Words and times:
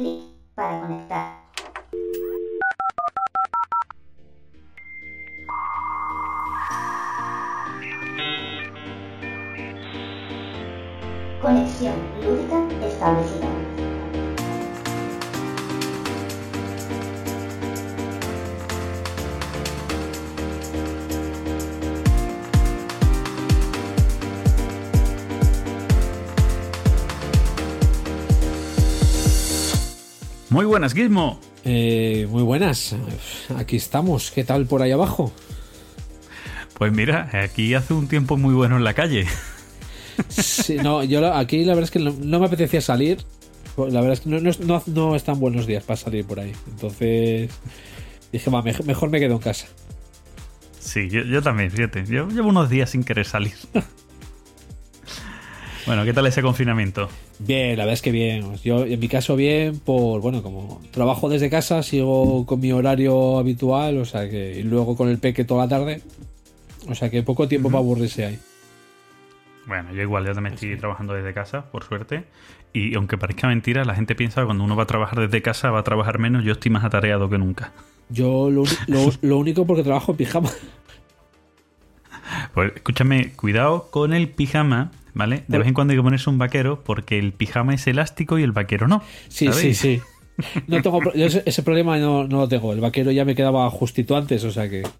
clic 0.00 0.22
para 0.54 0.80
conectar. 0.80 1.39
Muy 30.50 30.64
buenas, 30.64 30.94
Gizmo. 30.94 31.40
Eh, 31.64 32.26
muy 32.30 32.42
buenas. 32.42 32.96
Aquí 33.56 33.76
estamos. 33.76 34.30
¿Qué 34.30 34.44
tal 34.44 34.66
por 34.66 34.82
ahí 34.82 34.90
abajo? 34.90 35.32
Pues 36.74 36.92
mira, 36.92 37.30
aquí 37.44 37.74
hace 37.74 37.94
un 37.94 38.08
tiempo 38.08 38.36
muy 38.36 38.54
bueno 38.54 38.76
en 38.76 38.84
la 38.84 38.94
calle. 38.94 39.26
Sí, 40.28 40.76
no, 40.76 41.04
yo 41.04 41.32
aquí 41.34 41.64
la 41.64 41.74
verdad 41.74 41.84
es 41.84 41.90
que 41.90 41.98
no, 41.98 42.12
no 42.18 42.40
me 42.40 42.46
apetecía 42.46 42.80
salir. 42.80 43.18
La 43.76 44.00
verdad 44.00 44.12
es 44.14 44.20
que 44.20 44.28
no, 44.30 44.40
no, 44.40 44.50
no- 44.66 44.82
no 44.86 45.16
están 45.16 45.38
buenos 45.40 45.66
días 45.66 45.84
para 45.84 45.96
salir 45.96 46.24
por 46.24 46.40
ahí. 46.40 46.52
Entonces 46.68 47.50
dije, 48.32 48.50
va, 48.50 48.62
mej- 48.62 48.84
mejor 48.84 49.10
me 49.10 49.20
quedo 49.20 49.34
en 49.34 49.38
casa. 49.38 49.66
Sí, 50.78 51.08
yo, 51.08 51.22
yo 51.22 51.42
también, 51.42 51.70
fíjate. 51.70 52.04
Yo 52.06 52.28
llevo 52.28 52.48
unos 52.48 52.68
días 52.70 52.90
sin 52.90 53.04
querer 53.04 53.26
salir. 53.26 53.54
bueno, 55.86 56.04
¿qué 56.04 56.12
tal 56.12 56.26
ese 56.26 56.42
confinamiento? 56.42 57.08
Bien, 57.38 57.76
la 57.76 57.84
verdad 57.84 57.94
es 57.94 58.02
que 58.02 58.10
bien. 58.12 58.56
Yo 58.62 58.84
en 58.84 58.98
mi 59.00 59.08
caso 59.08 59.36
bien 59.36 59.78
por, 59.80 60.20
bueno, 60.20 60.42
como 60.42 60.80
trabajo 60.90 61.28
desde 61.28 61.50
casa, 61.50 61.82
sigo 61.82 62.46
con 62.46 62.60
mi 62.60 62.72
horario 62.72 63.38
habitual, 63.38 63.98
o 63.98 64.04
sea 64.04 64.28
que 64.28 64.58
y 64.60 64.62
luego 64.62 64.96
con 64.96 65.08
el 65.08 65.18
peque 65.18 65.44
toda 65.44 65.64
la 65.64 65.68
tarde. 65.68 66.02
O 66.88 66.94
sea 66.94 67.10
que 67.10 67.22
poco 67.22 67.46
tiempo 67.48 67.68
para 67.68 67.78
aburrirse 67.80 68.24
ahí. 68.26 68.38
Bueno, 69.66 69.92
yo 69.94 70.02
igual, 70.02 70.24
yo 70.26 70.32
también 70.34 70.54
estoy 70.54 70.76
trabajando 70.78 71.12
desde 71.14 71.32
casa, 71.34 71.70
por 71.70 71.84
suerte. 71.84 72.24
Y 72.72 72.94
aunque 72.94 73.18
parezca 73.18 73.46
mentira, 73.48 73.84
la 73.84 73.94
gente 73.94 74.14
piensa 74.14 74.40
que 74.40 74.46
cuando 74.46 74.64
uno 74.64 74.76
va 74.76 74.84
a 74.84 74.86
trabajar 74.86 75.20
desde 75.20 75.42
casa 75.42 75.70
va 75.70 75.80
a 75.80 75.84
trabajar 75.84 76.18
menos. 76.18 76.44
Yo 76.44 76.52
estoy 76.52 76.70
más 76.70 76.84
atareado 76.84 77.28
que 77.28 77.38
nunca. 77.38 77.72
Yo 78.08 78.50
lo, 78.50 78.64
lo- 78.86 79.12
lo 79.22 79.38
único 79.38 79.66
porque 79.66 79.82
trabajo 79.82 80.12
en 80.12 80.18
pijama. 80.18 80.50
Pues 82.54 82.72
escúchame, 82.74 83.32
cuidado 83.32 83.90
con 83.90 84.12
el 84.12 84.28
pijama, 84.28 84.90
¿vale? 85.14 85.44
De 85.48 85.58
vez 85.58 85.68
en 85.68 85.74
cuando 85.74 85.92
hay 85.92 85.98
que 85.98 86.02
ponerse 86.02 86.30
un 86.30 86.38
vaquero 86.38 86.82
porque 86.84 87.18
el 87.18 87.32
pijama 87.32 87.74
es 87.74 87.86
elástico 87.86 88.38
y 88.38 88.42
el 88.42 88.52
vaquero 88.52 88.88
no. 88.88 89.02
Sí, 89.28 89.46
sí, 89.46 89.52
¿sabéis? 89.52 89.78
sí. 89.78 90.00
No 90.68 90.80
tengo, 90.80 91.02
ese, 91.12 91.42
ese 91.44 91.62
problema 91.62 91.98
no, 91.98 92.26
no 92.26 92.38
lo 92.38 92.48
tengo. 92.48 92.72
El 92.72 92.80
vaquero 92.80 93.10
ya 93.10 93.24
me 93.24 93.34
quedaba 93.34 93.68
justito 93.70 94.16
antes, 94.16 94.42
o 94.44 94.50
sea 94.50 94.68
que. 94.68 94.82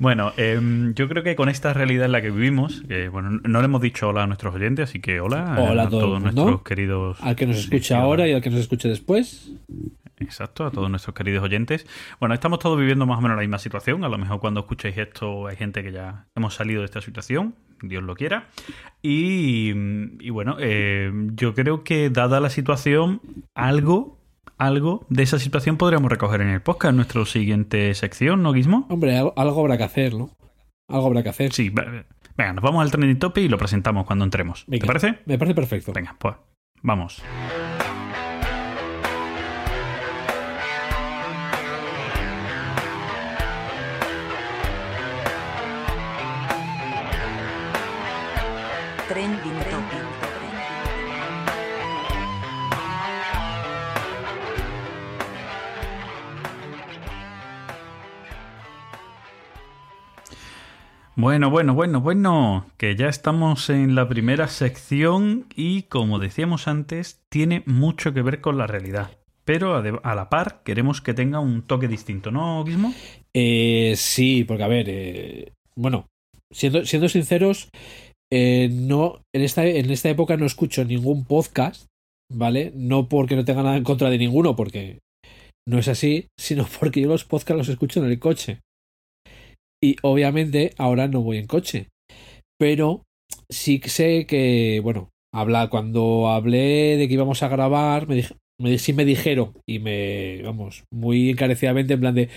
Bueno, 0.00 0.32
em, 0.38 0.94
yo 0.94 1.08
creo 1.10 1.22
que 1.22 1.36
con 1.36 1.50
esta 1.50 1.74
realidad 1.74 2.06
en 2.06 2.12
la 2.12 2.22
que 2.22 2.30
vivimos, 2.30 2.82
bueno, 3.12 3.38
no 3.44 3.58
le 3.60 3.66
hemos 3.66 3.82
dicho 3.82 4.08
hola 4.08 4.22
a 4.22 4.26
nuestros 4.26 4.54
oyentes, 4.54 4.88
así 4.88 4.98
que 4.98 5.20
hola, 5.20 5.58
Hola 5.60 5.82
a 5.82 5.88
todos 5.90 6.22
nuestros 6.22 6.62
queridos. 6.62 7.18
Al 7.20 7.36
que 7.36 7.46
nos 7.46 7.64
sí, 7.64 7.80
hola. 7.90 8.00
ahora 8.00 8.26
y 8.26 8.32
al 8.32 8.40
que 8.40 8.48
nos 8.48 8.60
escuche 8.60 8.88
después. 8.88 9.52
Exacto, 10.20 10.66
a 10.66 10.70
todos 10.70 10.88
nuestros 10.90 11.14
queridos 11.14 11.42
oyentes. 11.42 11.86
Bueno, 12.20 12.34
estamos 12.34 12.58
todos 12.58 12.78
viviendo 12.78 13.06
más 13.06 13.18
o 13.18 13.22
menos 13.22 13.36
la 13.36 13.40
misma 13.42 13.58
situación. 13.58 14.04
A 14.04 14.08
lo 14.08 14.18
mejor 14.18 14.38
cuando 14.40 14.60
escuchéis 14.60 14.96
esto 14.98 15.46
hay 15.46 15.56
gente 15.56 15.82
que 15.82 15.92
ya 15.92 16.26
hemos 16.36 16.54
salido 16.54 16.80
de 16.80 16.84
esta 16.84 17.00
situación, 17.00 17.54
Dios 17.82 18.02
lo 18.02 18.14
quiera. 18.14 18.48
Y, 19.02 19.70
y 20.20 20.30
bueno, 20.30 20.56
eh, 20.60 21.10
yo 21.34 21.54
creo 21.54 21.84
que 21.84 22.10
dada 22.10 22.38
la 22.40 22.50
situación, 22.50 23.20
algo, 23.54 24.18
algo 24.58 25.06
de 25.08 25.22
esa 25.22 25.38
situación 25.38 25.78
podríamos 25.78 26.10
recoger 26.10 26.42
en 26.42 26.48
el 26.50 26.60
podcast, 26.60 26.90
en 26.90 26.96
nuestra 26.96 27.24
siguiente 27.24 27.94
sección, 27.94 28.42
¿no, 28.42 28.52
Guismo? 28.52 28.86
Hombre, 28.90 29.16
algo, 29.16 29.32
algo 29.36 29.60
habrá 29.60 29.78
que 29.78 29.84
hacer, 29.84 30.14
¿no? 30.14 30.30
Algo 30.88 31.06
habrá 31.06 31.22
que 31.22 31.30
hacer. 31.30 31.52
Sí, 31.52 31.70
va- 31.70 32.04
venga, 32.36 32.52
nos 32.52 32.62
vamos 32.62 32.82
al 32.82 32.90
trending 32.90 33.18
topic 33.18 33.44
y 33.44 33.48
lo 33.48 33.56
presentamos 33.56 34.04
cuando 34.06 34.24
entremos. 34.26 34.64
Venga, 34.66 34.82
¿Te 34.82 34.86
parece? 34.86 35.18
Me 35.24 35.38
parece 35.38 35.54
perfecto. 35.54 35.92
Venga, 35.94 36.14
pues 36.18 36.34
vamos. 36.82 37.22
Bueno, 61.20 61.50
bueno, 61.50 61.74
bueno, 61.74 62.00
bueno, 62.00 62.64
que 62.78 62.96
ya 62.96 63.06
estamos 63.06 63.68
en 63.68 63.94
la 63.94 64.08
primera 64.08 64.48
sección 64.48 65.44
y 65.54 65.82
como 65.82 66.18
decíamos 66.18 66.66
antes, 66.66 67.20
tiene 67.28 67.62
mucho 67.66 68.14
que 68.14 68.22
ver 68.22 68.40
con 68.40 68.56
la 68.56 68.66
realidad. 68.66 69.10
Pero 69.44 69.74
a 70.02 70.14
la 70.14 70.30
par 70.30 70.62
queremos 70.64 71.02
que 71.02 71.12
tenga 71.12 71.38
un 71.38 71.60
toque 71.60 71.88
distinto, 71.88 72.30
¿no, 72.30 72.64
Guismo? 72.64 72.94
Eh, 73.34 73.92
sí, 73.96 74.44
porque 74.44 74.62
a 74.62 74.68
ver, 74.68 74.86
eh, 74.88 75.52
bueno, 75.76 76.06
siendo, 76.50 76.86
siendo 76.86 77.06
sinceros, 77.10 77.68
eh, 78.32 78.70
no, 78.72 79.20
en 79.34 79.42
esta, 79.42 79.66
en 79.66 79.90
esta 79.90 80.08
época 80.08 80.38
no 80.38 80.46
escucho 80.46 80.86
ningún 80.86 81.26
podcast, 81.26 81.84
¿vale? 82.32 82.72
No 82.74 83.10
porque 83.10 83.36
no 83.36 83.44
tenga 83.44 83.62
nada 83.62 83.76
en 83.76 83.84
contra 83.84 84.08
de 84.08 84.16
ninguno, 84.16 84.56
porque 84.56 85.00
no 85.68 85.78
es 85.78 85.88
así, 85.88 86.28
sino 86.38 86.66
porque 86.80 87.02
yo 87.02 87.08
los 87.08 87.26
podcasts 87.26 87.58
los 87.58 87.68
escucho 87.68 88.02
en 88.02 88.10
el 88.10 88.18
coche. 88.18 88.60
Y 89.82 89.96
obviamente 90.02 90.74
ahora 90.78 91.08
no 91.08 91.22
voy 91.22 91.38
en 91.38 91.46
coche. 91.46 91.88
Pero 92.58 93.02
sí 93.50 93.80
sé 93.84 94.26
que, 94.26 94.80
bueno, 94.82 95.10
habla, 95.34 95.70
cuando 95.70 96.28
hablé 96.28 96.96
de 96.96 97.08
que 97.08 97.14
íbamos 97.14 97.42
a 97.42 97.48
grabar, 97.48 98.08
me, 98.08 98.24
me, 98.60 98.78
sí 98.78 98.92
me 98.92 99.04
dijeron, 99.04 99.52
y 99.68 99.78
me, 99.78 100.42
vamos, 100.42 100.84
muy 100.92 101.30
encarecidamente, 101.30 101.94
en 101.94 102.00
plan 102.00 102.14
de, 102.14 102.28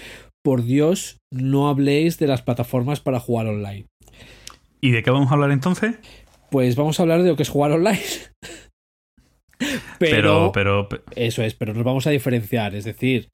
por 0.44 0.64
Dios, 0.64 1.18
no 1.32 1.68
habléis 1.68 2.18
de 2.20 2.28
las 2.28 2.42
plataformas 2.42 3.02
para 3.02 3.20
jugar 3.20 3.48
online. 3.48 3.86
¿Y 4.80 4.92
de 4.92 5.04
qué 5.04 5.12
vamos 5.12 5.32
a 5.32 5.36
hablar 5.36 5.52
entonces? 5.52 5.96
Pues 6.50 6.76
vamos 6.76 7.00
a 7.00 7.04
hablar 7.04 7.24
de 7.24 7.30
lo 7.30 7.36
que 7.36 7.44
es 7.44 7.50
jugar 7.50 7.72
online. 7.72 8.00
Pero, 10.00 10.52
pero, 10.52 10.54
pero, 10.54 10.90
pe- 10.90 11.02
eso 11.16 11.44
es, 11.44 11.54
pero 11.54 11.74
nos 11.74 11.84
vamos 11.84 12.08
a 12.08 12.10
diferenciar. 12.10 12.76
Es 12.76 12.84
decir, 12.84 13.30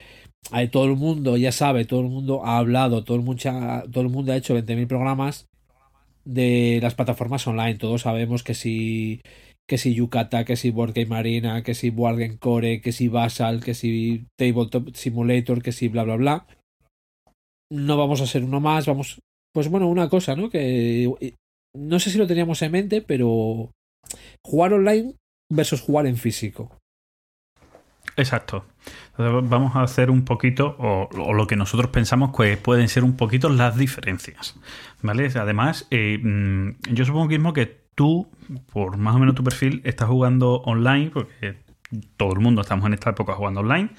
hay, 0.50 0.68
todo 0.68 0.84
el 0.86 0.96
mundo 0.96 1.36
ya 1.36 1.52
sabe, 1.52 1.84
todo 1.84 2.00
el 2.00 2.08
mundo 2.08 2.44
ha 2.44 2.58
hablado, 2.58 3.04
todo 3.04 3.16
el 3.16 3.22
mundo, 3.22 3.42
ha- 4.32 4.36
hecho 4.36 4.54
20.000 4.54 4.86
programas 4.86 5.46
de 6.24 6.78
las 6.82 6.94
plataformas 6.94 7.46
online. 7.46 7.76
Todos 7.76 8.02
sabemos 8.02 8.42
que 8.42 8.54
si 8.54 9.20
que 9.68 9.78
si 9.78 9.94
Yucata, 9.94 10.44
que 10.44 10.56
si 10.56 10.70
Board 10.70 10.94
Game 10.94 11.14
Arena, 11.14 11.62
que 11.62 11.74
si 11.74 11.90
Board 11.90 12.18
Game 12.18 12.38
Core, 12.38 12.80
que 12.80 12.90
si 12.90 13.06
Basal, 13.06 13.62
que 13.62 13.74
si 13.74 14.26
Tabletop 14.36 14.94
Simulator, 14.94 15.62
que 15.62 15.70
si 15.70 15.86
bla 15.88 16.02
bla 16.02 16.16
bla. 16.16 16.46
No 17.70 17.96
vamos 17.96 18.20
a 18.20 18.26
ser 18.26 18.42
uno 18.42 18.58
más, 18.60 18.86
vamos. 18.86 19.20
Pues 19.54 19.68
bueno, 19.68 19.88
una 19.88 20.08
cosa, 20.08 20.34
¿no? 20.34 20.50
Que 20.50 21.04
eh, 21.20 21.34
no 21.76 22.00
sé 22.00 22.10
si 22.10 22.18
lo 22.18 22.26
teníamos 22.26 22.62
en 22.62 22.72
mente, 22.72 23.00
pero 23.00 23.70
jugar 24.44 24.72
online 24.72 25.14
versus 25.52 25.80
jugar 25.80 26.06
en 26.06 26.16
físico. 26.16 26.76
exacto. 28.16 28.64
Entonces 29.10 29.50
vamos 29.50 29.76
a 29.76 29.82
hacer 29.82 30.10
un 30.10 30.24
poquito, 30.24 30.76
o, 30.78 31.08
lo 31.34 31.46
que 31.46 31.56
nosotros 31.56 31.90
pensamos 31.90 32.36
que 32.36 32.56
pueden 32.56 32.88
ser 32.88 33.04
un 33.04 33.16
poquito 33.16 33.48
las 33.48 33.76
diferencias. 33.76 34.56
¿Vale? 35.02 35.30
Además, 35.34 35.86
eh, 35.90 36.18
mm, 36.22 36.92
yo 36.92 37.04
supongo 37.04 37.26
mismo 37.26 37.52
que 37.52 37.66
tú, 37.94 38.28
por 38.72 38.96
más 38.96 39.16
o 39.16 39.18
menos 39.18 39.34
tu 39.34 39.44
perfil, 39.44 39.82
estás 39.84 40.08
jugando 40.08 40.56
online, 40.62 41.10
porque 41.10 41.56
todo 42.16 42.32
el 42.32 42.40
mundo 42.40 42.62
estamos 42.62 42.86
en 42.86 42.94
esta 42.94 43.10
época 43.10 43.34
jugando 43.34 43.60
online, 43.60 43.90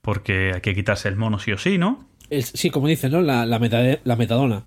porque 0.00 0.52
hay 0.54 0.60
que 0.60 0.74
quitarse 0.74 1.08
el 1.08 1.16
mono 1.16 1.38
sí 1.38 1.52
o 1.52 1.58
sí, 1.58 1.78
¿no? 1.78 2.08
Sí, 2.30 2.70
como 2.70 2.88
dicen, 2.88 3.12
¿no? 3.12 3.20
La, 3.20 3.46
la 3.46 3.58
metadona. 3.58 4.66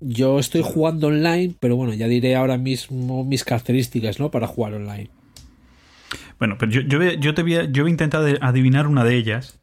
Yo 0.00 0.38
estoy 0.38 0.62
jugando 0.62 1.08
online, 1.08 1.54
pero 1.58 1.76
bueno, 1.76 1.94
ya 1.94 2.06
diré 2.06 2.36
ahora 2.36 2.58
mismo 2.58 3.24
mis 3.24 3.44
características, 3.44 4.20
¿no? 4.20 4.30
Para 4.30 4.46
jugar 4.46 4.74
online. 4.74 5.10
Bueno, 6.38 6.56
pero 6.58 6.70
yo, 6.70 6.80
yo, 6.82 7.02
yo 7.12 7.34
te 7.34 7.42
voy 7.42 7.56
a, 7.56 7.64
yo 7.64 7.82
voy 7.82 7.90
a 7.90 7.92
intentar 7.92 8.38
adivinar 8.40 8.86
una 8.86 9.04
de 9.04 9.16
ellas, 9.16 9.60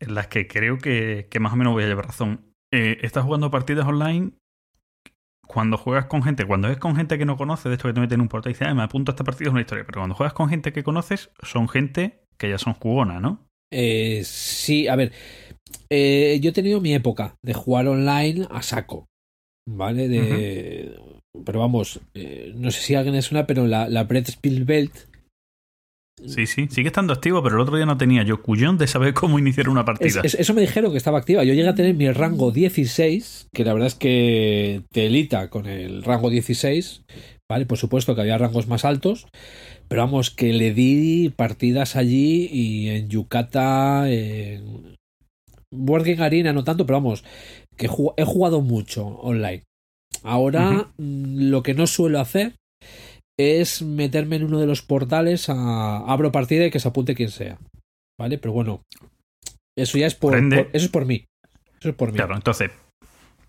en 0.00 0.14
las 0.14 0.28
que 0.28 0.46
creo 0.46 0.78
que, 0.78 1.28
que 1.30 1.40
más 1.40 1.52
o 1.52 1.56
menos 1.56 1.72
voy 1.72 1.84
a 1.84 1.88
llevar 1.88 2.06
razón. 2.06 2.52
Eh, 2.72 2.98
estás 3.02 3.24
jugando 3.24 3.50
partidas 3.50 3.86
online 3.86 4.32
cuando 5.46 5.76
juegas 5.76 6.06
con 6.06 6.22
gente, 6.22 6.44
cuando 6.44 6.68
es 6.68 6.78
con 6.78 6.94
gente 6.94 7.18
que 7.18 7.24
no 7.24 7.36
conoces, 7.36 7.64
de 7.64 7.72
esto 7.72 7.88
que 7.88 7.94
te 7.94 8.00
meten 8.00 8.16
en 8.16 8.20
un 8.22 8.28
portal 8.28 8.50
y 8.50 8.54
dices, 8.54 8.68
ah, 8.68 8.74
me 8.74 8.82
apunto 8.82 9.10
a 9.10 9.14
esta 9.14 9.24
partida, 9.24 9.48
es 9.48 9.52
una 9.52 9.62
historia. 9.62 9.84
Pero 9.84 10.00
cuando 10.00 10.14
juegas 10.14 10.32
con 10.32 10.48
gente 10.48 10.72
que 10.72 10.84
conoces, 10.84 11.30
son 11.42 11.68
gente 11.68 12.20
que 12.38 12.48
ya 12.48 12.58
son 12.58 12.74
jugona, 12.74 13.18
¿no? 13.18 13.46
Eh, 13.72 14.22
sí, 14.24 14.86
a 14.88 14.96
ver. 14.96 15.12
eh, 15.90 16.38
yo 16.40 16.50
he 16.50 16.52
tenido 16.52 16.80
mi 16.80 16.94
época 16.94 17.34
de 17.42 17.54
jugar 17.54 17.88
online 17.88 18.46
a 18.50 18.62
saco. 18.62 19.06
¿Vale? 19.68 20.08
De. 20.08 20.98
Pero 21.44 21.60
vamos, 21.60 22.00
eh, 22.14 22.52
no 22.56 22.70
sé 22.70 22.80
si 22.80 22.94
alguien 22.94 23.14
es 23.14 23.30
una, 23.30 23.46
pero 23.46 23.66
la, 23.66 23.88
la 23.88 24.04
Bread 24.04 24.26
Spielbelt 24.26 25.09
Sí, 26.26 26.46
sí, 26.46 26.68
sigue 26.70 26.88
estando 26.88 27.12
activo, 27.12 27.42
pero 27.42 27.56
el 27.56 27.62
otro 27.62 27.76
día 27.76 27.86
no 27.86 27.96
tenía 27.96 28.22
yo 28.22 28.42
cuyón 28.42 28.78
de 28.78 28.86
saber 28.86 29.14
cómo 29.14 29.38
iniciar 29.38 29.68
una 29.68 29.84
partida. 29.84 30.22
eso 30.22 30.54
me 30.54 30.60
dijeron 30.60 30.92
que 30.92 30.98
estaba 30.98 31.18
activa. 31.18 31.44
Yo 31.44 31.54
llegué 31.54 31.68
a 31.68 31.74
tener 31.74 31.94
mi 31.94 32.10
rango 32.10 32.50
16, 32.50 33.48
que 33.52 33.64
la 33.64 33.72
verdad 33.72 33.88
es 33.88 33.94
que 33.94 34.82
telita 34.92 35.48
con 35.48 35.66
el 35.66 36.02
rango 36.02 36.30
16, 36.30 37.02
¿vale? 37.48 37.66
Por 37.66 37.78
supuesto 37.78 38.14
que 38.14 38.20
había 38.20 38.38
rangos 38.38 38.68
más 38.68 38.84
altos, 38.84 39.26
pero 39.88 40.02
vamos, 40.02 40.30
que 40.30 40.52
le 40.52 40.72
di 40.72 41.30
partidas 41.30 41.96
allí 41.96 42.48
y 42.52 42.88
en 42.90 43.08
Yucata, 43.08 44.10
en 44.10 44.96
Working 45.72 46.20
Arena 46.20 46.52
no 46.52 46.64
tanto, 46.64 46.86
pero 46.86 46.98
vamos, 46.98 47.24
que 47.76 47.86
he 47.86 48.24
jugado 48.24 48.60
mucho 48.60 49.06
online. 49.06 49.64
Ahora, 50.22 50.92
mm, 50.98 51.50
lo 51.50 51.62
que 51.62 51.74
no 51.74 51.86
suelo 51.86 52.20
hacer 52.20 52.54
es 53.40 53.82
meterme 53.82 54.36
en 54.36 54.44
uno 54.44 54.58
de 54.58 54.66
los 54.66 54.82
portales 54.82 55.48
a 55.48 55.98
abro 55.98 56.32
partida 56.32 56.66
y 56.66 56.70
que 56.70 56.80
se 56.80 56.88
apunte 56.88 57.14
quien 57.14 57.30
sea. 57.30 57.58
¿Vale? 58.18 58.38
Pero 58.38 58.52
bueno, 58.52 58.82
eso 59.76 59.98
ya 59.98 60.06
es 60.06 60.14
por, 60.14 60.36
eso 60.36 60.68
es 60.72 60.88
por 60.88 61.06
mí. 61.06 61.24
Eso 61.78 61.88
es 61.88 61.94
por 61.94 62.10
mí. 62.10 62.16
Claro, 62.16 62.34
entonces, 62.34 62.70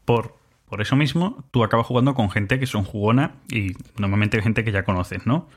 por, 0.06 0.36
por 0.66 0.82
eso 0.82 0.96
mismo, 0.96 1.44
tú 1.52 1.64
acabas 1.64 1.86
jugando 1.86 2.16
con 2.16 2.30
gente 2.32 2.60
que 2.60 2.68
son 2.68 2.86
jugona 2.86 3.36
y 3.52 3.74
normalmente 3.98 4.42
gente 4.42 4.64
que 4.64 4.72
ya 4.72 4.84
conoces, 4.84 5.26
¿no? 5.26 5.50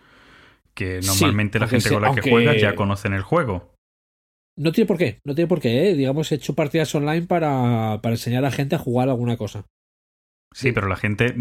Que 0.75 1.01
normalmente 1.07 1.61
la 1.61 1.69
gente 1.69 1.89
con 1.89 2.03
la 2.03 2.15
que 2.15 2.29
juegas 2.29 2.61
ya 2.61 2.75
conocen 2.75 3.13
el 3.13 3.23
juego. 3.23 3.73
No 4.57 4.73
tiene 4.73 4.89
por 4.89 4.99
qué, 4.99 5.19
no 5.25 5.35
tiene 5.35 5.49
por 5.49 5.61
qué, 5.61 5.91
¿eh? 5.91 5.95
Digamos, 5.95 6.31
he 6.31 6.37
hecho 6.37 6.55
partidas 6.55 6.93
online 6.95 7.27
para, 7.27 8.01
para 8.03 8.15
enseñar 8.15 8.45
a 8.45 8.49
la 8.49 8.53
gente 8.53 8.75
a 8.75 8.79
jugar 8.81 9.09
alguna 9.09 9.37
cosa. 9.37 9.65
Sí, 10.55 10.71
pero 10.71 10.87
la 10.87 10.95
gente, 10.95 11.35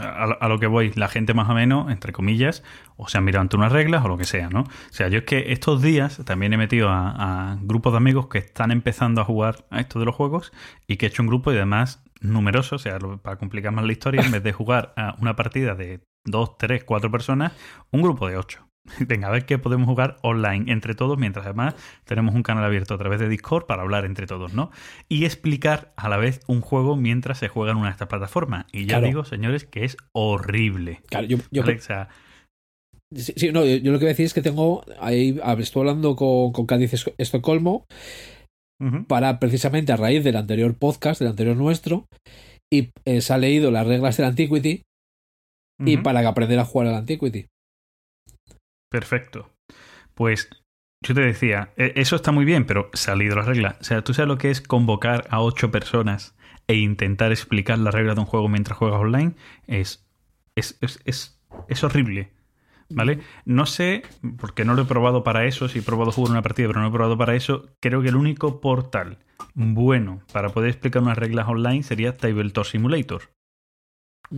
a, 0.00 0.48
lo 0.48 0.58
que 0.58 0.66
voy, 0.66 0.90
la 0.94 1.08
gente 1.08 1.34
más 1.34 1.50
o 1.50 1.54
menos, 1.54 1.92
entre 1.92 2.14
comillas, 2.14 2.62
o 2.96 3.08
se 3.08 3.18
han 3.18 3.24
mirado 3.24 3.42
ante 3.42 3.56
unas 3.56 3.70
reglas 3.70 4.02
o 4.02 4.08
lo 4.08 4.16
que 4.16 4.24
sea, 4.24 4.48
¿no? 4.48 4.60
O 4.60 4.66
sea, 4.90 5.08
yo 5.08 5.18
es 5.18 5.24
que 5.24 5.52
estos 5.52 5.82
días 5.82 6.22
también 6.24 6.54
he 6.54 6.56
metido 6.56 6.88
a, 6.88 7.58
grupos 7.60 7.92
de 7.92 7.98
amigos 7.98 8.28
que 8.28 8.38
están 8.38 8.70
empezando 8.70 9.20
a 9.20 9.24
jugar 9.26 9.66
a 9.68 9.80
esto 9.80 9.98
de 9.98 10.06
los 10.06 10.14
juegos 10.14 10.50
y 10.86 10.96
que 10.96 11.04
he 11.04 11.08
hecho 11.10 11.22
un 11.22 11.28
grupo 11.28 11.52
y 11.52 11.56
además 11.56 12.02
numeroso, 12.22 12.76
o 12.76 12.78
sea, 12.78 12.98
para 12.98 13.36
complicar 13.36 13.70
más 13.70 13.84
la 13.84 13.92
historia, 13.92 14.22
en 14.22 14.32
vez 14.32 14.42
de 14.42 14.54
jugar 14.54 14.94
a 14.96 15.14
una 15.20 15.36
partida 15.36 15.74
de 15.74 16.00
dos, 16.24 16.56
tres, 16.56 16.84
cuatro 16.84 17.10
personas, 17.10 17.52
un 17.90 18.00
grupo 18.00 18.28
de 18.28 18.38
ocho. 18.38 18.63
Venga, 19.08 19.28
a 19.28 19.30
ver 19.30 19.46
qué 19.46 19.58
podemos 19.58 19.86
jugar 19.86 20.18
online 20.22 20.70
entre 20.70 20.94
todos, 20.94 21.18
mientras 21.18 21.46
además 21.46 21.74
tenemos 22.04 22.34
un 22.34 22.42
canal 22.42 22.64
abierto 22.64 22.94
a 22.94 22.98
través 22.98 23.20
de 23.20 23.28
Discord 23.28 23.66
para 23.66 23.82
hablar 23.82 24.04
entre 24.04 24.26
todos, 24.26 24.52
¿no? 24.54 24.70
Y 25.08 25.24
explicar 25.24 25.92
a 25.96 26.08
la 26.08 26.16
vez 26.16 26.40
un 26.46 26.60
juego 26.60 26.96
mientras 26.96 27.38
se 27.38 27.48
juega 27.48 27.72
en 27.72 27.78
una 27.78 27.86
de 27.86 27.92
estas 27.92 28.08
plataformas. 28.08 28.66
Y 28.72 28.86
ya 28.86 29.00
digo, 29.00 29.24
señores, 29.24 29.64
que 29.64 29.84
es 29.84 29.96
horrible. 30.12 31.00
Claro, 31.08 31.26
yo, 31.26 31.38
yo 31.50 31.62
sí, 33.14 33.52
no, 33.52 33.64
yo, 33.64 33.92
lo 33.92 33.98
que 33.98 34.04
voy 34.04 34.06
a 34.06 34.08
decir 34.08 34.26
es 34.26 34.34
que 34.34 34.42
tengo, 34.42 34.84
ahí 35.00 35.40
estoy 35.58 35.80
hablando 35.80 36.16
con, 36.16 36.52
con 36.52 36.66
Cádiz 36.66 37.06
Estocolmo 37.18 37.86
para 39.08 39.38
precisamente 39.38 39.92
a 39.92 39.96
raíz 39.96 40.24
del 40.24 40.36
anterior 40.36 40.76
podcast, 40.76 41.20
del 41.20 41.30
anterior 41.30 41.56
nuestro, 41.56 42.06
y 42.70 42.90
eh, 43.06 43.20
se 43.20 43.32
ha 43.32 43.38
leído 43.38 43.70
las 43.70 43.86
reglas 43.86 44.16
del 44.16 44.26
Antiquity 44.26 44.82
y 45.86 45.96
para 45.98 46.26
aprender 46.28 46.58
a 46.58 46.64
jugar 46.64 46.88
al 46.88 46.94
Antiquity. 46.96 47.46
Perfecto. 48.94 49.50
Pues 50.14 50.48
yo 51.04 51.16
te 51.16 51.20
decía, 51.20 51.72
e, 51.76 51.94
eso 51.96 52.14
está 52.14 52.30
muy 52.30 52.44
bien, 52.44 52.64
pero 52.64 52.90
salido 52.92 53.34
la 53.34 53.42
regla. 53.42 53.76
O 53.80 53.82
sea, 53.82 54.04
tú 54.04 54.14
sabes 54.14 54.28
lo 54.28 54.38
que 54.38 54.52
es 54.52 54.60
convocar 54.60 55.26
a 55.30 55.40
ocho 55.40 55.72
personas 55.72 56.36
e 56.68 56.76
intentar 56.76 57.32
explicar 57.32 57.76
la 57.80 57.90
regla 57.90 58.14
de 58.14 58.20
un 58.20 58.26
juego 58.26 58.48
mientras 58.48 58.78
juegas 58.78 59.00
online. 59.00 59.32
Es, 59.66 60.06
es, 60.54 60.78
es, 60.80 61.40
es, 61.66 61.82
horrible. 61.82 62.30
¿Vale? 62.88 63.18
No 63.44 63.66
sé, 63.66 64.04
porque 64.38 64.64
no 64.64 64.74
lo 64.74 64.82
he 64.82 64.86
probado 64.86 65.24
para 65.24 65.44
eso, 65.44 65.68
si 65.68 65.80
he 65.80 65.82
probado 65.82 66.12
jugar 66.12 66.30
una 66.30 66.42
partida, 66.42 66.68
pero 66.68 66.80
no 66.80 66.86
he 66.86 66.92
probado 66.92 67.18
para 67.18 67.34
eso. 67.34 67.66
Creo 67.80 68.00
que 68.00 68.10
el 68.10 68.16
único 68.16 68.60
portal 68.60 69.18
bueno 69.54 70.22
para 70.32 70.50
poder 70.50 70.70
explicar 70.70 71.02
unas 71.02 71.18
reglas 71.18 71.48
online 71.48 71.82
sería 71.82 72.16
Tabletop 72.16 72.64
Simulator. 72.64 73.22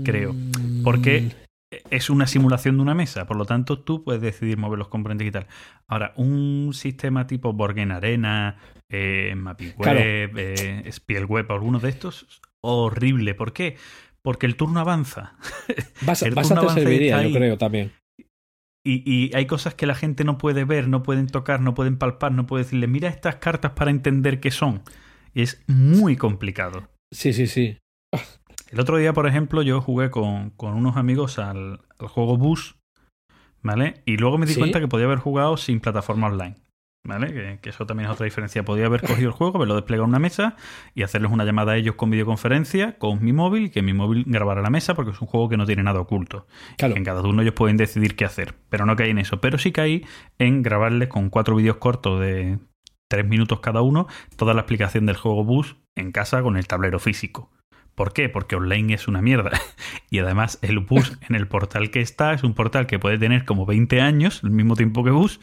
Creo. 0.02 0.34
Porque 0.82 1.20
mm 1.20 1.45
es 1.90 2.10
una 2.10 2.26
simulación 2.26 2.76
de 2.76 2.82
una 2.82 2.94
mesa, 2.94 3.26
por 3.26 3.36
lo 3.36 3.44
tanto 3.44 3.80
tú 3.80 4.04
puedes 4.04 4.22
decidir 4.22 4.58
mover 4.58 4.78
los 4.78 4.88
componentes 4.88 5.26
y 5.26 5.30
tal. 5.30 5.46
Ahora, 5.86 6.12
un 6.16 6.72
sistema 6.74 7.26
tipo 7.26 7.52
Borgen 7.52 7.92
Arena, 7.92 8.58
eh, 8.88 9.34
MapWeb, 9.36 10.38
eh, 10.38 10.84
Spielweb, 10.90 11.50
alguno 11.50 11.78
de 11.78 11.88
estos, 11.88 12.40
horrible. 12.60 13.34
¿Por 13.34 13.52
qué? 13.52 13.76
Porque 14.22 14.46
el 14.46 14.56
turno 14.56 14.80
avanza. 14.80 15.36
Vas, 16.02 16.22
el 16.22 16.34
turno 16.34 16.68
serviría, 16.70 17.22
yo 17.22 17.34
creo, 17.34 17.58
también. 17.58 17.92
Y, 18.84 19.02
y, 19.04 19.34
hay 19.34 19.46
cosas 19.46 19.74
que 19.74 19.86
la 19.86 19.96
gente 19.96 20.22
no 20.22 20.38
puede 20.38 20.64
ver, 20.64 20.86
no 20.86 21.02
pueden 21.02 21.26
tocar, 21.26 21.60
no 21.60 21.74
pueden 21.74 21.98
palpar, 21.98 22.30
no 22.30 22.46
puede 22.46 22.62
decirle, 22.62 22.86
mira 22.86 23.08
estas 23.08 23.36
cartas 23.36 23.72
para 23.72 23.90
entender 23.90 24.38
qué 24.38 24.52
son. 24.52 24.82
Y 25.34 25.42
es 25.42 25.62
muy 25.66 26.16
complicado. 26.16 26.88
Sí, 27.12 27.32
sí, 27.32 27.48
sí. 27.48 27.78
El 28.70 28.80
otro 28.80 28.96
día, 28.96 29.12
por 29.12 29.26
ejemplo, 29.26 29.62
yo 29.62 29.80
jugué 29.80 30.10
con, 30.10 30.52
unos 30.58 30.96
amigos 30.96 31.38
al, 31.38 31.80
juego 31.98 32.36
Bus, 32.36 32.76
¿vale? 33.62 34.02
Y 34.04 34.16
luego 34.16 34.38
me 34.38 34.46
di 34.46 34.54
cuenta 34.54 34.80
que 34.80 34.88
podía 34.88 35.06
haber 35.06 35.18
jugado 35.18 35.56
sin 35.56 35.80
plataforma 35.80 36.26
online. 36.28 36.56
¿Vale? 37.04 37.60
Que, 37.60 37.70
eso 37.70 37.86
también 37.86 38.08
es 38.08 38.14
otra 38.14 38.24
diferencia. 38.24 38.64
Podía 38.64 38.86
haber 38.86 39.00
cogido 39.06 39.28
el 39.28 39.32
juego, 39.32 39.60
verlo 39.60 39.76
desplegado 39.76 40.04
en 40.04 40.08
una 40.08 40.18
mesa 40.18 40.56
y 40.92 41.04
hacerles 41.04 41.30
una 41.30 41.44
llamada 41.44 41.72
a 41.72 41.76
ellos 41.76 41.94
con 41.94 42.10
videoconferencia 42.10 42.98
con 42.98 43.24
mi 43.24 43.32
móvil 43.32 43.66
y 43.66 43.70
que 43.70 43.80
mi 43.80 43.92
móvil 43.92 44.24
grabara 44.26 44.60
la 44.60 44.70
mesa 44.70 44.94
porque 44.94 45.12
es 45.12 45.20
un 45.20 45.28
juego 45.28 45.48
que 45.48 45.56
no 45.56 45.66
tiene 45.66 45.84
nada 45.84 46.00
oculto. 46.00 46.48
En 46.78 47.04
cada 47.04 47.22
uno 47.22 47.42
ellos 47.42 47.54
pueden 47.54 47.76
decidir 47.76 48.16
qué 48.16 48.24
hacer. 48.24 48.56
Pero 48.70 48.86
no 48.86 48.96
caí 48.96 49.10
en 49.10 49.18
eso. 49.18 49.40
Pero 49.40 49.56
sí 49.58 49.70
caí 49.70 50.04
en 50.40 50.62
grabarles 50.62 51.08
con 51.08 51.30
cuatro 51.30 51.54
vídeos 51.54 51.76
cortos 51.76 52.20
de 52.20 52.58
tres 53.08 53.24
minutos 53.24 53.60
cada 53.60 53.82
uno 53.82 54.08
toda 54.36 54.52
la 54.52 54.62
explicación 54.62 55.06
del 55.06 55.16
juego 55.16 55.44
Bus 55.44 55.76
en 55.94 56.10
casa 56.10 56.42
con 56.42 56.56
el 56.56 56.66
tablero 56.66 56.98
físico. 56.98 57.52
¿Por 57.96 58.12
qué? 58.12 58.28
Porque 58.28 58.54
online 58.54 58.94
es 58.94 59.08
una 59.08 59.20
mierda. 59.20 59.50
Y 60.08 60.20
además 60.20 60.60
el 60.62 60.78
bus 60.78 61.18
en 61.28 61.34
el 61.34 61.48
portal 61.48 61.90
que 61.90 62.00
está 62.00 62.32
es 62.32 62.44
un 62.44 62.54
portal 62.54 62.86
que 62.86 63.00
puede 63.00 63.18
tener 63.18 63.44
como 63.44 63.66
20 63.66 64.00
años, 64.00 64.40
el 64.44 64.50
mismo 64.50 64.76
tiempo 64.76 65.02
que 65.02 65.10
bus, 65.10 65.40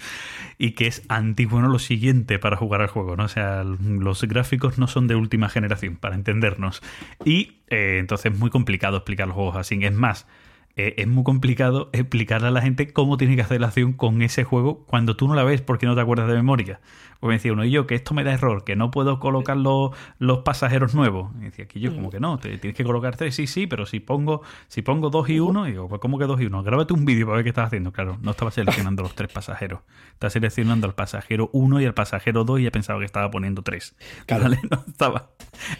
y 0.57 0.71
que 0.71 0.87
es 0.87 1.03
antiguo, 1.09 1.61
lo 1.61 1.79
siguiente 1.79 2.39
para 2.39 2.55
jugar 2.55 2.81
al 2.81 2.87
juego, 2.87 3.17
¿no? 3.17 3.25
O 3.25 3.27
sea, 3.27 3.63
los 3.65 4.23
gráficos 4.23 4.77
no 4.77 4.87
son 4.87 5.07
de 5.07 5.15
última 5.15 5.49
generación, 5.49 5.97
para 5.97 6.15
entendernos. 6.15 6.81
Y 7.25 7.57
eh, 7.67 7.97
entonces 7.99 8.31
es 8.31 8.39
muy 8.39 8.49
complicado 8.49 8.97
explicar 8.97 9.27
los 9.27 9.35
juegos 9.35 9.57
así. 9.57 9.77
Es 9.83 9.93
más, 9.93 10.25
eh, 10.75 10.95
es 10.97 11.07
muy 11.07 11.23
complicado 11.23 11.89
explicarle 11.93 12.47
a 12.47 12.51
la 12.51 12.61
gente 12.61 12.91
cómo 12.91 13.17
tiene 13.17 13.35
que 13.35 13.43
hacer 13.43 13.61
la 13.61 13.67
acción 13.67 13.93
con 13.93 14.23
ese 14.23 14.43
juego 14.43 14.85
cuando 14.85 15.15
tú 15.15 15.27
no 15.27 15.35
la 15.35 15.43
ves 15.43 15.61
porque 15.61 15.85
no 15.85 15.93
te 15.93 16.01
acuerdas 16.01 16.27
de 16.27 16.33
memoria. 16.33 16.79
O 17.19 17.27
me 17.27 17.35
decía 17.35 17.53
uno, 17.53 17.63
y 17.63 17.71
yo, 17.71 17.87
que 17.87 17.95
esto 17.95 18.13
me 18.13 18.25
da 18.25 18.33
error, 18.33 18.65
que 18.65 18.75
no 18.75 18.91
puedo 18.91 19.17
colocar 19.19 19.55
los, 19.55 19.91
los 20.19 20.39
pasajeros 20.39 20.93
nuevos. 20.93 21.31
Y 21.39 21.43
decía, 21.45 21.65
aquí 21.65 21.79
yo, 21.79 21.95
como 21.95 22.09
que 22.09 22.19
no, 22.19 22.37
te, 22.37 22.57
tienes 22.57 22.75
que 22.75 22.83
colocar 22.83 23.15
tres, 23.15 23.35
sí, 23.35 23.47
sí, 23.47 23.65
pero 23.65 23.85
si 23.85 24.01
pongo, 24.01 24.41
si 24.67 24.81
pongo 24.81 25.09
dos 25.09 25.29
y 25.29 25.39
uno, 25.39 25.63
digo, 25.63 25.87
pues 25.87 26.01
¿cómo 26.01 26.19
que 26.19 26.25
dos 26.25 26.41
y 26.41 26.47
uno? 26.47 26.63
Grábate 26.63 26.93
un 26.93 27.05
vídeo 27.05 27.27
para 27.27 27.37
ver 27.37 27.43
qué 27.43 27.49
estás 27.49 27.67
haciendo. 27.67 27.93
Claro, 27.93 28.17
no 28.21 28.31
estaba 28.31 28.51
seleccionando 28.51 29.03
los 29.03 29.15
tres 29.15 29.31
pasajeros. 29.31 29.81
Estaba 30.11 30.31
seleccionando 30.31 30.85
al 30.85 30.95
pasajero 30.95 31.49
uno 31.53 31.79
y 31.79 31.85
al 31.85 31.93
pasajero 31.93 32.43
dos 32.43 32.59
y 32.59 32.65
he 32.65 32.71
pensado 32.71 32.99
que 32.99 33.05
estaba 33.05 33.31
poniendo 33.31 33.61
tres. 33.61 33.95
Claro. 34.25 34.43
No, 34.73 34.83
estaba, 34.87 35.29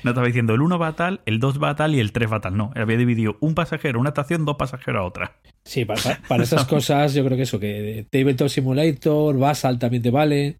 no 0.04 0.12
estaba 0.12 0.28
diciendo 0.28 0.54
el 0.54 0.62
uno 0.62 0.78
va 0.78 0.94
tal, 0.94 1.22
el 1.26 1.40
dos 1.40 1.62
va 1.62 1.76
tal 1.76 1.96
y 1.96 2.00
el 2.00 2.12
tres 2.12 2.32
va 2.32 2.42
tal. 2.42 2.56
No, 2.56 2.72
había 2.76 2.98
dividido 2.98 3.38
un 3.40 3.56
pasajero, 3.56 4.00
una 4.00 4.10
estación, 4.10 4.46
dos 4.46 4.58
pasajeros 4.58 4.83
a 4.92 5.04
otra. 5.04 5.36
Sí, 5.66 5.86
para, 5.86 6.20
para 6.28 6.44
esas 6.44 6.66
cosas 6.66 7.14
yo 7.14 7.24
creo 7.26 7.38
que 7.38 7.44
eso, 7.44 7.60
que 7.60 8.06
Tabletop 8.10 8.50
Simulator, 8.50 9.38
Basal 9.38 9.80
también 9.80 10.04
te 10.04 10.12
vale. 10.12 10.58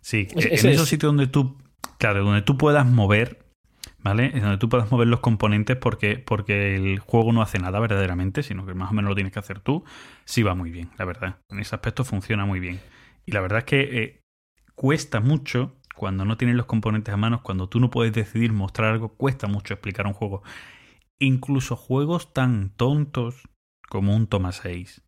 Sí, 0.00 0.28
en 0.36 0.70
esos 0.70 0.88
sitios 0.88 1.10
donde 1.10 1.26
tú, 1.26 1.56
claro, 1.98 2.24
donde 2.24 2.42
tú 2.42 2.56
puedas 2.56 2.86
mover, 2.86 3.44
¿vale? 3.98 4.30
Es 4.34 4.42
donde 4.42 4.58
tú 4.58 4.68
puedas 4.68 4.90
mover 4.92 5.08
los 5.08 5.18
componentes 5.18 5.76
porque, 5.76 6.16
porque 6.18 6.76
el 6.76 7.00
juego 7.00 7.32
no 7.32 7.42
hace 7.42 7.58
nada 7.58 7.80
verdaderamente, 7.80 8.44
sino 8.44 8.64
que 8.66 8.74
más 8.74 8.90
o 8.92 8.94
menos 8.94 9.08
lo 9.08 9.14
tienes 9.16 9.32
que 9.32 9.40
hacer 9.40 9.58
tú, 9.58 9.84
sí 10.24 10.44
va 10.44 10.54
muy 10.54 10.70
bien, 10.70 10.90
la 10.96 11.04
verdad. 11.06 11.38
En 11.48 11.58
ese 11.58 11.74
aspecto 11.74 12.04
funciona 12.04 12.44
muy 12.46 12.60
bien. 12.60 12.80
Y 13.24 13.32
la 13.32 13.40
verdad 13.40 13.60
es 13.60 13.64
que 13.64 13.80
eh, 13.80 14.20
cuesta 14.76 15.18
mucho 15.18 15.74
cuando 15.96 16.24
no 16.24 16.36
tienes 16.36 16.56
los 16.56 16.66
componentes 16.66 17.12
a 17.12 17.16
mano, 17.16 17.42
cuando 17.42 17.68
tú 17.68 17.80
no 17.80 17.90
puedes 17.90 18.12
decidir 18.12 18.52
mostrar 18.52 18.92
algo, 18.92 19.08
cuesta 19.08 19.48
mucho 19.48 19.74
explicar 19.74 20.06
un 20.06 20.12
juego. 20.12 20.42
Incluso 21.18 21.76
juegos 21.76 22.32
tan 22.32 22.70
tontos 22.70 23.48
como 23.88 24.14
un 24.14 24.26
Toma 24.26 24.52
6 24.52 25.02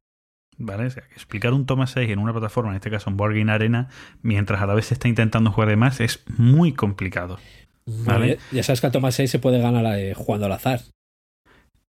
¿Vale? 0.58 0.86
O 0.86 0.90
sea, 0.90 1.04
explicar 1.12 1.52
un 1.52 1.66
toma 1.66 1.86
6 1.86 2.10
en 2.10 2.18
una 2.18 2.32
plataforma, 2.32 2.70
en 2.70 2.76
este 2.76 2.90
caso 2.90 3.08
en 3.08 3.16
Board 3.16 3.48
Arena, 3.48 3.88
mientras 4.22 4.60
a 4.60 4.66
la 4.66 4.74
vez 4.74 4.86
se 4.86 4.94
está 4.94 5.06
intentando 5.06 5.52
jugar 5.52 5.68
de 5.68 5.76
más, 5.76 6.00
es 6.00 6.24
muy 6.36 6.72
complicado. 6.72 7.38
¿vale? 7.86 8.38
ya 8.50 8.62
sabes 8.62 8.80
que 8.80 8.86
al 8.88 8.92
toma 8.92 9.12
6 9.12 9.30
se 9.30 9.38
puede 9.38 9.60
ganar 9.60 9.98
eh, 9.98 10.14
jugando 10.14 10.46
al 10.46 10.52
azar. 10.52 10.80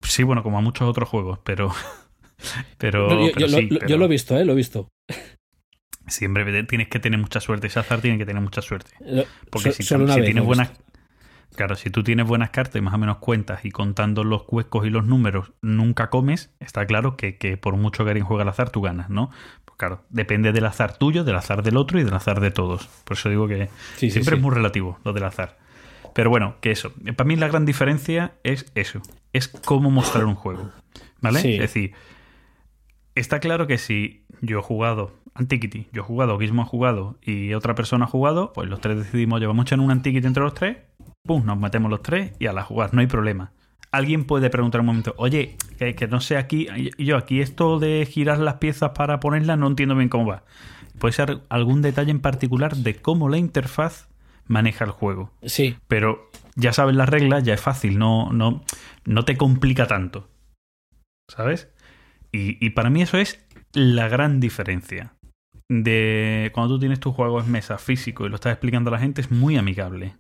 Sí, 0.02 0.24
bueno, 0.24 0.42
como 0.42 0.58
a 0.58 0.62
muchos 0.62 0.88
otros 0.88 1.08
juegos, 1.08 1.40
pero. 1.44 1.72
pero, 2.80 3.30
yo, 3.38 3.48
lo, 3.48 4.06
he 4.06 4.08
visto, 4.08 4.38
¿eh? 4.38 4.46
Lo 4.46 4.54
he 4.54 4.56
visto. 4.56 4.90
Siempre 6.08 6.64
tienes 6.64 6.88
que 6.88 7.00
tener 7.00 7.20
mucha 7.20 7.40
suerte. 7.40 7.68
Ese 7.68 7.80
azar 7.80 8.02
tiene 8.02 8.18
que 8.18 8.26
tener 8.26 8.42
mucha 8.42 8.62
suerte. 8.62 8.92
Porque 9.52 9.72
si, 9.72 9.84
si 9.84 9.96
tienes 9.96 10.44
buenas. 10.44 10.72
Claro, 11.56 11.76
si 11.76 11.90
tú 11.90 12.04
tienes 12.04 12.28
buenas 12.28 12.50
cartas 12.50 12.76
y 12.76 12.82
más 12.82 12.94
o 12.94 12.98
menos 12.98 13.18
cuentas 13.18 13.64
y 13.66 13.72
contando 13.72 14.24
los 14.24 14.44
huecos 14.48 14.86
y 14.86 14.90
los 14.90 15.06
números 15.06 15.54
nunca 15.62 16.10
comes, 16.10 16.54
está 16.60 16.86
claro 16.86 17.16
que, 17.18 17.58
por 17.62 17.76
mucho 17.78 18.04
que 18.04 18.12
alguien 18.12 18.26
juegue 18.26 18.44
al 18.44 18.50
azar, 18.50 18.70
tú 18.70 18.82
ganas, 18.82 19.10
¿no? 19.10 19.30
Pues 19.64 19.78
claro, 19.78 20.04
depende 20.10 20.52
del 20.52 20.66
azar 20.66 20.98
tuyo, 20.98 21.24
del 21.24 21.36
azar 21.36 21.64
del 21.64 21.78
otro 21.78 22.00
y 22.00 22.04
del 22.04 22.14
azar 22.14 22.40
de 22.42 22.52
todos. 22.52 22.88
Por 23.06 23.18
eso 23.18 23.30
digo 23.30 23.48
que 23.48 23.70
Sí, 23.96 24.10
siempre 24.12 24.36
sí. 24.36 24.38
es 24.38 24.42
muy 24.42 24.54
relativo 24.54 25.00
lo 25.04 25.14
del 25.14 25.24
azar. 25.24 25.58
Pero 26.14 26.30
bueno, 26.30 26.56
que 26.62 26.72
eso. 26.72 26.94
Para 27.16 27.28
mí 27.28 27.36
la 27.36 27.48
gran 27.48 27.66
diferencia 27.66 28.34
es 28.44 28.72
eso. 28.76 29.02
Es 29.34 29.48
cómo 29.48 29.92
mostrar 29.92 30.26
un 30.26 30.36
juego. 30.36 30.72
¿Vale? 31.22 31.40
Es 31.40 31.60
decir, 31.60 31.94
está 33.16 33.40
claro 33.40 33.68
que 33.68 33.78
si 33.78 34.24
yo 34.42 34.60
he 34.60 34.62
jugado 34.62 35.12
Antiquity, 35.34 35.88
yo 35.92 36.02
he 36.02 36.06
jugado, 36.06 36.40
Gizmo 36.40 36.62
ha 36.62 36.66
jugado 36.66 37.18
y 37.22 37.54
otra 37.54 37.76
persona 37.76 38.06
ha 38.06 38.08
jugado, 38.08 38.54
pues 38.54 38.70
los 38.70 38.80
tres 38.80 38.98
decidimos, 38.98 39.40
llevamos 39.42 39.64
a 39.64 39.68
echar 39.68 39.80
un 39.80 39.92
Antiquity 39.92 40.26
entre 40.26 40.44
los 40.44 40.54
tres, 40.54 40.78
pum, 41.26 41.46
nos 41.46 41.58
metemos 41.58 41.90
los 41.90 42.02
tres 42.02 42.32
y 42.40 42.48
a 42.48 42.54
la 42.54 42.64
jugar, 42.64 42.94
no 42.94 43.02
hay 43.02 43.08
problema. 43.08 43.52
Alguien 43.92 44.26
puede 44.26 44.50
preguntar 44.50 44.82
un 44.82 44.88
momento, 44.88 45.14
oye, 45.18 45.58
que, 45.78 45.96
que 45.96 46.08
no 46.08 46.20
sé 46.20 46.38
aquí, 46.38 46.68
yo 46.98 47.18
aquí 47.18 47.40
esto 47.40 47.80
de 47.80 48.06
girar 48.10 48.40
las 48.40 48.56
piezas 48.56 48.92
para 48.92 49.20
ponerlas 49.20 49.58
no 49.58 49.68
entiendo 49.68 49.96
bien 49.96 50.10
cómo 50.10 50.26
va. 50.26 50.44
Puede 51.00 51.14
ser 51.14 51.42
algún 51.50 51.82
detalle 51.82 52.12
en 52.12 52.20
particular 52.20 52.76
de 52.76 52.96
cómo 52.96 53.30
la 53.30 53.38
interfaz 53.38 54.10
maneja 54.48 54.86
el 54.86 54.92
juego. 54.92 55.32
Sí, 55.44 55.78
Pero 55.88 56.30
ya 56.56 56.74
sabes 56.74 56.96
las 56.96 57.10
reglas, 57.10 57.44
ya 57.44 57.54
es 57.54 57.62
fácil, 57.62 57.98
no, 57.98 58.32
no, 58.32 58.64
no 59.06 59.26
te 59.26 59.38
complica 59.38 59.88
tanto. 59.88 60.30
¿Sabes? 61.30 61.70
Y, 62.32 62.64
y 62.66 62.72
para 62.72 62.90
mí 62.90 63.02
eso 63.02 63.18
es 63.18 63.44
la 63.74 64.08
gran 64.08 64.40
diferencia. 64.40 65.14
De 65.70 66.52
cuando 66.54 66.76
tú 66.76 66.80
tienes 66.80 67.00
tu 67.00 67.12
juego 67.12 67.40
en 67.40 67.52
mesa 67.52 67.78
físico 67.78 68.26
y 68.26 68.30
lo 68.30 68.36
estás 68.36 68.54
explicando 68.54 68.90
a 68.90 68.94
la 68.94 69.00
gente, 69.00 69.22
es 69.22 69.32
muy 69.32 69.58
amigable. 69.58 70.16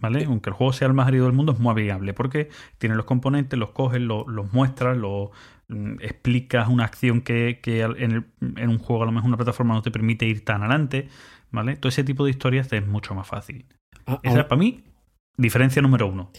¿Vale? 0.00 0.24
Aunque 0.24 0.50
el 0.50 0.54
juego 0.54 0.72
sea 0.72 0.88
el 0.88 0.94
más 0.94 1.08
árido 1.08 1.26
del 1.26 1.34
mundo, 1.34 1.52
es 1.52 1.58
muy 1.58 1.72
amigable. 1.72 2.14
Porque 2.14 2.48
tienes 2.78 2.96
los 2.96 3.04
componentes, 3.06 3.58
los 3.58 3.70
coges, 3.70 4.00
lo- 4.00 4.26
los 4.28 4.52
muestras, 4.52 4.96
lo, 4.96 5.30
mm, 5.68 5.96
explicas 6.00 6.68
una 6.68 6.84
acción 6.84 7.20
que, 7.20 7.60
que 7.62 7.82
en, 7.82 8.12
el- 8.12 8.24
en 8.56 8.68
un 8.70 8.78
juego, 8.78 9.02
a 9.02 9.06
lo 9.06 9.12
mejor 9.12 9.28
una 9.28 9.36
plataforma 9.36 9.74
no 9.74 9.82
te 9.82 9.90
permite 9.90 10.26
ir 10.26 10.44
tan 10.44 10.62
adelante. 10.62 11.08
¿Vale? 11.50 11.76
Todo 11.76 11.88
ese 11.90 12.04
tipo 12.04 12.24
de 12.24 12.30
historias 12.30 12.72
es 12.72 12.86
mucho 12.86 13.14
más 13.14 13.26
fácil. 13.26 13.66
A- 14.06 14.20
Esa 14.22 14.40
es 14.40 14.46
para 14.46 14.58
mí 14.58 14.84
diferencia 15.36 15.82
número 15.82 16.06
uno. 16.08 16.30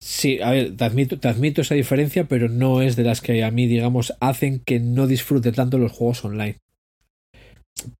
sí, 0.00 0.40
a 0.40 0.50
ver, 0.50 0.76
te 0.76 0.84
admito, 0.84 1.18
te 1.18 1.28
admito 1.28 1.60
esa 1.62 1.74
diferencia, 1.74 2.26
pero 2.28 2.48
no 2.48 2.82
es 2.82 2.96
de 2.96 3.04
las 3.04 3.20
que 3.20 3.44
a 3.44 3.50
mí, 3.50 3.66
digamos, 3.66 4.12
hacen 4.20 4.60
que 4.60 4.80
no 4.80 5.06
disfrute 5.06 5.52
tanto 5.52 5.78
los 5.78 5.92
juegos 5.92 6.24
online. 6.24 6.56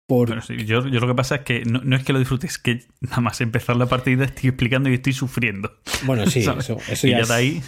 Por, 0.06 0.28
Bueno, 0.28 0.42
sí, 0.42 0.64
yo, 0.64 0.86
yo 0.86 1.00
lo 1.00 1.06
que 1.08 1.14
pasa 1.14 1.36
es 1.36 1.40
que 1.42 1.64
no, 1.64 1.80
no 1.82 1.96
es 1.96 2.04
que 2.04 2.12
lo 2.12 2.18
disfrutes, 2.18 2.52
es 2.52 2.58
que 2.58 2.80
nada 3.00 3.20
más 3.20 3.40
empezar 3.40 3.76
la 3.76 3.86
partida 3.86 4.24
estoy 4.24 4.48
explicando 4.50 4.88
y 4.90 4.94
estoy 4.94 5.12
sufriendo. 5.12 5.72
bueno, 6.06 6.26
sí, 6.26 6.40
eso, 6.58 6.76
eso 6.90 7.06
y 7.06 7.10
ya 7.10 7.16
ya 7.18 7.22
es- 7.22 7.28
de 7.28 7.34
ahí. 7.34 7.62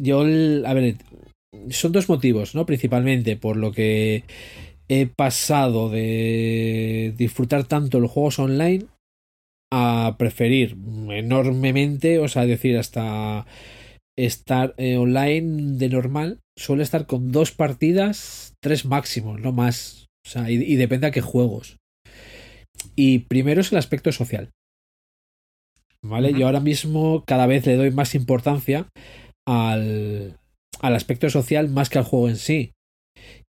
Yo, 0.00 0.20
a 0.20 0.74
ver, 0.74 0.96
son 1.70 1.92
dos 1.92 2.08
motivos, 2.08 2.54
¿no? 2.54 2.64
Principalmente 2.66 3.36
por 3.36 3.56
lo 3.56 3.72
que 3.72 4.24
he 4.88 5.06
pasado 5.06 5.90
de 5.90 7.12
disfrutar 7.16 7.64
tanto 7.64 8.00
los 8.00 8.10
juegos 8.10 8.38
online 8.38 8.86
a 9.72 10.16
preferir 10.18 10.76
enormemente, 11.10 12.18
o 12.18 12.28
sea, 12.28 12.46
decir, 12.46 12.76
hasta 12.78 13.46
estar 14.18 14.74
eh, 14.76 14.96
online 14.98 15.78
de 15.78 15.88
normal, 15.88 16.40
suele 16.58 16.82
estar 16.82 17.06
con 17.06 17.32
dos 17.32 17.52
partidas, 17.52 18.54
tres 18.62 18.84
máximos, 18.84 19.40
no 19.40 19.52
más. 19.52 20.01
O 20.24 20.28
sea, 20.28 20.50
y, 20.50 20.54
y 20.54 20.76
depende 20.76 21.06
a 21.06 21.10
qué 21.10 21.20
juegos. 21.20 21.76
Y 22.96 23.20
primero 23.20 23.60
es 23.60 23.72
el 23.72 23.78
aspecto 23.78 24.12
social. 24.12 24.50
¿Vale? 26.04 26.32
Yo 26.32 26.46
ahora 26.46 26.60
mismo 26.60 27.22
cada 27.26 27.46
vez 27.46 27.64
le 27.64 27.76
doy 27.76 27.92
más 27.92 28.14
importancia 28.16 28.88
al, 29.46 30.36
al 30.80 30.94
aspecto 30.94 31.30
social 31.30 31.68
más 31.68 31.90
que 31.90 31.98
al 31.98 32.04
juego 32.04 32.28
en 32.28 32.36
sí. 32.36 32.72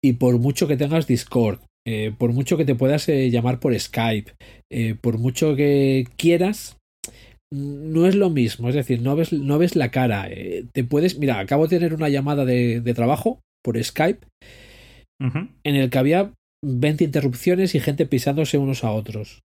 Y 0.03 0.13
por 0.13 0.37
mucho 0.37 0.67
que 0.67 0.75
tengas 0.75 1.07
Discord, 1.07 1.59
eh, 1.87 2.13
por 2.17 2.33
mucho 2.33 2.57
que 2.57 2.65
te 2.65 2.75
puedas 2.75 3.07
eh, 3.07 3.29
llamar 3.31 3.59
por 3.59 3.77
Skype, 3.79 4.33
eh, 4.69 4.95
por 4.99 5.17
mucho 5.17 5.55
que 5.55 6.07
quieras, 6.17 6.77
no 7.53 8.05
es 8.05 8.15
lo 8.15 8.29
mismo. 8.29 8.67
Es 8.67 8.75
decir, 8.75 9.01
no 9.01 9.15
ves, 9.15 9.31
no 9.31 9.57
ves 9.57 9.75
la 9.75 9.89
cara. 9.91 10.29
te 10.73 10.83
puedes. 10.83 11.17
Mira, 11.17 11.39
acabo 11.39 11.67
de 11.67 11.77
tener 11.77 11.93
una 11.93 12.09
llamada 12.09 12.43
de, 12.43 12.81
de 12.81 12.93
trabajo 12.93 13.39
por 13.63 13.81
Skype 13.81 14.27
en 15.63 15.75
el 15.75 15.91
que 15.91 15.97
había 15.99 16.33
20 16.63 17.03
interrupciones 17.03 17.75
y 17.75 17.79
gente 17.79 18.05
pisándose 18.05 18.57
unos 18.57 18.83
a 18.83 18.91
otros. 18.91 19.41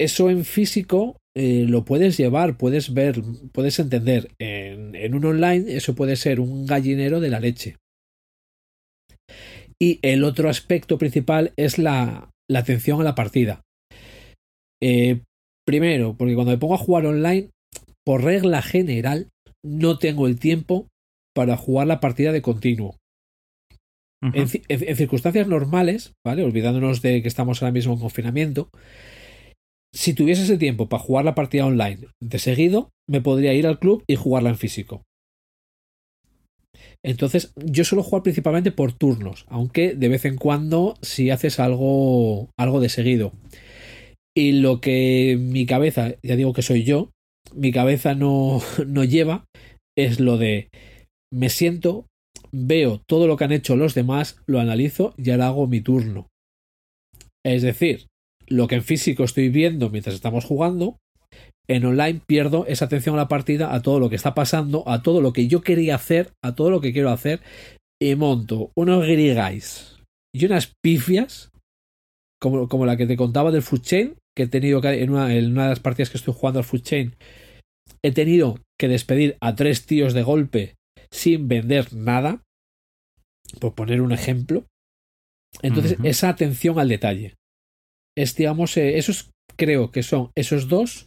Eso 0.00 0.30
en 0.30 0.44
físico 0.44 1.16
eh, 1.36 1.64
lo 1.68 1.84
puedes 1.84 2.16
llevar, 2.16 2.56
puedes 2.56 2.94
ver, 2.94 3.22
puedes 3.52 3.78
entender. 3.78 4.30
En, 4.38 5.14
un 5.14 5.24
online 5.24 5.74
eso 5.74 5.94
puede 5.94 6.16
ser 6.16 6.40
un 6.40 6.66
gallinero 6.66 7.20
de 7.20 7.28
la 7.30 7.40
leche. 7.40 7.76
Y 9.80 9.98
el 10.02 10.24
otro 10.24 10.48
aspecto 10.48 10.98
principal 10.98 11.52
es 11.56 11.78
la, 11.78 12.30
la 12.48 12.58
atención 12.60 13.00
a 13.00 13.04
la 13.04 13.14
partida. 13.14 13.62
Eh, 14.82 15.20
primero, 15.66 16.14
porque 16.16 16.34
cuando 16.34 16.52
me 16.52 16.58
pongo 16.58 16.74
a 16.74 16.78
jugar 16.78 17.06
online, 17.06 17.50
por 18.04 18.22
regla 18.22 18.62
general, 18.62 19.28
no 19.64 19.98
tengo 19.98 20.26
el 20.26 20.38
tiempo 20.38 20.86
para 21.34 21.56
jugar 21.56 21.86
la 21.86 22.00
partida 22.00 22.32
de 22.32 22.42
continuo. 22.42 22.96
En- 24.22 24.48
en 24.68 24.96
circunstancias 24.96 25.46
normales, 25.46 26.12
¿vale? 26.26 26.42
Olvidándonos 26.42 27.02
de 27.02 27.22
que 27.22 27.28
estamos 27.28 27.62
ahora 27.62 27.72
mismo 27.72 27.92
en 27.94 28.00
confinamiento, 28.00 28.70
si 29.94 30.12
tuviese 30.14 30.42
ese 30.42 30.58
tiempo 30.58 30.88
para 30.88 31.02
jugar 31.02 31.24
la 31.24 31.34
partida 31.34 31.66
online 31.66 32.08
de 32.20 32.38
seguido, 32.38 32.90
me 33.08 33.20
podría 33.20 33.54
ir 33.54 33.66
al 33.66 33.78
club 33.78 34.02
y 34.08 34.16
jugarla 34.16 34.50
en 34.50 34.56
físico. 34.56 35.02
Entonces, 37.04 37.52
yo 37.56 37.84
suelo 37.84 38.02
jugar 38.02 38.22
principalmente 38.22 38.72
por 38.72 38.92
turnos, 38.92 39.46
aunque 39.48 39.94
de 39.94 40.08
vez 40.08 40.24
en 40.24 40.36
cuando 40.36 40.94
si 41.00 41.30
haces 41.30 41.60
algo, 41.60 42.50
algo 42.58 42.80
de 42.80 42.88
seguido. 42.88 43.32
Y 44.36 44.52
lo 44.52 44.80
que 44.80 45.36
mi 45.40 45.66
cabeza, 45.66 46.14
ya 46.22 46.36
digo 46.36 46.52
que 46.52 46.62
soy 46.62 46.84
yo, 46.84 47.10
mi 47.54 47.72
cabeza 47.72 48.14
no, 48.14 48.60
no 48.86 49.04
lleva, 49.04 49.44
es 49.96 50.20
lo 50.20 50.38
de 50.38 50.68
me 51.32 51.48
siento, 51.50 52.06
veo 52.52 53.00
todo 53.06 53.26
lo 53.26 53.36
que 53.36 53.44
han 53.44 53.52
hecho 53.52 53.76
los 53.76 53.94
demás, 53.94 54.40
lo 54.46 54.60
analizo 54.60 55.14
y 55.16 55.30
ahora 55.30 55.48
hago 55.48 55.66
mi 55.66 55.80
turno. 55.80 56.28
Es 57.44 57.62
decir, 57.62 58.06
lo 58.46 58.68
que 58.68 58.76
en 58.76 58.82
físico 58.82 59.24
estoy 59.24 59.48
viendo 59.48 59.90
mientras 59.90 60.14
estamos 60.14 60.44
jugando, 60.44 60.96
en 61.68 61.84
online 61.84 62.20
pierdo 62.26 62.66
esa 62.66 62.86
atención 62.86 63.14
a 63.14 63.18
la 63.18 63.28
partida, 63.28 63.74
a 63.74 63.82
todo 63.82 64.00
lo 64.00 64.08
que 64.08 64.16
está 64.16 64.34
pasando, 64.34 64.88
a 64.88 65.02
todo 65.02 65.20
lo 65.20 65.32
que 65.32 65.48
yo 65.48 65.60
quería 65.60 65.94
hacer, 65.94 66.32
a 66.42 66.54
todo 66.54 66.70
lo 66.70 66.80
que 66.80 66.92
quiero 66.92 67.10
hacer, 67.10 67.40
y 68.00 68.14
monto 68.14 68.70
unos 68.76 69.04
guirigais 69.06 69.98
y 70.34 70.46
unas 70.46 70.72
pifias, 70.82 71.50
como, 72.40 72.68
como 72.68 72.86
la 72.86 72.96
que 72.96 73.06
te 73.06 73.16
contaba 73.16 73.50
del 73.50 73.62
Food 73.62 73.82
Chain, 73.82 74.14
que 74.36 74.44
he 74.44 74.48
tenido 74.48 74.80
en 74.84 75.10
una, 75.10 75.26
de 75.28 75.42
las 75.42 75.80
partidas 75.80 76.10
que 76.10 76.16
estoy 76.16 76.34
jugando 76.34 76.60
al 76.60 76.64
Food 76.64 76.82
he 78.04 78.12
tenido 78.12 78.58
que 78.78 78.88
despedir 78.88 79.36
a 79.40 79.56
tres 79.56 79.86
tíos 79.86 80.14
de 80.14 80.22
golpe 80.22 80.74
sin 81.10 81.48
vender 81.48 81.92
nada, 81.94 82.42
por 83.60 83.74
poner 83.74 84.00
un 84.00 84.12
ejemplo. 84.12 84.66
Entonces, 85.62 85.98
esa 86.02 86.28
atención 86.28 86.78
al 86.78 86.88
detalle. 86.88 87.34
Es, 88.16 88.34
digamos, 88.34 88.76
eh, 88.76 88.98
esos 88.98 89.30
creo 89.56 89.90
que 89.90 90.02
son 90.02 90.30
esos 90.36 90.68
dos 90.68 91.06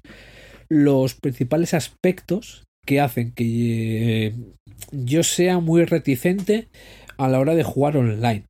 los 0.69 1.15
principales 1.15 1.73
aspectos 1.73 2.63
que 2.85 2.99
hacen 2.99 3.33
que 3.33 4.27
eh, 4.27 4.33
yo 4.91 5.23
sea 5.23 5.59
muy 5.59 5.85
reticente 5.85 6.69
a 7.17 7.27
la 7.27 7.39
hora 7.39 7.55
de 7.55 7.63
jugar 7.63 7.97
online. 7.97 8.45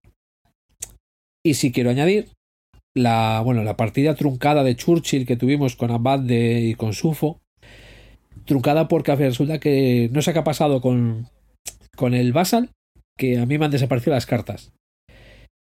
Y 1.43 1.55
si 1.55 1.71
quiero 1.71 1.89
añadir 1.89 2.29
la, 2.95 3.41
bueno, 3.43 3.63
la 3.63 3.75
partida 3.75 4.15
truncada 4.15 4.63
de 4.63 4.75
Churchill 4.75 5.25
que 5.25 5.37
tuvimos 5.37 5.75
con 5.75 5.91
Abad 5.91 6.23
y 6.29 6.75
con 6.75 6.93
Sufo, 6.93 7.39
truncada 8.45 8.87
porque 8.87 9.15
resulta 9.15 9.59
que 9.59 10.09
no 10.11 10.21
sé 10.21 10.33
qué 10.33 10.39
ha 10.39 10.43
pasado 10.43 10.81
con, 10.81 11.27
con 11.95 12.13
el 12.13 12.33
Basal, 12.33 12.69
que 13.17 13.37
a 13.39 13.45
mí 13.45 13.57
me 13.57 13.65
han 13.65 13.71
desaparecido 13.71 14.13
las 14.13 14.25
cartas. 14.25 14.71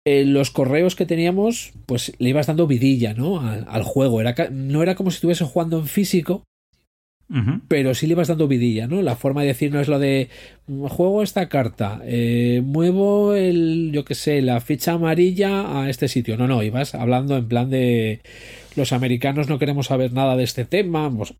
En 0.05 0.33
los 0.33 0.49
correos 0.51 0.95
que 0.95 1.05
teníamos, 1.05 1.73
pues 1.85 2.13
le 2.19 2.29
ibas 2.29 2.47
dando 2.47 2.67
vidilla, 2.67 3.13
¿no? 3.13 3.41
Al, 3.41 3.65
al 3.67 3.83
juego. 3.83 4.21
Era, 4.21 4.33
no 4.51 4.81
era 4.81 4.95
como 4.95 5.11
si 5.11 5.15
estuviese 5.15 5.45
jugando 5.45 5.77
en 5.79 5.87
físico, 5.87 6.43
pero 7.67 7.93
sí 7.93 8.07
le 8.07 8.13
ibas 8.13 8.27
dando 8.29 8.47
vidilla, 8.47 8.87
¿no? 8.87 9.03
La 9.03 9.15
forma 9.15 9.41
de 9.41 9.49
decir 9.49 9.71
no 9.71 9.79
es 9.79 9.87
lo 9.87 9.99
de 9.99 10.29
"Mm, 10.65 10.85
juego 10.87 11.21
esta 11.21 11.47
carta, 11.47 12.01
eh, 12.03 12.61
muevo 12.65 13.35
el, 13.35 13.91
yo 13.93 14.03
qué 14.03 14.15
sé, 14.15 14.41
la 14.41 14.59
ficha 14.61 14.93
amarilla 14.93 15.79
a 15.83 15.89
este 15.91 16.07
sitio. 16.07 16.37
No, 16.37 16.47
no, 16.47 16.63
ibas 16.63 16.95
hablando 16.95 17.37
en 17.37 17.47
plan 17.47 17.69
de 17.69 18.21
los 18.75 18.93
americanos 18.93 19.47
no 19.47 19.59
queremos 19.59 19.87
saber 19.87 20.11
nada 20.11 20.35
de 20.37 20.43
este 20.43 20.65
tema, 20.65 21.11
pues, 21.15 21.35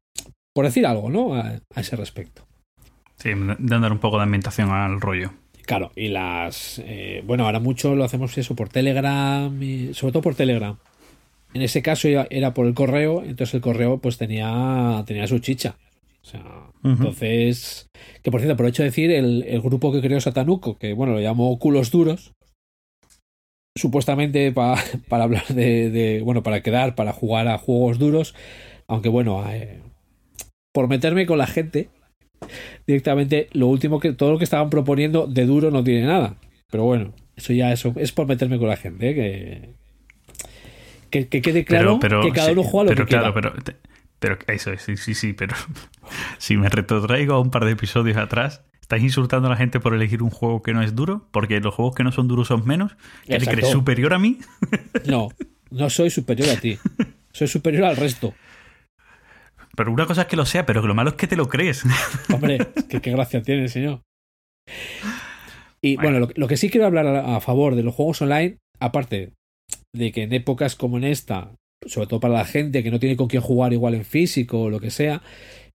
por 0.54 0.66
decir 0.66 0.86
algo, 0.86 1.10
¿no? 1.10 1.34
A, 1.34 1.60
a 1.74 1.82
ese 1.82 1.96
respecto. 1.96 2.44
Sí, 3.20 3.30
de 3.34 3.80
dar 3.80 3.92
un 3.92 4.00
poco 4.00 4.18
de 4.18 4.24
ambientación 4.24 4.70
al 4.70 5.02
rollo. 5.02 5.32
Claro, 5.66 5.92
y 5.96 6.08
las. 6.08 6.82
eh, 6.86 7.22
bueno, 7.26 7.46
ahora 7.46 7.60
mucho 7.60 7.96
lo 7.96 8.04
hacemos 8.04 8.38
eso 8.38 8.56
por 8.56 8.70
Telegram, 8.70 9.62
y- 9.62 9.94
sobre 9.94 10.14
todo 10.14 10.24
por 10.24 10.36
Telegram. 10.36 10.78
En 11.54 11.62
ese 11.62 11.82
caso 11.82 12.08
era, 12.08 12.54
por 12.54 12.66
el 12.68 12.74
correo, 12.74 13.24
entonces 13.24 13.56
el 13.56 13.62
correo 13.62 13.98
pues 14.00 14.18
tenía, 14.18 15.04
tenía 15.06 15.28
su 15.28 15.40
chicha. 15.40 15.76
O 16.22 16.26
sea, 16.26 16.44
entonces. 16.84 17.88
Que 18.24 18.32
por 18.32 18.40
cierto, 18.40 18.54
aprovecho 18.54 18.84
de 18.84 18.90
decir, 18.90 19.12
el, 19.12 19.44
el 19.48 19.62
grupo 19.62 19.92
que 19.92 20.02
creó 20.02 20.20
Satanuco, 20.22 20.78
que 20.78 20.94
bueno, 20.94 21.14
lo 21.14 21.22
llamó 21.22 21.58
culos 21.60 21.92
duros, 21.92 22.34
supuestamente 23.76 24.52
para 25.10 25.24
hablar 25.24 25.48
de, 25.48 26.22
bueno, 26.24 26.44
para 26.44 26.62
quedar, 26.62 26.96
para 26.96 27.14
jugar 27.14 27.48
a 27.48 27.58
juegos 27.58 28.00
duros, 28.00 28.36
aunque 28.88 29.10
bueno, 29.10 29.44
eh, 29.52 29.82
por 30.74 30.88
meterme 30.88 31.26
con 31.26 31.38
la 31.38 31.48
gente, 31.48 31.90
directamente 32.88 33.50
lo 33.54 33.68
último 33.68 34.00
que, 34.00 34.14
todo 34.14 34.32
lo 34.32 34.38
que 34.38 34.44
estaban 34.44 34.70
proponiendo 34.70 35.28
de 35.28 35.46
duro 35.46 35.72
no 35.72 35.84
tiene 35.84 36.06
nada. 36.06 36.36
Pero 36.72 36.84
bueno, 36.84 37.14
eso 37.36 37.54
ya 37.54 37.72
eso 37.72 37.94
es 37.96 38.12
por 38.12 38.28
meterme 38.28 38.60
con 38.60 38.68
la 38.68 38.78
gente, 38.78 39.10
¿eh? 39.10 39.70
que, 41.10 41.28
que, 41.28 41.42
quede 41.42 41.66
claro 41.66 42.00
que 42.00 42.32
cada 42.32 42.52
uno 42.52 42.64
juega 42.64 42.84
lo 42.84 42.90
pero, 42.90 43.06
que 43.06 43.16
claro, 43.16 43.34
Pero, 43.34 43.54
pero 44.20 44.38
eso 44.48 44.72
es, 44.72 44.84
sí, 44.84 44.98
sí, 44.98 45.16
sí, 45.16 45.34
pero 45.34 45.56
si 46.38 46.58
me 46.58 46.70
retrotraigo 46.70 47.34
a 47.34 47.40
un 47.40 47.50
par 47.50 47.66
de 47.66 47.72
episodios 47.72 48.18
atrás, 48.18 48.62
¿Estás 48.90 49.04
insultando 49.04 49.48
a 49.48 49.52
la 49.52 49.56
gente 49.56 49.80
por 49.80 49.94
elegir 49.94 50.24
un 50.24 50.32
juego 50.32 50.64
que 50.64 50.74
no 50.74 50.82
es 50.82 50.96
duro? 50.96 51.28
Porque 51.30 51.60
los 51.60 51.76
juegos 51.76 51.94
que 51.94 52.04
no 52.04 52.12
son 52.12 52.28
duros 52.28 52.48
son 52.48 52.66
menos. 52.66 52.98
¿Te 53.28 53.38
crees 53.38 53.70
superior 53.70 54.16
a 54.16 54.20
mí? 54.20 54.40
No, 55.06 55.30
no 55.70 55.92
soy 55.92 56.10
superior 56.10 56.50
a 56.50 56.56
ti. 56.56 56.80
Soy 57.32 57.48
superior 57.48 57.84
al 57.84 57.98
resto. 57.98 58.34
Pero 59.80 59.94
una 59.94 60.06
cosa 60.06 60.24
es 60.24 60.28
que 60.28 60.36
lo 60.36 60.46
sea, 60.46 60.66
pero 60.66 60.86
lo 60.86 60.94
malo 60.94 61.12
es 61.12 61.16
que 61.16 61.26
te 61.26 61.38
lo 61.38 61.48
crees. 61.48 61.86
Hombre, 62.34 62.58
que 62.90 63.00
qué 63.00 63.12
gracia 63.12 63.42
tiene, 63.42 63.70
señor. 63.70 64.02
Y 65.82 65.96
bueno, 65.96 66.28
lo, 66.36 66.48
que 66.50 66.58
sí 66.58 66.70
quiero 66.70 66.86
hablar 66.86 67.08
a, 67.08 67.40
favor 67.40 67.76
de 67.76 67.84
los 67.84 67.96
juegos 67.96 68.22
online, 68.22 68.58
aparte 68.82 69.32
de 69.96 70.12
que 70.12 70.24
en 70.24 70.34
épocas 70.34 70.76
como 70.76 70.98
en 70.98 71.06
esta, 71.06 71.56
sobre 71.86 72.08
todo 72.08 72.20
para 72.20 72.34
la 72.34 72.44
gente 72.44 72.84
que 72.84 72.92
no 72.92 73.00
tiene 73.00 73.16
con 73.16 73.30
quién 73.30 73.42
jugar 73.42 73.72
igual 73.72 73.94
en 73.94 74.04
físico 74.04 74.64
o 74.64 74.70
lo 74.70 74.82
que 74.82 74.92
sea, 74.92 75.22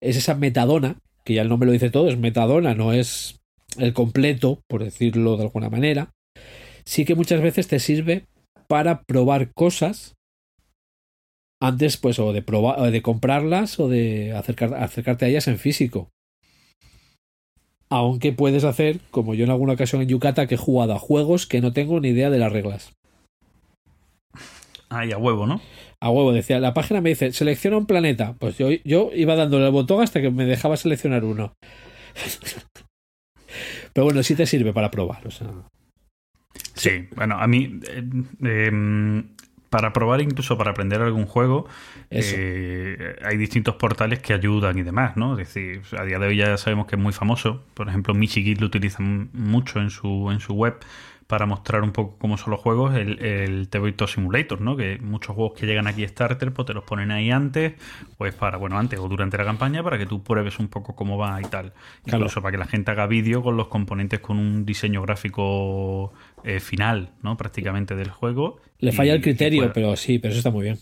es 0.02 0.18
esa 0.18 0.34
metadona 0.34 0.98
que 1.24 1.32
ya 1.32 1.40
el 1.40 1.48
nombre 1.48 1.66
lo 1.66 1.72
dice 1.72 1.88
todo, 1.88 2.10
es 2.10 2.18
metadona, 2.18 2.74
no 2.74 2.92
es 2.92 3.40
el 3.78 3.94
completo, 3.94 4.60
por 4.68 4.84
decirlo 4.84 5.38
de 5.38 5.44
alguna 5.44 5.70
manera, 5.70 6.10
sí 6.84 7.06
que 7.06 7.14
muchas 7.14 7.40
veces 7.40 7.68
te 7.68 7.78
sirve 7.78 8.26
para 8.68 9.00
probar 9.04 9.50
cosas 9.54 10.14
antes 11.60 11.96
pues 11.96 12.18
o 12.18 12.32
de 12.32 12.42
probar 12.42 12.90
de 12.90 13.02
comprarlas 13.02 13.78
o 13.80 13.88
de 13.88 14.32
acercarte 14.32 15.24
a 15.24 15.28
ellas 15.28 15.48
en 15.48 15.58
físico. 15.58 16.10
Aunque 17.90 18.32
puedes 18.32 18.64
hacer, 18.64 19.00
como 19.10 19.34
yo 19.34 19.44
en 19.44 19.50
alguna 19.50 19.74
ocasión 19.74 20.02
en 20.02 20.08
Yucata, 20.08 20.46
que 20.46 20.56
he 20.56 20.58
jugado 20.58 20.94
a 20.94 20.98
juegos 20.98 21.46
que 21.46 21.60
no 21.60 21.72
tengo 21.72 22.00
ni 22.00 22.08
idea 22.08 22.30
de 22.30 22.38
las 22.38 22.52
reglas. 22.52 22.92
Ahí 24.88 25.12
a 25.12 25.18
huevo, 25.18 25.46
¿no? 25.46 25.60
A 26.00 26.10
huevo, 26.10 26.32
decía, 26.32 26.60
la 26.60 26.74
página 26.74 27.00
me 27.00 27.10
dice, 27.10 27.32
selecciona 27.32 27.76
un 27.76 27.86
planeta. 27.86 28.34
Pues 28.38 28.58
yo, 28.58 28.68
yo 28.84 29.10
iba 29.14 29.36
dándole 29.36 29.66
el 29.66 29.72
botón 29.72 30.02
hasta 30.02 30.20
que 30.20 30.30
me 30.30 30.44
dejaba 30.44 30.76
seleccionar 30.76 31.24
uno. 31.24 31.54
Pero 33.92 34.04
bueno, 34.04 34.22
sí 34.22 34.34
te 34.34 34.46
sirve 34.46 34.72
para 34.72 34.90
probar. 34.90 35.26
O 35.26 35.30
sea. 35.30 35.48
Sí, 36.74 37.08
bueno, 37.14 37.38
a 37.38 37.46
mí, 37.46 37.80
eh, 37.88 38.66
em, 38.66 39.28
para 39.74 39.92
probar, 39.92 40.20
incluso 40.20 40.56
para 40.56 40.70
aprender 40.70 41.02
algún 41.02 41.26
juego, 41.26 41.66
eh, 42.08 43.16
hay 43.24 43.36
distintos 43.36 43.74
portales 43.74 44.20
que 44.20 44.32
ayudan 44.32 44.78
y 44.78 44.84
demás, 44.84 45.16
¿no? 45.16 45.36
Es 45.36 45.48
decir, 45.52 45.82
a 45.98 46.04
día 46.04 46.20
de 46.20 46.28
hoy 46.28 46.36
ya 46.36 46.56
sabemos 46.58 46.86
que 46.86 46.94
es 46.94 47.02
muy 47.02 47.12
famoso. 47.12 47.64
Por 47.74 47.88
ejemplo, 47.88 48.14
Michigit 48.14 48.60
lo 48.60 48.68
utiliza 48.68 49.02
mucho 49.02 49.80
en 49.80 49.90
su, 49.90 50.30
en 50.30 50.38
su 50.38 50.54
web 50.54 50.76
para 51.26 51.46
mostrar 51.46 51.82
un 51.82 51.90
poco 51.90 52.16
cómo 52.18 52.36
son 52.36 52.52
los 52.52 52.60
juegos, 52.60 52.94
el, 52.94 53.18
el 53.20 53.68
Simulator, 54.06 54.60
¿no? 54.60 54.76
Que 54.76 54.98
muchos 54.98 55.34
juegos 55.34 55.58
que 55.58 55.66
llegan 55.66 55.88
aquí 55.88 56.06
Starter, 56.06 56.52
pues 56.52 56.66
te 56.66 56.74
los 56.74 56.84
ponen 56.84 57.10
ahí 57.10 57.30
antes, 57.30 57.74
pues 58.18 58.34
para, 58.34 58.58
bueno, 58.58 58.78
antes 58.78 59.00
o 59.00 59.08
durante 59.08 59.36
la 59.38 59.44
campaña, 59.44 59.82
para 59.82 59.98
que 59.98 60.06
tú 60.06 60.22
pruebes 60.22 60.58
un 60.58 60.68
poco 60.68 60.94
cómo 60.94 61.18
va 61.18 61.40
y 61.40 61.44
tal. 61.46 61.72
Incluso 62.06 62.42
para 62.42 62.52
que 62.52 62.58
la 62.58 62.66
gente 62.66 62.90
haga 62.90 63.06
vídeo 63.06 63.42
con 63.42 63.56
los 63.56 63.68
componentes 63.68 64.20
con 64.20 64.38
un 64.38 64.64
diseño 64.64 65.02
gráfico 65.02 66.12
eh, 66.44 66.60
final, 66.60 67.10
¿no? 67.22 67.36
Prácticamente 67.36 67.96
del 67.96 68.10
juego. 68.10 68.60
Le 68.84 68.92
falla 68.92 69.14
el 69.14 69.22
criterio, 69.22 69.72
pero 69.72 69.96
sí, 69.96 70.18
pero 70.18 70.32
eso 70.32 70.38
está 70.38 70.50
muy 70.50 70.64
bien. 70.64 70.78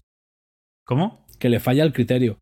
¿Cómo? 0.84 1.24
Que 1.38 1.48
le 1.48 1.60
falla 1.60 1.84
el 1.84 1.92
criterio. 1.92 2.38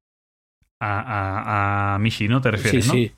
A, 0.80 1.00
a, 1.00 1.94
a 1.94 1.98
Mishi, 1.98 2.28
¿no? 2.28 2.40
¿Te 2.40 2.50
refieres? 2.50 2.86
Sí, 2.86 2.90
sí. 2.90 3.12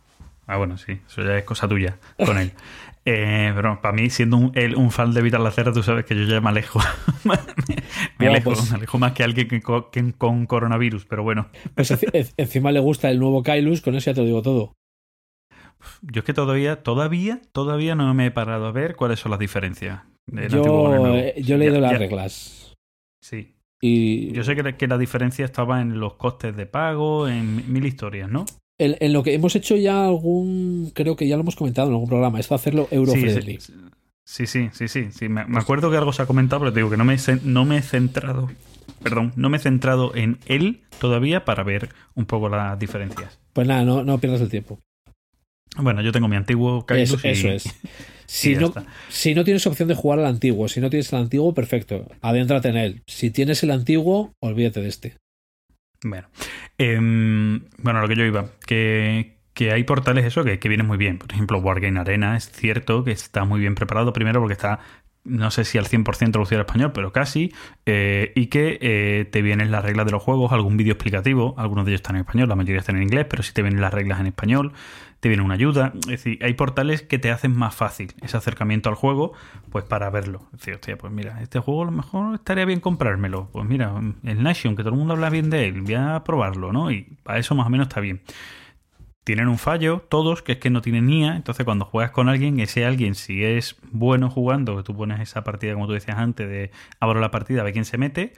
Ah, 0.49 0.57
bueno, 0.57 0.77
sí, 0.77 0.99
eso 1.07 1.23
ya 1.23 1.39
es 1.39 1.45
cosa 1.45 1.69
tuya 1.69 1.99
con 2.25 2.39
él. 2.39 2.53
Eh, 3.05 3.51
pero 3.57 3.81
para 3.81 3.93
mí, 3.93 4.11
siendo 4.11 4.37
un, 4.37 4.53
un 4.77 4.91
fan 4.93 5.13
de 5.13 5.23
Vital 5.23 5.51
Cera, 5.51 5.73
tú 5.73 5.83
sabes 5.83 6.05
que 6.05 6.15
yo 6.15 6.23
ya 6.23 6.41
me 6.41 6.51
alejo. 6.51 6.79
me, 7.25 8.29
alejo 8.29 8.51
pues 8.51 8.71
me, 8.71 8.77
alejo, 8.77 8.97
más 9.01 9.11
que 9.11 9.25
alguien 9.25 9.49
que, 9.49 9.61
con 9.61 10.47
coronavirus, 10.47 11.05
pero 11.07 11.25
bueno. 11.25 11.49
Pues 11.75 11.91
encima 12.37 12.71
le 12.71 12.79
gusta 12.79 13.11
el 13.11 13.19
nuevo 13.19 13.43
Kailus, 13.43 13.81
con 13.81 13.97
eso 13.97 14.13
ya 14.13 14.15
te 14.15 14.21
lo 14.21 14.27
digo 14.27 14.43
todo. 14.43 14.75
Yo 16.03 16.21
es 16.21 16.25
que 16.25 16.33
todavía, 16.33 16.85
todavía, 16.85 17.43
todavía 17.51 17.97
no 17.97 18.15
me 18.15 18.27
he 18.27 18.31
parado 18.31 18.67
a 18.67 18.71
ver 18.71 18.95
cuáles 18.95 19.19
son 19.19 19.31
las 19.31 19.41
diferencias. 19.41 20.03
Yo, 20.27 21.35
yo 21.37 21.55
he 21.55 21.59
leído 21.59 21.81
las 21.81 21.99
reglas. 21.99 22.75
Sí. 23.21 23.55
Y... 23.81 24.33
Yo 24.33 24.45
sé 24.45 24.55
que, 24.55 24.77
que 24.77 24.87
la 24.87 24.99
diferencia 24.99 25.45
estaba 25.45 25.81
en 25.81 25.99
los 25.99 26.15
costes 26.15 26.57
de 26.57 26.67
pago, 26.67 27.29
en 27.29 27.73
mil 27.73 27.85
historias, 27.85 28.31
¿no? 28.31 28.47
En, 28.79 29.13
lo 29.13 29.23
que 29.23 29.35
hemos 29.35 29.55
hecho 29.55 29.77
ya 29.77 30.05
algún, 30.05 30.91
creo 30.95 31.15
que 31.15 31.29
ya 31.29 31.37
lo 31.37 31.43
hemos 31.43 31.57
comentado 31.57 31.89
en 31.89 31.95
algún 31.95 32.09
programa, 32.09 32.41
esto 32.41 32.55
hacerlo 32.55 32.89
euro 32.91 33.13
Sí, 34.25 34.47
sí, 34.47 34.71
sí, 34.73 34.89
sí, 34.89 35.09
sí, 35.11 35.29
Me, 35.29 35.43
acuerdo 35.59 35.91
que 35.91 35.97
algo 35.97 36.13
se 36.13 36.23
ha 36.23 36.27
comentado, 36.27 36.61
pero 36.61 36.73
te 36.73 36.81
digo 36.81 36.91
que 36.91 36.97
no 36.97 37.05
me, 37.05 37.17
no 37.45 37.65
me 37.65 37.79
he 37.79 37.83
centrado, 37.83 38.51
perdón, 39.03 39.33
no 39.37 39.51
me 39.51 39.59
he 39.59 39.61
centrado 39.61 40.15
en 40.15 40.39
él 40.47 40.83
todavía 40.99 41.45
para 41.45 41.63
ver 41.65 41.91
un 42.15 42.25
poco 42.25 42.49
las 42.49 42.79
diferencias. 42.79 43.39
Pues 43.53 43.69
nada, 43.69 43.85
no, 43.85 44.05
no 44.05 44.19
pierdas 44.19 44.41
el 44.41 44.49
tiempo. 44.49 44.81
Bueno, 45.77 46.03
yo 46.03 46.13
tengo 46.13 46.29
mi 46.29 46.37
antiguo 46.37 46.85
Eso, 46.89 47.19
eso 47.23 47.49
es. 47.49 47.65
Si 48.33 48.55
no, 48.55 48.73
si 49.11 49.35
no 49.35 49.45
tienes 49.45 49.67
opción 49.67 49.89
de 49.89 49.95
jugar 49.95 50.19
al 50.19 50.25
antiguo, 50.25 50.67
si 50.67 50.81
no 50.81 50.89
tienes 50.89 51.13
el 51.13 51.19
antiguo, 51.19 51.53
perfecto, 51.53 52.11
adéntrate 52.23 52.71
en 52.71 52.79
él. 52.79 53.03
Si 53.07 53.31
tienes 53.31 53.63
el 53.63 53.71
antiguo, 53.71 54.33
olvídate 54.41 54.81
de 54.81 54.89
este. 54.89 55.17
Bueno, 56.03 56.29
em, 56.79 57.61
bueno, 57.77 58.01
lo 58.01 58.09
que 58.09 58.17
yo 58.17 58.25
iba, 58.25 58.47
que, 58.67 59.37
hay 59.71 59.85
portales 59.85 60.25
eso 60.25 60.45
que, 60.45 60.59
que 60.59 60.69
vienen 60.71 60.87
muy 60.87 60.97
bien. 60.97 61.19
Por 61.19 61.31
ejemplo, 61.31 61.59
Wargame 61.59 62.01
Arena 62.01 62.35
es 62.35 62.51
cierto 62.51 63.05
que 63.05 63.13
está 63.13 63.45
muy 63.45 63.61
bien 63.61 63.75
preparado, 63.75 64.15
primero 64.15 64.41
porque 64.41 64.55
está 64.55 64.81
no 65.25 65.51
sé 65.51 65.65
si 65.65 65.79
al 65.79 65.87
100% 65.87 66.33
traducido 66.33 66.61
al 66.61 66.67
español, 66.67 66.93
pero 66.93 67.13
casi, 67.13 67.53
eh, 67.87 68.33
y 68.35 68.47
que 68.47 68.79
eh, 68.81 69.25
te 69.31 69.43
vienen 69.43 69.71
las 69.71 69.85
reglas 69.85 70.07
de 70.07 70.13
los 70.13 70.23
juegos, 70.23 70.53
algún 70.53 70.77
vídeo 70.77 70.95
explicativo, 70.95 71.55
algunos 71.59 71.85
de 71.85 71.93
ellos 71.93 72.01
están 72.01 72.17
en 72.17 72.23
español, 72.23 72.49
la 72.49 72.57
mayoría 72.57 72.81
están 72.81 72.97
en 72.97 73.05
inglés, 73.05 73.27
pero 73.29 73.43
sí 73.43 73.53
te 73.53 73.63
vienen 73.63 73.81
las 73.81 73.95
reglas 73.95 74.21
en 74.21 74.27
español, 74.27 74.73
te 75.23 75.29
viene 75.29 75.45
una 75.45 75.55
ayuda, 75.55 75.93
es 75.95 76.07
decir, 76.09 76.41
hay 76.43 76.55
portales 76.55 77.03
que 77.03 77.17
te 77.17 77.31
hacen 77.31 77.57
más 77.57 77.77
fácil 77.77 78.13
ese 78.23 78.37
acercamiento 78.37 78.89
al 78.89 78.97
juego, 78.97 79.35
pues 79.71 79.85
para 79.85 80.11
verlo. 80.11 80.49
Es 80.53 80.59
decir, 80.59 80.75
hostia, 80.75 80.99
pues 80.99 81.13
mira, 81.13 81.41
este 81.41 81.61
juego 81.61 81.83
a 81.83 81.85
lo 81.85 81.93
mejor 81.93 82.35
estaría 82.35 82.65
bien 82.65 82.81
comprármelo, 82.81 83.49
pues 83.53 83.65
mira, 83.65 83.95
el 84.25 84.43
Nation, 84.43 84.75
que 84.75 84.83
todo 84.83 84.95
el 84.95 84.99
mundo 84.99 85.15
habla 85.15 85.31
bien 85.31 85.49
de 85.49 85.69
él, 85.69 85.83
voy 85.83 85.95
a 85.95 86.25
probarlo, 86.25 86.73
¿no? 86.73 86.91
Y 86.91 87.03
para 87.23 87.39
eso 87.39 87.55
más 87.55 87.69
o 87.69 87.71
menos 87.71 87.87
está 87.87 88.01
bien 88.01 88.21
tienen 89.23 89.47
un 89.47 89.59
fallo, 89.59 90.05
todos, 90.09 90.43
que 90.43 90.53
es 90.53 90.59
que 90.59 90.69
no 90.69 90.83
tienen 90.83 91.07
NIA. 91.07 91.37
Entonces, 91.37 91.65
cuando 91.65 91.85
juegas 91.85 92.11
con 92.11 92.29
alguien, 92.29 92.59
ese 92.59 92.85
alguien, 92.85 93.15
si 93.15 93.45
es 93.45 93.77
bueno 93.93 94.29
jugando, 94.29 94.77
que 94.77 94.83
tú 94.83 94.97
pones 94.97 95.21
esa 95.21 95.45
partida, 95.45 95.75
como 95.75 95.87
tú 95.87 95.93
decías 95.93 96.19
antes, 96.19 96.49
de 96.49 96.73
abro 96.99 97.21
la 97.21 97.31
partida, 97.31 97.61
a 97.61 97.65
ver 97.65 97.73
quién 97.73 97.85
se 97.85 97.99
mete, 97.99 98.33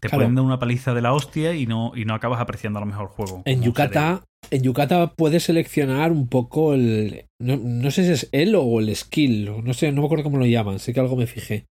te 0.00 0.08
pueden 0.08 0.34
dar 0.34 0.44
una 0.44 0.58
paliza 0.58 0.94
de 0.94 1.02
la 1.02 1.12
hostia 1.12 1.54
y 1.54 1.66
no, 1.66 1.92
y 1.94 2.04
no 2.04 2.14
acabas 2.14 2.40
apreciando 2.40 2.78
a 2.78 2.80
lo 2.80 2.86
mejor 2.86 3.04
el 3.04 3.08
juego. 3.08 3.42
En 3.44 3.62
Yucata, 3.62 4.24
en 4.50 4.62
Yucata 4.62 5.14
puedes 5.14 5.44
seleccionar 5.44 6.12
un 6.12 6.28
poco 6.28 6.74
el. 6.74 7.26
No, 7.38 7.90
sé 7.90 8.04
si 8.04 8.12
es 8.12 8.28
él 8.32 8.54
o 8.56 8.80
el 8.80 8.94
skill, 8.94 9.64
no 9.64 9.74
sé, 9.74 9.92
no 9.92 10.02
me 10.02 10.06
acuerdo 10.06 10.24
cómo 10.24 10.38
lo 10.38 10.46
llaman, 10.46 10.78
sé 10.78 10.92
que 10.92 11.00
algo 11.00 11.16
me 11.16 11.26
fijé. 11.26 11.66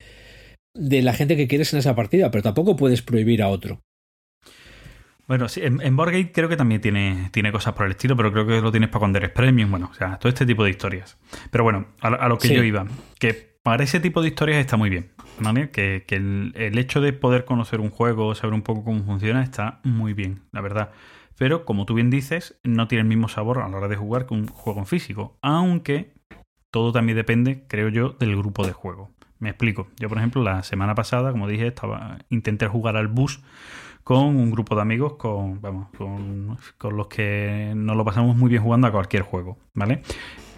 De 0.74 1.02
la 1.02 1.14
gente 1.14 1.36
que 1.36 1.48
quieres 1.48 1.72
en 1.72 1.78
esa 1.78 1.94
partida, 1.94 2.30
pero 2.30 2.42
tampoco 2.42 2.76
puedes 2.76 3.02
prohibir 3.02 3.42
a 3.42 3.48
otro. 3.48 3.80
Bueno, 5.26 5.48
sí, 5.48 5.60
en, 5.62 5.80
en 5.80 5.96
Boardgate 5.96 6.30
creo 6.30 6.48
que 6.48 6.56
también 6.56 6.80
tiene, 6.80 7.30
tiene 7.32 7.50
cosas 7.50 7.74
por 7.74 7.86
el 7.86 7.92
estilo, 7.92 8.16
pero 8.16 8.32
creo 8.32 8.46
que 8.46 8.60
lo 8.60 8.70
tienes 8.70 8.90
para 8.90 9.00
cuando 9.00 9.18
eres 9.18 9.30
premium, 9.30 9.70
bueno, 9.70 9.88
o 9.90 9.94
sea, 9.94 10.18
todo 10.18 10.28
este 10.28 10.46
tipo 10.46 10.62
de 10.62 10.70
historias. 10.70 11.18
Pero 11.50 11.64
bueno, 11.64 11.86
a, 12.00 12.28
lo 12.28 12.38
que 12.38 12.54
yo 12.54 12.62
iba, 12.62 12.86
que 13.18 13.56
para 13.62 13.82
ese 13.82 13.98
tipo 13.98 14.22
de 14.22 14.28
historias 14.28 14.58
está 14.58 14.76
muy 14.76 14.88
bien, 14.88 15.10
Que, 15.72 16.04
el, 16.08 16.78
hecho 16.78 17.00
de 17.00 17.12
poder 17.12 17.44
conocer 17.44 17.80
un 17.80 17.90
juego, 17.90 18.34
saber 18.34 18.54
un 18.54 18.62
poco 18.62 18.84
cómo 18.84 19.04
funciona, 19.04 19.42
está 19.42 19.80
muy 19.84 20.14
bien, 20.14 20.40
la 20.52 20.60
verdad. 20.60 20.90
Pero 21.38 21.64
como 21.64 21.84
tú 21.84 21.94
bien 21.94 22.10
dices, 22.10 22.58
no 22.64 22.88
tiene 22.88 23.02
el 23.02 23.08
mismo 23.08 23.28
sabor 23.28 23.58
a 23.58 23.68
la 23.68 23.76
hora 23.76 23.88
de 23.88 23.96
jugar 23.96 24.26
que 24.26 24.34
un 24.34 24.48
juego 24.48 24.80
en 24.80 24.86
físico, 24.86 25.36
aunque 25.42 26.14
todo 26.70 26.92
también 26.92 27.16
depende, 27.16 27.64
creo 27.68 27.88
yo, 27.88 28.10
del 28.18 28.36
grupo 28.36 28.66
de 28.66 28.72
juego. 28.72 29.10
Me 29.38 29.50
explico. 29.50 29.88
Yo, 29.98 30.08
por 30.08 30.18
ejemplo, 30.18 30.42
la 30.42 30.62
semana 30.62 30.94
pasada, 30.94 31.30
como 31.32 31.46
dije, 31.46 31.66
estaba 31.66 32.18
intenté 32.30 32.66
jugar 32.66 32.96
al 32.96 33.08
bus 33.08 33.42
con 34.06 34.36
un 34.36 34.50
grupo 34.50 34.76
de 34.76 34.82
amigos 34.82 35.14
con, 35.14 35.60
vamos, 35.60 35.88
con, 35.98 36.96
los 36.96 37.06
que 37.08 37.72
nos 37.74 37.96
lo 37.96 38.04
pasamos 38.04 38.36
muy 38.36 38.48
bien 38.48 38.62
jugando 38.62 38.86
a 38.86 38.92
cualquier 38.92 39.22
juego, 39.22 39.58
¿vale? 39.74 40.02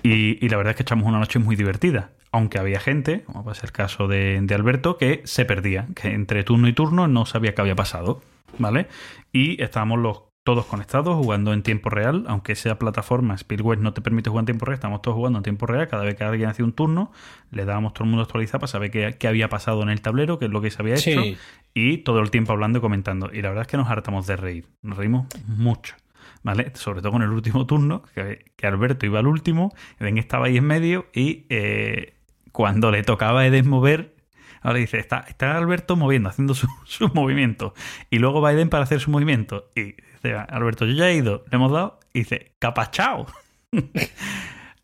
Y, 0.03 0.49
la 0.49 0.57
verdad 0.57 0.71
es 0.73 0.77
que 0.77 0.83
echamos 0.83 1.07
una 1.07 1.19
noche 1.19 1.39
muy 1.39 1.57
divertida. 1.57 2.11
Aunque 2.31 2.59
había 2.59 2.79
gente, 2.79 3.23
como 3.25 3.45
pasa 3.45 3.67
el 3.67 3.73
caso 3.73 4.07
de, 4.07 4.39
de, 4.43 4.55
Alberto, 4.55 4.99
que 4.99 5.23
se 5.25 5.45
perdía, 5.45 5.89
que 5.95 6.09
entre 6.13 6.45
turno 6.45 6.69
y 6.69 6.73
turno 6.73 7.09
no 7.09 7.25
sabía 7.27 7.55
qué 7.55 7.63
había 7.63 7.75
pasado, 7.75 8.21
¿vale? 8.59 8.89
Y 9.33 9.63
estábamos 9.63 9.99
los 9.99 10.29
todos 10.49 10.65
conectados, 10.65 11.15
jugando 11.15 11.53
en 11.53 11.63
tiempo 11.63 11.91
real, 11.91 12.25
aunque 12.27 12.55
sea 12.55 12.79
plataforma, 12.79 13.37
Speedway 13.37 13.79
no 13.79 13.93
te 13.93 14.01
permite 14.01 14.31
jugar 14.31 14.45
en 14.45 14.47
tiempo 14.47 14.65
real, 14.65 14.77
estamos 14.77 15.03
todos 15.03 15.15
jugando 15.15 15.41
en 15.41 15.43
tiempo 15.43 15.67
real, 15.67 15.89
cada 15.89 16.05
vez 16.05 16.15
que 16.15 16.25
alguien 16.25 16.49
hacía 16.49 16.65
un 16.65 16.73
turno, 16.73 17.13
le 17.51 17.67
dábamos 17.67 17.93
todo 17.93 18.05
el 18.05 18.11
mundo 18.11 18.23
actualizar 18.23 18.59
para 18.59 18.69
saber 18.69 18.91
qué, 18.91 19.17
qué, 19.19 19.29
había 19.29 19.51
pasado 19.51 19.83
en 19.83 19.91
el 19.91 20.01
tablero, 20.01 20.39
qué 20.39 20.47
es 20.47 20.51
lo 20.51 20.63
que 20.63 20.71
se 20.71 20.81
había 20.81 20.95
hecho, 20.95 21.23
Sí. 21.23 21.37
y 21.75 21.99
todo 21.99 22.21
el 22.21 22.31
tiempo 22.31 22.55
hablando 22.55 22.79
y 22.79 22.81
comentando. 22.81 23.29
Y 23.31 23.43
la 23.43 23.51
verdad 23.51 23.67
es 23.67 23.69
que 23.69 23.77
nos 23.77 23.91
hartamos 23.91 24.27
de 24.27 24.37
reír, 24.39 24.65
nos 24.81 24.97
reímos 24.97 25.27
mucho. 25.47 25.97
¿Vale? 26.42 26.70
Sobre 26.74 27.01
todo 27.03 27.12
con 27.12 27.22
el 27.22 27.31
último 27.31 27.66
turno, 27.66 28.03
que, 28.14 28.44
que 28.57 28.66
Alberto 28.66 29.07
iba 29.07 29.18
al 29.18 29.27
último, 29.27 29.72
Ben 29.98 30.18
estaba 30.18 30.46
ahí 30.46 30.57
en 30.57 30.64
medio 30.64 31.07
y 31.12 31.46
eh, 31.48 32.14
cuando 32.53 32.90
le 32.90 33.03
tocaba 33.03 33.40
a 33.40 33.46
Eden 33.46 33.68
mover, 33.68 34.14
ahora 34.62 34.79
dice, 34.79 34.98
está, 34.98 35.24
está 35.29 35.57
Alberto 35.57 35.96
moviendo, 35.96 36.29
haciendo 36.29 36.55
su- 36.55 36.68
sus 36.85 37.14
movimientos. 37.14 37.72
Y 38.11 38.18
luego 38.18 38.40
va 38.40 38.53
Eden 38.53 38.68
para 38.70 38.85
hacer 38.85 39.01
su 39.01 39.11
movimiento. 39.11 39.70
Y 39.74 39.94
dice, 39.94 40.35
Alberto, 40.48 40.87
yo 40.87 40.94
ya 40.94 41.09
he 41.11 41.16
ido, 41.16 41.44
le 41.51 41.57
hemos 41.57 41.72
dado, 41.72 41.98
y 42.12 42.20
dice, 42.20 42.53
capachao. 42.59 43.27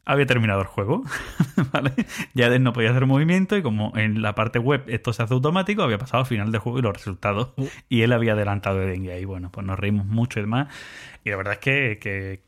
Había 0.06 0.26
terminado 0.26 0.60
el 0.60 0.66
juego, 0.66 1.02
¿vale? 1.72 1.92
Ya 2.34 2.48
Eden 2.48 2.62
no 2.62 2.74
podía 2.74 2.90
hacer 2.90 3.06
movimiento 3.06 3.56
y 3.56 3.62
como 3.62 3.90
en 3.96 4.20
la 4.20 4.34
parte 4.34 4.58
web 4.58 4.84
esto 4.88 5.14
se 5.14 5.22
hace 5.22 5.32
automático, 5.32 5.82
había 5.82 5.96
pasado 5.96 6.20
al 6.24 6.26
final 6.26 6.52
del 6.52 6.60
juego 6.60 6.78
y 6.78 6.82
los 6.82 6.92
resultados. 6.92 7.54
Uh. 7.56 7.68
Y 7.88 8.02
él 8.02 8.12
había 8.12 8.34
adelantado 8.34 8.80
a 8.80 8.82
Eden 8.84 9.06
y 9.06 9.08
ahí, 9.08 9.24
bueno, 9.24 9.50
pues 9.50 9.66
nos 9.66 9.78
reímos 9.78 10.04
mucho 10.04 10.40
y 10.40 10.42
demás. 10.42 10.68
Y 11.24 11.30
la 11.30 11.36
verdad 11.36 11.54
es 11.54 11.58
que, 11.60 11.98
que, 12.00 12.42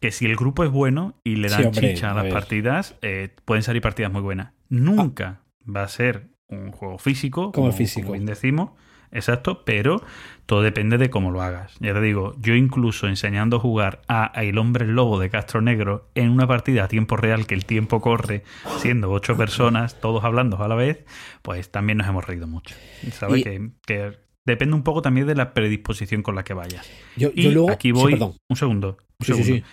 que 0.00 0.10
si 0.12 0.26
el 0.26 0.36
grupo 0.36 0.64
es 0.64 0.70
bueno 0.70 1.14
y 1.24 1.36
le 1.36 1.48
Sí, 1.48 1.56
dan 1.56 1.66
hombre, 1.66 1.88
chicha 1.94 2.12
a 2.12 2.14
las 2.14 2.26
partidas, 2.32 2.96
eh, 3.02 3.34
pueden 3.44 3.62
salir 3.62 3.82
partidas 3.82 4.12
muy 4.12 4.22
buenas. 4.22 4.52
Nunca 4.68 5.40
va 5.64 5.82
a 5.82 5.88
ser 5.88 6.28
un 6.48 6.70
juego 6.72 6.98
físico, 6.98 7.52
Como 7.52 7.66
como, 7.66 7.72
físico. 7.72 8.02
como 8.06 8.12
bien 8.14 8.26
decimos, 8.26 8.70
exacto, 9.10 9.64
pero 9.64 10.02
todo 10.46 10.62
depende 10.62 10.98
de 10.98 11.08
cómo 11.10 11.30
lo 11.30 11.40
hagas. 11.42 11.74
Ya 11.80 11.94
te 11.94 12.00
digo, 12.00 12.34
yo 12.38 12.54
incluso 12.54 13.08
enseñando 13.08 13.56
a 13.56 13.60
jugar 13.60 14.02
a 14.08 14.30
El 14.36 14.58
Hombre 14.58 14.86
Lobo 14.86 15.18
de 15.18 15.30
Castro 15.30 15.60
Negro 15.62 16.10
en 16.14 16.30
una 16.30 16.46
partida 16.46 16.84
a 16.84 16.88
tiempo 16.88 17.16
real, 17.16 17.46
que 17.46 17.54
el 17.54 17.64
tiempo 17.64 18.00
corre, 18.00 18.42
siendo 18.78 19.10
ocho 19.10 19.36
personas, 19.36 20.00
todos 20.00 20.24
hablando 20.24 20.62
a 20.62 20.68
la 20.68 20.74
vez, 20.74 21.04
pues 21.42 21.70
también 21.70 21.98
nos 21.98 22.06
hemos 22.08 22.26
reído 22.26 22.46
mucho. 22.46 22.74
¿Sabes? 23.12 23.40
Y- 23.40 23.42
Que, 23.44 23.70
que 23.86 24.21
depende 24.46 24.74
un 24.74 24.82
poco 24.82 25.02
también 25.02 25.26
de 25.26 25.34
la 25.34 25.54
predisposición 25.54 26.22
con 26.22 26.34
la 26.34 26.44
que 26.44 26.54
vayas. 26.54 26.88
Yo, 27.16 27.30
Y 27.34 27.42
yo 27.44 27.50
luego. 27.52 27.70
aquí 27.70 27.92
voy. 27.92 28.14
un 28.14 28.56
segundo. 28.56 28.96
Un 29.20 29.26
Sí, 29.26 29.32
segundo. 29.34 29.46
sí. 29.54 29.64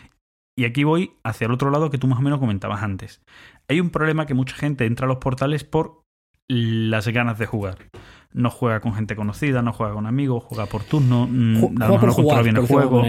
Y 0.58 0.66
aquí 0.66 0.84
voy 0.84 1.12
hacia 1.24 1.46
el 1.46 1.52
otro 1.54 1.70
lado 1.72 1.90
que 1.90 1.98
tú 1.98 2.08
más 2.08 2.20
o 2.20 2.22
menos 2.22 2.40
comentabas 2.40 2.84
antes. 2.84 3.22
Hay 3.70 3.80
un 3.80 3.90
problema 3.92 4.26
que 4.26 4.34
mucha 4.34 4.56
gente 4.56 4.86
entra 4.86 5.06
a 5.06 5.08
los 5.08 5.18
portales 5.20 5.64
por 5.64 6.02
las 6.50 7.08
ganas 7.08 7.40
de 7.40 7.46
jugar. 7.46 7.78
No 8.34 8.50
juega 8.50 8.80
con 8.82 8.94
gente 8.94 9.16
conocida, 9.16 9.62
no 9.62 9.72
juega 9.74 9.94
con 9.94 10.06
amigos, 10.06 10.44
juega 10.44 10.66
por 10.66 10.84
turno, 10.84 11.28
mm, 11.28 11.56
Ju- 11.56 11.60
Juega 11.62 11.72
mejor 11.80 12.00
por 12.00 12.10
no 12.10 12.16
controla 12.16 12.24
jugar, 12.24 12.44
bien 12.44 12.58
el 12.58 12.68
juego. 12.68 13.04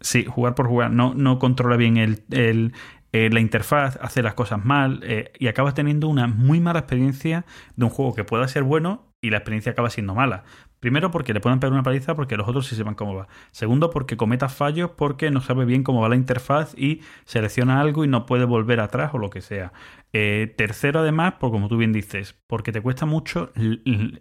Sí, 0.00 0.24
jugar 0.24 0.54
por 0.54 0.66
jugar. 0.66 0.90
No, 0.90 1.14
no 1.14 1.38
controla 1.38 1.76
bien 1.76 1.96
el, 1.96 2.24
el- 2.30 2.72
eh, 3.12 3.30
la 3.32 3.38
interfaz, 3.40 3.96
hace 4.02 4.22
las 4.22 4.34
cosas 4.34 4.64
mal 4.64 5.00
eh, 5.04 5.30
y 5.38 5.46
acabas 5.46 5.74
teniendo 5.74 6.08
una 6.08 6.26
muy 6.26 6.58
mala 6.58 6.80
experiencia 6.80 7.44
de 7.76 7.84
un 7.84 7.90
juego 7.90 8.12
que 8.14 8.24
pueda 8.24 8.48
ser 8.48 8.64
bueno 8.64 9.06
y 9.22 9.30
la 9.30 9.36
experiencia 9.38 9.70
acaba 9.72 9.88
siendo 9.90 10.14
mala. 10.16 10.42
Primero 10.84 11.10
porque 11.10 11.32
le 11.32 11.40
pueden 11.40 11.60
pegar 11.60 11.72
una 11.72 11.82
paliza 11.82 12.14
porque 12.14 12.36
los 12.36 12.46
otros 12.46 12.66
sí 12.66 12.76
sepan 12.76 12.94
cómo 12.94 13.14
va. 13.14 13.26
Segundo 13.52 13.88
porque 13.88 14.18
cometa 14.18 14.50
fallos 14.50 14.90
porque 14.90 15.30
no 15.30 15.40
sabe 15.40 15.64
bien 15.64 15.82
cómo 15.82 16.02
va 16.02 16.10
la 16.10 16.14
interfaz 16.14 16.74
y 16.76 17.00
selecciona 17.24 17.80
algo 17.80 18.04
y 18.04 18.06
no 18.06 18.26
puede 18.26 18.44
volver 18.44 18.80
atrás 18.80 19.14
o 19.14 19.18
lo 19.18 19.30
que 19.30 19.40
sea. 19.40 19.72
Eh, 20.12 20.52
tercero 20.58 21.00
además, 21.00 21.36
por 21.40 21.50
como 21.52 21.68
tú 21.68 21.78
bien 21.78 21.94
dices, 21.94 22.38
porque 22.46 22.70
te 22.70 22.82
cuesta 22.82 23.06
mucho 23.06 23.50
en 23.54 24.18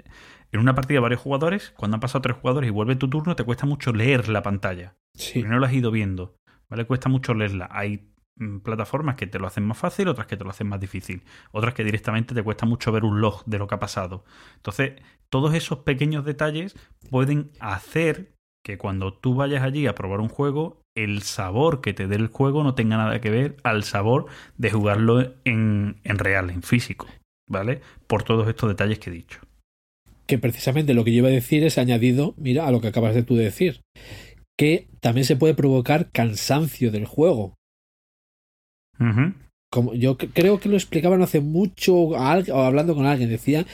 una 0.54 0.74
partida 0.74 1.00
de 1.00 1.02
varios 1.02 1.20
jugadores, 1.20 1.74
cuando 1.76 1.96
han 1.96 2.00
pasado 2.00 2.22
tres 2.22 2.38
jugadores 2.38 2.70
y 2.70 2.72
vuelve 2.72 2.96
tu 2.96 3.10
turno, 3.10 3.36
te 3.36 3.44
cuesta 3.44 3.66
mucho 3.66 3.92
leer 3.92 4.30
la 4.30 4.42
pantalla. 4.42 4.96
Sí. 5.16 5.40
Porque 5.40 5.50
no 5.50 5.60
lo 5.60 5.66
has 5.66 5.74
ido 5.74 5.92
viendo. 5.92 6.38
¿Vale? 6.70 6.86
Cuesta 6.86 7.10
mucho 7.10 7.34
leerla. 7.34 7.68
Hay 7.74 8.10
mm, 8.38 8.60
plataformas 8.60 9.16
que 9.18 9.28
te 9.28 9.38
lo 9.38 9.48
hacen 9.48 9.66
más 9.66 9.78
fácil, 9.78 10.08
otras 10.08 10.28
que 10.28 10.38
te 10.38 10.46
lo 10.46 10.50
hacen 10.52 10.70
más 10.70 10.80
difícil. 10.80 11.24
Otras 11.52 11.74
que 11.74 11.84
directamente 11.84 12.34
te 12.34 12.42
cuesta 12.42 12.66
mucho 12.66 12.94
ver 12.94 13.04
un 13.04 13.20
log 13.20 13.44
de 13.46 13.58
lo 13.58 13.68
que 13.68 13.76
ha 13.76 13.80
pasado. 13.80 14.24
Entonces, 14.56 14.94
todos 15.34 15.56
esos 15.56 15.80
pequeños 15.80 16.26
detalles 16.26 16.76
pueden 17.10 17.50
hacer 17.60 18.36
que 18.64 18.78
cuando 18.78 19.14
tú 19.16 19.34
vayas 19.34 19.64
allí 19.64 19.88
a 19.88 19.96
probar 19.96 20.20
un 20.20 20.30
juego, 20.30 20.80
el 20.96 21.24
sabor 21.24 21.82
que 21.82 21.92
te 21.92 22.06
dé 22.06 22.18
el 22.18 22.28
juego 22.28 22.62
no 22.62 22.76
tenga 22.76 22.98
nada 22.98 23.20
que 23.20 23.32
ver 23.32 23.58
al 23.64 23.84
sabor 23.84 24.28
de 24.60 24.70
jugarlo 24.70 25.34
en, 25.44 25.96
en 26.04 26.20
real, 26.20 26.52
en 26.52 26.62
físico. 26.62 27.08
¿Vale? 27.50 27.82
Por 28.06 28.22
todos 28.22 28.48
estos 28.48 28.70
detalles 28.70 29.00
que 29.00 29.10
he 29.10 29.14
dicho. 29.14 29.40
que 30.28 30.38
precisamente 30.38 30.94
lo 30.94 31.04
que 31.04 31.12
yo 31.12 31.18
iba 31.18 31.30
a 31.30 31.32
decir 31.32 31.64
es 31.64 31.80
añadido, 31.80 32.34
mira, 32.38 32.68
a 32.68 32.72
lo 32.72 32.80
que 32.80 32.88
acabas 32.88 33.16
de 33.16 33.24
tú 33.24 33.36
de 33.36 33.46
decir, 33.46 33.82
que 34.56 34.88
también 35.02 35.26
se 35.26 35.36
puede 35.36 35.56
provocar 35.56 36.12
cansancio 36.12 36.92
del 36.92 37.06
juego. 37.06 37.56
Como 39.72 39.96
yo 39.96 40.18
creo 40.18 40.60
que 40.60 40.70
lo 40.70 40.76
explicaban 40.76 41.24
hace 41.24 41.42
mucho 41.42 42.16
a 42.16 42.38
o 42.54 42.62
hablando 42.62 42.94
con 42.96 43.08
alguien, 43.08 43.30
decía, 43.30 43.66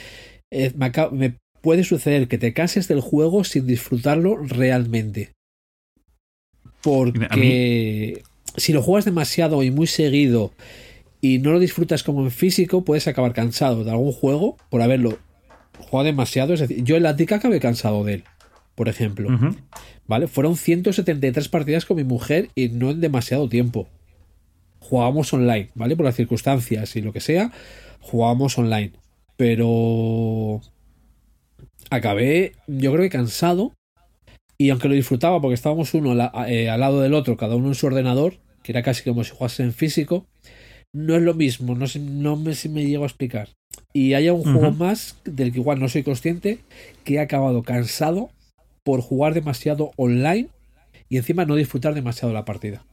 eh, 0.52 0.72
me, 0.76 0.92
me 1.12 1.38
puede 1.62 1.84
suceder 1.84 2.28
que 2.28 2.38
te 2.38 2.54
canses 2.54 2.88
del 2.88 3.02
juego 3.02 3.44
sin 3.44 3.68
disfrutarlo 3.68 4.38
realmente. 4.38 5.32
Porque 6.82 8.24
si 8.56 8.74
lo 8.74 8.82
juegas 8.82 9.06
demasiado 9.06 9.64
y 9.64 9.72
muy 9.72 9.88
seguido 9.88 10.54
y 11.22 11.40
no 11.40 11.52
lo 11.52 11.60
disfrutas 11.60 12.04
como 12.04 12.24
en 12.24 12.32
físico, 12.32 12.84
puedes 12.84 13.08
acabar 13.08 13.34
cansado 13.34 13.84
de 13.84 13.92
algún 13.92 14.14
juego 14.14 14.58
por 14.70 14.82
haberlo 14.82 15.18
jugado 15.78 16.06
demasiado. 16.06 16.54
Es 16.54 16.62
decir, 16.62 16.84
yo 16.84 16.96
el 16.96 17.06
Attica 17.06 17.36
acabé 17.36 17.60
cansado 17.60 18.04
de 18.04 18.16
él, 18.16 18.24
por 18.76 18.88
ejemplo. 18.88 19.34
Ujú. 19.34 19.56
¿Vale? 20.08 20.28
Fueron 20.28 20.56
173 20.56 21.50
partidas 21.50 21.86
con 21.86 21.98
mi 21.98 22.04
mujer 22.04 22.50
y 22.56 22.70
no 22.70 22.92
en 22.92 23.02
demasiado 23.02 23.48
tiempo. 23.50 23.88
Jugábamos 24.80 25.32
online, 25.34 25.70
¿vale? 25.76 25.96
Por 25.96 26.06
las 26.06 26.16
circunstancias 26.16 26.96
y 26.96 27.02
lo 27.02 27.14
que 27.14 27.20
sea, 27.20 27.52
jugábamos 28.00 28.58
online. 28.58 28.94
Pero 29.36 30.62
acabé, 31.90 32.54
yo 32.68 32.92
creo 32.92 33.04
que 33.04 33.10
cansado. 33.10 33.74
Y 34.58 34.72
aunque 34.72 34.90
lo 34.90 34.96
disfrutaba 34.96 35.40
porque 35.40 35.54
estábamos 35.56 35.94
uno 35.94 36.16
la- 36.16 36.32
eh, 36.48 36.70
al 36.70 36.82
lado 36.82 37.00
del 37.02 37.14
otro, 37.14 37.38
cada 37.38 37.56
uno 37.56 37.70
en 37.70 37.76
su 37.76 37.88
ordenador, 37.88 38.36
que 38.62 38.74
era 38.74 38.84
casi 38.84 39.04
como 39.04 39.24
si 39.24 39.32
jugase 39.32 39.64
en 39.64 39.74
físico, 39.74 40.26
no 40.94 41.16
es 41.16 41.22
lo 41.22 41.34
mismo, 41.34 41.76
no, 41.76 41.88
sé, 41.88 42.00
no 42.00 42.36
me, 42.36 42.54
si 42.56 42.68
me 42.68 42.86
llego 42.86 43.04
a 43.04 43.08
explicar. 43.08 43.50
Y 43.94 44.14
hay 44.16 44.30
un 44.30 44.42
juego 44.44 44.72
más 44.72 45.18
del 45.24 45.54
que 45.54 45.60
igual 45.60 45.80
no 45.80 45.88
soy 45.88 46.04
consciente, 46.04 46.60
que 47.06 47.16
he 47.16 47.20
acabado 47.20 47.64
cansado 47.64 48.32
por 48.84 49.02
jugar 49.02 49.34
demasiado 49.34 49.92
online 49.96 50.50
y 51.08 51.18
encima 51.18 51.46
no 51.46 51.56
disfrutar 51.56 51.94
demasiado 51.94 52.34
la 52.34 52.44
partida. 52.46 52.84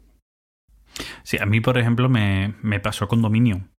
Sí, 1.24 1.38
a 1.40 1.46
mí, 1.46 1.60
por 1.60 1.78
ejemplo, 1.78 2.08
me, 2.08 2.54
me 2.62 2.80
pasó 2.80 3.08
con 3.08 3.22
Dominion. 3.22 3.70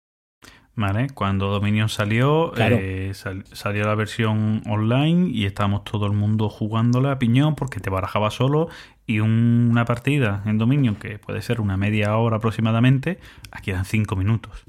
¿Vale? 0.79 1.07
Cuando 1.09 1.47
Dominion 1.47 1.89
salió, 1.89 2.51
Claro. 2.53 2.77
eh, 2.79 3.11
sal- 3.15 3.43
salió 3.51 3.83
la 3.85 3.95
versión 3.95 4.61
online 4.69 5.27
y 5.31 5.45
estábamos 5.47 5.83
todo 5.83 6.05
el 6.05 6.13
mundo 6.13 6.49
jugándola 6.49 7.13
a 7.13 7.17
piñón 7.19 7.55
porque 7.55 7.79
te 7.79 7.89
barajaba 7.89 8.29
solo 8.29 8.69
y 9.07 9.19
un- 9.19 9.69
una 9.71 9.85
partida 9.85 10.43
en 10.45 10.59
Dominion 10.59 10.95
que 10.95 11.17
puede 11.17 11.41
ser 11.41 11.61
una 11.61 11.77
media 11.77 12.15
hora 12.17 12.37
aproximadamente, 12.37 13.19
aquí 13.51 13.71
eran 13.71 13.85
cinco 13.85 14.15
minutos. 14.15 14.65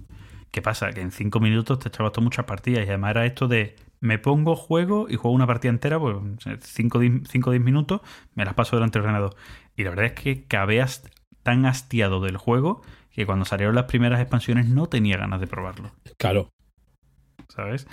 ¿Qué 0.50 0.62
pasa? 0.62 0.92
Que 0.92 1.02
en 1.02 1.10
cinco 1.10 1.40
minutos 1.40 1.78
te 1.78 1.88
echabas 1.90 2.12
muchas 2.22 2.46
partidas 2.46 2.86
y 2.86 2.88
además 2.88 3.10
era 3.10 3.26
esto 3.26 3.46
de 3.46 3.76
me 4.00 4.18
pongo 4.18 4.56
juego 4.56 5.08
y 5.10 5.16
juego 5.16 5.34
una 5.34 5.46
partida 5.46 5.70
entera, 5.72 5.98
pues 6.00 6.16
5 6.62 6.98
o 6.98 7.50
10 7.52 7.62
minutos, 7.62 8.00
me 8.34 8.46
las 8.46 8.54
paso 8.54 8.76
delante 8.76 8.98
del 8.98 9.06
ordenador. 9.08 9.34
Y 9.76 9.84
la 9.84 9.90
verdad 9.90 10.06
es 10.06 10.12
que 10.12 10.46
hast- 10.48 11.10
tan 11.42 11.66
hastiado 11.66 12.20
del 12.20 12.38
juego 12.38 12.80
que 13.18 13.26
cuando 13.26 13.44
salieron 13.44 13.74
las 13.74 13.84
primeras 13.84 14.20
expansiones 14.20 14.66
no 14.66 14.86
tenía 14.88 15.16
ganas 15.16 15.40
de 15.40 15.46
probarlo, 15.46 15.90
Claro. 16.18 16.50
¿sabes? 17.48 17.86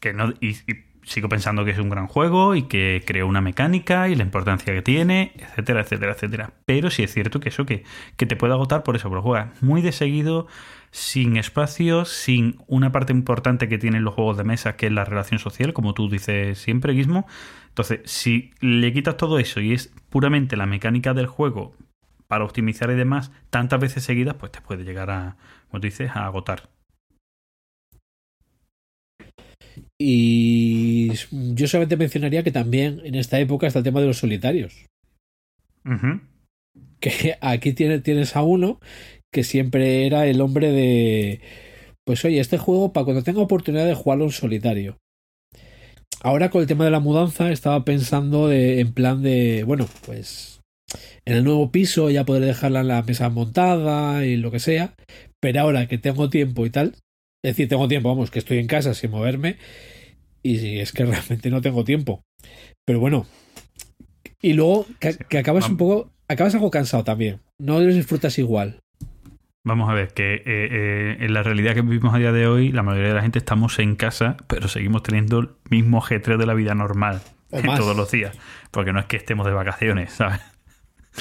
Que 0.00 0.12
no, 0.12 0.30
y, 0.40 0.50
y 0.50 0.84
sigo 1.04 1.28
pensando 1.28 1.64
que 1.64 1.72
es 1.72 1.78
un 1.78 1.88
gran 1.90 2.06
juego 2.06 2.54
y 2.54 2.62
que 2.64 3.02
creó 3.06 3.26
una 3.26 3.40
mecánica 3.40 4.08
y 4.08 4.14
la 4.14 4.22
importancia 4.22 4.72
que 4.72 4.82
tiene, 4.82 5.32
etcétera, 5.36 5.80
etcétera, 5.82 6.12
etcétera. 6.12 6.52
Pero 6.64 6.90
sí 6.90 7.02
es 7.02 7.12
cierto 7.12 7.40
que 7.40 7.48
eso 7.50 7.66
que, 7.66 7.84
que 8.16 8.26
te 8.26 8.36
puede 8.36 8.52
agotar 8.54 8.82
por 8.82 8.96
eso, 8.96 9.08
pero 9.08 9.22
juegas 9.22 9.62
muy 9.62 9.82
de 9.82 9.92
seguido, 9.92 10.46
sin 10.90 11.36
espacio, 11.36 12.04
sin 12.04 12.58
una 12.66 12.92
parte 12.92 13.12
importante 13.12 13.68
que 13.68 13.78
tienen 13.78 14.04
los 14.04 14.14
juegos 14.14 14.36
de 14.36 14.44
mesa, 14.44 14.76
que 14.76 14.86
es 14.86 14.92
la 14.92 15.04
relación 15.04 15.38
social, 15.38 15.72
como 15.72 15.94
tú 15.94 16.08
dices 16.08 16.58
siempre, 16.58 16.92
Guismo. 16.92 17.26
Entonces, 17.68 18.00
si 18.04 18.50
le 18.60 18.92
quitas 18.92 19.16
todo 19.16 19.38
eso 19.38 19.60
y 19.60 19.72
es 19.72 19.92
puramente 20.10 20.56
la 20.56 20.66
mecánica 20.66 21.14
del 21.14 21.26
juego 21.26 21.74
para 22.32 22.46
optimizar 22.46 22.90
y 22.90 22.94
demás, 22.94 23.30
tantas 23.50 23.78
veces 23.78 24.04
seguidas, 24.04 24.36
pues 24.36 24.50
te 24.50 24.62
puede 24.62 24.84
llegar 24.84 25.10
a, 25.10 25.36
como 25.68 25.82
tú 25.82 25.86
dices, 25.88 26.12
a 26.14 26.24
agotar. 26.24 26.70
Y 30.00 31.12
yo 31.54 31.68
solamente 31.68 31.98
mencionaría 31.98 32.42
que 32.42 32.50
también 32.50 33.02
en 33.04 33.16
esta 33.16 33.38
época 33.38 33.66
está 33.66 33.80
el 33.80 33.84
tema 33.84 34.00
de 34.00 34.06
los 34.06 34.16
solitarios. 34.16 34.86
Que 37.00 37.36
aquí 37.42 37.74
tienes, 37.74 38.02
tienes 38.02 38.34
a 38.34 38.40
uno 38.40 38.80
que 39.30 39.44
siempre 39.44 40.06
era 40.06 40.26
el 40.26 40.40
hombre 40.40 40.72
de. 40.72 41.42
Pues 42.06 42.24
oye, 42.24 42.40
este 42.40 42.56
juego 42.56 42.94
para 42.94 43.04
cuando 43.04 43.22
tenga 43.22 43.42
oportunidad 43.42 43.84
de 43.84 43.94
jugarlo 43.94 44.24
en 44.24 44.30
solitario. 44.30 44.96
Ahora 46.22 46.48
con 46.48 46.62
el 46.62 46.66
tema 46.66 46.86
de 46.86 46.92
la 46.92 47.00
mudanza 47.00 47.52
estaba 47.52 47.84
pensando 47.84 48.48
de, 48.48 48.80
en 48.80 48.94
plan 48.94 49.22
de. 49.22 49.64
Bueno, 49.64 49.86
pues 50.06 50.61
en 51.24 51.36
el 51.36 51.44
nuevo 51.44 51.70
piso 51.70 52.10
ya 52.10 52.24
podré 52.24 52.46
dejarla 52.46 52.80
en 52.80 52.88
la 52.88 53.02
mesa 53.02 53.28
montada 53.28 54.24
y 54.26 54.36
lo 54.36 54.50
que 54.50 54.60
sea, 54.60 54.94
pero 55.40 55.60
ahora 55.60 55.86
que 55.88 55.98
tengo 55.98 56.30
tiempo 56.30 56.66
y 56.66 56.70
tal, 56.70 56.94
es 57.44 57.56
decir, 57.56 57.68
tengo 57.68 57.88
tiempo, 57.88 58.08
vamos, 58.08 58.30
que 58.30 58.38
estoy 58.38 58.58
en 58.58 58.66
casa 58.66 58.94
sin 58.94 59.10
moverme 59.10 59.56
y 60.42 60.78
es 60.78 60.92
que 60.92 61.04
realmente 61.06 61.50
no 61.50 61.60
tengo 61.60 61.84
tiempo. 61.84 62.22
Pero 62.84 63.00
bueno, 63.00 63.26
y 64.40 64.54
luego 64.54 64.86
que, 65.00 65.16
que 65.16 65.38
acabas 65.38 65.68
un 65.68 65.76
poco, 65.76 66.10
acabas 66.28 66.54
algo 66.54 66.70
cansado 66.70 67.04
también, 67.04 67.40
no 67.58 67.80
lo 67.80 67.92
disfrutas 67.92 68.38
igual. 68.38 68.80
Vamos 69.64 69.88
a 69.88 69.94
ver, 69.94 70.08
que 70.08 70.34
eh, 70.34 70.42
eh, 70.46 71.16
en 71.20 71.32
la 71.32 71.44
realidad 71.44 71.74
que 71.74 71.82
vivimos 71.82 72.12
a 72.14 72.18
día 72.18 72.32
de 72.32 72.48
hoy, 72.48 72.72
la 72.72 72.82
mayoría 72.82 73.10
de 73.10 73.14
la 73.14 73.22
gente 73.22 73.38
estamos 73.38 73.78
en 73.78 73.94
casa, 73.94 74.36
pero 74.48 74.66
seguimos 74.66 75.04
teniendo 75.04 75.38
el 75.38 75.50
mismo 75.70 75.98
ajetreo 75.98 76.36
de 76.36 76.46
la 76.46 76.54
vida 76.54 76.74
normal 76.74 77.20
todos 77.76 77.96
los 77.96 78.10
días. 78.10 78.36
Porque 78.72 78.92
no 78.92 78.98
es 78.98 79.06
que 79.06 79.16
estemos 79.16 79.46
de 79.46 79.52
vacaciones, 79.52 80.14
¿sabes? 80.14 80.40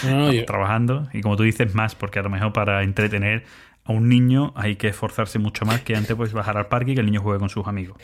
No, 0.06 0.32
trabajando 0.46 1.10
y 1.14 1.22
como 1.22 1.36
tú 1.36 1.44
dices 1.44 1.76
más, 1.76 1.96
porque 1.96 2.20
a 2.20 2.24
lo 2.24 2.30
mejor 2.30 2.54
para 2.54 2.84
entretener 2.84 3.44
a 3.84 3.92
un 3.92 4.08
niño 4.10 4.54
hay 4.56 4.76
que 4.76 4.88
esforzarse 4.88 5.40
mucho 5.40 5.66
más 5.66 5.82
que 5.82 5.96
antes 5.96 6.16
pues 6.16 6.34
bajar 6.34 6.58
al 6.58 6.68
parque 6.68 6.92
y 6.92 6.96
que 6.96 7.02
el 7.02 7.08
niño 7.08 7.22
juegue 7.22 7.40
con 7.40 7.50
sus 7.50 7.68
amigos. 7.68 7.98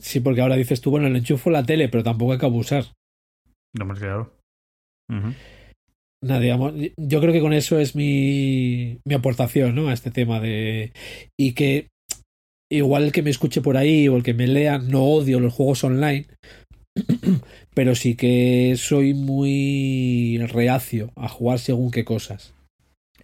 Sí, 0.00 0.20
porque 0.20 0.40
ahora 0.40 0.56
dices 0.56 0.80
tú, 0.80 0.90
bueno, 0.90 1.08
le 1.08 1.18
enchufo 1.18 1.50
la 1.50 1.62
tele, 1.62 1.88
pero 1.88 2.02
tampoco 2.02 2.32
hay 2.32 2.38
que 2.38 2.46
abusar. 2.46 2.84
No, 3.76 3.84
más 3.84 3.98
claro. 3.98 4.32
Nada, 6.22 6.40
digamos, 6.40 6.72
yo 6.96 7.20
creo 7.20 7.32
que 7.32 7.40
con 7.40 7.52
eso 7.52 7.78
es 7.78 7.94
mi, 7.94 8.98
mi 9.04 9.14
aportación 9.14 9.74
¿no? 9.74 9.88
a 9.88 9.92
este 9.92 10.10
tema 10.10 10.40
de... 10.40 10.92
Y 11.38 11.52
que 11.52 11.88
igual 12.72 13.04
el 13.04 13.12
que 13.12 13.22
me 13.22 13.30
escuche 13.30 13.60
por 13.60 13.76
ahí 13.76 14.08
o 14.08 14.16
el 14.16 14.22
que 14.22 14.34
me 14.34 14.46
lea, 14.46 14.78
no 14.78 15.04
odio 15.04 15.38
los 15.38 15.52
juegos 15.52 15.84
online, 15.84 16.26
pero 17.74 17.94
sí 17.94 18.14
que 18.14 18.74
soy 18.76 19.14
muy 19.14 20.38
reacio 20.48 21.12
a 21.16 21.28
jugar 21.28 21.58
según 21.58 21.90
qué 21.90 22.04
cosas. 22.04 22.54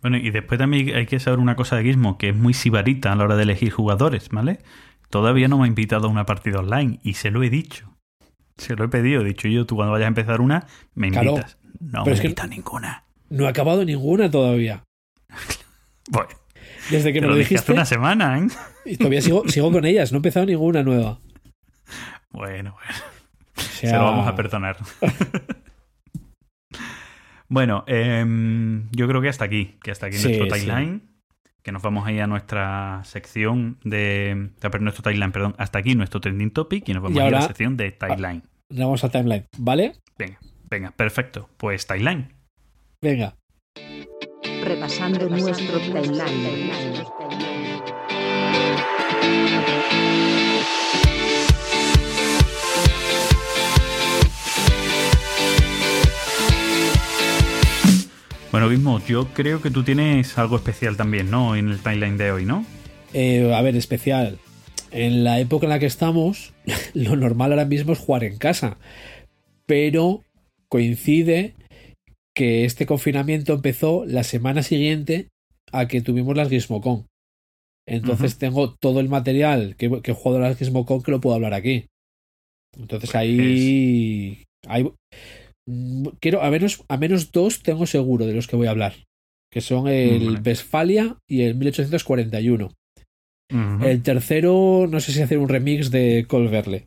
Bueno, 0.02 0.16
y 0.16 0.30
después 0.30 0.58
también 0.58 0.94
hay 0.96 1.06
que 1.06 1.20
saber 1.20 1.38
una 1.38 1.56
cosa 1.56 1.76
de 1.76 1.84
Gizmo, 1.84 2.16
que 2.16 2.30
es 2.30 2.36
muy 2.36 2.54
sibarita 2.54 3.12
a 3.12 3.16
la 3.16 3.24
hora 3.24 3.36
de 3.36 3.42
elegir 3.42 3.70
jugadores, 3.70 4.30
¿vale? 4.30 4.60
Todavía 5.10 5.48
no 5.48 5.58
me 5.58 5.64
ha 5.64 5.68
invitado 5.68 6.06
a 6.06 6.10
una 6.10 6.24
partida 6.24 6.60
online 6.60 7.00
y 7.02 7.14
se 7.14 7.30
lo 7.30 7.42
he 7.42 7.50
dicho. 7.50 7.96
Se 8.56 8.76
lo 8.76 8.84
he 8.84 8.88
pedido, 8.88 9.22
he 9.22 9.24
dicho 9.24 9.48
yo, 9.48 9.66
tú 9.66 9.76
cuando 9.76 9.92
vayas 9.92 10.06
a 10.06 10.08
empezar 10.08 10.40
una, 10.40 10.66
me 10.94 11.08
invitas. 11.08 11.58
No 11.80 12.04
me 12.04 12.12
invita 12.12 12.46
ninguna. 12.46 13.04
No 13.28 13.44
he 13.44 13.48
acabado 13.48 13.84
ninguna 13.84 14.30
todavía. 14.30 14.84
bueno. 16.10 16.30
Desde 16.90 17.12
que 17.12 17.20
me 17.20 17.28
lo, 17.28 17.36
dijiste. 17.36 17.56
Hace 17.56 17.72
una 17.72 17.84
semana, 17.84 18.38
¿eh? 18.38 18.48
Y 18.84 18.96
todavía 18.96 19.20
sigo, 19.20 19.48
sigo 19.48 19.70
con 19.70 19.84
ellas, 19.84 20.12
no 20.12 20.16
he 20.16 20.20
empezado 20.20 20.46
ninguna 20.46 20.82
nueva. 20.82 21.20
Bueno, 22.30 22.74
bueno. 22.74 23.09
Se 23.60 23.92
lo 23.92 24.04
vamos 24.04 24.26
a 24.26 24.34
perdonar. 24.34 24.76
bueno, 27.48 27.84
em, 27.86 28.88
yo 28.90 29.08
creo 29.08 29.20
que 29.20 29.28
hasta 29.28 29.44
aquí, 29.44 29.78
que 29.82 29.90
hasta 29.90 30.06
aquí 30.06 30.16
nuestro 30.22 30.48
timeline. 30.48 31.08
Que 31.62 31.72
nos 31.72 31.82
vamos 31.82 32.06
ahí 32.06 32.18
a 32.18 32.26
nuestra 32.26 33.02
sección 33.04 33.78
de. 33.84 34.50
nuestro 34.80 35.02
timeline, 35.02 35.30
perdón. 35.30 35.54
Hasta 35.58 35.78
aquí 35.78 35.94
nuestro 35.94 36.20
trending 36.20 36.52
topic 36.52 36.88
y 36.88 36.94
nos 36.94 37.02
vamos 37.02 37.18
a 37.18 37.26
a 37.26 37.30
la 37.30 37.42
sección 37.42 37.76
de 37.76 37.92
timeline. 37.92 38.42
Vamos 38.70 39.04
a 39.04 39.10
timeline, 39.10 39.46
¿vale? 39.58 39.92
Venga. 40.16 40.38
Venga, 40.70 40.92
perfecto. 40.92 41.50
Pues 41.56 41.86
timeline. 41.86 42.32
Venga. 43.02 43.34
Repasando 44.64 45.28
nuestro 45.28 45.80
timeline. 45.80 46.70
Bueno, 58.50 58.68
mismo, 58.68 59.00
yo 59.06 59.28
creo 59.32 59.62
que 59.62 59.70
tú 59.70 59.84
tienes 59.84 60.36
algo 60.36 60.56
especial 60.56 60.96
también, 60.96 61.30
¿no? 61.30 61.54
En 61.54 61.68
el 61.68 61.78
timeline 61.78 62.16
de 62.16 62.32
hoy, 62.32 62.44
¿no? 62.44 62.64
Eh, 63.12 63.52
a 63.54 63.62
ver, 63.62 63.76
especial. 63.76 64.38
En 64.90 65.22
la 65.22 65.38
época 65.38 65.66
en 65.66 65.70
la 65.70 65.78
que 65.78 65.86
estamos, 65.86 66.52
lo 66.94 67.14
normal 67.14 67.52
ahora 67.52 67.64
mismo 67.64 67.92
es 67.92 68.00
jugar 68.00 68.24
en 68.24 68.38
casa. 68.38 68.78
Pero 69.66 70.24
coincide 70.68 71.54
que 72.34 72.64
este 72.64 72.86
confinamiento 72.86 73.52
empezó 73.52 74.04
la 74.04 74.24
semana 74.24 74.62
siguiente 74.64 75.28
a 75.70 75.86
que 75.86 76.00
tuvimos 76.00 76.36
las 76.36 76.48
Gizmocon. 76.48 77.06
Entonces 77.86 78.38
tengo 78.38 78.74
todo 78.74 79.00
el 79.00 79.08
material 79.08 79.76
que, 79.76 80.00
que 80.02 80.10
he 80.10 80.14
jugado 80.14 80.44
a 80.44 80.48
las 80.48 80.58
Gizmocon 80.58 81.02
que 81.02 81.12
lo 81.12 81.20
puedo 81.20 81.36
hablar 81.36 81.54
aquí. 81.54 81.86
Entonces 82.76 83.14
ahí, 83.14 84.44
hay, 84.66 84.90
quiero 86.20 86.42
a 86.42 86.50
menos 86.50 86.84
a 86.88 86.96
menos 86.96 87.32
dos 87.32 87.62
tengo 87.62 87.86
seguro 87.86 88.26
de 88.26 88.34
los 88.34 88.46
que 88.46 88.56
voy 88.56 88.66
a 88.66 88.70
hablar, 88.70 88.94
que 89.50 89.60
son 89.60 89.88
el 89.88 90.40
Westfalia 90.44 91.16
y 91.28 91.42
el 91.42 91.54
1841. 91.56 92.72
El 93.82 94.02
tercero, 94.02 94.86
no 94.88 95.00
sé 95.00 95.12
si 95.12 95.22
hacer 95.22 95.38
un 95.38 95.48
remix 95.48 95.90
de 95.90 96.24
Colverle. 96.28 96.86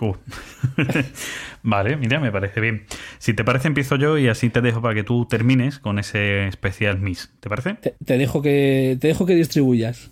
vale, 1.62 1.96
mira, 1.96 2.20
me 2.20 2.32
parece 2.32 2.60
bien. 2.60 2.86
Si 3.18 3.34
te 3.34 3.44
parece, 3.44 3.68
empiezo 3.68 3.96
yo 3.96 4.18
y 4.18 4.28
así 4.28 4.50
te 4.50 4.60
dejo 4.60 4.80
para 4.80 4.94
que 4.94 5.04
tú 5.04 5.26
termines 5.26 5.78
con 5.78 5.98
ese 5.98 6.46
especial 6.48 7.00
Miss. 7.00 7.32
¿Te 7.40 7.48
parece? 7.48 7.74
Te, 7.74 8.18
dejo, 8.18 8.42
que, 8.42 8.96
te 9.00 9.08
dejo 9.08 9.26
que 9.26 9.34
distribuyas. 9.34 10.10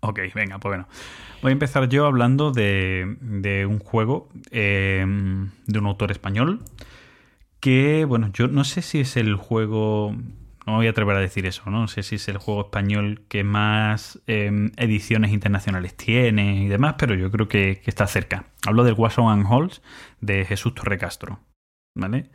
Ok, 0.00 0.20
venga, 0.34 0.58
pues 0.58 0.70
bueno. 0.70 0.88
Voy 1.42 1.50
a 1.50 1.52
empezar 1.52 1.88
yo 1.88 2.06
hablando 2.06 2.52
de, 2.52 3.16
de 3.20 3.66
un 3.66 3.80
juego 3.80 4.28
eh, 4.50 5.04
de 5.66 5.78
un 5.78 5.86
autor 5.86 6.12
español 6.12 6.60
que, 7.60 8.04
bueno, 8.04 8.30
yo 8.32 8.48
no 8.48 8.64
sé 8.64 8.80
si 8.80 9.00
es 9.00 9.16
el 9.16 9.34
juego 9.36 10.16
no 10.66 10.76
voy 10.76 10.86
a 10.86 10.90
atrever 10.90 11.16
a 11.16 11.20
decir 11.20 11.46
eso, 11.46 11.70
¿no? 11.70 11.88
sé 11.88 12.02
si 12.02 12.16
es 12.16 12.28
el 12.28 12.38
juego 12.38 12.62
español 12.62 13.22
que 13.28 13.42
más 13.44 14.20
em, 14.26 14.70
ediciones 14.76 15.32
internacionales 15.32 15.96
tiene 15.96 16.62
y 16.62 16.68
demás, 16.68 16.94
pero 16.98 17.14
yo 17.14 17.30
creo 17.30 17.48
que, 17.48 17.82
está 17.84 18.06
cerca. 18.06 18.46
Hablo 18.66 18.84
del 18.84 18.94
Wasson 18.94 19.32
and 19.32 19.46
Halls 19.46 19.82
de 20.20 20.44
Jesús 20.44 20.74
Torrecastro, 20.74 21.40
¿vale? 21.96 22.30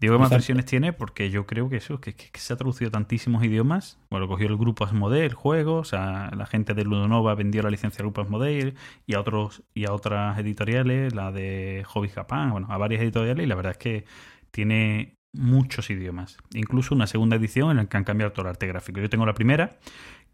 Digo 0.00 0.14
que 0.14 0.20
más 0.20 0.30
versiones 0.30 0.64
tiene 0.64 0.92
porque 0.92 1.30
yo 1.30 1.46
creo 1.46 1.68
que 1.68 1.76
eso, 1.76 2.00
que, 2.00 2.14
se 2.34 2.52
ha 2.52 2.56
traducido 2.56 2.88
a 2.88 2.92
tantísimos 2.92 3.44
idiomas. 3.44 3.98
Bueno, 4.10 4.28
cogió 4.28 4.46
el 4.46 4.56
grupo 4.56 4.84
Asmodee, 4.84 5.26
el 5.26 5.34
juego, 5.34 5.76
o 5.76 5.84
sea, 5.84 6.30
la 6.36 6.46
gente 6.46 6.74
de 6.74 6.84
Ludonova 6.84 7.34
vendió 7.34 7.62
la 7.62 7.70
licencia 7.70 8.02
al 8.02 8.06
grupo 8.06 8.20
Asmodee 8.20 8.74
y 9.06 9.14
a 9.14 9.20
otros 9.20 9.62
y 9.74 9.86
a 9.86 9.92
otras 9.92 10.38
editoriales, 10.38 11.14
la 11.14 11.32
de 11.32 11.84
Hobby 11.88 12.08
Japan, 12.08 12.50
bueno, 12.50 12.68
a 12.70 12.78
varias 12.78 13.02
editoriales 13.02 13.44
y 13.44 13.48
la 13.48 13.54
verdad 13.56 13.72
es 13.72 13.78
que 13.78 14.04
tiene 14.50 15.16
muchos 15.32 15.90
idiomas. 15.90 16.38
Incluso 16.54 16.94
una 16.94 17.06
segunda 17.06 17.36
edición 17.36 17.70
en 17.70 17.76
la 17.78 17.86
que 17.86 17.96
han 17.96 18.04
cambiado 18.04 18.32
todo 18.32 18.42
el 18.42 18.50
arte 18.50 18.66
gráfico. 18.66 19.00
Yo 19.00 19.10
tengo 19.10 19.26
la 19.26 19.34
primera, 19.34 19.78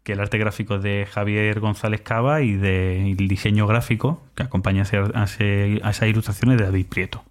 que 0.05 0.13
el 0.13 0.19
arte 0.19 0.37
gráfico 0.37 0.77
de 0.77 1.07
Javier 1.11 1.59
González 1.59 2.01
Cava 2.01 2.41
y 2.41 2.53
del 2.53 3.27
diseño 3.27 3.65
gráfico 3.65 4.21
que 4.35 4.43
acompaña 4.43 4.83
a, 4.83 5.23
esas 5.23 6.07
ilustraciones 6.07 6.59
de 6.59 6.65
David 6.65 6.85
Prieto. 6.85 7.23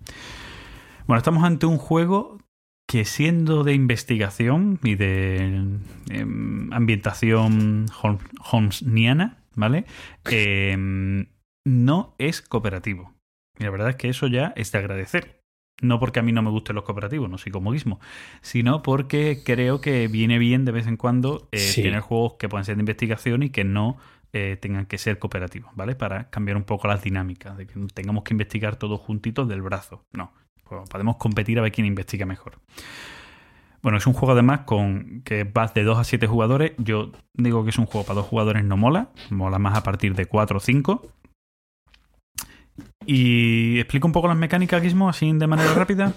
Bueno, 1.07 1.19
estamos 1.19 1.45
ante 1.45 1.67
un 1.67 1.77
juego 1.77 2.39
que 2.89 3.05
siendo 3.05 3.63
de 3.63 3.75
investigación 3.75 4.79
y 4.83 4.95
de 4.95 5.37
em, 6.11 6.73
ambientación 6.73 7.87
holmesiana, 8.51 9.45
¿vale? 9.55 9.85
Em, 10.25 11.27
no 11.67 12.15
es 12.19 12.41
cooperativo. 12.41 13.13
Y 13.59 13.65
la 13.65 13.71
verdad 13.71 13.91
es 13.91 13.97
que 13.97 14.09
eso 14.09 14.29
ya 14.29 14.55
es 14.57 14.73
de 14.73 14.79
agradecer. 14.79 15.41
No 15.83 16.01
porque 16.01 16.21
a 16.21 16.23
mí 16.23 16.33
no 16.33 16.41
me 16.41 16.51
gusten 16.51 16.77
los 16.77 16.85
cooperativos, 16.85 17.29
no 17.29 17.37
soy 17.37 17.53
comunismo, 17.53 18.01
sino 18.41 18.83
porque 18.83 19.43
creo 19.45 19.81
que 19.81 20.09
viene 20.09 20.39
bien 20.39 20.65
de 20.65 20.73
vez 20.73 20.87
en 20.87 20.97
cuando 20.97 21.49
eh, 21.53 21.73
tener 21.75 22.01
juegos 22.01 22.35
que 22.39 22.49
puedan 22.49 22.65
ser 22.65 22.77
de 22.77 22.83
investigación 22.83 23.43
y 23.43 23.51
que 23.51 23.65
no 23.65 23.99
eh, 24.33 24.57
tengan 24.57 24.87
que 24.87 24.99
ser 24.99 25.19
cooperativos, 25.19 25.75
¿vale? 25.75 25.97
Para 25.97 26.31
cambiar 26.31 26.57
un 26.57 26.65
poco 26.65 26.89
las 26.89 27.03
dinámicas, 27.03 27.59
de 27.59 27.67
que 27.67 27.75
tengamos 27.93 28.23
que 28.23 28.35
investigar 28.35 28.77
todos 28.77 29.01
juntitos 29.01 29.49
del 29.49 29.63
brazo. 29.63 30.05
No, 30.13 30.33
pues 30.69 30.89
podemos 30.89 31.17
competir 31.17 31.59
a 31.59 31.63
ver 31.63 31.73
quién 31.73 31.87
investiga 31.87 32.27
mejor. 32.27 32.59
Bueno, 33.83 33.99
es 33.99 34.07
un 34.07 34.15
juego 34.15 34.33
además 34.33 34.61
con 34.61 35.21
que 35.25 35.45
va 35.45 35.67
de 35.67 35.85
2 35.85 35.99
a 35.99 36.05
7 36.05 36.27
jugadores. 36.27 36.73
Yo 36.79 37.13
digo 37.35 37.65
que 37.65 37.71
es 37.71 37.79
un 37.79 37.85
juego 37.85 38.07
para 38.07 38.21
dos 38.21 38.27
jugadores, 38.27 38.65
no 38.65 38.79
mola. 38.79 39.11
Mola 39.29 39.59
más 39.59 39.77
a 39.77 39.83
partir 39.83 40.15
de 40.15 40.25
4 40.25 40.57
o 40.57 40.61
5. 40.61 41.07
Y 43.07 43.79
explico 43.79 44.07
un 44.07 44.13
poco 44.13 44.29
las 44.29 44.39
mecánicas, 44.39 44.83
Gizmo, 44.83 45.09
así 45.09 45.31
de 45.33 45.47
manera 45.47 45.75
rápida. 45.75 46.15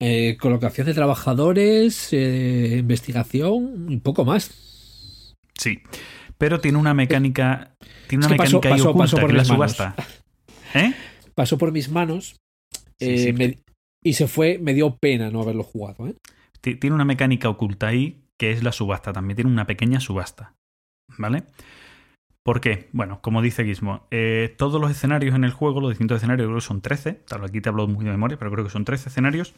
Eh, 0.00 0.38
colocación 0.40 0.86
de 0.86 0.94
trabajadores, 0.94 2.08
eh, 2.12 2.76
investigación 2.78 3.86
y 3.90 3.98
poco 3.98 4.24
más. 4.24 5.34
Sí, 5.52 5.82
pero 6.38 6.58
tiene 6.58 6.78
una 6.78 6.94
mecánica, 6.94 7.74
tiene 8.08 8.24
una 8.24 8.34
mecánica 8.34 8.70
pasó, 8.70 8.90
oculta, 8.92 9.20
por 9.20 9.30
que 9.30 9.36
la 9.36 9.44
subasta. 9.44 9.94
¿Eh? 10.72 10.94
Pasó 11.34 11.58
por 11.58 11.70
mis 11.70 11.90
manos 11.90 12.36
eh, 12.98 13.58
y 14.02 14.14
se 14.14 14.26
fue, 14.26 14.58
me 14.58 14.74
dio 14.74 14.96
pena 14.96 15.30
no 15.30 15.42
haberlo 15.42 15.62
jugado. 15.62 16.06
¿eh? 16.06 16.16
Tiene 16.60 16.94
una 16.94 17.04
mecánica 17.04 17.48
oculta 17.48 17.88
ahí 17.88 18.22
que 18.38 18.52
es 18.52 18.62
la 18.62 18.72
subasta. 18.72 19.12
También 19.12 19.36
tiene 19.36 19.50
una 19.50 19.66
pequeña 19.66 20.00
subasta. 20.00 20.54
¿Vale? 21.18 21.44
¿Por 22.42 22.60
qué? 22.60 22.88
Bueno, 22.92 23.20
como 23.20 23.42
dice 23.42 23.64
Gizmo, 23.64 24.06
eh, 24.10 24.54
todos 24.56 24.80
los 24.80 24.90
escenarios 24.90 25.34
en 25.34 25.44
el 25.44 25.52
juego, 25.52 25.80
los 25.80 25.90
distintos 25.90 26.16
escenarios, 26.16 26.46
creo 26.46 26.56
que 26.56 26.64
son 26.64 26.80
13, 26.80 27.12
tal 27.12 27.44
aquí 27.44 27.60
te 27.60 27.68
hablo 27.68 27.86
muy 27.86 28.04
de 28.04 28.10
memoria, 28.10 28.38
pero 28.38 28.50
creo 28.50 28.64
que 28.64 28.70
son 28.70 28.86
13 28.86 29.10
escenarios, 29.10 29.54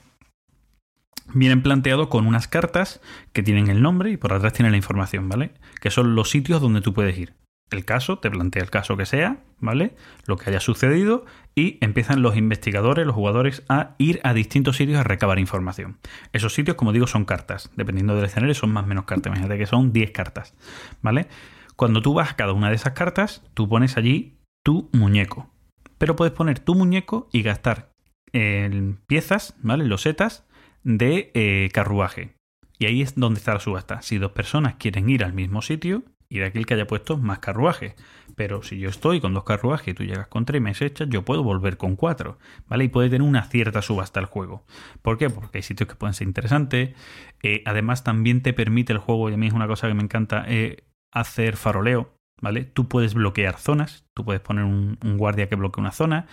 vienen 1.33 1.63
planteados 1.63 2.09
con 2.09 2.27
unas 2.27 2.49
cartas 2.49 3.01
que 3.33 3.45
tienen 3.45 3.69
el 3.69 3.83
nombre 3.83 4.11
y 4.11 4.17
por 4.17 4.33
atrás 4.33 4.53
tienen 4.53 4.73
la 4.73 4.79
información, 4.79 5.29
¿vale? 5.29 5.53
Que 5.81 5.91
son 5.91 6.17
los 6.17 6.31
sitios 6.31 6.61
donde 6.61 6.81
tú 6.81 6.93
puedes 6.93 7.17
ir. 7.17 7.35
El 7.73 7.85
caso, 7.85 8.19
te 8.19 8.31
plantea 8.31 8.63
el 8.63 8.71
caso 8.71 8.97
que 8.97 9.07
sea, 9.07 9.39
¿vale? 9.59 9.95
Lo 10.27 10.37
que 10.37 10.51
haya 10.51 10.61
sucedido 10.61 11.25
y 11.55 11.79
empiezan 11.81 12.23
los 12.23 12.37
investigadores, 12.37 13.07
los 13.07 13.15
jugadores 13.15 13.63
a 13.69 13.95
ir 13.99 14.21
a 14.25 14.35
distintos 14.35 14.77
sitios 14.77 14.99
a 14.99 15.05
recabar 15.05 15.39
información. 15.39 15.99
Esos 16.33 16.55
sitios, 16.55 16.77
como 16.77 16.93
digo, 16.93 17.07
son 17.07 17.25
cartas. 17.25 17.71
Dependiendo 17.77 18.15
del 18.15 18.25
escenario, 18.25 18.55
son 18.55 18.73
más 18.73 18.85
o 18.85 18.87
menos 18.87 19.05
cartas. 19.05 19.31
Imagínate 19.31 19.59
que 19.59 19.67
son 19.67 19.93
10 19.93 20.11
cartas, 20.11 20.55
¿vale? 21.01 21.29
Cuando 21.77 22.03
tú 22.03 22.15
vas 22.15 22.31
a 22.31 22.37
cada 22.37 22.53
una 22.53 22.69
de 22.69 22.77
esas 22.77 22.93
cartas, 22.93 23.43
tú 23.55 23.69
pones 23.69 23.97
allí 23.97 24.39
tu 24.65 24.89
muñeco. 24.93 25.51
Pero 25.99 26.17
puedes 26.17 26.33
poner 26.33 26.59
tu 26.59 26.75
muñeco 26.75 27.29
y 27.33 27.43
gastar 27.43 27.91
en 28.33 28.99
piezas, 29.07 29.55
¿vale? 29.63 29.85
Losetas 29.85 30.47
de 30.85 31.31
eh, 31.35 31.69
carruaje. 31.73 32.35
Y 32.79 32.87
ahí 32.87 33.03
es 33.03 33.15
donde 33.15 33.39
está 33.39 33.55
la 33.55 33.61
subasta. 33.61 34.03
Si 34.03 34.19
dos 34.19 34.33
personas 34.33 34.75
quieren 34.75 35.09
ir 35.09 35.25
al 35.25 35.33
mismo 35.33 35.63
sitio, 35.63 36.03
ir 36.33 36.45
a 36.45 36.47
aquel 36.47 36.65
que 36.65 36.75
haya 36.75 36.87
puesto 36.87 37.19
más 37.19 37.39
carruaje. 37.41 37.95
Pero 38.35 38.63
si 38.63 38.79
yo 38.79 38.89
estoy 38.89 39.21
con 39.21 39.35
dos 39.35 39.45
carruajes 39.45 39.89
y 39.89 39.95
tú 39.95 40.05
llegas 40.05 40.27
con 40.29 40.47
tres 40.47 40.59
y 40.59 40.63
me 40.63 40.71
echas, 40.71 41.09
yo 41.09 41.25
puedo 41.25 41.43
volver 41.43 41.77
con 41.77 41.95
cuatro. 41.95 42.39
¿Vale? 42.67 42.85
Y 42.85 42.89
puede 42.89 43.11
tener 43.11 43.27
una 43.27 43.45
cierta 43.45 43.83
subasta 43.83 44.19
el 44.19 44.27
juego. 44.27 44.65
¿Por 45.03 45.19
qué? 45.19 45.29
Porque 45.29 45.59
hay 45.59 45.63
sitios 45.63 45.89
que 45.89 45.95
pueden 45.95 46.15
ser 46.15 46.27
interesantes. 46.27 46.95
Eh, 47.43 47.63
además, 47.67 48.03
también 48.03 48.43
te 48.43 48.55
permite 48.55 48.93
el 48.93 48.99
juego, 48.99 49.29
y 49.29 49.35
a 49.35 49.37
mí 49.37 49.47
es 49.47 49.53
una 49.53 49.67
cosa 49.67 49.89
que 49.89 49.95
me 49.95 50.03
encanta, 50.03 50.45
eh, 50.49 50.85
hacer 51.11 51.57
faroleo. 51.57 52.15
¿Vale? 52.41 52.65
Tú 52.65 52.89
puedes 52.89 53.15
bloquear 53.15 53.59
zonas. 53.59 54.07
Tú 54.15 54.25
puedes 54.25 54.41
poner 54.41 54.65
un, 54.65 54.99
un 55.05 55.19
guardia 55.19 55.49
que 55.49 55.57
bloquee 55.57 55.81
una 55.81 55.93
zona 55.93 56.27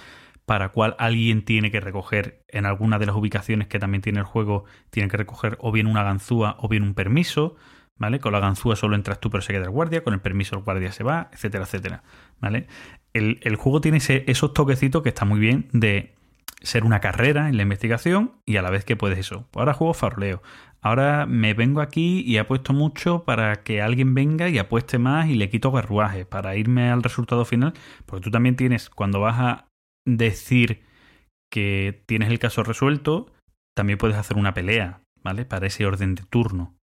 para 0.46 0.70
cual 0.70 0.96
alguien 0.98 1.46
tiene 1.46 1.70
que 1.70 1.80
recoger 1.80 2.44
en 2.48 2.66
alguna 2.66 2.98
de 2.98 3.06
las 3.06 3.16
ubicaciones 3.16 3.68
que 3.68 3.78
también 3.78 4.02
tiene 4.02 4.18
el 4.18 4.26
juego, 4.26 4.66
tiene 4.90 5.08
que 5.08 5.18
recoger 5.18 5.60
o 5.62 5.72
bien 5.72 5.86
una 5.86 6.02
ganzúa 6.02 6.56
o 6.58 6.68
bien 6.68 6.82
un 6.82 6.96
permiso, 6.96 7.56
¿vale? 8.00 8.20
Con 8.20 8.32
la 8.34 8.40
ganzúa 8.40 8.76
solo 8.76 8.96
entras 8.96 9.20
tú 9.20 9.30
pero 9.30 9.42
se 9.42 9.54
queda 9.54 9.66
el 9.66 9.70
guardia, 9.70 10.04
con 10.04 10.14
el 10.14 10.22
permiso 10.22 10.56
el 10.56 10.64
guardia 10.64 10.92
se 10.92 11.04
va, 11.04 11.30
etcétera, 11.32 11.66
etcétera, 11.66 12.04
¿vale? 12.40 12.68
El, 13.14 13.56
juego 13.58 13.82
tiene 13.82 14.00
esos 14.00 14.54
toquecitos 14.54 15.04
que 15.04 15.10
está 15.10 15.26
muy 15.26 15.40
bien 15.40 15.68
de 15.74 16.16
ser 16.62 16.84
una 16.84 17.00
carrera 17.00 17.50
en 17.50 17.58
la 17.58 17.64
investigación 17.64 18.34
y 18.46 18.58
a 18.58 18.62
la 18.62 18.70
vez 18.70 18.86
que 18.86 18.96
puedes 18.96 19.20
eso. 19.20 19.48
Ahora 19.54 19.74
juego 19.74 19.94
faroleo. 19.94 20.42
Ahora 20.82 21.26
me 21.26 21.54
vengo 21.54 21.82
aquí 21.82 22.22
y 22.26 22.38
apuesto 22.38 22.72
mucho 22.72 23.24
para 23.26 23.64
que 23.64 23.82
alguien 23.82 24.14
venga 24.14 24.48
y 24.48 24.58
apueste 24.58 24.98
más 24.98 25.28
y 25.28 25.36
le 25.36 25.50
quito 25.50 25.74
carruajes 25.74 26.26
para 26.26 26.56
irme 26.56 26.90
al 26.90 27.04
resultado 27.04 27.44
final. 27.46 27.74
Porque 28.06 28.24
tú 28.24 28.32
también 28.32 28.56
tienes, 28.56 28.90
cuando 28.90 29.20
vas 29.20 29.40
a 29.40 29.68
decir 30.06 30.84
que 31.52 32.04
tienes 32.06 32.30
el 32.30 32.40
caso 32.40 32.64
resuelto, 32.64 33.34
también 33.76 33.98
puedes 33.98 34.18
hacer 34.18 34.38
una 34.38 34.54
pelea, 34.54 35.02
¿vale? 35.22 35.46
Para 35.46 35.68
ese 35.68 35.86
orden 35.86 36.16
de 36.16 36.24
turno. 36.24 36.79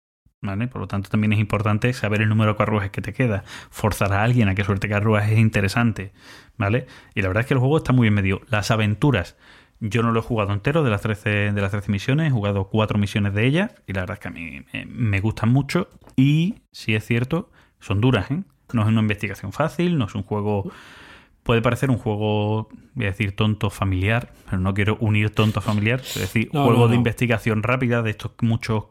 ¿Vale? 0.46 0.68
Por 0.68 0.82
lo 0.82 0.88
tanto, 0.88 1.10
también 1.10 1.34
es 1.34 1.40
importante 1.40 1.92
saber 1.94 2.22
el 2.22 2.30
número 2.30 2.52
de 2.52 2.58
carruajes 2.58 2.92
que 2.92 3.02
te 3.02 3.14
queda. 3.14 3.44
Forzar 3.70 4.14
a 4.14 4.24
alguien 4.24 4.48
a 4.48 4.56
que 4.56 4.64
suelte 4.64 4.88
carruajes 4.88 5.34
es 5.34 5.40
interesante. 5.40 6.14
¿Vale? 6.58 6.88
Y 7.16 7.22
la 7.22 7.30
verdad 7.30 7.42
es 7.42 7.48
que 7.48 7.54
el 7.54 7.60
juego 7.60 7.78
está 7.78 7.94
muy 7.94 8.06
bien 8.06 8.14
medio. 8.14 8.42
Las 8.50 8.72
aventuras. 8.72 9.36
Yo 9.80 10.04
no 10.04 10.12
lo 10.12 10.20
he 10.20 10.24
jugado 10.24 10.54
entero 10.54 10.84
de 10.84 10.90
las 10.90 11.02
13, 11.02 11.52
de 11.52 11.62
las 11.62 11.72
13 11.72 11.92
misiones, 11.92 12.28
he 12.28 12.32
jugado 12.32 12.70
4 12.70 12.98
misiones 12.98 13.34
de 13.34 13.46
ellas 13.46 13.72
y 13.86 13.94
la 13.94 14.02
verdad 14.02 14.14
es 14.16 14.20
que 14.22 14.28
a 14.30 14.32
mí 14.32 14.66
me, 14.88 15.20
gustan 15.20 15.52
mucho 15.52 15.90
y, 16.16 16.62
si 16.72 16.96
es 16.96 17.06
cierto, 17.06 17.52
son 17.82 18.00
duras. 18.00 18.32
¿eh? 18.32 18.42
No 18.72 18.84
es 18.84 18.88
una 18.88 19.02
investigación 19.02 19.52
fácil, 19.52 19.98
no 19.98 20.06
es 20.06 20.16
un 20.16 20.24
juego 20.24 20.72
puede 21.46 21.62
parecer 21.62 21.92
un 21.92 22.00
juego, 22.00 22.70
voy 22.96 23.06
a 23.06 23.10
decir 23.10 23.36
tonto 23.36 23.70
familiar, 23.70 24.34
pero 24.50 24.60
no 24.60 24.74
quiero 24.74 24.98
unir 25.00 25.30
tonto 25.30 25.62
familiar, 25.62 26.00
es 26.00 26.20
decir, 26.20 26.50
un 26.52 26.66
juego 26.66 26.88
de 26.88 26.96
investigación 26.96 27.62
rápida 27.62 28.02
de 28.02 28.10
estos 28.10 28.32
muchos 28.42 28.86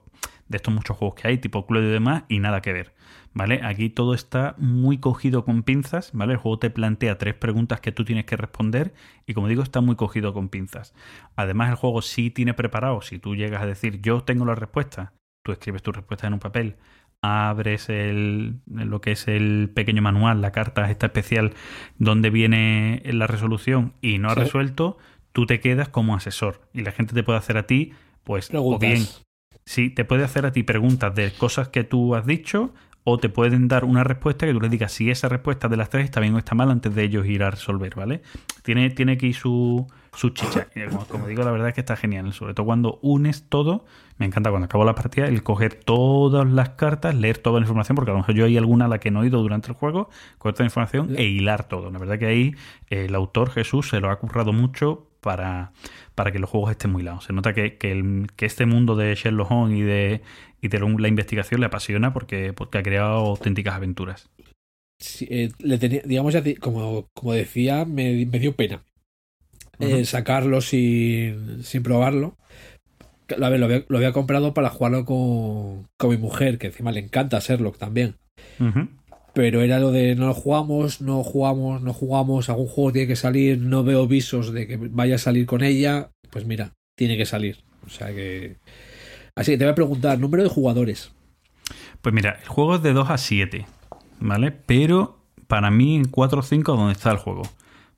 de 0.48 0.56
estos 0.56 0.72
muchos 0.72 0.96
juegos 0.96 1.20
que 1.20 1.28
hay, 1.28 1.38
tipo 1.38 1.66
Cluedo 1.66 1.88
y 1.88 1.92
demás, 1.92 2.24
y 2.28 2.38
nada 2.38 2.60
que 2.62 2.72
ver. 2.72 2.94
¿Vale? 3.36 3.60
Aquí 3.64 3.90
todo 3.90 4.14
está 4.14 4.54
muy 4.58 4.98
cogido 4.98 5.44
con 5.44 5.64
pinzas, 5.64 6.10
¿vale? 6.12 6.34
El 6.34 6.38
juego 6.38 6.60
te 6.60 6.70
plantea 6.70 7.18
tres 7.18 7.34
preguntas 7.34 7.80
que 7.80 7.90
tú 7.90 8.04
tienes 8.04 8.26
que 8.26 8.36
responder 8.36 8.94
y 9.26 9.34
como 9.34 9.48
digo, 9.48 9.64
está 9.64 9.80
muy 9.80 9.96
cogido 9.96 10.32
con 10.32 10.48
pinzas. 10.48 10.94
Además, 11.34 11.70
el 11.70 11.74
juego 11.74 12.00
sí 12.00 12.30
tiene 12.30 12.54
preparado, 12.54 13.02
si 13.02 13.18
tú 13.18 13.34
llegas 13.34 13.62
a 13.62 13.66
decir 13.66 14.00
yo 14.00 14.22
tengo 14.22 14.44
la 14.44 14.54
respuesta, 14.54 15.14
tú 15.42 15.50
escribes 15.50 15.82
tu 15.82 15.90
respuesta 15.90 16.28
en 16.28 16.34
un 16.34 16.38
papel, 16.38 16.76
abres 17.24 17.88
el, 17.88 18.60
lo 18.66 19.00
que 19.00 19.12
es 19.12 19.28
el 19.28 19.70
pequeño 19.74 20.02
manual, 20.02 20.40
la 20.40 20.52
carta 20.52 20.90
esta 20.90 21.06
especial 21.06 21.54
donde 21.98 22.30
viene 22.30 23.02
la 23.06 23.26
resolución 23.26 23.94
y 24.00 24.18
no 24.18 24.30
ha 24.30 24.34
resuelto, 24.34 24.98
tú 25.32 25.46
te 25.46 25.58
quedas 25.58 25.88
como 25.88 26.14
asesor 26.14 26.68
y 26.72 26.82
la 26.82 26.92
gente 26.92 27.14
te 27.14 27.22
puede 27.22 27.38
hacer 27.38 27.56
a 27.56 27.66
ti, 27.66 27.92
pues, 28.24 28.50
o 28.54 28.78
bien, 28.78 29.04
sí, 29.64 29.90
te 29.90 30.04
puede 30.04 30.24
hacer 30.24 30.46
a 30.46 30.52
ti 30.52 30.62
preguntas 30.62 31.14
de 31.14 31.32
cosas 31.32 31.68
que 31.68 31.84
tú 31.84 32.14
has 32.14 32.26
dicho 32.26 32.72
o 33.04 33.18
te 33.18 33.28
pueden 33.28 33.68
dar 33.68 33.84
una 33.84 34.02
respuesta 34.02 34.46
que 34.46 34.52
tú 34.52 34.60
le 34.60 34.70
digas 34.70 34.90
si 34.92 35.10
esa 35.10 35.28
respuesta 35.28 35.68
de 35.68 35.76
las 35.76 35.90
tres 35.90 36.04
está 36.06 36.20
bien 36.20 36.34
o 36.34 36.38
está 36.38 36.54
mal 36.54 36.70
antes 36.70 36.94
de 36.94 37.04
ellos 37.04 37.26
ir 37.26 37.42
a 37.42 37.50
resolver, 37.50 37.94
¿vale? 37.94 38.22
Tiene, 38.62 38.88
tiene 38.90 39.12
aquí 39.12 39.34
su, 39.34 39.86
su 40.14 40.30
chicha. 40.30 40.68
Como, 41.08 41.26
digo, 41.26 41.44
la 41.44 41.50
verdad 41.50 41.68
es 41.68 41.74
que 41.74 41.82
está 41.82 41.96
genial. 41.96 42.32
Sobre 42.32 42.54
todo 42.54 42.64
cuando 42.66 42.98
unes 43.02 43.48
todo. 43.48 43.84
Me 44.16 44.26
encanta 44.26 44.50
cuando 44.50 44.66
acabo 44.66 44.84
la 44.84 44.94
partida 44.94 45.26
el 45.26 45.42
coger 45.42 45.74
todas 45.74 46.48
las 46.48 46.70
cartas, 46.70 47.16
leer 47.16 47.38
toda 47.38 47.58
la 47.58 47.64
información, 47.64 47.96
porque 47.96 48.12
a 48.12 48.14
lo 48.14 48.20
mejor 48.20 48.34
yo 48.36 48.44
hay 48.44 48.56
alguna 48.56 48.84
a 48.84 48.88
la 48.88 49.00
que 49.00 49.10
no 49.10 49.24
he 49.24 49.26
ido 49.26 49.42
durante 49.42 49.68
el 49.68 49.74
juego, 49.74 50.08
coger 50.38 50.54
toda 50.54 50.64
la 50.64 50.68
información 50.68 51.16
e 51.16 51.24
hilar 51.24 51.66
todo. 51.66 51.90
La 51.90 51.98
verdad 51.98 52.18
que 52.18 52.26
ahí 52.26 52.54
el 52.88 53.14
autor 53.16 53.50
Jesús 53.50 53.88
se 53.88 53.98
lo 53.98 54.10
ha 54.10 54.18
currado 54.20 54.52
mucho 54.52 55.08
para, 55.24 55.72
para 56.14 56.30
que 56.30 56.38
los 56.38 56.50
juegos 56.50 56.70
estén 56.70 56.92
muy 56.92 57.02
lados. 57.02 57.24
Se 57.24 57.32
nota 57.32 57.54
que, 57.54 57.78
que, 57.78 58.46
este 58.46 58.66
mundo 58.66 58.94
de 58.94 59.14
Sherlock 59.14 59.50
Holmes 59.50 59.78
y 59.78 59.82
de, 59.82 60.20
y 60.60 60.68
de 60.68 60.78
la 60.78 61.08
investigación 61.08 61.60
le 61.60 61.66
apasiona 61.66 62.12
porque, 62.12 62.52
porque 62.52 62.78
ha 62.78 62.82
creado 62.82 63.16
auténticas 63.16 63.74
aventuras. 63.74 64.28
Eh, 65.22 65.50
le 65.58 65.78
tenía, 65.78 66.02
digamos, 66.04 66.36
como, 66.60 67.08
como 67.14 67.32
decía, 67.32 67.84
me, 67.84 68.26
me 68.26 68.38
dio 68.38 68.54
pena 68.54 68.84
eh, 69.80 70.04
sacarlo 70.04 70.60
sin, 70.60 71.64
sin 71.64 71.82
probarlo. 71.82 72.36
A 73.40 73.48
ver, 73.48 73.58
lo 73.58 73.66
había, 73.66 73.84
lo 73.88 73.96
había 73.96 74.12
comprado 74.12 74.52
para 74.52 74.68
jugarlo 74.68 75.06
con, 75.06 75.88
con, 75.96 76.10
mi 76.10 76.18
mujer, 76.18 76.58
que 76.58 76.66
encima 76.66 76.92
le 76.92 77.00
encanta 77.00 77.38
Sherlock 77.40 77.78
también. 77.78 78.16
Pero 79.34 79.62
era 79.62 79.80
lo 79.80 79.90
de 79.90 80.14
no 80.14 80.28
lo 80.28 80.34
jugamos, 80.34 81.00
no 81.00 81.22
jugamos, 81.24 81.82
no 81.82 81.92
jugamos, 81.92 82.48
algún 82.48 82.68
juego 82.68 82.92
tiene 82.92 83.08
que 83.08 83.16
salir, 83.16 83.58
no 83.58 83.82
veo 83.82 84.06
visos 84.06 84.52
de 84.52 84.66
que 84.66 84.76
vaya 84.76 85.16
a 85.16 85.18
salir 85.18 85.46
con 85.46 85.62
ella. 85.62 86.10
Pues 86.30 86.46
mira, 86.46 86.72
tiene 86.96 87.16
que 87.16 87.26
salir. 87.26 87.58
O 87.84 87.90
sea 87.90 88.08
que. 88.14 88.56
Así 89.36 89.52
que 89.52 89.58
te 89.58 89.64
voy 89.64 89.72
a 89.72 89.74
preguntar, 89.74 90.18
número 90.18 90.44
de 90.44 90.48
jugadores. 90.48 91.12
Pues 92.00 92.14
mira, 92.14 92.38
el 92.40 92.48
juego 92.48 92.76
es 92.76 92.82
de 92.82 92.92
2 92.92 93.10
a 93.10 93.18
7, 93.18 93.66
¿vale? 94.20 94.52
Pero 94.52 95.18
para 95.48 95.70
mí 95.70 95.96
en 95.96 96.04
4 96.04 96.38
o 96.38 96.42
5 96.42 96.76
donde 96.76 96.92
está 96.92 97.10
el 97.10 97.18
juego, 97.18 97.42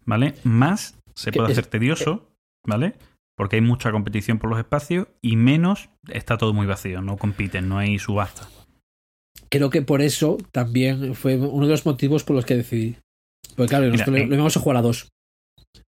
¿vale? 0.05 0.35
Más 0.45 0.99
se 1.15 1.33
puede 1.33 1.53
hacer 1.53 1.67
tedioso, 1.67 2.29
¿vale? 2.65 2.95
Porque 3.37 3.57
hay 3.57 3.63
mucha 3.63 3.93
competición 3.93 4.39
por 4.39 4.49
los 4.49 4.59
espacios 4.59 5.09
y 5.21 5.37
menos 5.37 5.91
está 6.09 6.39
todo 6.39 6.55
muy 6.55 6.67
vacío, 6.67 7.03
no 7.03 7.17
compiten, 7.17 7.69
no 7.69 7.79
hay 7.79 7.99
subasta. 7.99 8.49
Creo 9.57 9.71
que 9.71 9.83
por 9.83 10.03
eso 10.03 10.39
también 10.53 11.15
fue 11.15 11.37
uno 11.37 11.67
de 11.67 11.73
los 11.73 11.87
motivos 11.87 12.25
por 12.25 12.37
los 12.37 12.45
que 12.45 12.57
decidí. 12.57 12.97
Porque 13.57 13.71
claro, 13.71 13.91
Mira, 13.91 14.07
lo, 14.07 14.19
íbamos 14.19 14.57
a 14.57 14.61
jugar 14.61 14.77
a 14.77 14.83
dos. 14.83 15.09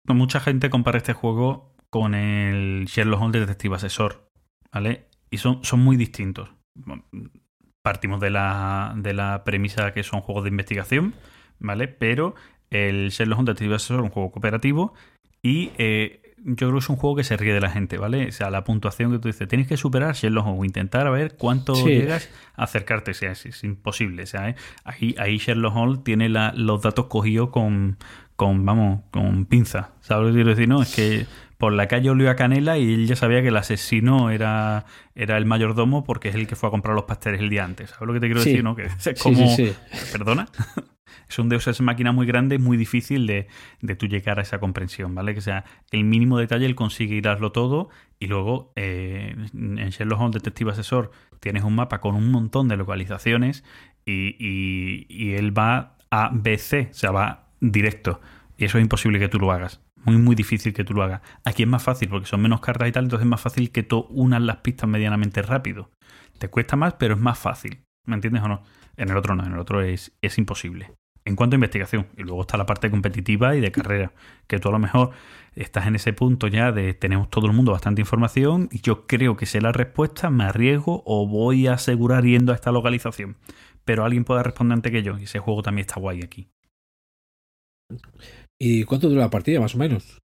Mucha 0.08 0.40
gente 0.40 0.70
compara 0.70 0.98
este 0.98 1.14
juego 1.14 1.76
con 1.90 2.16
el 2.16 2.86
Sherlock 2.86 3.22
Holmes 3.22 3.34
de 3.34 3.40
Detective 3.42 3.76
Asesor, 3.76 4.28
¿vale? 4.72 5.06
Y 5.30 5.38
son, 5.38 5.64
son 5.64 5.82
muy 5.82 5.96
distintos. 5.96 6.50
Partimos 7.84 8.20
de 8.20 8.32
la, 8.32 8.94
de 8.98 9.14
la 9.14 9.44
premisa 9.44 9.94
que 9.94 10.04
son 10.04 10.22
juegos 10.22 10.44
de 10.44 10.50
investigación, 10.50 11.14
¿vale? 11.60 11.88
Pero 11.88 12.36
el 12.70 13.10
Sherlock 13.10 13.40
Holmes 13.40 13.54
Detective 13.54 13.76
Asesor 13.76 14.00
es 14.00 14.04
un 14.04 14.10
juego 14.10 14.32
cooperativo 14.32 14.94
y 15.44 15.72
eh, 15.78 16.21
yo 16.44 16.56
creo 16.56 16.72
que 16.74 16.80
es 16.80 16.90
un 16.90 16.96
juego 16.96 17.16
que 17.16 17.24
se 17.24 17.38
ríe 17.38 17.54
de 17.54 17.62
la 17.62 17.70
gente, 17.70 17.98
¿vale? 17.98 18.28
O 18.28 18.32
sea, 18.32 18.50
la 18.50 18.64
puntuación 18.64 19.12
que 19.12 19.20
tú 19.20 19.28
dices, 19.28 19.48
tienes 19.48 19.68
que 19.68 19.78
superar 19.78 20.16
Sherlock 20.16 20.48
Holmes 20.48 20.62
o 20.62 20.66
intentar 20.66 21.06
a 21.06 21.12
ver 21.12 21.36
cuánto 21.38 21.74
llegas 21.86 22.30
a 22.56 22.64
acercarte, 22.64 23.12
o 23.12 23.14
sea, 23.14 23.32
es, 23.32 23.64
imposible, 23.64 24.24
o 24.24 24.28
sea, 24.28 24.50
¿eh? 24.50 24.56
ahí, 24.84 25.16
ahí 25.20 25.38
Sherlock 25.38 25.76
Holmes 25.76 26.04
tiene 26.04 26.30
los 26.30 26.82
datos 26.82 27.06
cogidos 27.08 27.50
con, 27.50 27.98
con, 28.36 28.66
vamos, 28.66 29.02
con 29.12 29.46
pinza, 29.46 29.92
¿sabes 30.02 30.28
lo 30.28 30.30
que 30.30 30.36
quiero 30.38 30.50
decir? 30.50 30.68
No, 30.68 30.82
es 30.82 30.96
que 30.96 31.28
por 31.62 31.74
la 31.74 31.88
calle 31.88 32.10
olió 32.10 32.32
a 32.32 32.36
Canela 32.36 32.80
y 32.80 32.92
él 32.92 33.06
ya 33.06 33.16
sabía 33.16 33.44
que 33.44 33.50
el 33.50 33.56
asesino 33.56 34.32
era, 34.32 34.86
era 35.14 35.38
el 35.38 35.46
mayordomo 35.46 36.04
porque 36.04 36.30
es 36.30 36.34
el 36.34 36.48
que 36.48 36.56
fue 36.56 36.70
a 36.70 36.72
comprar 36.72 36.96
los 36.96 37.04
pasteles 37.04 37.40
el 37.40 37.52
día 37.52 37.64
antes, 37.64 37.92
¿sabes 37.92 38.08
lo 38.08 38.14
que 38.14 38.20
te 38.20 38.26
quiero 38.26 38.44
decir? 38.44 38.64
¿no? 38.64 38.76
Que 38.76 38.86
es 39.06 39.22
como... 39.22 39.46
¿Perdona? 40.12 40.48
es 41.30 41.38
un 41.38 41.50
Deus 41.50 41.68
Ex 41.68 41.80
Máquina 41.82 42.14
muy 42.14 42.26
grande, 42.26 42.58
muy 42.58 42.78
difícil 42.78 43.28
de, 43.28 43.46
de 43.80 43.96
tú 43.96 44.08
llegar 44.08 44.40
a 44.40 44.42
esa 44.42 44.60
comprensión, 44.60 45.14
¿vale? 45.14 45.36
Que 45.36 45.42
sea, 45.42 45.64
el 45.92 46.04
mínimo 46.04 46.40
detalle 46.40 46.66
él 46.66 46.74
consigue 46.74 47.14
iraslo 47.14 47.52
todo 47.52 47.90
y 48.18 48.26
luego 48.26 48.74
eh, 48.76 49.36
en 49.54 49.90
Sherlock 49.92 50.20
Holmes 50.20 50.34
Detective 50.34 50.72
Asesor 50.72 51.12
tienes 51.42 51.64
un 51.64 51.76
mapa 51.76 52.02
con 52.02 52.16
un 52.16 52.32
montón 52.32 52.70
de 52.70 52.76
localizaciones 52.76 53.64
y, 54.04 54.36
y, 54.40 55.06
y 55.10 55.36
él 55.36 55.56
va 55.56 55.96
a 56.10 56.32
B, 56.34 56.58
C, 56.58 56.88
o 56.90 56.94
sea, 56.96 57.12
va 57.12 57.50
directo. 57.60 58.20
Y 58.58 58.66
eso 58.66 58.80
es 58.80 58.82
imposible 58.82 59.20
que 59.20 59.30
tú 59.30 59.38
lo 59.38 59.52
hagas, 59.52 59.80
Muy, 60.04 60.18
muy 60.18 60.36
difícil 60.36 60.74
que 60.74 60.84
tú 60.84 60.94
lo 60.94 61.04
hagas. 61.04 61.22
Aquí 61.44 61.64
es 61.64 61.70
más 61.70 61.84
fácil 61.84 62.10
porque 62.10 62.28
son 62.28 62.42
menos 62.42 62.62
cartas 62.62 62.88
y 62.88 62.92
tal, 62.92 63.06
entonces 63.06 63.26
es 63.26 63.30
más 63.30 63.42
fácil 63.42 63.72
que 63.72 63.84
tú 63.84 64.08
unas 64.10 64.42
las 64.42 64.58
pistas 64.58 64.90
medianamente 64.90 65.42
rápido. 65.42 65.92
Te 66.40 66.50
cuesta 66.50 66.76
más, 66.76 66.94
pero 66.96 67.16
es 67.16 67.20
más 67.20 67.38
fácil. 67.38 67.84
¿Me 68.06 68.16
entiendes 68.16 68.42
o 68.44 68.48
no? 68.48 68.64
En 68.98 69.10
el 69.10 69.18
otro 69.18 69.36
no, 69.36 69.46
en 69.46 69.54
el 69.54 69.60
otro 69.60 69.82
es, 69.82 70.12
es 70.22 70.38
imposible. 70.38 70.92
En 71.24 71.36
cuanto 71.36 71.54
a 71.54 71.58
investigación, 71.58 72.08
y 72.18 72.24
luego 72.24 72.42
está 72.42 72.58
la 72.58 72.66
parte 72.66 72.90
competitiva 72.90 73.56
y 73.56 73.62
de 73.62 73.72
carrera, 73.72 74.12
que 74.48 74.58
tú 74.58 74.70
a 74.70 74.72
lo 74.72 74.80
mejor 74.80 75.12
estás 75.54 75.86
en 75.86 75.96
ese 75.96 76.14
punto 76.14 76.48
ya 76.48 76.72
de 76.72 76.96
tenemos 76.96 77.30
todo 77.30 77.46
el 77.46 77.54
mundo 77.54 77.72
bastante 77.72 78.02
información 78.02 78.70
y 78.72 78.82
yo 78.82 79.06
creo 79.06 79.38
que 79.38 79.46
sé 79.46 79.62
la 79.62 79.72
respuesta, 79.72 80.32
me 80.32 80.46
arriesgo 80.46 81.04
o 81.06 81.28
voy 81.28 81.68
a 81.68 81.74
asegurar 81.74 82.24
yendo 82.24 82.52
a 82.52 82.56
esta 82.56 82.72
localización. 82.72 83.38
Pero 83.86 84.04
alguien 84.04 84.24
pueda 84.26 84.42
responder 84.42 84.78
antes 84.78 84.92
que 84.92 85.04
yo 85.04 85.20
y 85.20 85.24
ese 85.24 85.40
juego 85.40 85.62
también 85.62 85.86
está 85.86 86.00
guay 86.00 86.22
aquí. 86.24 86.50
¿Y 88.64 88.84
cuánto 88.84 89.10
dura 89.10 89.22
la 89.22 89.30
partida, 89.32 89.60
más 89.60 89.74
o 89.74 89.80
menos? 89.80 90.20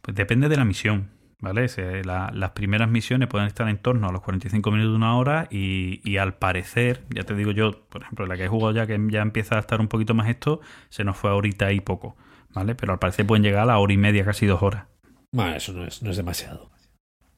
Pues 0.00 0.16
depende 0.16 0.48
de 0.48 0.56
la 0.56 0.64
misión, 0.64 1.10
¿vale? 1.38 1.68
Se- 1.68 2.02
la- 2.02 2.32
las 2.34 2.50
primeras 2.50 2.90
misiones 2.90 3.28
pueden 3.28 3.46
estar 3.46 3.68
en 3.68 3.78
torno 3.78 4.08
a 4.08 4.12
los 4.12 4.20
45 4.22 4.72
minutos 4.72 4.92
de 4.92 4.96
una 4.96 5.16
hora 5.16 5.46
y, 5.48 6.00
y 6.02 6.16
al 6.16 6.34
parecer, 6.34 7.04
ya 7.10 7.22
te 7.22 7.36
digo 7.36 7.52
yo, 7.52 7.86
por 7.88 8.02
ejemplo, 8.02 8.26
la 8.26 8.36
que 8.36 8.46
he 8.46 8.48
jugado 8.48 8.72
ya, 8.72 8.88
que 8.88 8.98
ya 9.10 9.22
empieza 9.22 9.56
a 9.56 9.60
estar 9.60 9.80
un 9.80 9.86
poquito 9.86 10.12
más 10.12 10.28
esto, 10.28 10.60
se 10.88 11.04
nos 11.04 11.16
fue 11.16 11.30
ahorita 11.30 11.70
y 11.72 11.78
poco, 11.80 12.16
¿vale? 12.52 12.74
Pero 12.74 12.92
al 12.94 12.98
parecer 12.98 13.26
pueden 13.28 13.44
llegar 13.44 13.62
a 13.62 13.66
la 13.66 13.78
hora 13.78 13.92
y 13.92 13.96
media, 13.96 14.24
casi 14.24 14.44
dos 14.46 14.60
horas. 14.60 14.86
Bueno, 15.30 15.54
eso 15.54 15.72
no 15.72 15.84
es, 15.86 16.02
no 16.02 16.10
es 16.10 16.16
demasiado. 16.16 16.72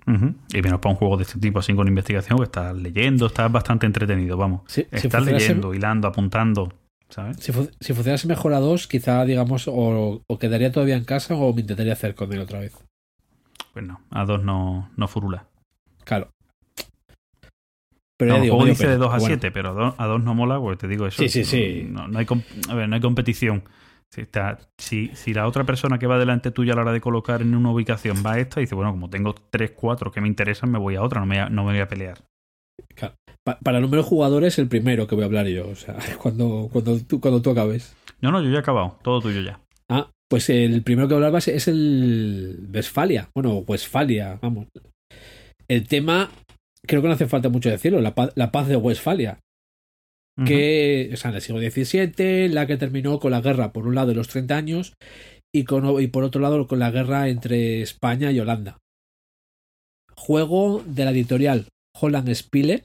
Y 0.06 0.60
menos 0.62 0.80
para 0.80 0.92
un 0.92 0.96
juego 0.96 1.16
de 1.18 1.24
este 1.24 1.38
tipo, 1.38 1.58
así 1.58 1.74
con 1.74 1.88
investigación, 1.88 2.38
que 2.38 2.44
estás 2.44 2.74
leyendo, 2.74 3.26
estás 3.26 3.50
bastante 3.50 3.86
entretenido, 3.86 4.36
vamos. 4.36 4.62
Sí, 4.66 4.86
estás 4.90 5.24
leyendo, 5.24 5.72
hilando, 5.74 6.08
apuntando, 6.08 6.72
¿sabes? 7.08 7.36
Si, 7.38 7.52
fu- 7.52 7.70
si 7.80 7.92
funcionase 7.92 8.26
mejor 8.28 8.54
a 8.54 8.60
dos, 8.60 8.86
quizá, 8.86 9.24
digamos, 9.24 9.68
o, 9.68 10.22
o 10.26 10.38
quedaría 10.38 10.72
todavía 10.72 10.96
en 10.96 11.04
casa 11.04 11.34
o 11.34 11.52
me 11.54 11.60
intentaría 11.62 11.92
hacer 11.92 12.14
con 12.14 12.32
él 12.32 12.40
otra 12.40 12.60
vez. 12.60 12.74
Pues 13.72 13.84
no, 13.84 14.00
a 14.10 14.24
dos 14.24 14.42
no, 14.42 14.90
no 14.96 15.08
furula. 15.08 15.46
Claro. 16.04 16.30
Pero 18.16 18.30
No, 18.32 18.36
ya 18.38 18.42
digo, 18.42 18.64
dice 18.64 18.86
de 18.86 18.94
pena. 18.94 19.04
2 19.04 19.14
a 19.14 19.18
Bueno, 19.18 19.26
7, 19.26 19.50
pero 19.50 19.70
a 19.70 19.72
2, 19.72 19.94
a 19.98 20.06
dos 20.06 20.22
no 20.22 20.34
mola, 20.34 20.60
pues 20.60 20.78
te 20.78 20.86
digo 20.86 21.06
eso. 21.06 21.22
Sí, 21.22 21.28
sí, 21.28 21.44
sí. 21.44 21.86
No, 21.88 22.06
no 22.06 22.18
hay, 22.18 22.26
a 22.68 22.74
ver, 22.74 22.88
no 22.88 22.94
hay 22.94 23.00
competición. 23.00 23.64
Si, 24.12 24.20
está- 24.20 24.58
si, 24.78 25.08
si 25.14 25.34
la 25.34 25.48
otra 25.48 25.64
persona 25.64 25.98
que 25.98 26.06
va 26.06 26.18
delante 26.18 26.52
tuya 26.52 26.74
a 26.74 26.76
la 26.76 26.82
hora 26.82 26.92
de 26.92 27.00
colocar 27.00 27.42
en 27.42 27.54
una 27.56 27.72
ubicación 27.72 28.22
va 28.24 28.34
a 28.34 28.38
esta, 28.38 28.60
dice, 28.60 28.76
bueno, 28.76 28.92
como 28.92 29.10
tengo 29.10 29.34
3, 29.50 29.72
4 29.72 30.12
que 30.12 30.20
me 30.20 30.28
interesan, 30.28 30.70
me 30.70 30.78
voy 30.78 30.94
a 30.94 31.02
otra, 31.02 31.18
no 31.20 31.26
me, 31.26 31.38
no 31.50 31.64
me 31.64 31.72
voy 31.72 31.80
a 31.80 31.88
pelear. 31.88 32.18
Pa- 33.44 33.58
para 33.60 33.78
el 33.78 33.82
número 33.82 34.02
de 34.02 34.08
jugadores, 34.08 34.58
el 34.58 34.68
primero 34.68 35.06
que 35.06 35.14
voy 35.14 35.22
a 35.22 35.26
hablar 35.26 35.46
yo. 35.46 35.68
O 35.68 35.74
sea, 35.76 35.96
cuando, 36.22 36.68
cuando, 36.72 36.98
tú, 37.00 37.20
cuando 37.20 37.40
tú 37.42 37.50
acabes. 37.50 37.94
No, 38.20 38.30
no, 38.32 38.42
yo 38.42 38.50
ya 38.50 38.56
he 38.56 38.60
acabado, 38.60 38.98
todo 39.02 39.20
tuyo 39.20 39.40
ya. 39.42 39.60
Ah, 39.88 40.10
pues 40.30 40.48
el 40.50 40.82
primero 40.82 41.08
que 41.08 41.14
hablaba 41.14 41.38
es- 41.38 41.68
el 41.68 42.68
Westfalia. 42.72 43.28
Bueno, 43.34 43.58
Westfalia, 43.58 44.38
vamos. 44.42 44.66
El 45.68 45.86
tema, 45.88 46.30
creo 46.86 47.00
que 47.02 47.08
no 47.08 47.14
hace 47.14 47.26
falta 47.26 47.48
mucho 47.48 47.70
decirlo, 47.70 48.00
la 48.00 48.14
paz, 48.14 48.32
la 48.34 48.50
paz 48.50 48.68
de 48.68 48.76
Westfalia. 48.76 49.38
Que, 50.44 51.10
o 51.12 51.16
sea, 51.16 51.30
en 51.30 51.36
el 51.36 51.42
siglo 51.42 51.60
XVII, 51.60 52.48
la 52.48 52.66
que 52.66 52.76
terminó 52.76 53.20
con 53.20 53.30
la 53.30 53.40
guerra, 53.40 53.72
por 53.72 53.86
un 53.86 53.94
lado, 53.94 54.08
de 54.08 54.14
los 54.16 54.26
30 54.26 54.56
años, 54.56 54.94
y, 55.54 55.62
con, 55.62 56.02
y 56.02 56.08
por 56.08 56.24
otro 56.24 56.40
lado, 56.40 56.66
con 56.66 56.80
la 56.80 56.90
guerra 56.90 57.28
entre 57.28 57.82
España 57.82 58.32
y 58.32 58.40
Holanda. 58.40 58.78
Juego 60.16 60.82
de 60.86 61.04
la 61.04 61.10
editorial 61.12 61.68
Holland 62.00 62.34
Spieler. 62.34 62.82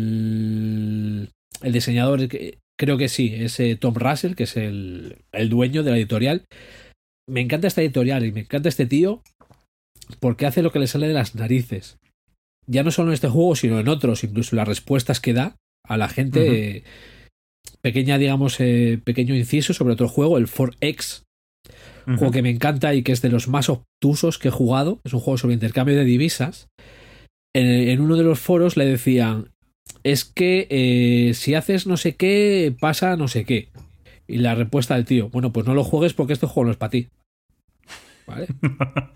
El, 0.00 1.28
el 1.62 1.72
diseñador, 1.72 2.28
que- 2.28 2.58
creo 2.78 2.96
que 2.96 3.08
sí, 3.08 3.32
es 3.34 3.60
eh, 3.60 3.76
Tom 3.76 3.94
Russell, 3.94 4.34
que 4.34 4.44
es 4.44 4.56
el, 4.56 5.16
el 5.32 5.48
dueño 5.50 5.82
de 5.82 5.90
la 5.90 5.96
editorial. 5.98 6.44
Me 7.28 7.40
encanta 7.40 7.68
esta 7.68 7.82
editorial 7.82 8.24
y 8.24 8.32
me 8.32 8.40
encanta 8.40 8.68
este 8.68 8.86
tío 8.86 9.22
porque 10.18 10.46
hace 10.46 10.62
lo 10.62 10.72
que 10.72 10.78
le 10.78 10.86
sale 10.86 11.06
de 11.08 11.14
las 11.14 11.34
narices. 11.34 11.98
Ya 12.66 12.82
no 12.82 12.90
solo 12.90 13.08
en 13.10 13.14
este 13.14 13.28
juego, 13.28 13.54
sino 13.56 13.78
en 13.78 13.88
otros, 13.88 14.24
incluso 14.24 14.56
las 14.56 14.66
respuestas 14.66 15.20
que 15.20 15.32
da 15.34 15.56
a 15.86 15.96
la 15.96 16.08
gente. 16.08 16.76
Eh, 16.78 16.84
pequeña, 17.82 18.18
digamos, 18.18 18.56
eh, 18.60 19.00
pequeño 19.04 19.34
inciso 19.34 19.74
sobre 19.74 19.92
otro 19.94 20.08
juego, 20.08 20.38
el 20.38 20.46
4X, 20.46 21.22
Ujú. 22.06 22.16
juego 22.18 22.32
que 22.32 22.42
me 22.42 22.50
encanta 22.50 22.94
y 22.94 23.02
que 23.02 23.12
es 23.12 23.22
de 23.22 23.28
los 23.28 23.48
más 23.48 23.68
obtusos 23.68 24.38
que 24.38 24.48
he 24.48 24.52
jugado. 24.52 25.00
Es 25.04 25.12
un 25.12 25.20
juego 25.20 25.38
sobre 25.38 25.54
intercambio 25.54 25.96
de 25.96 26.04
divisas. 26.04 26.68
En, 27.54 27.66
en 27.66 28.00
uno 28.00 28.16
de 28.16 28.24
los 28.24 28.38
foros 28.40 28.76
le 28.76 28.84
decían, 28.86 29.50
es 30.04 30.24
que 30.24 30.66
eh, 30.70 31.34
si 31.34 31.54
haces 31.54 31.86
no 31.86 31.96
sé 31.96 32.14
qué, 32.16 32.74
pasa 32.80 33.16
no 33.16 33.28
sé 33.28 33.44
qué. 33.44 33.68
Y 34.26 34.38
la 34.38 34.54
respuesta 34.54 34.94
del 34.94 35.04
tío, 35.04 35.28
bueno, 35.30 35.52
pues 35.52 35.66
no 35.66 35.74
lo 35.74 35.82
juegues 35.84 36.14
porque 36.14 36.32
este 36.32 36.46
juego 36.46 36.66
no 36.66 36.70
es 36.70 36.76
para 36.76 36.90
ti. 36.90 37.08
¿Vale? 38.26 38.46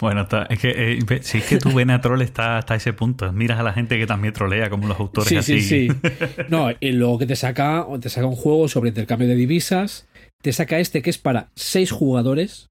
Bueno, 0.00 0.28
es 0.48 0.58
que 0.60 0.92
eh, 0.92 1.22
si 1.22 1.38
es 1.38 1.44
que 1.44 1.58
tu 1.58 1.72
vena 1.72 2.00
troll 2.00 2.22
está 2.22 2.58
hasta 2.58 2.76
ese 2.76 2.92
punto. 2.92 3.32
Miras 3.32 3.58
a 3.58 3.64
la 3.64 3.72
gente 3.72 3.98
que 3.98 4.06
también 4.06 4.32
trolea, 4.32 4.70
como 4.70 4.86
los 4.86 5.00
autores 5.00 5.28
Sí, 5.28 5.36
así. 5.36 5.60
sí, 5.60 5.88
sí. 5.88 6.10
No, 6.48 6.68
y 6.78 6.92
luego 6.92 7.18
que 7.18 7.26
te 7.26 7.34
saca, 7.34 7.84
te 8.00 8.08
saca 8.08 8.28
un 8.28 8.36
juego 8.36 8.68
sobre 8.68 8.90
intercambio 8.90 9.26
de 9.26 9.34
divisas. 9.34 10.06
Te 10.40 10.52
saca 10.52 10.78
este 10.78 11.02
que 11.02 11.10
es 11.10 11.18
para 11.18 11.50
seis 11.56 11.90
jugadores. 11.90 12.70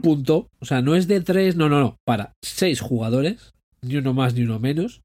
Punto. 0.00 0.48
O 0.60 0.64
sea, 0.64 0.80
no 0.80 0.94
es 0.94 1.08
de 1.08 1.20
tres, 1.22 1.56
no, 1.56 1.68
no, 1.68 1.80
no. 1.80 1.96
Para 2.04 2.34
seis 2.40 2.80
jugadores, 2.80 3.52
ni 3.82 3.96
uno 3.96 4.14
más 4.14 4.34
ni 4.34 4.42
uno 4.42 4.58
menos. 4.58 5.02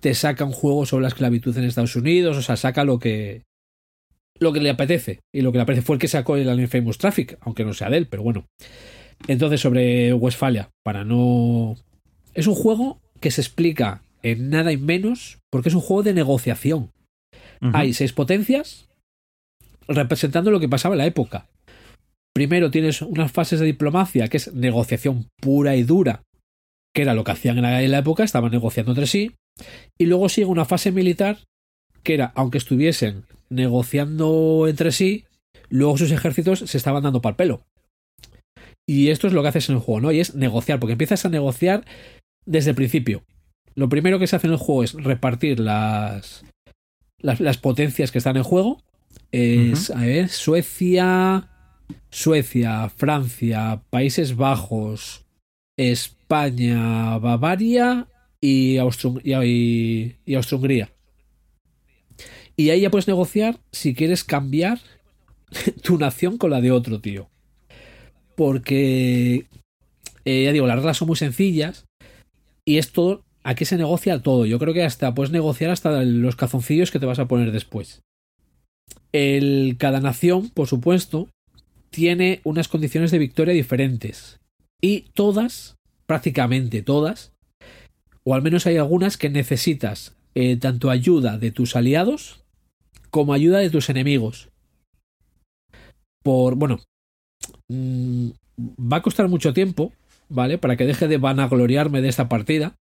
Te 0.00 0.14
saca 0.14 0.44
un 0.44 0.52
juego 0.52 0.86
sobre 0.86 1.02
la 1.02 1.08
esclavitud 1.08 1.56
en 1.56 1.64
Estados 1.64 1.96
Unidos, 1.96 2.36
o 2.36 2.42
sea, 2.42 2.56
saca 2.56 2.84
lo 2.84 2.98
que 2.98 3.42
lo 4.38 4.52
que 4.52 4.60
le 4.60 4.70
apetece. 4.70 5.20
Y 5.32 5.42
lo 5.42 5.52
que 5.52 5.58
le 5.58 5.62
apetece 5.62 5.86
fue 5.86 5.96
el 5.96 6.00
que 6.00 6.08
sacó 6.08 6.36
el 6.36 6.68
Famous 6.68 6.98
Traffic, 6.98 7.38
aunque 7.42 7.64
no 7.64 7.74
sea 7.74 7.90
de 7.90 7.98
él, 7.98 8.06
pero 8.08 8.22
bueno. 8.22 8.46
Entonces, 9.28 9.60
sobre 9.60 10.12
Westfalia, 10.14 10.70
para 10.82 11.04
no. 11.04 11.76
Es 12.34 12.46
un 12.46 12.54
juego 12.54 13.00
que 13.20 13.30
se 13.30 13.42
explica 13.42 14.02
en 14.22 14.50
nada 14.50 14.72
y 14.72 14.78
menos, 14.78 15.38
porque 15.50 15.68
es 15.68 15.74
un 15.74 15.82
juego 15.82 16.02
de 16.02 16.14
negociación. 16.14 16.90
Hay 17.60 17.92
seis 17.92 18.14
potencias 18.14 18.88
representando 19.86 20.50
lo 20.50 20.60
que 20.60 20.68
pasaba 20.68 20.94
en 20.94 20.98
la 21.00 21.06
época. 21.06 21.46
Primero 22.32 22.70
tienes 22.70 23.02
unas 23.02 23.30
fases 23.32 23.60
de 23.60 23.66
diplomacia, 23.66 24.28
que 24.28 24.38
es 24.38 24.54
negociación 24.54 25.28
pura 25.42 25.76
y 25.76 25.82
dura, 25.82 26.22
que 26.94 27.02
era 27.02 27.14
lo 27.14 27.24
que 27.24 27.32
hacían 27.32 27.58
en 27.58 27.62
la, 27.62 27.82
en 27.82 27.90
la 27.90 27.98
época, 27.98 28.24
estaban 28.24 28.50
negociando 28.50 28.92
entre 28.92 29.06
sí. 29.06 29.32
Y 29.98 30.06
luego 30.06 30.28
sigue 30.28 30.46
una 30.46 30.64
fase 30.64 30.92
militar, 30.92 31.38
que 32.02 32.14
era, 32.14 32.32
aunque 32.34 32.58
estuviesen 32.58 33.24
negociando 33.48 34.66
entre 34.68 34.92
sí, 34.92 35.24
luego 35.68 35.98
sus 35.98 36.12
ejércitos 36.12 36.60
se 36.60 36.78
estaban 36.78 37.02
dando 37.02 37.20
pal 37.20 37.36
pelo. 37.36 37.64
Y 38.88 39.08
esto 39.10 39.26
es 39.26 39.32
lo 39.32 39.42
que 39.42 39.48
haces 39.48 39.68
en 39.68 39.76
el 39.76 39.80
juego, 39.80 40.00
¿no? 40.00 40.12
Y 40.12 40.20
es 40.20 40.34
negociar, 40.34 40.80
porque 40.80 40.92
empiezas 40.92 41.24
a 41.24 41.28
negociar 41.28 41.84
desde 42.44 42.70
el 42.70 42.76
principio. 42.76 43.24
Lo 43.74 43.88
primero 43.88 44.18
que 44.18 44.26
se 44.26 44.36
hace 44.36 44.48
en 44.48 44.54
el 44.54 44.58
juego 44.58 44.82
es 44.82 44.94
repartir 44.94 45.60
las, 45.60 46.44
las, 47.18 47.40
las 47.40 47.58
potencias 47.58 48.10
que 48.10 48.18
están 48.18 48.36
en 48.36 48.42
juego. 48.42 48.82
Es, 49.30 49.90
a 49.90 50.00
ver, 50.00 50.28
Suecia, 50.28 51.48
Suecia, 52.10 52.88
Francia, 52.88 53.82
Países 53.90 54.34
Bajos, 54.36 55.24
España, 56.40 57.18
Bavaria 57.18 58.06
y 58.40 58.76
Austro- 58.76 59.20
y, 59.24 59.34
y- 59.34 60.16
y 60.24 60.34
Austro-Hungría. 60.36 60.90
Y 62.56 62.70
ahí 62.70 62.82
ya 62.82 62.90
puedes 62.90 63.08
negociar 63.08 63.58
si 63.72 63.94
quieres 63.94 64.22
cambiar 64.22 64.78
tu 65.82 65.98
nación 65.98 66.38
con 66.38 66.50
la 66.52 66.60
de 66.60 66.70
otro, 66.70 67.00
tío. 67.00 67.28
Porque, 68.36 69.46
eh, 70.24 70.44
ya 70.44 70.52
digo, 70.52 70.68
las 70.68 70.76
reglas 70.76 70.98
son 70.98 71.08
muy 71.08 71.16
sencillas 71.16 71.86
y 72.64 72.78
es 72.78 72.92
todo, 72.92 73.24
aquí 73.42 73.64
se 73.64 73.76
negocia 73.76 74.22
todo. 74.22 74.46
Yo 74.46 74.60
creo 74.60 74.72
que 74.72 74.84
hasta 74.84 75.12
puedes 75.14 75.32
negociar 75.32 75.72
hasta 75.72 76.00
los 76.04 76.36
cazoncillos 76.36 76.92
que 76.92 77.00
te 77.00 77.06
vas 77.06 77.18
a 77.18 77.26
poner 77.26 77.50
después. 77.50 78.02
El, 79.12 79.74
cada 79.80 79.98
nación, 80.00 80.48
por 80.50 80.68
supuesto, 80.68 81.28
tiene 81.90 82.40
unas 82.44 82.68
condiciones 82.68 83.10
de 83.10 83.18
victoria 83.18 83.52
diferentes. 83.52 84.38
Y 84.80 85.06
todas, 85.14 85.74
prácticamente 86.10 86.82
todas, 86.82 87.30
o 88.24 88.34
al 88.34 88.42
menos 88.42 88.66
hay 88.66 88.78
algunas 88.78 89.16
que 89.16 89.30
necesitas 89.30 90.16
eh, 90.34 90.56
tanto 90.56 90.90
ayuda 90.90 91.38
de 91.38 91.52
tus 91.52 91.76
aliados 91.76 92.42
como 93.10 93.32
ayuda 93.32 93.60
de 93.60 93.70
tus 93.70 93.90
enemigos. 93.90 94.48
Por, 96.24 96.56
bueno, 96.56 96.80
mm, 97.68 98.30
va 98.58 98.96
a 98.96 99.02
costar 99.02 99.28
mucho 99.28 99.52
tiempo, 99.52 99.92
¿vale? 100.28 100.58
Para 100.58 100.76
que 100.76 100.84
deje 100.84 101.06
de 101.06 101.18
vanagloriarme 101.18 102.02
de 102.02 102.08
esta 102.08 102.28
partida. 102.28 102.74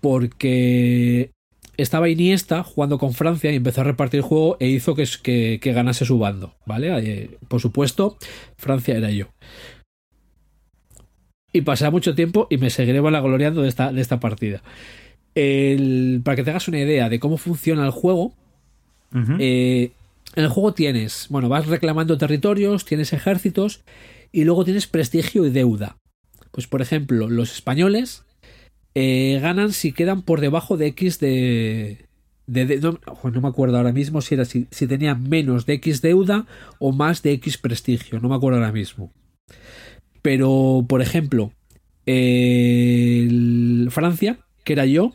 Porque 0.00 1.30
estaba 1.76 2.08
Iniesta 2.08 2.62
jugando 2.62 2.96
con 2.96 3.12
Francia 3.12 3.52
y 3.52 3.56
empezó 3.56 3.82
a 3.82 3.84
repartir 3.84 4.20
el 4.20 4.24
juego 4.24 4.56
e 4.60 4.68
hizo 4.68 4.94
que, 4.94 5.58
que, 5.60 5.72
ganase 5.74 6.06
su 6.06 6.18
bando, 6.18 6.54
¿vale? 6.64 6.88
Eh, 7.00 7.38
por 7.48 7.60
supuesto, 7.60 8.16
Francia 8.56 8.96
era 8.96 9.10
yo. 9.10 9.26
Y 11.54 11.62
pasará 11.62 11.90
mucho 11.90 12.14
tiempo 12.14 12.46
y 12.50 12.58
me 12.58 12.68
seguiré 12.68 13.00
vanagloriando 13.00 13.62
de 13.62 13.68
esta, 13.68 13.92
de 13.92 14.00
esta 14.02 14.20
partida. 14.20 14.62
El- 15.34 16.20
para 16.24 16.36
que 16.36 16.42
te 16.44 16.50
hagas 16.50 16.68
una 16.68 16.80
idea 16.80 17.08
de 17.08 17.18
cómo 17.20 17.38
funciona 17.38 17.84
el 17.86 17.90
juego, 17.92 18.34
Ujú. 19.14 19.36
eh, 19.38 19.92
en 20.34 20.42
el 20.44 20.50
juego 20.50 20.74
tienes, 20.74 21.26
bueno, 21.30 21.48
vas 21.48 21.66
reclamando 21.66 22.18
territorios, 22.18 22.84
tienes 22.84 23.12
ejércitos 23.12 23.82
y 24.32 24.44
luego 24.44 24.64
tienes 24.64 24.86
prestigio 24.88 25.46
y 25.46 25.50
deuda. 25.50 25.96
Pues 26.50 26.66
por 26.66 26.82
ejemplo, 26.82 27.28
los 27.30 27.52
españoles 27.54 28.24
eh, 28.96 29.38
ganan 29.40 29.72
si 29.72 29.92
quedan 29.92 30.22
por 30.22 30.40
debajo 30.40 30.76
de 30.76 30.86
X 30.88 31.20
de... 31.20 32.06
de, 32.48 32.66
de- 32.66 32.78
no, 32.80 32.98
me 33.40 33.48
acuerdo 33.48 33.76
ahora 33.76 33.92
mismo 33.92 34.20
si 34.22 34.34
era 34.34 34.44
si, 34.44 34.66
si 34.72 34.86
tenían 34.88 35.28
menos 35.28 35.66
de 35.66 35.74
X 35.74 36.02
deuda 36.02 36.46
o 36.80 36.90
más 36.92 37.22
de 37.22 37.32
X 37.32 37.58
prestigio, 37.58 38.18
no 38.18 38.28
me 38.28 38.34
acuerdo 38.34 38.58
ahora 38.58 38.72
mismo. 38.72 39.12
Pero, 40.24 40.86
por 40.88 41.02
ejemplo, 41.02 41.52
el- 42.06 43.88
Francia, 43.90 44.38
que 44.64 44.72
era 44.72 44.86
yo, 44.86 45.12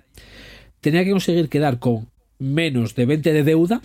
tenía 0.82 1.04
que 1.04 1.10
conseguir 1.10 1.50
quedar 1.50 1.80
con 1.80 2.10
menos 2.38 2.94
de 2.94 3.08
20 3.08 3.34
de 3.34 3.44
deuda, 3.44 3.82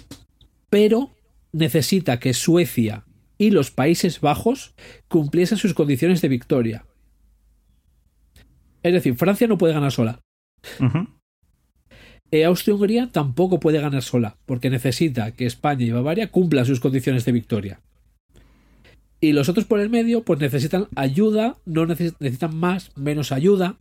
pero 0.68 1.10
necesita 1.50 2.20
que 2.20 2.34
Suecia 2.34 3.04
y 3.38 3.52
los 3.52 3.70
Países 3.70 4.20
Bajos 4.20 4.74
cumpliesen 5.08 5.56
sus 5.56 5.72
condiciones 5.72 6.20
de 6.20 6.28
victoria. 6.28 6.84
Es 8.82 8.92
decir, 8.92 9.14
Francia 9.16 9.46
no 9.46 9.56
puede 9.56 9.72
ganar 9.72 9.92
sola. 9.92 10.20
Eh, 12.30 12.44
Austria-Hungría 12.44 13.08
tampoco 13.10 13.60
puede 13.60 13.80
ganar 13.80 14.02
sola, 14.02 14.36
porque 14.44 14.68
necesita 14.68 15.30
que 15.32 15.46
España 15.46 15.86
y 15.86 15.90
Bavaria 15.90 16.30
cumplan 16.30 16.66
sus 16.66 16.80
condiciones 16.80 17.24
de 17.24 17.32
victoria. 17.32 17.80
Y 19.24 19.32
los 19.32 19.48
otros 19.48 19.64
por 19.64 19.80
el 19.80 19.88
medio, 19.88 20.22
pues 20.22 20.38
necesitan 20.38 20.86
ayuda, 20.96 21.56
no 21.64 21.86
neces- 21.86 22.14
necesitan 22.20 22.54
más, 22.54 22.92
menos 22.94 23.32
ayuda. 23.32 23.76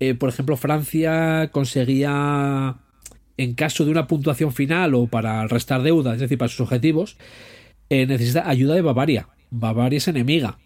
Eh, 0.00 0.12
por 0.14 0.28
ejemplo, 0.28 0.58
Francia 0.58 1.48
conseguía, 1.50 2.76
en 3.38 3.54
caso 3.54 3.86
de 3.86 3.90
una 3.90 4.06
puntuación 4.06 4.52
final 4.52 4.94
o 4.94 5.06
para 5.06 5.46
restar 5.46 5.82
deuda, 5.82 6.12
es 6.12 6.20
decir, 6.20 6.36
para 6.36 6.50
sus 6.50 6.60
objetivos, 6.60 7.16
eh, 7.88 8.04
necesita 8.06 8.46
ayuda 8.46 8.74
de 8.74 8.82
Bavaria. 8.82 9.28
Bavaria 9.50 9.96
es 9.96 10.08
enemiga. 10.08 10.58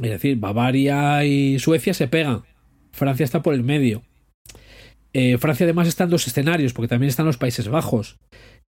Es 0.00 0.10
decir, 0.10 0.36
Bavaria 0.36 1.24
y 1.24 1.58
Suecia 1.58 1.94
se 1.94 2.06
pegan. 2.06 2.42
Francia 2.92 3.24
está 3.24 3.42
por 3.42 3.54
el 3.54 3.64
medio. 3.64 4.02
Eh, 5.14 5.36
Francia 5.38 5.64
además 5.64 5.88
está 5.88 6.04
en 6.04 6.10
dos 6.10 6.28
escenarios, 6.28 6.72
porque 6.74 6.88
también 6.88 7.08
están 7.08 7.26
los 7.26 7.38
Países 7.38 7.66
Bajos. 7.68 8.18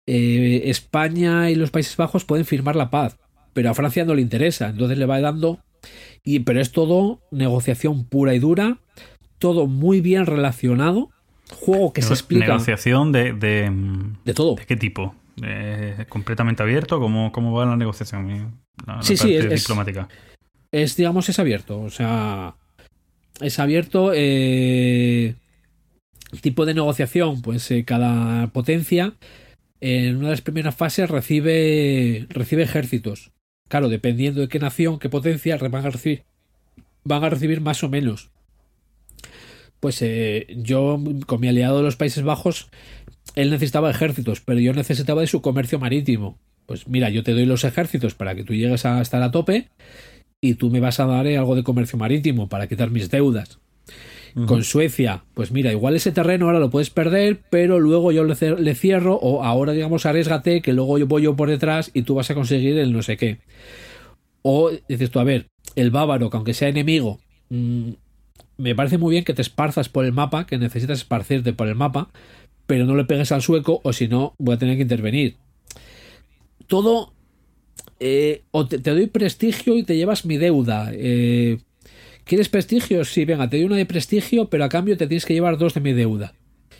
España 0.06 1.50
y 1.50 1.54
los 1.54 1.70
Países 1.70 1.96
Bajos 1.96 2.24
pueden 2.24 2.46
firmar 2.46 2.74
la 2.76 2.88
paz, 2.90 3.18
pero 3.58 3.70
a 3.70 3.74
Francia 3.74 4.04
no 4.04 4.14
le 4.14 4.22
interesa, 4.22 4.68
entonces 4.68 4.96
le 4.98 5.04
va 5.04 5.20
dando. 5.20 5.58
Y, 6.22 6.38
pero 6.40 6.60
es 6.60 6.70
todo 6.70 7.18
negociación 7.32 8.04
pura 8.04 8.32
y 8.32 8.38
dura, 8.38 8.78
todo 9.40 9.66
muy 9.66 10.00
bien 10.00 10.26
relacionado. 10.26 11.10
Juego 11.50 11.92
que 11.92 12.02
se 12.02 12.12
explica 12.12 12.46
Negociación 12.46 13.10
de, 13.10 13.32
de, 13.32 13.72
de 14.24 14.32
todo. 14.34 14.54
¿de 14.54 14.64
qué 14.64 14.76
tipo? 14.76 15.16
Eh, 15.42 16.04
¿Completamente 16.08 16.62
abierto? 16.62 17.00
¿Cómo, 17.00 17.32
¿Cómo 17.32 17.52
va 17.52 17.66
la 17.66 17.74
negociación? 17.76 18.60
La, 18.86 18.96
la 18.96 19.02
Sí, 19.02 19.16
sí, 19.16 19.34
es- 19.34 19.44
es- 19.46 19.60
diplomática. 19.62 20.08
es, 20.70 20.94
digamos, 20.96 21.28
es 21.28 21.40
abierto. 21.40 21.80
O 21.80 21.90
sea, 21.90 22.54
es 23.40 23.58
abierto. 23.58 24.12
eh, 24.14 25.34
tipo 26.42 26.64
de 26.64 26.74
negociación, 26.74 27.42
pues 27.42 27.68
eh, 27.72 27.84
cada 27.84 28.46
potencia 28.52 29.14
en 29.80 30.16
una 30.18 30.26
de 30.26 30.32
las 30.32 30.42
primeras 30.42 30.76
fases 30.76 31.10
recibe, 31.10 32.26
recibe 32.28 32.62
ejércitos. 32.62 33.32
Claro, 33.68 33.88
dependiendo 33.88 34.40
de 34.40 34.48
qué 34.48 34.58
nación, 34.58 34.98
qué 34.98 35.08
potencia, 35.08 35.56
van 35.56 35.86
a 35.86 35.90
recibir, 35.90 36.24
van 37.04 37.24
a 37.24 37.30
recibir 37.30 37.60
más 37.60 37.82
o 37.84 37.88
menos. 37.88 38.30
Pues 39.80 40.02
eh, 40.02 40.46
yo, 40.56 40.98
con 41.26 41.40
mi 41.40 41.48
aliado 41.48 41.78
de 41.78 41.84
los 41.84 41.96
Países 41.96 42.24
Bajos, 42.24 42.68
él 43.34 43.50
necesitaba 43.50 43.90
ejércitos, 43.90 44.40
pero 44.40 44.58
yo 44.58 44.72
necesitaba 44.72 45.20
de 45.20 45.26
su 45.26 45.42
comercio 45.42 45.78
marítimo. 45.78 46.38
Pues 46.66 46.88
mira, 46.88 47.08
yo 47.10 47.22
te 47.22 47.32
doy 47.32 47.46
los 47.46 47.64
ejércitos 47.64 48.14
para 48.14 48.34
que 48.34 48.44
tú 48.44 48.54
llegues 48.54 48.84
a 48.84 49.00
estar 49.00 49.22
a 49.22 49.30
tope 49.30 49.68
y 50.40 50.54
tú 50.54 50.70
me 50.70 50.80
vas 50.80 51.00
a 51.00 51.06
dar 51.06 51.26
eh, 51.26 51.38
algo 51.38 51.54
de 51.54 51.62
comercio 51.62 51.98
marítimo 51.98 52.48
para 52.48 52.66
quitar 52.66 52.90
mis 52.90 53.10
deudas. 53.10 53.58
Con 54.46 54.64
Suecia, 54.64 55.24
pues 55.34 55.50
mira, 55.52 55.72
igual 55.72 55.96
ese 55.96 56.12
terreno 56.12 56.46
ahora 56.46 56.58
lo 56.58 56.70
puedes 56.70 56.90
perder, 56.90 57.40
pero 57.50 57.80
luego 57.80 58.12
yo 58.12 58.24
le, 58.24 58.74
cierro, 58.74 59.16
o 59.16 59.42
ahora 59.42 59.72
digamos 59.72 60.06
arriesgate, 60.06 60.62
que 60.62 60.72
luego 60.72 60.98
yo 60.98 61.06
voy 61.06 61.22
yo 61.22 61.36
por 61.36 61.48
detrás 61.48 61.90
y 61.94 62.02
tú 62.02 62.14
vas 62.14 62.30
a 62.30 62.34
conseguir 62.34 62.78
el 62.78 62.92
no 62.92 63.02
sé 63.02 63.16
qué. 63.16 63.38
O 64.42 64.70
dices 64.88 65.10
tú, 65.10 65.18
a 65.20 65.24
ver, 65.24 65.46
el 65.76 65.90
bávaro, 65.90 66.30
que 66.30 66.36
aunque 66.36 66.54
sea 66.54 66.68
enemigo, 66.68 67.20
mm, 67.50 67.90
me 68.58 68.74
parece 68.74 68.98
muy 68.98 69.12
bien 69.12 69.24
que 69.24 69.34
te 69.34 69.42
esparzas 69.42 69.88
por 69.88 70.04
el 70.04 70.12
mapa, 70.12 70.46
que 70.46 70.58
necesitas 70.58 70.98
esparcirte 70.98 71.52
por 71.52 71.68
el 71.68 71.74
mapa, 71.74 72.10
pero 72.66 72.84
no 72.84 72.96
le 72.96 73.04
pegues 73.04 73.32
al 73.32 73.42
sueco, 73.42 73.80
o 73.82 73.92
si 73.92 74.08
no, 74.08 74.34
voy 74.38 74.54
a 74.54 74.58
tener 74.58 74.76
que 74.76 74.82
intervenir. 74.82 75.36
Todo 76.66 77.12
eh, 78.00 78.42
o 78.52 78.66
te, 78.66 78.78
te 78.78 78.90
doy 78.90 79.06
prestigio 79.08 79.76
y 79.76 79.82
te 79.82 79.96
llevas 79.96 80.24
mi 80.24 80.36
deuda. 80.36 80.90
Eh, 80.92 81.58
¿Quieres 82.28 82.48
prestigio? 82.50 83.04
Sí, 83.04 83.24
venga, 83.24 83.48
te 83.48 83.56
doy 83.56 83.64
una 83.66 83.76
de 83.76 83.86
prestigio, 83.86 84.48
pero 84.50 84.64
a 84.64 84.68
cambio 84.68 84.96
te 84.96 85.06
tienes 85.06 85.24
que 85.24 85.34
llevar 85.34 85.56
dos 85.56 85.74
de 85.74 85.80
mi 85.80 85.92
deuda. 85.94 86.34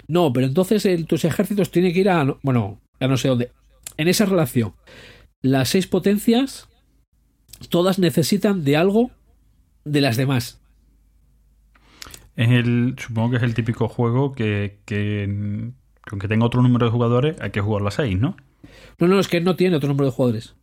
No, 0.06 0.32
pero 0.32 0.46
entonces 0.46 0.84
el- 0.84 1.06
tus 1.06 1.24
ejércitos 1.24 1.70
tienen 1.70 1.92
que 1.92 2.00
ir 2.00 2.10
a. 2.10 2.24
no- 2.24 2.38
Bueno, 2.42 2.80
ya 3.00 3.08
no 3.08 3.16
sé 3.16 3.28
dónde. 3.28 3.50
En 3.96 4.08
esa 4.08 4.26
relación, 4.26 4.74
las 5.42 5.70
seis 5.70 5.86
potencias, 5.86 6.68
todas 7.70 7.98
necesitan 7.98 8.62
de 8.62 8.76
algo 8.76 9.10
de 9.84 10.00
las 10.02 10.16
demás. 10.16 10.60
Es 12.36 12.50
el, 12.50 12.94
supongo 12.98 13.30
que 13.30 13.36
es 13.38 13.42
el 13.42 13.54
típico 13.54 13.88
juego 13.88 14.32
que, 14.32 14.78
que 14.84 15.72
aunque 16.10 16.28
tenga 16.28 16.46
otro 16.46 16.62
número 16.62 16.86
de 16.86 16.92
jugadores, 16.92 17.40
hay 17.40 17.50
que 17.50 17.60
jugarlo 17.60 17.88
a 17.88 17.92
6, 17.92 18.18
¿no? 18.18 18.36
No, 18.98 19.08
no, 19.08 19.18
es 19.18 19.28
que 19.28 19.40
no 19.40 19.56
tiene 19.56 19.76
otro 19.76 19.88
número 19.88 20.06
de 20.06 20.12
jugadores. 20.12 20.54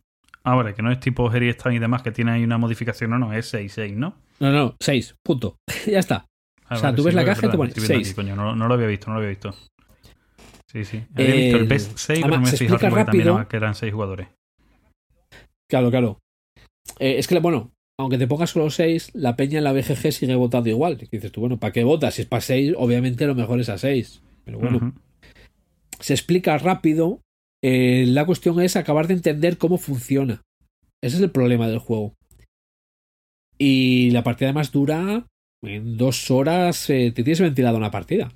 Ahora, 0.42 0.74
que 0.74 0.82
no 0.82 0.90
es 0.92 1.00
tipo 1.00 1.28
Harry 1.28 1.52
Stein 1.52 1.76
y 1.76 1.78
demás, 1.80 2.02
que 2.02 2.12
tiene 2.12 2.30
ahí 2.32 2.44
una 2.44 2.56
modificación, 2.58 3.10
no, 3.10 3.18
no, 3.18 3.32
es 3.32 3.52
6-6, 3.52 3.94
¿no? 3.94 4.14
No, 4.40 4.50
no, 4.52 4.76
seis, 4.80 5.14
punto. 5.24 5.56
ya 5.86 5.98
está. 5.98 6.26
Ah, 6.68 6.74
O 6.74 6.78
sea, 6.78 6.94
tú 6.94 7.04
ves 7.04 7.14
la 7.14 7.24
caja 7.24 7.46
y 7.46 7.50
te 7.50 7.56
pone 7.56 7.68
estoy 7.70 7.82
viendo 7.86 7.94
seis. 8.04 8.08
aquí, 8.08 8.14
coño, 8.16 8.36
no, 8.36 8.54
no 8.56 8.68
lo 8.68 8.74
había 8.74 8.86
visto, 8.88 9.06
no 9.08 9.14
lo 9.14 9.18
había 9.18 9.30
visto. 9.30 9.54
Sí, 10.70 10.84
sí. 10.84 11.02
Había 11.14 11.34
visto 11.34 11.56
el 11.58 11.64
best 11.68 11.96
6, 11.96 12.20
pero 12.22 12.40
me 12.40 12.48
he 12.48 12.52
fijado 12.52 12.78
también 12.78 13.06
rápido. 13.06 13.34
era- 13.36 13.48
que 13.48 13.56
eran 13.56 13.74
6 13.74 13.92
jugadores. 13.92 14.28
Claro, 15.70 15.90
claro. 15.90 16.18
Eh, 16.98 17.18
es 17.18 17.26
que, 17.28 17.38
bueno, 17.38 17.72
aunque 17.98 18.18
te 18.18 18.26
pongas 18.26 18.50
solo 18.50 18.68
6, 18.70 19.10
la 19.14 19.36
peña 19.36 19.58
en 19.58 19.64
la 19.64 19.72
BGG 19.72 20.12
sigue 20.12 20.34
votando 20.34 20.68
igual. 20.68 20.98
Y 21.00 21.06
dices 21.06 21.32
tú, 21.32 21.40
bueno, 21.40 21.58
¿para 21.58 21.72
qué 21.72 21.84
votas? 21.84 22.14
Si 22.14 22.22
es 22.22 22.28
para 22.28 22.40
6, 22.42 22.74
obviamente 22.76 23.26
lo 23.26 23.34
mejor 23.34 23.60
es 23.60 23.68
a 23.68 23.78
6. 23.78 24.22
Pero 24.44 24.58
bueno, 24.58 24.92
se 26.00 26.12
explica 26.14 26.58
rápido. 26.58 27.20
Eh, 27.64 28.04
la 28.08 28.26
cuestión 28.26 28.60
es 28.60 28.76
acabar 28.76 29.06
de 29.06 29.14
entender 29.14 29.58
cómo 29.58 29.78
funciona. 29.78 30.42
Ese 31.02 31.16
es 31.16 31.22
el 31.22 31.30
problema 31.30 31.68
del 31.68 31.78
juego. 31.78 32.14
Y 33.58 34.10
la 34.10 34.22
partida 34.22 34.48
además 34.48 34.72
dura 34.72 35.26
en 35.62 35.96
dos 35.96 36.30
horas. 36.30 36.88
eh, 36.90 37.12
te 37.14 37.22
tienes 37.22 37.40
ventilado 37.40 37.76
una 37.76 37.90
partida. 37.90 38.32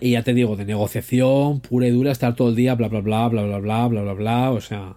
Y 0.00 0.12
ya 0.12 0.22
te 0.22 0.34
digo, 0.34 0.56
de 0.56 0.64
negociación 0.64 1.60
pura 1.60 1.86
y 1.86 1.90
dura, 1.90 2.12
estar 2.12 2.34
todo 2.36 2.50
el 2.50 2.56
día, 2.56 2.74
bla, 2.74 2.88
bla, 2.88 3.00
bla, 3.00 3.28
bla, 3.28 3.42
bla, 3.46 3.58
bla, 3.58 3.86
bla, 3.88 4.02
bla, 4.02 4.12
bla. 4.14 4.50
O 4.52 4.60
sea. 4.60 4.96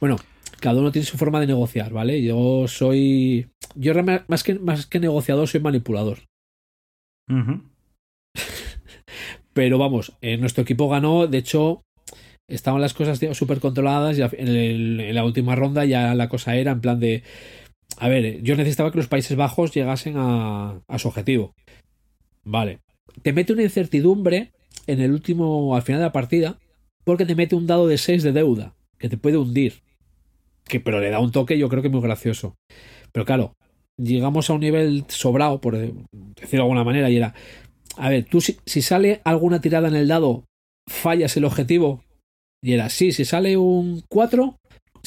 Bueno, 0.00 0.16
cada 0.60 0.80
uno 0.80 0.92
tiene 0.92 1.06
su 1.06 1.16
forma 1.16 1.40
de 1.40 1.46
negociar, 1.46 1.92
¿vale? 1.92 2.22
Yo 2.22 2.66
soy. 2.68 3.48
Yo 3.74 3.92
más 4.28 4.42
que, 4.42 4.54
más 4.58 4.86
que 4.86 5.00
negociador, 5.00 5.48
soy 5.48 5.60
manipulador. 5.60 6.18
Pero 9.52 9.78
vamos, 9.78 10.12
eh, 10.20 10.36
nuestro 10.36 10.62
equipo 10.62 10.88
ganó. 10.88 11.26
De 11.26 11.38
hecho, 11.38 11.82
estaban 12.48 12.80
las 12.80 12.94
cosas 12.94 13.20
súper 13.36 13.60
controladas. 13.60 14.18
Y 14.18 14.22
al- 14.22 14.34
en, 14.36 14.48
el- 14.48 15.00
en 15.00 15.14
la 15.14 15.24
última 15.24 15.54
ronda 15.54 15.84
ya 15.84 16.14
la 16.14 16.28
cosa 16.28 16.56
era 16.56 16.72
en 16.72 16.80
plan 16.80 17.00
de. 17.00 17.22
A 17.98 18.08
ver, 18.08 18.42
yo 18.42 18.56
necesitaba 18.56 18.90
que 18.90 18.98
los 18.98 19.08
Países 19.08 19.36
Bajos 19.36 19.72
llegasen 19.72 20.14
a, 20.16 20.80
su 20.98 21.08
objetivo. 21.08 21.54
Vale. 22.44 22.80
Te 23.22 23.32
mete 23.32 23.52
una 23.52 23.62
incertidumbre 23.62 24.52
en 24.86 25.00
el 25.00 25.12
último. 25.12 25.74
al 25.74 25.82
final 25.82 26.00
de 26.00 26.06
la 26.06 26.12
partida. 26.12 26.58
Porque 27.04 27.24
te 27.24 27.34
mete 27.34 27.54
un 27.54 27.66
dado 27.66 27.86
de 27.86 27.98
6 27.98 28.22
de 28.22 28.32
deuda. 28.32 28.74
Que 28.98 29.08
te 29.08 29.16
puede 29.16 29.36
hundir. 29.36 29.82
Que, 30.64 30.80
pero 30.80 31.00
le 31.00 31.10
da 31.10 31.20
un 31.20 31.30
toque, 31.30 31.58
yo 31.58 31.68
creo 31.68 31.82
que 31.82 31.88
muy 31.88 32.00
gracioso. 32.00 32.56
Pero 33.12 33.24
claro, 33.24 33.54
llegamos 33.96 34.50
a 34.50 34.54
un 34.54 34.60
nivel 34.60 35.04
sobrado, 35.08 35.60
por 35.60 35.76
decirlo 35.78 36.04
de 36.50 36.56
alguna 36.58 36.84
manera, 36.84 37.08
y 37.08 37.16
era. 37.16 37.34
A 37.96 38.08
ver, 38.10 38.24
tú 38.24 38.40
si, 38.40 38.56
si 38.66 38.82
sale 38.82 39.20
alguna 39.24 39.60
tirada 39.60 39.88
en 39.88 39.94
el 39.94 40.08
dado, 40.08 40.44
fallas 40.88 41.36
el 41.36 41.44
objetivo. 41.44 42.02
Y 42.62 42.72
era, 42.72 42.88
sí, 42.88 43.12
si 43.12 43.24
sale 43.24 43.56
un 43.56 44.02
4, 44.08 44.56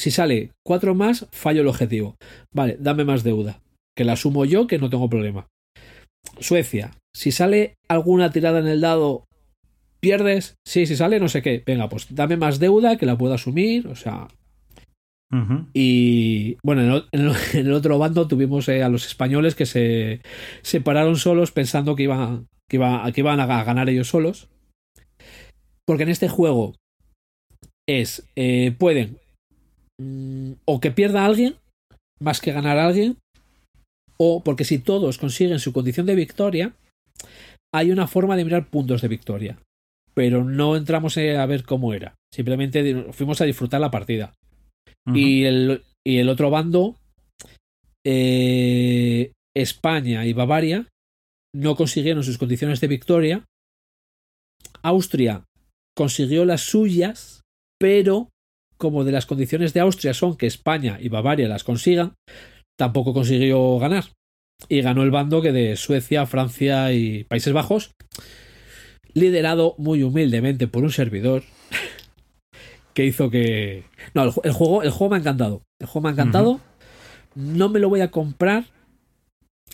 si 0.00 0.10
sale 0.10 0.50
4 0.64 0.94
más, 0.94 1.26
fallo 1.30 1.60
el 1.60 1.68
objetivo. 1.68 2.16
Vale, 2.54 2.76
dame 2.80 3.04
más 3.04 3.22
deuda. 3.22 3.60
Que 3.96 4.04
la 4.04 4.12
asumo 4.14 4.44
yo, 4.46 4.66
que 4.66 4.78
no 4.78 4.88
tengo 4.88 5.10
problema. 5.10 5.46
Suecia, 6.38 6.92
si 7.14 7.32
sale 7.32 7.74
alguna 7.88 8.30
tirada 8.30 8.60
en 8.60 8.66
el 8.68 8.80
dado, 8.80 9.24
pierdes. 10.00 10.54
Sí, 10.66 10.86
si 10.86 10.96
sale 10.96 11.20
no 11.20 11.28
sé 11.28 11.42
qué. 11.42 11.62
Venga, 11.66 11.88
pues 11.88 12.06
dame 12.14 12.36
más 12.36 12.58
deuda, 12.58 12.96
que 12.96 13.06
la 13.06 13.18
puedo 13.18 13.34
asumir. 13.34 13.88
O 13.88 13.94
sea, 13.96 14.28
y 15.74 16.56
bueno, 16.64 17.06
en 17.12 17.20
el, 17.20 17.34
en 17.52 17.72
otro 17.72 17.98
bando 17.98 18.26
tuvimos 18.26 18.68
eh, 18.68 18.82
a 18.82 18.88
los 18.88 19.06
españoles 19.06 19.54
que 19.54 19.66
se 19.66 20.20
separaron 20.62 21.16
solos 21.16 21.52
pensando 21.52 21.94
que 21.94 22.04
iban, 22.04 22.46
que, 22.68 22.76
iba- 22.76 23.10
que 23.12 23.20
iban 23.20 23.38
a 23.40 23.46
ga- 23.46 23.64
ganar 23.64 23.88
ellos 23.88 24.08
solos. 24.08 24.48
Porque 25.86 26.04
en 26.04 26.08
este 26.08 26.28
juego 26.28 26.74
es, 27.88 28.24
eh, 28.36 28.72
pueden 28.78 29.18
mm, 30.00 30.52
o 30.64 30.80
que 30.80 30.90
pierda 30.90 31.24
alguien 31.24 31.56
más 32.20 32.40
que 32.40 32.52
ganar 32.52 32.78
a 32.78 32.86
alguien, 32.86 33.16
o 34.18 34.42
porque 34.44 34.64
si 34.64 34.78
todos 34.78 35.18
consiguen 35.18 35.58
su 35.58 35.72
condición 35.72 36.06
de 36.06 36.14
victoria, 36.14 36.74
hay 37.72 37.90
una 37.90 38.06
forma 38.06 38.36
de 38.36 38.44
mirar 38.44 38.68
puntos 38.68 39.02
de 39.02 39.08
victoria. 39.08 39.58
Pero 40.14 40.44
no 40.44 40.76
entramos 40.76 41.16
a 41.16 41.46
ver 41.46 41.64
cómo 41.64 41.94
era. 41.94 42.14
Simplemente 42.32 43.12
fuimos 43.12 43.40
a 43.40 43.44
disfrutar 43.44 43.80
la 43.80 43.90
partida. 43.90 44.34
Y, 45.06 45.44
el, 45.44 45.82
y 46.06 46.18
el 46.18 46.28
otro 46.28 46.50
bando, 46.50 46.96
eh, 48.04 49.32
España 49.56 50.26
y 50.26 50.32
Bavaria, 50.32 50.88
no 51.54 51.74
consiguieron 51.74 52.22
sus 52.22 52.38
condiciones 52.38 52.80
de 52.80 52.88
victoria. 52.88 53.44
Austria 54.82 55.44
consiguió 55.96 56.44
las 56.44 56.62
suyas, 56.62 57.42
pero 57.78 58.28
como 58.80 59.04
de 59.04 59.12
las 59.12 59.26
condiciones 59.26 59.74
de 59.74 59.80
Austria 59.80 60.14
son 60.14 60.36
que 60.36 60.46
España 60.46 60.98
y 61.00 61.08
Bavaria 61.10 61.46
las 61.48 61.62
consigan, 61.64 62.14
tampoco 62.78 63.12
consiguió 63.12 63.78
ganar. 63.78 64.04
Y 64.68 64.80
ganó 64.80 65.02
el 65.02 65.10
bando 65.10 65.42
que 65.42 65.52
de 65.52 65.76
Suecia, 65.76 66.26
Francia 66.26 66.92
y 66.92 67.24
Países 67.24 67.52
Bajos, 67.52 67.92
liderado 69.14 69.74
muy 69.78 70.02
humildemente 70.02 70.66
por 70.66 70.82
un 70.82 70.90
servidor 70.90 71.42
que 72.94 73.04
hizo 73.04 73.30
que... 73.30 73.84
No, 74.14 74.24
el, 74.24 74.30
ju- 74.30 74.40
el 74.44 74.52
juego, 74.52 74.82
el 74.82 74.90
juego 74.90 75.10
me 75.10 75.16
ha 75.16 75.20
encantado. 75.20 75.62
El 75.80 75.86
juego 75.86 76.04
me 76.04 76.08
ha 76.10 76.12
encantado. 76.12 76.60
No 77.34 77.68
me 77.68 77.80
lo 77.80 77.88
voy 77.88 78.00
a 78.00 78.10
comprar 78.10 78.64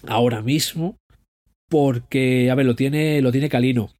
ahora 0.07 0.43
mismo 0.43 0.97
porque, 1.69 2.51
a 2.51 2.55
ver, 2.55 2.67
lo 2.67 2.77
tiene, 2.77 3.21
lo 3.23 3.33
tiene 3.33 3.49
Calino. 3.49 3.91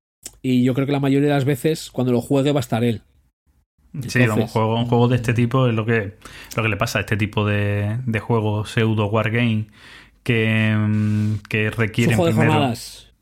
Y 0.43 0.63
yo 0.63 0.75
creo 0.75 0.87
que 0.87 0.93
la 0.93 1.01
mayoría 1.01 1.29
de 1.29 1.35
las 1.35 1.45
veces 1.45 1.91
cuando 1.91 2.13
lo 2.13 2.21
juegue 2.21 2.53
va 2.53 2.61
a 2.61 2.67
estar 2.67 2.85
él. 2.85 3.03
Sí, 4.07 4.27
vamos, 4.27 4.51
juego, 4.51 4.77
un 4.79 4.87
juego 4.87 5.09
de 5.09 5.17
este 5.17 5.35
tipo 5.35 5.67
es 5.69 5.75
lo 5.75 5.87
que, 5.87 6.17
lo 6.57 6.63
que 6.63 6.69
le 6.69 6.77
pasa 6.77 6.99
a 6.99 7.01
este 7.03 7.17
tipo 7.17 7.47
de, 7.47 7.99
de 8.07 8.21
juegos 8.21 8.71
pseudo 8.71 9.07
wargame 9.07 9.67
que, 10.23 10.75
mm, 10.77 11.35
que 11.49 11.71
un 11.71 11.73
requieren 11.73 12.17
juego 12.17 12.27
de 12.27 12.33
primero. 12.33 12.53
jornadas. 12.53 13.13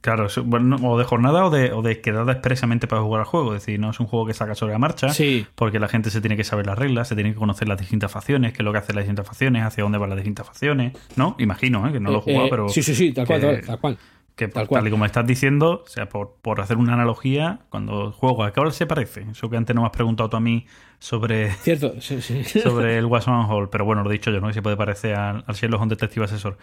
Claro, 0.00 0.26
bueno, 0.44 0.76
o 0.82 0.98
de 0.98 1.04
jornada 1.04 1.46
o 1.46 1.50
de, 1.50 1.72
o 1.72 1.80
de 1.80 2.02
quedada 2.02 2.32
expresamente 2.32 2.86
para 2.86 3.00
jugar 3.00 3.20
al 3.20 3.26
juego. 3.26 3.54
Es 3.54 3.62
decir, 3.62 3.80
no 3.80 3.88
es 3.90 4.00
un 4.00 4.06
juego 4.06 4.26
que 4.26 4.34
saca 4.34 4.54
sobre 4.54 4.74
la 4.74 4.78
marcha. 4.78 5.08
Sí, 5.14 5.46
Porque 5.54 5.78
la 5.78 5.88
gente 5.88 6.10
se 6.10 6.20
tiene 6.20 6.36
que 6.36 6.44
saber 6.44 6.66
las 6.66 6.78
reglas, 6.78 7.08
se 7.08 7.14
tiene 7.14 7.30
que 7.32 7.38
conocer 7.38 7.68
las 7.68 7.78
distintas 7.80 8.12
facciones, 8.12 8.52
qué 8.52 8.58
es 8.58 8.64
lo 8.64 8.72
que 8.72 8.78
hacen 8.78 8.96
las 8.96 9.04
distintas 9.06 9.26
facciones, 9.26 9.62
hacia 9.64 9.82
dónde 9.82 9.96
van 9.96 10.10
las 10.10 10.18
distintas 10.18 10.46
facciones, 10.46 10.92
¿no? 11.16 11.36
Imagino, 11.38 11.88
¿eh? 11.88 11.92
que 11.92 12.00
no 12.00 12.10
lo 12.10 12.18
he 12.18 12.20
Eh, 12.20 12.22
jugado, 12.22 12.46
eh, 12.46 12.50
pero 12.50 12.68
sí, 12.68 12.82
sí, 12.82 12.94
sí, 12.94 13.12
tal 13.14 13.26
cual, 13.26 13.62
tal 13.64 13.80
cual. 13.80 13.98
Que 14.36 14.46
tal 14.48 14.62
tal, 14.62 14.66
cual. 14.68 14.88
y 14.88 14.90
como 14.90 15.04
estás 15.04 15.26
diciendo, 15.26 15.82
o 15.84 15.88
sea, 15.88 16.08
por, 16.08 16.36
por 16.42 16.60
hacer 16.60 16.76
una 16.76 16.94
analogía, 16.94 17.60
cuando 17.70 18.10
juego, 18.12 18.42
¿a 18.44 18.52
qué 18.52 18.60
hora 18.60 18.70
se 18.72 18.86
parece? 18.86 19.22
Eso 19.30 19.48
que 19.48 19.56
antes 19.56 19.74
no 19.76 19.82
me 19.82 19.86
has 19.86 19.92
preguntado 19.92 20.28
tú 20.30 20.36
a 20.36 20.40
mí 20.40 20.66
sobre, 20.98 21.52
Cierto, 21.52 22.00
sí, 22.00 22.20
sí. 22.20 22.42
sobre 22.60 22.98
el 22.98 23.06
Watson 23.06 23.46
Hall, 23.48 23.70
pero 23.70 23.84
bueno, 23.84 24.02
lo 24.02 24.10
he 24.10 24.14
dicho 24.14 24.30
yo, 24.32 24.40
¿no? 24.40 24.48
Que 24.48 24.54
se 24.54 24.62
puede 24.62 24.76
parecer 24.76 25.14
al, 25.14 25.44
al 25.46 25.54
Sherlock 25.54 25.80
Holmes 25.82 25.96
Detective 25.98 26.24
Asesor. 26.24 26.58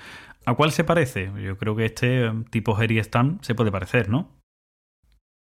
¿A 0.45 0.53
cuál 0.55 0.71
se 0.71 0.83
parece? 0.83 1.31
Yo 1.41 1.57
creo 1.57 1.75
que 1.75 1.85
este 1.85 2.25
eh, 2.25 2.31
tipo 2.49 2.75
Harry 2.75 2.99
Stan 2.99 3.39
se 3.41 3.55
puede 3.55 3.71
parecer, 3.71 4.09
¿no? 4.09 4.29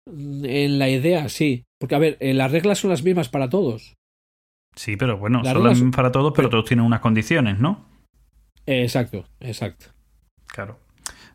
En 0.09 0.79
la 0.79 0.89
idea, 0.89 1.29
sí. 1.29 1.65
Porque, 1.81 1.95
a 1.95 1.99
ver, 1.99 2.17
eh, 2.21 2.33
las 2.35 2.51
reglas 2.53 2.79
son 2.79 2.91
las 2.91 3.03
mismas 3.03 3.29
para 3.29 3.49
todos. 3.49 3.95
Sí, 4.75 4.97
pero 4.97 5.17
bueno, 5.17 5.39
Las 5.43 5.49
son 5.53 5.57
reglas- 5.63 5.71
las 5.71 5.79
mismas 5.79 5.97
para 5.97 6.13
todos, 6.13 6.33
pero 6.35 6.49
pero- 6.49 6.51
todos 6.51 6.65
tienen 6.69 6.87
unas 6.87 7.01
condiciones, 7.01 7.59
¿no? 7.59 7.85
Exacto, 8.67 9.25
exacto. 9.41 9.87
Claro. 10.47 10.79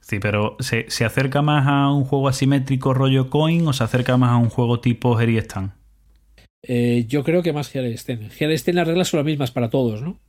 Sí, 0.01 0.19
pero 0.19 0.57
¿se, 0.59 0.85
se 0.89 1.05
acerca 1.05 1.41
más 1.41 1.67
a 1.67 1.91
un 1.91 2.03
juego 2.03 2.27
asimétrico 2.27 2.93
rollo 2.93 3.29
coin 3.29 3.65
o 3.67 3.73
se 3.73 3.83
acerca 3.83 4.17
más 4.17 4.31
a 4.31 4.37
un 4.37 4.49
juego 4.49 4.79
tipo 4.81 5.17
Harry 5.17 5.37
Stan? 5.37 5.73
Eh, 6.63 7.05
yo 7.07 7.23
creo 7.23 7.41
que 7.43 7.53
más 7.53 7.69
Gearsten. 7.69 8.29
Gearsten 8.29 8.75
las 8.75 8.87
reglas 8.87 9.07
son 9.07 9.19
las 9.19 9.25
mismas 9.25 9.51
para 9.51 9.69
todos, 9.69 10.01
¿no? 10.01 10.19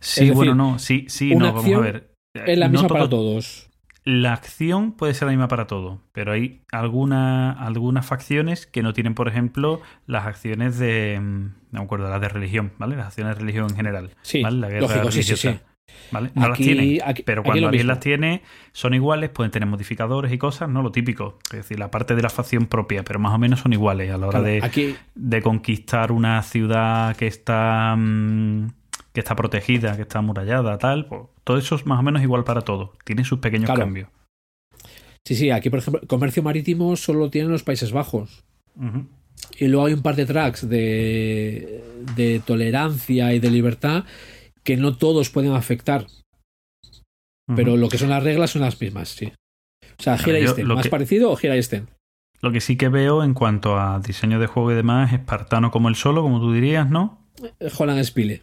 Sí, 0.00 0.20
decir, 0.20 0.34
bueno, 0.34 0.54
no, 0.54 0.78
sí, 0.78 1.06
sí, 1.08 1.34
no, 1.34 1.52
vamos 1.52 1.74
a 1.74 1.78
ver. 1.80 2.14
Es 2.34 2.58
la 2.58 2.66
No 2.68 2.72
misma 2.72 2.88
todo- 2.88 2.98
para 2.98 3.08
todos. 3.10 3.66
La 4.02 4.32
acción 4.32 4.92
puede 4.92 5.12
ser 5.12 5.26
la 5.26 5.32
misma 5.32 5.48
para 5.48 5.66
todo, 5.66 6.00
pero 6.12 6.32
hay 6.32 6.62
alguna, 6.72 7.52
algunas 7.52 8.06
facciones 8.06 8.66
que 8.66 8.82
no 8.82 8.94
tienen, 8.94 9.14
por 9.14 9.28
ejemplo, 9.28 9.82
las 10.06 10.26
acciones 10.26 10.78
de. 10.78 11.18
mm, 11.20 11.44
No 11.72 11.80
me 11.80 11.84
acuerdo, 11.84 12.08
las 12.08 12.20
de 12.20 12.28
religión, 12.30 12.72
¿vale? 12.78 12.96
Las 12.96 13.08
acciones 13.08 13.34
de 13.34 13.40
religión 13.40 13.66
en 13.68 13.76
general. 13.76 14.10
Sí, 14.22 14.42
¿vale? 14.42 14.56
La 14.58 14.68
guerra 14.68 14.80
lógico, 14.86 15.10
sí, 15.10 15.22
sí, 15.22 15.34
religiosa, 15.34 15.52
sí. 15.58 15.60
¿Vale? 16.12 16.30
No 16.34 16.48
las 16.48 16.54
Aquí- 16.58 16.64
tienen. 16.64 16.98
aquí- 17.04 17.22
pero 17.22 17.42
cuando 17.44 17.66
alguien 17.68 17.82
mismo. 17.82 17.92
las 17.92 18.00
tiene, 18.00 18.42
son 18.72 18.94
iguales, 18.94 19.30
pueden 19.30 19.52
tener 19.52 19.68
modificadores 19.68 20.32
y 20.32 20.38
cosas, 20.38 20.68
no 20.68 20.82
lo 20.82 20.90
típico. 20.90 21.38
Es 21.52 21.58
decir, 21.58 21.78
la 21.78 21.90
parte 21.92 22.16
de 22.16 22.22
la 22.22 22.30
facción 22.30 22.66
propia, 22.66 23.04
pero 23.04 23.18
más 23.20 23.32
o 23.32 23.38
menos 23.38 23.60
son 23.60 23.72
iguales 23.72 24.10
a 24.10 24.18
la 24.18 24.26
hora 24.26 24.40
Claro, 24.40 24.44
de, 24.54 24.60
aquí, 24.64 24.96
de 25.14 25.40
conquistar 25.42 26.10
una 26.10 26.42
ciudad 26.42 27.14
que 27.16 27.26
está 27.28 27.94
mm, 27.96 28.68
que 29.12 29.20
está 29.20 29.34
protegida, 29.36 29.96
que 29.96 30.02
está 30.02 30.20
amurallada, 30.20 30.78
tal, 30.78 31.06
pues, 31.06 31.22
todo 31.44 31.58
eso 31.58 31.74
es 31.74 31.84
más 31.86 31.98
o 31.98 32.02
menos 32.02 32.22
igual 32.22 32.44
para 32.44 32.60
todos. 32.62 32.90
Tiene 33.04 33.24
sus 33.24 33.38
pequeños 33.40 33.66
Claro. 33.66 33.80
cambios. 33.80 34.08
sí, 35.24 35.34
sí, 35.36 35.50
aquí, 35.50 35.68
por 35.70 35.78
ejemplo, 35.80 36.00
comercio 36.08 36.42
marítimo 36.42 36.96
solo 36.96 37.28
tienen 37.30 37.50
los 37.52 37.62
Países 37.62 37.92
Bajos. 37.92 38.44
Y 39.58 39.66
luego 39.68 39.86
hay 39.86 39.92
un 39.94 40.02
par 40.02 40.16
de 40.16 40.26
tracks 40.26 40.68
de, 40.68 41.82
de 42.16 42.40
tolerancia 42.44 43.32
y 43.34 43.38
de 43.40 43.50
libertad 43.50 44.04
que 44.64 44.76
no 44.76 44.96
todos 44.96 45.30
pueden 45.30 45.52
afectar, 45.52 46.06
pero 47.56 47.76
lo 47.76 47.88
que 47.88 47.98
son 47.98 48.10
las 48.10 48.22
reglas 48.22 48.50
son 48.50 48.62
las 48.62 48.80
mismas, 48.80 49.08
sí. 49.10 49.32
O 49.98 50.02
sea, 50.02 50.16
Claro, 50.16 50.54
Gira 50.54 50.64
lo 50.66 50.74
¿más 50.76 50.84
que- 50.84 50.90
parecido 50.90 51.30
o 51.30 51.36
Gira? 51.36 51.54
Lo 52.42 52.52
que 52.52 52.60
sí 52.62 52.76
que 52.76 52.88
veo 52.88 53.22
en 53.22 53.34
cuanto 53.34 53.78
a 53.78 54.00
diseño 54.00 54.38
de 54.40 54.46
juego 54.46 54.72
y 54.72 54.74
demás, 54.74 55.12
espartano 55.12 55.70
como 55.70 55.88
el 55.90 55.94
solo, 55.94 56.22
como 56.22 56.40
tú 56.40 56.52
dirías, 56.52 56.88
¿no? 56.88 57.26
Holland 57.78 58.02
Spile. 58.04 58.42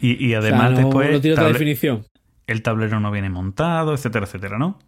Y, 0.00 0.26
y 0.26 0.34
O 0.34 0.42
sea, 0.42 0.48
además 0.50 0.72
no, 0.72 0.76
después 0.78 1.12
no 1.12 1.20
tiene 1.20 1.34
otra 1.34 1.48
definición. 1.48 2.04
el 2.48 2.62
tablero 2.62 2.98
no 2.98 3.10
viene 3.12 3.30
montado, 3.30 3.94
etcétera, 3.94 4.26
etcétera, 4.26 4.58
¿no? 4.58 4.78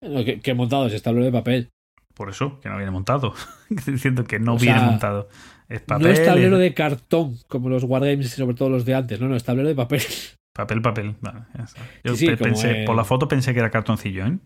No, 0.00 0.24
que, 0.24 0.40
que 0.40 0.54
montado 0.54 0.86
es 0.86 0.94
este 0.94 1.04
tablero 1.04 1.26
de 1.26 1.32
papel. 1.32 1.68
Por 2.14 2.30
eso, 2.30 2.58
que 2.60 2.70
no 2.70 2.76
viene 2.76 2.90
montado. 2.90 3.34
Diciendo 3.68 4.24
que 4.24 4.38
no 4.38 4.54
O 4.54 4.58
viene 4.58 4.78
sea, 4.78 4.88
montado. 4.88 5.28
Es 5.68 5.80
papel, 5.80 6.06
no 6.06 6.12
es 6.12 6.24
tablero 6.24 6.58
de 6.58 6.74
cartón, 6.74 7.36
como 7.48 7.68
los 7.68 7.82
Wargames 7.84 8.26
y 8.26 8.28
sobre 8.28 8.54
todo 8.54 8.68
los 8.70 8.84
de 8.84 8.94
antes. 8.94 9.20
No, 9.20 9.28
no, 9.28 9.36
es 9.36 9.44
tablero 9.44 9.68
de 9.68 9.74
papel. 9.74 10.00
papel, 10.54 10.80
papel. 10.82 11.14
Vale, 11.20 11.40
ya 11.56 11.64
está. 11.64 11.80
Yo 12.04 12.12
Sí, 12.14 12.18
sí, 12.18 12.26
pe- 12.26 12.36
como 12.38 12.50
pensé, 12.52 12.80
el- 12.80 12.84
por 12.84 12.96
la 12.96 13.04
foto 13.04 13.26
pensé 13.28 13.52
que 13.52 13.58
era 13.60 13.70
cartoncillo, 13.70 14.26
¿eh? 14.26 14.38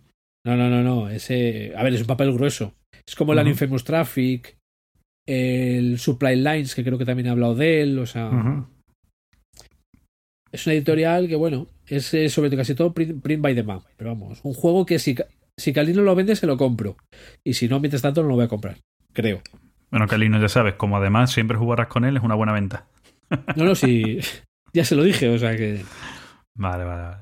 No, 0.46 0.56
no, 0.56 0.70
no, 0.70 0.82
no. 0.82 1.08
Ese. 1.10 1.72
A 1.76 1.82
ver, 1.82 1.92
es 1.94 2.00
un 2.00 2.06
papel 2.06 2.32
grueso. 2.32 2.74
Es 3.06 3.14
como 3.14 3.32
el 3.34 3.38
Ujú. 3.40 3.48
Infamous 3.50 3.84
Traffic, 3.84 4.56
el 5.28 5.98
Supply 5.98 6.36
Lines, 6.36 6.74
que 6.74 6.82
creo 6.84 6.96
que 6.96 7.04
también 7.04 7.26
he 7.26 7.30
hablado 7.30 7.54
de 7.54 7.82
él. 7.82 7.98
O 7.98 8.06
sea, 8.06 8.30
es 10.52 10.66
una 10.66 10.74
editorial 10.74 11.28
que, 11.28 11.36
bueno, 11.36 11.66
es 11.86 12.12
eh, 12.14 12.28
sobre 12.28 12.54
casi 12.56 12.74
todo 12.74 12.92
print, 12.92 13.22
print 13.22 13.42
by 13.42 13.54
the 13.54 13.62
man. 13.62 13.80
Pero 13.96 14.10
vamos, 14.10 14.40
un 14.42 14.54
juego 14.54 14.84
que 14.86 14.98
si, 14.98 15.14
si 15.58 15.72
Calino 15.72 16.02
lo 16.02 16.14
vende, 16.14 16.34
se 16.34 16.46
lo 16.46 16.56
compro. 16.56 16.96
Y 17.44 17.54
si 17.54 17.68
no, 17.68 17.78
mientras 17.78 18.02
tanto, 18.02 18.22
no 18.22 18.28
lo 18.28 18.34
voy 18.36 18.44
a 18.44 18.48
comprar. 18.48 18.78
Creo. 19.12 19.42
Bueno, 19.90 20.06
Calino, 20.06 20.40
ya 20.40 20.48
sabes, 20.48 20.74
como 20.74 20.96
además 20.96 21.32
siempre 21.32 21.56
jugarás 21.58 21.88
con 21.88 22.04
él, 22.04 22.16
es 22.16 22.22
una 22.22 22.34
buena 22.34 22.52
venta. 22.52 22.86
No, 23.56 23.64
no, 23.64 23.74
si. 23.76 24.18
ya 24.72 24.84
se 24.84 24.96
lo 24.96 25.04
dije, 25.04 25.28
o 25.28 25.38
sea 25.38 25.56
que. 25.56 25.84
Vale, 26.56 26.84
vale, 26.84 27.02
vale. 27.02 27.16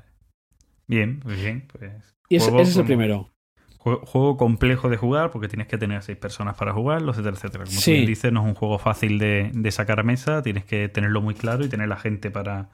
Bien, 0.87 1.21
muy 1.23 1.35
bien. 1.35 1.67
Pues, 1.71 2.15
Y 2.29 2.37
ese, 2.37 2.61
es 2.61 2.75
el 2.77 2.85
primero. 2.85 3.29
Juego, 3.77 4.05
juego 4.05 4.35
complejo 4.37 4.89
de 4.89 4.97
jugar 4.97 5.29
porque 5.31 5.47
tienes 5.47 5.67
que 5.67 5.77
tener 5.77 5.97
a 5.97 6.01
seis 6.01 6.17
personas 6.17 6.55
para 6.57 6.73
jugarlo, 6.73 7.11
etcétera, 7.11 7.35
etcétera. 7.35 7.63
Como 7.65 7.77
Sí. 7.79 7.91
tú 7.91 7.95
bien 7.97 8.05
dices, 8.07 8.33
no 8.33 8.41
es 8.41 8.47
un 8.47 8.55
juego 8.55 8.79
fácil 8.79 9.19
de, 9.19 9.51
de 9.53 9.71
sacar 9.71 9.99
a 9.99 10.03
mesa, 10.03 10.41
tienes 10.41 10.65
que 10.65 10.89
tenerlo 10.89 11.21
muy 11.21 11.35
claro 11.35 11.63
y 11.63 11.69
tener 11.69 11.87
la 11.87 11.97
gente 11.97 12.31
para, 12.31 12.69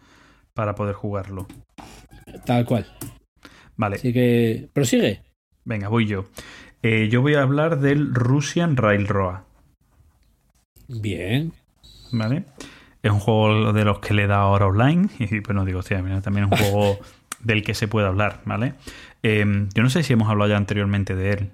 para 0.54 0.76
poder 0.76 0.96
jugarlo. 0.96 1.46
Tal 2.46 2.66
cual. 2.66 2.88
Vale, 3.76 3.98
Así 3.98 4.14
que. 4.14 4.70
Prosigue. 4.74 5.24
venga, 5.66 5.90
voy 5.90 6.06
yo. 6.08 6.26
Eh, 6.82 7.10
yo 7.12 7.22
voy 7.22 7.36
a 7.36 7.42
hablar 7.42 7.80
del 7.80 8.14
Russian 8.16 8.78
Railroad, 8.78 9.42
Bien. 10.88 11.52
¿vale? 12.12 12.44
Es 13.04 13.12
un 13.12 13.20
juego 13.20 13.74
de 13.74 13.86
los 13.86 14.00
que 14.00 14.14
le 14.14 14.28
da 14.28 14.38
ahora 14.38 14.68
online 14.68 15.10
y 15.20 15.42
pues 15.42 15.56
no 15.56 15.66
digo, 15.66 15.80
hostia, 15.80 16.02
mira, 16.02 16.22
también 16.22 16.46
es 16.52 16.52
un 16.60 16.66
juego 16.72 17.00
del 17.44 17.64
que 17.64 17.74
se 17.74 17.88
puede 17.88 18.08
hablar, 18.08 18.42
¿vale? 18.46 18.74
Eh, 19.24 19.46
yo 19.74 19.84
no 19.84 19.90
sé 19.90 20.04
si 20.04 20.14
hemos 20.14 20.30
hablado 20.30 20.50
ya 20.50 20.58
anteriormente 20.58 21.16
de 21.16 21.32
él. 21.32 21.50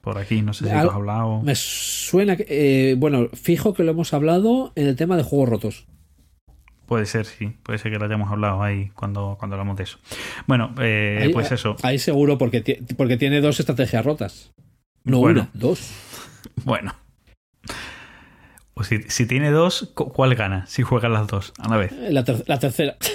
Por 0.00 0.18
aquí, 0.18 0.40
no 0.40 0.52
sé 0.52 0.66
si 0.66 0.70
hemos 0.70 0.94
hablado. 0.94 1.42
Me 1.42 1.54
suena 1.56 2.36
que. 2.36 2.46
eh, 2.48 2.94
bueno, 2.96 3.28
fijo 3.34 3.74
que 3.74 3.82
lo 3.82 3.90
hemos 3.90 4.14
hablado 4.14 4.72
en 4.76 4.86
el 4.86 4.94
tema 4.94 5.16
de 5.16 5.24
juegos 5.24 5.48
rotos. 5.48 5.86
Puede 6.86 7.06
ser, 7.06 7.26
sí. 7.26 7.56
Puede 7.64 7.80
ser 7.80 7.90
que 7.90 7.98
lo 7.98 8.04
hayamos 8.04 8.30
hablado 8.30 8.62
ahí 8.62 8.90
cuando, 8.94 9.34
cuando 9.36 9.56
hablamos 9.56 9.76
de 9.76 9.82
eso. 9.82 9.98
Bueno, 10.46 10.72
eh, 10.80 11.18
Ahí- 11.24 11.32
pues 11.32 11.50
eso. 11.50 11.74
Ahí 11.82 11.98
seguro, 11.98 12.38
porque, 12.38 12.80
porque 12.96 13.16
tiene 13.16 13.40
dos 13.40 13.58
estrategias 13.58 14.04
rotas. 14.04 14.52
No 15.02 15.18
Bueno. 15.18 15.40
una, 15.40 15.50
dos. 15.54 15.90
Bueno. 16.64 16.94
O 18.78 18.84
si, 18.84 19.02
si 19.04 19.26
tiene 19.26 19.50
dos, 19.50 19.90
cu- 19.94 20.12
¿cuál 20.12 20.34
gana? 20.34 20.66
Si 20.66 20.82
juegan 20.82 21.12
las 21.14 21.26
dos 21.28 21.54
a 21.58 21.68
la 21.68 21.76
vez. 21.78 21.92
Eh, 21.92 22.08
La, 22.12 22.24
ter- 22.24 22.44
la 22.46 22.58
tercera. 22.58 22.96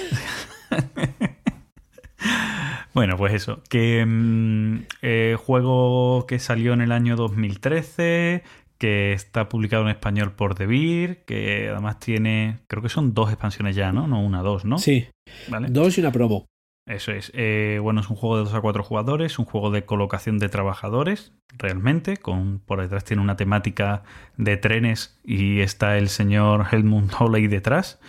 Bueno, 2.94 3.16
pues 3.16 3.34
eso. 3.34 3.62
Que 3.70 4.06
mm, 4.06 4.80
eh, 5.02 5.38
juego 5.40 6.26
que 6.28 6.40
salió 6.40 6.74
en 6.74 6.82
el 6.82 6.92
año 6.92 7.16
2013, 7.16 8.44
que 8.78 9.14
está 9.14 9.48
publicado 9.48 9.84
en 9.84 9.90
español 9.90 10.34
por 10.34 10.56
Devir, 10.56 11.24
que 11.26 11.70
además 11.70 12.00
tiene, 12.00 12.60
creo 12.68 12.84
que 12.84 12.90
son 12.90 13.14
dos 13.14 13.30
expansiones 13.30 13.78
ya, 13.78 13.94
¿no? 13.94 14.08
No 14.08 14.20
una, 14.22 14.42
dos, 14.42 14.66
¿no? 14.66 14.78
Sí, 14.78 15.08
¿Vale? 15.48 15.68
dos 15.70 15.98
y 15.98 16.02
una 16.02 16.12
promo. 16.12 16.48
Eso 16.88 17.12
es. 17.12 17.32
Eh, 17.36 17.80
bueno, 17.82 18.02
es 18.02 18.10
un 18.10 18.16
juego 18.16 18.38
de 18.38 18.44
2 18.46 18.54
a 18.56 18.62
4 18.62 18.84
jugadores, 18.84 19.38
un 19.40 19.46
juego 19.46 19.72
de 19.72 19.86
colocación 19.86 20.40
de 20.40 20.50
trabajadores, 20.50 21.34
realmente. 21.58 22.18
Con, 22.18 22.60
por 22.60 22.82
detrás 22.82 23.04
tiene 23.04 23.22
una 23.22 23.36
temática 23.36 24.04
de 24.38 24.58
trenes 24.58 25.20
y 25.24 25.60
está 25.60 25.98
el 25.98 26.10
señor 26.10 26.66
Helmut 26.72 27.14
Holley 27.20 27.48
detrás, 27.48 28.00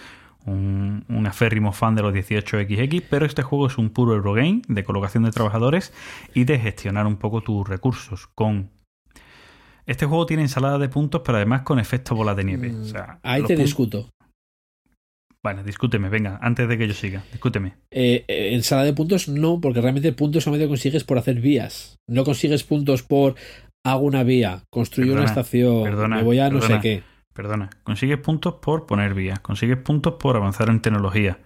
un, 0.47 1.05
un 1.09 1.27
aférrimo 1.27 1.73
fan 1.73 1.95
de 1.95 2.03
los 2.03 2.15
18XX. 2.15 3.05
Pero 3.09 3.27
este 3.27 3.43
juego 3.43 3.67
es 3.67 3.77
un 3.77 3.91
puro 3.91 4.15
Eurogame 4.15 4.63
de 4.69 4.85
colocación 4.85 5.25
de 5.25 5.33
trabajadores 5.33 5.93
y 6.35 6.45
de 6.45 6.59
gestionar 6.59 7.07
un 7.07 7.17
poco 7.17 7.43
tus 7.43 7.69
recursos. 7.69 8.27
Con 8.27 8.71
este 9.87 10.07
juego 10.07 10.27
tiene 10.27 10.45
ensalada 10.45 10.79
de 10.79 10.89
puntos, 10.89 11.23
pero 11.25 11.37
además 11.37 11.63
con 11.63 11.79
efecto 11.79 12.15
bola 12.15 12.35
de 12.35 12.45
nieve. 12.45 12.73
O 12.75 12.85
sea, 12.85 13.19
Ahí 13.23 13.43
te 13.43 13.57
discuto. 13.57 14.09
Vale, 15.45 15.65
discúteme, 15.65 16.09
venga, 16.09 16.39
antes 16.41 16.69
de 16.69 16.79
que 16.79 16.87
yo 16.87 16.95
siga, 16.95 17.25
discúteme. 17.33 17.75
Eh, 17.91 18.25
eh, 18.29 18.55
en 18.55 18.63
sala 18.63 18.85
de 18.85 18.93
puntos 18.93 19.29
no, 19.29 19.61
porque 19.61 19.81
realmente 19.81 20.13
puntos 20.13 20.45
solamente 20.45 20.69
consigues 20.69 21.03
por 21.03 21.19
hacer 21.19 21.41
vías. 21.41 21.97
No 22.09 22.23
consigues 22.25 22.63
puntos 22.63 23.03
por 23.03 23.35
hago 23.85 24.03
una 24.05 24.23
vía, 24.23 24.63
construyo 24.71 25.15
una 25.15 25.25
estación, 25.25 25.83
perdona, 25.83 26.17
me 26.17 26.23
voy 26.23 26.39
a 26.39 26.49
no 26.49 26.61
sé 26.61 26.79
qué. 26.81 27.03
Perdona, 27.35 27.71
consigues 27.83 28.19
puntos 28.19 28.55
por 28.63 28.87
poner 28.87 29.15
vías, 29.15 29.41
consigues 29.41 29.79
puntos 29.79 30.15
por 30.15 30.37
avanzar 30.37 30.69
en 30.69 30.81
tecnología. 30.81 31.39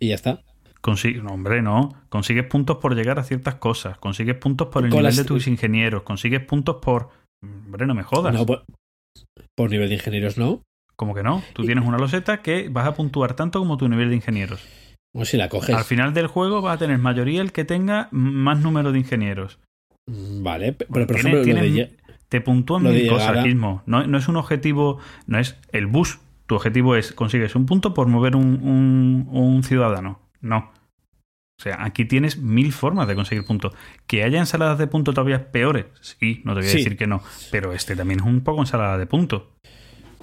Y 0.00 0.08
ya 0.08 0.14
está. 0.16 0.42
Consigue, 0.80 1.20
no, 1.22 1.30
hombre, 1.30 1.62
no. 1.62 1.94
Consigues 2.08 2.46
puntos 2.46 2.78
por 2.78 2.94
llegar 2.94 3.18
a 3.18 3.24
ciertas 3.24 3.56
cosas. 3.56 3.98
Consigues 3.98 4.36
puntos 4.36 4.68
por 4.68 4.84
el 4.84 4.90
Con 4.90 4.98
nivel 4.98 5.04
las- 5.04 5.16
de 5.16 5.24
tus 5.24 5.46
ingenieros. 5.48 6.02
Consigues 6.02 6.40
puntos 6.44 6.76
por. 6.80 7.08
Hombre, 7.42 7.86
no 7.86 7.94
me 7.94 8.02
jodas. 8.02 8.32
No, 8.34 8.46
por, 8.46 8.64
por 9.56 9.70
nivel 9.70 9.88
de 9.88 9.96
ingenieros 9.96 10.38
no. 10.38 10.62
Como 10.98 11.14
que 11.14 11.22
no. 11.22 11.42
Tú 11.52 11.64
tienes 11.64 11.84
una 11.84 11.98
loseta 11.98 12.40
que 12.42 12.68
vas 12.70 12.86
a 12.86 12.94
puntuar 12.94 13.34
tanto 13.34 13.58
como 13.58 13.76
tu 13.76 13.88
nivel 13.88 14.08
de 14.10 14.16
ingenieros. 14.16 14.64
O 15.14 15.24
si 15.24 15.36
la 15.36 15.48
coges. 15.48 15.74
Al 15.74 15.84
final 15.84 16.14
del 16.14 16.26
juego 16.26 16.60
vas 16.62 16.76
a 16.76 16.78
tener 16.78 16.98
mayoría 16.98 17.42
el 17.42 17.52
que 17.52 17.64
tenga 17.64 18.08
más 18.10 18.60
número 18.60 18.92
de 18.92 18.98
ingenieros. 18.98 19.58
Mm, 20.08 20.42
Vale, 20.42 20.72
pe- 20.72 20.86
pero 20.92 21.06
por 21.06 21.16
Tiene- 21.16 21.30
ejemplo, 21.40 21.54
lo 21.54 21.62
de 21.62 21.96
te 22.28 22.40
puntúan 22.40 22.82
mil 22.82 23.08
cosas, 23.08 23.44
Gizmo. 23.44 23.82
No, 23.86 24.06
no 24.06 24.18
es 24.18 24.28
un 24.28 24.36
objetivo, 24.36 24.98
no 25.26 25.38
es 25.38 25.56
el 25.72 25.86
bus. 25.86 26.18
Tu 26.46 26.54
objetivo 26.54 26.96
es 26.96 27.12
consigues 27.12 27.54
un 27.56 27.66
punto 27.66 27.92
por 27.94 28.08
mover 28.08 28.34
un, 28.36 28.60
un- 28.62 29.28
un 29.30 29.62
ciudadano. 29.62 30.20
No. 30.40 30.72
O 31.58 31.62
sea, 31.62 31.82
aquí 31.84 32.04
tienes 32.04 32.36
mil 32.38 32.72
formas 32.72 33.08
de 33.08 33.14
conseguir 33.14 33.44
puntos. 33.46 33.72
Que 34.06 34.22
haya 34.24 34.38
ensaladas 34.38 34.78
de 34.78 34.86
puntos 34.86 35.14
todavía 35.14 35.50
peores, 35.50 35.86
sí, 36.02 36.42
no 36.44 36.52
te 36.54 36.60
voy 36.60 36.68
a 36.68 36.70
Sí. 36.72 36.78
decir 36.78 36.96
que 36.98 37.06
no. 37.06 37.22
Pero 37.50 37.72
este 37.72 37.96
también 37.96 38.20
es 38.20 38.26
un 38.26 38.42
poco 38.42 38.60
ensalada 38.60 38.98
de 38.98 39.06
puntos. 39.06 39.42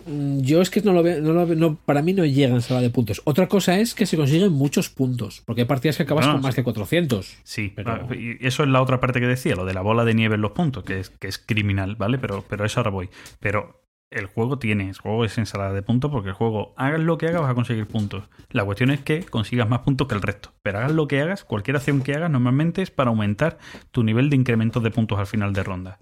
Mm, 0.06 0.42
Yo 0.42 0.62
es 0.62 0.70
que 0.70 0.82
no 0.82 0.94
lo 0.94 1.04
veo, 1.04 1.22
no 1.22 1.34
lo 1.34 1.46
veo- 1.48 1.56
no, 1.58 1.76
para 1.76 2.02
mí 2.02 2.14
no 2.14 2.26
llega 2.26 2.54
en 2.54 2.62
sala 2.62 2.82
de 2.82 2.90
puntos. 2.90 3.22
Otra 3.26 3.48
cosa 3.48 3.80
es 3.80 3.94
que 3.96 4.06
se 4.06 4.18
consiguen 4.18 4.52
muchos 4.52 4.90
puntos, 4.90 5.42
porque 5.46 5.62
hay 5.62 5.68
partidas 5.68 5.98
que 5.98 6.04
acabas 6.04 6.26
No, 6.26 6.34
con 6.34 6.42
sí. 6.42 6.46
más 6.48 6.56
de 6.56 6.64
400. 6.64 7.38
Sí, 7.44 7.72
Pero- 7.76 7.92
ah, 7.92 8.08
eso 8.40 8.64
es 8.64 8.70
la 8.70 8.82
otra 8.82 9.00
parte 9.00 9.20
que 9.20 9.28
decía, 9.28 9.56
lo 9.56 9.66
de 9.66 9.74
la 9.74 9.82
bola 9.82 10.06
de 10.06 10.14
nieve 10.14 10.36
en 10.36 10.42
los 10.42 10.52
puntos, 10.52 10.84
que 10.84 11.00
es, 11.00 11.10
que 11.10 11.28
es 11.28 11.38
criminal, 11.38 11.96
¿vale? 11.96 12.18
Pero, 12.18 12.44
pero 12.50 12.66
eso 12.66 12.80
ahora 12.80 12.92
voy. 12.92 13.10
Pero 13.40 13.82
el 14.12 14.28
juego 14.28 14.60
tiene, 14.60 14.90
el 14.90 14.98
juego 14.98 15.26
es 15.26 15.38
ensalada 15.40 15.74
de 15.74 15.82
puntos 15.82 16.12
porque 16.12 16.30
el 16.30 16.36
juego, 16.36 16.74
hagas 16.78 17.00
lo 17.00 17.18
que 17.18 17.28
hagas, 17.28 17.42
vas 17.42 17.50
a 17.52 17.56
conseguir 17.56 17.88
puntos. 17.88 18.26
La 18.52 18.64
cuestión 18.64 18.92
es 18.92 19.00
que 19.00 19.24
consigas 19.24 19.68
más 19.68 19.80
puntos 19.80 20.08
que 20.08 20.14
el 20.14 20.22
resto. 20.22 20.52
Pero 20.62 20.78
hagas 20.80 20.92
lo 20.92 21.08
que 21.08 21.20
hagas, 21.22 21.44
cualquier 21.44 21.78
acción 21.78 22.02
que 22.04 22.14
hagas, 22.14 22.30
normalmente 22.30 22.84
es 22.84 22.92
para 22.92 23.10
aumentar 23.10 23.58
tu 23.90 24.04
nivel 24.04 24.30
de 24.30 24.36
incremento 24.36 24.82
de 24.82 24.92
puntos 24.92 25.18
al 25.18 25.26
final 25.26 25.52
de 25.54 25.64
ronda. 25.64 26.00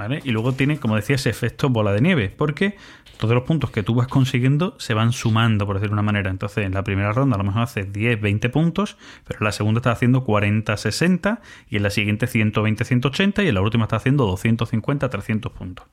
¿Vale? 0.00 0.22
Y 0.24 0.30
luego 0.30 0.54
tiene, 0.54 0.78
como 0.78 0.96
decía, 0.96 1.16
ese 1.16 1.28
efecto 1.28 1.68
bola 1.68 1.92
de 1.92 2.00
nieve, 2.00 2.32
porque 2.34 2.74
todos 3.18 3.34
los 3.34 3.44
puntos 3.44 3.70
que 3.70 3.82
tú 3.82 3.94
vas 3.94 4.08
consiguiendo 4.08 4.74
se 4.78 4.94
van 4.94 5.12
sumando, 5.12 5.66
por 5.66 5.76
decirlo 5.76 5.90
de 5.90 6.00
una 6.00 6.02
manera. 6.10 6.30
Entonces, 6.30 6.64
en 6.64 6.72
la 6.72 6.82
primera 6.82 7.12
ronda 7.12 7.34
a 7.34 7.38
lo 7.38 7.44
mejor 7.44 7.60
haces 7.60 7.92
10, 7.92 8.18
20 8.18 8.48
puntos, 8.48 8.96
pero 9.26 9.40
en 9.40 9.44
la 9.44 9.52
segunda 9.52 9.80
estás 9.80 9.98
haciendo 9.98 10.24
40, 10.24 10.74
60, 10.74 11.42
y 11.68 11.76
en 11.76 11.82
la 11.82 11.90
siguiente 11.90 12.26
120, 12.26 12.82
180, 12.86 13.42
y 13.42 13.48
en 13.48 13.54
la 13.54 13.60
última 13.60 13.84
estás 13.84 14.00
haciendo 14.00 14.24
250, 14.24 15.10
300 15.10 15.52
puntos. 15.52 15.86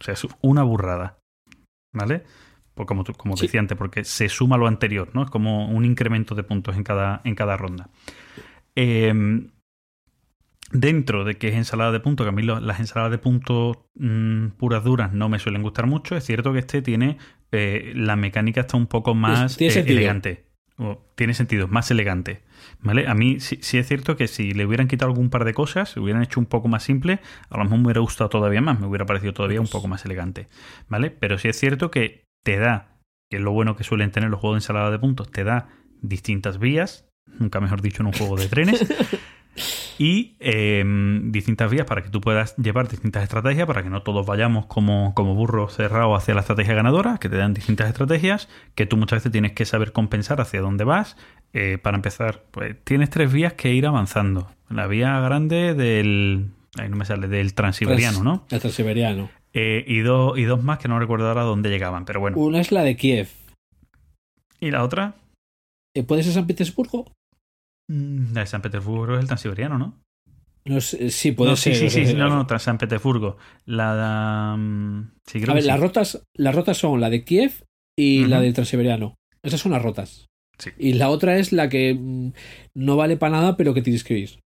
O 0.00 0.02
sea, 0.02 0.14
es 0.14 0.26
una 0.40 0.64
burrada. 0.64 1.18
¿Vale? 1.94 2.24
Pues 2.74 2.88
como, 2.88 3.04
como 3.04 3.36
Sí. 3.36 3.46
decía 3.46 3.60
antes, 3.60 3.78
porque 3.78 4.02
se 4.02 4.28
suma 4.28 4.56
lo 4.56 4.66
anterior, 4.66 5.10
¿no? 5.12 5.22
Es 5.22 5.30
como 5.30 5.68
un 5.68 5.84
incremento 5.84 6.34
de 6.34 6.42
puntos 6.42 6.74
en 6.74 6.82
cada, 6.82 7.20
en 7.22 7.36
cada 7.36 7.56
ronda. 7.56 7.90
Eh, 8.74 9.12
dentro 10.72 11.24
de 11.24 11.36
que 11.36 11.48
es 11.48 11.54
ensalada 11.54 11.92
de 11.92 12.00
puntos, 12.00 12.24
que 12.24 12.28
a 12.28 12.32
mí 12.32 12.42
las 12.42 12.80
ensaladas 12.80 13.12
de 13.12 13.18
puntos 13.18 13.78
mm, 13.94 14.48
puras 14.58 14.82
duras 14.82 15.12
no 15.12 15.28
me 15.28 15.38
suelen 15.38 15.62
gustar 15.62 15.86
mucho, 15.86 16.16
es 16.16 16.24
cierto 16.24 16.52
que 16.52 16.60
este 16.60 16.82
tiene 16.82 17.18
eh, 17.52 17.92
la 17.94 18.16
mecánica 18.16 18.62
está 18.62 18.76
un 18.76 18.86
poco 18.86 19.14
más 19.14 19.56
tiene 19.56 19.74
eh, 19.74 19.84
elegante. 19.86 20.46
O, 20.78 21.12
tiene 21.14 21.34
sentido, 21.34 21.68
más 21.68 21.90
elegante. 21.90 22.42
¿Vale? 22.80 23.06
A 23.06 23.14
mí 23.14 23.40
sí, 23.40 23.58
sí 23.60 23.76
es 23.76 23.86
cierto 23.86 24.16
que 24.16 24.26
si 24.26 24.52
le 24.52 24.64
hubieran 24.64 24.88
quitado 24.88 25.10
algún 25.10 25.28
par 25.28 25.44
de 25.44 25.52
cosas, 25.52 25.96
hubieran 25.98 26.22
hecho 26.22 26.40
un 26.40 26.46
poco 26.46 26.68
más 26.68 26.82
simple, 26.82 27.20
a 27.50 27.58
lo 27.58 27.64
mejor 27.64 27.78
me 27.78 27.84
hubiera 27.84 28.00
gustado 28.00 28.30
todavía 28.30 28.62
más, 28.62 28.80
me 28.80 28.86
hubiera 28.86 29.04
parecido 29.04 29.34
todavía 29.34 29.60
un 29.60 29.68
poco 29.68 29.86
más 29.86 30.04
elegante. 30.06 30.48
¿Vale? 30.88 31.10
Pero 31.10 31.36
sí 31.38 31.48
es 31.48 31.58
cierto 31.58 31.90
que 31.90 32.24
te 32.42 32.56
da, 32.56 32.98
que 33.30 33.36
es 33.36 33.42
lo 33.42 33.52
bueno 33.52 33.76
que 33.76 33.84
suelen 33.84 34.10
tener 34.10 34.30
los 34.30 34.40
juegos 34.40 34.56
de 34.56 34.64
ensalada 34.64 34.90
de 34.90 34.98
puntos, 34.98 35.30
te 35.30 35.44
da 35.44 35.68
distintas 36.00 36.58
vías, 36.58 37.08
nunca 37.38 37.60
mejor 37.60 37.82
dicho 37.82 38.02
en 38.02 38.06
un 38.06 38.12
juego 38.12 38.36
de 38.36 38.48
trenes, 38.48 38.86
y 39.98 40.36
eh, 40.40 40.84
distintas 41.24 41.70
vías 41.70 41.86
para 41.86 42.02
que 42.02 42.10
tú 42.10 42.20
puedas 42.20 42.56
llevar 42.56 42.88
distintas 42.88 43.22
estrategias, 43.22 43.66
para 43.66 43.82
que 43.82 43.90
no 43.90 44.02
todos 44.02 44.26
vayamos 44.26 44.66
como, 44.66 45.14
como 45.14 45.34
burros 45.34 45.74
cerrados 45.74 46.16
hacia 46.22 46.34
la 46.34 46.40
estrategia 46.40 46.74
ganadora, 46.74 47.18
que 47.18 47.28
te 47.28 47.36
dan 47.36 47.54
distintas 47.54 47.88
estrategias, 47.88 48.48
que 48.74 48.86
tú 48.86 48.96
muchas 48.96 49.18
veces 49.18 49.32
tienes 49.32 49.52
que 49.52 49.64
saber 49.64 49.92
compensar 49.92 50.40
hacia 50.40 50.60
dónde 50.60 50.84
vas. 50.84 51.16
Eh, 51.52 51.78
para 51.78 51.96
empezar, 51.96 52.44
pues 52.50 52.76
tienes 52.84 53.10
tres 53.10 53.32
vías 53.32 53.52
que 53.52 53.72
ir 53.74 53.86
avanzando. 53.86 54.48
La 54.70 54.86
vía 54.86 55.20
grande 55.20 55.74
del... 55.74 56.50
Ahí 56.78 56.88
no 56.88 56.96
me 56.96 57.04
sale, 57.04 57.28
del 57.28 57.52
transiberiano, 57.52 58.20
Trans- 58.20 58.24
¿no? 58.24 58.46
El 58.50 58.60
transiberiano. 58.60 59.30
Eh, 59.52 59.84
y, 59.86 59.98
dos, 59.98 60.38
y 60.38 60.44
dos 60.44 60.62
más 60.62 60.78
que 60.78 60.88
no 60.88 60.98
recuerdo 60.98 61.28
ahora 61.28 61.42
dónde 61.42 61.68
llegaban, 61.68 62.06
pero 62.06 62.20
bueno. 62.20 62.38
Una 62.38 62.60
es 62.60 62.72
la 62.72 62.82
de 62.82 62.96
Kiev. 62.96 63.28
¿Y 64.60 64.70
la 64.70 64.82
otra? 64.82 65.14
Eh, 65.94 66.02
¿Puede 66.04 66.22
ser 66.22 66.32
San 66.32 66.46
Petersburgo? 66.46 67.12
Mm, 67.88 68.32
La 68.34 68.40
de 68.40 68.46
San 68.46 68.62
Petersburgo 68.62 69.14
es 69.14 69.20
el 69.20 69.26
transiberiano, 69.26 69.78
¿no? 69.78 69.98
No 70.64 70.80
sé, 70.80 71.10
sí, 71.10 71.32
puede 71.32 71.50
no, 71.50 71.56
ser. 71.56 71.74
Sí, 71.74 71.90
sí, 71.90 72.06
sí, 72.06 72.14
no, 72.14 72.28
no, 72.28 72.46
tras 72.46 72.62
San 72.62 72.78
Petersburgo. 72.78 73.36
La 73.66 74.52
de... 74.54 74.56
mm, 74.58 75.10
Sí, 75.26 75.40
creo 75.40 75.50
A 75.52 75.54
ver, 75.54 75.64
las 75.64 75.80
rotas, 75.80 76.22
las 76.34 76.54
rotas 76.54 76.78
son 76.78 77.00
la 77.00 77.10
de 77.10 77.24
Kiev 77.24 77.64
y 77.98 78.26
la 78.26 78.40
del 78.40 78.54
transiberiano. 78.54 79.16
Esas 79.42 79.60
son 79.60 79.72
las 79.72 79.82
rotas. 79.82 80.26
Sí. 80.58 80.70
Y 80.78 80.92
la 80.92 81.08
otra 81.08 81.38
es 81.38 81.52
la 81.52 81.68
que 81.68 81.94
mm, 81.94 82.32
no 82.76 82.96
vale 82.96 83.16
para 83.16 83.32
nada, 83.32 83.56
pero 83.56 83.74
que 83.74 83.82
tienes 83.82 84.04
que 84.04 84.18
ir. 84.18 84.38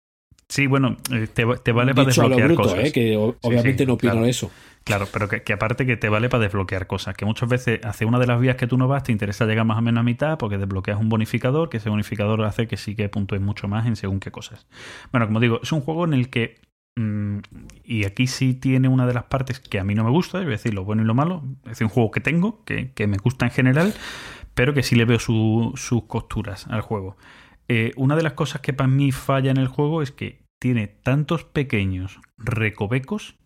Sí, 0.48 0.66
bueno, 0.68 0.96
eh, 1.12 1.26
te, 1.26 1.44
te 1.62 1.72
vale 1.72 1.92
para 1.92 2.04
lo 2.04 2.06
desbloquear 2.06 2.46
bruto, 2.48 2.62
cosas. 2.62 2.78
eh, 2.84 2.92
que 2.92 3.16
obviamente 3.16 3.84
no 3.84 3.94
opino 3.94 4.12
claro. 4.12 4.26
eso. 4.26 4.50
Claro, 4.86 5.06
pero 5.12 5.28
que, 5.28 5.52
aparte 5.52 5.84
que 5.84 5.96
te 5.96 6.08
vale 6.08 6.28
para 6.28 6.44
desbloquear 6.44 6.86
cosas. 6.86 7.16
Que 7.16 7.24
muchas 7.24 7.48
veces 7.48 7.80
hacia 7.84 8.06
una 8.06 8.20
de 8.20 8.28
las 8.28 8.40
vías 8.40 8.54
que 8.54 8.68
tú 8.68 8.78
no 8.78 8.86
vas 8.86 9.02
te 9.02 9.10
interesa 9.10 9.44
llegar 9.44 9.64
más 9.66 9.78
o 9.78 9.82
menos 9.82 9.98
a 10.00 10.04
mitad 10.04 10.38
porque 10.38 10.58
desbloqueas 10.58 11.00
un 11.00 11.08
bonificador, 11.08 11.68
que 11.70 11.78
ese 11.78 11.90
bonificador 11.90 12.40
hace 12.44 12.68
que 12.68 12.76
sí 12.76 12.94
que 12.94 13.08
puntúes 13.08 13.40
mucho 13.42 13.66
más 13.66 13.86
en 13.86 13.96
según 13.96 14.20
qué 14.20 14.30
cosas. 14.30 14.68
Bueno, 15.10 15.26
como 15.26 15.40
digo, 15.40 15.58
es 15.60 15.72
un 15.72 15.80
juego 15.80 16.04
en 16.04 16.14
el 16.14 16.30
que... 16.30 16.60
mm, 16.96 17.38
y 17.82 18.04
aquí 18.04 18.28
sí 18.28 18.54
tiene 18.54 18.86
una 18.86 19.08
de 19.08 19.14
las 19.14 19.24
partes 19.24 19.58
que 19.58 19.80
a 19.80 19.84
mí 19.84 19.96
no 19.96 20.04
me 20.04 20.10
gusta, 20.10 20.38
a 20.38 20.44
decir 20.44 20.72
lo 20.72 20.84
bueno 20.84 21.02
y 21.02 21.06
lo 21.06 21.14
malo. 21.14 21.42
Es 21.68 21.80
un 21.80 21.88
juego 21.88 22.12
que 22.12 22.20
tengo, 22.20 22.64
que, 22.64 22.92
que 22.92 23.08
me 23.08 23.16
gusta 23.16 23.46
en 23.46 23.50
general, 23.50 23.92
pero 24.54 24.72
que 24.72 24.84
sí 24.84 24.94
le 24.94 25.04
veo 25.04 25.18
su- 25.18 25.72
sus 25.74 26.04
costuras 26.04 26.68
al 26.68 26.82
juego. 26.82 27.16
Eh, 27.66 27.90
una 27.96 28.14
de 28.14 28.22
las 28.22 28.34
cosas 28.34 28.60
que 28.60 28.72
para 28.72 28.86
mí 28.88 29.10
falla 29.10 29.50
en 29.50 29.56
el 29.56 29.66
juego 29.66 30.00
es 30.02 30.12
que 30.12 30.46
tiene 30.60 30.86
tantos 30.86 31.42
pequeños 31.42 32.20
recovecos, 32.38 33.36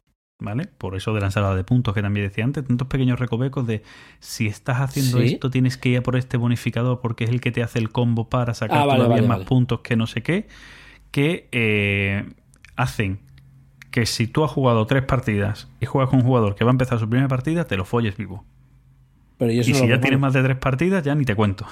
¿vale? 0.41 0.67
Por 0.67 0.97
eso 0.97 1.13
de 1.15 1.21
la 1.21 1.27
ensalada 1.27 1.55
de 1.57 1.65
puntos 1.65 1.95
que 1.95 2.03
también 2.03 2.27
decía 2.29 2.45
antes, 2.45 2.65
tantos 2.67 2.89
pequeños 2.89 3.19
recovecos 3.21 3.67
de 3.67 3.83
si 4.21 4.47
estás 4.47 4.79
haciendo 4.81 5.19
¿Sí? 5.19 5.25
esto 5.25 5.51
tienes 5.51 5.77
que 5.77 5.91
ir 5.91 5.99
a 5.99 6.03
por 6.03 6.17
este 6.17 6.37
bonificador 6.37 7.01
porque 7.01 7.25
es 7.25 7.31
el 7.31 7.41
que 7.41 7.53
te 7.53 7.63
hace 7.63 7.79
el 7.79 7.91
combo 7.91 8.29
para 8.29 8.55
sacar 8.55 8.81
Ah, 8.81 8.87
vale, 8.87 9.05
todavía 9.05 9.23
vale, 9.23 9.29
más 9.29 9.39
vale. 9.39 9.45
puntos 9.45 9.81
que 9.81 9.97
no 9.97 10.07
sé 10.07 10.23
qué, 10.23 10.49
que 11.11 11.49
eh, 11.53 12.27
hacen 12.77 13.21
que 13.91 14.07
si 14.07 14.27
tú 14.29 14.45
has 14.45 14.51
jugado 14.53 14.87
tres 14.87 15.05
partidas 15.05 15.69
y 15.81 15.87
juegas 15.87 16.11
con 16.11 16.21
un 16.21 16.27
jugador 16.27 16.55
que 16.57 16.65
va 16.65 16.71
a 16.71 16.73
empezar 16.75 16.99
su 17.01 17.09
primera 17.09 17.29
partida, 17.29 17.67
te 17.67 17.77
lo 17.77 17.85
folles 17.85 18.17
vivo. 18.17 18.45
Pero 19.39 19.51
yo 19.53 19.63
eso 19.63 19.71
Y 19.71 19.73
no 19.73 19.79
si 19.79 19.87
lo 19.87 19.89
ya 19.89 19.97
veo 19.97 20.01
tienes 20.01 20.19
malo. 20.19 20.21
más 20.21 20.33
de 20.35 20.43
tres 20.43 20.57
partidas, 20.59 21.03
ya 21.05 21.15
ni 21.15 21.25
te 21.25 21.35
cuento. 21.35 21.67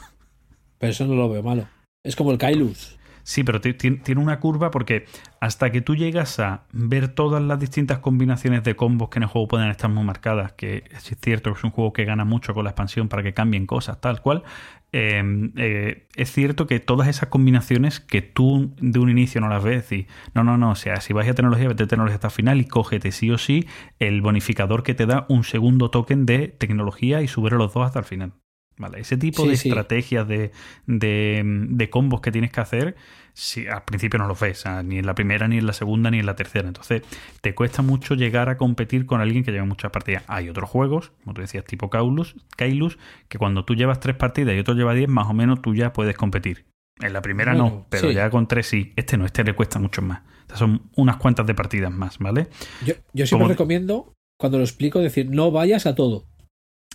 Pero 0.78 0.90
eso 0.90 1.06
no 1.06 1.14
lo 1.14 1.28
veo 1.28 1.42
malo. 1.42 1.68
Es 2.04 2.16
como 2.16 2.32
el 2.32 2.38
Kailus. 2.38 2.97
Sí, 3.28 3.44
pero 3.44 3.60
ti- 3.60 3.74
ti- 3.74 3.98
tiene 3.98 4.22
una 4.22 4.40
curva 4.40 4.70
porque 4.70 5.04
hasta 5.38 5.70
que 5.70 5.82
tú 5.82 5.94
llegas 5.94 6.38
a 6.40 6.62
ver 6.72 7.08
todas 7.08 7.42
las 7.42 7.60
distintas 7.60 7.98
combinaciones 7.98 8.64
de 8.64 8.74
combos 8.74 9.10
que 9.10 9.18
en 9.18 9.24
el 9.24 9.28
juego 9.28 9.48
pueden 9.48 9.68
estar 9.68 9.90
muy 9.90 10.02
marcadas, 10.02 10.52
que 10.52 10.84
es 10.90 11.14
cierto 11.20 11.52
que 11.52 11.58
es 11.58 11.64
un 11.64 11.70
juego 11.70 11.92
que 11.92 12.06
gana 12.06 12.24
mucho 12.24 12.54
con 12.54 12.64
la 12.64 12.70
expansión 12.70 13.08
para 13.08 13.22
que 13.22 13.34
cambien 13.34 13.66
cosas, 13.66 14.00
tal 14.00 14.22
cual, 14.22 14.44
eh, 14.92 15.22
eh, 15.56 16.06
es 16.16 16.32
cierto 16.32 16.66
que 16.66 16.80
todas 16.80 17.06
esas 17.06 17.28
combinaciones 17.28 18.00
que 18.00 18.22
tú 18.22 18.74
de 18.80 18.98
un 18.98 19.10
inicio 19.10 19.42
no 19.42 19.50
las 19.50 19.62
ves 19.62 19.92
y 19.92 20.06
no, 20.32 20.42
no, 20.42 20.56
no, 20.56 20.70
o 20.70 20.74
sea, 20.74 21.02
si 21.02 21.12
vas 21.12 21.28
a 21.28 21.34
tecnología, 21.34 21.68
vete 21.68 21.82
a 21.82 21.86
tecnología 21.86 22.14
hasta 22.14 22.28
el 22.28 22.32
final 22.32 22.60
y 22.60 22.64
cógete 22.66 23.12
sí 23.12 23.30
o 23.30 23.36
sí 23.36 23.66
el 23.98 24.22
bonificador 24.22 24.82
que 24.82 24.94
te 24.94 25.04
da 25.04 25.26
un 25.28 25.44
segundo 25.44 25.90
token 25.90 26.24
de 26.24 26.48
tecnología 26.48 27.20
y 27.20 27.28
subir 27.28 27.52
los 27.52 27.74
dos 27.74 27.84
hasta 27.84 27.98
el 27.98 28.06
final. 28.06 28.32
Vale, 28.78 29.00
ese 29.00 29.16
tipo 29.16 29.42
Sí, 29.42 29.48
de 29.48 29.56
sí. 29.56 29.68
estrategias 29.68 30.26
de, 30.28 30.52
de, 30.86 31.42
de 31.44 31.90
combos 31.90 32.20
que 32.20 32.30
tienes 32.30 32.52
que 32.52 32.60
hacer, 32.60 32.94
si 33.32 33.66
al 33.66 33.82
principio 33.84 34.18
no 34.18 34.26
los 34.28 34.38
ves, 34.38 34.64
ni 34.84 34.98
en 34.98 35.06
la 35.06 35.14
primera, 35.14 35.48
ni 35.48 35.58
en 35.58 35.66
la 35.66 35.72
segunda, 35.72 36.10
ni 36.10 36.18
en 36.20 36.26
la 36.26 36.36
tercera. 36.36 36.68
Entonces, 36.68 37.02
te 37.40 37.54
cuesta 37.54 37.82
mucho 37.82 38.14
llegar 38.14 38.48
a 38.48 38.56
competir 38.56 39.04
con 39.06 39.20
alguien 39.20 39.42
que 39.44 39.50
lleva 39.52 39.64
muchas 39.64 39.90
partidas. 39.90 40.22
Hay 40.28 40.48
otros 40.48 40.70
juegos, 40.70 41.12
como 41.24 41.34
tú 41.34 41.40
decías, 41.40 41.64
tipo 41.64 41.90
Kailus, 41.90 42.36
Kailus 42.56 42.98
que 43.28 43.38
cuando 43.38 43.64
tú 43.64 43.74
llevas 43.74 44.00
tres 44.00 44.16
partidas 44.16 44.54
y 44.54 44.58
otro 44.60 44.74
lleva 44.74 44.94
diez, 44.94 45.08
más 45.08 45.26
o 45.28 45.34
menos 45.34 45.60
tú 45.60 45.74
ya 45.74 45.92
puedes 45.92 46.16
competir. 46.16 46.66
En 47.00 47.12
la 47.12 47.22
primera 47.22 47.54
no, 47.54 47.86
pero 47.90 48.08
sí. 48.08 48.14
ya 48.14 48.28
con 48.30 48.48
tres 48.48 48.66
sí. 48.66 48.92
Este 48.96 49.16
no, 49.16 49.24
este 49.24 49.44
le 49.44 49.54
cuesta 49.54 49.78
mucho 49.78 50.02
más. 50.02 50.22
Son 50.54 50.82
unas 50.96 51.16
cuantas 51.16 51.46
de 51.46 51.54
partidas 51.54 51.92
más, 51.92 52.18
¿vale? 52.18 52.48
Yo, 52.84 52.94
yo 53.12 53.26
siempre 53.26 53.44
Como- 53.44 53.48
recomiendo, 53.48 54.12
cuando 54.36 54.58
lo 54.58 54.64
explico, 54.64 54.98
decir, 55.00 55.28
no 55.30 55.50
vayas 55.52 55.86
a 55.86 55.94
todo. 55.94 56.24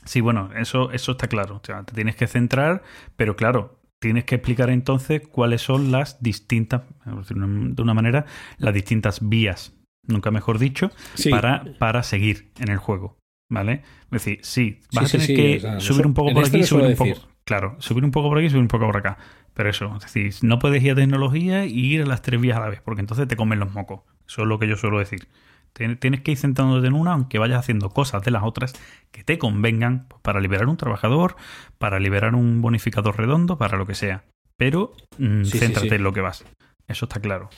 Sí, 0.05 0.21
bueno, 0.21 0.49
eso, 0.55 0.91
eso 0.91 1.13
está 1.13 1.27
claro. 1.27 1.55
O 1.55 1.61
sea, 1.65 1.83
te 1.83 1.93
tienes 1.93 2.15
que 2.15 2.27
centrar, 2.27 2.83
pero 3.15 3.35
claro, 3.35 3.79
tienes 3.99 4.25
que 4.25 4.35
explicar 4.35 4.69
entonces 4.69 5.21
cuáles 5.27 5.61
son 5.61 5.91
las 5.91 6.21
distintas, 6.21 6.81
de 7.05 7.81
una 7.81 7.93
manera, 7.93 8.25
las 8.57 8.73
distintas 8.73 9.27
vías, 9.27 9.73
nunca 10.07 10.29
mejor 10.31 10.59
dicho, 10.59 10.91
Sí. 11.13 11.29
para, 11.29 11.63
para 11.79 12.03
seguir 12.03 12.51
en 12.59 12.69
el 12.69 12.77
juego. 12.77 13.17
¿Vale? 13.49 13.83
Es 14.05 14.09
decir, 14.11 14.39
sí, 14.41 14.79
vas 14.93 15.11
Sí, 15.11 15.17
a 15.17 15.19
tener 15.19 15.27
sí, 15.27 15.35
que 15.35 15.57
o 15.57 15.59
sea, 15.59 15.79
subir 15.79 16.07
un 16.07 16.13
poco 16.15 16.33
por 16.33 16.43
este 16.43 16.57
aquí, 16.57 16.65
subir 16.65 16.85
un 16.85 16.95
poco. 16.95 17.09
decir. 17.09 17.23
Claro, 17.45 17.75
subir 17.79 18.03
un 18.03 18.09
poco 18.11 18.29
por 18.29 18.39
aquí, 18.39 18.49
subir 18.49 18.61
un 18.61 18.67
poco 18.67 18.85
por 18.87 18.97
acá. 18.97 19.17
Pero 19.53 19.69
eso, 19.69 19.95
es 19.97 20.01
decir, 20.11 20.33
no 20.41 20.57
puedes 20.57 20.81
ir 20.81 20.93
a 20.93 20.95
tecnología 20.95 21.65
y 21.65 21.93
ir 21.93 22.01
a 22.01 22.05
las 22.07 22.23
tres 22.23 22.41
vías 22.41 22.57
a 22.57 22.61
la 22.61 22.69
vez, 22.69 22.81
porque 22.83 23.01
entonces 23.01 23.27
te 23.27 23.35
comen 23.35 23.59
los 23.59 23.71
mocos. 23.71 24.01
Eso 24.27 24.41
es 24.41 24.47
lo 24.47 24.57
que 24.57 24.67
yo 24.67 24.75
suelo 24.75 24.97
decir. 24.97 25.27
Tien- 25.75 25.99
Tienes 25.99 26.21
que 26.21 26.31
ir 26.31 26.37
centrándote 26.37 26.87
en 26.87 26.93
una, 26.93 27.13
aunque 27.13 27.39
vayas 27.39 27.59
haciendo 27.59 27.89
cosas 27.89 28.23
de 28.23 28.31
las 28.31 28.43
otras 28.43 28.73
que 29.11 29.23
te 29.23 29.37
convengan 29.37 30.07
pues, 30.07 30.21
para 30.21 30.39
liberar 30.39 30.67
un 30.67 30.77
trabajador, 30.77 31.35
para 31.77 31.99
liberar 31.99 32.35
un 32.35 32.61
bonificador 32.61 33.17
redondo, 33.17 33.57
para 33.57 33.77
lo 33.77 33.85
que 33.85 33.95
sea. 33.95 34.23
Pero 34.57 34.93
mm, 35.17 35.43
Sí, 35.45 35.57
céntrate 35.57 35.89
sí. 35.89 35.95
en 35.95 36.03
lo 36.03 36.13
que 36.13 36.21
vas. 36.21 36.45
Eso 36.87 37.05
está 37.05 37.19
claro. 37.19 37.49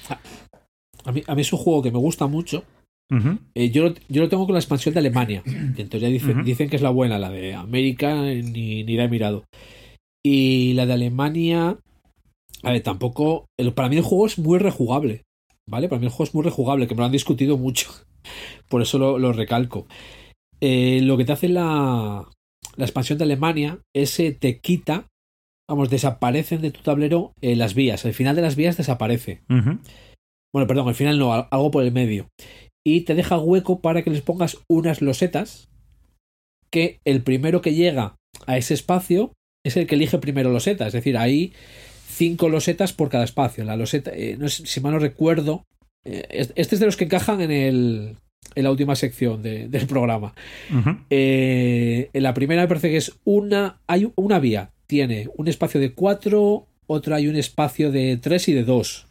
A 1.03 1.11
mí, 1.11 1.23
a 1.27 1.35
mí 1.35 1.41
es 1.41 1.51
un 1.53 1.59
juego 1.59 1.83
que 1.83 1.91
me 1.91 1.97
gusta 1.99 2.27
mucho. 2.27 2.63
Eh, 3.53 3.69
yo, 3.69 3.83
lo, 3.89 3.93
yo 4.09 4.23
lo 4.23 4.29
tengo 4.29 4.45
con 4.45 4.53
la 4.53 4.59
expansión 4.59 4.93
de 4.93 4.99
Alemania. 4.99 5.43
Y 5.45 5.81
entonces 5.81 6.01
ya 6.01 6.07
dicen, 6.07 6.43
dicen 6.43 6.69
que 6.69 6.75
es 6.77 6.81
la 6.81 6.89
buena, 6.89 7.19
la 7.19 7.29
de 7.29 7.53
América 7.53 8.15
ni, 8.21 8.83
ni 8.83 8.95
la 8.95 9.03
he 9.03 9.09
mirado. 9.09 9.43
Y 10.25 10.73
la 10.73 10.85
de 10.87 10.93
Alemania, 10.93 11.77
a 12.63 12.71
ver, 12.71 12.81
tampoco. 12.81 13.45
el- 13.59 13.73
para 13.73 13.89
mí 13.89 13.97
el 13.97 14.03
juego 14.03 14.25
es 14.25 14.39
muy 14.39 14.57
rejugable. 14.57 15.21
¿Vale? 15.67 15.89
Para 15.89 15.99
mí 15.99 16.05
el 16.05 16.11
juego 16.11 16.23
es 16.29 16.33
muy 16.35 16.43
rejugable, 16.43 16.87
que 16.87 16.95
me 16.95 16.99
lo 16.99 17.05
han 17.05 17.11
discutido 17.11 17.57
mucho. 17.57 17.89
Por 18.69 18.81
eso 18.81 18.97
lo, 18.97 19.17
lo 19.19 19.33
recalco. 19.33 19.87
Eh, 20.61 20.99
lo 21.01 21.17
que 21.17 21.25
te 21.25 21.31
hace 21.33 21.49
la, 21.49 22.27
la 22.75 22.85
expansión 22.85 23.17
de 23.17 23.23
Alemania 23.25 23.79
es 23.95 24.19
eh, 24.19 24.31
te 24.31 24.59
quita, 24.59 25.07
vamos, 25.69 25.89
desaparecen 25.89 26.61
de 26.61 26.71
tu 26.71 26.81
tablero 26.81 27.33
eh, 27.41 27.55
las 27.55 27.73
vías. 27.73 28.05
El 28.05 28.13
final 28.13 28.35
de 28.35 28.41
las 28.41 28.55
vías 28.55 28.77
desaparece. 28.77 29.41
Bueno, 30.53 30.67
perdón, 30.67 30.87
al 30.87 30.95
final 30.95 31.19
no, 31.19 31.33
al- 31.33 31.47
algo 31.51 31.71
por 31.71 31.83
el 31.83 31.91
medio. 31.91 32.29
Y 32.85 33.01
te 33.01 33.15
deja 33.15 33.39
hueco 33.39 33.79
para 33.81 34.03
que 34.03 34.11
les 34.11 34.21
pongas 34.21 34.59
unas 34.69 35.01
losetas 35.01 35.67
que 36.71 36.99
el 37.05 37.23
primero 37.23 37.61
que 37.61 37.73
llega 37.73 38.15
a 38.45 38.57
ese 38.57 38.73
espacio 38.75 39.33
es 39.65 39.75
el 39.77 39.87
que 39.87 39.95
elige 39.95 40.19
primero 40.19 40.51
loseta. 40.51 40.85
Es 40.85 40.93
decir, 40.93 41.17
hay 41.17 41.53
cinco 42.15 42.49
losetas 42.49 42.93
por 42.93 43.09
cada 43.09 43.23
espacio. 43.23 43.63
La 43.65 43.75
loseta, 43.77 44.11
eh, 44.13 44.37
no 44.39 44.47
sé, 44.49 44.65
si 44.65 44.79
mal 44.81 44.93
no 44.93 44.99
recuerdo, 44.99 45.63
eh, 46.05 46.23
es- 46.29 46.53
este 46.55 46.75
es 46.75 46.79
de 46.79 46.85
los 46.85 46.97
que 46.97 47.05
encajan 47.05 47.41
en, 47.41 47.51
el, 47.51 48.15
en 48.55 48.63
la 48.63 48.71
última 48.71 48.95
sección 48.95 49.41
de- 49.43 49.67
del 49.69 49.87
programa. 49.87 50.33
Eh, 51.09 52.09
en 52.13 52.23
la 52.23 52.33
primera 52.33 52.61
me 52.61 52.67
parece 52.67 52.89
que 52.89 52.97
es 52.97 53.13
una. 53.23 53.79
Hay 53.87 54.11
una 54.15 54.39
vía. 54.39 54.71
Tiene 54.87 55.29
un 55.35 55.47
espacio 55.47 55.79
de 55.79 55.93
4, 55.93 56.67
otra 56.87 57.15
hay 57.15 57.27
un 57.27 57.35
espacio 57.35 57.91
de 57.91 58.17
3 58.17 58.49
y 58.49 58.53
de 58.53 58.63
2. 58.63 59.07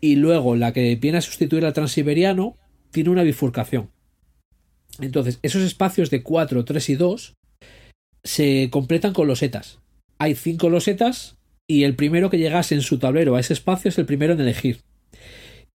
Y 0.00 0.16
luego 0.16 0.56
la 0.56 0.72
que 0.72 0.96
viene 0.96 1.18
a 1.18 1.22
sustituir 1.22 1.64
al 1.64 1.72
transiberiano 1.72 2.56
tiene 2.90 3.10
una 3.10 3.22
bifurcación. 3.22 3.90
Entonces, 5.00 5.38
esos 5.42 5.62
espacios 5.62 6.10
de 6.10 6.22
4, 6.22 6.64
3 6.64 6.88
y 6.90 6.94
2 6.96 7.34
se 8.24 8.68
completan 8.70 9.12
con 9.12 9.28
losetas. 9.28 9.78
Hay 10.18 10.34
5 10.34 10.68
losetas 10.70 11.35
y 11.68 11.84
el 11.84 11.96
primero 11.96 12.30
que 12.30 12.38
llegase 12.38 12.74
en 12.74 12.82
su 12.82 12.98
tablero 12.98 13.36
a 13.36 13.40
ese 13.40 13.52
espacio 13.52 13.88
es 13.88 13.98
el 13.98 14.06
primero 14.06 14.34
en 14.34 14.40
elegir. 14.40 14.80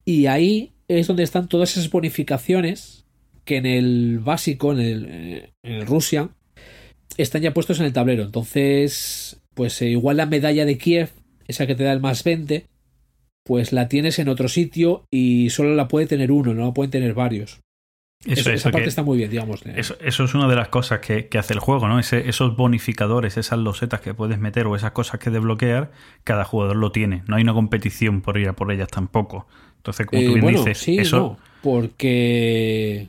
Y 0.06 0.26
ahí 0.26 0.72
es 0.88 1.08
donde 1.08 1.24
están 1.24 1.48
todas 1.48 1.72
esas 1.72 1.90
bonificaciones 1.90 3.06
que 3.46 3.58
en 3.58 3.66
el 3.66 4.20
básico, 4.20 4.74
en 4.74 5.52
el, 5.64 5.86
Russian, 5.86 6.32
están 7.18 7.42
ya 7.42 7.54
puestos 7.54 7.80
en 7.80 7.86
el 7.86 7.94
tablero. 7.94 8.24
Entonces, 8.24 9.42
pues 9.54 9.82
eh, 9.82 9.90
igual 9.90 10.18
la 10.18 10.26
medalla 10.26 10.66
de 10.66 10.78
Kiev, 10.78 11.10
esa 11.48 11.68
que 11.68 11.76
te 11.76 11.84
da 11.84 11.92
el 11.92 12.00
más 12.00 12.24
20, 12.24 12.66
pues 13.44 13.74
la 13.74 13.88
tienes 13.88 14.20
en 14.20 14.30
otro 14.30 14.48
sitio 14.48 15.06
y 15.12 15.50
solo 15.50 15.76
la 15.76 15.88
puede 15.88 16.06
tener 16.06 16.32
uno, 16.32 16.54
no 16.54 16.68
la 16.68 16.74
pueden 16.74 16.92
tener 16.92 17.14
varios. 17.14 17.60
Eso, 18.26 18.52
esa 18.52 18.70
parte 18.70 18.84
que- 18.84 18.90
está 18.90 19.02
muy 19.04 19.18
bien, 19.18 19.32
digamos. 19.32 19.62
Eso, 19.66 19.96
eso 20.00 20.24
es 20.26 20.34
una 20.36 20.48
de 20.48 20.56
las 20.56 20.68
cosas 20.68 21.00
que, 21.00 21.28
que 21.28 21.38
hace 21.40 21.54
el 21.54 21.60
juego, 21.60 21.88
¿no? 21.88 21.98
Ese- 22.00 22.30
esos 22.30 22.56
bonificadores, 22.56 23.36
esas 23.38 23.58
losetas 23.58 24.00
que 24.02 24.14
puedes 24.14 24.38
meter 24.38 24.68
o 24.68 24.76
esas 24.76 24.92
cosas 24.92 25.20
que 25.20 25.30
desbloquear, 25.32 25.92
cada 26.24 26.44
jugador 26.46 26.76
lo 26.76 26.92
tiene. 26.92 27.24
No 27.28 27.36
hay 27.36 27.42
una 27.44 27.54
competición 27.54 28.22
por 28.22 28.38
ir 28.38 28.48
a 28.48 28.54
por 28.54 28.72
ellas 28.72 28.90
tampoco. 28.90 29.48
Entonces, 29.78 30.06
como 30.06 30.22
tú 30.22 30.28
Eh, 30.30 30.34
bien 30.36 30.42
bueno, 30.42 30.60
dices, 30.60 30.78
sí, 30.78 30.98
eso 31.00 31.18
no, 31.18 31.38
porque... 31.64 33.08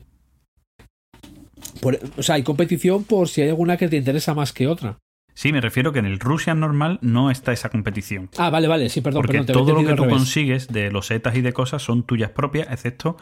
por- 1.81 1.99
o 2.17 2.23
sea, 2.23 2.35
hay 2.35 2.43
competición 2.43 3.03
por 3.03 3.27
si 3.29 3.41
hay 3.41 3.49
alguna 3.49 3.77
que 3.77 3.87
te 3.87 3.97
interesa 3.97 4.33
más 4.33 4.51
que 4.53 4.67
otra. 4.67 4.97
sí, 5.35 5.51
me 5.51 5.61
refiero 5.61 5.91
que 5.93 5.99
en 5.99 6.05
el 6.05 6.19
Russian 6.19 6.59
normal 6.59 6.99
no 7.01 7.29
está 7.31 7.51
esa 7.53 7.69
competición. 7.69 8.29
Ah, 8.37 8.49
vale, 8.49 8.67
vale, 8.67 8.89
sí, 8.89 9.01
perdón, 9.01 9.21
Porque 9.21 9.33
perdón, 9.39 9.45
te 9.47 9.53
todo 9.53 9.73
lo 9.73 9.87
que 9.87 9.93
tú 9.95 10.07
consigues 10.07 10.67
de 10.69 10.91
losetas 10.91 11.35
y 11.35 11.41
de 11.41 11.53
cosas 11.53 11.81
son 11.83 12.03
tuyas 12.03 12.29
propias, 12.31 12.67
excepto 12.71 13.17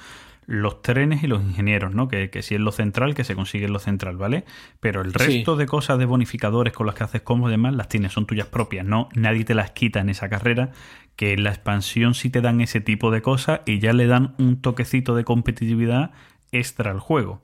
los 0.47 0.81
trenes 0.81 1.23
y 1.23 1.27
los 1.27 1.41
ingenieros, 1.43 1.93
¿no? 1.93 2.07
Que, 2.07 2.29
que 2.29 2.41
si 2.41 2.55
es 2.55 2.61
lo 2.61 2.71
central, 2.71 3.13
que 3.15 3.23
se 3.23 3.35
consigue 3.35 3.65
en 3.65 3.73
lo 3.73 3.79
central, 3.79 4.17
¿vale? 4.17 4.43
Pero 4.79 5.01
el 5.01 5.11
Sí. 5.13 5.17
resto 5.17 5.55
de 5.55 5.65
cosas 5.65 5.99
de 5.99 6.05
bonificadores 6.05 6.73
con 6.73 6.85
las 6.87 6.95
que 6.95 7.03
haces 7.03 7.21
combos 7.21 7.49
y 7.49 7.51
demás, 7.51 7.73
las 7.75 7.87
tienes, 7.89 8.11
son 8.11 8.25
tuyas 8.25 8.47
propias, 8.47 8.85
¿no? 8.85 9.07
Nadie 9.15 9.45
te 9.45 9.53
las 9.55 9.71
quita 9.71 9.99
en 9.99 10.09
esa 10.09 10.29
carrera, 10.29 10.71
que 11.15 11.33
en 11.33 11.43
la 11.43 11.51
expansión 11.51 12.13
sí 12.15 12.29
te 12.29 12.41
dan 12.41 12.59
ese 12.61 12.81
tipo 12.81 13.11
de 13.11 13.21
cosas 13.21 13.61
y 13.65 13.79
ya 13.79 13.93
le 13.93 14.07
dan 14.07 14.33
un 14.39 14.61
toquecito 14.61 15.15
de 15.15 15.23
competitividad 15.23 16.11
extra 16.51 16.91
al 16.91 16.99
juego. 16.99 17.41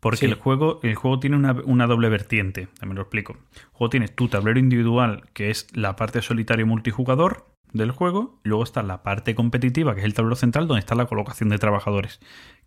Porque 0.00 0.18
Sí. 0.18 0.26
el 0.26 0.34
juego, 0.34 0.78
el 0.84 0.94
juego 0.94 1.18
tiene 1.18 1.34
una, 1.36 1.56
una 1.64 1.88
doble 1.88 2.08
vertiente, 2.08 2.68
también 2.78 2.96
lo 2.96 3.02
explico. 3.02 3.32
El 3.54 3.62
juego 3.72 3.90
tiene 3.90 4.06
tu 4.08 4.28
tablero 4.28 4.60
individual, 4.60 5.24
que 5.32 5.50
es 5.50 5.66
la 5.76 5.96
parte 5.96 6.22
solitario 6.22 6.66
multijugador 6.68 7.46
del 7.72 7.90
juego, 7.90 8.40
luego 8.42 8.64
está 8.64 8.82
la 8.82 9.02
parte 9.02 9.34
competitiva, 9.34 9.94
que 9.94 10.00
es 10.00 10.06
el 10.06 10.14
tablero 10.14 10.36
central, 10.36 10.66
donde 10.68 10.80
está 10.80 10.94
la 10.94 11.06
colocación 11.06 11.48
de 11.48 11.58
trabajadores, 11.58 12.20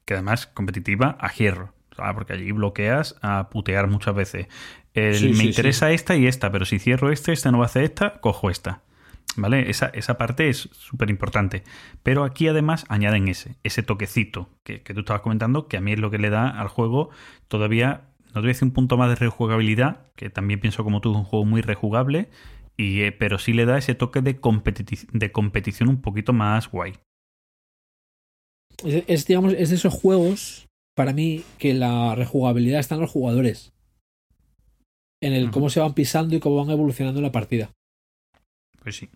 que 0.05 0.13
además 0.13 0.47
competitiva 0.47 1.17
a 1.19 1.31
hierro, 1.31 1.73
¿sabes? 1.95 2.13
porque 2.13 2.33
allí 2.33 2.51
bloqueas 2.51 3.15
a 3.21 3.49
putear 3.49 3.87
muchas 3.87 4.15
veces. 4.15 4.47
El, 4.93 5.15
Sí, 5.15 5.29
me 5.29 5.35
sí, 5.35 5.47
interesa 5.47 5.91
esta 5.91 6.15
y 6.15 6.27
esta, 6.27 6.51
pero 6.51 6.65
si 6.65 6.79
cierro 6.79 7.11
este, 7.11 7.31
este 7.31 7.51
no 7.51 7.59
va 7.59 7.65
a 7.65 7.67
hacer 7.67 7.83
esta, 7.83 8.19
cojo 8.19 8.49
esta. 8.49 8.81
¿Vale? 9.37 9.69
Esa, 9.69 9.85
esa 9.93 10.17
parte 10.17 10.49
es 10.49 10.67
súper 10.73 11.09
importante. 11.09 11.63
Pero 12.03 12.25
aquí 12.25 12.49
además 12.49 12.83
añaden 12.89 13.29
ese, 13.29 13.55
ese 13.63 13.81
toquecito 13.81 14.49
que, 14.63 14.81
que 14.81 14.93
tú 14.93 15.01
estabas 15.01 15.21
comentando, 15.21 15.69
que 15.69 15.77
a 15.77 15.81
mí 15.81 15.93
es 15.93 15.99
lo 15.99 16.11
que 16.11 16.17
le 16.17 16.29
da 16.29 16.49
al 16.49 16.67
juego 16.67 17.11
todavía, 17.47 18.09
no 18.27 18.33
te 18.33 18.39
voy 18.41 18.47
a 18.47 18.53
decir 18.53 18.65
un 18.67 18.73
punto 18.73 18.97
más 18.97 19.07
de 19.07 19.15
rejugabilidad, 19.15 20.11
que 20.17 20.29
también 20.29 20.59
pienso 20.59 20.83
como 20.83 20.99
tú, 20.99 21.11
es 21.11 21.17
un 21.17 21.23
juego 21.23 21.45
muy 21.45 21.61
rejugable, 21.61 22.29
y, 22.81 23.01
eh, 23.03 23.11
pero 23.11 23.37
sí 23.37 23.53
le 23.53 23.65
da 23.65 23.77
ese 23.77 23.95
toque 23.95 24.21
de, 24.21 24.39
competi- 24.39 25.07
de 25.11 25.31
competición 25.31 25.89
un 25.89 26.01
poquito 26.01 26.33
más 26.33 26.69
guay. 26.69 26.93
Es, 28.83 29.03
es, 29.07 29.27
digamos, 29.27 29.53
es 29.53 29.69
de 29.69 29.75
esos 29.75 29.93
juegos, 29.93 30.67
para 30.95 31.13
mí, 31.13 31.43
que 31.59 31.73
la 31.73 32.15
rejugabilidad 32.15 32.79
está 32.79 32.95
en 32.95 33.01
los 33.01 33.11
jugadores. 33.11 33.73
En 35.21 35.33
el 35.33 35.51
cómo 35.51 35.69
se 35.69 35.79
van 35.79 35.93
pisando 35.93 36.35
y 36.35 36.39
cómo 36.39 36.57
van 36.57 36.71
evolucionando 36.71 37.19
en 37.19 37.25
la 37.25 37.31
partida. 37.31 37.69
Pues 38.81 38.95
sí. 38.95 39.09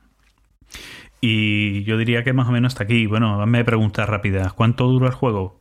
Y 1.20 1.84
yo 1.84 1.98
diría 1.98 2.24
que 2.24 2.34
más 2.34 2.48
o 2.48 2.52
menos 2.52 2.74
hasta 2.74 2.84
aquí. 2.84 3.08
Bueno, 3.08 3.42
hazme 3.42 3.66
preguntas 3.66 4.08
rápidas. 4.08 4.54
¿Cuánto 4.54 4.88
dura 4.88 5.08
el 5.08 5.14
juego? 5.16 5.58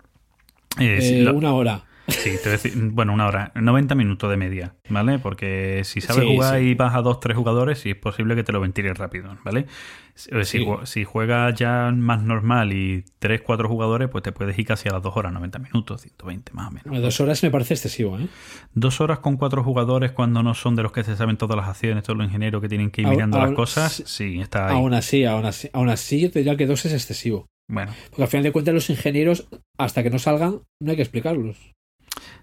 Eh, 0.79 0.99
Eh, 1.01 1.31
Una 1.31 1.55
hora. 1.55 1.85
Sí, 2.09 2.37
te 2.43 2.51
a 2.51 2.53
decir, 2.53 2.73
bueno, 2.77 3.15
una 3.15 3.27
hora, 3.27 3.51
90 3.55 3.95
minutos 3.95 4.29
de 4.31 4.37
media, 4.37 4.75
¿vale? 4.91 5.19
Porque 5.19 5.83
si 5.85 6.01
sabes 6.03 6.25
Sí, 6.25 6.35
jugar 6.35 6.59
sí. 6.61 6.67
y 6.67 6.75
vas 6.75 6.95
a 6.95 7.01
dos, 7.01 7.19
tres 7.19 7.37
jugadores, 7.37 7.79
sí 7.79 7.91
es 7.91 7.97
posible 7.97 8.35
que 8.35 8.45
te 8.45 8.53
lo 8.53 8.61
ventiles 8.61 8.97
rápido, 8.99 9.35
¿vale? 9.43 9.67
Si, 10.15 10.31
Sí. 10.45 10.67
si 10.85 11.05
juegas 11.05 11.55
ya 11.55 11.91
más 11.97 12.23
normal 12.23 12.73
y 12.73 13.05
tres, 13.19 13.41
cuatro 13.41 13.69
jugadores, 13.69 14.09
pues 14.11 14.23
te 14.23 14.33
puedes 14.33 14.57
ir 14.59 14.67
casi 14.67 14.89
a 14.89 14.93
las 14.93 15.03
dos 15.03 15.17
horas, 15.17 15.33
90 15.33 15.59
minutos, 15.59 16.03
120 16.03 16.53
más 16.53 16.69
o 16.69 16.71
menos. 16.73 16.85
Bueno, 16.87 17.01
Dos 17.01 17.19
horas 17.21 17.43
me 17.43 17.51
parece 17.51 17.75
excesivo, 17.75 18.19
¿eh? 18.19 18.29
Dos 18.75 19.01
horas 19.01 19.19
con 19.21 19.37
cuatro 19.39 19.65
jugadores 19.65 20.13
cuando 20.13 20.43
no 20.43 20.55
son 20.55 20.77
de 20.77 20.83
los 20.83 20.93
que 20.93 21.03
se 21.05 21.17
saben 21.17 21.37
todas 21.39 21.57
las 21.57 21.69
acciones, 21.69 22.05
todos 22.05 22.17
los 22.19 22.27
ingenieros 22.27 22.61
que 22.61 22.69
tienen 22.69 22.91
que 22.91 23.01
ir 23.01 23.07
Aún- 23.09 23.17
mirando 23.17 23.39
las 23.39 23.53
cosas, 23.53 23.93
sí. 23.93 24.03
sí, 24.07 24.41
está 24.41 24.69
ahí. 24.69 24.77
Aún 24.77 24.93
así, 24.95 25.25
aún 25.25 25.47
así, 25.47 25.69
aún 25.73 25.89
así 25.89 26.21
yo 26.21 26.31
te 26.31 26.41
diría 26.41 26.57
que 26.57 26.67
dos 26.67 26.85
es 26.85 26.93
excesivo. 26.93 27.47
Bueno, 27.67 27.93
Porque 28.11 28.23
al 28.25 28.29
final 28.29 28.45
de 28.45 28.53
cuentas 28.53 28.75
los 28.75 28.91
ingenieros, 28.91 29.49
hasta 29.79 30.03
que 30.03 30.11
no 30.11 30.19
salgan, 30.19 30.61
no 30.81 30.91
hay 30.91 30.97
que 30.97 31.03
explicarlos. 31.03 31.57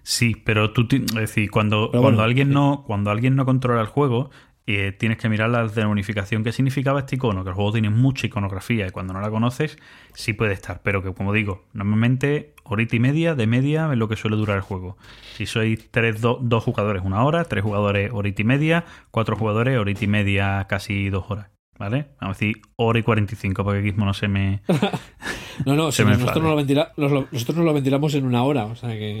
Sí, 0.02 0.34
pero 0.34 0.72
tú, 0.72 0.86
es 0.90 1.12
decir, 1.14 1.50
cuando, 1.50 1.90
cuando 2.00 2.22
alguien 2.22 2.48
sí. 2.48 2.54
no, 2.54 2.84
cuando 2.86 3.10
alguien 3.10 3.36
no 3.36 3.44
controla 3.44 3.80
el 3.80 3.86
juego, 3.86 4.30
eh, 4.66 4.92
tienes 4.92 5.18
que 5.18 5.28
mirar 5.28 5.50
la 5.50 5.88
unificación 5.88 6.44
que 6.44 6.52
significaba 6.52 7.00
este 7.00 7.16
icono, 7.16 7.42
que 7.44 7.50
el 7.50 7.54
juego 7.56 7.72
tiene 7.72 7.90
mucha 7.90 8.26
iconografía 8.26 8.86
y 8.86 8.90
cuando 8.90 9.12
no 9.12 9.20
la 9.20 9.30
conoces, 9.30 9.78
sí 10.14 10.32
puede 10.32 10.52
estar. 10.54 10.82
Pero 10.82 11.02
que 11.02 11.12
como 11.14 11.32
digo, 11.32 11.64
normalmente 11.72 12.54
horita 12.64 12.96
y 12.96 13.00
media, 13.00 13.34
de 13.34 13.46
media, 13.46 13.90
es 13.92 13.98
lo 13.98 14.08
que 14.08 14.16
suele 14.16 14.36
durar 14.36 14.56
el 14.56 14.62
juego. 14.62 14.96
Si 15.32 15.46
sois 15.46 15.90
tres, 15.90 16.20
do- 16.20 16.38
dos 16.42 16.64
jugadores, 16.64 17.02
una 17.04 17.24
hora, 17.24 17.44
tres 17.44 17.62
jugadores, 17.64 18.10
horita 18.12 18.42
y 18.42 18.44
media, 18.44 18.84
cuatro 19.10 19.36
jugadores, 19.36 19.78
horita 19.78 20.04
y 20.04 20.08
media, 20.08 20.66
casi 20.68 21.10
dos 21.10 21.30
horas. 21.30 21.48
¿Vale? 21.82 22.10
Vamos 22.20 22.36
a 22.36 22.38
decir 22.38 22.62
hora 22.76 23.00
y 23.00 23.02
45 23.02 23.64
para 23.64 23.78
que 23.80 23.84
Gizmo 23.90 24.04
no 24.04 24.14
se 24.14 24.28
me. 24.28 24.62
No, 25.66 25.74
no, 25.74 25.90
Se 25.92 26.02
si 26.02 26.08
me 26.08 26.16
nosotros, 26.16 26.44
nos 26.44 26.56
ventila- 26.56 26.92
nosotros 26.96 27.56
nos 27.56 27.64
lo 27.64 27.74
ventilamos 27.74 28.14
en 28.14 28.24
una 28.24 28.44
hora, 28.44 28.66
o 28.66 28.76
sea 28.76 28.90
que 28.90 29.20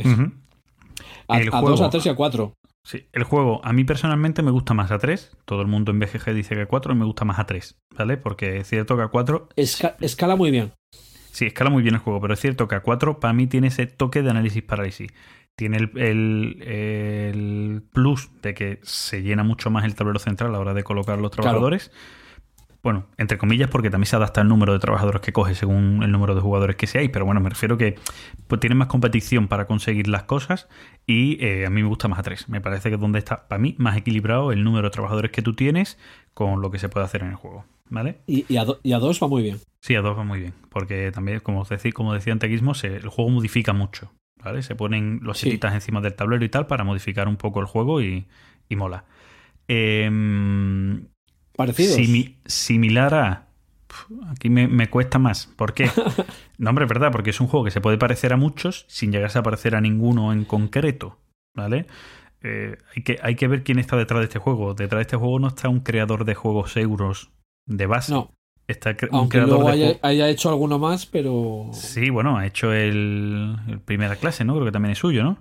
a, 1.28 1.40
El 1.40 1.48
a 1.48 1.50
juego. 1.50 1.70
dos, 1.70 1.80
a 1.80 1.90
tres 1.90 2.06
y 2.06 2.08
a 2.08 2.14
cuatro. 2.14 2.54
Sí, 2.84 3.06
el 3.12 3.24
juego 3.24 3.60
a 3.64 3.72
mí 3.72 3.82
personalmente 3.84 4.42
me 4.42 4.50
gusta 4.52 4.74
más 4.74 4.90
a 4.92 4.98
3. 4.98 5.36
Todo 5.44 5.60
el 5.60 5.66
mundo 5.68 5.90
en 5.92 5.98
BGG 6.00 6.32
dice 6.34 6.54
que 6.54 6.62
a 6.62 6.66
4 6.66 6.92
y 6.94 6.96
me 6.96 7.04
gusta 7.04 7.24
más 7.24 7.38
a 7.38 7.46
3, 7.46 7.76
¿vale? 7.96 8.16
Porque 8.16 8.58
es 8.58 8.68
cierto 8.68 8.96
que 8.96 9.02
a 9.02 9.08
4 9.08 9.48
Esca- 9.56 9.94
escala 10.00 10.34
muy 10.36 10.50
bien. 10.50 10.72
sí 11.32 11.46
escala 11.46 11.70
muy 11.70 11.82
bien 11.82 11.94
el 11.96 12.00
juego, 12.00 12.20
pero 12.20 12.34
es 12.34 12.40
cierto 12.40 12.66
que 12.68 12.74
a 12.76 12.80
4 12.80 13.20
para 13.20 13.34
mí 13.34 13.46
tiene 13.46 13.68
ese 13.68 13.86
toque 13.86 14.22
de 14.22 14.30
análisis 14.30 14.62
parálisis. 14.62 15.10
Tiene 15.56 15.76
el, 15.76 15.90
el- 15.98 16.62
el 16.62 17.82
plus 17.92 18.30
de 18.40 18.54
que 18.54 18.80
se 18.82 19.22
llena 19.22 19.42
mucho 19.44 19.68
más 19.70 19.84
el 19.84 19.94
tablero 19.94 20.18
central 20.18 20.50
a 20.50 20.52
la 20.54 20.58
hora 20.60 20.74
de 20.74 20.82
colocar 20.84 21.18
los 21.18 21.30
trabajadores. 21.30 21.92
Bueno, 22.82 23.06
entre 23.16 23.38
comillas, 23.38 23.70
porque 23.70 23.90
también 23.90 24.06
se 24.06 24.16
adapta 24.16 24.40
el 24.40 24.48
número 24.48 24.72
de 24.72 24.80
trabajadores 24.80 25.20
que 25.20 25.32
coge 25.32 25.54
según 25.54 26.02
el 26.02 26.10
número 26.10 26.34
de 26.34 26.40
jugadores 26.40 26.74
que 26.74 26.88
seáis, 26.88 27.10
pero 27.12 27.24
bueno, 27.24 27.40
me 27.40 27.48
refiero 27.48 27.78
que 27.78 27.94
pues, 28.48 28.60
tiene 28.60 28.74
más 28.74 28.88
competición 28.88 29.46
para 29.46 29.66
conseguir 29.68 30.08
las 30.08 30.24
cosas 30.24 30.68
y 31.06 31.42
eh, 31.44 31.64
a 31.64 31.70
mí 31.70 31.80
me 31.80 31.88
gusta 31.88 32.08
más 32.08 32.18
a 32.18 32.22
3. 32.24 32.48
Me 32.48 32.60
parece 32.60 32.88
que 32.88 32.96
es 32.96 33.00
donde 33.00 33.20
está, 33.20 33.46
para 33.46 33.60
mí, 33.60 33.76
más 33.78 33.96
equilibrado 33.96 34.50
el 34.50 34.64
número 34.64 34.88
de 34.88 34.90
trabajadores 34.92 35.30
que 35.30 35.42
tú 35.42 35.54
tienes 35.54 35.96
con 36.34 36.60
lo 36.60 36.72
que 36.72 36.80
se 36.80 36.88
puede 36.88 37.06
hacer 37.06 37.22
en 37.22 37.28
el 37.28 37.36
juego, 37.36 37.64
¿vale? 37.88 38.18
Y, 38.26 38.46
y 38.52 38.56
a, 38.56 38.64
do- 38.64 38.80
y 38.82 38.92
a 38.94 38.98
dos 38.98 39.22
va 39.22 39.28
muy 39.28 39.42
bien. 39.42 39.58
Sí, 39.80 39.94
a 39.94 40.00
2 40.02 40.18
va 40.18 40.24
muy 40.24 40.40
bien, 40.40 40.54
porque 40.68 41.12
también, 41.12 41.38
como, 41.38 41.60
os 41.60 41.70
decí- 41.70 41.92
como 41.92 42.14
decía 42.14 42.32
antes 42.32 42.50
el 42.50 43.08
juego 43.08 43.30
modifica 43.30 43.72
mucho, 43.72 44.10
¿vale? 44.42 44.62
Se 44.62 44.74
ponen 44.74 45.20
los 45.22 45.38
Sí. 45.38 45.46
setitas 45.46 45.74
encima 45.74 46.00
del 46.00 46.14
tablero 46.14 46.44
y 46.44 46.48
tal 46.48 46.66
para 46.66 46.82
modificar 46.82 47.28
un 47.28 47.36
poco 47.36 47.60
el 47.60 47.66
juego 47.66 48.00
y, 48.00 48.26
y 48.68 48.74
mola. 48.76 49.04
Em, 49.68 51.06
Parecidos. 51.56 51.96
Simi- 51.96 52.36
similar 52.46 53.14
a. 53.14 53.46
Aquí 54.30 54.48
me, 54.48 54.68
me 54.68 54.88
cuesta 54.88 55.18
más. 55.18 55.46
¿Por 55.56 55.74
qué? 55.74 55.90
No, 56.58 56.70
hombre, 56.70 56.84
es 56.84 56.88
verdad, 56.88 57.10
porque 57.10 57.30
es 57.30 57.40
un 57.40 57.48
juego 57.48 57.64
que 57.64 57.72
se 57.72 57.80
puede 57.80 57.98
parecer 57.98 58.32
a 58.32 58.36
muchos 58.36 58.84
sin 58.88 59.10
llegarse 59.10 59.36
a 59.38 59.42
parecer 59.42 59.74
a 59.74 59.80
ninguno 59.80 60.32
en 60.32 60.44
concreto. 60.44 61.18
¿Vale? 61.56 61.86
Eh, 62.42 62.78
hay, 62.94 63.02
que, 63.02 63.18
hay 63.20 63.34
que 63.34 63.48
ver 63.48 63.64
quién 63.64 63.80
está 63.80 63.96
detrás 63.96 64.20
de 64.20 64.24
este 64.26 64.38
juego. 64.38 64.72
Detrás 64.74 64.98
de 64.98 65.02
este 65.02 65.16
juego 65.16 65.40
no 65.40 65.48
está 65.48 65.68
un 65.68 65.80
creador 65.80 66.24
de 66.24 66.34
juegos 66.36 66.76
euros 66.76 67.30
de 67.66 67.86
base. 67.86 68.12
No, 68.12 68.30
Está 68.68 68.96
cre- 68.96 69.08
un 69.10 69.28
creador 69.28 69.54
luego 69.54 69.66
de 69.66 69.72
haya, 69.72 69.84
juegos. 69.86 70.00
haya 70.04 70.28
hecho 70.28 70.48
alguno 70.50 70.78
más, 70.78 71.04
pero... 71.04 71.70
Sí, 71.72 72.10
bueno, 72.10 72.36
ha 72.38 72.46
hecho 72.46 72.72
el, 72.72 73.56
el 73.68 73.80
primera 73.80 74.14
clase, 74.16 74.44
¿no? 74.44 74.54
Creo 74.54 74.66
que 74.66 74.72
también 74.72 74.92
es 74.92 74.98
suyo, 74.98 75.24
¿no? 75.24 75.38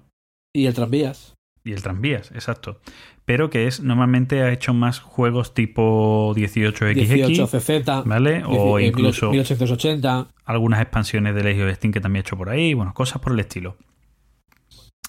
Y 0.56 0.66
el 0.66 0.74
tranvías. 0.74 1.36
Y 1.64 1.74
el 1.74 1.84
tranvías, 1.84 2.32
exacto. 2.32 2.80
Pero 3.26 3.50
que 3.52 3.68
es, 3.68 3.82
normalmente 3.82 4.42
ha 4.42 4.52
hecho 4.52 4.74
más 4.74 5.00
juegos 5.00 5.54
tipo 5.54 6.34
18XX, 6.36 6.94
18 6.94 7.48
CZ. 7.48 8.06
¿vale? 8.06 8.44
O 8.46 8.80
eh, 8.80 8.88
incluso 8.88 9.30
1880. 9.32 10.28
algunas 10.46 10.82
expansiones 10.82 11.36
de 11.36 11.44
Legion 11.44 11.70
of 11.70 11.76
Steam 11.76 11.94
que 11.94 12.02
también 12.02 12.22
ha 12.24 12.28
hecho 12.28 12.38
por 12.38 12.50
ahí, 12.50 12.74
bueno, 12.74 12.94
cosas 12.94 13.22
por 13.22 13.34
el 13.34 13.40
estilo. 13.40 13.78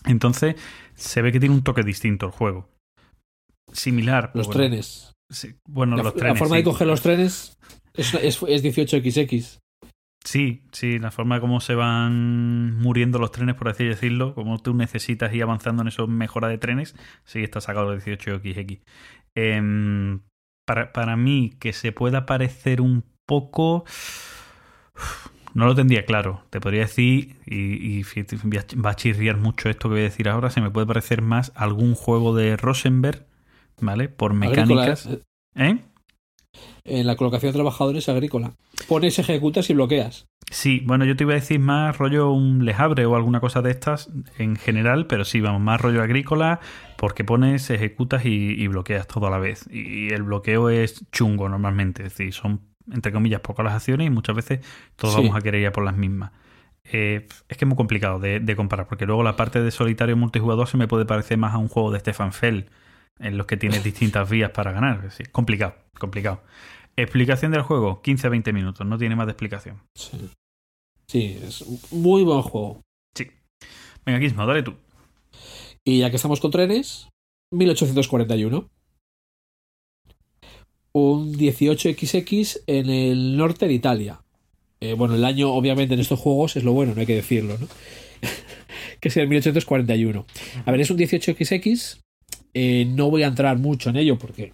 Entonces, 0.05 0.57
se 0.95 1.23
ve 1.23 1.33
que 1.33 1.41
tiene 1.41 1.55
un 1.55 1.63
toque 1.63 1.83
distinto 1.83 2.27
el 2.27 2.33
juego. 2.33 2.69
Similar. 3.73 4.31
Los 4.35 4.47
bueno, 4.49 4.61
trenes. 4.61 5.13
sí, 5.31 5.55
bueno, 5.67 5.97
La, 5.97 6.03
los 6.03 6.15
la 6.15 6.19
trenes. 6.21 6.39
forma 6.39 6.57
sí. 6.57 6.61
de 6.61 6.65
coger 6.65 6.87
los 6.87 7.01
trenes 7.01 7.57
es, 7.95 8.15
es, 8.15 8.43
es 8.47 8.63
18XX. 8.65 9.59
Sí, 10.25 10.63
sí, 10.73 10.99
la 10.99 11.11
forma 11.11 11.41
como 11.41 11.61
se 11.61 11.75
van 11.75 12.79
muriendo 12.79 13.19
los 13.19 13.33
trenes, 13.33 13.57
por 13.57 13.69
así 13.69 13.85
decirlo, 13.85 14.35
como 14.35 14.59
tú 14.59 14.73
necesitas 14.75 15.35
ir 15.35 15.43
avanzando 15.43 15.83
en 15.83 15.89
esos 15.89 16.09
mejoras 16.09 16.51
de 16.51 16.59
trenes, 16.59 16.95
sí 17.25 17.43
está 17.43 17.61
sacado 17.61 17.91
de 17.91 17.99
18XX. 17.99 18.81
Em, 19.35 20.21
para, 20.65 20.93
para 20.93 21.17
mí, 21.17 21.53
que 21.59 21.73
se 21.73 21.93
pueda 21.93 22.27
parecer 22.27 22.81
un 22.81 23.05
poco... 23.27 23.85
No 25.55 25.67
lo 25.67 25.75
tendría 25.75 26.07
claro. 26.07 26.47
Te 26.49 26.61
podría 26.61 26.83
decir, 26.83 27.37
y, 27.45 27.99
y 27.99 28.03
va 28.75 28.91
a 28.91 28.97
chirriar 28.97 29.37
mucho 29.37 29.69
esto 29.69 29.89
que 29.89 29.95
voy 29.95 30.01
a 30.01 30.05
decir 30.05 30.31
ahora, 30.31 30.49
se 30.49 30.63
me 30.63 30.71
puede 30.71 30.87
parecer 30.87 31.21
más 31.21 31.53
algún 31.55 31.95
juego 31.95 32.35
de 32.35 32.57
Rosenberg, 32.57 33.27
¿vale? 33.79 34.09
Por 34.09 34.33
mecánicas. 34.33 35.07
Agrícola, 35.07 35.27
¿Eh? 35.55 35.79
En 36.85 37.07
la 37.07 37.17
colocación 37.17 37.53
de 37.53 37.57
trabajadores 37.57 38.09
agrícola. 38.09 38.53
Pones, 38.89 39.19
ejecutas 39.19 39.71
y 39.71 39.75
bloqueas. 39.75 40.27
Sí, 40.51 40.83
bueno, 40.85 41.05
yo 41.05 41.17
te 41.17 41.25
iba 41.25 41.33
a 41.33 41.37
decir 41.37 41.61
más 41.61 41.97
rollo 41.97 42.31
un 42.33 42.65
lejabre 42.65 43.07
o 43.07 43.15
alguna 43.17 43.41
cosa 43.41 43.63
de 43.63 43.71
estas 43.71 44.11
en 44.37 44.57
general, 44.57 45.07
pero 45.07 45.25
sí, 45.25 45.41
vamos, 45.41 45.61
más 45.63 45.81
rollo 45.81 46.03
agrícola, 46.03 46.61
porque 46.99 47.25
pones, 47.25 47.71
ejecutas 47.71 48.27
y, 48.27 48.31
y 48.61 48.67
bloqueas 48.67 49.07
todo 49.07 49.29
a 49.29 49.31
la 49.31 49.39
vez. 49.39 49.67
Y 49.71 50.13
el 50.13 50.25
bloqueo 50.25 50.69
es 50.69 51.09
chungo 51.13 51.49
normalmente, 51.49 52.03
es 52.05 52.11
decir, 52.11 52.35
son, 52.35 52.61
entre 52.91 53.13
comillas, 53.13 53.41
pocas 53.41 53.65
las 53.65 53.75
acciones 53.75 54.09
y 54.09 54.11
muchas 54.11 54.35
veces 54.37 54.61
todos 54.97 55.15
Sí. 55.15 55.21
vamos 55.23 55.37
a 55.37 55.41
querer 55.41 55.61
ir 55.63 55.69
a 55.69 55.73
por 55.73 55.85
las 55.85 55.97
mismas. 55.97 56.33
Eh, 56.85 57.29
es 57.49 57.57
que 57.57 57.65
es 57.65 57.69
muy 57.69 57.77
complicado 57.77 58.19
de, 58.19 58.41
de 58.41 58.57
comparar, 58.57 58.89
porque 58.89 59.07
luego 59.07 59.23
la 59.23 59.37
parte 59.37 59.63
de 59.63 59.71
solitario 59.71 60.17
multijugador 60.17 60.67
se 60.67 60.77
me 60.77 60.89
puede 60.89 61.07
parecer 61.07 61.39
más 61.39 61.55
a 61.55 61.59
un 61.59 61.69
juego 61.69 61.93
de 61.93 62.01
Stefan 62.01 62.33
Fell, 62.33 62.67
en 63.19 63.37
los 63.37 63.47
que 63.47 63.57
tienes 63.57 63.85
distintas 63.85 64.29
vías 64.29 64.51
para 64.51 64.73
ganar. 64.73 64.97
Es 64.99 65.03
decir, 65.03 65.31
complicado, 65.31 65.75
complicado. 65.99 66.43
Explicación 66.97 67.53
del 67.53 67.63
juego, 67.63 68.03
15 68.03 68.27
a 68.27 68.31
20 68.31 68.53
minutos, 68.53 68.87
no 68.87 68.99
tiene 68.99 69.17
más 69.17 69.27
de 69.27 69.33
explicación. 69.33 69.81
Sí. 69.95 70.31
Sí, 71.09 71.39
es 71.43 71.61
un 71.63 71.81
muy 71.91 72.23
buen 72.23 72.43
juego. 72.43 72.81
Venga, 74.05 74.19
Gizmo, 74.19 74.47
dale 74.47 74.63
tú. 74.63 74.75
Y 75.85 76.01
ya 76.01 76.11
que 76.11 76.17
estamos 76.17 76.41
con 76.41 76.51
trenes, 76.51 77.09
1841. 77.53 78.69
Un 80.95 81.35
18XX 81.35 82.63
en 82.67 82.91
el 82.91 83.37
norte 83.37 83.67
de 83.67 83.75
Italia. 83.75 84.23
Eh, 84.81 84.95
bueno, 84.95 85.15
el 85.15 85.25
año, 85.25 85.53
obviamente, 85.53 85.95
en 85.95 86.01
estos 86.01 86.19
juegos 86.19 86.57
es 86.57 86.65
lo 86.65 86.73
bueno, 86.73 86.95
no 86.95 87.01
hay 87.01 87.07
que 87.07 87.15
decirlo, 87.15 87.57
¿no? 87.59 87.69
que 89.01 89.09
es 89.09 89.17
el 89.17 89.29
1841. 89.29 90.27
A 90.65 90.71
ver, 90.71 90.81
es 90.81 90.91
un 90.91 90.99
18XX. 90.99 92.01
Eh, 92.55 92.87
no 92.87 93.11
voy 93.11 93.23
a 93.23 93.29
entrar 93.29 93.59
mucho 93.59 93.91
en 93.91 93.97
ello 93.97 94.19
porque, 94.19 94.53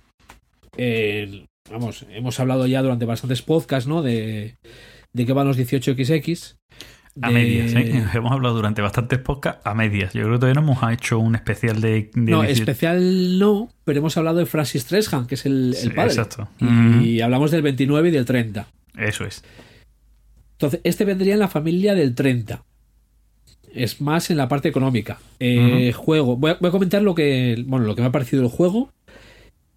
eh, 0.77 1.47
vamos, 1.71 2.07
hemos 2.11 2.39
hablado 2.41 2.67
ya 2.67 2.83
durante 2.83 3.05
bastantes 3.05 3.43
podcasts, 3.43 3.89
¿no? 3.89 4.03
De, 4.03 4.57
de 5.13 5.27
qué 5.27 5.33
van 5.33 5.47
los 5.47 5.59
18XX. 5.59 6.57
A 7.21 7.31
medias, 7.31 7.73
¿eh? 7.75 8.05
Hemos 8.15 8.31
hablado 8.31 8.55
durante 8.55 8.81
bastantes 8.81 9.19
podcasts 9.19 9.61
a 9.65 9.75
medias. 9.75 10.13
Yo 10.13 10.23
creo 10.23 10.35
que 10.35 10.39
todavía 10.39 10.61
no 10.61 10.73
hemos 10.73 10.93
hecho 10.93 11.19
un 11.19 11.35
especial 11.35 11.81
de... 11.81 12.11
de 12.15 12.31
No, 12.31 12.43
18. 12.43 12.53
especial 12.53 13.39
no, 13.41 13.71
pero 13.85 13.99
hemos 13.99 14.17
hablado 14.17 14.39
de 14.39 14.47
Francis 14.47 14.87
Treshan, 14.87 15.27
que 15.27 15.35
es 15.35 15.45
el, 15.45 15.75
padre. 15.97 16.11
Exacto. 16.11 16.49
Y 17.03 17.21
hablamos 17.21 17.51
del 17.51 17.63
29 17.63 18.09
y 18.09 18.13
del 18.13 18.25
30. 18.25 18.69
Mm, 18.95 19.01
Eso 19.01 19.25
es. 19.25 19.43
Entonces, 20.53 20.81
este 20.85 21.05
vendría 21.05 21.35
en 21.35 21.41
la 21.41 21.49
familia 21.49 21.95
del 21.95 22.15
30. 22.15 22.63
Es 23.75 24.01
más 24.01 24.31
en 24.31 24.37
la 24.37 24.49
parte 24.49 24.69
económica. 24.69 25.19
Eh, 25.41 25.93
Juego. 25.95 26.37
Voy 26.37 26.53
a, 26.53 26.55
voy 26.61 26.69
a 26.69 26.73
comentar 26.73 27.03
lo 27.03 27.15
que, 27.15 27.63
bueno, 27.67 27.87
lo 27.87 27.95
que 27.95 28.03
me 28.03 28.09
ha 28.09 28.13
parecido 28.13 28.43
el 28.43 28.49
juego 28.49 28.91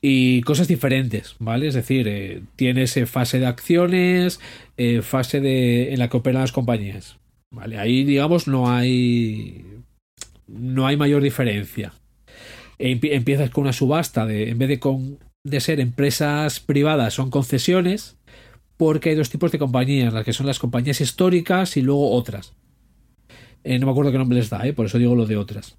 y 0.01 0.41
cosas 0.41 0.67
diferentes, 0.67 1.35
¿vale? 1.39 1.67
Es 1.67 1.73
decir, 1.75 2.07
eh, 2.07 2.41
tienes 2.55 2.95
eh, 2.97 3.05
fase 3.05 3.39
de 3.39 3.45
acciones, 3.45 4.39
eh, 4.77 5.01
fase 5.01 5.41
de, 5.41 5.93
en 5.93 5.99
la 5.99 6.09
que 6.09 6.17
operan 6.17 6.41
las 6.41 6.51
compañías. 6.51 7.17
¿Vale? 7.53 7.77
Ahí, 7.77 8.03
digamos, 8.05 8.47
no 8.47 8.71
hay. 8.71 9.65
No 10.47 10.87
hay 10.87 10.97
mayor 10.97 11.21
diferencia. 11.21 11.93
Empie- 12.79 13.11
Empiezas 13.13 13.49
con 13.49 13.63
una 13.63 13.73
subasta 13.73 14.25
de. 14.25 14.49
En 14.49 14.57
vez 14.57 14.69
de 14.69 14.79
con 14.79 15.19
de 15.43 15.59
ser 15.59 15.79
empresas 15.79 16.59
privadas, 16.59 17.13
son 17.15 17.29
concesiones 17.31 18.17
porque 18.77 19.09
hay 19.09 19.15
dos 19.15 19.29
tipos 19.29 19.51
de 19.51 19.59
compañías, 19.59 20.13
las 20.13 20.23
que 20.23 20.33
son 20.33 20.45
las 20.47 20.59
compañías 20.59 21.01
históricas 21.01 21.77
y 21.77 21.81
luego 21.81 22.11
otras. 22.11 22.53
Eh, 23.63 23.79
no 23.79 23.85
me 23.85 23.91
acuerdo 23.91 24.11
qué 24.11 24.17
nombre 24.17 24.37
les 24.37 24.49
da, 24.49 24.65
¿eh? 24.65 24.73
por 24.73 24.85
eso 24.87 24.97
digo 24.97 25.15
lo 25.15 25.25
de 25.25 25.37
otras. 25.37 25.77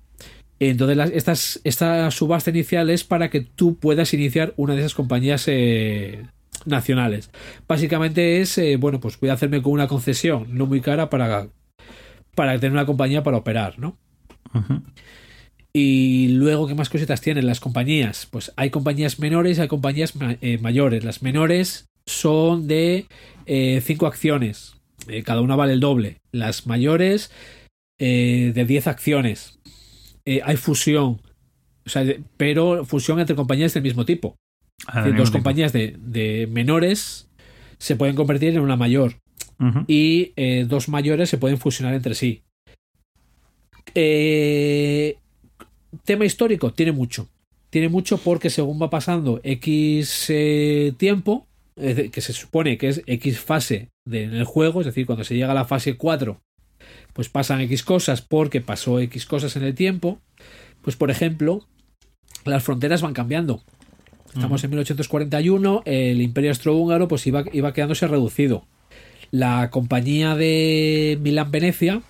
Entonces, 0.60 0.96
las- 0.96 1.10
estas, 1.10 1.60
esta 1.64 2.10
subasta 2.10 2.50
inicial 2.50 2.88
es 2.90 3.02
para 3.04 3.30
que 3.30 3.40
tú 3.40 3.76
puedas 3.78 4.14
iniciar 4.14 4.54
una 4.56 4.74
de 4.74 4.80
esas 4.80 4.94
compañías 4.94 5.44
eh, 5.48 6.24
nacionales. 6.66 7.30
Básicamente 7.66 8.40
es, 8.40 8.60
bueno, 8.78 9.00
pues 9.00 9.18
voy 9.18 9.30
a 9.30 9.32
hacerme 9.32 9.60
con 9.62 9.72
una 9.72 9.88
concesión 9.88 10.46
no 10.56 10.66
muy 10.66 10.80
cara 10.80 11.10
para, 11.10 11.48
para 12.36 12.54
tener 12.60 12.72
una 12.72 12.86
compañía 12.86 13.24
para 13.24 13.38
operar, 13.38 13.78
¿no? 13.80 13.96
Y 15.72 16.28
luego, 16.28 16.66
¿qué 16.68 16.74
más 16.74 16.90
cositas 16.90 17.20
tienen 17.20 17.46
las 17.46 17.58
compañías? 17.60 18.26
Pues 18.30 18.52
hay 18.56 18.70
compañías 18.70 19.18
menores 19.18 19.58
y 19.58 19.62
hay 19.62 19.68
compañías 19.68 20.14
ma- 20.16 20.36
mayores. 20.60 21.02
Las 21.02 21.22
menores 21.22 21.86
son 22.06 22.68
de 22.68 23.06
5 23.82 24.06
acciones. 24.06 24.74
Cada 25.24 25.40
una 25.40 25.56
vale 25.56 25.72
el 25.72 25.80
doble. 25.80 26.18
Las 26.30 26.66
mayores 26.66 27.30
eh, 28.04 28.50
de 28.54 28.64
10 28.64 28.86
acciones. 28.88 29.60
Eh, 30.24 30.40
hay 30.44 30.56
fusión. 30.56 31.20
O 31.86 31.88
sea, 31.88 32.02
de- 32.04 32.20
pero 32.36 32.84
fusión 32.84 33.20
entre 33.20 33.36
compañías 33.36 33.74
del 33.74 33.82
mismo 33.84 34.04
tipo. 34.04 34.34
Ah, 34.86 35.00
decir, 35.00 35.04
del 35.04 35.16
dos 35.16 35.28
tipo. 35.28 35.38
compañías 35.38 35.72
de, 35.72 35.96
de 35.98 36.48
menores 36.50 37.28
se 37.78 37.94
pueden 37.96 38.16
convertir 38.16 38.50
en 38.54 38.60
una 38.60 38.76
mayor 38.76 39.14
y 39.86 40.32
eh, 40.34 40.64
dos 40.68 40.88
mayores 40.88 41.28
se 41.30 41.38
pueden 41.38 41.58
fusionar 41.58 41.94
entre 41.94 42.14
sí. 42.16 42.42
Tema 46.04 46.24
histórico, 46.24 46.72
tiene 46.72 46.92
mucho. 46.92 47.28
Tiene 47.70 47.88
mucho 47.88 48.18
porque 48.18 48.50
según 48.50 48.80
va 48.82 48.90
pasando 48.90 49.40
X 49.44 50.26
tiempo, 50.96 51.46
que 51.76 52.20
se 52.20 52.32
supone 52.32 52.76
que 52.76 52.88
es 52.88 53.02
X 53.06 53.38
fase 53.40 53.88
de- 54.06 54.24
en 54.24 54.34
el 54.34 54.44
juego, 54.44 54.80
es 54.80 54.86
decir, 54.86 55.06
cuando 55.06 55.24
se 55.24 55.34
llega 55.34 55.52
a 55.52 55.54
la 55.54 55.64
fase 55.64 55.96
4, 55.96 56.40
pues 57.12 57.28
pasan 57.28 57.60
X 57.62 57.82
cosas 57.82 58.22
porque 58.22 58.60
pasó 58.60 59.00
X 59.00 59.26
cosas 59.26 59.56
en 59.56 59.64
el 59.64 59.74
tiempo. 59.74 60.20
Pues 60.82 60.96
por 60.96 61.10
ejemplo, 61.10 61.66
las 62.44 62.62
fronteras 62.62 63.02
van 63.02 63.14
cambiando. 63.14 63.62
Estamos 64.34 64.64
en 64.64 64.70
1841, 64.70 65.82
el 65.84 66.22
imperio 66.22 66.50
austrohúngaro 66.50 67.06
pues 67.06 67.26
iba, 67.26 67.44
iba 67.52 67.74
quedándose 67.74 68.06
reducido. 68.06 68.66
La 69.30 69.68
compañía 69.70 70.34
de 70.36 71.18
Milán-Venecia, 71.20 72.00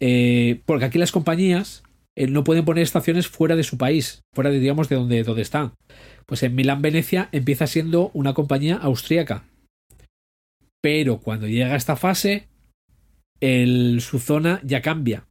eh, 0.00 0.60
porque 0.66 0.84
aquí 0.84 0.98
las 0.98 1.10
compañías 1.10 1.82
eh, 2.16 2.26
no 2.26 2.44
pueden 2.44 2.66
poner 2.66 2.82
estaciones 2.82 3.28
fuera 3.28 3.56
de 3.56 3.62
su 3.62 3.78
país, 3.78 4.22
fuera 4.34 4.50
de, 4.50 4.58
digamos, 4.58 4.90
de 4.90 4.96
donde, 4.96 5.22
donde 5.22 5.42
están. 5.42 5.72
Pues 6.26 6.42
en 6.42 6.54
Milán-Venecia 6.54 7.30
empieza 7.32 7.66
siendo 7.66 8.10
una 8.12 8.34
compañía 8.34 8.76
austríaca. 8.76 9.44
Pero 10.82 11.18
cuando 11.18 11.46
llega 11.46 11.72
a 11.72 11.76
esta 11.76 11.96
fase, 11.96 12.46
el, 13.40 14.00
su 14.00 14.18
zona 14.18 14.60
ya 14.64 14.82
cambia. 14.82 15.26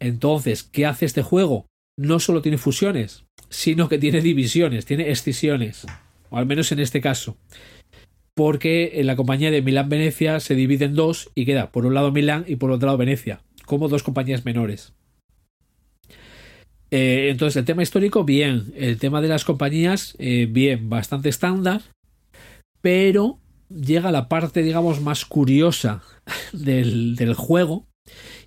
Entonces, 0.00 0.62
¿qué 0.62 0.86
hace 0.86 1.06
este 1.06 1.22
juego? 1.22 1.66
No 1.96 2.20
solo 2.20 2.42
tiene 2.42 2.58
fusiones, 2.58 3.24
sino 3.48 3.88
que 3.88 3.98
tiene 3.98 4.20
divisiones, 4.20 4.84
tiene 4.84 5.10
escisiones. 5.10 5.86
O 6.30 6.36
al 6.36 6.46
menos 6.46 6.72
en 6.72 6.80
este 6.80 7.00
caso. 7.00 7.36
Porque 8.34 8.92
en 8.94 9.06
la 9.06 9.16
compañía 9.16 9.50
de 9.50 9.62
Milán-Venecia 9.62 10.40
se 10.40 10.56
divide 10.56 10.86
en 10.86 10.94
dos 10.94 11.30
y 11.34 11.46
queda 11.46 11.70
por 11.70 11.86
un 11.86 11.94
lado 11.94 12.10
Milán 12.10 12.44
y 12.48 12.56
por 12.56 12.70
otro 12.72 12.86
lado 12.86 12.98
Venecia, 12.98 13.42
como 13.64 13.88
dos 13.88 14.02
compañías 14.02 14.44
menores. 14.44 14.92
Eh, 16.90 17.28
entonces, 17.30 17.56
el 17.56 17.64
tema 17.64 17.82
histórico, 17.82 18.24
bien. 18.24 18.72
El 18.76 18.98
tema 18.98 19.20
de 19.20 19.28
las 19.28 19.44
compañías, 19.44 20.14
eh, 20.18 20.46
bien, 20.50 20.88
bastante 20.88 21.28
estándar. 21.28 21.82
Pero 22.80 23.38
llega 23.68 24.12
la 24.12 24.28
parte, 24.28 24.62
digamos, 24.62 25.00
más 25.00 25.24
curiosa 25.24 26.02
del, 26.52 27.16
del 27.16 27.34
juego. 27.34 27.86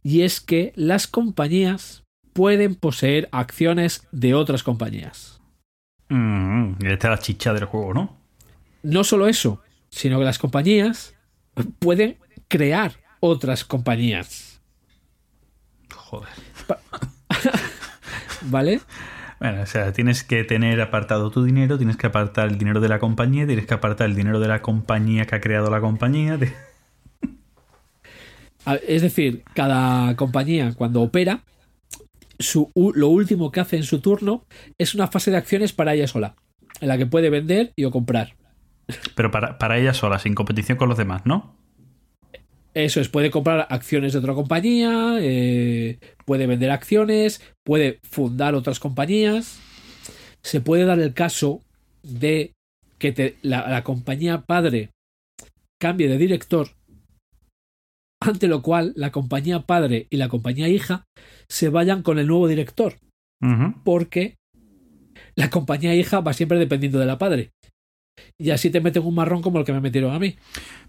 Y 0.03 0.21
es 0.21 0.39
que 0.39 0.73
las 0.75 1.07
compañías 1.07 2.03
pueden 2.33 2.75
poseer 2.75 3.27
acciones 3.31 4.07
de 4.11 4.35
otras 4.35 4.63
compañías. 4.63 5.41
Mm, 6.09 6.73
y 6.79 6.87
esta 6.87 7.07
es 7.07 7.11
la 7.11 7.19
chicha 7.19 7.53
del 7.53 7.65
juego, 7.65 7.93
¿no? 7.93 8.17
No 8.83 9.03
solo 9.03 9.27
eso, 9.27 9.61
sino 9.89 10.19
que 10.19 10.25
las 10.25 10.39
compañías 10.39 11.15
pueden 11.79 12.17
crear 12.47 12.93
otras 13.19 13.65
compañías. 13.65 14.61
Joder. 15.93 16.29
¿Vale? 18.43 18.81
Bueno, 19.39 19.61
o 19.61 19.65
sea, 19.65 19.93
tienes 19.93 20.23
que 20.23 20.43
tener 20.43 20.81
apartado 20.81 21.29
tu 21.29 21.43
dinero, 21.43 21.77
tienes 21.77 21.95
que 21.95 22.07
apartar 22.07 22.47
el 22.47 22.57
dinero 22.57 22.81
de 22.81 22.89
la 22.89 22.99
compañía, 22.99 23.45
tienes 23.45 23.67
que 23.67 23.73
apartar 23.73 24.07
el 24.07 24.15
dinero 24.15 24.39
de 24.39 24.47
la 24.47 24.61
compañía 24.61 25.25
que 25.25 25.35
ha 25.35 25.41
creado 25.41 25.69
la 25.69 25.79
compañía. 25.79 26.39
Es 28.87 29.01
decir, 29.01 29.43
cada 29.53 30.15
compañía 30.15 30.73
cuando 30.75 31.01
opera, 31.01 31.43
su, 32.39 32.71
lo 32.75 33.09
último 33.09 33.51
que 33.51 33.59
hace 33.59 33.77
en 33.77 33.83
su 33.83 34.01
turno 34.01 34.45
es 34.77 34.95
una 34.95 35.07
fase 35.07 35.31
de 35.31 35.37
acciones 35.37 35.71
para 35.71 35.93
ella 35.93 36.07
sola, 36.07 36.35
en 36.81 36.87
la 36.87 36.97
que 36.97 37.05
puede 37.05 37.29
vender 37.29 37.73
y 37.75 37.85
o 37.85 37.91
comprar. 37.91 38.35
Pero 39.15 39.31
para, 39.31 39.57
para 39.57 39.77
ella 39.77 39.93
sola, 39.93 40.17
sin 40.17 40.33
competición 40.33 40.77
con 40.77 40.89
los 40.89 40.97
demás, 40.97 41.25
¿no? 41.25 41.56
Eso 42.85 43.01
es, 43.01 43.09
puede 43.09 43.31
comprar 43.31 43.65
acciones 43.71 44.13
de 44.13 44.19
otra 44.19 44.35
compañía, 44.35 45.17
eh, 45.19 45.97
puede 46.25 46.45
vender 46.45 46.69
acciones, 46.69 47.41
puede 47.65 47.99
fundar 48.03 48.53
otras 48.53 48.79
compañías. 48.79 49.59
Se 50.43 50.61
puede 50.61 50.85
dar 50.85 50.99
el 50.99 51.15
caso 51.15 51.61
de 52.03 52.53
que 52.99 53.11
te- 53.11 53.35
la, 53.41 53.67
la 53.67 53.83
compañía 53.83 54.41
padre 54.41 54.91
cambie 55.81 56.07
de 56.07 56.19
director, 56.19 56.69
ante 58.21 58.47
lo 58.47 58.61
cual 58.61 58.93
la 58.95 59.11
compañía 59.11 59.61
padre 59.61 60.05
y 60.11 60.17
la 60.17 60.29
compañía 60.29 60.67
hija 60.69 61.05
se 61.49 61.69
vayan 61.69 62.03
con 62.03 62.19
el 62.19 62.27
nuevo 62.27 62.47
director, 62.47 62.97
porque 63.83 64.35
la 65.35 65.49
compañía 65.49 65.95
hija 65.95 66.19
va 66.19 66.33
siempre 66.33 66.59
dependiendo 66.59 66.99
de 66.99 67.05
la 67.07 67.17
padre. 67.17 67.51
Y 68.39 68.51
así 68.51 68.69
te 68.69 68.81
meten 68.81 69.03
un 69.05 69.15
marrón 69.15 69.41
como 69.41 69.59
el 69.59 69.65
que 69.65 69.73
me 69.73 69.81
metieron 69.81 70.13
a 70.13 70.19
mí. 70.19 70.35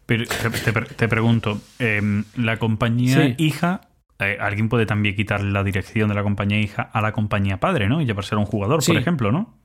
Pero 0.07 0.24
te, 0.26 0.51
te 0.51 0.72
pre- 0.72 0.87
te 0.87 1.09
pregunto, 1.09 1.61
em, 1.79 2.24
la 2.37 2.59
compañía 2.59 3.26
Sí. 3.26 3.35
hija, 3.39 3.83
eh, 4.18 4.37
alguien 4.41 4.68
puede 4.68 4.87
también 4.87 5.14
quitar 5.14 5.43
la 5.43 5.62
dirección 5.62 6.09
de 6.09 6.14
la 6.14 6.22
compañía 6.22 6.61
hija 6.61 6.83
a 6.83 7.01
la 7.01 7.12
compañía 7.12 7.61
padre, 7.61 7.89
¿no? 7.89 8.01
Y 8.01 8.07
llevarse 8.07 8.35
a 8.35 8.39
un 8.39 8.47
jugador, 8.47 8.83
Sí. 8.83 8.93
por 8.93 9.01
ejemplo, 9.01 9.33
¿no? 9.33 9.59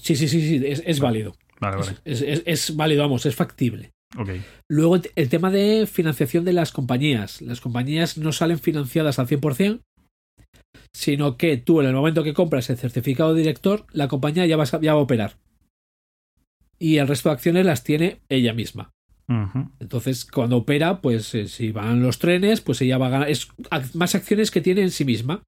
Sí, 0.00 0.16
sí, 0.16 0.28
sí, 0.28 0.40
sí, 0.40 0.64
es, 0.66 0.82
es 0.86 1.00
válido. 1.00 1.34
Vale, 1.60 1.76
vale. 1.76 1.92
Es, 2.04 2.22
es- 2.22 2.42
es 2.46 2.76
válido, 2.76 3.02
vamos, 3.02 3.26
es 3.26 3.34
factible. 3.34 3.90
Ok. 4.18 4.30
Luego 4.68 4.96
el, 5.14 5.28
tema 5.28 5.50
de 5.50 5.86
financiación 5.86 6.44
de 6.44 6.52
las 6.54 6.72
compañías. 6.72 7.42
Las 7.42 7.60
compañías 7.60 8.16
no 8.18 8.32
salen 8.32 8.58
financiadas 8.58 9.18
al 9.18 9.26
100%, 9.28 9.80
sino 10.94 11.36
que 11.36 11.56
tú 11.58 11.80
en 11.80 11.86
el 11.88 11.92
momento 11.94 12.24
que 12.24 12.34
compras 12.34 12.70
el 12.70 12.78
certificado 12.78 13.34
de 13.34 13.40
director, 13.42 13.86
la 13.92 14.08
compañía 14.08 14.46
ya 14.46 14.56
va, 14.56 14.64
ya 14.64 14.94
va 14.94 15.00
a 15.00 15.02
operar. 15.02 15.34
Y 16.80 16.96
el 16.96 17.06
resto 17.06 17.28
de 17.28 17.34
acciones 17.34 17.66
las 17.66 17.84
tiene 17.84 18.20
ella 18.28 18.54
misma. 18.54 18.90
Entonces, 19.78 20.24
cuando 20.24 20.56
opera, 20.56 21.00
pues 21.00 21.32
eh, 21.36 21.46
si 21.46 21.70
van 21.70 22.02
los 22.02 22.18
trenes, 22.18 22.60
pues 22.60 22.80
ella 22.80 22.98
va 22.98 23.06
a 23.06 23.10
ganar. 23.10 23.30
Es 23.30 23.46
más 23.94 24.16
acciones 24.16 24.50
que 24.50 24.60
tiene 24.60 24.82
en 24.82 24.90
sí 24.90 25.04
misma. 25.04 25.44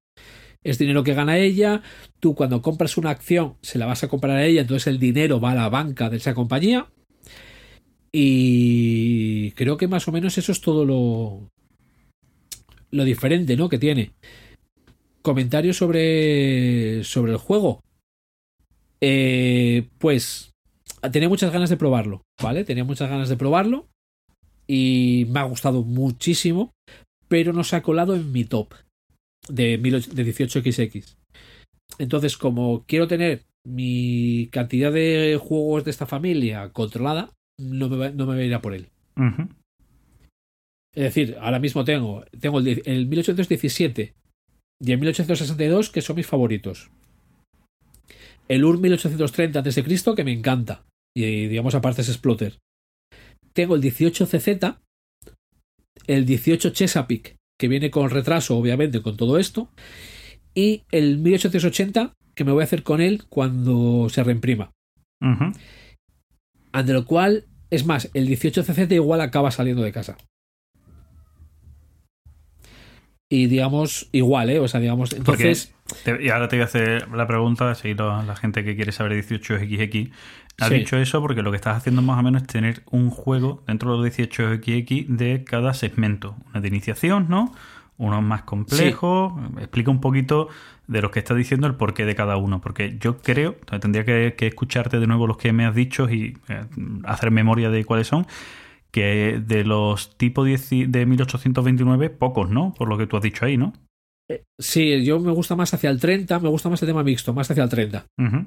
Es 0.63 0.77
dinero 0.77 1.03
que 1.03 1.13
gana 1.13 1.37
ella. 1.37 1.81
Tú, 2.21 2.33
cuando 2.33 2.61
compras 2.61 2.95
una 2.95 3.09
acción, 3.09 3.55
se 3.61 3.77
la 3.77 3.85
vas 3.85 4.01
a 4.03 4.07
comprar 4.07 4.37
a 4.37 4.45
ella, 4.45 4.61
entonces 4.61 4.87
el 4.87 4.99
dinero 4.99 5.41
va 5.41 5.51
a 5.51 5.55
la 5.55 5.67
banca 5.67 6.09
de 6.09 6.15
esa 6.15 6.33
compañía. 6.33 6.87
Y 8.13 9.51
creo 9.51 9.75
que 9.75 9.89
más 9.89 10.07
o 10.07 10.13
menos 10.13 10.37
eso 10.37 10.53
es 10.53 10.61
todo 10.61 10.85
lo. 10.85 11.49
lo 12.91 13.03
diferente, 13.03 13.57
¿no? 13.57 13.67
Que 13.67 13.79
tiene. 13.79 14.13
Comentarios 15.21 15.75
sobre. 15.75 17.03
sobre 17.03 17.33
el 17.33 17.37
juego. 17.37 17.81
Eh, 19.01 19.89
pues. 19.97 20.52
Tenía 21.11 21.29
muchas 21.29 21.51
ganas 21.51 21.69
de 21.69 21.77
probarlo, 21.77 22.21
¿vale? 22.41 22.63
Tenía 22.63 22.83
muchas 22.83 23.09
ganas 23.09 23.29
de 23.29 23.37
probarlo. 23.37 23.87
Y 24.67 25.25
me 25.29 25.39
ha 25.41 25.43
gustado 25.43 25.83
muchísimo. 25.83 26.71
Pero 27.27 27.51
no 27.53 27.63
se 27.63 27.75
ha 27.75 27.81
colado 27.83 28.15
en 28.15 28.31
mi 28.31 28.45
top 28.45 28.73
de, 29.47 29.77
18 29.77 30.13
de 30.13 30.25
18XX. 30.25 31.15
Entonces, 31.99 32.37
como 32.37 32.83
quiero 32.87 33.07
tener 33.07 33.43
mi 33.65 34.47
cantidad 34.51 34.91
de 34.91 35.39
juegos 35.41 35.83
de 35.85 35.91
esta 35.91 36.05
familia 36.05 36.69
controlada, 36.71 37.31
no 37.59 37.89
me, 37.89 37.97
va- 37.97 38.09
no 38.11 38.25
me 38.25 38.33
voy 38.35 38.43
a 38.43 38.45
ir 38.45 38.53
a 38.53 38.61
por 38.61 38.73
él. 38.73 38.87
Es 40.95 41.03
decir, 41.03 41.37
ahora 41.39 41.59
mismo 41.59 41.83
tengo, 41.83 42.23
tengo 42.39 42.59
el, 42.59 42.81
el 42.85 43.07
1817 43.07 44.13
y 44.81 44.91
el 44.91 44.99
1862, 44.99 45.89
que 45.89 46.01
son 46.01 46.15
mis 46.17 46.27
favoritos. 46.27 46.91
El 48.47 48.63
UR 48.65 48.77
1830 48.79 49.59
a.C., 49.59 49.83
que 50.15 50.23
me 50.23 50.33
encanta. 50.33 50.83
Y 51.15 51.47
digamos, 51.47 51.75
aparte 51.75 52.01
es 52.01 52.09
Exploter. 52.09 52.59
Tengo 53.53 53.75
el 53.75 53.81
18CZ, 53.81 54.79
el 56.07 56.25
18 56.25 56.69
Chesapeake, 56.71 57.37
que 57.59 57.67
viene 57.67 57.91
con 57.91 58.09
retraso, 58.09 58.57
obviamente, 58.57 59.01
con 59.01 59.15
todo 59.15 59.37
esto. 59.37 59.69
Y 60.55 60.83
el 60.91 61.19
1880, 61.19 62.13
que 62.35 62.43
me 62.43 62.51
voy 62.51 62.61
a 62.61 62.65
hacer 62.65 62.83
con 62.83 63.01
él 63.01 63.25
cuando 63.29 64.09
se 64.09 64.23
reimprima. 64.23 64.71
Ujú. 65.21 65.51
Ante 66.71 66.93
lo 66.93 67.05
cual, 67.05 67.45
es 67.69 67.85
más, 67.85 68.09
el 68.13 68.27
18CZ 68.27 68.91
igual 68.93 69.21
acaba 69.21 69.51
saliendo 69.51 69.83
de 69.83 69.91
casa. 69.91 70.17
y 73.33 73.47
digamos 73.47 74.09
igual, 74.11 74.51
¿eh? 74.51 74.59
O 74.59 74.67
sea, 74.67 74.79
digamos, 74.79 75.11
entonces... 75.13 75.72
Y 76.21 76.29
ahora 76.29 76.47
te 76.47 76.55
voy 76.57 76.61
a 76.63 76.65
hacer 76.65 77.09
la 77.11 77.27
pregunta, 77.27 77.73
si 77.75 77.93
la 77.93 78.35
gente 78.35 78.63
que 78.63 78.75
quiere 78.75 78.91
saber 78.91 79.13
18XX 79.13 80.11
ha 80.59 80.67
Sí. 80.67 80.75
dicho 80.75 80.97
eso 80.97 81.19
porque 81.21 81.41
lo 81.41 81.49
que 81.51 81.57
estás 81.57 81.77
haciendo 81.77 82.01
más 82.01 82.19
o 82.19 82.23
menos 82.23 82.43
es 82.43 82.47
tener 82.47 82.83
un 82.91 83.09
juego 83.09 83.63
dentro 83.67 83.91
de 83.91 83.97
los 83.97 84.05
18XX 84.05 85.07
de 85.07 85.43
cada 85.43 85.73
segmento. 85.73 86.35
Una 86.51 86.61
de 86.61 86.67
iniciación, 86.67 87.27
¿no? 87.29 87.51
Uno 87.97 88.21
más 88.21 88.43
complejo. 88.43 89.39
Explica 89.57 89.91
un 89.91 90.01
poquito 90.01 90.49
de 90.87 91.01
lo 91.01 91.11
que 91.11 91.19
estás 91.19 91.37
diciendo, 91.37 91.65
el 91.67 91.75
porqué 91.75 92.05
de 92.05 92.15
cada 92.15 92.37
uno. 92.37 92.59
Porque 92.61 92.97
yo 92.99 93.17
creo, 93.17 93.53
tendría 93.81 94.03
que, 94.05 94.35
que 94.37 94.47
escucharte 94.47 94.99
de 94.99 95.07
nuevo 95.07 95.25
los 95.27 95.37
que 95.37 95.53
me 95.53 95.65
has 95.65 95.73
dicho 95.75 96.09
y 96.09 96.37
eh, 96.49 96.65
hacer 97.05 97.31
memoria 97.31 97.69
de 97.69 97.83
cuáles 97.85 98.07
son, 98.07 98.27
que 98.91 99.41
de 99.43 99.63
los 99.63 100.17
tipos 100.17 100.45
10 100.45 100.91
de 100.91 101.05
1829, 101.05 102.09
pocos, 102.11 102.49
¿no? 102.49 102.73
Por 102.77 102.89
lo 102.89 102.97
que 102.97 103.07
tú 103.07 103.17
has 103.17 103.23
dicho 103.23 103.45
ahí, 103.45 103.57
¿no? 103.57 103.73
Sí, 104.57 105.03
yo 105.03 105.19
me 105.19 105.31
gusta 105.31 105.55
más 105.55 105.73
hacia 105.73 105.89
el 105.89 105.99
30, 105.99 106.39
me 106.39 106.49
gusta 106.49 106.69
más 106.69 106.81
el 106.81 106.87
tema 106.87 107.03
mixto, 107.03 107.33
más 107.33 107.49
hacia 107.49 107.63
el 107.63 107.69
30. 107.69 108.05
Ujú. 108.17 108.45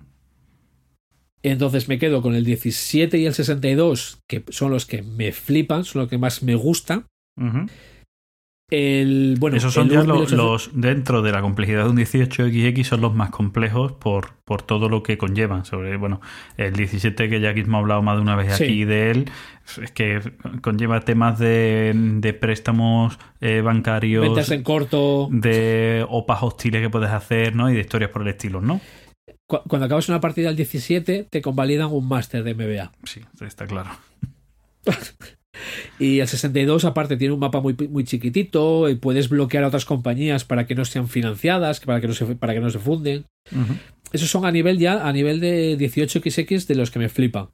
Entonces 1.42 1.88
me 1.88 1.98
quedo 1.98 2.22
con 2.22 2.34
el 2.34 2.44
17 2.44 3.18
y 3.18 3.26
el 3.26 3.34
62, 3.34 4.18
que 4.26 4.42
son 4.48 4.70
los 4.70 4.86
que 4.86 5.02
me 5.02 5.32
flipan, 5.32 5.84
son 5.84 6.02
los 6.02 6.10
que 6.10 6.18
más 6.18 6.42
me 6.42 6.54
gustan. 6.54 7.06
Ujú. 7.36 7.66
El, 8.68 9.36
bueno, 9.38 9.56
Esos 9.58 9.72
son 9.74 9.86
el 9.86 9.92
ya 9.92 10.00
Ur 10.00 10.06
lo- 10.08 10.14
1800 10.14 10.36
los, 10.74 10.80
dentro 10.80 11.22
de 11.22 11.30
la 11.30 11.40
complejidad 11.40 11.84
de 11.84 11.90
un 11.90 11.96
18XX 11.98 12.82
son 12.82 13.00
los 13.00 13.14
más 13.14 13.30
complejos 13.30 13.92
por, 13.92 14.34
por 14.44 14.62
todo 14.62 14.88
lo 14.88 15.04
que 15.04 15.16
conllevan. 15.16 15.64
Sobre, 15.64 15.96
bueno, 15.96 16.20
el 16.56 16.72
17 16.74 17.28
que 17.28 17.40
ya 17.40 17.50
aquí 17.50 17.60
hemos 17.60 17.78
hablado 17.80 18.02
más 18.02 18.16
de 18.16 18.22
una 18.22 18.34
vez 18.34 18.56
Sí. 18.56 18.64
aquí 18.64 18.84
de 18.84 19.10
él, 19.12 19.30
es 19.80 19.92
que 19.92 20.20
conlleva 20.62 21.00
temas 21.00 21.38
de, 21.38 21.92
de 21.94 22.32
préstamos 22.34 23.18
eh, 23.40 23.60
bancarios, 23.60 24.24
ventas 24.24 24.50
en 24.50 24.64
corto. 24.64 25.28
de 25.30 26.04
opas 26.08 26.42
hostiles 26.42 26.82
que 26.82 26.90
puedes 26.90 27.10
hacer, 27.10 27.54
¿no? 27.54 27.70
Y 27.70 27.74
de 27.74 27.80
historias 27.82 28.10
por 28.10 28.22
el 28.22 28.28
estilo, 28.28 28.60
¿no? 28.60 28.80
Cu- 29.46 29.62
Cuando 29.68 29.86
acabas 29.86 30.08
una 30.08 30.20
partida 30.20 30.48
al 30.48 30.56
17, 30.56 31.28
te 31.30 31.40
convalidan 31.40 31.92
un 31.92 32.08
máster 32.08 32.42
de 32.42 32.54
MBA. 32.54 32.90
Sí, 33.04 33.20
está 33.40 33.64
claro. 33.68 33.90
Y 35.98 36.20
el 36.20 36.28
62, 36.28 36.84
aparte, 36.84 37.16
tiene 37.16 37.34
un 37.34 37.40
mapa 37.40 37.60
muy, 37.60 37.74
muy 37.88 38.04
chiquitito. 38.04 38.88
Y 38.88 38.96
puedes 38.96 39.28
bloquear 39.28 39.64
a 39.64 39.68
otras 39.68 39.84
compañías 39.84 40.44
para 40.44 40.66
que 40.66 40.74
no 40.74 40.84
sean 40.84 41.08
financiadas, 41.08 41.80
para 41.80 42.00
que 42.00 42.08
no 42.08 42.14
se, 42.14 42.26
para 42.36 42.54
que 42.54 42.60
no 42.60 42.70
se 42.70 42.78
funden. 42.78 43.24
Esos 44.12 44.30
son 44.30 44.44
a 44.44 44.52
nivel 44.52 44.78
ya, 44.78 45.06
a 45.06 45.12
nivel 45.12 45.40
de 45.40 45.76
18XX 45.78 46.66
de 46.66 46.74
los 46.74 46.90
que 46.90 46.98
me 46.98 47.08
flipan. 47.08 47.48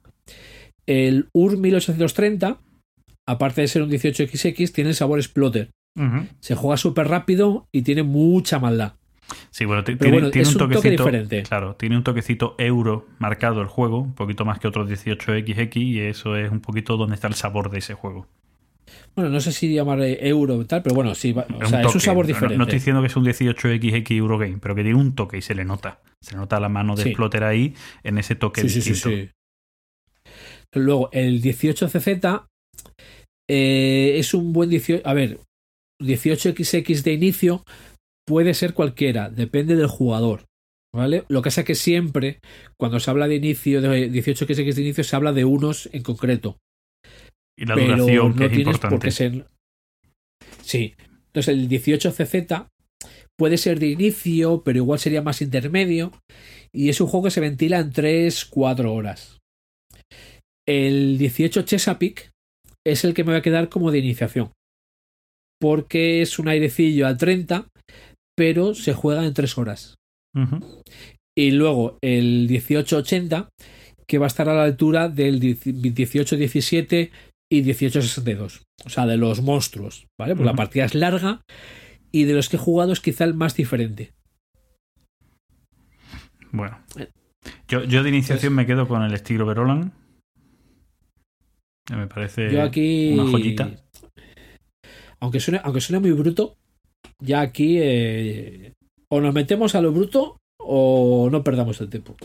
El 0.85 1.29
UR 1.33 1.57
1830, 1.57 2.59
aparte 3.25 3.61
de 3.61 3.67
ser 3.67 3.83
un 3.83 3.89
18XX, 3.89 4.71
tiene 4.71 4.91
el 4.91 4.95
sabor 4.95 5.19
exploter. 5.19 5.69
Se 6.39 6.55
juega 6.55 6.77
súper 6.77 7.07
rápido 7.07 7.67
y 7.71 7.83
tiene 7.83 8.03
mucha 8.03 8.59
maldad. 8.59 8.93
Sí, 9.51 9.65
bueno, 9.65 9.83
Pero 9.85 9.97
tiene, 9.97 10.13
bueno, 10.17 10.31
tiene 10.31 10.43
es 10.47 10.55
un 10.55 10.61
un 10.61 10.67
toque 10.69 10.75
toquecito. 10.75 11.03
diferente. 11.05 11.43
Claro, 11.43 11.75
tiene 11.75 11.97
un 11.97 12.03
toquecito 12.03 12.55
euro 12.57 13.07
marcado 13.19 13.61
el 13.61 13.67
juego, 13.67 13.99
un 13.99 14.13
poquito 14.15 14.45
más 14.45 14.59
que 14.59 14.67
otros 14.67 14.89
18XX, 14.89 15.77
y 15.77 15.99
eso 15.99 16.35
es 16.35 16.51
un 16.51 16.61
poquito 16.61 16.97
donde 16.97 17.15
está 17.15 17.27
el 17.27 17.33
sabor 17.35 17.69
de 17.69 17.79
ese 17.79 17.93
juego. 17.93 18.27
Bueno, 19.15 19.29
no 19.29 19.39
sé 19.39 19.51
si 19.51 19.73
llamar 19.73 20.01
euro 20.01 20.65
tal, 20.65 20.81
pero 20.83 20.95
bueno, 20.95 21.15
sí, 21.15 21.33
o 21.37 21.63
Es 21.63 21.69
sea, 21.69 21.79
un 21.79 21.85
es 21.85 21.95
un 21.95 22.01
sabor 22.01 22.27
diferente. 22.27 22.57
No, 22.57 22.63
estoy 22.63 22.79
diciendo 22.79 23.01
que 23.01 23.07
es 23.07 23.15
un 23.15 23.23
18XX 23.25 24.11
Eurogame, 24.17 24.57
pero 24.59 24.75
que 24.75 24.83
tiene 24.83 24.97
un 24.99 25.15
toque 25.15 25.37
y 25.37 25.41
se 25.41 25.55
le 25.55 25.65
nota. 25.65 26.01
Se 26.21 26.35
nota 26.35 26.59
la 26.59 26.69
mano 26.69 26.95
de 26.95 27.03
Sí. 27.03 27.09
Exploter 27.09 27.43
ahí 27.43 27.75
en 28.03 28.17
ese 28.17 28.35
toque 28.35 28.61
Sí, 28.61 28.69
sí, 28.69 28.81
sí, 28.81 28.89
distinto. 28.91 29.17
sí. 29.17 29.29
Luego, 30.75 31.09
el 31.11 31.41
18CZ 31.41 32.45
eh, 33.49 34.13
es 34.17 34.33
un 34.33 34.53
buen 34.53 34.69
18. 34.69 35.07
A 35.07 35.13
ver, 35.13 35.39
18XX 36.01 37.03
de 37.03 37.13
inicio 37.13 37.63
puede 38.25 38.53
ser 38.53 38.73
cualquiera, 38.73 39.29
depende 39.29 39.75
del 39.75 39.87
jugador. 39.87 40.45
¿Vale? 40.95 41.23
Lo 41.27 41.41
que 41.41 41.47
pasa 41.47 41.61
es 41.61 41.67
que 41.67 41.75
siempre, 41.75 42.39
cuando 42.79 42.99
se 42.99 43.09
habla 43.09 43.27
de 43.27 43.35
inicio, 43.35 43.81
de 43.81 44.11
18XX 44.11 44.75
de 44.75 44.81
inicio, 44.81 45.03
se 45.03 45.15
habla 45.15 45.33
de 45.33 45.43
unos 45.43 45.89
en 45.91 46.03
concreto. 46.03 46.57
Y 47.57 47.65
la 47.65 47.73
pero 47.73 47.97
duración, 47.97 48.29
no 48.29 48.35
que 48.35 48.45
es 48.45 48.51
tienes 48.51 48.77
por 48.77 48.93
importante. 48.93 49.07
qué 49.07 49.11
ser. 49.11 49.47
Sí. 50.61 50.93
Entonces, 51.27 51.47
el 51.47 51.67
18CZ 51.67 52.67
puede 53.35 53.57
ser 53.57 53.79
de 53.79 53.87
inicio, 53.87 54.61
pero 54.63 54.77
igual 54.77 54.99
sería 54.99 55.23
más 55.23 55.41
intermedio. 55.41 56.11
Y 56.71 56.89
es 56.89 57.01
un 57.01 57.07
juego 57.07 57.25
que 57.25 57.31
se 57.31 57.41
ventila 57.41 57.79
en 57.79 57.91
3-4 57.91 58.85
horas. 58.85 59.39
El 60.67 61.17
18 61.17 61.63
Chesapeake 61.63 62.31
es 62.85 63.03
el 63.03 63.15
que 63.15 63.23
me 63.23 63.31
va 63.31 63.39
a 63.39 63.41
quedar 63.41 63.69
como 63.69 63.89
de 63.89 63.97
iniciación. 63.97 64.51
Porque 65.59 66.21
es 66.21 66.37
un 66.37 66.49
airecillo 66.49 67.07
a 67.07 67.17
30, 67.17 67.67
pero 68.35 68.73
se 68.73 68.93
juega 68.93 69.25
en 69.25 69.33
3 69.33 69.57
horas. 69.57 69.95
Y 71.35 71.51
luego 71.51 71.97
el 72.01 72.47
1880, 72.49 73.49
que 74.07 74.17
va 74.17 74.25
a 74.25 74.27
estar 74.27 74.49
a 74.49 74.55
la 74.55 74.63
altura 74.63 75.09
del 75.09 75.39
1817 75.39 77.11
y 77.51 77.61
1862. 77.61 78.63
O 78.85 78.89
sea, 78.89 79.05
de 79.05 79.17
los 79.17 79.41
monstruos, 79.41 80.07
¿vale? 80.19 80.35
Porque 80.35 80.45
la 80.45 80.55
partida 80.55 80.85
es 80.85 80.95
larga 80.95 81.41
y 82.11 82.23
de 82.25 82.33
los 82.33 82.49
que 82.49 82.57
he 82.57 82.59
jugado 82.59 82.93
es 82.93 82.99
quizá 82.99 83.23
el 83.23 83.33
más 83.33 83.55
diferente. 83.55 84.13
Bueno. 86.51 86.79
Eh. 86.97 87.09
Yo, 87.67 87.83
yo 87.83 88.03
de 88.03 88.09
iniciación 88.09 88.53
me 88.53 88.65
quedo 88.65 88.87
con 88.87 89.01
el 89.01 89.13
estilo 89.13 89.45
Verolan. 89.45 89.91
Me 91.91 92.07
parece 92.07 92.51
Yo 92.51 92.63
aquí. 92.63 93.11
una 93.13 93.29
joyita. 93.29 93.71
Aunque 95.19 95.39
suene, 95.39 95.59
aunque 95.63 95.81
suene 95.81 95.99
muy 95.99 96.11
bruto, 96.11 96.57
ya 97.23 97.41
aquí 97.41 97.77
eh, 97.81 98.73
o 99.09 99.21
nos 99.21 99.33
metemos 99.33 99.75
a 99.75 99.81
lo 99.81 99.91
bruto 99.91 100.37
o 100.59 101.29
no 101.31 101.43
perdamos 101.43 101.79
el 101.81 101.89
tiempo. 101.89 102.15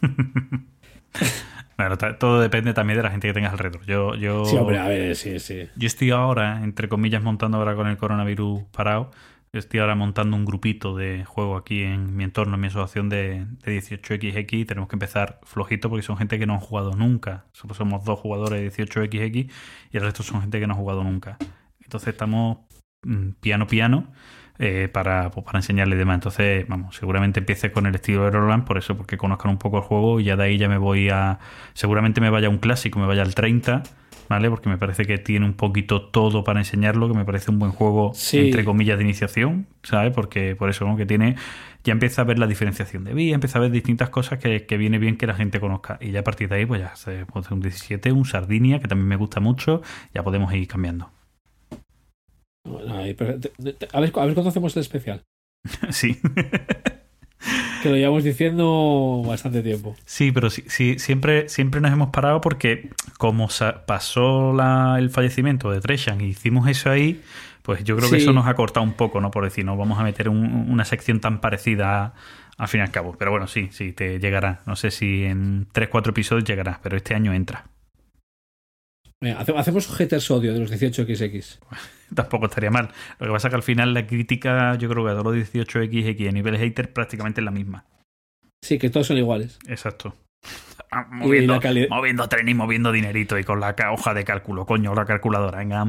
Bueno, 1.78 1.96
todo 1.96 2.40
depende 2.40 2.74
también 2.74 2.96
de 2.96 3.04
la 3.04 3.10
gente 3.12 3.28
que 3.28 3.34
tengas 3.34 3.52
alrededor. 3.52 3.86
Yo, 3.86 4.16
yo, 4.16 4.44
Sí, 4.46 4.56
hombre, 4.56 4.80
a 4.80 4.88
ver, 4.88 5.14
sí, 5.14 5.38
sí. 5.38 5.68
yo 5.76 5.86
estoy 5.86 6.10
ahora, 6.10 6.64
entre 6.64 6.88
comillas, 6.88 7.22
montando 7.22 7.56
ahora 7.56 7.76
con 7.76 7.86
el 7.86 7.96
coronavirus 7.96 8.64
parado. 8.72 9.12
Estoy 9.52 9.78
ahora 9.78 9.94
montando 9.94 10.36
un 10.36 10.44
grupito 10.44 10.96
de 10.96 11.24
juego 11.24 11.56
aquí 11.56 11.82
en 11.84 12.16
mi 12.16 12.24
entorno, 12.24 12.56
en 12.56 12.60
mi 12.62 12.66
asociación 12.66 13.08
de, 13.08 13.46
de 13.64 13.78
18XX. 13.80 14.58
y 14.58 14.64
Tenemos 14.64 14.88
que 14.88 14.96
empezar 14.96 15.38
flojito 15.44 15.88
porque 15.88 16.02
son 16.02 16.16
gente 16.16 16.36
que 16.40 16.46
no 16.46 16.54
han 16.54 16.60
jugado 16.60 16.96
nunca. 16.96 17.46
Solo 17.52 17.74
somos 17.74 18.04
dos 18.04 18.18
jugadores 18.18 18.60
de 18.76 18.84
18XX 18.84 19.48
y 19.92 19.96
el 19.96 20.02
resto 20.02 20.24
son 20.24 20.40
gente 20.40 20.58
que 20.58 20.66
no 20.66 20.74
ha 20.74 20.76
jugado 20.76 21.04
nunca. 21.04 21.38
Entonces 21.80 22.08
estamos 22.08 22.58
mm, 23.04 23.30
piano 23.40 23.68
piano 23.68 24.12
eh, 24.58 24.88
para, 24.92 25.30
pues, 25.30 25.44
para 25.46 25.58
enseñarle 25.60 25.94
y 25.94 25.98
demás. 25.98 26.14
Entonces, 26.16 26.66
vamos, 26.68 26.96
seguramente 26.96 27.40
empiece 27.40 27.70
con 27.70 27.86
el 27.86 27.94
estilo 27.94 28.24
de 28.24 28.30
Roland, 28.32 28.64
por 28.64 28.78
eso, 28.78 28.96
porque 28.96 29.16
conozcan 29.16 29.50
un 29.52 29.58
poco 29.58 29.78
el 29.78 29.84
juego 29.84 30.20
y 30.20 30.24
ya 30.24 30.36
de 30.36 30.44
ahí 30.44 30.58
ya 30.58 30.68
me 30.68 30.78
voy 30.78 31.08
a. 31.10 31.38
Seguramente 31.74 32.20
me 32.20 32.30
vaya 32.30 32.48
a 32.48 32.50
un 32.50 32.58
clásico, 32.58 32.98
me 32.98 33.06
vaya 33.06 33.22
al 33.22 33.34
30, 33.34 33.82
¿vale? 34.28 34.50
Porque 34.50 34.68
me 34.68 34.76
parece 34.76 35.04
que 35.04 35.18
tiene 35.18 35.46
un 35.46 35.54
poquito 35.54 36.02
todo 36.10 36.42
para 36.44 36.58
enseñarlo, 36.60 37.08
que 37.08 37.14
me 37.14 37.24
parece 37.24 37.50
un 37.50 37.58
buen 37.58 37.72
juego, 37.72 38.12
Sí. 38.14 38.38
entre 38.48 38.64
comillas, 38.64 38.98
de 38.98 39.04
iniciación, 39.04 39.66
¿sabes? 39.82 40.12
Porque 40.12 40.56
por 40.56 40.68
eso, 40.70 40.86
¿no? 40.86 40.96
Que 40.96 41.06
tiene. 41.06 41.36
Ya 41.84 41.92
empieza 41.92 42.22
a 42.22 42.24
ver 42.24 42.38
la 42.40 42.46
diferenciación 42.48 43.04
de 43.04 43.14
vía, 43.14 43.34
empieza 43.34 43.58
a 43.58 43.62
ver 43.62 43.70
distintas 43.70 44.10
cosas 44.10 44.40
que, 44.40 44.66
que 44.66 44.76
viene 44.76 44.98
bien 44.98 45.16
que 45.16 45.26
la 45.28 45.34
gente 45.34 45.60
conozca. 45.60 45.96
Y 46.00 46.10
ya 46.10 46.20
a 46.20 46.24
partir 46.24 46.48
de 46.48 46.56
ahí, 46.56 46.66
pues 46.66 46.80
ya 46.82 46.94
se 46.96 47.24
puede 47.24 47.46
hacer 47.46 47.54
un 47.54 47.60
17, 47.60 48.10
un 48.12 48.24
Sardinia, 48.24 48.80
que 48.80 48.88
también 48.88 49.06
me 49.08 49.16
gusta 49.16 49.38
mucho, 49.40 49.80
ya 50.12 50.22
podemos 50.24 50.52
ir 50.52 50.66
cambiando. 50.66 51.10
Bueno, 52.68 52.96
ahí, 52.98 53.14
pero 53.14 53.38
te- 53.40 53.48
te- 53.72 53.88
a, 53.92 54.00
ver, 54.00 54.12
a 54.14 54.24
ver 54.24 54.34
cuándo 54.34 54.48
hacemos 54.48 54.76
el 54.76 54.80
especial. 54.82 55.22
sí. 55.90 56.18
Que 57.82 57.90
lo 57.90 57.94
llevamos 57.96 58.24
diciendo 58.24 59.22
bastante 59.24 59.62
tiempo. 59.62 59.94
Sí, 60.04 60.32
pero 60.32 60.50
sí, 60.50 60.64
sí, 60.66 60.98
siempre, 60.98 61.48
siempre 61.48 61.80
nos 61.80 61.92
hemos 61.92 62.10
parado 62.10 62.40
porque 62.40 62.90
como 63.18 63.48
pasó 63.86 64.52
la- 64.52 64.96
el 64.98 65.10
fallecimiento 65.10 65.70
de 65.70 65.80
Treshan 65.80 66.20
y 66.20 66.24
hicimos 66.30 66.68
eso 66.68 66.90
ahí, 66.90 67.22
pues 67.62 67.84
yo 67.84 67.96
creo 67.96 68.10
que 68.10 68.16
Sí. 68.16 68.22
eso 68.24 68.32
nos 68.32 68.48
ha 68.48 68.54
cortado 68.54 68.82
un 68.84 68.94
poco, 68.94 69.20
¿no? 69.20 69.30
Por 69.30 69.44
decir, 69.44 69.64
no 69.64 69.76
vamos 69.76 70.00
a 70.00 70.02
meter 70.02 70.28
un- 70.28 70.68
una 70.68 70.84
sección 70.84 71.20
tan 71.20 71.40
parecida 71.40 72.14
al 72.56 72.66
fin 72.66 72.80
y 72.80 72.82
al 72.82 72.90
cabo. 72.90 73.14
Pero 73.16 73.30
bueno, 73.30 73.46
sí, 73.46 73.68
sí, 73.70 73.92
te 73.92 74.18
llegará. 74.18 74.60
No 74.66 74.74
sé 74.74 74.90
si 74.90 75.24
en 75.24 75.68
3-4 75.72 76.10
episodios 76.10 76.42
llegará, 76.44 76.80
pero 76.82 76.96
este 76.96 77.14
año 77.14 77.32
entra. 77.32 77.66
Hacemos 79.56 79.88
un 79.88 79.94
hater 79.96 80.20
sodio 80.20 80.52
de 80.52 80.58
los 80.58 80.70
18XX. 80.72 81.58
Tampoco 82.14 82.46
estaría 82.46 82.70
mal. 82.70 82.90
Lo 83.18 83.26
que 83.26 83.32
pasa 83.32 83.48
es 83.48 83.52
que 83.52 83.56
al 83.56 83.62
final 83.62 83.94
la 83.94 84.06
crítica, 84.06 84.74
yo 84.76 84.88
creo 84.88 85.04
que 85.04 85.10
a 85.10 85.14
todos 85.14 85.36
los 85.36 85.52
18XX 85.54 86.28
a 86.28 86.32
nivel 86.32 86.56
hater 86.56 86.92
prácticamente 86.92 87.40
es 87.40 87.44
la 87.44 87.50
misma. 87.50 87.84
Sí, 88.64 88.78
que 88.78 88.90
todos 88.90 89.06
son 89.06 89.18
iguales. 89.18 89.58
Exacto. 89.66 90.14
Ah, 90.90 91.06
Moviendo, 91.10 91.60
moviendo 91.90 92.26
tren 92.30 92.48
y 92.48 92.54
moviendo 92.54 92.92
dinerito 92.92 93.38
y 93.38 93.44
con 93.44 93.60
la 93.60 93.74
hoja 93.92 94.14
de 94.14 94.24
cálculo, 94.24 94.64
coño, 94.64 94.94
la 94.94 95.04
calculadora. 95.04 95.58
Venga, 95.58 95.84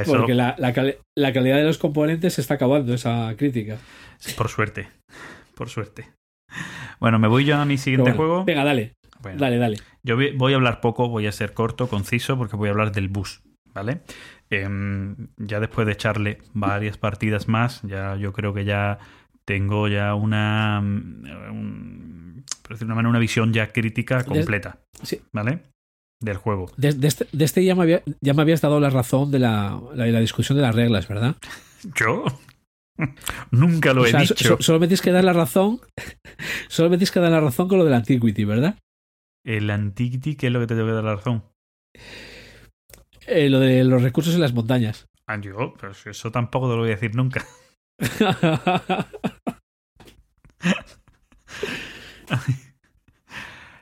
eso, 0.00 0.12
Porque 0.16 0.34
la, 0.34 0.56
la 0.58 0.72
cali- 0.72 0.96
la 1.16 1.32
calidad 1.32 1.58
de 1.58 1.64
los 1.64 1.78
componentes 1.78 2.34
se 2.34 2.40
está 2.40 2.54
acabando, 2.54 2.94
esa 2.94 3.32
crítica. 3.36 3.78
Sí, 4.18 4.32
por 4.36 4.48
suerte. 4.48 4.88
Por 5.54 5.68
suerte. 5.68 6.10
Bueno, 6.98 7.20
me 7.20 7.28
voy 7.28 7.44
yo 7.44 7.56
a 7.56 7.64
mi 7.64 7.78
siguiente 7.78 8.10
bueno, 8.10 8.16
juego. 8.16 8.44
Venga, 8.44 8.64
dale, 8.64 8.94
Bueno, 9.20 9.38
dale, 9.38 9.58
dale. 9.58 9.76
Yo 10.02 10.16
voy 10.16 10.52
a 10.52 10.56
hablar 10.56 10.80
poco, 10.80 11.08
voy 11.08 11.26
a 11.26 11.32
ser 11.32 11.54
corto, 11.54 11.88
conciso, 11.88 12.36
porque 12.36 12.56
voy 12.56 12.68
a 12.68 12.72
hablar 12.72 12.90
del 12.92 13.08
bus. 13.08 13.42
¿vale? 13.72 14.00
Em, 14.62 15.16
ya 15.36 15.60
después 15.60 15.86
de 15.86 15.92
echarle 15.92 16.38
varias 16.52 16.98
partidas 16.98 17.48
más, 17.48 17.80
ya 17.82 18.16
yo 18.16 18.32
creo 18.32 18.52
que 18.54 18.64
ya 18.64 18.98
tengo 19.44 19.88
ya 19.88 20.14
una, 20.14 20.80
mm, 20.80 21.24
un- 21.50 22.44
por 22.62 22.72
decirlo 22.72 22.78
de 22.78 22.84
una 22.86 22.94
manera, 22.96 23.10
una 23.10 23.18
visión 23.18 23.52
ya 23.52 23.72
crítica 23.72 24.24
completa, 24.24 24.78
Sí. 25.02 25.20
¿vale? 25.32 25.60
Del 26.20 26.36
juego. 26.38 26.70
De, 26.76 26.92
de 26.92 27.08
este, 27.08 27.26
de 27.32 27.44
este 27.44 27.64
ya, 27.64 27.74
me 27.74 27.82
había- 27.82 28.02
ya 28.20 28.32
me 28.34 28.42
habías 28.42 28.60
dado 28.62 28.80
la 28.80 28.88
razón 28.90 29.30
de 29.30 29.38
la, 29.40 29.78
la, 29.94 30.06
la 30.06 30.20
discusión 30.20 30.56
de 30.56 30.62
las 30.62 30.74
reglas, 30.74 31.06
¿verdad? 31.08 31.36
¿Yo? 31.94 32.24
Nunca 33.50 33.92
lo 33.92 34.02
O 34.02 34.06
he 34.06 34.10
sea, 34.10 34.20
dicho. 34.20 34.34
so- 34.56 34.62
solo 34.62 34.78
me 34.80 34.86
tienes 34.86 35.02
que 35.02 35.10
dar 35.12 35.24
la 35.24 35.32
razón. 35.32 35.80
Solo 36.68 36.90
me 36.90 36.96
tienes 36.96 37.10
que 37.12 37.20
dar 37.20 37.30
la 37.30 37.40
razón 37.40 37.68
con 37.68 37.78
lo 37.78 37.84
del 37.84 37.94
Antiquity, 37.94 38.44
¿verdad? 38.44 38.78
El 39.44 39.70
Antiquity, 39.70 40.34
¿qué 40.36 40.46
es 40.48 40.52
lo 40.52 40.60
que 40.60 40.66
te 40.66 40.74
tengo 40.74 40.88
que 40.88 40.94
dar 40.94 41.04
la 41.04 41.16
razón? 41.16 41.44
Eh, 43.26 43.48
lo 43.50 43.60
de 43.60 43.84
los 43.84 44.02
recursos 44.02 44.34
en 44.34 44.40
las 44.40 44.52
montañas. 44.52 45.06
Ah, 45.26 45.40
yo, 45.40 45.72
pero 45.80 45.92
eso 46.04 46.30
tampoco 46.30 46.68
te 46.68 46.74
lo 46.74 46.80
voy 46.82 46.88
a 46.90 46.96
decir 46.96 47.14
nunca. 47.16 47.42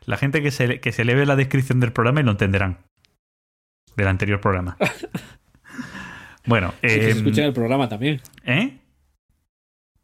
La 0.07 0.17
gente 0.17 0.43
que 0.43 0.51
se, 0.51 0.81
que 0.81 0.93
se 0.93 1.05
leve 1.05 1.27
la 1.27 1.37
descripción 1.37 1.81
del 1.81 1.93
programa 1.93 2.21
y 2.21 2.25
lo 2.25 2.33
entenderán. 2.33 2.79
Del 3.97 4.09
anterior 4.09 4.41
programa. 4.41 4.77
Bueno, 6.45 6.73
Sí, 6.81 6.89
que 6.89 6.89
se 6.89 7.11
em, 7.13 7.17
escucha 7.19 7.41
en 7.43 7.47
el 7.47 7.53
programa 7.53 7.89
también. 7.89 8.21
¿eh? 8.45 8.81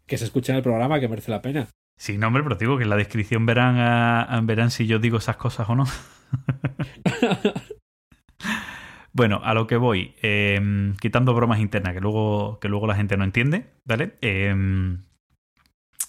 Que 0.07 0.17
se 0.17 0.25
escucha 0.25 0.53
en 0.53 0.59
el 0.59 0.63
programa, 0.63 1.01
que 1.01 1.09
merece 1.09 1.33
la 1.33 1.43
pena. 1.43 1.67
Sí, 1.99 2.17
no, 2.17 2.29
hombre, 2.29 2.45
pero 2.45 2.55
digo 2.55 2.77
que 2.79 2.85
en 2.85 2.91
la 2.91 2.97
descripción 2.97 3.45
verán, 3.45 3.77
a- 3.79 4.23
a- 4.23 4.41
verán 4.43 4.71
si 4.71 4.87
yo 4.87 5.01
digo 5.01 5.19
esas 5.19 5.37
cosas 5.37 5.69
o 5.69 5.75
no. 5.75 5.85
Bueno, 9.19 9.41
a 9.43 9.53
lo 9.53 9.67
que 9.67 9.77
voy, 9.77 10.15
em, 10.23 10.95
quitando 10.95 11.35
bromas 11.35 11.59
internas 11.59 11.93
que 11.93 12.01
luego, 12.01 12.61
que 12.61 12.69
luego 12.69 12.87
la 12.87 12.95
gente 12.95 13.17
no 13.17 13.25
entiende, 13.25 13.65
¿vale? 13.85 14.13
Em, 14.21 15.03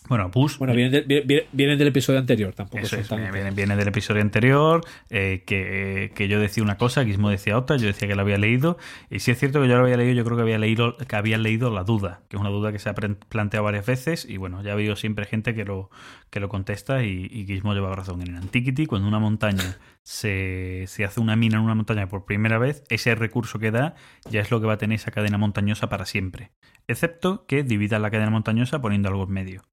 bueno, 0.10 0.30
Bush. 0.30 0.58
Bueno, 0.58 0.74
vienen, 0.74 0.92
de- 1.08 1.22
vienen- 1.22 1.46
vienen 1.54 1.78
del 1.78 1.88
episodio 1.88 2.20
anterior, 2.20 2.54
tampoco 2.54 2.80
Eso 2.84 2.98
es, 2.98 3.08
tan- 3.08 3.20
viene, 3.20 3.32
viene- 3.32 3.52
viene 3.52 3.76
del 3.78 3.88
episodio 3.88 4.22
anterior, 4.22 4.82
eh, 5.10 5.44
que, 5.46 6.12
que 6.16 6.28
yo 6.28 6.40
decía 6.40 6.62
una 6.64 6.78
cosa, 6.78 7.06
Gizmo 7.06 7.30
decía 7.30 7.58
otra, 7.58 7.78
yo 7.78 7.88
decía 7.88 8.08
que 8.08 8.16
la 8.16 8.24
había 8.24 8.38
leído, 8.38 8.78
y 9.10 9.20
si 9.20 9.32
es 9.32 9.40
cierto 9.40 9.62
que 9.62 9.68
yo 9.70 9.76
lo 9.78 9.84
había 9.84 9.96
leído, 9.98 10.14
yo 10.16 10.26
creo 10.26 10.36
que 10.36 10.44
había 10.44 10.58
leído, 10.58 10.98
que 10.98 11.16
había 11.16 11.38
leído 11.38 11.72
la 11.72 11.84
duda, 11.84 12.22
que 12.28 12.36
es 12.36 12.42
una 12.42 12.50
duda 12.50 12.72
que 12.72 12.80
se 12.80 12.90
ha 12.90 12.94
planteado 12.96 13.64
varias 13.64 13.86
veces, 13.86 14.26
y 14.28 14.38
bueno, 14.38 14.62
ya 14.64 14.72
ha 14.72 14.74
habido 14.74 14.96
siempre 14.96 15.26
gente 15.26 15.54
que 15.56 15.64
lo, 15.64 15.90
que 16.30 16.40
lo 16.40 16.50
contesta, 16.50 17.04
y, 17.04 17.28
y 17.32 17.46
Gizmo 17.46 17.74
lleva 17.74 17.96
razón. 17.96 18.22
En 18.22 18.36
Antiquity, 18.36 18.86
cuando 18.88 19.08
una 19.08 19.20
montaña 19.20 19.78
se, 20.04 20.86
se 20.88 21.06
hace 21.06 21.20
una 21.20 21.36
mina 21.36 21.58
en 21.58 21.64
una 21.64 21.76
montaña 21.76 22.08
por 22.10 22.26
primera 22.26 22.58
vez, 22.58 22.84
ese 22.90 23.14
recurso 23.16 23.60
que 23.60 23.72
da 23.72 23.96
ya 24.30 24.42
es 24.42 24.50
lo 24.52 24.60
que 24.60 24.66
va 24.68 24.74
a 24.74 24.78
tener 24.78 24.96
esa 24.96 25.12
cadena 25.12 25.38
montañosa 25.38 25.88
para 25.90 26.06
siempre. 26.06 26.52
Excepto 26.88 27.46
que 27.46 27.62
divida 27.64 28.00
la 28.00 28.10
cadena 28.10 28.32
montañosa 28.32 28.82
poniendo 28.82 29.10
algo 29.10 29.24
en 29.26 29.32
medio. 29.32 29.64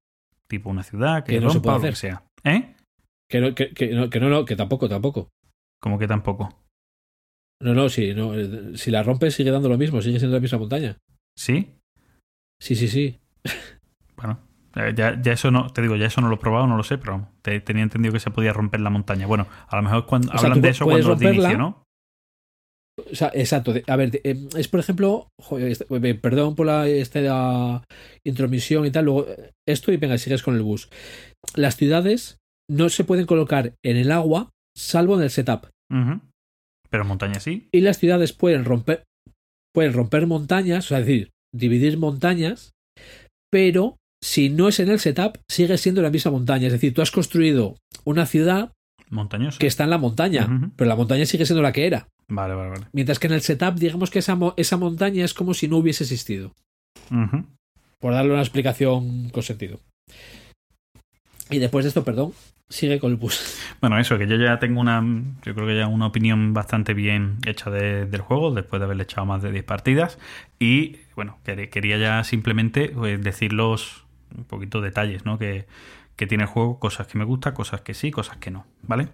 Tipo 0.47 0.69
una 0.69 0.83
ciudad, 0.83 1.23
que, 1.23 1.33
Que 1.33 1.41
no 1.41 1.49
se 1.49 1.59
puede 1.59 1.75
o 1.75 1.77
lo 1.79 1.81
que 1.83 1.87
hacer. 1.89 1.95
sea. 1.95 2.23
¿Eh? 2.43 2.73
Que 3.29 3.41
no, 3.41 3.53
que, 3.55 3.71
que 3.73 3.87
no, 3.93 4.09
que 4.09 4.19
no, 4.19 4.29
no, 4.29 4.45
que 4.45 4.55
tampoco, 4.55 4.87
tampoco. 4.87 5.29
Como 5.81 5.99
que 5.99 6.07
tampoco. 6.07 6.63
No, 7.61 7.73
no, 7.73 7.89
sí, 7.89 8.13
no, 8.13 8.33
eh, 8.35 8.77
si 8.77 8.91
la 8.91 9.03
rompes 9.03 9.33
sigue 9.35 9.51
dando 9.51 9.67
lo 9.67 9.77
mismo, 9.77 10.01
sigue 10.01 10.19
siendo 10.19 10.37
la 10.37 10.41
misma 10.41 10.59
montaña. 10.59 10.97
¿Sí? 11.37 11.73
Sí, 12.61 12.75
sí, 12.75 12.87
sí. 12.87 13.19
Bueno, 14.15 14.39
eh, 14.75 14.93
ya, 14.95 15.19
ya 15.21 15.33
eso 15.33 15.51
no, 15.51 15.69
te 15.71 15.81
digo, 15.81 15.95
ya 15.95 16.05
eso 16.07 16.21
no 16.21 16.29
lo 16.29 16.35
he 16.35 16.39
probado, 16.39 16.67
no 16.67 16.77
lo 16.77 16.83
sé, 16.83 16.97
pero 16.97 17.27
te- 17.41 17.59
tenía 17.59 17.83
entendido 17.83 18.13
que 18.13 18.19
se 18.19 18.31
podía 18.31 18.53
romper 18.53 18.79
la 18.81 18.89
montaña. 18.89 19.27
Bueno, 19.27 19.47
a 19.67 19.75
lo 19.75 19.81
mejor 19.83 20.05
cuando 20.05 20.29
O 20.33 20.37
sea, 20.37 20.47
hablan 20.47 20.61
de 20.61 20.69
eso 20.69 20.85
cuando 20.85 21.15
de 21.15 21.33
inicio. 21.33 21.57
¿no? 21.57 21.83
O 22.99 23.15
sea, 23.15 23.31
exacto. 23.33 23.73
A 23.87 23.95
ver, 23.95 24.19
eh, 24.23 24.35
es 24.57 24.67
por 24.67 24.79
ejemplo, 24.79 25.29
joder, 25.39 25.71
este- 25.71 25.85
eh, 25.89 26.15
perdón 26.15 26.55
por 26.55 26.65
la 26.65 26.87
esta 26.87 27.83
intromisión 28.25 28.85
y 28.85 28.91
tal, 28.91 29.05
luego 29.05 29.27
eh, 29.27 29.51
esto 29.67 29.91
y 29.91 29.97
venga, 29.97 30.17
sigues 30.17 30.41
con 30.43 30.55
el 30.55 30.63
bus. 30.63 30.89
Las 31.55 31.77
ciudades 31.77 32.37
no 32.69 32.89
se 32.89 33.03
pueden 33.03 33.25
colocar 33.25 33.73
en 33.85 33.97
el 33.97 34.11
agua 34.11 34.49
salvo 34.75 35.15
en 35.15 35.23
el 35.23 35.29
setup. 35.29 35.67
Pero 36.89 37.05
montaña 37.05 37.39
sí. 37.39 37.67
Y 37.71 37.81
las 37.81 37.97
ciudades 37.99 38.33
pueden 38.33 38.65
romper 38.65 39.03
pueden 39.75 39.93
romper 39.93 40.25
montañas, 40.25 40.85
o 40.85 40.87
sea, 40.89 40.99
es 40.99 41.05
decir, 41.05 41.29
dividir 41.53 41.99
montañas, 41.99 42.71
pero 43.51 43.97
si 44.23 44.49
no 44.49 44.69
es 44.69 44.79
en 44.79 44.89
el 44.89 44.99
setup, 44.99 45.37
sigue 45.49 45.77
siendo 45.77 46.01
la 46.01 46.09
misma 46.09 46.31
montaña. 46.31 46.65
Es 46.67 46.73
decir, 46.73 46.95
tú 46.95 47.03
has 47.03 47.11
construido 47.11 47.75
una 48.03 48.25
ciudad 48.25 48.71
Montañosa. 49.09 49.57
que 49.59 49.67
está 49.67 49.83
en 49.85 49.89
la 49.89 49.97
montaña, 49.97 50.71
pero 50.75 50.87
la 50.89 50.95
montaña 50.95 51.25
sigue 51.25 51.45
siendo 51.45 51.61
la 51.61 51.71
que 51.71 51.87
era. 51.87 52.07
Vale, 52.27 52.53
vale, 52.55 52.69
vale. 52.69 52.85
Mientras 52.91 53.19
que 53.19 53.27
en 53.27 53.33
el 53.33 53.41
setup, 53.41 53.75
digamos 53.75 54.09
que 54.11 54.19
esa, 54.19 54.35
mo- 54.35 54.53
esa 54.57 54.75
montaña 54.77 55.23
es 55.23 55.33
como 55.33 55.53
si 55.53 55.67
no 55.67 55.77
hubiese 55.77 56.03
existido. 56.03 56.53
Por 57.99 58.13
darle 58.13 58.33
una 58.33 58.41
explicación 58.41 59.29
con 59.29 59.43
sentido. 59.43 59.79
Y 61.49 61.59
después 61.59 61.85
de 61.85 61.89
esto, 61.89 62.03
perdón, 62.03 62.33
sigue 62.69 62.99
con 62.99 63.11
el 63.11 63.17
bus. 63.17 63.57
Bueno, 63.79 63.97
eso, 63.99 64.17
que 64.17 64.27
yo 64.27 64.35
ya 64.35 64.59
tengo 64.59 64.81
una, 64.81 65.01
yo 65.45 65.55
creo 65.55 65.65
que 65.67 65.77
ya 65.77 65.87
una 65.87 66.07
opinión 66.07 66.53
bastante 66.53 66.93
bien 66.93 67.37
hecha 67.45 67.69
de- 67.69 68.05
del 68.05 68.21
juego, 68.21 68.53
después 68.53 68.79
de 68.81 68.85
haberle 68.85 69.03
echado 69.03 69.25
más 69.25 69.41
de 69.41 69.51
10 69.51 69.63
partidas. 69.63 70.19
Y 70.59 70.97
bueno, 71.15 71.37
quer- 71.45 71.69
quería 71.69 71.97
ya 71.97 72.23
simplemente 72.25 72.89
pues, 72.89 73.23
decir 73.23 73.53
los 73.53 74.03
un 74.37 74.43
poquito 74.43 74.81
detalles, 74.81 75.23
¿no? 75.25 75.39
Que, 75.39 75.65
que 76.17 76.27
tiene 76.27 76.43
el 76.45 76.49
juego, 76.49 76.79
cosas 76.79 77.07
que 77.07 77.17
me 77.19 77.25
gustan, 77.25 77.53
cosas 77.53 77.81
que 77.81 77.93
sí, 77.93 78.11
cosas 78.11 78.37
que 78.37 78.51
no, 78.51 78.65
¿vale? 78.83 79.09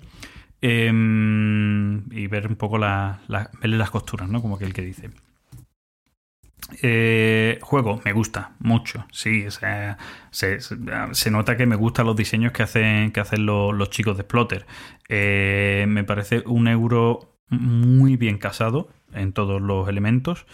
Em, 0.62 2.06
y 2.12 2.28
ver 2.28 2.48
un 2.48 2.56
poco 2.56 2.78
la, 2.80 3.22
verle 3.62 3.78
las 3.78 3.92
costuras, 3.92 4.30
¿no? 4.30 4.42
Como 4.42 4.58
que 4.60 4.66
el 4.66 4.74
que 4.74 4.82
dice. 4.84 5.10
Eh, 6.82 7.60
juego, 7.62 8.02
me 8.06 8.14
gusta 8.14 8.56
mucho, 8.60 9.06
sí, 9.12 9.46
o 9.46 9.52
sea, 9.52 9.98
se, 10.32 10.60
se- 10.62 11.32
nota 11.32 11.58
que 11.58 11.66
me 11.66 11.76
gustan 11.76 12.06
los 12.06 12.16
diseños 12.16 12.54
que 12.54 12.64
hacen, 12.64 13.12
que 13.12 13.20
hacen 13.20 13.46
los, 13.46 13.74
los 13.76 13.90
chicos 13.90 14.16
de 14.18 14.24
Splotter. 14.24 14.66
Eh, 15.10 15.86
me 15.90 16.04
parece 16.06 16.42
un 16.46 16.68
euro 16.70 17.38
muy 17.50 18.16
bien 18.16 18.38
casado 18.38 18.90
en 19.14 19.34
todos 19.34 19.62
los 19.62 19.90
elementos 19.90 20.46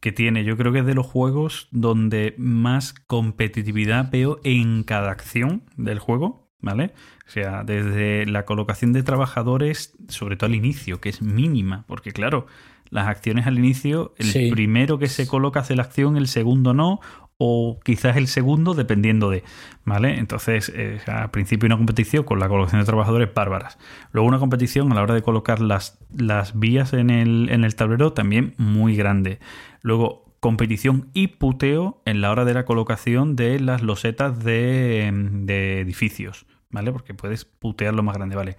que 0.00 0.12
tiene. 0.12 0.44
Yo 0.44 0.56
creo 0.56 0.72
que 0.72 0.80
es 0.80 0.86
de 0.86 0.94
los 0.94 1.06
juegos 1.06 1.68
donde 1.70 2.34
más 2.38 2.92
competitividad 3.06 4.10
veo 4.10 4.40
en 4.44 4.82
cada 4.84 5.10
acción 5.10 5.62
del 5.76 5.98
juego, 5.98 6.48
¿vale? 6.60 6.92
O 7.26 7.30
sea, 7.30 7.64
desde 7.64 8.26
la 8.26 8.44
colocación 8.44 8.92
de 8.92 9.02
trabajadores, 9.02 9.96
sobre 10.08 10.36
todo 10.36 10.48
al 10.48 10.54
inicio, 10.54 11.00
que 11.00 11.08
es 11.08 11.22
mínima, 11.22 11.84
porque 11.88 12.12
claro, 12.12 12.46
las 12.90 13.08
acciones 13.08 13.46
al 13.46 13.58
inicio, 13.58 14.14
el 14.16 14.26
Sí. 14.26 14.50
primero 14.50 14.98
que 14.98 15.08
se 15.08 15.26
coloca 15.26 15.60
hace 15.60 15.74
la 15.74 15.82
acción, 15.82 16.16
el 16.16 16.28
segundo 16.28 16.72
no, 16.72 17.00
o 17.38 17.80
quizás 17.84 18.16
el 18.16 18.28
segundo, 18.28 18.72
dependiendo 18.72 19.28
de, 19.28 19.42
¿vale? 19.84 20.18
Entonces, 20.18 20.72
eh, 20.74 21.00
al 21.06 21.30
principio 21.30 21.66
una 21.66 21.76
competición 21.76 22.24
con 22.24 22.38
la 22.38 22.48
colocación 22.48 22.80
de 22.80 22.86
trabajadores 22.86 23.28
bárbaras. 23.34 23.76
Luego 24.12 24.26
una 24.28 24.38
competición 24.38 24.90
a 24.90 24.94
la 24.94 25.02
hora 25.02 25.12
de 25.14 25.20
colocar 25.20 25.60
las, 25.60 25.98
las 26.16 26.58
vías 26.58 26.94
en 26.94 27.10
el, 27.10 27.48
en 27.50 27.64
el 27.64 27.74
tablero 27.74 28.14
también 28.14 28.54
muy 28.56 28.96
grande. 28.96 29.38
Luego 29.86 30.34
competición 30.40 31.10
y 31.14 31.28
puteo 31.28 32.02
en 32.06 32.20
la 32.20 32.32
hora 32.32 32.44
de 32.44 32.54
la 32.54 32.64
colocación 32.64 33.36
de 33.36 33.60
las 33.60 33.82
losetas 33.82 34.42
de, 34.42 35.12
de 35.44 35.80
edificios, 35.80 36.44
¿vale? 36.70 36.90
Porque 36.90 37.14
puedes 37.14 37.44
putear 37.44 37.94
lo 37.94 38.02
más 38.02 38.16
grande, 38.16 38.34
¿vale? 38.34 38.56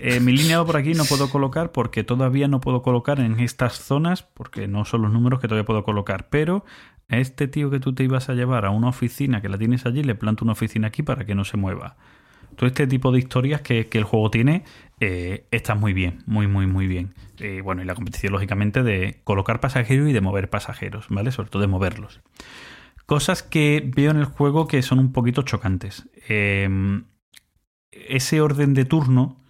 Eh, 0.00 0.18
mi 0.18 0.32
línea 0.32 0.64
por 0.64 0.76
aquí 0.76 0.94
no 0.94 1.04
puedo 1.04 1.30
colocar 1.30 1.70
porque 1.70 2.02
todavía 2.02 2.48
no 2.48 2.60
puedo 2.60 2.82
colocar 2.82 3.20
en 3.20 3.38
estas 3.38 3.74
zonas 3.74 4.24
porque 4.24 4.66
no 4.66 4.84
son 4.84 5.02
los 5.02 5.12
números 5.12 5.38
que 5.38 5.46
todavía 5.46 5.64
puedo 5.64 5.84
colocar. 5.84 6.28
Pero 6.28 6.64
a 7.08 7.18
este 7.18 7.46
tío 7.46 7.70
que 7.70 7.78
tú 7.78 7.94
te 7.94 8.02
ibas 8.02 8.28
a 8.28 8.34
llevar 8.34 8.64
a 8.64 8.70
una 8.70 8.88
oficina 8.88 9.40
que 9.40 9.48
la 9.48 9.58
tienes 9.58 9.86
allí, 9.86 10.02
le 10.02 10.16
planto 10.16 10.44
una 10.44 10.54
oficina 10.54 10.88
aquí 10.88 11.04
para 11.04 11.24
que 11.24 11.36
no 11.36 11.44
se 11.44 11.56
mueva. 11.56 11.96
Todo 12.58 12.66
este 12.66 12.86
tipo 12.86 13.10
de 13.12 13.20
historias 13.20 13.62
que, 13.62 13.86
que 13.86 13.96
el 13.98 14.04
juego 14.04 14.30
tiene 14.30 14.64
eh, 15.00 15.46
está 15.52 15.74
muy 15.76 15.92
bien, 15.94 16.18
muy, 16.26 16.46
muy, 16.48 16.66
muy 16.66 16.86
bien. 16.88 17.14
Eh, 17.38 17.60
bueno, 17.62 17.80
y 17.82 17.84
la 17.84 17.94
competición, 17.94 18.32
lógicamente, 18.32 18.82
de 18.82 19.20
colocar 19.24 19.60
pasajeros 19.60 20.10
y 20.10 20.12
de 20.12 20.20
mover 20.20 20.50
pasajeros, 20.50 21.06
¿vale? 21.08 21.30
Sobre 21.30 21.50
todo 21.50 21.62
de 21.62 21.68
moverlos. 21.68 22.20
Cosas 23.06 23.42
que 23.42 23.90
veo 23.96 24.10
en 24.10 24.16
el 24.18 24.24
juego 24.26 24.66
que 24.66 24.82
son 24.82 24.98
un 24.98 25.12
poquito 25.12 25.42
chocantes. 25.42 26.08
Eh, 26.28 26.68
ese 27.92 28.40
orden 28.40 28.74
de 28.74 28.84
turno 28.84 29.40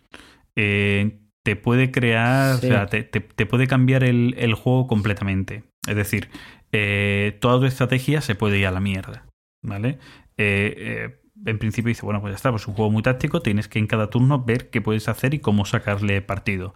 eh, 0.54 1.18
te 1.42 1.56
puede 1.56 1.90
crear, 1.90 2.56
Sí. 2.58 2.66
o 2.66 2.68
sea, 2.68 2.86
te, 2.86 3.02
te- 3.04 3.20
te 3.20 3.46
puede 3.46 3.66
cambiar 3.66 4.04
el, 4.04 4.34
el 4.38 4.54
juego 4.54 4.86
completamente. 4.86 5.64
Es 5.88 5.96
decir, 5.96 6.28
eh, 6.72 7.36
toda 7.40 7.58
tu 7.58 7.64
estrategia 7.66 8.20
se 8.20 8.34
puede 8.34 8.58
ir 8.58 8.66
a 8.66 8.70
la 8.70 8.80
mierda, 8.80 9.24
¿vale? 9.62 9.98
Eh, 10.36 10.74
eh, 10.76 11.17
en 11.44 11.58
principio 11.58 11.88
dice, 11.88 12.04
bueno, 12.04 12.20
pues 12.20 12.32
ya 12.32 12.36
está, 12.36 12.50
pues 12.50 12.62
es 12.62 12.68
un 12.68 12.74
juego 12.74 12.90
muy 12.90 13.02
táctico, 13.02 13.42
tienes 13.42 13.68
que 13.68 13.78
en 13.78 13.86
cada 13.86 14.10
turno 14.10 14.44
ver 14.44 14.70
qué 14.70 14.80
puedes 14.80 15.08
hacer 15.08 15.34
y 15.34 15.38
cómo 15.40 15.64
sacarle 15.64 16.20
partido. 16.22 16.74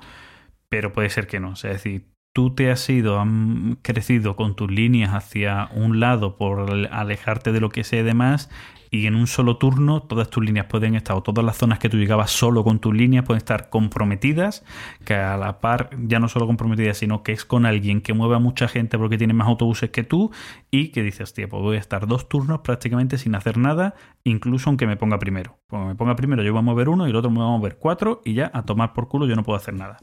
Pero 0.68 0.92
puede 0.92 1.10
ser 1.10 1.26
que 1.26 1.40
no, 1.40 1.56
sea, 1.56 1.72
es 1.72 1.78
decir, 1.78 2.06
tú 2.32 2.54
te 2.54 2.70
has 2.70 2.88
ido, 2.88 3.20
han 3.20 3.78
crecido 3.82 4.36
con 4.36 4.56
tus 4.56 4.70
líneas 4.70 5.12
hacia 5.12 5.68
un 5.74 6.00
lado 6.00 6.36
por 6.36 6.70
alejarte 6.90 7.52
de 7.52 7.60
lo 7.60 7.70
que 7.70 7.84
sé 7.84 8.02
demás 8.02 8.48
y 8.92 9.06
en 9.06 9.14
un 9.16 9.26
solo 9.26 9.56
turno 9.56 10.02
todas 10.02 10.28
tus 10.28 10.44
líneas 10.44 10.66
pueden 10.66 10.94
estar, 10.94 11.16
o 11.16 11.22
todas 11.22 11.42
las 11.44 11.56
zonas 11.56 11.78
que 11.78 11.88
tú 11.88 11.96
llegabas 11.96 12.30
solo 12.30 12.62
con 12.62 12.78
tus 12.78 12.94
líneas 12.94 13.24
pueden 13.24 13.38
estar 13.38 13.70
comprometidas, 13.70 14.64
que 15.06 15.14
a 15.14 15.38
la 15.38 15.60
par 15.60 15.88
ya 15.98 16.20
no 16.20 16.28
solo 16.28 16.46
comprometidas, 16.46 16.98
sino 16.98 17.22
que 17.22 17.32
es 17.32 17.46
con 17.46 17.64
alguien 17.64 18.02
que 18.02 18.12
mueve 18.12 18.36
a 18.36 18.38
mucha 18.38 18.68
gente 18.68 18.98
porque 18.98 19.16
tiene 19.16 19.32
más 19.32 19.48
autobuses 19.48 19.88
que 19.90 20.04
tú 20.04 20.30
y 20.70 20.88
que 20.88 21.02
dices, 21.02 21.32
tío, 21.32 21.48
pues 21.48 21.62
voy 21.62 21.76
a 21.76 21.80
estar 21.80 22.06
dos 22.06 22.28
turnos 22.28 22.60
prácticamente 22.60 23.16
sin 23.16 23.34
hacer 23.34 23.56
nada, 23.56 23.94
incluso 24.24 24.68
aunque 24.68 24.86
me 24.86 24.98
ponga 24.98 25.18
primero. 25.18 25.58
Cuando 25.70 25.88
me 25.88 25.94
ponga 25.94 26.14
primero 26.14 26.42
yo 26.42 26.52
voy 26.52 26.58
a 26.58 26.62
mover 26.62 26.90
uno 26.90 27.06
y 27.06 27.10
el 27.10 27.16
otro 27.16 27.30
me 27.30 27.38
va 27.40 27.46
a 27.46 27.56
mover 27.56 27.78
cuatro 27.78 28.20
y 28.26 28.34
ya 28.34 28.50
a 28.52 28.66
tomar 28.66 28.92
por 28.92 29.08
culo 29.08 29.26
yo 29.26 29.34
no 29.36 29.42
puedo 29.42 29.56
hacer 29.56 29.72
nada. 29.72 29.96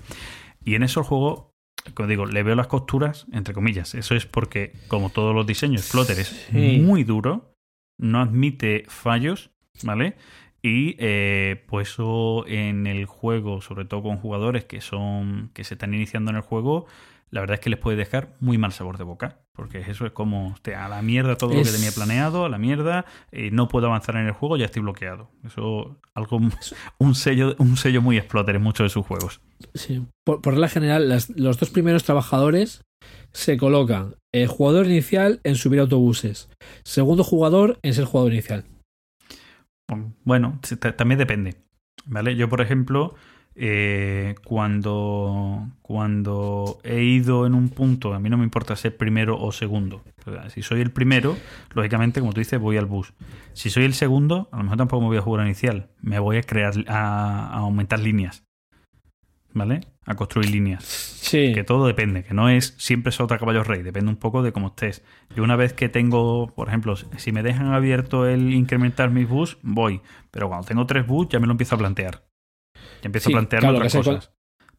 Y 0.65 0.73
en 0.73 0.81
eso 0.81 0.99
el 1.01 1.05
juego 1.05 1.53
como 1.93 2.07
digo, 2.09 2.25
le 2.25 2.43
veo 2.43 2.55
las 2.55 2.67
costuras, 2.67 3.25
entre 3.31 3.53
comillas. 3.53 3.95
Eso 3.95 4.13
es 4.13 4.25
porque, 4.25 4.73
como 4.89 5.09
todos 5.09 5.33
los 5.33 5.47
diseños, 5.47 5.87
Flutter 5.87 6.19
es 6.19 6.47
Sí. 6.51 6.81
muy 6.83 7.03
duro, 7.03 7.48
no 7.99 8.19
admite 8.21 8.85
fallos, 8.87 9.51
¿vale? 9.83 10.15
Y 10.63 10.95
eh, 10.99 11.63
pues 11.67 11.89
eso 11.91 12.45
en 12.47 12.87
el 12.87 13.05
juego, 13.05 13.61
sobre 13.61 13.85
todo 13.85 14.01
con 14.03 14.17
jugadores 14.17 14.65
que 14.65 14.81
son. 14.81 15.51
que 15.53 15.63
se 15.63 15.75
están 15.75 15.93
iniciando 15.93 16.31
en 16.31 16.37
el 16.37 16.41
juego, 16.43 16.85
la 17.29 17.41
verdad 17.41 17.53
es 17.55 17.59
que 17.61 17.69
les 17.69 17.79
puede 17.79 17.95
dejar 17.95 18.35
muy 18.39 18.57
mal 18.57 18.71
sabor 18.73 18.97
de 18.97 19.03
boca. 19.03 19.37
Porque 19.53 19.79
eso 19.79 20.05
es 20.05 20.13
como, 20.13 20.55
a 20.75 20.87
la 20.87 21.01
mierda 21.01 21.35
todo 21.35 21.53
lo 21.53 21.61
que 21.63 21.69
tenía 21.71 21.91
planeado, 21.91 22.45
a 22.45 22.49
la 22.49 22.57
mierda, 22.57 23.03
eh, 23.33 23.49
no 23.51 23.67
puedo 23.67 23.87
avanzar 23.87 24.15
en 24.15 24.25
el 24.25 24.31
juego, 24.31 24.55
ya 24.55 24.63
estoy 24.65 24.81
bloqueado. 24.81 25.29
Eso, 25.45 25.97
algo, 26.13 26.39
un 26.97 27.13
sello, 27.15 27.55
un 27.57 27.75
sello 27.75 28.01
muy 28.01 28.17
exploter 28.17 28.55
en 28.55 28.61
muchos 28.63 28.85
de 28.85 28.89
sus 28.89 29.05
juegos. 29.05 29.41
Sí. 29.73 30.01
Por, 30.25 30.41
por 30.41 30.53
regla 30.53 30.69
general, 30.69 31.09
las- 31.09 31.29
los 31.31 31.59
dos 31.59 31.69
primeros 31.71 32.05
trabajadores 32.05 32.83
se 33.33 33.57
colocan 33.57 34.15
el 34.33 34.47
jugador 34.47 34.85
inicial 34.85 35.39
en 35.43 35.55
subir 35.55 35.79
autobuses, 35.79 36.49
segundo 36.83 37.23
jugador 37.23 37.79
en 37.81 37.93
ser 37.93 38.05
jugador 38.05 38.33
inicial. 38.33 38.65
Bueno, 40.23 40.59
también 40.97 41.17
depende. 41.17 41.55
¿Vale? 42.05 42.35
Yo, 42.35 42.49
por 42.49 42.61
ejemplo, 42.61 43.15
eh, 43.55 44.35
cuando, 44.45 45.67
cuando 45.81 46.79
he 46.83 47.03
ido 47.03 47.45
en 47.45 47.55
un 47.55 47.69
punto, 47.69 48.13
a 48.13 48.19
mí 48.19 48.29
no 48.29 48.37
me 48.37 48.43
importa 48.43 48.75
ser 48.75 48.95
primero 48.97 49.39
o 49.39 49.51
segundo. 49.51 50.03
Si 50.49 50.61
soy 50.61 50.81
el 50.81 50.91
primero, 50.91 51.35
lógicamente, 51.73 52.19
como 52.19 52.33
tú 52.33 52.39
dices, 52.39 52.59
voy 52.59 52.77
al 52.77 52.85
bus. 52.85 53.13
Si 53.53 53.69
soy 53.69 53.83
el 53.83 53.93
segundo, 53.93 54.47
a 54.51 54.57
lo 54.57 54.63
mejor 54.63 54.77
tampoco 54.77 55.01
me 55.01 55.07
voy 55.07 55.17
a 55.17 55.21
jugar 55.21 55.45
inicial. 55.45 55.89
Me 56.01 56.19
voy 56.19 56.37
a 56.37 56.43
crear, 56.43 56.73
a 56.87 57.57
aumentar 57.57 57.99
líneas. 57.99 58.43
¿Vale? 59.59 59.81
A 60.05 60.15
construir 60.15 60.49
líneas. 60.49 60.83
Sí. 60.85 61.51
Que 61.53 61.65
todo 61.65 61.85
depende, 61.85 62.23
que 62.23 62.33
no 62.33 62.47
es 62.47 62.73
siempre 62.77 63.09
es 63.09 63.19
otra 63.19 63.37
caballo 63.37 63.63
rey, 63.63 63.83
depende 63.83 64.09
un 64.09 64.15
poco 64.15 64.41
de 64.41 64.53
cómo 64.53 64.67
estés. 64.67 65.03
Yo 65.35 65.43
una 65.43 65.57
vez 65.57 65.73
que 65.73 65.89
tengo, 65.89 66.47
por 66.55 66.69
ejemplo, 66.69 66.95
si 66.95 67.31
me 67.33 67.43
dejan 67.43 67.73
abierto 67.73 68.25
el 68.25 68.53
incrementar 68.53 69.09
mis 69.11 69.27
bus, 69.27 69.57
voy. 69.61 70.01
Pero 70.31 70.47
cuando 70.47 70.65
tengo 70.65 70.85
tres 70.85 71.05
bus 71.05 71.27
ya 71.29 71.39
me 71.39 71.45
lo 71.45 71.51
empiezo 71.51 71.75
a 71.75 71.77
plantear. 71.77 72.23
Ya 73.01 73.07
empiezo 73.07 73.29
Sí, 73.29 73.33
a 73.33 73.35
plantear 73.35 73.61
claro, 73.61 73.77
otras 73.77 73.93
cosas. 73.93 74.31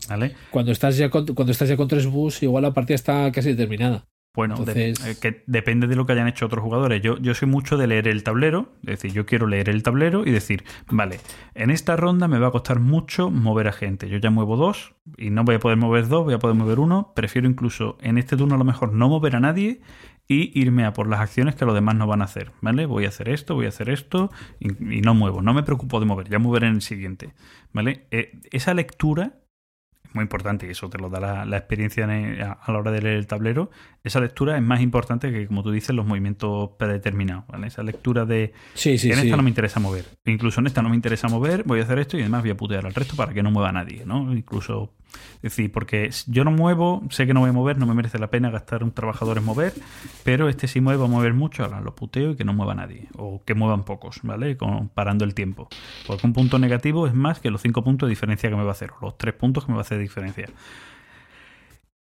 ¿Vale? 0.08 0.34
Cuando 0.50 0.72
estás 0.72 0.96
ya 0.96 1.10
con, 1.10 1.26
cuando 1.26 1.52
estás 1.52 1.68
ya 1.68 1.76
con 1.76 1.86
tres 1.86 2.06
bus, 2.06 2.42
igual 2.42 2.62
la 2.62 2.72
partida 2.72 2.94
está 2.94 3.30
casi 3.30 3.54
terminada. 3.54 4.08
Bueno, 4.34 4.54
de- 4.64 4.72
eh, 5.04 5.16
que 5.20 5.42
depende 5.48 5.88
de 5.88 5.96
lo 5.96 6.06
que 6.06 6.12
hayan 6.12 6.28
hecho 6.28 6.46
otros 6.46 6.62
jugadores. 6.62 7.02
Yo, 7.02 7.18
yo 7.18 7.34
soy 7.34 7.48
mucho 7.48 7.76
de 7.76 7.88
leer 7.88 8.06
el 8.06 8.22
tablero, 8.22 8.72
es 8.82 8.90
decir, 9.00 9.12
yo 9.12 9.26
quiero 9.26 9.46
leer 9.48 9.68
el 9.68 9.82
tablero 9.82 10.24
y 10.24 10.30
decir, 10.30 10.64
vale, 10.88 11.18
en 11.54 11.70
esta 11.70 11.96
ronda 11.96 12.28
me 12.28 12.38
va 12.38 12.48
a 12.48 12.50
costar 12.52 12.78
mucho 12.78 13.28
mover 13.30 13.66
a 13.66 13.72
gente. 13.72 14.08
Yo 14.08 14.18
ya 14.18 14.30
muevo 14.30 14.56
dos 14.56 14.94
y 15.18 15.30
no 15.30 15.42
voy 15.42 15.56
a 15.56 15.58
poder 15.58 15.78
mover 15.78 16.06
dos, 16.08 16.24
voy 16.24 16.34
a 16.34 16.38
poder 16.38 16.56
mover 16.56 16.78
uno. 16.78 17.12
Prefiero 17.16 17.48
incluso 17.48 17.98
en 18.00 18.18
este 18.18 18.36
turno 18.36 18.54
a 18.54 18.58
lo 18.58 18.64
mejor 18.64 18.92
no 18.92 19.08
mover 19.08 19.34
a 19.34 19.40
nadie 19.40 19.80
y 20.28 20.56
irme 20.60 20.84
a 20.84 20.92
por 20.92 21.08
las 21.08 21.18
acciones 21.18 21.56
que 21.56 21.64
los 21.64 21.74
demás 21.74 21.96
no 21.96 22.06
van 22.06 22.22
a 22.22 22.26
hacer, 22.26 22.52
¿vale? 22.60 22.86
Voy 22.86 23.06
a 23.06 23.08
hacer 23.08 23.28
esto, 23.28 23.56
voy 23.56 23.66
a 23.66 23.70
hacer 23.70 23.90
esto 23.90 24.30
y, 24.60 24.68
y 24.98 25.00
no 25.00 25.12
muevo. 25.12 25.42
No 25.42 25.52
me 25.54 25.64
preocupo 25.64 25.98
de 25.98 26.06
mover, 26.06 26.28
ya 26.28 26.38
moveré 26.38 26.68
en 26.68 26.74
el 26.74 26.82
siguiente, 26.82 27.34
¿vale? 27.72 28.06
Eh, 28.12 28.38
esa 28.52 28.74
lectura 28.74 29.32
es 30.04 30.14
muy 30.14 30.22
importante 30.22 30.66
y 30.66 30.70
eso 30.70 30.88
te 30.88 30.98
lo 30.98 31.08
da 31.08 31.20
la, 31.20 31.44
la 31.44 31.56
experiencia 31.56 32.04
en 32.04 32.40
a, 32.42 32.52
a 32.52 32.72
la 32.72 32.78
hora 32.78 32.90
de 32.92 33.02
leer 33.02 33.16
el 33.16 33.26
tablero. 33.26 33.70
Esa 34.02 34.18
lectura 34.20 34.56
es 34.56 34.62
más 34.62 34.80
importante 34.80 35.30
que, 35.30 35.46
como 35.46 35.62
tú 35.62 35.70
dices, 35.70 35.94
los 35.94 36.06
movimientos 36.06 36.70
predeterminados, 36.78 37.46
¿vale? 37.48 37.66
Esa 37.66 37.82
lectura 37.82 38.24
de 38.24 38.54
Sí, 38.74 38.96
sí, 38.96 39.10
en 39.10 39.18
sí. 39.18 39.24
esta 39.26 39.36
no 39.36 39.42
me 39.42 39.50
interesa 39.50 39.78
mover. 39.78 40.06
Incluso 40.24 40.60
en 40.60 40.66
esta 40.68 40.80
no 40.80 40.88
me 40.88 40.96
interesa 40.96 41.28
mover, 41.28 41.64
voy 41.64 41.80
a 41.80 41.82
hacer 41.82 41.98
esto 41.98 42.16
y 42.16 42.20
además 42.22 42.40
voy 42.40 42.50
a 42.50 42.56
putear 42.56 42.86
al 42.86 42.94
resto 42.94 43.14
para 43.14 43.34
que 43.34 43.42
no 43.42 43.50
mueva 43.50 43.72
nadie, 43.72 44.04
¿no? 44.06 44.32
Incluso, 44.32 44.94
es 45.36 45.42
decir, 45.42 45.70
porque 45.70 46.08
yo 46.28 46.44
no 46.44 46.50
muevo, 46.50 47.02
sé 47.10 47.26
que 47.26 47.34
no 47.34 47.40
voy 47.40 47.50
a 47.50 47.52
mover, 47.52 47.76
no 47.76 47.84
me 47.84 47.92
merece 47.92 48.18
la 48.18 48.30
pena 48.30 48.48
gastar 48.50 48.82
un 48.84 48.92
trabajador 48.92 49.36
en 49.36 49.44
mover, 49.44 49.74
pero 50.24 50.48
este 50.48 50.66
sí 50.66 50.80
mueve, 50.80 50.98
va 51.00 51.04
a 51.04 51.10
mover 51.10 51.34
mucho, 51.34 51.64
ahora 51.64 51.82
lo 51.82 51.94
puteo 51.94 52.30
y 52.30 52.36
que 52.36 52.44
no 52.46 52.54
mueva 52.54 52.74
nadie. 52.74 53.08
O 53.18 53.42
que 53.44 53.52
muevan 53.54 53.84
pocos, 53.84 54.20
¿vale? 54.22 54.56
Con- 54.56 54.88
parando 54.88 55.26
el 55.26 55.34
tiempo. 55.34 55.68
Porque 56.06 56.26
un 56.26 56.32
punto 56.32 56.58
negativo 56.58 57.06
es 57.06 57.12
más 57.12 57.38
que 57.38 57.50
los 57.50 57.60
cinco 57.60 57.84
puntos 57.84 58.06
de 58.08 58.10
diferencia 58.12 58.48
que 58.48 58.56
me 58.56 58.62
va 58.62 58.70
a 58.70 58.72
hacer, 58.72 58.92
o 58.98 59.04
los 59.04 59.18
tres 59.18 59.34
puntos 59.34 59.66
que 59.66 59.72
me 59.72 59.76
va 59.76 59.82
a 59.82 59.84
hacer 59.84 59.98
de 59.98 60.04
diferencia. 60.04 60.48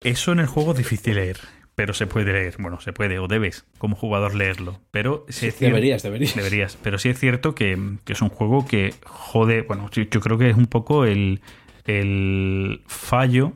Eso 0.01 0.31
en 0.31 0.39
el 0.39 0.47
juego 0.47 0.71
es 0.71 0.77
difícil 0.77 1.15
leer. 1.15 1.39
Pero 1.79 1.93
se 1.93 2.07
puede 2.07 2.33
leer, 2.33 2.55
bueno, 2.59 2.81
se 2.81 2.91
puede 2.91 3.19
o 3.19 3.29
debes 3.29 3.65
como 3.77 3.95
jugador 3.95 4.35
leerlo. 4.35 4.81
Pero 4.91 5.25
sí 5.29 5.47
es 5.47 5.55
cierto- 5.55 5.75
Deberías, 5.75 6.03
deberías. 6.03 6.35
Deberías, 6.35 6.77
pero 6.83 6.97
sí 6.97 7.07
es 7.07 7.17
cierto 7.17 7.55
que, 7.55 7.77
que 8.03 8.11
es 8.11 8.21
un 8.21 8.27
juego 8.27 8.65
que 8.67 8.93
jode, 9.05 9.61
bueno, 9.61 9.89
yo, 9.91 10.03
yo 10.03 10.19
creo 10.19 10.37
que 10.37 10.49
es 10.49 10.57
un 10.57 10.65
poco 10.65 11.05
el, 11.05 11.39
el 11.85 12.81
fallo, 12.85 13.53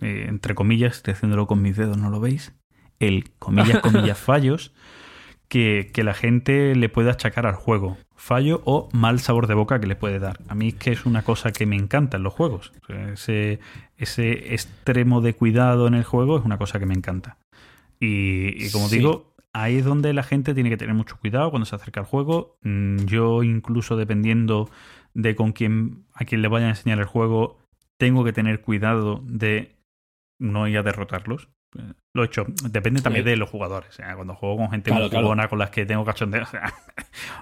eh, 0.00 0.24
entre 0.28 0.54
comillas, 0.54 0.96
estoy 0.96 1.12
haciéndolo 1.12 1.46
con 1.46 1.60
mis 1.60 1.76
dedos, 1.76 1.98
¿no 1.98 2.08
lo 2.08 2.20
veis? 2.20 2.54
El, 2.98 3.30
comillas, 3.38 3.80
comillas, 3.82 4.16
fallos 4.18 4.72
que, 5.48 5.90
que 5.92 6.04
la 6.04 6.14
gente 6.14 6.74
le 6.74 6.88
puede 6.88 7.10
achacar 7.10 7.44
al 7.46 7.54
juego. 7.56 7.98
Fallo 8.16 8.62
o 8.64 8.88
mal 8.92 9.20
sabor 9.20 9.46
de 9.46 9.52
boca 9.54 9.78
que 9.78 9.86
le 9.86 9.96
puede 9.96 10.20
dar. 10.20 10.38
A 10.48 10.54
mí 10.54 10.68
es 10.68 10.74
que 10.74 10.92
es 10.92 11.04
una 11.04 11.22
cosa 11.22 11.52
que 11.52 11.66
me 11.66 11.76
encanta 11.76 12.16
en 12.16 12.22
los 12.22 12.32
juegos. 12.32 12.72
Ese, 13.12 13.58
ese 13.98 14.54
extremo 14.54 15.20
de 15.20 15.34
cuidado 15.34 15.86
en 15.86 15.94
el 15.94 16.04
juego 16.04 16.38
es 16.38 16.44
una 16.46 16.56
cosa 16.56 16.78
que 16.78 16.86
me 16.86 16.94
encanta. 16.94 17.36
Y, 18.04 18.64
y 18.66 18.70
como 18.72 18.88
Sí. 18.88 18.96
digo, 18.96 19.34
ahí 19.52 19.76
es 19.76 19.84
donde 19.84 20.12
la 20.12 20.24
gente 20.24 20.54
tiene 20.54 20.70
que 20.70 20.76
tener 20.76 20.94
mucho 20.94 21.16
cuidado 21.20 21.50
cuando 21.50 21.66
se 21.66 21.76
acerca 21.76 22.00
al 22.00 22.06
juego. 22.06 22.58
Mm, 22.62 23.04
Yo 23.06 23.42
incluso 23.44 23.96
dependiendo 23.96 24.68
de 25.14 25.36
con 25.36 25.52
quién 25.52 26.04
a 26.14 26.24
quién 26.24 26.42
le 26.42 26.48
vaya 26.48 26.66
a 26.66 26.70
enseñar 26.70 26.98
el 26.98 27.04
juego, 27.06 27.58
tengo 27.98 28.24
que 28.24 28.32
tener 28.32 28.60
cuidado 28.62 29.22
de 29.24 29.76
no 30.40 30.66
ir 30.66 30.78
a 30.78 30.82
derrotarlos. 30.82 31.48
Eh, 31.78 31.92
Lo 32.14 32.22
he 32.22 32.26
hecho. 32.26 32.44
Depende 32.68 33.00
también 33.00 33.24
Sí. 33.24 33.30
de 33.30 33.36
los 33.38 33.48
jugadores. 33.48 33.94
Sea, 33.94 34.14
cuando 34.14 34.34
juego 34.34 34.58
con 34.58 34.70
gente 34.70 34.90
Claro, 34.90 35.04
muy 35.04 35.10
claro. 35.10 35.24
jugona 35.26 35.48
con 35.48 35.58
las 35.58 35.70
que 35.70 35.86
tengo 35.86 36.04
cachondeo, 36.04 36.42
o 36.42 36.46
sea, 36.46 36.74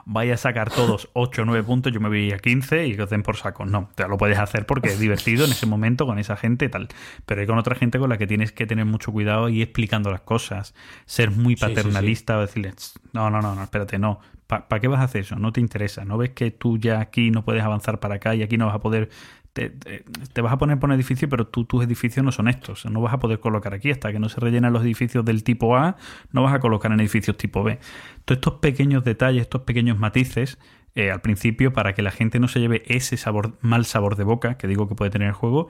vaya 0.04 0.34
a 0.34 0.36
sacar 0.36 0.70
todos 0.70 1.08
8 1.14 1.42
o 1.42 1.44
9 1.44 1.64
puntos, 1.64 1.92
yo 1.92 1.98
me 2.00 2.08
voy 2.08 2.30
a 2.30 2.38
15 2.38 2.86
y 2.86 2.94
que 2.94 3.02
os 3.02 3.10
den 3.10 3.24
por 3.24 3.36
saco. 3.36 3.66
No, 3.66 3.88
te 3.96 4.06
lo 4.06 4.16
puedes 4.16 4.38
hacer 4.38 4.66
porque 4.66 4.88
es 4.90 5.00
divertido 5.00 5.44
en 5.44 5.50
ese 5.50 5.66
momento 5.66 6.06
con 6.06 6.20
esa 6.20 6.36
gente 6.36 6.66
y 6.66 6.68
tal. 6.68 6.86
Pero 7.26 7.40
hay 7.40 7.46
con 7.48 7.58
otra 7.58 7.74
gente 7.74 7.98
con 7.98 8.08
la 8.10 8.18
que 8.18 8.28
tienes 8.28 8.52
que 8.52 8.66
tener 8.66 8.84
mucho 8.84 9.10
cuidado 9.10 9.48
y 9.48 9.60
explicando 9.62 10.10
las 10.12 10.20
cosas. 10.20 10.74
Ser 11.04 11.32
muy 11.32 11.56
Sí, 11.56 11.64
sí, 11.64 11.66
sí. 11.66 11.74
paternalista 11.74 12.38
o 12.38 12.42
decirle, 12.42 12.70
"Tss, 12.72 13.00
no, 13.12 13.28
no, 13.30 13.40
no, 13.42 13.56
no, 13.56 13.64
espérate, 13.64 13.98
no. 13.98 14.20
¿Para 14.46 14.80
qué 14.80 14.88
vas 14.88 15.00
a 15.00 15.04
hacer 15.04 15.20
eso? 15.22 15.36
No 15.36 15.52
te 15.52 15.60
interesa. 15.60 16.04
¿No 16.04 16.18
ves 16.18 16.30
que 16.30 16.50
tú 16.50 16.76
ya 16.76 16.98
aquí 17.00 17.30
no 17.30 17.44
puedes 17.44 17.62
avanzar 17.62 18.00
para 18.00 18.16
acá 18.16 18.34
y 18.34 18.42
aquí 18.42 18.56
no 18.56 18.66
vas 18.66 18.74
a 18.74 18.80
poder 18.80 19.08
te, 19.52 19.70
te- 19.70 20.04
te 20.32 20.40
vas 20.40 20.52
a 20.52 20.58
poner 20.58 20.78
por 20.78 20.90
un 20.90 20.94
edificio, 20.96 21.28
pero 21.28 21.46
tú, 21.46 21.64
tus 21.64 21.84
edificios 21.84 22.24
no 22.24 22.32
son 22.32 22.48
estos. 22.48 22.84
No 22.86 23.00
vas 23.00 23.12
a 23.14 23.18
poder 23.18 23.40
colocar 23.40 23.74
aquí 23.74 23.90
hasta 23.90 24.12
que 24.12 24.18
no 24.18 24.28
se 24.28 24.40
rellenan 24.40 24.72
los 24.72 24.82
edificios 24.82 25.24
del 25.24 25.42
tipo 25.44 25.76
A, 25.76 25.96
no 26.32 26.42
vas 26.42 26.54
a 26.54 26.60
colocar 26.60 26.92
en 26.92 27.00
edificios 27.00 27.36
tipo 27.36 27.62
B. 27.62 27.78
Todos 28.24 28.36
estos 28.38 28.54
pequeños 28.60 29.04
detalles, 29.04 29.42
estos 29.42 29.62
pequeños 29.62 29.98
matices, 29.98 30.58
eh, 30.94 31.10
al 31.10 31.20
principio, 31.20 31.72
para 31.72 31.94
que 31.94 32.02
la 32.02 32.10
gente 32.10 32.38
no 32.40 32.48
se 32.48 32.60
lleve 32.60 32.82
ese 32.86 33.16
sabor, 33.16 33.58
mal 33.60 33.84
sabor 33.84 34.16
de 34.16 34.24
boca 34.24 34.56
que 34.58 34.66
digo 34.66 34.88
que 34.88 34.94
puede 34.94 35.10
tener 35.10 35.28
el 35.28 35.34
juego, 35.34 35.68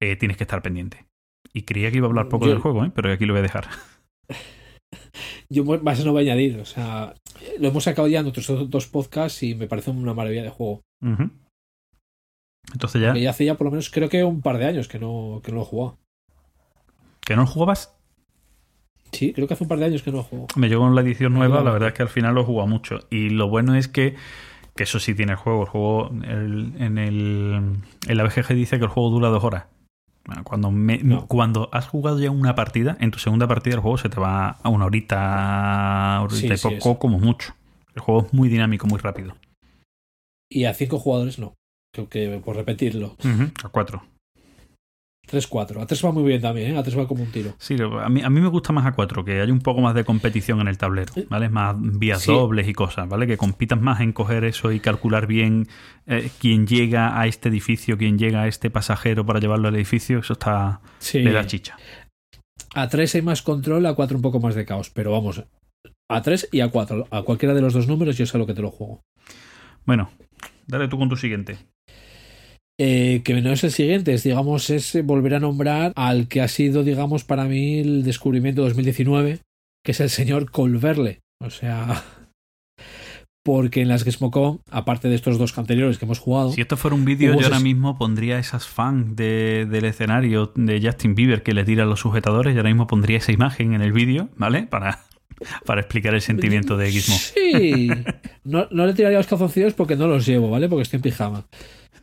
eh, 0.00 0.16
tienes 0.16 0.36
que 0.36 0.44
estar 0.44 0.60
pendiente. 0.62 1.06
Y 1.54 1.62
creía 1.62 1.90
que 1.90 1.96
iba 1.98 2.06
a 2.06 2.10
hablar 2.10 2.28
poco 2.28 2.44
Yo- 2.46 2.52
del 2.52 2.60
juego, 2.60 2.84
¿eh? 2.84 2.92
pero 2.94 3.10
aquí 3.12 3.24
lo 3.26 3.32
voy 3.32 3.40
a 3.40 3.42
dejar. 3.42 3.68
Yo 5.50 5.64
más 5.64 6.04
no 6.04 6.12
voy 6.12 6.28
a 6.28 6.32
añadir. 6.32 6.58
O 6.60 6.64
sea, 6.64 7.14
lo 7.58 7.68
hemos 7.68 7.84
sacado 7.84 8.08
ya 8.08 8.20
en 8.20 8.26
otros 8.26 8.70
dos 8.70 8.86
podcasts 8.86 9.42
y 9.42 9.54
me 9.54 9.66
parece 9.66 9.90
una 9.90 10.14
maravilla 10.14 10.42
de 10.42 10.50
juego. 10.50 10.82
Entonces 12.72 13.00
ya, 13.02 13.14
ya 13.16 13.30
hace 13.30 13.44
ya 13.44 13.54
por 13.56 13.66
lo 13.66 13.70
menos 13.70 13.90
creo 13.90 14.08
que 14.08 14.22
un 14.24 14.42
par 14.42 14.58
de 14.58 14.66
años 14.66 14.88
que 14.88 14.98
no, 14.98 15.40
que 15.42 15.50
no 15.52 15.58
lo 15.58 15.62
he 15.62 15.66
jugado. 15.66 15.98
que 17.24 17.34
no 17.36 17.42
lo 17.42 17.48
jugabas, 17.48 17.94
Sí, 19.12 19.32
creo 19.32 19.48
que 19.48 19.54
hace 19.54 19.64
un 19.64 19.68
par 19.68 19.78
de 19.78 19.86
años 19.86 20.02
que 20.02 20.10
no 20.10 20.18
lo 20.18 20.22
juego. 20.22 20.46
Me 20.56 20.68
llegó 20.68 20.86
en 20.86 20.94
la 20.94 21.00
edición 21.00 21.32
nueva, 21.32 21.62
la 21.62 21.70
verdad 21.70 21.88
es 21.88 21.94
que 21.94 22.02
al 22.02 22.10
final 22.10 22.34
lo 22.34 22.42
he 22.42 22.44
jugado 22.44 22.66
mucho. 22.68 22.98
Y 23.10 23.30
lo 23.30 23.48
bueno 23.48 23.74
es 23.74 23.88
que, 23.88 24.16
que 24.76 24.82
eso 24.82 25.00
sí 25.00 25.14
tiene 25.14 25.32
el 25.32 25.38
juego. 25.38 25.62
El 25.62 25.68
juego 25.68 26.10
el- 26.24 26.74
en, 26.78 26.98
el, 26.98 27.78
en 28.06 28.16
la 28.16 28.22
BGG 28.24 28.48
dice 28.54 28.78
que 28.78 28.84
el 28.84 28.90
juego 28.90 29.08
dura 29.08 29.28
dos 29.28 29.42
horas. 29.44 29.64
Cuando, 30.44 30.70
me- 30.70 31.00
cuando 31.26 31.70
has 31.72 31.88
jugado 31.88 32.20
ya 32.20 32.30
una 32.30 32.54
partida, 32.54 32.98
en 33.00 33.10
tu 33.10 33.18
segunda 33.18 33.48
partida 33.48 33.76
el 33.76 33.80
juego 33.80 33.96
se 33.96 34.10
te 34.10 34.20
va 34.20 34.50
a 34.62 34.68
una 34.68 34.84
horita, 34.84 36.20
horita 36.22 36.54
Sí, 36.56 36.68
y 36.68 36.70
sí, 36.72 36.78
poco, 36.78 36.98
como 36.98 37.18
mucho. 37.18 37.54
El 37.94 38.02
juego 38.02 38.26
es 38.26 38.34
muy 38.34 38.50
dinámico, 38.50 38.86
muy 38.86 38.98
rápido. 38.98 39.34
Y 40.50 40.64
a 40.64 40.74
cinco 40.74 40.98
jugadores 40.98 41.38
no. 41.38 41.54
Creo 41.98 42.08
que 42.08 42.40
por 42.44 42.54
repetirlo. 42.54 43.16
Ujú, 43.24 43.50
A 43.64 43.68
cuatro. 43.70 44.04
3-4. 45.28 45.82
A 45.82 45.86
3 45.86 46.04
va 46.06 46.12
muy 46.12 46.22
bien 46.22 46.40
también, 46.40 46.74
¿eh? 46.74 46.78
A 46.78 46.82
3 46.82 46.96
va 46.96 47.06
como 47.08 47.22
un 47.24 47.30
tiro. 47.30 47.54
Sí, 47.58 47.76
a 47.80 48.08
mí, 48.08 48.22
a 48.22 48.30
mí 48.30 48.40
me 48.40 48.48
gusta 48.48 48.72
más 48.72 48.86
a 48.86 48.92
4, 48.92 49.24
que 49.24 49.42
hay 49.42 49.50
un 49.50 49.58
poco 49.58 49.80
más 49.82 49.94
de 49.94 50.04
competición 50.04 50.60
en 50.60 50.68
el 50.68 50.78
tablero, 50.78 51.12
¿vale? 51.28 51.48
Más 51.50 51.76
vías 51.78 52.22
Sí. 52.22 52.32
dobles 52.32 52.66
y 52.66 52.72
cosas, 52.72 53.06
¿vale? 53.08 53.26
Que 53.26 53.36
compitas 53.36 53.78
más 53.80 54.00
en 54.00 54.12
coger 54.12 54.44
eso 54.44 54.72
y 54.72 54.80
calcular 54.80 55.26
bien 55.26 55.66
eh, 56.06 56.30
quién 56.40 56.66
llega 56.66 57.20
a 57.20 57.26
este 57.26 57.50
edificio, 57.50 57.98
quién 57.98 58.16
llega 58.16 58.42
a 58.42 58.48
este 58.48 58.70
pasajero 58.70 59.26
para 59.26 59.38
llevarlo 59.40 59.68
al 59.68 59.74
edificio, 59.76 60.20
eso 60.20 60.32
está... 60.32 60.80
Sí. 60.98 61.18
le 61.18 61.32
da 61.32 61.44
chicha. 61.46 61.76
A 62.74 62.88
3 62.88 63.16
hay 63.16 63.22
más 63.22 63.42
control, 63.42 63.84
a 63.84 63.94
4 63.94 64.16
un 64.16 64.22
poco 64.22 64.40
más 64.40 64.54
de 64.54 64.64
caos. 64.64 64.88
Pero 64.88 65.10
vamos, 65.12 65.44
a 66.08 66.22
3 66.22 66.48
y 66.52 66.60
a 66.60 66.68
4. 66.70 67.06
A 67.10 67.22
cualquiera 67.22 67.54
de 67.54 67.60
los 67.60 67.74
dos 67.74 67.86
números 67.86 68.16
yo 68.16 68.24
sé 68.24 68.36
a 68.36 68.40
lo 68.40 68.46
que 68.46 68.54
te 68.54 68.62
lo 68.62 68.70
juego. 68.70 69.02
Bueno, 69.84 70.10
dale 70.66 70.88
tú 70.88 70.96
con 70.98 71.08
tu 71.10 71.16
siguiente. 71.16 71.58
Eh, 72.80 73.22
que 73.24 73.40
no 73.40 73.52
es 73.52 73.64
el 73.64 73.72
siguiente, 73.72 74.14
es, 74.14 74.22
digamos, 74.22 74.70
es 74.70 74.94
eh, 74.94 75.02
volver 75.02 75.34
a 75.34 75.40
nombrar 75.40 75.92
al 75.96 76.28
que 76.28 76.40
ha 76.40 76.48
sido, 76.48 76.84
digamos, 76.84 77.24
para 77.24 77.44
mí 77.44 77.78
el 77.80 78.04
descubrimiento 78.04 78.62
de 78.62 78.68
2019, 78.68 79.40
que 79.84 79.92
es 79.92 80.00
el 80.00 80.10
señor 80.10 80.50
Colverle. 80.50 81.18
O 81.44 81.50
sea, 81.50 82.04
porque 83.44 83.80
en 83.80 83.88
las 83.88 84.04
Gizmocon, 84.04 84.60
aparte 84.70 85.08
de 85.08 85.14
estos 85.14 85.38
dos 85.38 85.56
anteriores 85.58 85.98
que 85.98 86.04
hemos 86.04 86.18
jugado, 86.18 86.52
Si 86.52 86.60
esto 86.60 86.76
fuera 86.76 86.94
un 86.94 87.04
vídeo, 87.04 87.34
yo 87.34 87.44
ahora 87.46 87.60
mismo 87.60 87.96
pondría 87.98 88.38
esas 88.38 88.66
fans 88.66 89.16
de- 89.16 89.66
del 89.68 89.84
escenario 89.86 90.52
de 90.54 90.80
Justin 90.82 91.14
Bieber 91.14 91.42
que 91.42 91.54
le 91.54 91.64
tiran 91.64 91.88
los 91.88 92.00
sujetadores 92.00 92.54
y 92.54 92.58
ahora 92.58 92.68
mismo 92.70 92.86
pondría 92.86 93.18
esa 93.18 93.32
imagen 93.32 93.72
en 93.74 93.80
el 93.80 93.92
vídeo, 93.92 94.28
¿vale? 94.36 94.64
Para, 94.64 95.04
para 95.64 95.80
explicar 95.80 96.14
el 96.14 96.20
sentimiento 96.20 96.76
de 96.76 96.90
Gizmo. 96.92 97.16
Sí, 97.16 97.88
no, 98.44 98.68
no 98.70 98.86
le 98.86 98.92
tiraría 98.94 99.18
los 99.18 99.26
calzoncillos 99.26 99.72
porque 99.74 99.96
no 99.96 100.06
los 100.06 100.26
llevo, 100.26 100.50
¿vale? 100.50 100.68
Porque 100.68 100.82
estoy 100.82 100.98
en 100.98 101.02
pijama. 101.02 101.46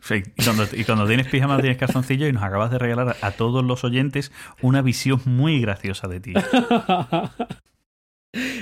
Sí, 0.07 0.21
y, 0.37 0.43
cuando, 0.43 0.67
y 0.71 0.83
cuando 0.83 1.07
tienes 1.07 1.27
pijama 1.27 1.59
tienes 1.59 1.77
calzoncillo 1.79 2.27
y 2.27 2.31
nos 2.31 2.43
acabas 2.43 2.69
de 2.69 2.77
regalar 2.77 3.15
a 3.21 3.31
todos 3.31 3.65
los 3.65 3.83
oyentes 3.83 4.31
una 4.61 4.83
visión 4.83 5.19
muy 5.25 5.59
graciosa 5.59 6.07
de 6.07 6.19
ti. 6.19 6.33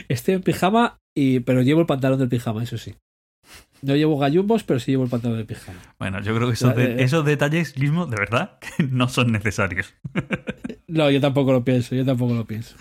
Estoy 0.07 0.35
en 0.35 0.41
pijama, 0.43 0.99
y, 1.15 1.39
pero 1.41 1.61
llevo 1.61 1.81
el 1.81 1.87
pantalón 1.87 2.19
del 2.19 2.29
pijama, 2.29 2.63
eso 2.63 2.77
sí. 2.77 2.95
No 3.81 3.95
llevo 3.95 4.17
gallumbos, 4.17 4.63
pero 4.63 4.79
sí 4.79 4.91
llevo 4.91 5.03
el 5.03 5.09
pantalón 5.09 5.37
del 5.37 5.45
pijama. 5.47 5.79
Bueno, 5.99 6.21
yo 6.21 6.33
creo 6.35 6.47
que 6.47 6.53
esos, 6.53 6.75
de- 6.75 7.03
esos 7.03 7.25
detalles, 7.25 7.73
Gizmo, 7.73 8.05
de 8.05 8.15
verdad, 8.17 8.59
que 8.77 8.83
no 8.83 9.09
son 9.09 9.31
necesarios. 9.31 9.93
No, 10.87 11.09
yo 11.09 11.19
tampoco 11.19 11.51
lo 11.51 11.63
pienso, 11.63 11.95
yo 11.95 12.05
tampoco 12.05 12.35
lo 12.35 12.45
pienso. 12.45 12.75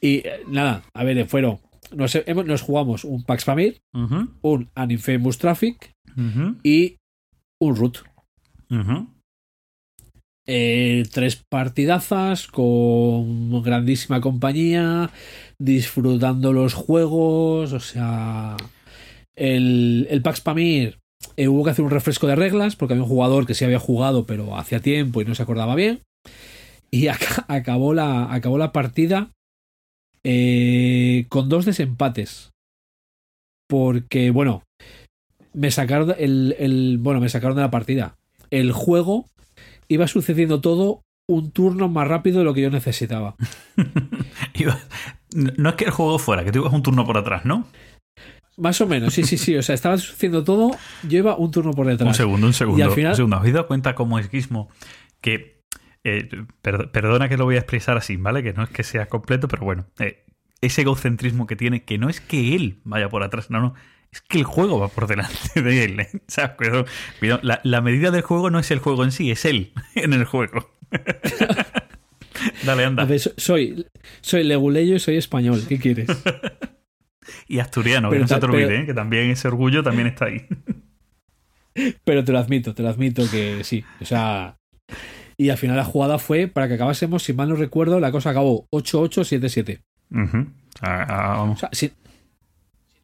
Y 0.00 0.18
eh, 0.18 0.42
nada, 0.46 0.82
a 0.94 1.02
ver, 1.02 1.18
eh, 1.18 1.24
fueron. 1.26 1.58
Nos, 1.92 2.14
hemos- 2.14 2.46
nos 2.46 2.62
jugamos 2.62 3.02
un 3.04 3.24
Pax 3.24 3.44
Pamir, 3.44 3.80
Ujú, 3.94 4.28
un 4.42 4.70
An 4.76 4.92
Infamous 4.92 5.38
Traffic 5.38 5.90
y 6.62 6.96
un 7.60 7.76
Root. 7.76 7.98
ujú. 8.70 9.08
Eh, 10.48 11.04
tres 11.12 11.42
partidazas 11.50 12.46
con 12.46 13.62
grandísima 13.62 14.20
compañía, 14.20 15.10
disfrutando 15.58 16.52
los 16.52 16.72
juegos, 16.74 17.72
o 17.72 17.80
sea, 17.80 18.56
el, 19.34 20.06
el 20.08 20.22
Pax 20.22 20.40
Pamir 20.42 20.98
eh, 21.36 21.48
hubo 21.48 21.64
que 21.64 21.70
hacer 21.70 21.84
un 21.84 21.90
refresco 21.90 22.28
de 22.28 22.36
reglas 22.36 22.76
porque 22.76 22.94
había 22.94 23.02
un 23.02 23.08
jugador 23.08 23.44
que 23.46 23.54
sí 23.54 23.64
había 23.64 23.78
jugado 23.80 24.24
pero 24.24 24.56
hacía 24.56 24.80
tiempo 24.80 25.20
y 25.20 25.24
no 25.24 25.34
se 25.34 25.42
acordaba 25.42 25.74
bien 25.74 26.00
y 26.90 27.08
aca- 27.08 27.44
acabó 27.48 27.92
la, 27.92 28.32
acabó 28.32 28.56
la 28.56 28.70
partida 28.72 29.30
eh, 30.24 31.26
con 31.28 31.48
dos 31.48 31.64
desempates 31.64 32.50
porque 33.68 34.30
bueno 34.30 34.62
me 35.56 35.70
sacaron 35.70 36.14
el, 36.18 36.54
el 36.58 36.98
bueno 37.00 37.20
me 37.20 37.28
sacaron 37.28 37.56
de 37.56 37.62
la 37.62 37.70
partida 37.70 38.16
el 38.50 38.70
juego 38.72 39.26
iba 39.88 40.06
sucediendo 40.06 40.60
todo 40.60 41.02
un 41.28 41.50
turno 41.50 41.88
más 41.88 42.06
rápido 42.06 42.38
de 42.38 42.44
lo 42.44 42.54
que 42.54 42.60
yo 42.62 42.70
necesitaba. 42.70 43.34
No 45.34 45.68
es 45.70 45.74
que 45.74 45.84
el 45.84 45.90
juego 45.90 46.18
fuera, 46.18 46.44
que 46.44 46.52
tú 46.52 46.60
ibas 46.60 46.72
un 46.72 46.82
turno 46.82 47.04
por 47.04 47.18
atrás, 47.18 47.44
¿no? 47.44 47.66
Más 48.56 48.80
o 48.80 48.86
menos, 48.86 49.12
sí, 49.12 49.22
sí, 49.24 49.36
sí. 49.36 49.54
O 49.56 49.62
sea, 49.62 49.74
estaba 49.74 49.98
sucediendo 49.98 50.44
todo, 50.44 50.70
yo 51.06 51.18
iba 51.18 51.36
un 51.36 51.50
turno 51.50 51.72
por 51.72 51.86
detrás. 51.86 52.08
Un 52.08 52.14
segundo, 52.14 52.46
un 52.46 52.54
segundo. 52.54 52.78
Y 52.78 52.82
al 52.82 52.90
final- 52.92 53.10
Un 53.12 53.16
segundo. 53.16 53.36
¿Os 53.36 53.40
habéis 53.40 53.54
dado 53.54 53.66
cuenta 53.66 53.94
cómo 53.94 54.18
es 54.18 54.30
Gizmo? 54.30 54.70
Que. 55.20 55.60
eh, 56.04 56.28
per- 56.62 56.90
perdona 56.90 57.28
que 57.28 57.36
lo 57.36 57.44
voy 57.44 57.56
a 57.56 57.58
expresar 57.58 57.98
así, 57.98 58.16
¿vale? 58.16 58.42
Que 58.42 58.52
no 58.54 58.62
es 58.62 58.70
que 58.70 58.82
sea 58.82 59.06
completo, 59.06 59.48
pero 59.48 59.64
bueno. 59.64 59.86
eh, 59.98 60.24
ese 60.62 60.82
egocentrismo 60.82 61.46
que 61.46 61.56
tiene, 61.56 61.84
que 61.84 61.98
no 61.98 62.08
es 62.08 62.20
que 62.22 62.54
él 62.54 62.80
vaya 62.84 63.10
por 63.10 63.22
atrás, 63.24 63.50
no, 63.50 63.60
no. 63.60 63.74
Es 64.12 64.20
que 64.22 64.38
el 64.38 64.44
juego 64.44 64.78
va 64.80 64.88
por 64.88 65.06
delante 65.06 65.60
de 65.62 65.84
él. 65.84 66.00
¿eh? 66.00 66.08
Cuidado, 66.56 66.86
La, 67.42 67.60
la 67.64 67.80
medida 67.80 68.10
del 68.10 68.22
juego 68.22 68.50
no 68.50 68.58
es 68.58 68.70
el 68.70 68.78
juego 68.78 69.04
en 69.04 69.12
sí, 69.12 69.30
es 69.30 69.44
él 69.44 69.72
en 69.94 70.12
el 70.12 70.24
juego. 70.24 70.70
Dale, 72.64 72.84
A 72.84 72.86
anda. 72.88 73.04
ver, 73.04 73.20
soy, 73.20 73.86
soy 74.20 74.44
leguleyo 74.44 74.96
y 74.96 75.00
soy 75.00 75.16
español. 75.16 75.62
¿Qué 75.68 75.78
quieres? 75.78 76.08
Y 77.48 77.58
asturiano, 77.58 78.08
que 78.10 78.20
no 78.20 78.28
se 78.28 78.38
te 78.38 78.46
olvide, 78.46 78.66
pero- 78.68 78.82
¿eh? 78.82 78.86
que 78.86 78.94
también 78.94 79.30
ese 79.30 79.48
orgullo 79.48 79.82
también 79.82 80.06
está 80.06 80.26
ahí. 80.26 80.46
Pero 82.04 82.22
te 82.24 82.30
lo 82.30 82.38
admito, 82.38 82.72
te 82.72 82.84
lo 82.84 82.88
admito 82.88 83.28
que 83.28 83.64
sí. 83.64 83.84
O 84.00 84.04
sea. 84.04 84.56
Y 85.36 85.50
al 85.50 85.58
final 85.58 85.76
la 85.76 85.84
jugada 85.84 86.18
fue, 86.20 86.46
para 86.46 86.68
que 86.68 86.74
acabásemos, 86.74 87.24
si 87.24 87.32
mal 87.32 87.48
no 87.48 87.56
recuerdo, 87.56 87.98
la 87.98 88.12
cosa 88.12 88.30
acabó 88.30 88.68
8-8-7-7. 88.70 89.80
Ujú. 90.12 90.38
O 90.38 90.78
sea, 90.78 91.02
ah, 91.08 91.42
O 91.42 91.56
sea, 91.56 91.68
si, 91.72 91.90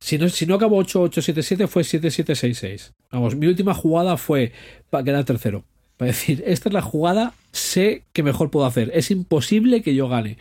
si, 0.02 0.18
no, 0.18 0.28
si 0.28 0.46
no 0.46 0.56
acabó 0.56 0.82
8-8-7-7, 0.82 1.68
fue 1.68 1.82
7-7-6-6. 1.84 2.90
Vamos, 3.12 3.36
mi 3.36 3.46
última 3.46 3.72
jugada 3.74 4.16
fue 4.16 4.52
para 4.90 5.04
quedar 5.04 5.24
tercero. 5.24 5.64
Para 5.96 6.08
decir, 6.10 6.42
esta 6.46 6.68
es 6.68 6.72
la 6.72 6.82
jugada, 6.82 7.34
sé 7.52 8.02
que 8.12 8.22
mejor 8.24 8.50
puedo 8.50 8.66
hacer. 8.66 8.90
Es 8.94 9.10
imposible 9.12 9.82
que 9.82 9.94
yo 9.94 10.08
gane. 10.08 10.38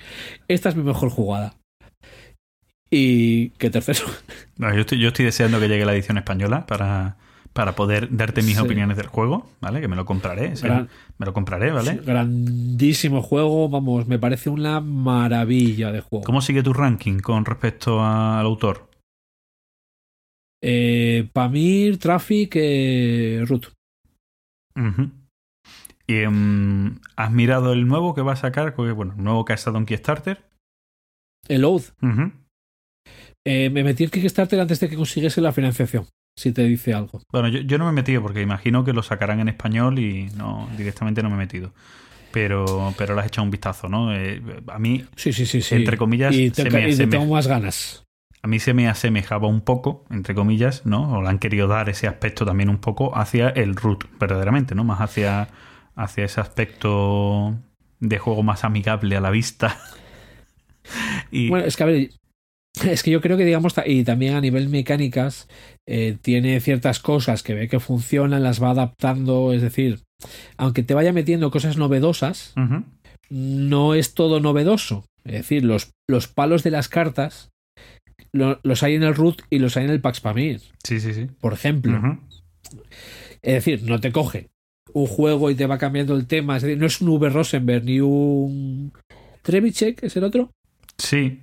Esta 0.47 0.69
es 0.69 0.75
mi 0.75 0.81
mejor 0.83 1.09
jugada. 1.09 1.53
Y 2.89 3.49
que 3.51 3.69
tercero. 3.69 3.99
No, 4.57 4.71
yo, 4.73 4.81
estoy, 4.81 4.99
yo 4.99 5.07
estoy 5.07 5.25
deseando 5.25 5.59
que 5.59 5.67
llegue 5.67 5.85
la 5.85 5.93
edición 5.93 6.17
española 6.19 6.67
para, 6.67 7.17
para 7.53 7.73
poder 7.75 8.15
darte 8.15 8.43
mis 8.43 8.55
Sí. 8.57 8.61
opiniones 8.61 8.95
del 8.97 9.07
juego, 9.07 9.49
¿vale? 9.59 9.81
Que 9.81 9.87
me 9.87 9.95
lo 9.95 10.05
compraré, 10.05 10.55
sí, 10.55 10.63
Gran- 10.67 10.87
me 11.17 11.25
lo 11.25 11.33
compraré, 11.33 11.71
¿vale? 11.71 11.99
Grandísimo 12.05 13.23
juego, 13.23 13.69
vamos, 13.69 14.07
me 14.07 14.19
parece 14.19 14.51
una 14.51 14.79
maravilla 14.81 15.91
de 15.91 16.01
juego. 16.01 16.23
¿Cómo 16.25 16.41
sigue 16.41 16.61
tu 16.61 16.73
ranking 16.73 17.19
con 17.19 17.43
respecto 17.45 18.03
al 18.03 18.45
autor? 18.45 18.87
Eh, 20.63 21.27
Pamir, 21.33 21.97
Traffic, 21.97 22.51
eh, 22.55 23.43
Root. 23.47 23.67
Y, 26.07 26.15
em, 26.15 26.99
¿Has 27.15 27.31
mirado 27.31 27.73
el 27.73 27.87
nuevo 27.87 28.13
que 28.13 28.21
va 28.21 28.33
a 28.33 28.35
sacar? 28.35 28.75
Bueno, 28.75 29.13
el 29.17 29.23
nuevo 29.23 29.45
que 29.45 29.53
ha 29.53 29.55
estado 29.55 29.77
en 29.77 29.85
Kickstarter. 29.85 30.43
El 31.47 31.65
Oath. 31.65 31.93
Ujú. 32.01 32.31
Eh, 33.45 33.69
me 33.69 33.83
metí 33.83 34.03
el 34.03 34.11
Kickstarter 34.11 34.59
antes 34.59 34.79
de 34.79 34.89
que 34.89 34.95
consiguiese 34.95 35.41
la 35.41 35.51
financiación, 35.51 36.05
si 36.37 36.51
te 36.51 36.63
dice 36.63 36.93
algo. 36.93 37.21
Bueno, 37.31 37.47
yo, 37.47 37.61
yo 37.61 37.77
no 37.77 37.85
me 37.85 37.91
he 37.91 37.93
metido 37.93 38.21
porque 38.21 38.41
imagino 38.41 38.83
que 38.83 38.93
lo 38.93 39.01
sacarán 39.01 39.39
en 39.39 39.49
español 39.49 39.99
y 39.99 40.29
no 40.37 40.69
directamente 40.77 41.23
no 41.23 41.29
me 41.29 41.35
he 41.35 41.39
metido. 41.39 41.73
Pero, 42.31 42.93
pero 42.97 43.15
le 43.15 43.21
has 43.21 43.27
echado 43.27 43.43
un 43.43 43.51
vistazo, 43.51 43.89
¿no? 43.89 44.15
Eh, 44.15 44.41
a 44.67 44.79
mí 44.79 45.05
Sí, 45.15 45.33
sí, 45.33 45.45
sí, 45.45 45.61
sí. 45.61 45.75
Entre 45.75 45.97
comillas, 45.97 46.33
y 46.35 46.51
te, 46.51 46.63
se 46.63 46.69
me 46.69 46.89
y 46.89 46.95
te 46.95 47.07
tengo 47.07 47.25
más 47.25 47.47
ganas. 47.47 48.05
A 48.43 48.47
mí 48.47 48.59
se 48.59 48.73
me 48.73 48.87
asemejaba 48.87 49.47
un 49.47 49.61
poco, 49.61 50.05
entre 50.09 50.33
comillas, 50.33 50.85
¿no? 50.85 51.13
O 51.13 51.21
le 51.21 51.29
han 51.29 51.39
querido 51.39 51.67
dar 51.67 51.89
ese 51.89 52.07
aspecto 52.07 52.45
también 52.45 52.69
un 52.69 52.79
poco 52.79 53.15
hacia 53.15 53.49
el 53.49 53.75
root, 53.75 54.05
verdaderamente, 54.19 54.73
¿no? 54.73 54.83
Más 54.83 54.99
hacia, 54.99 55.49
hacia 55.95 56.25
ese 56.25 56.41
aspecto 56.41 57.55
de 57.99 58.17
juego 58.17 58.41
más 58.41 58.63
amigable 58.63 59.15
a 59.15 59.21
la 59.21 59.29
vista. 59.29 59.79
y 61.31 61.49
Bueno, 61.49 61.67
es 61.67 61.77
que 61.77 61.83
a 61.83 61.85
ver, 61.85 62.09
es 62.83 63.03
que 63.03 63.11
yo 63.11 63.21
creo 63.21 63.37
que 63.37 63.45
digamos, 63.45 63.75
y 63.85 64.03
también 64.03 64.33
a 64.33 64.41
nivel 64.41 64.69
mecánicas, 64.69 65.47
eh, 65.87 66.17
tiene 66.19 66.59
ciertas 66.61 66.99
cosas 66.99 67.43
que 67.43 67.53
ve 67.53 67.67
que 67.67 67.79
funcionan, 67.79 68.41
las 68.41 68.61
va 68.61 68.71
adaptando, 68.71 69.53
es 69.53 69.61
decir, 69.61 70.01
aunque 70.57 70.81
te 70.81 70.95
vaya 70.95 71.13
metiendo 71.13 71.51
cosas 71.51 71.77
novedosas, 71.77 72.55
no 73.29 73.93
es 73.93 74.15
todo 74.15 74.39
novedoso. 74.39 75.05
Es 75.23 75.33
decir, 75.33 75.63
los, 75.63 75.91
los 76.09 76.27
palos 76.27 76.63
de 76.63 76.71
las 76.71 76.89
cartas 76.89 77.50
lo- 78.33 78.59
los 78.63 78.83
hay 78.83 78.95
en 78.95 79.03
el 79.03 79.15
root 79.15 79.41
y 79.49 79.59
los 79.59 79.75
hay 79.77 79.85
en 79.85 79.91
el 79.91 80.01
Pax 80.01 80.21
Pamir, 80.21 80.61
Sí, 80.83 80.99
sí, 80.99 81.13
sí. 81.13 81.27
por 81.39 81.53
ejemplo. 81.53 82.19
Es 83.41 83.53
decir, 83.65 83.83
no 83.83 83.99
te 83.99 84.11
coge 84.11 84.49
un 84.93 85.07
juego 85.07 85.49
y 85.49 85.55
te 85.55 85.65
va 85.65 85.77
cambiando 85.77 86.15
el 86.15 86.27
tema. 86.27 86.57
Es 86.57 86.63
decir, 86.63 86.77
no 86.77 86.85
es 86.85 87.01
un 87.01 87.09
V. 87.09 87.29
Rosenberg 87.29 87.83
ni 87.85 87.99
un 88.01 88.93
Trevichek, 89.41 90.03
¿es 90.03 90.15
el 90.17 90.23
otro? 90.25 90.51
Sí. 90.97 91.39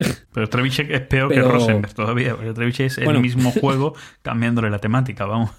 Pero 0.32 0.48
Trevichek 0.48 0.90
es 0.90 1.00
peor 1.02 1.28
Pero- 1.28 1.46
que 1.46 1.52
Rosenberg 1.52 1.94
todavía. 1.94 2.34
Porque 2.36 2.52
Trevichek 2.52 2.86
es 2.86 2.98
el 2.98 3.20
mismo 3.20 3.50
juego 3.60 3.94
cambiándole 4.22 4.70
la 4.70 4.78
temática, 4.80 5.24
vamos. 5.26 5.50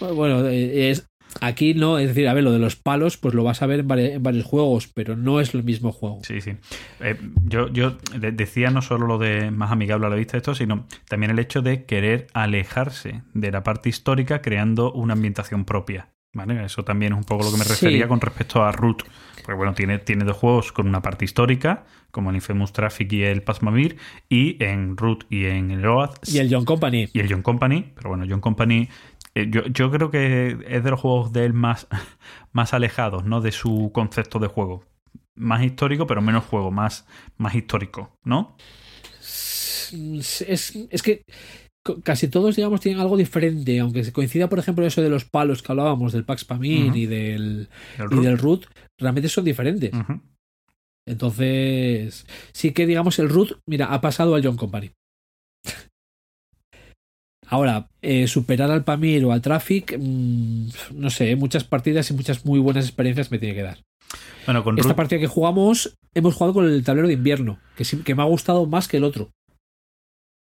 Bueno, 0.00 0.46
eh, 0.48 0.90
es, 0.90 1.06
aquí 1.40 1.74
no, 1.74 1.98
es 1.98 2.08
decir, 2.08 2.28
a 2.28 2.34
ver, 2.34 2.44
lo 2.44 2.52
de 2.52 2.58
los 2.58 2.76
palos, 2.76 3.16
pues 3.16 3.34
lo 3.34 3.44
vas 3.44 3.62
a 3.62 3.66
ver 3.66 3.80
en, 3.80 3.88
vari- 3.88 4.12
en 4.14 4.22
varios 4.22 4.44
juegos, 4.44 4.88
pero 4.88 5.16
no 5.16 5.40
es 5.40 5.54
el 5.54 5.62
mismo 5.64 5.92
juego. 5.92 6.20
Sí, 6.22 6.40
sí. 6.40 6.52
Eh, 7.00 7.16
yo 7.44 7.68
yo 7.72 7.96
de- 8.18 8.32
decía 8.32 8.70
no 8.70 8.82
solo 8.82 9.06
lo 9.06 9.18
de 9.18 9.50
más 9.50 9.70
amigable 9.72 10.06
a 10.06 10.10
la 10.10 10.16
vista 10.16 10.32
de 10.32 10.38
esto, 10.38 10.54
sino 10.54 10.86
también 11.08 11.30
el 11.30 11.38
hecho 11.38 11.62
de 11.62 11.84
querer 11.84 12.26
alejarse 12.34 13.22
de 13.34 13.50
la 13.52 13.62
parte 13.62 13.88
histórica 13.88 14.42
creando 14.42 14.92
una 14.92 15.12
ambientación 15.14 15.64
propia. 15.64 16.08
¿Vale? 16.34 16.62
Eso 16.62 16.84
también 16.84 17.12
es 17.14 17.18
un 17.18 17.24
poco 17.24 17.44
lo 17.44 17.50
que 17.50 17.56
me 17.56 17.64
Sí. 17.64 17.70
refería 17.70 18.06
con 18.06 18.20
respecto 18.20 18.62
a 18.62 18.70
Root. 18.70 19.02
Porque 19.36 19.54
bueno, 19.56 19.72
tiene, 19.72 19.98
tiene 19.98 20.24
dos 20.26 20.36
juegos 20.36 20.72
con 20.72 20.86
una 20.86 21.00
parte 21.00 21.24
histórica, 21.24 21.84
como 22.10 22.28
el 22.28 22.36
Infamous 22.36 22.74
Traffic 22.74 23.10
y 23.14 23.22
el 23.22 23.42
Pasmavir, 23.42 23.96
y 24.28 24.62
en 24.62 24.98
Root 24.98 25.24
y 25.30 25.46
en 25.46 25.70
el 25.70 25.86
OAD 25.86 26.10
Y 26.26 26.36
el 26.38 26.52
John 26.52 26.66
Company. 26.66 27.08
y 27.14 27.20
el 27.20 27.32
John 27.32 27.40
Company, 27.40 27.92
pero 27.94 28.10
bueno, 28.10 28.26
John 28.28 28.40
Company, 28.42 28.88
yo, 29.46 29.66
yo 29.66 29.90
creo 29.90 30.10
que 30.10 30.58
es 30.66 30.82
de 30.82 30.90
los 30.90 31.00
juegos 31.00 31.32
de 31.32 31.44
él 31.44 31.52
más, 31.52 31.86
más 32.52 32.74
alejados, 32.74 33.24
¿no? 33.24 33.40
De 33.40 33.52
su 33.52 33.90
concepto 33.92 34.38
de 34.38 34.48
juego. 34.48 34.84
Más 35.36 35.62
histórico, 35.62 36.06
pero 36.06 36.20
menos 36.20 36.44
juego, 36.44 36.70
más, 36.70 37.06
más 37.36 37.54
histórico, 37.54 38.10
¿no? 38.24 38.56
Es, 39.20 40.42
es 40.42 41.02
que 41.02 41.22
casi 42.02 42.28
todos, 42.28 42.56
digamos, 42.56 42.80
tienen 42.80 43.00
algo 43.00 43.16
diferente, 43.16 43.78
aunque 43.78 44.04
se 44.04 44.12
coincida, 44.12 44.48
por 44.48 44.58
ejemplo, 44.58 44.84
eso 44.86 45.00
de 45.02 45.10
los 45.10 45.24
palos 45.24 45.62
que 45.62 45.72
hablábamos, 45.72 46.12
del 46.12 46.24
Pax 46.24 46.44
Pamir 46.44 46.88
Ujú. 46.88 46.96
y 46.96 47.06
del, 47.06 47.68
y 47.96 48.02
Root. 48.02 48.24
del 48.24 48.38
Root, 48.38 48.66
realmente 48.98 49.28
son 49.28 49.44
diferentes. 49.44 49.90
Entonces, 51.06 52.26
sí 52.52 52.72
que, 52.72 52.86
digamos, 52.86 53.18
el 53.18 53.28
Root, 53.30 53.60
mira, 53.66 53.86
ha 53.94 54.00
pasado 54.00 54.34
al 54.34 54.44
John 54.44 54.56
Company. 54.56 54.90
Ahora, 57.50 57.88
eh, 58.02 58.26
superar 58.28 58.70
al 58.70 58.84
Pamir 58.84 59.24
o 59.24 59.32
al 59.32 59.40
Traffic, 59.40 59.96
mm, 59.98 60.68
no 60.94 61.10
sé, 61.10 61.34
muchas 61.36 61.64
partidas 61.64 62.10
y 62.10 62.14
muchas 62.14 62.44
muy 62.44 62.58
buenas 62.60 62.84
experiencias 62.84 63.30
me 63.30 63.38
tiene 63.38 63.54
que 63.54 63.62
dar. 63.62 63.78
Bueno, 64.46 64.62
con 64.64 64.78
Esta 64.78 64.94
partida 64.96 65.18
que 65.20 65.26
jugamos, 65.26 65.94
hemos 66.14 66.34
jugado 66.34 66.54
con 66.54 66.64
el 66.66 66.82
tablero 66.84 67.08
de 67.08 67.14
invierno, 67.14 67.58
que, 67.76 67.84
sí- 67.84 68.02
que 68.02 68.14
me 68.14 68.22
ha 68.22 68.26
gustado 68.26 68.66
más 68.66 68.88
que 68.88 68.98
el 68.98 69.04
otro. 69.04 69.30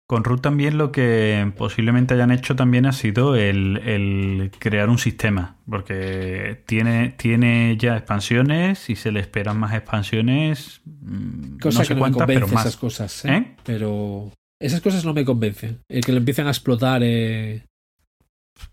con 0.07 0.25
Root 0.25 0.43
también 0.43 0.77
lo 0.77 0.91
que 0.91 1.53
posiblemente 1.57 2.15
hayan 2.15 2.33
hecho 2.33 2.57
también 2.57 2.85
ha 2.85 2.93
sido 2.93 3.37
el, 3.37 3.77
el 3.85 4.51
crear 4.59 4.89
un 4.89 4.99
sistema, 4.99 5.57
porque 5.69 6.65
tiene, 6.67 7.11
tiene 7.17 7.77
ya 7.79 7.97
expansiones 7.97 8.91
y 8.91 8.97
se 8.97 9.13
le 9.13 9.21
esperan 9.21 9.57
más 9.61 9.73
expansiones, 9.73 10.81
mm, 10.85 11.59
Cosa 11.59 11.79
no 11.79 11.85
sé 11.85 11.89
que 11.89 12.01
no 12.01 12.07
me 12.07 12.13
cuántas, 12.13 12.27
pero 12.27 12.49
más. 12.49 12.67
esas 12.67 12.77
cosas, 12.77 13.25
¿eh? 13.25 13.37
¿Eh? 13.37 13.57
Pero 13.65 14.33
esas 14.61 14.81
cosas 14.81 15.05
no 15.05 15.15
me 15.15 15.25
convencen. 15.25 15.81
El 15.89 16.05
que 16.05 16.13
lo 16.13 16.19
empiecen 16.19 16.47
a 16.47 16.51
explotar. 16.51 17.03
eh, 17.03 17.65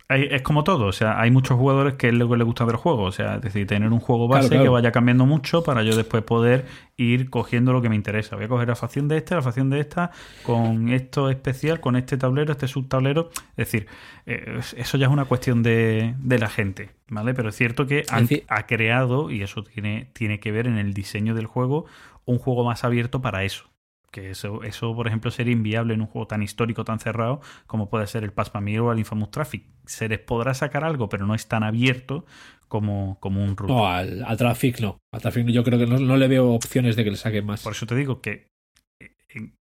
es 0.10 0.42
como 0.42 0.64
todo, 0.66 0.86
o 0.88 0.92
sea, 0.92 1.20
hay 1.20 1.32
muchos 1.32 1.58
jugadores 1.58 1.94
que 1.96 2.08
es 2.10 2.14
lo 2.14 2.30
que 2.30 2.36
les 2.38 2.46
gusta 2.46 2.66
del 2.66 2.76
juego, 2.76 3.04
o 3.04 3.12
sea, 3.12 3.36
es 3.36 3.42
decir, 3.42 3.68
tener 3.68 3.90
un 3.92 4.00
juego 4.02 4.28
base 4.28 4.48
Claro, 4.48 4.50
claro. 4.50 4.64
que 4.64 4.70
vaya 4.70 4.92
cambiando 4.92 5.26
mucho 5.26 5.64
para 5.64 5.84
yo 5.84 5.96
después 5.96 6.24
poder 6.24 6.66
ir 6.98 7.30
cogiendo 7.30 7.72
lo 7.72 7.82
que 7.82 7.88
me 7.90 7.96
interesa. 7.96 8.36
Voy 8.36 8.46
a 8.46 8.48
coger 8.50 8.68
la 8.68 8.76
facción 8.76 9.08
de 9.08 9.18
esta, 9.18 9.36
la 9.36 9.42
facción 9.42 9.70
de 9.70 9.80
esta, 9.80 10.12
con 10.44 10.90
esto 10.90 11.30
especial, 11.30 11.80
con 11.80 11.96
este 11.96 12.18
tablero, 12.18 12.52
este 12.52 12.68
subtablero. 12.68 13.30
Es 13.52 13.72
decir, 13.72 13.88
eh, 14.26 14.60
eso 14.76 14.98
ya 14.98 15.06
es 15.08 15.12
una 15.12 15.26
cuestión 15.26 15.64
de, 15.64 16.16
de 16.20 16.40
la 16.40 16.50
gente, 16.50 16.90
¿vale? 17.10 17.34
Pero 17.34 17.50
es 17.50 17.56
cierto 17.56 17.86
que 17.88 18.04
han- 18.10 18.28
decir- 18.28 18.44
ha 18.50 18.66
creado, 18.66 19.30
y 19.32 19.42
eso 19.42 19.64
tiene, 19.64 20.10
tiene 20.14 20.40
que 20.42 20.52
ver 20.52 20.68
en 20.68 20.78
el 20.78 20.94
diseño 20.94 21.34
del 21.34 21.48
juego, 21.48 21.86
un 22.26 22.40
juego 22.40 22.66
más 22.66 22.84
abierto 22.84 23.22
para 23.22 23.44
eso. 23.46 23.70
Que 24.18 24.32
eso, 24.32 24.64
eso, 24.64 24.96
por 24.96 25.06
ejemplo, 25.06 25.30
sería 25.30 25.54
inviable 25.54 25.94
en 25.94 26.02
un 26.02 26.08
juego 26.08 26.26
tan 26.26 26.42
histórico, 26.42 26.84
tan 26.84 26.98
cerrado, 26.98 27.40
como 27.68 27.88
puede 27.88 28.08
ser 28.08 28.24
el 28.24 28.34
Pasmamir 28.34 28.80
o 28.80 28.92
el 28.92 28.98
Infamous 28.98 29.30
Traffic. 29.30 29.66
Se 29.86 30.10
les 30.10 30.18
podrá 30.18 30.56
sacar 30.56 30.84
algo, 30.84 31.08
pero 31.08 31.28
no 31.28 31.36
es 31.36 31.48
tan 31.48 31.62
abierto 31.62 32.26
como, 32.68 33.20
como 33.20 33.44
un 33.44 33.56
Root. 33.56 33.70
No, 33.70 33.86
al, 33.86 34.24
al 34.24 34.36
Traffic 34.36 34.80
no. 34.80 34.98
Al 35.14 35.22
Traffic 35.22 35.46
yo 35.50 35.64
creo 35.64 35.78
que 35.78 35.86
no, 35.86 36.00
no 36.00 36.18
le 36.18 36.28
veo 36.28 36.50
opciones 36.50 36.96
de 36.96 37.04
que 37.04 37.12
le 37.12 37.18
saquen 37.18 37.46
más. 37.46 37.62
Por 37.62 37.74
eso 37.74 37.86
te 37.86 37.94
digo 37.94 38.20
que 38.20 38.48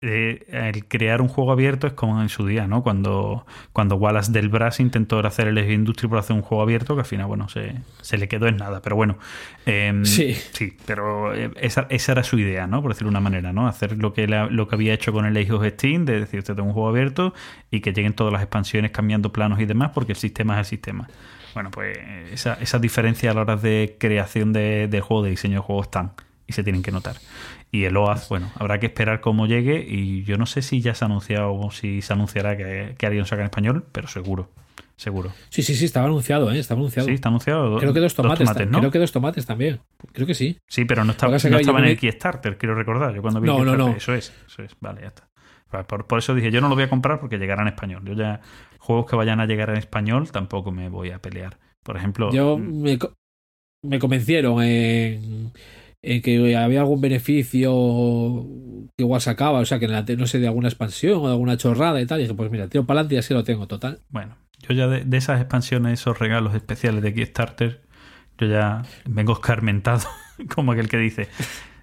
eh, 0.03 0.45
el 0.51 0.85
crear 0.85 1.21
un 1.21 1.27
juego 1.29 1.51
abierto 1.51 1.87
es 1.87 1.93
como 1.93 2.21
en 2.21 2.29
su 2.29 2.45
día, 2.45 2.67
¿no? 2.67 2.83
Cuando, 2.83 3.45
cuando 3.71 3.95
Wallace 3.95 4.31
del 4.31 4.49
Brass 4.49 4.79
intentó 4.79 5.19
hacer 5.19 5.47
el 5.47 5.57
Industry 5.71 6.07
por 6.09 6.17
hacer 6.19 6.35
un 6.35 6.41
juego 6.41 6.61
abierto, 6.61 6.93
que 6.95 7.01
al 7.01 7.05
final, 7.07 7.27
bueno, 7.27 7.47
se, 7.49 7.75
se 8.01 8.17
le 8.17 8.27
quedó 8.27 8.47
en 8.47 8.57
nada. 8.57 8.81
Pero 8.81 8.95
bueno, 8.95 9.17
em, 9.65 10.03
Sí. 10.05 10.33
sí, 10.51 10.77
pero 10.85 11.33
eh, 11.33 11.49
esa, 11.61 11.87
esa 11.89 12.11
era 12.11 12.23
su 12.23 12.37
idea, 12.37 12.67
¿no? 12.67 12.81
Por 12.81 12.91
decirlo 12.91 13.07
de 13.09 13.13
una 13.13 13.21
manera, 13.21 13.53
¿no? 13.53 13.67
Hacer 13.67 13.97
lo 13.97 14.13
que, 14.13 14.27
la- 14.27 14.47
lo 14.47 14.67
que 14.67 14.75
había 14.75 14.93
hecho 14.93 15.13
con 15.13 15.25
el 15.25 15.35
Age 15.37 15.51
of 15.53 15.65
Steam, 15.65 16.05
de 16.05 16.19
decir, 16.19 16.43
te 16.43 16.53
tengo 16.53 16.67
un 16.67 16.73
juego 16.73 16.89
abierto 16.89 17.33
y 17.71 17.79
que 17.79 17.93
lleguen 17.93 18.13
todas 18.13 18.33
las 18.33 18.41
expansiones 18.41 18.91
cambiando 18.91 19.31
planos 19.31 19.59
y 19.61 19.65
demás, 19.65 19.91
porque 19.93 20.11
el 20.11 20.17
sistema 20.17 20.53
es 20.55 20.59
el 20.59 20.65
sistema. 20.65 21.07
Bueno, 21.53 21.69
pues 21.71 21.97
esa, 22.31 22.55
esa 22.55 22.79
diferencia 22.79 23.31
a 23.31 23.33
la 23.35 23.41
hora 23.41 23.55
de 23.55 23.95
creación 23.99 24.53
de, 24.53 24.87
del 24.87 25.01
juego, 25.01 25.23
de 25.23 25.29
diseño 25.29 25.55
de 25.55 25.59
juego 25.61 25.83
están 25.83 26.11
y 26.47 26.53
se 26.53 26.63
tienen 26.63 26.81
que 26.81 26.91
notar. 26.91 27.15
Y 27.73 27.85
el 27.85 27.97
OAZ, 27.97 28.29
bueno, 28.29 28.51
habrá 28.55 28.79
que 28.79 28.85
esperar 28.85 29.19
cómo 29.19 29.47
llegue 29.47 29.83
y 29.85 30.23
yo 30.25 30.37
no 30.37 30.45
sé 30.45 30.61
si 30.61 30.79
ya 30.79 30.93
se 30.93 31.03
ha 31.03 31.07
anunciado 31.07 31.53
o 31.55 31.71
si 31.71 32.03
se 32.03 32.13
anunciará 32.13 32.55
que, 32.55 32.93
que 32.99 33.05
alguien 33.07 33.25
saca 33.25 33.41
en 33.41 33.45
español, 33.47 33.83
pero 33.91 34.07
seguro, 34.07 34.51
seguro. 34.95 35.31
Sí, 35.49 35.63
sí, 35.63 35.73
sí, 35.73 35.85
estaba 35.85 36.05
anunciado, 36.05 36.51
¿eh? 36.51 36.59
Estaba 36.59 36.79
anunciado. 36.81 37.07
Sí, 37.07 37.15
está 37.15 37.29
anunciado. 37.29 37.79
creo 37.79 37.91
que 37.91 37.99
dos 37.99 38.13
tomates, 38.13 38.47
creo 38.51 38.91
que 38.91 38.99
dos 38.99 39.11
tomates 39.11 39.47
también. 39.47 39.79
Creo 40.11 40.27
que 40.27 40.35
sí. 40.35 40.55
Sí, 40.67 40.85
pero 40.85 41.03
no 41.03 41.13
pasa 41.13 41.49
no 41.49 41.57
estaba 41.57 41.79
en 41.79 41.85
el 41.85 41.97
Kickstarter, 41.97 42.59
quiero 42.59 42.75
recordar. 42.75 43.15
Yo 43.15 43.23
cuando 43.23 43.41
vi 43.41 43.49
el 43.49 43.55
No, 43.57 43.65
no, 43.65 43.75
no. 43.75 43.95
Eso 43.95 44.13
es, 44.13 44.31
eso 44.45 44.61
es. 44.61 44.75
Vale, 44.79 45.01
ya 45.01 45.07
está. 45.07 45.27
Por, 45.87 46.05
por- 46.05 46.19
eso 46.19 46.35
dije, 46.35 46.51
yo 46.51 46.61
no 46.61 46.69
lo 46.69 46.75
voy 46.75 46.83
a 46.83 46.89
comprar 46.89 47.19
porque 47.19 47.39
llegará 47.39 47.63
en 47.63 47.69
español. 47.69 48.03
Yo 48.05 48.13
ya, 48.13 48.41
juegos 48.77 49.07
que 49.09 49.15
vayan 49.15 49.39
a 49.39 49.47
llegar 49.47 49.71
en 49.71 49.77
español, 49.77 50.31
tampoco 50.31 50.71
me 50.71 50.89
voy 50.89 51.09
a 51.09 51.19
pelear. 51.19 51.57
Por 51.81 51.97
ejemplo, 51.97 52.31
Yo 52.31 52.55
mm, 52.55 52.81
me, 52.83 52.99
me 53.81 53.97
convencieron 53.97 54.61
en, 54.61 55.51
en 56.03 56.21
que 56.21 56.55
había 56.57 56.81
algún 56.81 57.01
beneficio 57.01 58.45
que 58.97 59.03
igual 59.03 59.21
sacaba, 59.21 59.59
o 59.59 59.65
sea, 59.65 59.79
que 59.79 59.85
en 59.85 59.91
la, 59.93 60.03
no 60.03 60.27
sé, 60.27 60.39
de 60.39 60.47
alguna 60.47 60.67
expansión 60.69 61.19
o 61.21 61.25
de 61.27 61.31
alguna 61.33 61.57
chorrada 61.57 62.01
y 62.01 62.05
tal. 62.05 62.19
Y 62.19 62.23
dije, 62.23 62.35
pues 62.35 62.51
mira, 62.51 62.67
tiro 62.67 62.85
para 62.85 62.99
adelante 63.01 63.15
y 63.15 63.17
así 63.19 63.33
lo 63.33 63.43
tengo, 63.43 63.67
total. 63.67 64.01
bueno, 64.09 64.37
yo 64.59 64.73
ya 64.75 64.87
de, 64.87 65.03
de 65.05 65.17
esas 65.17 65.39
expansiones, 65.41 65.99
esos 65.99 66.19
regalos 66.19 66.55
especiales 66.55 67.01
de 67.03 67.13
Kickstarter, 67.13 67.81
yo 68.37 68.47
ya 68.47 68.83
vengo 69.05 69.33
escarmentado, 69.33 70.07
como 70.55 70.71
aquel 70.73 70.89
que 70.89 70.97
dice, 70.97 71.29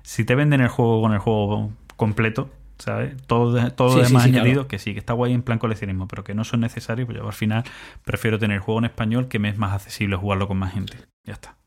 si 0.02 0.24
te 0.24 0.34
venden 0.34 0.60
el 0.60 0.68
juego 0.68 1.02
con 1.02 1.12
el 1.12 1.18
juego 1.18 1.72
completo, 1.97 2.51
¿sabes? 2.78 3.16
Todo, 3.26 3.70
todo 3.72 3.90
Sí, 3.90 3.98
lo 3.98 4.05
sí, 4.05 4.09
demás 4.09 4.24
sí, 4.24 4.28
añadido, 4.30 4.55
claro. 4.55 4.68
que 4.68 4.78
sí, 4.78 4.92
que 4.94 4.98
está 5.01 5.12
guay 5.12 5.32
en 5.34 5.42
plan 5.42 5.59
coleccionismo, 5.59 6.09
pero 6.09 6.24
que 6.24 6.34
no 6.34 6.44
son 6.44 6.60
necesarios, 6.60 7.06
pues 7.06 7.18
yo 7.18 7.26
al 7.26 7.32
final 7.34 7.64
prefiero 8.05 8.38
tener 8.38 8.56
el 8.56 8.60
juego 8.62 8.78
en 8.80 8.86
español 8.86 9.28
que 9.28 9.38
me 9.38 9.48
es 9.51 9.59
más 9.59 9.72
accesible 9.74 10.16
jugarlo 10.16 10.48
con 10.48 10.59
más 10.59 10.72
gente. 10.74 10.97
Ya 11.24 11.34
está. 11.34 11.60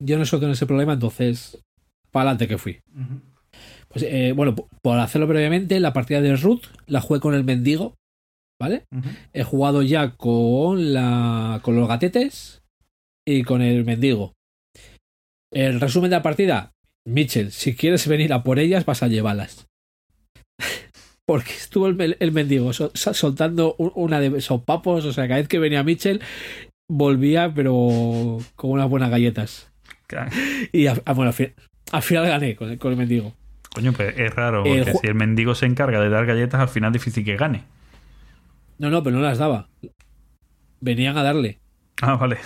Yo 0.00 0.18
no 0.18 0.24
tener 0.24 0.50
ese 0.50 0.66
problema, 0.66 0.92
entonces, 0.94 1.62
para 2.10 2.30
adelante 2.30 2.48
que 2.48 2.58
fui. 2.58 2.80
Pues 3.88 4.04
eh, 4.08 4.32
bueno, 4.34 4.54
por 4.82 4.98
hacerlo 4.98 5.26
brevemente, 5.26 5.78
la 5.80 5.92
partida 5.92 6.20
de 6.20 6.36
Root 6.36 6.62
la 6.86 7.00
jugué 7.00 7.20
con 7.20 7.34
el 7.34 7.44
mendigo, 7.44 7.94
¿vale? 8.60 8.84
He 9.32 9.44
jugado 9.44 9.82
ya 9.82 10.16
con 10.16 10.92
la 10.92 11.60
con 11.62 11.76
los 11.76 11.88
gatetes 11.88 12.62
y 13.26 13.42
con 13.44 13.62
el 13.62 13.84
mendigo. 13.84 14.32
El 15.52 15.80
resumen 15.80 16.10
de 16.10 16.16
la 16.16 16.22
partida, 16.22 16.72
Mitchell, 17.06 17.52
si 17.52 17.76
quieres 17.76 18.06
venir 18.08 18.32
a 18.32 18.42
por 18.42 18.58
ellas, 18.58 18.84
vas 18.84 19.02
a 19.02 19.08
llevarlas. 19.08 19.66
Porque 21.26 21.52
estuvo 21.52 21.86
el, 21.86 22.16
el 22.18 22.32
mendigo 22.32 22.72
sol- 22.72 22.90
sol- 22.94 23.14
soltando 23.14 23.76
un- 23.78 23.92
una 23.94 24.20
de 24.20 24.40
sopapos, 24.40 25.04
o 25.04 25.12
sea, 25.12 25.26
cada 25.28 25.38
vez 25.40 25.48
que 25.48 25.58
venía 25.58 25.82
Mitchell, 25.84 26.20
volvía, 26.90 27.52
pero 27.54 28.38
con 28.56 28.70
unas 28.72 28.90
buenas 28.90 29.10
galletas. 29.10 29.70
Y 30.72 30.86
a- 30.86 31.00
a- 31.04 31.12
bueno, 31.12 31.28
al, 31.30 31.34
fin- 31.34 31.52
al 31.92 32.02
final 32.02 32.26
gané 32.26 32.56
con 32.56 32.70
el, 32.70 32.78
con 32.78 32.92
el 32.92 32.98
mendigo. 32.98 33.34
Coño, 33.74 33.92
pues 33.92 34.14
es 34.16 34.32
raro, 34.34 34.62
porque 34.62 34.92
si 35.00 35.06
el 35.08 35.14
mendigo 35.14 35.54
se 35.54 35.66
encarga 35.66 36.00
de 36.00 36.08
dar 36.08 36.26
galletas, 36.26 36.60
al 36.60 36.68
final 36.68 36.90
es 36.94 37.00
difícil 37.02 37.24
que 37.24 37.36
gane. 37.36 37.64
No, 38.78 38.90
no, 38.90 39.02
pero 39.02 39.16
no 39.16 39.22
las 39.22 39.38
daba. 39.38 39.68
Venían 40.80 41.16
a 41.18 41.22
darle. 41.22 41.58
Ah, 42.02 42.14
vale. 42.16 42.38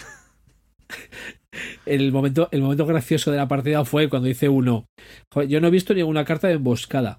El 1.86 2.12
momento, 2.12 2.49
el 2.53 2.62
momento 2.62 2.86
gracioso 2.86 3.31
de 3.31 3.36
la 3.39 3.49
partida 3.49 3.85
fue 3.85 4.09
cuando 4.09 4.28
dice 4.28 4.49
uno, 4.49 4.86
"Joder, 5.32 5.49
yo 5.49 5.61
no 5.61 5.69
he 5.69 5.70
visto 5.70 5.93
ninguna 5.95 6.24
carta 6.24 6.47
de 6.49 6.55
emboscada. 6.55 7.19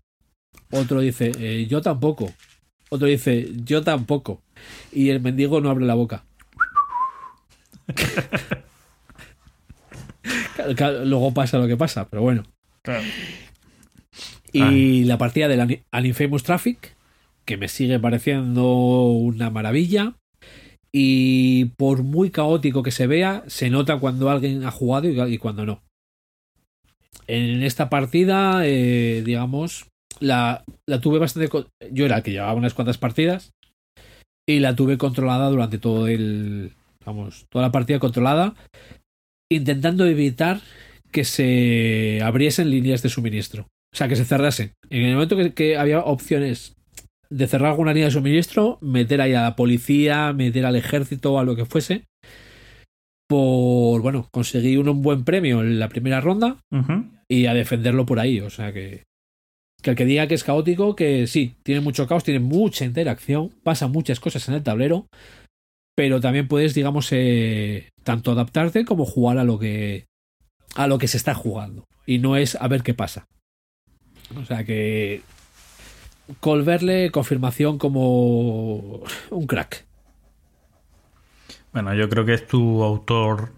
Otro 0.71 1.01
dice, 1.01 1.31
"Eh, 1.39 1.65
yo 1.67 1.81
tampoco. 1.81 2.31
Otro 2.89 3.07
dice, 3.07 3.49
yo 3.65 3.83
tampoco. 3.83 4.41
Y 4.91 5.09
el 5.09 5.19
mendigo 5.21 5.61
no 5.61 5.69
abre 5.69 5.85
la 5.85 5.93
boca. 5.95 6.23
Claro, 10.55 10.75
claro, 10.75 11.05
luego 11.05 11.33
pasa 11.33 11.57
lo 11.57 11.67
que 11.67 11.77
pasa, 11.77 12.09
pero 12.09 12.21
bueno. 12.21 12.43
Y 14.51 14.61
Ay. 14.61 15.03
la 15.05 15.17
partida 15.17 15.47
del 15.47 15.81
An 15.91 16.05
Infamous 16.05 16.43
Traffic, 16.43 16.95
que 17.45 17.57
me 17.57 17.67
sigue 17.67 17.99
pareciendo 17.99 19.03
una 19.03 19.49
maravilla. 19.49 20.15
Y 20.91 21.65
por 21.77 22.01
muy 22.01 22.31
caótico 22.31 22.81
que 22.81 22.91
se 22.91 23.05
vea, 23.05 23.43
se 23.45 23.69
nota 23.69 23.99
cuando 23.99 24.29
alguien 24.29 24.65
ha 24.65 24.71
jugado 24.71 25.07
y, 25.07 25.33
y 25.33 25.37
cuando 25.37 25.65
no. 25.65 25.83
En 27.27 27.61
esta 27.61 27.91
partida, 27.91 28.65
eh, 28.65 29.21
digamos, 29.23 29.85
la, 30.19 30.63
la 30.87 30.99
tuve 30.99 31.19
bastante. 31.19 31.49
Yo 31.91 32.05
era 32.05 32.17
el 32.17 32.23
que 32.23 32.31
llevaba 32.31 32.55
unas 32.55 32.73
cuantas 32.73 32.97
partidas 32.97 33.51
y 34.47 34.59
la 34.59 34.75
tuve 34.75 34.97
controlada 34.97 35.47
durante 35.49 35.77
todo 35.77 36.07
el. 36.07 36.73
Vamos, 37.05 37.45
toda 37.49 37.65
la 37.65 37.71
partida 37.71 37.99
controlada, 37.99 38.55
intentando 39.51 40.05
evitar 40.05 40.61
que 41.11 41.23
se 41.23 42.21
abriesen 42.23 42.69
líneas 42.69 43.01
de 43.01 43.09
suministro. 43.09 43.63
O 43.93 43.97
sea, 43.97 44.07
que 44.07 44.15
se 44.15 44.25
cerrasen. 44.25 44.73
En 44.89 45.05
el 45.05 45.13
momento 45.13 45.35
que, 45.35 45.53
que 45.53 45.77
había 45.77 45.99
opciones 45.99 46.75
de 47.31 47.47
cerrar 47.47 47.71
alguna 47.71 47.93
línea 47.93 48.05
de 48.07 48.13
suministro, 48.13 48.77
meter 48.81 49.21
ahí 49.21 49.33
a 49.33 49.43
la 49.43 49.55
policía, 49.55 50.33
meter 50.33 50.65
al 50.65 50.75
ejército, 50.75 51.39
a 51.39 51.43
lo 51.43 51.55
que 51.55 51.65
fuese, 51.65 52.05
por, 53.29 54.01
bueno, 54.01 54.27
conseguí 54.31 54.77
un 54.77 55.01
buen 55.03 55.23
premio 55.23 55.61
en 55.61 55.79
la 55.79 55.89
primera 55.89 56.19
ronda 56.19 56.57
y 57.27 57.45
a 57.45 57.53
defenderlo 57.53 58.05
por 58.05 58.19
ahí. 58.19 58.39
O 58.39 58.49
sea 58.49 58.73
que. 58.73 59.03
Que 59.81 59.91
el 59.91 59.95
que 59.95 60.03
diga 60.03 60.27
que 60.27 60.35
es 60.35 60.43
caótico, 60.43 60.93
que 60.93 61.25
sí, 61.25 61.55
tiene 61.63 61.79
mucho 61.79 62.05
caos, 62.05 62.25
tiene 62.25 62.41
mucha 62.41 62.83
interacción, 62.83 63.49
pasan 63.63 63.93
muchas 63.93 64.19
cosas 64.19 64.45
en 64.49 64.55
el 64.55 64.63
tablero, 64.63 65.05
pero 65.99 66.21
también 66.21 66.47
puedes, 66.47 66.73
digamos, 66.73 67.09
eh, 67.11 67.89
tanto 68.05 68.31
adaptarte 68.31 68.85
como 68.85 69.03
jugar 69.03 69.37
a 69.37 69.43
lo 69.43 69.59
que 69.59 70.05
a 70.75 70.87
lo 70.87 70.97
que 70.97 71.09
se 71.09 71.17
está 71.17 71.33
jugando. 71.35 71.83
Y 72.05 72.19
no 72.19 72.37
es 72.37 72.55
a 72.55 72.69
ver 72.69 72.83
qué 72.83 72.93
pasa. 72.93 73.27
O 74.37 74.45
sea 74.45 74.63
que. 74.63 75.23
Colverle, 76.39 77.11
confirmación 77.11 77.77
como 77.77 79.03
un 79.29 79.45
crack. 79.45 79.85
Bueno, 81.73 81.93
yo 81.93 82.07
creo 82.07 82.23
que 82.23 82.35
es 82.35 82.47
tu 82.47 82.81
autor 82.81 83.51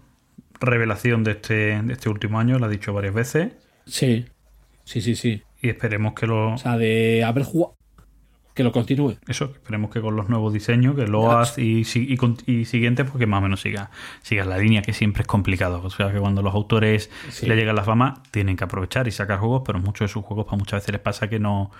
revelación 0.58 1.22
de 1.22 1.30
este, 1.30 1.80
de 1.80 1.92
este 1.92 2.08
último 2.08 2.40
año, 2.40 2.58
lo 2.58 2.66
ha 2.66 2.68
dicho 2.68 2.92
varias 2.92 3.14
veces, 3.14 3.52
Sí, 3.86 4.24
sí, 4.82 5.00
sí, 5.00 5.14
sí. 5.14 5.42
y 5.60 5.68
esperemos 5.68 6.14
que 6.14 6.26
lo, 6.26 6.54
O 6.54 6.58
sea, 6.58 6.76
de 6.76 7.22
haber 7.22 7.44
jugado. 7.44 7.76
Que 8.54 8.62
lo 8.64 8.70
continúe. 8.72 9.16
eso, 9.28 9.46
esperemos 9.46 9.90
que 9.90 10.00
con 10.02 10.14
los 10.14 10.28
nuevos 10.28 10.52
diseños, 10.52 10.94
que 10.94 11.06
lo 11.06 11.30
hagas 11.32 11.56
y, 11.58 11.82
y, 11.94 12.18
y 12.52 12.64
siguientes, 12.66 13.08
porque 13.10 13.26
más 13.26 13.38
o 13.38 13.42
menos 13.42 13.60
siga, 13.62 13.90
sigas 14.22 14.46
la 14.46 14.58
línea, 14.58 14.82
que 14.82 14.92
siempre 14.92 15.22
es 15.22 15.26
complicado. 15.26 15.80
O 15.82 15.88
sea, 15.90 16.12
que 16.12 16.18
cuando 16.18 16.42
los 16.42 16.54
autores 16.54 17.10
Sí. 17.30 17.46
le 17.46 17.56
llega 17.56 17.72
la 17.72 17.82
fama, 17.84 18.22
tienen 18.30 18.56
que 18.56 18.64
aprovechar 18.64 19.08
y 19.08 19.10
sacar 19.10 19.38
juegos, 19.38 19.62
pero 19.64 19.78
muchos 19.78 20.08
de 20.10 20.12
sus 20.12 20.22
juegos, 20.24 20.44
pues 20.48 20.58
muchas 20.58 20.82
veces 20.82 20.92
les 20.92 21.00
pasa 21.00 21.28
que 21.28 21.38
no. 21.38 21.70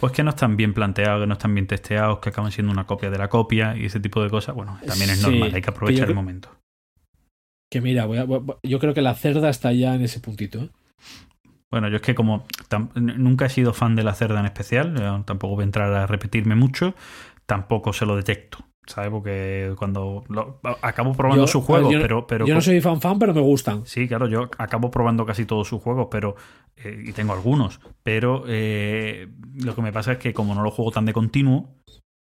Pues 0.00 0.12
que 0.12 0.22
no 0.22 0.30
están 0.30 0.56
bien 0.56 0.72
planteados, 0.74 1.20
que 1.22 1.26
no 1.26 1.34
están 1.34 1.54
bien 1.54 1.66
testeados, 1.66 2.18
que 2.18 2.30
acaban 2.30 2.50
siendo 2.52 2.72
una 2.72 2.84
copia 2.86 3.10
de 3.10 3.18
la 3.18 3.28
copia 3.28 3.76
y 3.76 3.84
ese 3.86 4.00
tipo 4.00 4.22
de 4.22 4.30
cosas. 4.30 4.54
Bueno, 4.54 4.78
también 4.86 5.10
es 5.10 5.18
Sí, 5.20 5.30
normal, 5.30 5.52
hay 5.54 5.60
que 5.62 5.70
aprovechar 5.70 6.08
el 6.08 6.14
momento. 6.14 6.48
Que 7.70 7.80
mira, 7.80 8.04
voy 8.06 8.18
a- 8.18 8.24
voy 8.24 8.38
a- 8.48 8.68
yo 8.68 8.78
creo 8.78 8.94
que 8.94 9.02
la 9.02 9.14
cerda 9.14 9.48
está 9.50 9.72
ya 9.72 9.94
en 9.94 10.02
ese 10.02 10.20
puntito. 10.20 10.60
¿eh? 10.62 10.70
Bueno, 11.72 11.88
yo 11.88 11.96
es 11.96 12.02
que 12.02 12.14
como 12.14 12.44
nunca 12.94 13.46
he 13.46 13.48
sido 13.48 13.72
fan 13.72 13.96
de 13.96 14.04
la 14.04 14.14
cerda 14.14 14.38
en 14.38 14.46
especial, 14.46 14.94
eh, 14.96 15.22
tampoco 15.24 15.54
voy 15.56 15.62
a 15.62 15.64
entrar 15.64 15.92
a 15.92 16.06
repetirme 16.06 16.54
mucho, 16.54 16.94
tampoco 17.46 17.92
se 17.94 18.04
lo 18.06 18.14
detecto, 18.14 18.58
¿sabes? 18.86 19.10
Porque 19.10 19.74
cuando 19.78 20.22
lo- 20.28 20.60
acabo 20.82 21.12
probando 21.14 21.44
Yo- 21.46 21.50
sus 21.50 21.64
juegos, 21.64 21.92
yo 21.94 22.00
pero... 22.00 22.26
pero 22.26 22.46
yo 22.46 22.54
no 22.54 22.60
soy 22.60 22.80
fan 22.80 23.00
fan, 23.00 23.18
pero 23.18 23.32
me 23.34 23.40
gustan. 23.40 23.86
Sí, 23.86 24.06
claro, 24.06 24.28
yo 24.28 24.50
acabo 24.58 24.90
probando 24.90 25.24
casi 25.26 25.46
todos 25.46 25.66
sus 25.66 25.82
juegos, 25.82 26.08
pero 26.10 26.36
eh, 26.76 27.04
y 27.06 27.12
tengo 27.12 27.32
algunos, 27.32 27.80
pero 28.02 28.44
eh, 28.46 29.28
lo 29.54 29.74
que 29.74 29.82
me 29.82 29.92
pasa 29.92 30.12
es 30.12 30.18
que 30.18 30.32
como 30.34 30.54
no 30.54 30.62
lo 30.62 30.70
juego 30.70 30.90
tan 30.92 31.06
de 31.06 31.14
continuo, 31.14 31.74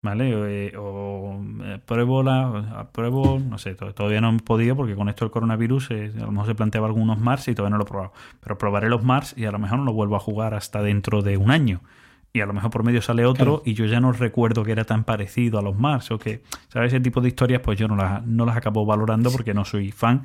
¿vale? 0.02 0.68
Eh, 0.68 0.78
o 0.78 1.42
eh, 1.64 1.80
pruebo 1.86 2.22
la 2.24 2.90
pruebo, 2.92 3.40
no 3.40 3.58
sé, 3.58 3.74
to- 3.76 3.94
todavía 3.94 4.22
no 4.22 4.30
he 4.36 4.40
podido 4.40 4.76
porque 4.76 4.96
con 4.96 5.10
esto 5.10 5.26
del 5.26 5.32
coronavirus 5.32 5.92
eh, 5.92 6.12
a 6.18 6.22
lo 6.26 6.32
mejor 6.32 6.48
se 6.48 6.56
planteaba 6.56 6.88
algunos 6.88 7.20
Mars 7.20 7.48
y 7.48 7.56
todavía 7.56 7.72
no 7.72 7.78
lo 7.78 7.84
he 7.86 7.88
probado, 7.88 8.14
pero 8.42 8.58
probaré 8.58 8.90
los 8.90 9.04
Mars 9.04 9.34
y 9.38 9.46
a 9.46 9.52
lo 9.52 9.60
mejor 9.60 9.80
no 9.80 9.86
lo 9.86 9.94
vuelvo 9.94 10.16
a 10.16 10.20
jugar 10.20 10.54
hasta 10.54 10.82
dentro 10.84 11.22
de 11.22 11.38
un 11.38 11.50
año. 11.52 11.82
Y 12.34 12.42
a 12.42 12.46
lo 12.46 12.52
mejor 12.54 12.70
por 12.70 12.84
medio 12.84 13.02
sale 13.02 13.26
otro 13.26 13.60
Claro. 13.60 13.64
y 13.66 13.76
yo 13.76 13.86
ya 13.86 14.02
no 14.02 14.12
recuerdo 14.12 14.66
que 14.66 14.74
era 14.74 14.84
tan 14.84 15.06
parecido 15.06 15.58
a 15.58 15.62
los 15.62 15.80
Mars 15.80 16.12
o 16.12 16.20
que, 16.20 16.44
¿sabes? 16.68 16.92
Ese 16.94 17.00
tipo 17.00 17.22
de 17.22 17.30
historias 17.30 17.62
pues 17.62 17.80
yo 17.80 17.88
no 17.88 17.96
las, 17.96 18.26
no 18.26 18.46
las 18.46 18.58
acabo 18.58 18.86
valorando 18.86 19.32
porque 19.32 19.54
no 19.54 19.64
soy 19.64 19.92
fan 19.94 20.24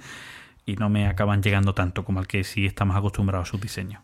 y 0.66 0.74
no 0.74 0.90
me 0.90 1.06
acaban 1.06 1.40
llegando 1.40 1.72
tanto 1.72 2.05
como 2.05 2.18
al 2.18 2.26
que 2.26 2.42
sí 2.42 2.66
está 2.66 2.84
más 2.84 2.97
acostumbrado 2.98 3.42
a 3.44 3.47
su 3.47 3.59
diseño. 3.59 4.02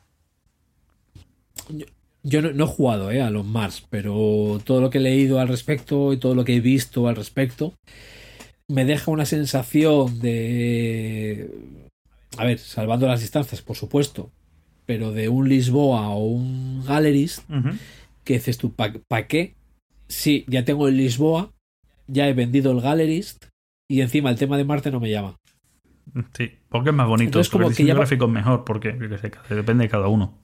Yo 2.29 2.43
no, 2.43 2.51
no 2.53 2.65
he 2.65 2.69
jugado 2.69 3.11
¿eh? 3.13 3.23
a 3.23 3.31
los 3.31 3.47
Mars, 3.47 3.87
pero 3.89 4.61
todo 4.65 4.81
lo 4.81 4.91
que 4.91 4.99
he 4.99 5.01
leído 5.01 5.39
al 5.39 5.47
respecto 5.47 6.13
y 6.13 6.17
todo 6.17 6.35
lo 6.35 6.45
que 6.45 6.57
he 6.57 6.61
visto 6.61 7.07
al 7.07 7.15
respecto 7.15 7.73
me 8.69 8.85
deja 8.85 9.13
una 9.13 9.27
sensación 9.27 10.19
de. 10.19 11.49
A 12.37 12.45
ver, 12.45 12.59
salvando 12.59 13.07
las 13.07 13.21
distancias, 13.21 13.63
por 13.63 13.77
supuesto, 13.77 14.31
pero 14.87 15.13
de 15.13 15.29
un 15.29 15.49
Lisboa 15.49 16.09
o 16.11 16.27
un 16.27 16.85
Gallerist 16.85 17.45
que 18.25 18.35
dices 18.35 18.59
tú, 18.59 18.73
¿para 18.75 19.27
qué? 19.29 19.55
Sí, 20.09 20.45
ya 20.49 20.65
tengo 20.65 20.89
el 20.89 20.97
Lisboa, 20.97 21.53
ya 22.09 22.29
he 22.29 22.35
vendido 22.35 22.73
el 22.73 22.81
Gallerist 22.81 23.47
y 23.89 24.01
encima 24.01 24.31
el 24.31 24.37
tema 24.37 24.57
de 24.57 24.65
Marte 24.65 24.91
no 24.91 24.99
me 24.99 25.11
llama. 25.11 25.37
Sí, 26.37 26.51
porque 26.69 26.91
es 26.91 26.95
más 26.97 27.07
bonito, 27.07 27.29
Entonces, 27.29 27.51
como 27.51 27.69
el 27.69 27.69
que 27.69 27.83
diseño 27.83 27.89
ya 27.89 27.95
va- 27.95 28.01
gráfico 28.01 28.25
es 28.27 28.31
mejor, 28.33 28.65
porque 28.65 28.93
depende 28.93 29.85
de 29.85 29.89
cada 29.89 30.09
uno. 30.09 30.35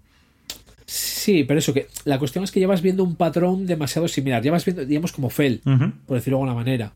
Sí, 1.23 1.45
pero 1.45 1.59
eso 1.61 1.73
que 1.73 1.87
la 2.05 2.19
cuestión 2.19 2.43
es 2.43 2.51
que 2.51 2.59
ya 2.59 2.67
vas 2.67 2.83
viendo 2.83 3.05
un 3.05 3.15
patrón 3.15 3.65
demasiado 3.65 4.09
similar, 4.09 4.43
ya 4.43 4.51
vas 4.51 4.65
viendo, 4.65 4.85
digamos, 4.85 5.13
como 5.13 5.31
Fel, 5.31 5.61
Ujú. 5.65 5.93
por 6.05 6.17
decirlo 6.17 6.39
de 6.39 6.43
alguna 6.43 6.55
manera. 6.55 6.95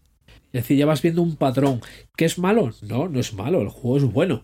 Es 0.53 0.63
decir, 0.63 0.77
ya 0.77 0.85
vas 0.85 1.01
viendo 1.01 1.23
un 1.23 1.37
patrón. 1.37 1.81
¿Qué 2.17 2.25
es 2.25 2.37
malo? 2.37 2.73
No, 2.83 3.09
no 3.09 3.21
es 3.21 3.33
malo, 3.35 3.61
el 3.61 3.69
juego 3.69 3.99
es 3.99 4.05
bueno. 4.05 4.43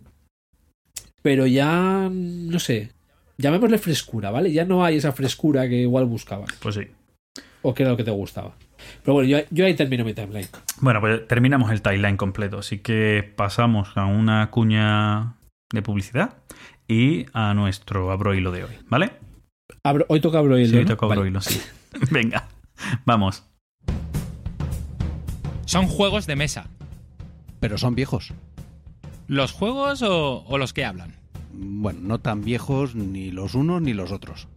Pero 1.20 1.46
ya, 1.48 2.08
no 2.12 2.58
sé, 2.60 2.90
llamémosle 3.38 3.78
frescura, 3.78 4.30
¿vale? 4.30 4.52
Ya 4.52 4.64
no 4.64 4.84
hay 4.84 4.98
esa 4.98 5.10
frescura 5.10 5.68
que 5.68 5.76
igual 5.82 6.04
buscabas 6.06 6.52
Pues 6.60 6.76
sí. 6.76 6.82
o 7.62 7.74
que 7.74 7.82
era 7.82 7.90
lo 7.90 7.96
que 7.96 8.04
te 8.04 8.10
gustaba. 8.12 8.54
Pero 9.02 9.14
bueno, 9.14 9.28
yo, 9.28 9.38
yo 9.50 9.64
ahí 9.66 9.74
termino 9.74 10.04
mi 10.04 10.14
timeline. 10.14 10.46
Bueno, 10.80 11.00
pues 11.00 11.26
terminamos 11.26 11.72
el 11.72 11.82
timeline 11.82 12.16
completo, 12.16 12.58
así 12.58 12.78
que 12.78 13.32
pasamos 13.36 13.96
a 13.96 14.06
una 14.06 14.48
cuña 14.50 15.34
de 15.72 15.82
publicidad 15.82 16.34
y 16.86 17.26
a 17.32 17.52
nuestro 17.54 18.12
abro 18.12 18.32
hilo 18.34 18.52
de 18.52 18.62
hoy, 18.64 18.72
¿vale? 18.88 19.10
Abro- 19.84 20.06
hoy 20.08 20.20
toca 20.20 20.38
abro 20.38 20.58
hilo, 20.58 20.68
Sí, 20.70 20.76
hoy 20.76 20.82
¿no? 20.84 20.90
toca 20.90 21.06
abro 21.06 21.18
Vale. 21.20 21.30
hilo, 21.30 21.40
sí. 21.40 21.60
Venga, 22.10 22.48
vamos. 23.04 23.44
Son 25.66 25.86
juegos 25.86 26.26
de 26.26 26.36
mesa. 26.36 26.66
Pero 27.60 27.78
son 27.78 27.94
viejos. 27.94 28.32
¿Los 29.26 29.52
juegos 29.52 30.02
o, 30.02 30.44
o 30.46 30.58
los 30.58 30.72
que 30.72 30.84
hablan? 30.84 31.16
Bueno, 31.52 32.00
no 32.02 32.18
tan 32.20 32.42
viejos 32.42 32.94
ni 32.94 33.30
los 33.30 33.54
unos 33.54 33.82
ni 33.82 33.92
los 33.92 34.10
otros. 34.12 34.48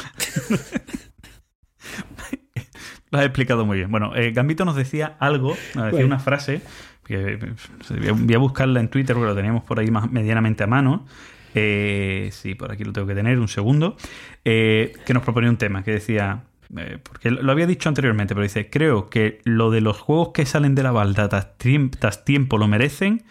Lo 3.11 3.19
has 3.19 3.25
explicado 3.27 3.65
muy 3.65 3.79
bien. 3.79 3.91
Bueno, 3.91 4.15
eh, 4.17 4.33
Gambito 4.33 4.65
nos 4.65 4.77
decía 4.77 5.17
algo, 5.21 5.51
nos 5.75 5.85
decía 5.87 5.91
Bueno. 5.91 6.07
una 6.07 6.19
frase, 6.19 6.61
que 7.05 7.35
eh, 7.35 7.39
voy 8.15 8.35
a- 8.35 8.39
buscarla 8.39 8.81
en 8.81 8.89
Twitter 8.89 9.15
porque 9.15 9.29
lo 9.29 9.37
teníamos 9.37 9.65
por 9.65 9.79
ahí 9.81 9.91
más 9.91 10.11
medianamente 10.11 10.65
a 10.65 10.67
mano. 10.67 11.07
Eh, 11.55 12.31
sí, 12.33 12.55
por 12.55 12.73
aquí 12.73 12.83
lo 12.85 12.93
tengo 12.93 13.07
que 13.07 13.15
tener, 13.15 13.39
un 13.39 13.49
segundo. 13.49 13.97
Eh, 14.45 14.93
que 15.07 15.15
nos 15.15 15.23
proponía 15.23 15.51
un 15.51 15.57
tema 15.57 15.85
que 15.85 15.93
decía, 15.93 16.43
eh, 16.77 16.99
porque 17.03 17.31
lo 17.31 17.51
había 17.53 17.67
dicho 17.67 17.89
anteriormente, 17.89 18.35
pero 18.35 18.43
dice, 18.43 18.69
creo 18.71 19.09
que 19.11 19.41
lo 19.45 19.71
de 19.71 19.81
los 19.81 19.99
juegos 19.99 20.31
que 20.33 20.47
salen 20.47 20.75
de 20.75 20.83
la 20.83 20.91
balda 20.93 21.29
tras 21.29 22.25
tiempo 22.25 22.59
lo 22.59 22.67
merecen 22.69 23.23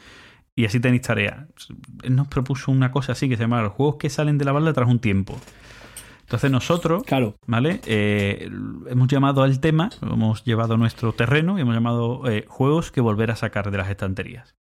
y 0.56 0.66
así 0.66 0.80
tenéis 0.80 1.02
tarea. 1.04 1.48
Él 2.04 2.16
nos 2.16 2.28
propuso 2.28 2.72
una 2.72 2.92
cosa 2.92 3.14
así 3.14 3.28
que 3.30 3.36
se 3.38 3.44
llama 3.44 3.62
los 3.62 3.74
juegos 3.74 3.96
que 3.98 4.10
salen 4.10 4.38
de 4.38 4.46
la 4.46 4.52
balda 4.52 4.74
tras 4.74 4.88
un 4.90 5.00
tiempo. 5.00 5.38
Entonces 6.22 6.50
nosotros, 6.52 7.04
Claro. 7.04 7.36
¿vale? 7.46 7.82
Eh, 7.86 8.50
hemos 8.88 9.08
llamado 9.08 9.44
al 9.44 9.60
tema, 9.60 9.90
hemos 10.02 10.44
llevado 10.44 10.76
a 10.76 10.78
nuestro 10.78 11.14
terreno 11.14 11.58
y 11.58 11.62
hemos 11.62 11.74
llamado 11.76 12.30
eh, 12.30 12.46
juegos 12.48 12.92
que 12.92 13.02
volver 13.02 13.30
a 13.32 13.36
sacar 13.36 13.70
de 13.72 13.78
las 13.78 13.90
estanterías. 13.90 14.56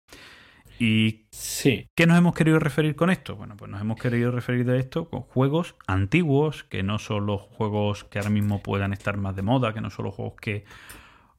¿Y 0.80 1.28
Sí. 1.32 1.88
qué 1.96 2.08
nos 2.08 2.18
hemos 2.18 2.34
querido 2.34 2.58
referir 2.58 2.96
con 2.96 3.12
esto? 3.12 3.36
Bueno, 3.36 3.56
pues 3.56 3.70
nos 3.70 3.80
hemos 3.80 4.00
querido 4.00 4.32
referir 4.32 4.66
de 4.66 4.80
esto 4.80 5.08
con 5.10 5.22
juegos 5.22 5.76
antiguos, 5.86 6.64
que 6.64 6.82
no 6.82 6.98
son 6.98 7.28
los 7.28 7.42
juegos 7.42 8.04
que 8.06 8.18
ahora 8.18 8.32
mismo 8.32 8.64
puedan 8.64 8.92
estar 8.92 9.16
más 9.18 9.36
de 9.36 9.44
moda, 9.44 9.74
que 9.74 9.82
no 9.82 9.92
son 9.92 10.06
los 10.06 10.16
juegos 10.16 10.34
que 10.42 10.66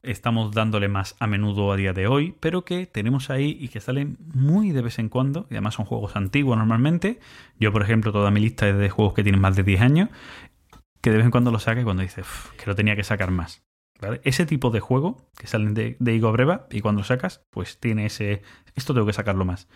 estamos 0.03 0.51
dándole 0.53 0.89
más 0.89 1.15
a 1.19 1.27
menudo 1.27 1.71
a 1.71 1.77
día 1.77 1.93
de 1.93 2.07
hoy, 2.07 2.35
pero 2.39 2.65
que 2.65 2.85
tenemos 2.85 3.29
ahí 3.29 3.57
y 3.59 3.69
que 3.69 3.79
salen 3.79 4.17
muy 4.33 4.71
de 4.71 4.81
vez 4.81 4.99
en 4.99 5.09
cuando, 5.09 5.47
y 5.49 5.53
además 5.55 5.75
son 5.75 5.85
juegos 5.85 6.15
antiguos 6.15 6.57
normalmente. 6.57 7.19
Yo, 7.59 7.71
por 7.71 7.81
ejemplo, 7.81 8.11
toda 8.11 8.29
mi 8.29 8.41
lista 8.41 8.67
es 8.67 8.77
de 8.77 8.89
juegos 8.89 9.13
que 9.13 9.23
tienen 9.23 9.41
más 9.41 9.55
de 9.55 9.63
10 9.63 9.81
años, 9.81 10.09
que 11.01 11.09
de 11.09 11.17
vez 11.17 11.25
en 11.25 11.31
cuando 11.31 11.51
lo 11.51 11.59
saca 11.59 11.81
y 11.81 11.83
cuando 11.83 12.03
dices 12.03 12.25
"Uf, 12.25 12.51
que 12.51 12.65
lo 12.67 12.75
tenía 12.75 12.95
que 12.95 13.03
sacar 13.03 13.31
más. 13.31 13.63
¿Vale? 14.01 14.19
Ese 14.25 14.45
tipo 14.45 14.69
de 14.69 14.81
juego 14.81 15.29
que 15.37 15.47
salen 15.47 15.73
de, 15.73 15.95
de 15.99 16.15
Igo 16.15 16.31
Breva 16.33 16.67
y 16.69 16.81
cuando 16.81 16.99
lo 17.01 17.05
sacas, 17.05 17.45
pues 17.51 17.79
tiene 17.79 18.05
ese. 18.05 18.41
Esto 18.75 18.93
tengo 18.93 19.07
que 19.07 19.13
sacarlo 19.13 19.45
más. 19.45 19.69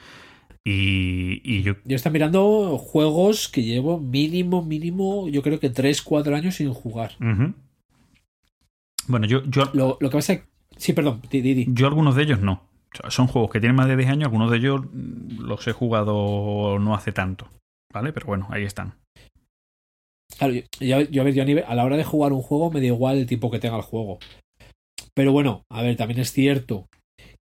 Y, 0.65 1.41
y 1.45 1.61
yo. 1.63 1.75
Yo 1.85 1.95
estoy 1.95 2.11
mirando 2.11 2.77
juegos 2.77 3.47
que 3.47 3.63
llevo 3.63 4.01
mínimo, 4.01 4.65
mínimo, 4.65 5.29
yo 5.29 5.41
creo 5.41 5.61
que 5.61 5.69
3, 5.69 6.01
4 6.01 6.35
años 6.35 6.55
sin 6.55 6.73
jugar. 6.73 7.11
Bueno, 9.07 9.25
yo, 9.25 9.43
yo, 9.45 9.63
Lo, 9.73 9.97
lo 9.99 10.09
que 10.09 10.17
pasa 10.17 10.41
Sí, 10.77 10.93
perdón, 10.93 11.21
di, 11.31 11.41
di, 11.41 11.65
yo 11.69 11.87
algunos 11.87 12.15
de 12.15 12.23
ellos 12.23 12.39
no. 12.41 12.61
Son 13.09 13.27
juegos 13.27 13.51
que 13.51 13.59
tienen 13.59 13.75
más 13.75 13.87
de 13.87 13.95
10 13.97 14.09
años, 14.09 14.25
algunos 14.25 14.51
de 14.51 14.57
ellos 14.57 14.81
los 14.93 15.67
he 15.67 15.71
jugado 15.71 16.77
no 16.79 16.93
hace 16.93 17.11
tanto. 17.11 17.49
¿Vale? 17.93 18.13
Pero 18.13 18.27
bueno, 18.27 18.47
ahí 18.51 18.63
están. 18.63 18.93
Claro, 20.37 20.53
yo, 20.79 20.95
a 20.95 21.23
ver, 21.23 21.33
yo 21.33 21.41
a, 21.41 21.45
nivel- 21.45 21.65
a 21.67 21.73
la 21.75 21.83
hora 21.83 21.97
de 21.97 22.03
jugar 22.03 22.31
un 22.31 22.41
juego 22.41 22.69
me 22.69 22.79
da 22.79 22.85
igual 22.87 23.17
el 23.17 23.25
tipo 23.25 23.49
que 23.49 23.59
tenga 23.59 23.77
el 23.77 23.81
juego. 23.81 24.19
Pero 25.15 25.31
bueno, 25.31 25.63
a 25.71 25.81
ver, 25.81 25.95
también 25.95 26.19
es 26.19 26.31
cierto 26.31 26.87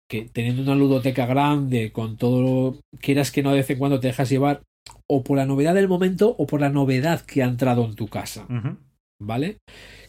que 0.08 0.28
teniendo 0.32 0.62
una 0.62 0.74
ludoteca 0.76 1.26
grande, 1.26 1.90
con 1.92 2.16
todo, 2.16 2.42
lo- 2.42 2.80
quieras 3.00 3.32
que 3.32 3.42
no 3.42 3.50
de 3.50 3.56
vez 3.56 3.70
en 3.70 3.78
cuando 3.78 3.98
te 4.00 4.08
dejas 4.08 4.28
llevar 4.30 4.62
o 5.10 5.24
por 5.24 5.38
la 5.38 5.46
novedad 5.46 5.74
del 5.74 5.88
momento 5.88 6.34
o 6.38 6.46
por 6.46 6.60
la 6.60 6.68
novedad 6.70 7.22
que 7.22 7.42
ha 7.42 7.46
entrado 7.46 7.84
en 7.84 7.94
tu 7.94 8.06
casa. 8.06 8.46
¿vale? 9.20 9.56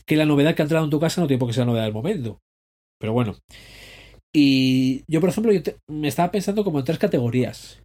Que 0.08 0.16
la 0.16 0.26
novedad 0.26 0.56
que 0.56 0.62
ha 0.62 0.66
entrado 0.66 0.86
en 0.86 0.92
tu 0.92 1.00
casa 1.00 1.22
no 1.22 1.28
tiene 1.28 1.40
por 1.40 1.50
qué 1.50 1.54
ser 1.54 1.62
la 1.62 1.68
novedad 1.68 1.86
del 1.86 1.94
momento. 1.94 2.40
Pero 3.00 3.14
bueno. 3.14 3.36
Y 4.34 5.04
yo, 5.08 5.20
por 5.22 5.30
ejemplo, 5.30 5.52
yo 5.52 5.64
te- 5.64 5.78
me 5.90 6.08
estaba 6.08 6.32
pensando 6.32 6.64
como 6.64 6.80
en 6.80 6.86
tres 6.86 7.00
categorías. 7.00 7.82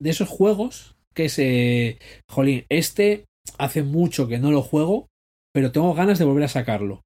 De 0.00 0.10
esos 0.10 0.28
juegos 0.28 0.96
que 1.14 1.26
es, 1.26 1.38
eh, 1.38 1.98
jolín, 2.28 2.64
este 2.68 3.24
hace 3.58 3.82
mucho 3.82 4.28
que 4.28 4.38
no 4.38 4.50
lo 4.50 4.62
juego, 4.62 5.08
pero 5.54 5.72
tengo 5.72 5.94
ganas 5.94 6.18
de 6.18 6.24
volver 6.24 6.44
a 6.44 6.48
sacarlo. 6.48 7.02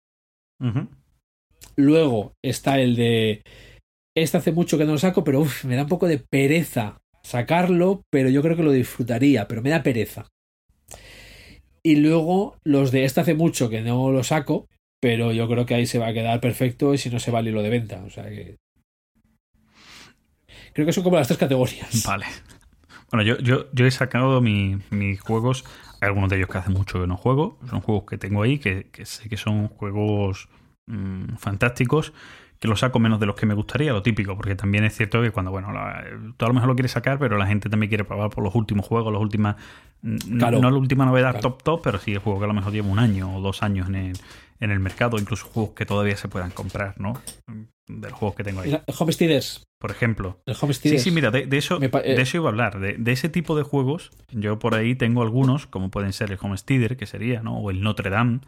Luego 1.76 2.32
está 2.43 2.80
el 2.80 2.97
de, 2.97 3.43
este 4.16 4.36
hace 4.38 4.52
mucho 4.52 4.78
que 4.78 4.84
no 4.84 4.93
lo 4.93 4.98
saco, 4.98 5.24
pero 5.24 5.40
uf, 5.40 5.64
me 5.64 5.76
da 5.76 5.82
un 5.82 5.88
poco 5.88 6.06
de 6.06 6.18
pereza 6.18 6.98
sacarlo, 7.22 8.02
pero 8.10 8.30
yo 8.30 8.40
creo 8.43 8.56
que 8.56 8.62
lo 8.62 8.72
disfrutaría, 8.72 9.47
pero 9.48 9.60
me 9.62 9.70
da 9.70 9.82
pereza. 9.82 10.28
Y 11.86 11.94
luego 11.94 12.56
los 12.64 12.90
de 12.90 13.04
este 13.04 13.20
hace 13.20 13.34
mucho 13.34 13.70
que 13.70 13.80
no 13.80 14.10
lo 14.10 14.24
saco, 14.24 14.66
pero 15.00 15.30
yo 15.32 15.46
creo 15.48 15.66
que 15.66 15.76
ahí 15.76 15.86
se 15.86 16.00
va 16.00 16.08
a 16.08 16.12
quedar 16.12 16.40
perfecto 16.40 16.94
y 16.94 16.98
si 16.98 17.10
no 17.10 17.20
se 17.20 17.30
va 17.30 17.38
al 17.38 17.46
hilo 17.46 17.62
de 17.62 17.70
venta. 17.70 18.02
O 18.04 18.10
sea 18.10 18.24
que. 18.28 18.56
Creo 20.72 20.84
que 20.84 20.92
son 20.92 21.04
como 21.04 21.16
las 21.16 21.28
tres 21.28 21.38
categorías. 21.38 22.04
Vale. 22.04 22.26
Bueno, 23.12 23.22
yo, 23.22 23.38
yo, 23.38 23.66
yo 23.72 23.86
he 23.86 23.90
sacado 23.92 24.40
mi- 24.40 24.78
mis 24.90 25.20
juegos, 25.20 25.64
hay 26.00 26.08
algunos 26.08 26.28
de 26.28 26.38
ellos 26.38 26.48
que 26.48 26.58
hace 26.58 26.70
mucho 26.70 27.00
que 27.00 27.06
no 27.06 27.16
juego, 27.16 27.60
son 27.70 27.80
juegos 27.80 28.04
que 28.10 28.18
tengo 28.18 28.42
ahí, 28.42 28.58
que, 28.58 28.90
que 28.90 29.06
sé 29.06 29.28
que 29.28 29.36
son 29.36 29.68
juegos 29.68 30.48
mm, 30.86 31.36
fantásticos, 31.36 32.12
que 32.61 32.69
los 32.69 32.81
saco 32.81 32.99
menos 32.99 33.20
de 33.20 33.27
los 33.27 33.37
que 33.37 33.47
me 33.47 33.55
gustaría, 33.55 33.93
lo 33.93 34.03
típico, 34.03 34.37
porque 34.37 34.55
también 34.55 34.85
es 34.85 34.97
cierto 34.97 35.20
que 35.23 35.31
cuando, 35.31 35.51
bueno, 35.51 35.73
la- 35.73 36.05
tú 36.37 36.45
a 36.45 36.49
lo 36.49 36.55
mejor 36.55 36.69
lo 36.69 36.74
quieres 36.74 36.93
sacar, 36.93 37.19
pero 37.19 37.37
la 37.37 37.47
gente 37.47 37.69
también 37.69 37.89
quiere 37.89 38.05
probar 38.05 38.31
por 38.31 38.43
los 38.43 38.55
últimos 38.55 38.87
juegos, 38.87 39.12
los 39.12 39.20
últimas, 39.23 39.57
Claro. 40.39 40.61
no 40.61 40.70
la 40.70 40.77
última 40.77 41.05
novedad 41.05 41.33
Claro. 41.33 41.51
top 41.51 41.62
top, 41.62 41.81
pero 41.83 41.99
sí 41.99 42.12
el 42.12 42.19
juego 42.19 42.39
que 42.39 42.45
a 42.45 42.49
lo 42.49 42.55
mejor 42.55 42.73
lleva 42.73 42.89
un 42.89 42.99
año 42.99 43.35
o 43.37 43.41
dos 43.41 43.62
años 43.62 43.89
en 43.89 43.95
el, 43.97 44.19
en 44.61 44.70
el 44.70 44.81
mercado, 44.81 45.19
incluso 45.19 45.47
juegos 45.47 45.74
que 45.74 45.85
todavía 45.87 46.16
se 46.16 46.28
puedan 46.28 46.51
comprar, 46.51 46.99
¿no? 47.01 47.20
De 47.89 48.09
los 48.11 48.19
juegos 48.19 48.37
que 48.37 48.43
tengo 48.45 48.61
ahí. 48.62 48.73
El 48.73 48.95
Homesteaders. 48.99 49.62
Por 49.78 49.91
ejemplo, 49.91 50.41
El 50.47 50.55
Sí, 50.55 50.61
Homesteaders. 50.65 51.03
sí, 51.03 51.11
mira, 51.11 51.31
de, 51.31 51.47
de 51.47 51.59
eso, 51.59 51.78
pa- 51.91 52.01
eh. 52.01 52.16
de 52.16 52.23
eso 52.23 52.39
iba 52.39 52.47
a 52.47 52.49
hablar. 52.51 52.81
De, 52.81 52.95
de 52.95 53.12
ese 53.12 53.28
tipo 53.28 53.57
de 53.57 53.62
juegos, 53.62 54.11
yo 54.33 54.59
por 54.59 54.74
ahí 54.74 54.95
tengo 54.95 55.23
algunos, 55.23 55.66
como 55.66 55.91
pueden 55.91 56.12
ser 56.15 56.33
el 56.33 56.39
Homesteader, 56.41 56.97
que 56.97 57.05
sería, 57.07 57.43
¿no? 57.43 57.59
O 57.59 57.70
el 57.70 57.83
Notre 57.83 58.09
Dame, 58.11 58.41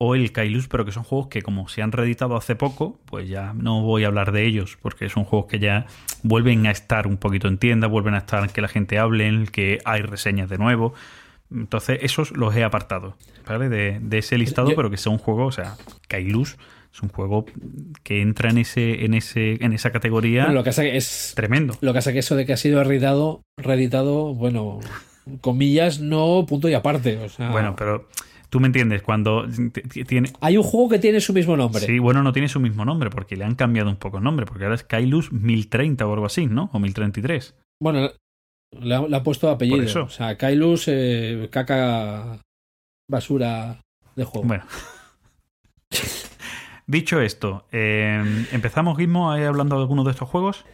o 0.00 0.14
el 0.14 0.30
Kailus, 0.30 0.68
pero 0.68 0.84
que 0.84 0.92
son 0.92 1.02
juegos 1.02 1.26
que 1.26 1.42
como 1.42 1.68
se 1.68 1.82
han 1.82 1.90
reeditado 1.90 2.36
hace 2.36 2.54
poco, 2.54 2.98
pues 3.06 3.28
ya 3.28 3.52
no 3.52 3.82
voy 3.82 4.04
a 4.04 4.06
hablar 4.06 4.30
de 4.30 4.46
ellos, 4.46 4.78
porque 4.80 5.08
son 5.08 5.24
juegos 5.24 5.48
que 5.50 5.58
ya 5.58 5.86
vuelven 6.22 6.66
a 6.66 6.70
estar 6.70 7.06
un 7.08 7.16
poquito 7.16 7.48
en 7.48 7.58
tienda, 7.58 7.88
vuelven 7.88 8.14
a 8.14 8.18
estar 8.18 8.48
que 8.52 8.60
la 8.60 8.68
gente 8.68 8.98
hable, 8.98 9.46
que 9.50 9.78
hay 9.84 10.02
reseñas 10.02 10.48
de 10.48 10.56
nuevo. 10.58 10.94
Entonces, 11.52 11.98
esos 12.02 12.30
los 12.36 12.54
he 12.54 12.62
apartado, 12.62 13.16
¿vale? 13.46 13.68
De, 13.68 13.98
de 14.00 14.18
ese 14.18 14.38
listado, 14.38 14.70
Yo- 14.70 14.76
pero 14.76 14.88
que 14.90 14.96
sea 14.98 15.10
un 15.10 15.18
juego, 15.18 15.46
o 15.46 15.52
sea, 15.52 15.76
Kailus 16.06 16.56
es 16.94 17.02
un 17.02 17.08
juego 17.08 17.44
que 18.04 18.20
entra 18.20 18.50
en 18.50 18.58
ese, 18.58 19.04
en 19.04 19.14
ese, 19.14 19.62
en 19.64 19.72
esa 19.72 19.90
categoría 19.90 20.42
Bueno, 20.44 20.54
lo 20.60 20.62
que 20.64 20.70
pasa 20.70 20.82
que 20.82 20.96
es. 20.96 21.32
tremendo. 21.34 21.76
Lo 21.80 21.92
que 21.92 21.98
pasa 21.98 22.12
que 22.12 22.20
eso 22.20 22.36
de 22.36 22.46
que 22.46 22.52
ha 22.52 22.56
sido 22.56 22.82
reeditado, 22.84 23.42
reeditado, 23.56 24.32
bueno, 24.34 24.78
comillas, 25.40 26.00
no 26.00 26.44
punto 26.46 26.68
y 26.68 26.74
aparte. 26.74 27.16
O 27.18 27.28
sea, 27.28 27.50
Bueno, 27.50 27.74
pero 27.76 28.08
tú 28.48 28.60
me 28.60 28.66
entiendes, 28.66 29.02
cuando 29.02 29.46
tiene... 30.06 30.32
hay 30.40 30.56
un 30.56 30.62
juego 30.62 30.88
que 30.88 30.98
tiene 30.98 31.20
su 31.20 31.32
mismo 31.32 31.56
nombre. 31.56 31.80
Sí, 31.80 31.98
bueno, 31.98 32.22
no 32.22 32.32
tiene 32.32 32.48
su 32.48 32.60
mismo 32.60 32.84
nombre, 32.84 33.10
porque 33.10 33.36
le 33.36 33.44
han 33.44 33.54
cambiado 33.54 33.90
un 33.90 33.96
poco 33.96 34.18
el 34.18 34.24
nombre, 34.24 34.46
porque 34.46 34.64
ahora 34.64 34.74
es 34.74 34.84
Kailus 34.84 35.32
1030 35.32 36.06
o 36.06 36.12
algo 36.12 36.26
así, 36.26 36.46
¿no? 36.46 36.70
O 36.72 36.78
1033. 36.78 37.54
Bueno, 37.80 38.10
le 38.80 38.94
ha, 38.94 39.02
le 39.02 39.16
ha 39.16 39.22
puesto 39.22 39.50
apellido. 39.50 39.78
Por 39.78 39.86
eso. 39.86 40.02
O 40.04 40.10
sea, 40.10 40.36
Kailus, 40.36 40.84
eh, 40.88 41.48
caca, 41.50 42.40
basura 43.08 43.80
de 44.16 44.24
juego. 44.24 44.46
Bueno. 44.46 44.64
Dicho 46.86 47.20
esto, 47.20 47.66
eh, 47.70 48.46
¿empezamos, 48.50 48.96
Gizmo, 48.96 49.30
hablando 49.30 49.76
de 49.76 49.82
algunos 49.82 50.06
de 50.06 50.12
estos 50.12 50.26
juegos? 50.26 50.64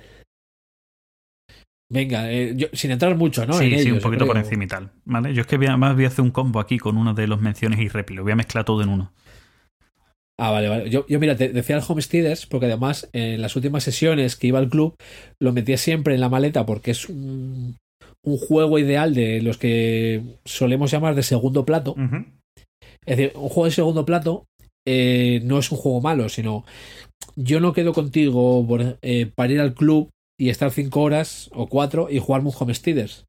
Venga, 1.95 2.31
eh, 2.33 2.55
yo- 2.57 2.67
sin 2.73 2.91
entrar 2.91 3.17
mucho, 3.17 3.47
¿no? 3.47 3.53
sí, 3.55 3.67
En 3.67 3.71
sí, 3.71 3.77
ellos, 3.89 3.97
un 3.99 4.01
poquito 4.03 4.27
por 4.27 4.37
encima 4.37 4.65
y 4.65 4.67
tal. 4.67 4.91
¿Vale? 5.05 5.33
Yo 5.33 5.43
es 5.43 5.47
que 5.47 5.57
voy 5.57 5.67
además 5.69 5.95
voy 5.95 6.05
a 6.05 6.09
hacer 6.09 6.23
un 6.23 6.33
combo 6.33 6.59
aquí 6.59 6.77
con 6.77 6.97
uno 6.97 7.15
de 7.15 7.29
los 7.29 7.41
menciones 7.41 7.79
y 7.79 7.87
réplica. 7.89 8.21
Voy 8.23 8.33
a 8.33 8.37
mezclar 8.37 8.65
todo 8.65 8.83
en 8.83 8.89
uno. 8.89 9.13
Ah, 10.37 10.51
vale, 10.51 10.69
vale. 10.69 10.91
Yo, 10.91 11.07
yo 11.07 11.21
mira, 11.21 11.37
te 11.37 11.51
decía 11.51 11.77
el 11.77 11.83
Homesteaders 11.87 12.47
porque 12.47 12.67
además 12.67 13.09
en 13.13 13.41
las 13.41 13.55
últimas 13.55 13.85
sesiones 13.85 14.35
que 14.35 14.49
iba 14.49 14.59
al 14.59 14.69
club 14.69 14.97
lo 15.41 15.53
metía 15.53 15.79
siempre 15.79 16.15
en 16.15 16.21
la 16.21 16.29
maleta 16.29 16.67
porque 16.67 16.91
es 16.91 17.09
un, 17.09 17.77
un 18.25 18.39
juego 18.39 18.81
ideal 18.81 19.15
de 19.15 19.41
los 19.41 19.57
que 19.59 20.21
solemos 20.45 20.91
llamar 20.91 21.15
de 21.15 21.23
segundo 21.23 21.65
plato. 21.65 21.95
Es 23.07 23.17
decir, 23.17 23.33
un 23.37 23.49
juego 23.49 23.67
de 23.67 23.71
segundo 23.71 24.05
plato 24.05 24.47
eh, 24.85 25.41
no 25.45 25.61
es 25.61 25.71
un 25.71 25.79
juego 25.79 26.01
malo, 26.01 26.29
sino 26.29 26.65
yo 27.37 27.61
no 27.61 27.73
quedo 27.73 27.93
contigo 27.93 28.67
por, 28.67 28.99
eh, 29.03 29.31
para 29.33 29.53
ir 29.53 29.61
al 29.61 29.75
club 29.75 30.11
y 30.39 30.49
estar 30.49 30.71
cinco 30.71 31.03
horas 31.03 31.51
o 31.53 31.69
cuatro 31.69 32.09
y 32.11 32.19
jugarme 32.19 32.49
un 32.49 32.55
Homesteaders. 32.59 33.27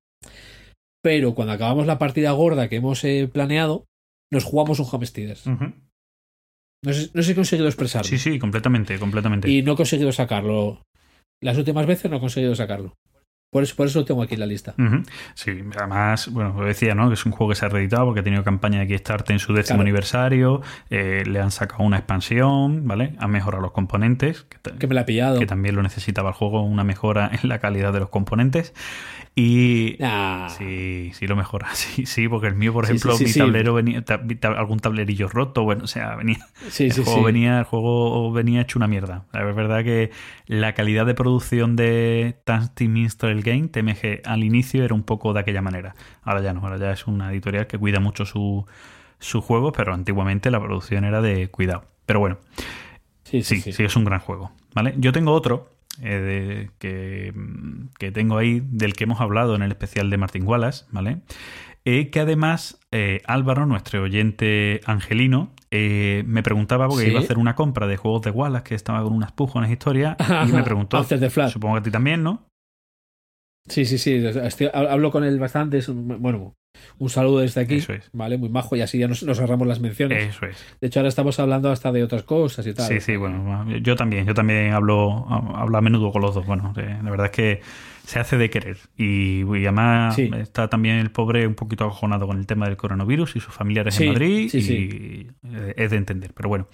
Pero 1.03 1.35
cuando 1.35 1.53
acabamos 1.53 1.85
la 1.85 1.99
partida 1.99 2.31
gorda 2.31 2.67
que 2.67 2.77
hemos 2.77 3.03
eh, 3.03 3.29
planeado, 3.31 3.85
nos 4.31 4.43
jugamos 4.43 4.79
un 4.79 4.87
Homesteaders. 4.91 5.45
No 5.47 6.93
sé, 6.93 7.11
no 7.13 7.21
sé 7.21 7.23
si 7.23 7.31
he 7.31 7.35
conseguido 7.35 7.67
expresarlo. 7.67 8.07
Sí, 8.07 8.17
sí, 8.17 8.39
completamente, 8.39 8.97
completamente. 8.97 9.49
Y 9.49 9.61
no 9.61 9.73
he 9.73 9.75
conseguido 9.75 10.11
sacarlo. 10.11 10.83
Las 11.41 11.57
últimas 11.57 11.85
veces 11.85 12.09
no 12.09 12.17
he 12.17 12.19
conseguido 12.19 12.55
sacarlo. 12.55 12.95
Por 13.55 13.63
eso, 13.63 13.73
por 13.77 13.87
eso 13.87 13.99
lo 13.99 14.05
tengo 14.05 14.21
aquí 14.21 14.33
en 14.33 14.41
la 14.41 14.45
lista. 14.47 14.75
Sí, 15.33 15.51
además, 15.77 16.27
bueno, 16.29 16.53
lo 16.59 16.65
decía, 16.65 16.93
¿no? 16.93 17.07
Que 17.07 17.13
es 17.13 17.25
un 17.25 17.31
juego 17.31 17.51
que 17.51 17.55
se 17.55 17.65
ha 17.65 17.69
reeditado 17.69 18.03
porque 18.03 18.19
ha 18.19 18.23
tenido 18.23 18.43
campaña 18.43 18.81
de 18.81 18.87
Kickstarter 18.87 19.31
en 19.31 19.39
su 19.39 19.53
décimo 19.53 19.77
Claro. 19.77 19.81
aniversario. 19.83 20.61
eh, 20.89 21.23
le 21.25 21.39
han 21.39 21.51
sacado 21.51 21.83
una 21.83 21.95
expansión, 21.95 22.85
¿vale? 22.85 23.15
Han 23.19 23.31
mejorado 23.31 23.61
los 23.63 23.71
componentes, 23.71 24.43
que, 24.49 24.57
Que 24.77 24.87
me 24.87 24.93
la 24.95 25.01
ha 25.01 25.05
pillado. 25.05 25.39
que 25.39 25.45
también 25.45 25.73
lo 25.75 25.83
necesitaba 25.83 26.29
el 26.31 26.35
juego, 26.35 26.63
una 26.63 26.83
mejora 26.83 27.31
en 27.41 27.47
la 27.47 27.59
calidad 27.59 27.93
de 27.93 28.01
los 28.01 28.09
componentes. 28.09 28.73
Y. 29.35 29.97
Ah, 30.01 30.47
Sí, 30.57 31.11
sí 31.13 31.27
lo 31.27 31.35
mejora. 31.35 31.67
Sí, 31.73 32.05
sí, 32.05 32.27
porque 32.29 32.47
el 32.47 32.55
mío, 32.55 32.71
por 32.71 32.85
ejemplo, 32.85 33.11
sí, 33.17 33.27
sí, 33.27 33.39
mi 33.39 33.45
tablero 33.45 33.73
venía. 33.73 34.03
algún 34.57 34.79
tablerillo 34.79 35.27
roto, 35.27 35.63
bueno, 35.63 35.83
o 35.83 35.87
sea, 35.87 36.15
venía. 36.15 36.37
sí, 36.69 36.85
el, 36.85 36.91
sí, 36.93 37.03
juego 37.03 37.23
venía, 37.23 37.59
el 37.59 37.65
juego 37.65 38.31
venía 38.31 38.61
hecho 38.61 38.79
una 38.79 38.87
mierda. 38.87 39.25
La 39.33 39.43
verdad 39.43 39.83
que 39.83 40.11
la 40.47 40.73
calidad 40.73 41.05
de 41.05 41.13
producción 41.15 41.75
de 41.75 42.37
Tasty 42.45 42.87
Minstrel 42.87 43.41
Game, 43.43 43.67
TMG, 43.67 44.21
al 44.23 44.43
inicio 44.43 44.83
era 44.85 44.93
un 44.95 45.03
poco 45.03 45.33
de 45.33 45.41
aquella 45.41 45.61
manera. 45.61 45.95
Ahora 46.23 46.41
ya 46.41 46.53
no, 46.53 46.61
ahora 46.61 46.77
ya 46.77 46.91
es 46.91 47.05
una 47.07 47.31
editorial 47.31 47.67
que 47.67 47.77
cuida 47.77 47.99
mucho 47.99 48.25
su- 48.25 48.65
sus 49.19 49.43
juegos, 49.43 49.73
pero 49.75 49.93
antiguamente 49.93 50.51
la 50.51 50.61
producción 50.61 51.03
era 51.03 51.21
de 51.21 51.49
cuidado. 51.49 51.83
Pero 52.05 52.19
bueno, 52.19 52.37
Sí, 53.23 53.41
sí, 53.43 53.55
sí, 53.57 53.61
sí, 53.61 53.73
sí. 53.73 53.83
es 53.83 53.95
un 53.95 54.05
gran 54.05 54.19
juego. 54.19 54.51
¿vale? 54.73 54.93
Yo 54.97 55.11
tengo 55.11 55.31
otro 55.33 55.69
eh, 56.01 56.15
de- 56.15 56.71
que, 56.79 57.33
que 57.99 58.11
tengo 58.11 58.37
ahí, 58.37 58.61
del 58.65 58.93
que 58.93 59.03
hemos 59.05 59.21
hablado 59.21 59.55
en 59.55 59.61
el 59.61 59.71
especial 59.71 60.09
de 60.09 60.17
Martin 60.17 60.47
Wallace, 60.47 60.85
¿vale? 60.91 61.21
Eh, 61.85 62.09
que 62.09 62.19
además 62.19 62.79
eh, 62.91 63.21
Álvaro, 63.27 63.65
nuestro 63.67 64.01
oyente 64.01 64.81
angelino, 64.85 65.53
eh, 65.69 66.23
me 66.25 66.41
preguntaba 66.41 66.87
porque 66.87 67.03
Sí. 67.05 67.09
iba 67.11 67.19
a 67.19 67.23
hacer 67.23 67.37
una 67.37 67.53
compra 67.55 67.85
de 67.85 67.97
juegos 67.97 68.21
de 68.23 68.31
Wallace 68.31 68.63
que 68.63 68.75
estaba 68.75 69.03
con 69.03 69.13
unas 69.13 69.31
pujones 69.33 69.69
historia 69.71 70.17
y 70.47 70.51
me 70.51 70.63
preguntó, 70.63 70.97
supongo 71.49 71.75
que 71.75 71.79
a 71.79 71.83
ti 71.83 71.91
también, 71.91 72.23
¿no? 72.23 72.47
Sí, 73.67 73.85
sí, 73.85 73.97
sí. 73.97 74.13
estoy- 74.43 74.69
hablo 74.73 75.11
con 75.11 75.23
él 75.23 75.39
bastante. 75.39 75.77
es 75.79 75.89
un- 75.89 76.21
bueno, 76.21 76.55
un 76.99 77.09
saludo 77.09 77.39
desde 77.39 77.61
aquí. 77.61 77.75
Eso 77.75 77.93
es. 77.93 78.09
Vale, 78.13 78.37
muy 78.37 78.49
majo. 78.49 78.75
Y 78.75 78.81
así 78.81 78.99
ya 78.99 79.07
nos, 79.07 79.23
nos 79.23 79.39
ahorramos 79.39 79.65
las 79.67 79.79
menciones. 79.79 80.23
Eso 80.35 80.45
es. 80.45 80.63
De 80.81 80.87
hecho, 80.87 80.99
ahora 80.99 81.09
estamos 81.09 81.39
hablando 81.39 81.71
hasta 81.71 81.91
de 81.91 82.03
otras 82.03 82.23
cosas 82.23 82.67
y 82.67 82.73
tal. 82.73 82.87
Sí, 82.87 82.99
sí, 82.99 83.15
bueno, 83.15 83.65
yo 83.79 83.95
también, 83.95 84.25
yo 84.27 84.33
también 84.33 84.71
hablo, 84.73 85.25
hablo 85.55 85.77
a 85.77 85.81
menudo 85.81 86.11
con 86.11 86.21
los 86.21 86.35
dos. 86.35 86.45
Bueno, 86.45 86.73
la 86.75 87.09
verdad 87.09 87.25
es 87.27 87.31
que 87.31 87.61
se 88.05 88.19
hace 88.19 88.37
de 88.37 88.49
querer. 88.51 88.77
Y, 88.97 89.41
y 89.41 89.63
además 89.65 90.15
Sí. 90.15 90.29
está 90.37 90.67
también 90.69 90.97
el 90.97 91.09
pobre 91.11 91.47
un 91.47 91.55
poquito 91.55 91.85
acojonado 91.85 92.27
con 92.27 92.37
el 92.37 92.45
tema 92.45 92.67
del 92.67 92.77
coronavirus 92.77 93.35
y 93.37 93.39
sus 93.39 93.53
familiares 93.53 93.95
Sí, 93.95 94.03
en 94.03 94.09
Madrid. 94.13 94.49
sí, 94.49 94.57
y 94.57 94.61
sí. 94.61 95.27
eh, 95.53 95.73
es 95.77 95.89
de 95.91 95.97
entender. 95.97 96.33
Pero 96.35 96.49
bueno, 96.49 96.67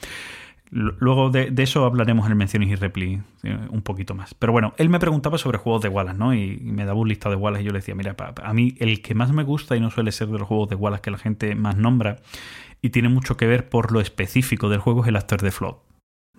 luego 0.72 1.30
de, 1.30 1.54
eso 1.58 1.86
hablaremos 1.86 2.30
en 2.30 2.38
Menciones 2.38 2.70
y 2.70 2.76
Repli 2.76 3.22
un 3.44 3.82
poquito 3.82 4.16
más. 4.16 4.34
Pero 4.34 4.54
bueno, 4.54 4.74
él 4.78 4.90
me 4.90 5.00
preguntaba 5.00 5.38
sobre 5.38 5.58
juegos 5.58 5.82
de 5.82 5.90
Wallace, 5.90 6.18
¿no? 6.18 6.34
Y, 6.34 6.58
me 6.62 6.86
daba 6.86 7.00
un 7.00 7.10
listado 7.10 7.36
de 7.36 7.42
Wallace 7.42 7.64
y 7.64 7.66
yo 7.66 7.72
le 7.72 7.80
decía, 7.80 7.94
mira, 7.94 8.16
a 8.18 8.54
mí 8.54 8.76
el 8.80 9.02
que 9.02 9.14
más 9.14 9.32
me 9.32 9.44
gusta 9.44 9.76
y 9.76 9.82
no 9.82 9.92
suele 9.92 10.12
ser 10.12 10.30
de 10.30 10.40
los 10.40 10.48
juegos 10.48 10.70
de 10.70 10.76
Wallace 10.76 11.02
que 11.02 11.12
la 11.12 11.18
gente 11.18 11.56
más 11.56 11.76
nombra 11.76 12.18
y 12.82 12.90
tiene 12.90 13.10
mucho 13.10 13.38
que 13.38 13.48
ver 13.48 13.70
por 13.70 13.92
lo 13.92 14.00
específico 14.00 14.70
del 14.70 14.80
juego 14.80 15.02
es 15.04 15.10
el 15.10 15.16
After 15.18 15.42
the 15.42 15.52
Flood. 15.52 15.76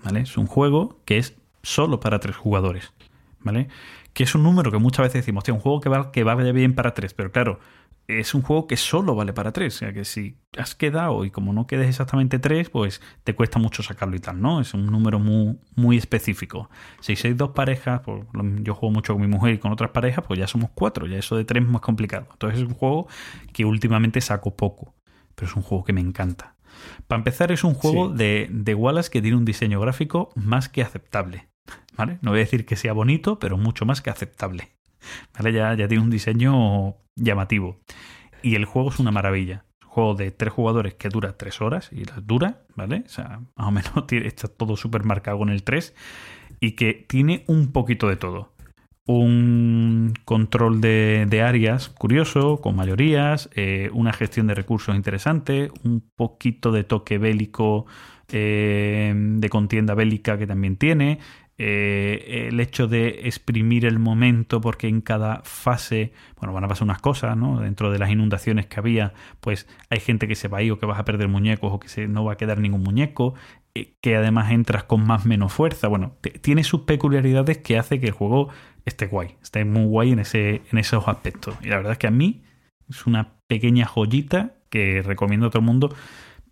¿Vale? 0.03 0.21
Es 0.21 0.37
un 0.37 0.47
juego 0.47 1.01
que 1.05 1.19
es 1.19 1.37
solo 1.63 2.01
para 2.01 2.19
tres 2.19 2.37
jugadores. 2.37 2.93
¿Vale? 3.41 3.69
Que 4.15 4.25
es 4.25 4.35
un 4.35 4.43
número 4.43 4.71
que 4.71 4.79
muchas 4.79 5.05
veces 5.05 5.23
decimos, 5.23 5.43
hostia, 5.43 5.55
un 5.55 5.61
juego 5.61 5.81
que, 5.81 5.89
va, 5.89 6.11
que 6.11 6.25
vaya 6.25 6.53
bien 6.53 6.75
para 6.75 6.95
tres, 6.95 7.15
pero 7.15 7.33
claro, 7.33 7.61
es 8.09 8.35
un 8.35 8.43
juego 8.43 8.67
que 8.67 8.77
solo 8.77 9.15
vale 9.15 9.33
para 9.33 9.53
tres. 9.53 9.77
O 9.77 9.79
sea 9.79 9.93
que 9.93 10.05
si 10.05 10.37
has 10.59 10.75
quedado 10.75 11.25
y 11.25 11.31
como 11.31 11.53
no 11.53 11.67
quedes 11.67 11.89
exactamente 11.89 12.39
tres, 12.39 12.69
pues 12.71 13.01
te 13.25 13.35
cuesta 13.35 13.59
mucho 13.59 13.83
sacarlo 13.83 14.17
y 14.17 14.19
tal, 14.21 14.41
¿no? 14.41 14.61
Es 14.61 14.75
un 14.75 14.87
número 14.87 15.19
muy, 15.19 15.59
muy 15.77 15.97
específico. 15.97 16.69
Si 17.01 17.17
sois 17.17 17.37
dos 17.37 17.51
parejas, 17.51 18.01
pues 18.05 18.25
yo 18.63 18.75
juego 18.75 18.93
mucho 18.93 19.13
con 19.15 19.23
mi 19.23 19.29
mujer 19.29 19.55
y 19.55 19.59
con 19.59 19.73
otras 19.73 19.91
parejas, 19.91 20.25
pues 20.27 20.39
ya 20.39 20.47
somos 20.47 20.71
cuatro, 20.75 21.07
ya 21.07 21.19
eso 21.19 21.37
de 21.37 21.45
tres 21.45 21.63
es 21.63 21.69
más 21.69 21.81
complicado. 21.83 22.27
Entonces 22.33 22.61
es 22.61 22.67
un 22.67 22.75
juego 22.75 23.07
que 23.53 23.65
últimamente 23.65 24.21
saco 24.21 24.57
poco, 24.57 24.95
pero 25.35 25.49
es 25.49 25.57
un 25.57 25.63
juego 25.63 25.85
que 25.85 25.93
me 25.93 26.01
encanta. 26.01 26.57
Para 27.07 27.19
empezar, 27.19 27.53
es 27.53 27.65
un 27.65 27.75
juego 27.75 28.11
Sí. 28.11 28.17
de, 28.19 28.49
de 28.51 28.75
Wallace 28.75 29.11
que 29.11 29.21
tiene 29.23 29.37
un 29.37 29.45
diseño 29.45 29.81
gráfico 29.81 30.31
más 30.35 30.69
que 30.69 30.83
aceptable. 30.83 31.49
¿Vale? 31.97 32.19
No 32.23 32.31
voy 32.31 32.41
a 32.41 32.45
decir 32.45 32.65
que 32.67 32.75
sea 32.77 32.93
bonito, 32.95 33.39
pero 33.39 33.57
mucho 33.59 33.85
más 33.85 34.01
que 34.01 34.11
aceptable. 34.11 34.71
¿Vale? 35.37 35.53
Ya, 35.53 35.75
ya 35.75 35.87
tiene 35.89 36.03
un 36.03 36.11
diseño 36.11 36.97
llamativo. 37.17 37.81
Y 38.43 38.55
el 38.57 38.65
juego 38.65 38.91
es 38.91 38.99
una 38.99 39.11
maravilla. 39.11 39.65
Juego 39.85 40.15
de 40.15 40.31
tres 40.31 40.53
jugadores 40.53 40.95
que 40.95 41.09
dura 41.09 41.37
tres 41.37 41.61
horas 41.61 41.91
y 41.93 42.05
las 42.05 42.27
dura, 42.27 42.63
¿vale? 42.77 43.05
O 43.07 43.09
sea, 43.09 43.41
más 43.57 43.69
o 43.69 43.71
menos 43.71 44.05
está 44.11 44.49
todo 44.49 44.77
súper 44.77 45.05
marcado 45.05 45.39
con 45.39 45.51
el 45.51 45.63
3 45.63 45.95
y 46.61 46.73
que 46.73 46.95
tiene 46.95 47.45
un 47.47 47.73
poquito 47.73 48.09
de 48.09 48.17
todo. 48.17 48.53
Un 49.05 50.15
control 50.25 50.81
de, 50.81 51.27
de 51.29 51.43
áreas 51.43 51.89
curioso, 51.89 52.61
con 52.61 52.77
mayorías, 52.77 53.51
eh, 53.55 53.91
una 53.93 54.13
gestión 54.13 54.47
de 54.47 54.55
recursos 54.55 54.95
interesante, 54.95 55.73
un 55.83 56.09
poquito 56.15 56.71
de 56.71 56.85
toque 56.85 57.19
bélico, 57.19 57.87
eh, 58.35 59.13
de 59.15 59.49
contienda 59.51 59.95
bélica 59.95 60.39
que 60.39 60.47
también 60.47 60.77
tiene, 60.77 61.19
eh, 61.59 62.49
el 62.49 62.59
hecho 62.61 62.89
de 62.89 63.21
exprimir 63.25 63.85
el 63.85 63.99
momento 63.99 64.61
porque 64.61 64.89
en 64.89 65.01
cada 65.01 65.43
fase, 65.45 66.13
bueno, 66.39 66.53
van 66.53 66.65
a 66.65 66.69
pasar 66.69 66.85
unas 66.85 67.01
cosas, 67.01 67.37
¿no? 67.37 67.61
Dentro 67.61 67.91
de 67.93 67.99
las 67.99 68.11
inundaciones 68.11 68.67
que 68.67 68.81
había, 68.81 69.13
pues 69.41 69.69
hay 69.91 70.01
gente 70.01 70.27
que 70.27 70.35
se 70.35 70.49
va 70.49 70.59
a 70.59 70.63
ir 70.63 70.73
o 70.73 70.79
que 70.79 70.87
vas 70.87 70.99
a 70.99 71.05
perder 71.05 71.29
muñecos 71.29 71.71
o 71.73 71.79
que 71.79 71.89
se, 71.89 72.09
no 72.09 72.25
va 72.25 72.33
a 72.33 72.37
quedar 72.37 72.59
ningún 72.59 72.83
muñeco, 72.83 73.35
eh, 73.75 73.95
que 74.01 74.17
además 74.17 74.51
entras 74.51 74.85
con 74.85 75.07
más 75.07 75.27
menos 75.27 75.53
fuerza. 75.53 75.89
Bueno, 75.89 76.17
tiene 76.41 76.65
sus 76.65 76.83
peculiaridades 76.83 77.59
que 77.59 77.79
hace 77.79 78.01
que 78.01 78.07
el 78.07 78.13
juego 78.13 78.49
esté 78.85 79.07
guay, 79.07 79.37
esté 79.43 79.65
muy 79.65 79.85
guay 79.85 80.13
en, 80.13 80.21
ese, 80.21 80.63
en 80.71 80.79
esos 80.79 81.07
aspectos. 81.07 81.55
Y 81.63 81.69
la 81.69 81.77
verdad 81.77 81.93
es 81.93 81.99
que 81.99 82.07
a 82.07 82.11
mí 82.11 82.43
es 82.89 83.07
una 83.07 83.35
pequeña 83.47 83.87
joyita 83.87 84.55
que 84.71 85.03
recomiendo 85.03 85.47
a 85.47 85.51
todo 85.51 85.61
el 85.61 85.67
mundo. 85.67 85.95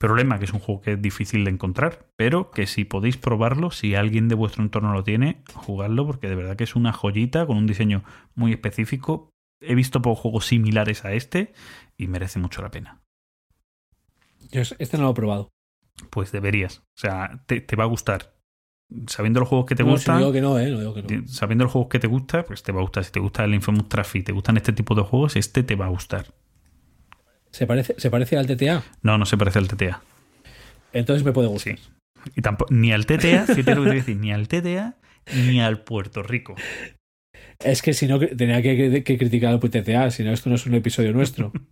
Problema 0.00 0.38
que 0.38 0.46
es 0.46 0.54
un 0.54 0.60
juego 0.60 0.80
que 0.80 0.92
es 0.92 1.02
difícil 1.02 1.44
de 1.44 1.50
encontrar, 1.50 2.06
pero 2.16 2.50
que 2.50 2.66
si 2.66 2.86
podéis 2.86 3.18
probarlo, 3.18 3.70
si 3.70 3.94
alguien 3.94 4.28
de 4.28 4.34
vuestro 4.34 4.62
entorno 4.62 4.94
lo 4.94 5.04
tiene, 5.04 5.42
jugadlo 5.52 6.06
porque 6.06 6.26
de 6.26 6.36
verdad 6.36 6.56
que 6.56 6.64
es 6.64 6.74
una 6.74 6.94
joyita 6.94 7.44
con 7.44 7.58
un 7.58 7.66
diseño 7.66 8.02
muy 8.34 8.52
específico. 8.52 9.28
He 9.60 9.74
visto 9.74 10.00
pocos 10.00 10.20
juegos 10.20 10.46
similares 10.46 11.04
a 11.04 11.12
este 11.12 11.52
y 11.98 12.06
merece 12.06 12.38
mucho 12.38 12.62
la 12.62 12.70
pena. 12.70 13.02
Yo 14.50 14.62
este 14.62 14.96
no 14.96 15.04
lo 15.04 15.10
he 15.10 15.14
probado. 15.14 15.50
Pues 16.08 16.32
deberías. 16.32 16.78
O 16.78 17.00
sea, 17.00 17.44
te, 17.44 17.60
te 17.60 17.76
va 17.76 17.84
a 17.84 17.88
gustar. 17.88 18.32
Sabiendo 19.06 19.40
los 19.40 19.50
juegos 19.50 19.66
que 19.66 19.74
te 19.74 19.82
no, 19.82 19.90
si 19.90 19.92
gustan, 19.96 20.18
digo 20.20 20.32
que 20.32 20.40
no, 20.40 20.58
¿eh? 20.58 20.70
No 20.70 20.78
digo 20.78 20.94
que 20.94 21.02
no. 21.02 21.28
sabiendo 21.28 21.64
los 21.64 21.72
juegos 21.74 21.90
que 21.90 21.98
te 21.98 22.06
gustan, 22.06 22.44
pues 22.46 22.62
te 22.62 22.72
va 22.72 22.78
a 22.78 22.84
gustar. 22.84 23.04
Si 23.04 23.12
te 23.12 23.20
gusta 23.20 23.44
el 23.44 23.52
Infamous 23.52 23.90
Traffic, 23.90 24.24
te 24.24 24.32
gustan 24.32 24.56
este 24.56 24.72
tipo 24.72 24.94
de 24.94 25.02
juegos, 25.02 25.36
este 25.36 25.62
te 25.62 25.76
va 25.76 25.84
a 25.84 25.90
gustar. 25.90 26.32
¿Se 27.52 27.66
parece, 27.66 27.94
¿Se 27.98 28.10
parece 28.10 28.36
al 28.36 28.46
TTA? 28.46 28.82
No, 29.02 29.18
no 29.18 29.26
se 29.26 29.36
parece 29.36 29.58
al 29.58 29.68
TTA. 29.68 30.02
Entonces 30.92 31.24
me 31.24 31.32
puede 31.32 31.48
gustar. 31.48 31.76
Sí. 31.78 31.82
Y 32.36 32.42
tampoco, 32.42 32.72
ni 32.72 32.92
al 32.92 33.06
TTA, 33.06 33.46
lo 33.48 33.54
que 33.54 33.62
te 33.64 33.74
voy 33.74 33.88
a 33.88 33.92
decir, 33.94 34.16
ni 34.16 34.32
al 34.32 34.46
TTA 34.48 34.94
ni 35.46 35.60
al 35.60 35.82
Puerto 35.82 36.22
Rico. 36.22 36.54
Es 37.58 37.82
que 37.82 37.92
si 37.94 38.06
no, 38.06 38.18
tenía 38.18 38.60
que, 38.62 39.02
que 39.04 39.18
criticar 39.18 39.52
al 39.52 39.60
TTA, 39.60 40.10
si 40.10 40.24
no, 40.24 40.32
esto 40.32 40.48
no 40.50 40.56
es 40.56 40.66
un 40.66 40.74
episodio 40.74 41.12
nuestro. 41.12 41.52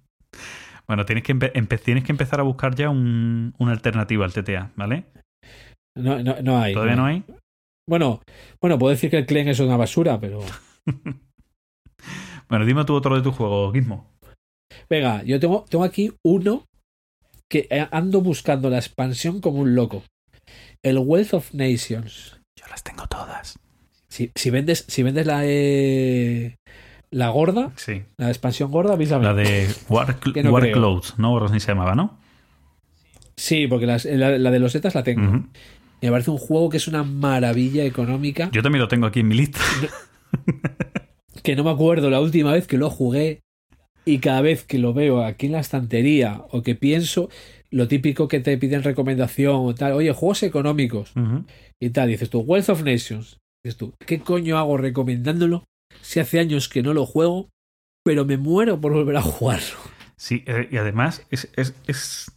Bueno, 0.87 1.05
tienes 1.05 1.23
que, 1.23 1.37
empe- 1.37 1.81
tienes 1.83 2.03
que 2.03 2.13
empezar 2.13 2.41
a 2.41 2.45
buscar 2.45 2.75
ya 2.75 2.89
un- 2.89 3.53
una 3.59 3.73
alternativa 3.73 4.25
al 4.25 4.33
TTA, 4.33 4.71
¿vale? 4.75 5.05
No, 5.95 6.23
no, 6.23 6.41
no 6.41 6.59
hay. 6.63 6.73
¿Todavía 6.73 6.97
no 6.97 7.05
hay? 7.05 7.25
Bueno, 7.87 8.23
bueno, 8.63 8.79
puedo 8.79 8.91
decir 8.93 9.11
que 9.11 9.19
el 9.19 9.27
Clen 9.27 9.49
es 9.49 9.61
una 9.61 9.77
basura, 9.77 10.19
pero. 10.19 10.41
Bueno, 12.49 12.65
dime 12.65 12.85
tú 12.87 12.95
otro 12.95 13.15
de 13.17 13.21
tus 13.23 13.35
juegos, 13.35 13.75
Gizmo. 13.75 14.11
Venga, 14.89 15.23
yo 15.25 15.39
tengo, 15.41 15.65
tengo 15.69 15.85
aquí 15.85 16.13
uno 16.25 16.65
que 17.51 17.67
ando 17.91 18.21
buscando 18.21 18.69
la 18.71 18.79
expansión 18.79 19.41
como 19.41 19.61
un 19.61 19.75
loco. 19.75 20.03
El 20.83 20.99
Wealth 20.99 21.35
of 21.35 21.55
Nations. 21.55 22.39
Yo 22.57 22.67
las 22.71 22.83
tengo 22.85 23.07
todas. 23.07 23.59
Si, 24.09 24.31
si 24.35 24.51
vendes, 24.51 24.85
si 24.89 25.03
vendes 25.03 25.27
la 25.27 25.43
eh, 25.45 26.57
la 27.11 27.29
gorda, 27.31 27.73
Sí. 27.77 28.03
la 28.17 28.29
expansión 28.29 28.71
gorda, 28.71 28.95
avísame. 28.95 29.25
La 29.25 29.35
de 29.35 29.69
War, 29.89 30.17
no 30.43 30.51
War 30.53 30.63
creo. 30.63 30.75
Clothes, 30.75 31.19
¿no? 31.19 31.47
Se 31.49 31.59
llamaba, 31.69 31.95
¿no? 31.95 32.19
Sí, 33.37 33.67
porque 33.67 33.87
las- 33.87 34.05
la, 34.05 34.37
la 34.39 34.51
de 34.51 34.59
los 34.59 34.73
zetas 34.73 34.95
la 34.95 35.03
tengo. 35.05 35.45
Me 36.01 36.11
parece 36.11 36.31
un 36.31 36.39
juego 36.39 36.69
que 36.69 36.77
es 36.77 36.87
una 36.89 37.03
maravilla 37.03 37.85
económica. 37.85 38.51
Yo 38.53 38.63
también 38.63 38.81
lo 38.83 38.89
tengo 38.89 39.07
aquí 39.07 39.21
en 39.21 39.29
mi 39.29 39.35
lista. 39.37 39.61
Que 41.43 41.57
no 41.57 41.65
me 41.65 41.71
acuerdo 41.71 42.11
la 42.11 42.21
última 42.21 42.53
vez 42.53 42.67
que 42.67 42.79
lo 42.79 42.91
jugué. 42.91 43.41
Y 44.09 44.19
cada 44.21 44.41
vez 44.41 44.65
que 44.65 44.79
lo 44.79 44.95
veo 44.95 45.23
aquí 45.25 45.47
en 45.47 45.53
la 45.53 45.61
estantería 45.61 46.43
o 46.51 46.63
que 46.63 46.75
pienso, 46.75 47.29
lo 47.71 47.89
típico 47.89 48.27
que 48.29 48.41
te 48.41 48.57
piden 48.57 48.83
recomendación 48.83 49.57
o 49.57 49.75
tal, 49.75 49.93
oye, 49.93 50.13
juegos 50.13 50.43
económicos 50.43 51.13
y 51.81 51.91
tal, 51.91 52.09
dices 52.09 52.31
tú, 52.31 52.41
Wealth 52.41 52.71
of 52.71 52.83
Nations. 52.83 53.39
Dices 53.63 53.77
tú, 53.77 53.93
¿qué 54.07 54.21
coño 54.21 54.57
hago 54.57 54.77
recomendándolo 54.79 55.65
si 56.01 56.21
hace 56.21 56.39
años 56.41 56.69
que 56.69 56.83
no 56.83 56.95
lo 56.95 57.05
juego, 57.07 57.49
pero 58.05 58.25
me 58.25 58.37
muero 58.39 58.81
por 58.81 58.93
volver 58.93 59.17
a 59.17 59.23
jugarlo? 59.23 59.77
Sí, 60.17 60.43
eh, 60.47 60.69
y 60.71 60.77
además 60.79 61.27
es, 61.31 61.49
es, 61.57 61.75
es... 61.87 62.33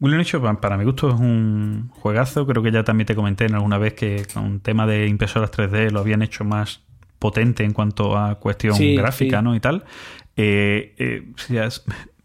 William 0.00 0.20
Hecho, 0.20 0.40
pa- 0.40 0.60
para 0.60 0.76
mi 0.76 0.84
gusto, 0.84 1.08
es 1.08 1.18
un 1.18 1.88
juegazo. 1.90 2.46
Creo 2.46 2.62
que 2.62 2.70
ya 2.70 2.84
también 2.84 3.06
te 3.06 3.14
comenté 3.16 3.46
en 3.46 3.54
alguna 3.54 3.78
vez 3.78 3.94
que 3.94 4.26
con 4.32 4.60
tema 4.60 4.86
de 4.86 5.06
impresoras 5.08 5.50
3D 5.50 5.90
lo 5.90 6.00
habían 6.00 6.22
hecho 6.22 6.44
más 6.44 6.82
potente 7.18 7.64
en 7.64 7.72
cuanto 7.72 8.16
a 8.16 8.36
cuestión 8.38 8.76
Sí, 8.76 8.94
gráfica, 8.94 9.38
sí. 9.38 9.44
¿no? 9.44 9.56
Y 9.56 9.60
tal. 9.60 9.84
Eh, 10.40 10.94
eh, 10.98 11.32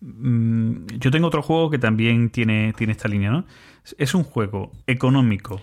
mm, 0.01 0.85
yo 0.99 1.11
tengo 1.11 1.27
otro 1.27 1.41
juego 1.41 1.69
que 1.69 1.79
también 1.79 2.29
tiene, 2.29 2.73
tiene 2.77 2.91
esta 2.93 3.07
línea, 3.07 3.31
¿no? 3.31 3.45
Es- 3.97 4.13
un 4.15 4.23
juego 4.23 4.71
económico, 4.87 5.59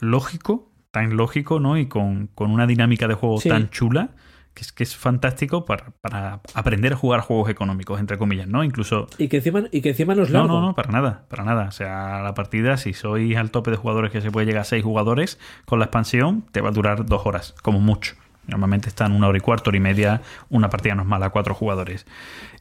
lógico, 0.00 0.70
tan 0.90 1.16
lógico, 1.16 1.60
¿no? 1.60 1.76
Y 1.78 1.86
con, 1.86 2.28
con 2.28 2.50
una 2.50 2.66
dinámica 2.66 3.06
de 3.08 3.14
juego 3.14 3.38
Sí. 3.40 3.48
tan 3.48 3.70
chula 3.70 4.10
que 4.54 4.62
es, 4.62 4.72
que 4.72 4.82
es 4.82 4.94
fantástico 4.96 5.64
para, 5.64 5.92
para 6.02 6.40
aprender 6.54 6.92
a 6.92 6.96
jugar 6.96 7.20
juegos 7.20 7.48
económicos, 7.48 7.98
entre 8.00 8.18
comillas, 8.18 8.46
¿no? 8.48 8.62
Incluso. 8.64 9.06
Y 9.16 9.28
que 9.28 9.38
encima, 9.38 9.62
y 9.72 9.80
que 9.80 9.90
encima 9.90 10.14
no 10.14 10.24
es 10.24 10.30
No, 10.30 10.40
largo. 10.40 10.60
no, 10.60 10.66
no, 10.68 10.74
para 10.74 10.90
nada, 10.90 11.24
para 11.30 11.42
nada. 11.44 11.68
O 11.68 11.70
sea, 11.72 12.20
la 12.22 12.34
partida, 12.34 12.76
si 12.76 12.92
sois 12.92 13.34
al 13.36 13.50
tope 13.50 13.70
de 13.70 13.78
jugadores 13.78 14.12
que 14.12 14.20
se 14.20 14.30
puede 14.30 14.44
llegar 14.46 14.62
a 14.62 14.64
seis 14.64 14.84
jugadores, 14.84 15.38
con 15.64 15.78
la 15.78 15.86
expansión 15.86 16.44
te 16.52 16.60
va 16.60 16.68
a 16.68 16.72
durar 16.72 17.06
dos 17.06 17.24
horas, 17.24 17.54
como 17.62 17.80
mucho. 17.80 18.14
Normalmente 18.46 18.88
están 18.88 19.12
una 19.12 19.28
hora 19.28 19.38
y 19.38 19.40
cuarto, 19.40 19.70
hora 19.70 19.76
y 19.76 19.80
media, 19.80 20.22
una 20.48 20.68
partida 20.68 20.94
normal 20.94 21.22
a 21.22 21.30
cuatro 21.30 21.54
jugadores. 21.54 22.06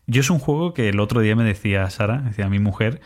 Yo 0.08 0.22
es 0.22 0.30
un 0.30 0.40
juego 0.40 0.74
que 0.74 0.90
el 0.90 1.00
otro 1.00 1.22
día 1.22 1.36
me 1.36 1.44
decía 1.44 1.90
Sara, 1.90 2.20
decía 2.20 2.50
mi 2.50 2.60
mujer, 2.60 3.02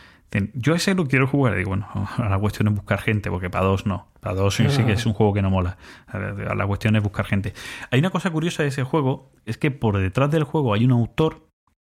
Yo 0.54 0.74
ese 0.74 0.94
lo 0.94 1.06
quiero 1.06 1.26
jugar. 1.26 1.54
Y 1.54 1.58
digo, 1.58 1.70
bueno, 1.70 1.88
la 2.18 2.38
cuestión 2.38 2.68
es 2.68 2.74
buscar 2.74 3.00
gente, 3.00 3.30
porque 3.30 3.48
para 3.48 3.64
dos 3.64 3.86
no. 3.86 4.08
Para 4.20 4.34
dos 4.34 4.56
sí, 4.56 4.68
sí 4.68 4.82
que 4.84 4.92
es 4.92 5.06
un 5.06 5.14
juego 5.14 5.32
que 5.32 5.42
no 5.42 5.50
mola. 5.50 5.78
La 6.12 6.66
cuestión 6.66 6.96
es 6.96 7.02
buscar 7.02 7.26
gente. 7.26 7.54
Hay 7.90 8.00
una 8.00 8.10
cosa 8.10 8.30
curiosa 8.30 8.62
de 8.62 8.70
ese 8.70 8.82
juego, 8.82 9.32
es 9.44 9.56
que 9.56 9.70
por 9.70 9.98
detrás 9.98 10.30
del 10.30 10.44
juego 10.44 10.74
hay 10.74 10.84
un 10.84 10.92
autor 10.92 11.46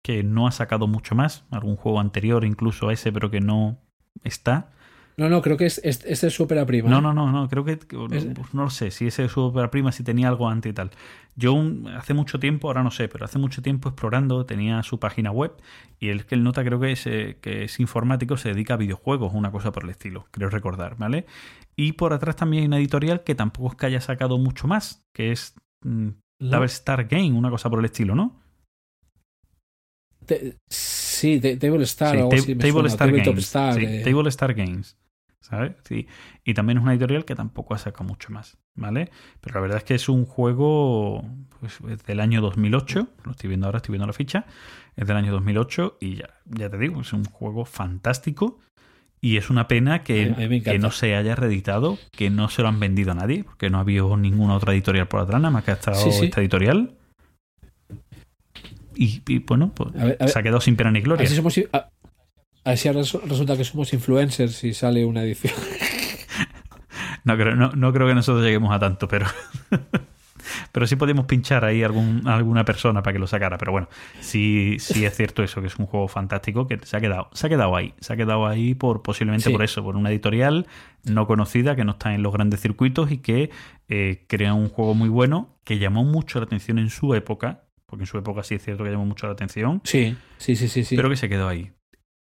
que 0.03 0.23
no 0.23 0.47
ha 0.47 0.53
sacado 0.53 0.87
mucho 0.87 1.15
más, 1.15 1.45
algún 1.51 1.77
juego 1.77 2.01
anterior 2.01 2.45
incluso 2.45 2.89
a 2.89 2.93
ese, 2.93 3.13
pero 3.13 3.31
que 3.31 3.41
no 3.41 3.79
está. 4.25 4.71
No, 5.21 5.29
no, 5.29 5.43
creo 5.43 5.59
que 5.59 5.67
es, 5.67 5.79
es- 5.85 6.03
es 6.25 6.33
su 6.33 6.45
ópera 6.45 6.65
prima. 6.65 6.89
No, 6.89 7.03
no, 7.03 7.13
no, 7.13 7.31
no, 7.31 7.47
creo 7.47 7.63
que 7.63 7.73
Es- 7.73 8.25
pues 8.35 8.55
no 8.55 8.63
lo 8.65 8.71
sé, 8.71 8.91
si 8.91 9.07
ese 9.07 9.27
es 9.27 9.33
su 9.33 9.53
prima, 9.71 9.93
si 9.93 10.03
tenía 10.03 10.29
algo 10.29 10.49
antes 10.49 10.71
y 10.71 10.73
tal. 10.73 10.93
Yo 11.37 11.53
un- 11.53 11.87
hace 11.89 12.15
mucho 12.15 12.41
tiempo, 12.41 12.69
ahora 12.69 12.83
no 12.83 12.91
sé, 12.91 13.07
pero 13.07 13.27
hace 13.27 13.39
mucho 13.39 13.61
tiempo 13.61 13.91
explorando, 13.91 14.47
tenía 14.47 14.83
su 14.83 14.99
página 14.99 15.31
web 15.31 15.53
y 15.99 16.09
el 16.09 16.25
que 16.25 16.37
él 16.37 16.43
nota 16.43 16.65
creo 16.65 16.81
que 16.81 16.93
es, 16.93 17.07
eh, 17.07 17.37
que 17.43 17.65
es 17.65 17.81
informático, 17.81 18.39
se 18.39 18.49
dedica 18.49 18.73
a 18.73 18.77
videojuegos, 18.79 19.35
una 19.35 19.53
cosa 19.53 19.73
por 19.73 19.85
el 19.85 19.91
estilo, 19.91 20.25
creo 20.31 20.49
recordar, 20.49 20.97
¿vale? 20.97 21.27
Y 21.77 21.93
por 21.93 22.15
atrás 22.15 22.37
también 22.37 22.63
hay 22.63 22.67
una 22.69 22.79
editorial 22.79 23.23
que 23.23 23.35
tampoco 23.35 23.69
es 23.73 23.75
que 23.77 23.85
haya 23.87 24.01
sacado 24.01 24.39
mucho 24.39 24.69
más, 24.69 25.05
que 25.15 25.33
es 25.33 25.55
mm. 25.85 26.09
Double 26.41 26.65
Star 26.65 27.05
Game, 27.09 27.33
una 27.33 27.51
cosa 27.51 27.69
por 27.69 27.81
el 27.81 27.85
estilo, 27.85 28.15
¿no? 28.15 28.41
Te- 30.25 30.57
sí, 30.71 31.41
Te- 31.41 31.59
Table 31.59 31.83
Star 31.85 32.17
Sí, 32.17 32.23
o 32.23 32.29
Table 32.31 32.71
suena, 32.71 32.89
Star 32.89 33.13
Games. 33.13 33.39
Star, 33.45 33.75
sí, 33.75 33.85
eh. 33.85 34.03
Table 34.03 34.29
Star 34.31 34.55
Games. 34.55 34.97
¿Sabes? 35.41 35.73
Sí. 35.85 36.07
Y 36.45 36.55
también 36.55 36.79
es 36.79 36.83
una 36.83 36.93
editorial 36.93 37.25
que 37.25 37.35
tampoco 37.35 37.75
ha 37.75 37.79
sacado 37.79 38.05
mucho 38.05 38.31
más. 38.33 38.59
¿Vale? 38.77 39.11
Pero 39.41 39.57
la 39.57 39.61
verdad 39.61 39.79
es 39.79 39.85
que 39.85 39.95
es 39.95 40.09
un 40.09 40.25
juego 40.25 41.25
pues, 41.61 41.79
es 41.91 42.05
del 42.05 42.21
año 42.21 42.41
2008. 42.41 43.09
Lo 43.25 43.33
estoy 43.33 43.49
viendo 43.49 43.67
ahora, 43.67 43.79
estoy 43.79 43.93
viendo 43.93 44.07
la 44.07 44.13
ficha. 44.13 44.47
Es 44.97 45.07
del 45.07 45.17
año 45.17 45.33
2008 45.33 45.99
y 46.01 46.17
ya, 46.17 46.31
ya 46.47 46.71
te 46.71 46.79
digo, 46.79 47.01
es 47.01 47.13
un 47.13 47.25
juego 47.25 47.65
fantástico. 47.65 48.59
Y 49.23 49.37
es 49.37 49.51
una 49.51 49.69
pena 49.69 50.03
que, 50.03 50.63
que 50.65 50.79
no 50.79 50.91
se 50.91 51.15
haya 51.15 51.35
reeditado, 51.37 51.99
que 52.11 52.31
no 52.31 52.49
se 52.49 52.63
lo 52.63 52.69
han 52.69 52.81
vendido 52.81 53.13
a 53.13 53.15
nadie, 53.15 53.45
porque 53.45 53.69
no 53.69 53.77
ha 53.77 53.83
habido 53.83 54.17
ninguna 54.17 54.55
otra 54.55 54.73
editorial 54.73 55.09
por 55.09 55.21
atrás, 55.21 55.43
nada 55.43 55.53
más 55.53 55.63
que 55.65 55.73
ha 55.73 55.75
estado 55.75 55.99
Sí, 56.01 56.11
sí. 56.11 56.25
esta 56.27 56.41
editorial. 56.41 56.95
Y, 58.95 59.23
y, 59.29 59.39
bueno, 59.41 59.73
pues 59.75 59.91
A 59.95 60.05
ver, 60.05 60.17
a 60.21 60.25
ver, 60.25 60.29
se 60.31 60.39
ha 60.39 60.43
quedado 60.43 60.61
sin 60.63 60.77
pena 60.77 60.91
ni 60.91 61.03
gloria. 61.03 61.27
somos, 61.29 61.59
a, 61.73 61.91
a 62.65 62.77
si 62.77 62.89
resu- 62.89 63.21
resulta 63.23 63.57
que 63.57 63.65
somos 63.65 63.93
influencers 63.93 64.63
y 64.65 64.75
sale 64.75 65.05
una 65.05 65.23
edición. 65.23 65.55
No 67.23 67.37
creo, 67.37 67.55
no, 67.55 67.71
no 67.73 67.93
creo 67.93 68.07
que 68.09 68.15
nosotros 68.15 68.43
lleguemos 68.43 68.73
a 68.73 68.79
tanto, 68.79 69.07
pero. 69.07 69.27
pero 70.73 70.87
sí 70.87 70.97
podemos 70.97 71.27
pinchar 71.27 71.65
ahí 71.67 71.83
algún, 71.83 72.23
a 72.27 72.35
alguna 72.35 72.65
persona 72.65 73.03
para 73.03 73.13
que 73.13 73.19
lo 73.19 73.27
sacara. 73.27 73.59
Pero 73.59 73.73
bueno, 73.73 73.89
sí, 74.21 74.77
sí 74.79 75.05
es 75.05 75.15
cierto 75.17 75.43
eso, 75.43 75.61
que 75.61 75.67
es 75.67 75.77
un 75.77 75.85
juego 75.87 76.09
fantástico 76.09 76.67
que 76.67 76.79
se 76.83 76.97
ha 76.97 77.01
quedado, 77.01 77.29
se 77.35 77.47
ha 77.47 77.51
quedado 77.51 77.77
ahí. 77.77 77.93
Se 78.01 78.15
ha 78.15 78.17
quedado 78.17 78.47
ahí 78.47 78.75
por 78.75 79.03
posiblemente 79.03 79.45
Sí. 79.49 79.53
por 79.53 79.63
eso, 79.63 79.83
por 79.83 79.97
una 79.97 80.11
editorial 80.11 80.67
no 81.05 81.27
conocida, 81.27 81.77
que 81.77 81.85
no 81.85 81.93
está 81.93 82.15
en 82.15 82.23
los 82.23 82.33
grandes 82.33 82.61
circuitos 82.61 83.11
y 83.13 83.19
que 83.19 83.51
eh, 83.89 84.25
crea 84.27 84.55
un 84.55 84.71
juego 84.71 84.95
muy 84.95 85.11
bueno, 85.11 85.59
que 85.65 85.79
llamó 85.79 86.05
mucho 86.05 86.39
la 86.41 86.47
atención 86.47 86.79
en 86.79 86.89
su 86.89 87.15
época, 87.15 87.65
porque 87.85 88.05
en 88.05 88.07
su 88.07 88.17
época 88.17 88.43
sí 88.45 88.55
es 88.55 88.65
cierto 88.65 88.83
que 88.85 88.91
llamó 88.91 89.05
mucho 89.05 89.27
la 89.27 89.35
atención, 89.35 89.83
Sí, 89.85 90.17
sí, 90.39 90.57
sí, 90.57 90.69
sí. 90.69 90.85
sí. 90.85 90.97
pero 90.97 91.11
que 91.11 91.17
se 91.17 91.29
quedó 91.29 91.49
ahí. 91.49 91.71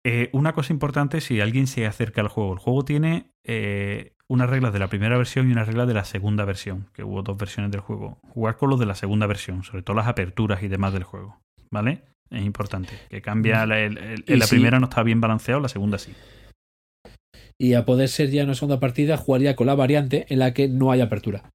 Eh, 0.09 0.31
una 0.33 0.53
cosa 0.55 0.73
importante 0.73 1.21
si 1.21 1.41
alguien 1.41 1.67
se 1.67 1.87
acerca 1.87 2.21
al 2.21 2.29
juego. 2.29 2.53
El 2.55 2.59
juego 2.59 2.85
tiene 2.85 3.31
eh, 3.45 4.15
unas 4.29 4.49
reglas 4.49 4.73
de 4.73 4.79
la 4.79 4.89
primera 4.89 5.17
versión 5.19 5.49
y 5.49 5.53
unas 5.53 5.67
reglas 5.67 5.87
de 5.89 5.95
la 5.95 6.05
segunda 6.05 6.45
versión, 6.45 6.87
que 6.95 7.03
hubo 7.05 7.23
dos 7.23 7.37
versiones 7.37 7.71
del 7.73 7.81
juego. 7.81 8.19
Jugar 8.29 8.57
con 8.57 8.71
los 8.71 8.79
de 8.81 8.87
la 8.87 8.95
segunda 8.95 9.27
versión, 9.27 9.65
sobre 9.65 9.83
todo 9.83 9.97
las 9.97 10.07
aperturas 10.09 10.63
y 10.63 10.69
demás 10.69 10.93
del 10.93 11.05
juego. 11.05 11.41
¿Vale? 11.71 12.03
Es 12.31 12.43
importante. 12.45 12.91
Que 13.11 13.21
cambia. 13.23 13.67
la- 13.67 13.81
el- 13.81 13.95
la 14.27 14.47
primera 14.47 14.79
no 14.81 14.87
está 14.87 15.03
bien 15.03 15.21
balanceado, 15.21 15.61
la 15.61 15.69
segunda 15.69 15.99
sí. 15.99 16.13
Y 17.61 17.75
a 17.75 17.85
poder 17.85 18.09
ser 18.09 18.31
ya 18.31 18.43
en 18.43 18.49
una 18.49 18.55
segunda 18.55 18.81
partida, 18.81 19.17
jugaría 19.17 19.57
con 19.57 19.67
la 19.67 19.75
variante 19.75 20.27
en 20.29 20.39
la 20.39 20.55
que 20.55 20.69
no 20.69 20.91
hay 20.93 21.01
apertura. 21.01 21.51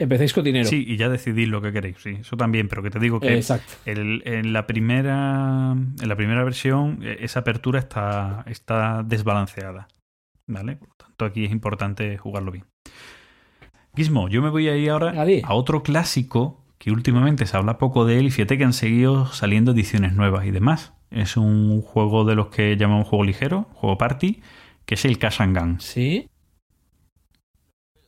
Empecéis 0.00 0.32
con 0.32 0.42
dinero. 0.42 0.66
Sí, 0.68 0.84
y 0.88 0.96
ya 0.96 1.08
decidís 1.08 1.46
lo 1.48 1.60
que 1.62 1.72
queréis, 1.72 1.98
sí. 1.98 2.16
Eso 2.20 2.36
también, 2.36 2.68
pero 2.68 2.82
que 2.82 2.90
te 2.90 2.98
digo 2.98 3.20
que 3.20 3.34
Exacto. 3.36 3.72
el- 3.84 4.22
en, 4.24 4.52
la 4.52 4.66
primera, 4.66 5.72
en 5.72 6.08
la 6.08 6.16
primera 6.16 6.42
versión 6.42 6.98
eh, 7.02 7.18
esa 7.20 7.40
apertura 7.40 7.78
está, 7.78 8.42
está 8.46 9.02
desbalanceada. 9.04 9.86
¿Vale? 10.46 10.76
Por 10.76 10.88
lo 10.88 10.94
tanto, 10.96 11.24
aquí 11.26 11.44
es 11.44 11.52
importante 11.52 12.16
jugarlo 12.18 12.50
bien. 12.50 12.64
Gizmo, 13.94 14.28
yo 14.28 14.40
me 14.42 14.48
voy 14.50 14.68
a 14.68 14.76
ir 14.76 14.90
ahora 14.90 15.12
a 15.44 15.54
otro 15.54 15.82
clásico 15.82 16.64
que 16.78 16.90
últimamente 16.90 17.44
se 17.46 17.56
habla 17.56 17.76
poco 17.76 18.04
de 18.06 18.18
él 18.18 18.26
y 18.26 18.30
fíjate 18.30 18.56
que 18.56 18.64
han 18.64 18.72
seguido 18.72 19.26
saliendo 19.26 19.72
ediciones 19.72 20.14
nuevas 20.14 20.46
y 20.46 20.50
demás. 20.50 20.94
Es 21.10 21.36
un 21.36 21.82
juego 21.82 22.24
de 22.24 22.34
los 22.36 22.48
que 22.48 22.76
llamamos 22.76 23.06
juego 23.06 23.24
ligero, 23.24 23.66
juego 23.74 23.98
party, 23.98 24.40
que 24.86 24.94
es 24.94 25.04
el 25.04 25.18
Cash 25.18 25.42
and 25.42 25.58
Gun. 25.58 25.80
Sí. 25.80 26.29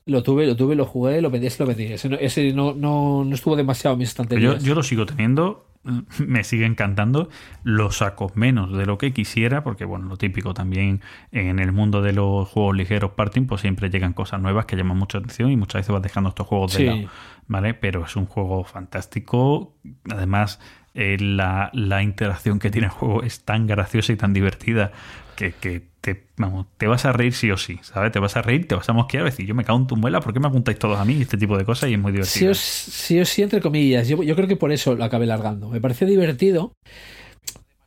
Lo 0.07 0.23
tuve, 0.23 0.47
lo 0.47 0.57
tuve, 0.57 0.75
lo 0.75 0.85
jugué, 0.85 1.21
lo 1.23 1.31
vendí, 1.31 1.47
ese 1.47 1.63
lo 1.63 1.69
vendí. 1.69 1.85
Ese 1.85 2.09
no, 2.09 2.17
ese 2.17 2.53
no, 2.53 2.75
no, 2.75 3.25
no 3.25 3.35
estuvo 3.35 3.55
demasiado 3.57 3.95
en 3.95 4.01
mis 4.01 4.15
Pero 4.15 4.25
estanterías. 4.25 4.63
Yo, 4.63 4.69
yo 4.71 4.75
lo 4.75 4.83
sigo 4.83 5.07
teniendo, 5.07 5.69
me 6.19 6.43
sigue 6.43 6.67
encantando. 6.67 7.29
Lo 7.63 7.93
saco 7.93 8.33
menos 8.35 8.77
de 8.77 8.85
lo 8.87 8.99
que 8.99 9.13
quisiera, 9.13 9.63
porque 9.63 9.85
bueno, 9.85 10.07
lo 10.07 10.17
típico 10.17 10.55
también 10.55 11.03
en 11.31 11.61
el 11.61 11.71
mundo 11.73 12.03
de 12.03 12.13
los 12.13 12.49
juegos 12.49 12.77
ligeros 12.77 13.13
parting, 13.13 13.47
pues 13.47 13.61
siempre 13.61 13.91
llegan 13.91 14.13
cosas 14.13 14.41
nuevas 14.41 14.67
que 14.67 14.77
llaman 14.77 14.97
mucha 14.99 15.19
atención 15.19 15.51
y 15.53 15.57
muchas 15.57 15.81
veces 15.81 15.93
vas 15.93 16.03
dejando 16.03 16.31
estos 16.31 16.47
juegos 16.49 16.73
de 16.73 16.79
Sí. 16.79 16.85
lado, 16.87 17.03
¿vale? 17.47 17.75
Pero 17.75 18.05
es 18.05 18.17
un 18.17 18.27
juego 18.27 18.65
fantástico. 18.65 19.77
Además, 20.11 20.59
eh, 20.95 21.17
la, 21.21 21.71
la 21.73 22.03
interacción 22.03 22.59
que 22.59 22.71
tiene 22.71 22.89
el 22.89 22.93
juego 22.93 23.23
es 23.23 23.45
tan 23.45 23.67
graciosa 23.67 24.13
y 24.13 24.17
tan 24.17 24.33
divertida 24.33 24.93
que, 25.37 25.53
que 25.55 25.83
te, 26.01 26.27
vamos, 26.37 26.67
te 26.79 26.87
vas 26.87 27.05
a 27.05 27.13
reír 27.13 27.33
sí 27.35 27.51
o 27.51 27.57
sí, 27.57 27.79
¿sabes? 27.83 28.13
Te 28.13 28.19
vas 28.19 28.37
a 28.37 28.43
reír, 28.43 28.67
te 28.69 28.75
vas 28.75 28.89
a 28.89 28.93
mosquear 28.93 29.25
decir, 29.25 29.47
yo 29.47 29.55
me 29.55 29.65
cago 29.65 29.79
en 29.79 29.87
tu 29.87 29.97
muela, 29.97 30.21
¿por 30.21 30.33
qué 30.33 30.41
me 30.41 30.49
apuntáis 30.49 30.79
todos 30.79 30.99
a 30.99 31.05
mí? 31.05 31.21
Este 31.23 31.37
tipo 31.39 31.57
de 31.59 31.65
cosas 31.65 31.91
y 31.91 31.95
es 31.95 31.99
muy 32.01 32.13
Sí 32.21 32.47
divertido. 32.47 32.51
o 32.51 32.55
sí, 32.55 33.21
o 33.21 33.25
sí, 33.25 33.43
entre 33.43 33.61
comillas. 33.61 34.09
Yo, 34.09 34.23
yo 34.23 34.35
creo 34.37 34.49
que 34.49 34.57
por 34.57 34.73
eso 34.73 34.95
lo 34.95 35.05
acabé 35.05 35.27
largando. 35.27 35.69
Me 35.69 35.81
pareció 35.81 36.07
divertido, 36.07 36.73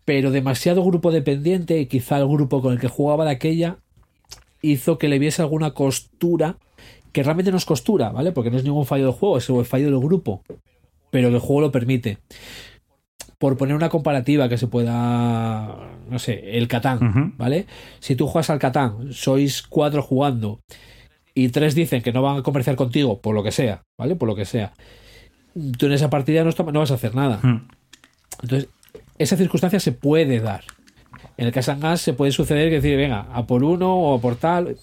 pero 0.06 0.32
demasiado 0.32 0.84
grupo 0.84 1.12
dependiente 1.12 1.80
y 1.80 1.88
quizá 1.88 2.18
el 2.18 2.28
grupo 2.28 2.62
con 2.62 2.74
el 2.74 2.80
que 2.80 2.88
jugaba 2.88 3.26
de 3.26 3.32
aquella 3.32 3.80
hizo 4.62 4.98
que 4.98 5.08
le 5.08 5.20
viese 5.20 5.42
alguna 5.42 5.72
costura 5.74 6.58
que 7.12 7.24
realmente 7.24 7.52
no 7.52 7.58
es 7.58 7.66
costura, 7.66 8.10
¿vale? 8.12 8.32
Porque 8.32 8.52
no 8.52 8.58
es 8.58 8.64
ningún 8.64 8.86
fallo 8.86 9.06
del 9.06 9.14
juego, 9.14 9.38
es 9.38 9.50
el 9.50 9.66
fallo 9.66 9.86
del 9.86 10.00
grupo, 10.00 10.44
pero 11.12 11.30
que 11.30 11.36
el 11.36 11.42
juego 11.42 11.62
lo 11.62 11.72
permite. 11.72 12.20
Por 13.38 13.58
poner 13.58 13.76
una 13.76 13.90
comparativa 13.90 14.50
que 14.50 14.58
se 14.58 14.68
pueda, 14.68 15.95
no 16.10 16.19
sé, 16.19 16.57
el 16.57 16.68
Catán. 16.68 17.34
¿vale? 17.38 17.65
Si 17.99 18.15
tú 18.15 18.27
juegas 18.27 18.49
al 18.49 18.60
Catán, 18.60 19.11
sois 19.14 19.61
cuatro 19.64 20.02
jugando 20.02 20.60
y 21.34 21.49
tres 21.49 21.76
dicen 21.76 22.02
que 22.02 22.14
no 22.14 22.22
van 22.22 22.38
a 22.38 22.44
comerciar 22.44 22.76
contigo, 22.76 23.19
por 23.22 23.36
lo 23.36 23.44
que 23.44 23.52
sea, 23.52 23.82
¿vale? 23.98 24.15
Por 24.15 24.27
lo 24.27 24.36
que 24.36 24.45
sea. 24.45 24.73
Tú 25.77 25.86
en 25.88 25.91
esa 25.94 26.10
partida 26.10 26.44
no, 26.44 26.52
vas 26.80 26.91
a 26.91 26.95
hacer 26.95 27.14
nada. 27.15 27.40
Entonces, 28.41 28.69
esa 29.18 29.38
circunstancia 29.38 29.80
se 29.80 29.91
puede 29.91 30.40
dar. 30.40 30.64
En 31.38 31.48
el 31.48 31.52
Casangas 31.53 32.02
se 32.02 32.14
puede 32.14 32.32
suceder 32.32 32.69
que 32.69 32.76
decir, 32.76 32.98
venga, 32.98 33.27
a 33.34 33.45
por 33.45 33.64
uno 33.64 33.94
o 33.95 34.18
a 34.18 34.22
por 34.22 34.36
tal. 34.36 34.77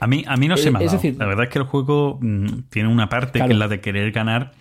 A 0.00 0.06
mí, 0.06 0.24
a 0.26 0.36
mí 0.36 0.48
no 0.48 0.56
se 0.56 0.68
Eh, 0.68 0.70
me 0.70 0.78
ha 0.78 0.82
es 0.82 0.86
dado. 0.92 1.02
decir- 1.02 1.18
la 1.18 1.26
verdad 1.26 1.44
es 1.44 1.50
que 1.50 1.58
el 1.58 1.64
juego 1.64 2.18
mm, 2.20 2.46
tiene 2.70 2.88
una 2.88 3.08
parte 3.08 3.38
Claro. 3.38 3.48
que 3.48 3.52
es 3.54 3.58
la 3.58 3.68
de 3.68 3.80
querer 3.80 4.12
ganar, 4.12 4.52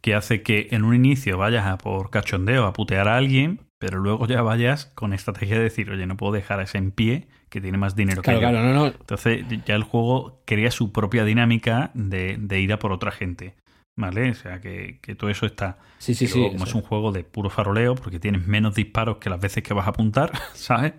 que 0.00 0.14
hace 0.14 0.42
que 0.42 0.68
en 0.70 0.84
un 0.84 0.94
inicio 0.94 1.36
vayas 1.36 1.66
a 1.66 1.76
por 1.76 2.10
cachondeo 2.10 2.64
a 2.66 2.72
putear 2.72 3.08
a 3.08 3.16
alguien, 3.16 3.60
pero 3.80 3.98
luego 3.98 4.28
ya 4.28 4.42
vayas 4.42 4.86
con 4.94 5.14
estrategia 5.14 5.56
de 5.56 5.64
decir, 5.64 5.90
oye, 5.90 6.06
no 6.06 6.16
puedo 6.16 6.32
dejar 6.34 6.60
a 6.60 6.64
ese 6.64 6.78
en 6.78 6.92
pie 6.92 7.28
que 7.48 7.60
tiene 7.60 7.78
más 7.78 7.96
dinero 7.96 8.22
Claro, 8.22 8.38
que 8.40 8.40
yo. 8.46 8.50
claro, 8.50 8.62
no, 8.62 8.74
no. 8.74 8.86
Entonces 8.88 9.44
ya 9.66 9.74
el 9.74 9.82
juego 9.84 10.42
crea 10.46 10.70
su 10.70 10.92
propia 10.92 11.24
dinámica 11.24 11.90
de, 11.94 12.36
de 12.38 12.60
ir 12.60 12.72
a 12.72 12.78
por 12.78 12.92
otra 12.92 13.10
gente. 13.12 13.56
¿Vale? 13.96 14.30
O 14.30 14.34
sea 14.34 14.60
que, 14.62 14.98
que 15.02 15.14
todo 15.14 15.28
eso 15.30 15.44
está. 15.46 15.78
Sí, 15.98 16.14
sí, 16.14 16.26
sí. 16.26 16.40
como 16.52 16.64
es 16.64 16.74
un 16.74 16.80
juego 16.82 17.12
de 17.12 17.24
puro 17.24 17.50
faroleo, 17.50 17.96
porque 17.96 18.18
tienes 18.18 18.46
menos 18.46 18.74
disparos 18.74 19.18
que 19.18 19.28
las 19.30 19.40
veces 19.40 19.62
que 19.62 19.74
vas 19.74 19.86
a 19.86 19.90
apuntar, 19.90 20.32
¿sabes? 20.54 20.94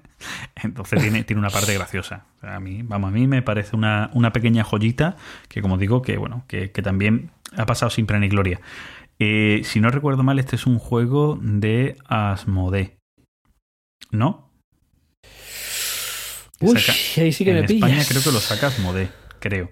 Entonces 0.61 1.01
tiene, 1.01 1.23
tiene 1.23 1.39
una 1.39 1.49
parte 1.49 1.73
graciosa. 1.73 2.25
O 2.37 2.41
sea, 2.41 2.57
a 2.57 2.59
mí, 2.59 2.81
vamos, 2.83 3.09
a 3.09 3.11
mí 3.11 3.27
me 3.27 3.41
parece 3.41 3.75
una, 3.75 4.11
una 4.13 4.31
pequeña 4.33 4.63
joyita 4.63 5.15
que, 5.47 5.61
como 5.63 5.77
digo, 5.79 6.03
que 6.03 6.17
bueno, 6.17 6.43
que, 6.47 6.71
que 6.71 6.81
también 6.83 7.31
ha 7.57 7.65
pasado 7.65 7.89
sin 7.89 8.05
pena 8.05 8.19
ni 8.19 8.29
gloria. 8.29 8.59
Eh, 9.23 9.61
si 9.65 9.79
no 9.79 9.91
recuerdo 9.91 10.23
mal, 10.23 10.39
este 10.39 10.55
es 10.55 10.65
un 10.65 10.79
juego 10.79 11.37
de 11.39 11.95
Asmodee. 12.07 12.97
¿No? 14.11 14.49
Uy, 16.59 16.77
Saca- 16.79 17.21
ahí 17.21 17.31
sí 17.31 17.43
que 17.45 17.51
en 17.51 17.57
me 17.57 17.65
España 17.65 17.93
pillas. 17.93 18.09
creo 18.09 18.23
que 18.23 18.31
lo 18.31 18.39
saca 18.39 18.67
Asmodee, 18.67 19.09
creo. 19.39 19.69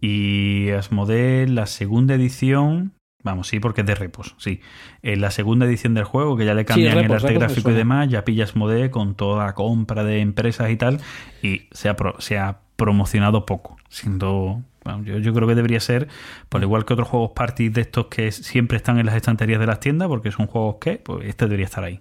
Y 0.00 0.70
Asmodee, 0.70 1.46
la 1.48 1.66
segunda 1.66 2.14
edición, 2.14 2.92
vamos, 3.22 3.48
sí, 3.48 3.60
porque 3.60 3.80
es 3.82 3.86
de 3.86 3.94
repos, 3.94 4.34
sí. 4.38 4.60
En 5.02 5.20
la 5.20 5.30
segunda 5.30 5.66
edición 5.66 5.94
del 5.94 6.04
juego, 6.04 6.36
que 6.36 6.44
ya 6.44 6.54
le 6.54 6.64
cambian 6.64 6.96
el 6.96 7.02
Repos, 7.04 7.16
arte 7.22 7.28
Repos 7.34 7.40
gráfico 7.48 7.70
y 7.70 7.74
demás, 7.74 8.08
ya 8.08 8.24
pilla 8.24 8.44
Asmodee 8.44 8.90
con 8.90 9.14
toda 9.14 9.54
compra 9.54 10.02
de 10.04 10.20
empresas 10.20 10.70
y 10.70 10.76
tal, 10.76 11.00
y 11.42 11.68
se 11.72 11.88
ha, 11.88 11.96
pro- 11.96 12.20
se 12.20 12.38
ha 12.38 12.60
promocionado 12.76 13.46
poco, 13.46 13.76
siendo... 13.88 14.62
bueno, 14.96 15.04
yo, 15.04 15.18
yo 15.18 15.34
creo 15.34 15.46
que 15.48 15.54
debería 15.54 15.80
ser, 15.80 16.08
por 16.48 16.62
igual 16.62 16.84
que 16.84 16.92
otros 16.94 17.08
juegos 17.08 17.32
party 17.34 17.68
de 17.68 17.82
estos 17.82 18.06
que 18.06 18.32
siempre 18.32 18.76
están 18.76 18.98
en 18.98 19.06
las 19.06 19.14
estanterías 19.16 19.60
de 19.60 19.66
las 19.66 19.80
tiendas, 19.80 20.08
porque 20.08 20.30
son 20.32 20.46
juegos 20.46 20.76
que, 20.80 20.96
pues 20.96 21.26
este 21.28 21.44
debería 21.46 21.66
estar 21.66 21.84
ahí. 21.84 22.00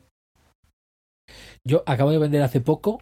Yo 1.63 1.83
acabo 1.85 2.11
de 2.11 2.17
vender 2.17 2.41
hace 2.41 2.61
poco 2.61 3.01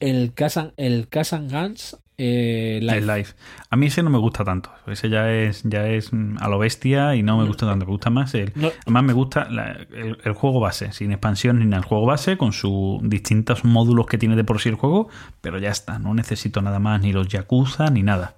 el 0.00 0.34
Kazan, 0.34 0.72
el 0.76 1.08
Guns 1.10 1.96
eh, 2.18 2.78
live. 2.82 3.26
A 3.70 3.76
mí 3.76 3.86
ese 3.86 4.02
no 4.02 4.10
me 4.10 4.18
gusta 4.18 4.44
tanto. 4.44 4.70
Ese 4.86 5.08
ya 5.08 5.32
es, 5.32 5.62
ya 5.64 5.88
es 5.88 6.12
mm, 6.12 6.36
a 6.40 6.48
lo 6.48 6.58
bestia 6.58 7.16
y 7.16 7.22
no 7.22 7.38
me 7.38 7.46
gusta 7.46 7.66
tanto. 7.66 7.86
Me 7.86 7.90
gusta 7.92 8.10
más 8.10 8.34
el. 8.34 8.52
No. 8.54 8.70
Además, 8.82 9.04
me 9.04 9.12
gusta 9.12 9.48
la- 9.50 9.72
el, 9.92 10.18
el 10.22 10.32
juego 10.34 10.60
base, 10.60 10.92
sin 10.92 11.10
expansión 11.10 11.58
ni 11.58 11.64
nada. 11.64 11.78
El 11.78 11.88
juego 11.88 12.04
base 12.06 12.36
con 12.36 12.52
sus 12.52 13.00
distintos 13.02 13.64
módulos 13.64 14.06
que 14.06 14.18
tiene 14.18 14.36
de 14.36 14.44
por 14.44 14.60
sí 14.60 14.68
el 14.68 14.74
juego, 14.74 15.08
pero 15.40 15.58
ya 15.58 15.70
está. 15.70 15.98
No 15.98 16.14
necesito 16.14 16.60
nada 16.62 16.78
más, 16.78 17.00
ni 17.00 17.12
los 17.12 17.28
Yakuza, 17.28 17.88
ni 17.90 18.02
nada. 18.02 18.34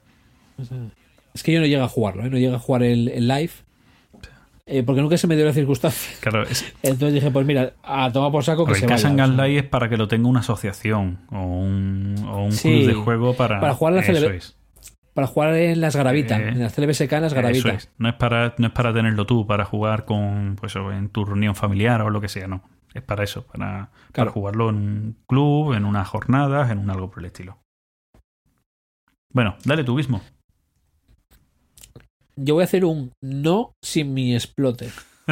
Es 1.35 1.43
que 1.43 1.53
yo 1.53 1.61
no 1.61 1.67
llego 1.67 1.85
a 1.85 1.89
jugarlo, 1.89 2.25
¿eh? 2.25 2.31
no 2.31 2.39
llego 2.39 2.55
a 2.57 2.59
jugar 2.59 2.83
el, 2.85 3.09
el 3.09 3.27
live. 3.29 3.51
eh, 4.67 4.83
porque 4.85 5.03
nunca 5.03 5.17
se 5.19 5.27
me 5.27 5.37
dio 5.37 5.45
la 5.45 5.53
circunstancia. 5.53 6.17
Claro, 6.21 6.43
es, 6.45 6.65
Entonces 6.83 7.15
dije, 7.15 7.31
pues 7.31 7.45
mira, 7.47 7.73
a 7.83 8.11
tomar 8.13 8.31
por 8.33 8.45
saco 8.45 8.65
que 8.65 8.73
el 8.73 8.79
se 8.79 8.87
vaya. 8.87 8.97
Kazan 8.97 9.21
o 9.21 9.27
sea. 9.37 9.47
Live 9.47 9.59
es 9.61 9.65
para 9.67 9.89
que 9.89 9.97
lo 9.97 10.07
tenga 10.09 10.29
una 10.29 10.41
asociación 10.41 11.19
o 11.31 11.41
un, 11.41 12.15
o 12.29 12.45
un 12.45 12.53
Sí, 12.53 12.71
club 12.71 12.87
de 12.87 12.95
juego 12.95 13.35
para. 13.35 13.61
para 13.61 13.75
jugar 13.75 13.95
a 13.95 13.97
la 13.97 14.03
Eso 14.03 14.31
es. 14.31 14.57
Para 15.13 15.27
jugar 15.29 15.55
en 15.55 15.81
las 15.81 15.95
Garavitas, 15.95 16.41
Eh, 16.41 16.49
en 16.49 16.59
las 16.61 16.75
CLBSK 16.75 17.13
en 17.13 17.23
las 17.23 17.33
Eso 17.33 17.37
Garavitas. 17.43 17.85
es. 17.85 17.91
No 17.99 18.09
es 18.09 18.15
para, 18.15 18.55
no 18.59 18.67
es 18.67 18.73
para 18.73 18.93
tenerlo 18.93 19.27
tú, 19.27 19.47
para 19.47 19.65
jugar 19.65 20.05
con, 20.07 20.57
pues, 20.59 20.75
en 20.77 21.09
tu 21.09 21.25
reunión 21.25 21.55
familiar 21.55 22.01
o 22.03 22.11
lo 22.11 22.21
que 22.21 22.29
sea, 22.29 22.49
no. 22.49 22.63
Es 22.95 23.03
para 23.03 23.23
eso, 23.25 23.45
para, 23.47 23.91
para 24.13 24.31
jugarlo 24.31 24.71
en 24.71 24.77
un 24.77 25.17
club, 25.27 25.75
en 25.75 25.85
unas 25.85 26.07
jornadas, 26.09 26.71
en 26.71 26.79
un 26.79 26.91
algo 26.91 27.11
por 27.11 27.21
el 27.21 27.27
estilo. 27.27 27.59
Bueno, 29.33 29.57
dale 29.65 29.83
tú 29.85 29.95
mismo. 29.97 30.21
Yo 32.37 32.55
voy 32.55 32.63
a 32.63 32.65
hacer 32.65 32.85
un 32.85 33.13
no 33.23 33.73
sin 33.83 34.15
mi 34.15 34.35
exploter. 34.35 34.91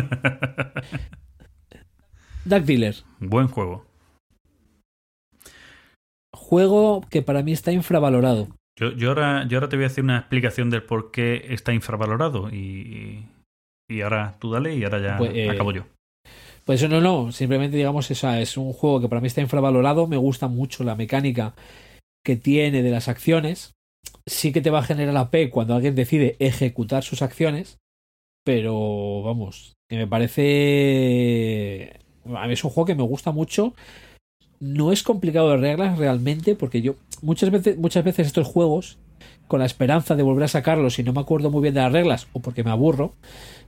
Duck 2.45 2.63
Dealer. 2.65 2.97
Buen 3.21 3.49
juego. 3.49 3.85
Juego 6.35 7.03
que 7.11 7.23
para 7.23 7.43
mí 7.43 7.53
está 7.53 7.73
infravalorado. 7.73 8.49
Yo, 8.79 8.93
yo, 8.93 9.09
ahora, 9.09 9.47
yo 9.49 9.59
ahora 9.59 9.69
te 9.69 9.77
voy 9.77 9.85
a 9.85 9.89
hacer 9.89 10.05
una 10.05 10.19
explicación 10.19 10.71
del 10.71 10.83
por 10.83 11.11
qué 11.11 11.47
está 11.51 11.73
infravalorado 11.73 12.49
y, 12.51 13.27
y 13.89 14.01
ahora 14.01 14.37
tú 14.39 14.51
dale 14.51 14.75
y 14.75 14.85
ahora 14.85 15.01
ya 15.01 15.19
Pues, 15.19 15.33
eh, 15.35 15.51
acabo 15.51 15.73
yo. 15.73 15.85
Pues 16.65 16.81
eso 16.81 16.89
no, 16.89 17.01
no. 17.01 17.33
Simplemente 17.33 17.77
digamos, 17.77 18.11
esa 18.11 18.41
es 18.41 18.57
un 18.57 18.73
juego 18.73 19.01
que 19.01 19.09
para 19.09 19.21
mí 19.21 19.27
está 19.27 19.41
infravalorado. 19.41 20.07
Me 20.07 20.17
gusta 20.17 20.49
mucho 20.49 20.85
la 20.85 20.95
mecánica 20.95 21.55
que 22.25 22.37
tiene 22.37 22.83
de 22.83 22.91
las 22.91 23.09
acciones. 23.09 23.73
Sí 24.27 24.53
que 24.53 24.61
te 24.61 24.71
va 24.71 24.81
a 24.81 24.85
generar 24.85 25.15
la 25.15 25.31
P 25.31 25.51
cuando 25.51 25.75
alguien 25.75 25.95
decide 25.95 26.37
ejecutar 26.39 27.03
sus 27.03 27.23
acciones. 27.23 27.79
Pero 28.45 29.23
vamos, 29.23 29.75
que 29.89 29.97
me 29.97 30.07
parece. 30.07 32.01
A 32.35 32.47
mí 32.47 32.53
es 32.55 32.65
un 32.65 32.71
juego 32.71 32.87
que 32.87 32.95
me 32.95 33.03
gusta 33.03 33.31
mucho. 33.33 33.75
No 34.61 34.93
es 34.93 35.03
complicado 35.03 35.51
de 35.51 35.57
reglas 35.57 35.99
realmente, 35.99 36.55
porque 36.55 36.83
yo 36.83 36.95
muchas 37.21 37.51
veces, 37.51 37.77
muchas 37.79 38.05
veces 38.05 38.27
estos 38.29 38.47
juegos, 38.47 38.99
con 39.49 39.61
la 39.61 39.67
esperanza 39.67 40.15
de 40.17 40.23
volver 40.23 40.45
a 40.45 40.49
sacarlos 40.49 40.99
y 40.99 41.03
no 41.03 41.13
me 41.13 41.21
acuerdo 41.21 41.51
muy 41.51 41.63
bien 41.63 41.75
de 41.75 41.81
las 41.81 41.93
reglas, 41.93 42.29
o 42.33 42.41
porque 42.41 42.65
me 42.65 42.71
aburro, 42.71 43.15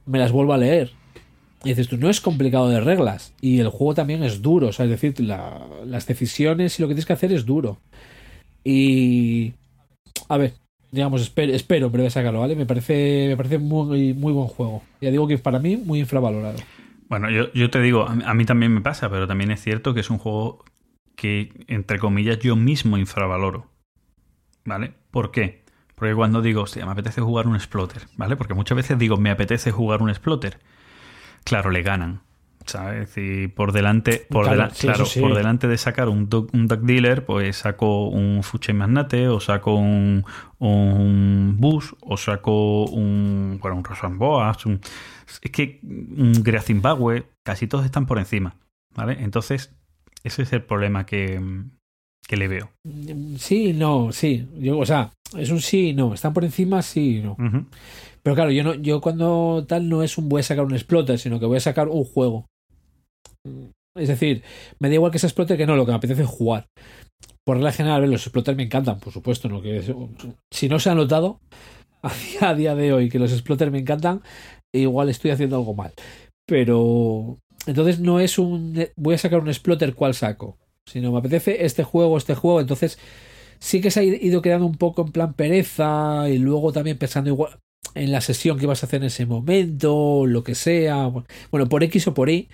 me 0.06 0.18
las 0.18 0.32
vuelvo 0.32 0.52
a 0.54 0.58
leer. 0.58 0.92
Y 1.64 1.70
dices 1.70 1.88
tú, 1.88 1.96
no 1.96 2.10
es 2.10 2.20
complicado 2.20 2.68
de 2.68 2.80
reglas. 2.80 3.32
Y 3.40 3.60
el 3.60 3.68
juego 3.70 3.94
también 3.94 4.22
es 4.22 4.42
duro. 4.42 4.68
O 4.68 4.72
sea, 4.72 4.84
es 4.84 4.90
decir, 4.90 5.18
la- 5.20 5.66
las 5.86 6.06
decisiones 6.06 6.78
y 6.78 6.82
lo 6.82 6.88
que 6.88 6.94
tienes 6.94 7.06
que 7.06 7.12
hacer 7.14 7.32
es 7.32 7.44
duro. 7.46 7.78
Y. 8.64 9.54
A 10.28 10.36
ver, 10.38 10.54
digamos, 10.90 11.22
espero, 11.22 11.52
espero 11.52 11.90
breve 11.90 12.10
sacarlo, 12.10 12.40
¿vale? 12.40 12.56
Me 12.56 12.66
parece, 12.66 13.26
me 13.28 13.36
parece 13.36 13.58
muy, 13.58 14.14
muy 14.14 14.32
buen 14.32 14.48
juego. 14.48 14.82
Ya 15.00 15.10
digo 15.10 15.26
que 15.26 15.38
para 15.38 15.58
mí, 15.58 15.76
muy 15.76 16.00
infravalorado. 16.00 16.58
Bueno, 17.08 17.30
yo, 17.30 17.52
yo 17.52 17.70
te 17.70 17.80
digo, 17.80 18.06
a 18.06 18.34
mí 18.34 18.44
también 18.44 18.72
me 18.72 18.80
pasa, 18.80 19.10
pero 19.10 19.26
también 19.26 19.50
es 19.50 19.62
cierto 19.62 19.94
que 19.94 20.00
es 20.00 20.10
un 20.10 20.18
juego 20.18 20.64
que, 21.16 21.64
entre 21.68 21.98
comillas, 21.98 22.38
yo 22.38 22.56
mismo 22.56 22.98
infravaloro. 22.98 23.70
¿Vale? 24.64 24.94
¿Por 25.10 25.30
qué? 25.30 25.64
Porque 25.94 26.14
cuando 26.14 26.42
digo, 26.42 26.62
hostia, 26.62 26.86
me 26.86 26.92
apetece 26.92 27.20
jugar 27.20 27.46
un 27.46 27.54
exploter, 27.54 28.02
¿vale? 28.16 28.36
Porque 28.36 28.54
muchas 28.54 28.76
veces 28.76 28.98
digo, 28.98 29.16
me 29.16 29.30
apetece 29.30 29.70
jugar 29.70 30.02
un 30.02 30.10
exploter. 30.10 30.58
Claro, 31.44 31.70
le 31.70 31.82
ganan. 31.82 32.22
¿Sabes? 32.66 33.12
Y 33.18 33.48
por 33.48 33.72
delante, 33.72 34.26
por, 34.30 34.46
Claro, 34.46 34.70
sí, 34.74 34.86
claro, 34.86 35.04
sí. 35.04 35.20
por 35.20 35.34
delante 35.34 35.68
de 35.68 35.76
sacar 35.76 36.08
un, 36.08 36.30
duck- 36.30 36.48
un 36.54 36.66
duck 36.66 36.80
dealer, 36.80 37.24
pues 37.26 37.56
saco 37.56 38.08
un 38.08 38.42
Fuche 38.42 38.72
Magnate, 38.72 39.28
o 39.28 39.38
saco 39.38 39.74
un, 39.74 40.24
un 40.58 41.56
Bus, 41.58 41.94
o 42.00 42.16
saco 42.16 42.84
un, 42.86 43.58
bueno, 43.60 43.76
un 43.76 43.84
Rosamboas, 43.84 44.64
un, 44.66 44.80
es 45.42 45.50
que 45.50 45.80
un 45.82 46.32
Great 46.42 46.64
Zimbabwe, 46.64 47.26
casi 47.44 47.66
todos 47.66 47.84
están 47.84 48.06
por 48.06 48.18
encima, 48.18 48.56
¿vale? 48.94 49.18
Entonces, 49.22 49.74
ese 50.22 50.42
es 50.42 50.52
el 50.54 50.62
problema 50.62 51.04
que, 51.04 51.38
que 52.26 52.36
le 52.38 52.48
veo. 52.48 52.70
Sí, 53.36 53.74
no, 53.74 54.10
sí. 54.12 54.48
Yo, 54.58 54.78
o 54.78 54.86
sea, 54.86 55.10
es 55.36 55.50
un 55.50 55.60
sí 55.60 55.88
y 55.90 55.92
no. 55.94 56.14
Están 56.14 56.32
por 56.32 56.44
encima, 56.44 56.80
sí 56.80 57.18
y 57.18 57.22
no. 57.22 57.36
Pero 58.22 58.34
claro, 58.34 58.50
yo 58.50 58.64
no, 58.64 58.72
yo 58.72 59.02
cuando 59.02 59.66
tal 59.68 59.86
no 59.90 60.02
es 60.02 60.16
un 60.16 60.30
voy 60.30 60.40
a 60.40 60.44
sacar 60.44 60.64
un 60.64 60.72
exploter, 60.72 61.18
sino 61.18 61.38
que 61.38 61.44
voy 61.44 61.58
a 61.58 61.60
sacar 61.60 61.88
un 61.88 62.04
juego. 62.04 62.46
Es 63.96 64.08
decir, 64.08 64.42
me 64.80 64.88
da 64.88 64.94
igual 64.94 65.12
que 65.12 65.18
sea 65.18 65.28
exploter 65.28 65.56
que 65.56 65.66
no, 65.66 65.76
lo 65.76 65.84
que 65.84 65.92
me 65.92 65.96
apetece 65.96 66.22
es 66.22 66.28
jugar. 66.28 66.66
Por 67.44 67.56
regla 67.56 67.72
general, 67.72 67.98
a 67.98 68.00
ver, 68.00 68.08
los 68.08 68.22
exploters 68.22 68.56
me 68.56 68.64
encantan, 68.64 68.98
por 68.98 69.12
supuesto, 69.12 69.48
¿no? 69.48 69.62
Que 69.62 69.82
si 70.52 70.68
no 70.68 70.80
se 70.80 70.90
ha 70.90 70.94
notado 70.94 71.40
a 72.40 72.54
día, 72.54 72.74
de 72.74 72.92
hoy 72.92 73.08
que 73.08 73.18
los 73.18 73.32
exploters 73.32 73.70
me 73.70 73.78
encantan, 73.78 74.22
igual 74.74 75.10
estoy 75.10 75.30
haciendo 75.30 75.56
algo 75.56 75.74
mal. 75.74 75.92
Pero 76.46 77.38
entonces 77.66 78.00
no 78.00 78.20
es 78.20 78.38
un 78.38 78.86
voy 78.96 79.14
a 79.14 79.18
sacar 79.18 79.40
un 79.40 79.48
exploter 79.48 79.94
cuál 79.94 80.14
saco, 80.14 80.58
sino 80.86 81.12
me 81.12 81.18
apetece 81.18 81.64
este 81.64 81.84
juego, 81.84 82.18
este 82.18 82.34
juego, 82.34 82.60
entonces 82.60 82.98
sí 83.58 83.80
que 83.80 83.90
se 83.90 84.00
ha 84.00 84.02
ido 84.02 84.42
quedando 84.42 84.66
un 84.66 84.76
poco 84.76 85.02
en 85.02 85.12
plan 85.12 85.34
pereza 85.34 86.28
y 86.28 86.38
luego 86.38 86.72
también 86.72 86.98
pensando 86.98 87.30
igual 87.30 87.58
en 87.94 88.10
la 88.10 88.20
sesión 88.20 88.58
que 88.58 88.66
vas 88.66 88.82
a 88.82 88.86
hacer 88.86 89.00
en 89.00 89.06
ese 89.06 89.24
momento, 89.24 90.26
lo 90.26 90.42
que 90.42 90.54
sea. 90.54 91.10
Bueno, 91.50 91.68
por 91.68 91.84
X 91.84 92.08
o 92.08 92.14
por 92.14 92.28
Y. 92.28 92.48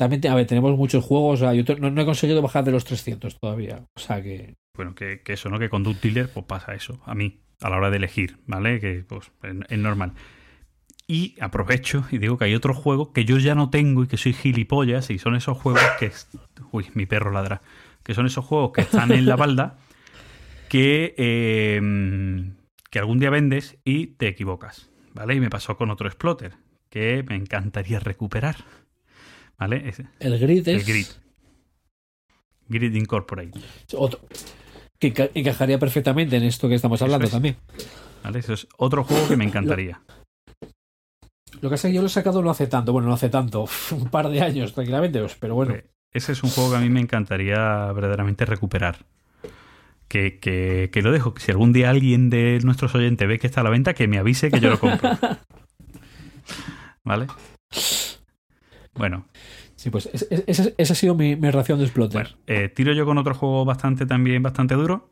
También, 0.00 0.26
a 0.28 0.34
ver, 0.34 0.46
tenemos 0.46 0.78
muchos 0.78 1.04
juegos. 1.04 1.42
o 1.42 1.44
sea, 1.44 1.52
yo 1.52 1.62
no, 1.76 2.00
he 2.00 2.04
conseguido 2.06 2.40
bajar 2.40 2.64
de 2.64 2.72
los 2.72 2.86
300 2.86 3.38
todavía. 3.38 3.84
O 3.94 4.00
sea 4.00 4.22
que. 4.22 4.54
Bueno, 4.74 4.94
que, 4.94 5.20
eso, 5.26 5.50
¿no? 5.50 5.58
Que 5.58 5.68
con 5.68 5.82
Duck 5.82 6.00
Dealer, 6.00 6.30
pues 6.32 6.46
pasa 6.46 6.72
eso, 6.72 7.02
a 7.04 7.14
mí, 7.14 7.42
a 7.60 7.68
la 7.68 7.76
hora 7.76 7.90
de 7.90 7.98
elegir, 7.98 8.38
¿vale? 8.46 8.80
Que 8.80 9.04
pues 9.06 9.30
es, 9.42 9.78
normal. 9.78 10.14
Y 11.06 11.36
aprovecho 11.38 12.06
y 12.10 12.16
digo 12.16 12.38
que 12.38 12.46
hay 12.46 12.54
otro 12.54 12.72
juego 12.72 13.12
que 13.12 13.26
yo 13.26 13.36
ya 13.36 13.54
no 13.54 13.68
tengo 13.68 14.02
y 14.02 14.06
que 14.06 14.16
soy 14.16 14.32
gilipollas 14.32 15.10
y 15.10 15.18
son 15.18 15.36
esos 15.36 15.58
juegos 15.58 15.82
que... 15.98 16.10
Uy, 16.72 16.86
mi 16.94 17.04
perro 17.04 17.30
ladra. 17.30 17.60
Que 18.02 18.14
son 18.14 18.24
esos 18.24 18.46
juegos 18.46 18.72
que 18.72 18.80
están 18.80 19.12
en 19.12 19.26
la 19.26 19.36
balda 19.36 19.76
que, 20.70 21.14
eh, 21.18 21.78
que 22.88 22.98
algún 22.98 23.18
día 23.18 23.28
vendes 23.28 23.76
y 23.84 24.06
te 24.06 24.28
equivocas, 24.28 24.90
¿vale? 25.12 25.34
Y 25.34 25.40
me 25.40 25.50
pasó 25.50 25.76
con 25.76 25.90
otro 25.90 26.08
Exploter 26.08 26.54
que 26.90 27.24
me 27.26 27.36
encantaría 27.36 28.00
recuperar, 28.00 28.56
¿vale? 29.60 29.92
El 30.18 30.38
grid 30.38 30.66
el 30.68 30.76
es. 30.78 30.86
Grid. 30.86 31.06
Grid 32.68 32.94
Incorporate. 32.94 33.52
Otro, 33.96 34.20
que 34.98 35.12
enca- 35.14 35.30
encajaría 35.34 35.78
perfectamente 35.78 36.36
en 36.36 36.42
esto 36.44 36.68
que 36.68 36.74
estamos 36.74 37.00
hablando 37.02 37.26
es. 37.26 37.30
también. 37.32 37.56
¿Vale? 38.24 38.38
Eso 38.40 38.52
es 38.54 38.66
otro 38.78 39.04
juego 39.04 39.28
que 39.28 39.36
me 39.36 39.44
encantaría. 39.48 40.00
Lo 41.60 41.68
que 41.68 41.74
pasa 41.74 41.88
es 41.88 41.92
que 41.92 41.96
yo 41.96 42.00
lo 42.00 42.06
he 42.06 42.10
sacado 42.10 42.42
no 42.42 42.50
hace 42.50 42.66
tanto. 42.66 42.92
Bueno, 42.92 43.08
no 43.08 43.14
hace 43.14 43.28
tanto. 43.28 43.66
Un 43.92 44.08
par 44.08 44.28
de 44.30 44.40
años, 44.40 44.72
tranquilamente. 44.72 45.20
pues, 45.20 45.36
Pero 45.38 45.54
bueno. 45.54 45.72
Pues, 45.72 45.84
Ese 46.12 46.32
es 46.32 46.42
un 46.42 46.50
juego 46.50 46.70
que 46.70 46.76
a 46.76 46.80
mí 46.80 46.88
me 46.90 47.00
encantaría 47.00 47.92
verdaderamente 47.92 48.44
recuperar. 48.44 49.04
Que, 50.08 50.38
que, 50.40 50.90
que 50.92 51.02
lo 51.02 51.12
dejo. 51.12 51.34
Si 51.38 51.50
algún 51.52 51.72
día 51.72 51.90
alguien 51.90 52.30
de 52.30 52.58
nuestros 52.64 52.94
oyentes 52.94 53.28
ve 53.28 53.38
que 53.38 53.46
está 53.46 53.60
a 53.60 53.64
la 53.64 53.70
venta, 53.70 53.94
que 53.94 54.08
me 54.08 54.18
avise 54.18 54.50
que 54.50 54.58
yo 54.60 54.70
lo 54.70 54.78
compro. 54.80 55.10
¿Vale? 57.04 57.26
Bueno, 59.00 59.24
Sí, 59.76 59.88
pues 59.88 60.10
es- 60.12 60.28
es- 60.30 60.44
esa, 60.46 60.70
esa 60.76 60.92
ha 60.92 60.96
sido 60.96 61.14
mi, 61.14 61.36
mi 61.36 61.50
ración 61.50 61.78
de 61.78 61.90
bueno 61.94 62.28
eh, 62.46 62.68
tiro 62.68 62.92
yo 62.92 63.06
con 63.06 63.16
otro 63.16 63.34
juego 63.34 63.64
bastante 63.64 64.04
también 64.04 64.42
bastante 64.42 64.74
duro. 64.74 65.08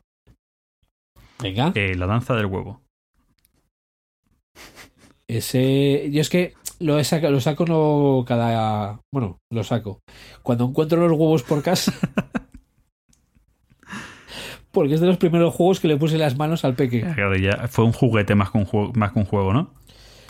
Venga. 1.41 1.71
eh, 1.73 1.95
la 1.95 2.05
danza 2.05 2.35
del 2.35 2.45
huevo. 2.45 2.83
Ese. 5.27 6.07
Yo 6.11 6.21
es 6.21 6.29
que 6.29 6.53
lo, 6.79 6.99
he 6.99 7.03
saca- 7.03 7.31
lo 7.31 7.41
saco 7.41 7.65
no 7.65 8.23
cada. 8.27 8.99
Bueno, 9.11 9.39
lo 9.51 9.63
saco. 9.63 10.01
Cuando 10.43 10.65
encuentro 10.65 10.99
los 11.07 11.17
huevos 11.17 11.41
por 11.41 11.63
casa. 11.63 11.91
Porque 14.71 14.93
es 14.93 15.01
de 15.01 15.07
los 15.07 15.17
primeros 15.17 15.55
juegos 15.55 15.79
que 15.79 15.87
le 15.87 15.97
puse 15.97 16.19
las 16.19 16.37
manos 16.37 16.63
al 16.63 16.75
peque. 16.75 17.01
Claro, 17.01 17.35
ya 17.35 17.67
fue 17.69 17.85
un 17.85 17.91
juguete 17.93 18.35
más 18.35 18.51
que 18.51 18.59
un 18.59 18.65
juego, 18.65 18.93
más 18.93 19.13
que 19.13 19.19
un 19.19 19.25
juego 19.25 19.51
¿no? 19.51 19.73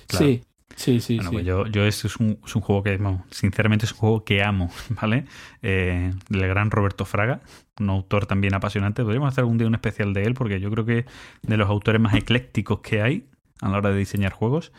Claro. 0.08 0.26
Sí, 0.26 0.44
sí, 0.80 1.00
sí. 1.00 1.16
Bueno, 1.18 1.30
sí. 1.30 1.36
pues 1.36 1.46
yo, 1.46 1.68
yo 1.68 1.86
es 1.86 2.16
un, 2.18 2.40
es 2.46 2.56
un 2.56 2.62
juego 2.62 2.84
que, 2.84 2.98
vamos, 2.98 3.22
sinceramente, 3.32 3.86
es 3.86 3.92
un 3.92 3.98
juego 3.98 4.24
que 4.24 4.44
amo, 4.44 4.72
¿vale? 5.02 5.26
Eh, 5.62 6.14
del 6.30 6.48
gran 6.48 6.72
Roberto 6.72 7.06
Fraga, 7.06 7.42
un 7.80 7.90
autor 7.90 8.26
también 8.26 8.54
apasionante. 8.54 9.04
Podríamos 9.04 9.30
hacer 9.30 9.44
algún 9.44 9.58
día 9.58 9.68
un 9.68 9.76
especial 9.76 10.14
de 10.14 10.24
él, 10.24 10.34
porque 10.34 10.60
yo 10.60 10.72
creo 10.72 10.86
que 10.86 11.06
de 11.42 11.58
los 11.58 11.70
autores 11.70 12.02
más 12.02 12.14
eclécticos 12.16 12.80
que 12.80 13.02
hay 13.02 13.28
a 13.62 13.70
la 13.70 13.78
hora 13.78 13.92
de 13.92 13.98
diseñar 13.98 14.32
juegos. 14.32 14.72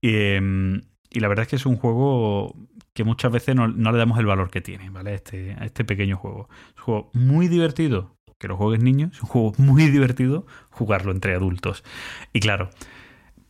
Eh, 0.00 0.80
y 1.14 1.20
la 1.20 1.28
verdad 1.28 1.42
es 1.42 1.48
que 1.48 1.56
es 1.56 1.66
un 1.66 1.76
juego 1.76 2.56
que 2.94 3.04
muchas 3.04 3.30
veces 3.32 3.54
no, 3.54 3.68
no 3.68 3.92
le 3.92 3.98
damos 3.98 4.18
el 4.18 4.26
valor 4.26 4.50
que 4.50 4.60
tiene, 4.60 4.90
¿vale? 4.90 5.14
Este, 5.14 5.56
a 5.58 5.64
este 5.64 5.84
pequeño 5.84 6.16
juego. 6.16 6.48
Es 6.68 6.78
un 6.78 6.84
juego 6.84 7.10
muy 7.12 7.48
divertido, 7.48 8.16
que 8.38 8.48
lo 8.48 8.56
juegues 8.56 8.82
niños, 8.82 9.12
es 9.12 9.22
un 9.22 9.28
juego 9.28 9.52
muy 9.58 9.86
divertido 9.90 10.46
jugarlo 10.70 11.12
entre 11.12 11.34
adultos. 11.34 11.84
Y 12.32 12.40
claro, 12.40 12.70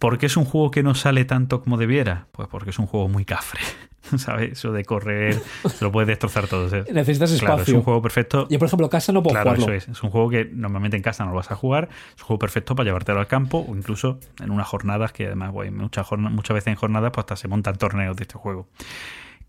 ¿por 0.02 0.18
qué 0.18 0.26
es 0.26 0.36
un 0.36 0.44
juego 0.44 0.72
que 0.72 0.82
no 0.82 0.96
sale 0.96 1.24
tanto 1.24 1.62
como 1.62 1.76
debiera? 1.76 2.26
Pues 2.32 2.48
porque 2.48 2.70
es 2.70 2.78
un 2.80 2.86
juego 2.86 3.08
muy 3.08 3.24
cafre. 3.24 3.60
¿Sabes? 4.18 4.52
Eso 4.58 4.72
de 4.72 4.84
correr, 4.84 5.40
se 5.68 5.84
lo 5.84 5.92
puedes 5.92 6.08
destrozar 6.08 6.48
todo. 6.48 6.64
Necesitas 6.92 7.30
espacio. 7.30 7.38
Claro, 7.46 7.62
es 7.62 7.68
un 7.68 7.82
juego 7.82 8.02
perfecto. 8.02 8.48
Yo, 8.50 8.58
por 8.58 8.66
ejemplo, 8.66 8.90
casa 8.90 9.12
no 9.12 9.22
puedo 9.22 9.34
Claro, 9.34 9.50
jugarlo. 9.54 9.72
eso 9.76 9.90
es. 9.92 9.96
Es 9.96 10.02
un 10.02 10.10
juego 10.10 10.28
que 10.28 10.50
normalmente 10.52 10.96
en 10.96 11.04
casa 11.04 11.24
no 11.24 11.30
lo 11.30 11.36
vas 11.36 11.52
a 11.52 11.54
jugar. 11.54 11.88
Es 12.16 12.20
un 12.22 12.26
juego 12.26 12.38
perfecto 12.40 12.74
para 12.74 12.84
llevártelo 12.88 13.20
al 13.20 13.28
campo 13.28 13.64
o 13.66 13.76
incluso 13.76 14.18
en 14.42 14.50
unas 14.50 14.66
jornadas 14.66 15.12
que 15.12 15.26
además, 15.26 15.52
muchas, 15.70 16.04
jorna- 16.04 16.30
muchas 16.30 16.54
veces 16.56 16.66
en 16.72 16.74
jornadas 16.74 17.12
pues 17.12 17.22
hasta 17.22 17.36
se 17.36 17.46
montan 17.46 17.76
torneos 17.78 18.16
de 18.16 18.22
este 18.24 18.34
juego. 18.34 18.66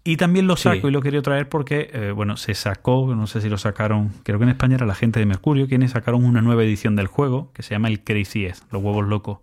Y 0.03 0.17
también 0.17 0.45
lo 0.47 0.55
saco 0.55 0.81
Sí. 0.81 0.87
y 0.87 0.91
lo 0.91 1.01
quería 1.01 1.21
traer 1.23 1.49
porque, 1.49 1.89
eh, 1.91 2.11
bueno, 2.11 2.37
se 2.37 2.53
sacó, 2.53 3.15
no 3.15 3.25
sé 3.25 3.41
si 3.41 3.49
lo 3.49 3.57
sacaron, 3.57 4.11
creo 4.23 4.37
que 4.37 4.43
en 4.43 4.49
España 4.49 4.75
era 4.75 4.85
la 4.85 4.95
gente 4.95 5.19
de 5.19 5.25
Mercurio, 5.25 5.67
quienes 5.67 5.91
sacaron 5.91 6.23
una 6.25 6.41
nueva 6.41 6.61
edición 6.63 6.95
del 6.95 7.07
juego 7.07 7.51
que 7.53 7.63
se 7.63 7.71
llama 7.73 7.87
el 7.87 8.03
Crazy 8.03 8.45
S, 8.45 8.61
los 8.69 8.83
huevos 8.83 9.07
locos. 9.07 9.39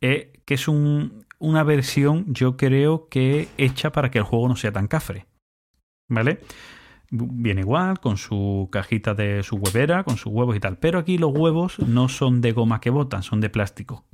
Eh, 0.00 0.32
que 0.44 0.54
es 0.54 0.68
un- 0.68 1.24
una 1.38 1.62
versión, 1.62 2.24
yo 2.32 2.56
creo 2.56 3.08
que 3.08 3.48
hecha 3.58 3.92
para 3.92 4.10
que 4.10 4.18
el 4.18 4.24
juego 4.24 4.48
no 4.48 4.56
sea 4.56 4.72
tan 4.72 4.88
cafre. 4.88 5.26
¿Vale? 6.08 6.40
Viene 7.10 7.62
igual, 7.62 8.00
con 8.00 8.16
su 8.16 8.68
cajita 8.70 9.14
de 9.14 9.42
su 9.42 9.56
huevera, 9.56 10.04
con 10.04 10.16
sus 10.16 10.32
huevos 10.32 10.56
y 10.56 10.60
tal. 10.60 10.78
Pero 10.78 10.98
aquí 10.98 11.16
los 11.18 11.32
huevos 11.32 11.78
no 11.78 12.08
son 12.08 12.40
de 12.40 12.52
goma 12.52 12.80
que 12.80 12.90
botan, 12.90 13.22
son 13.22 13.40
de 13.40 13.50
plástico. 13.50 14.04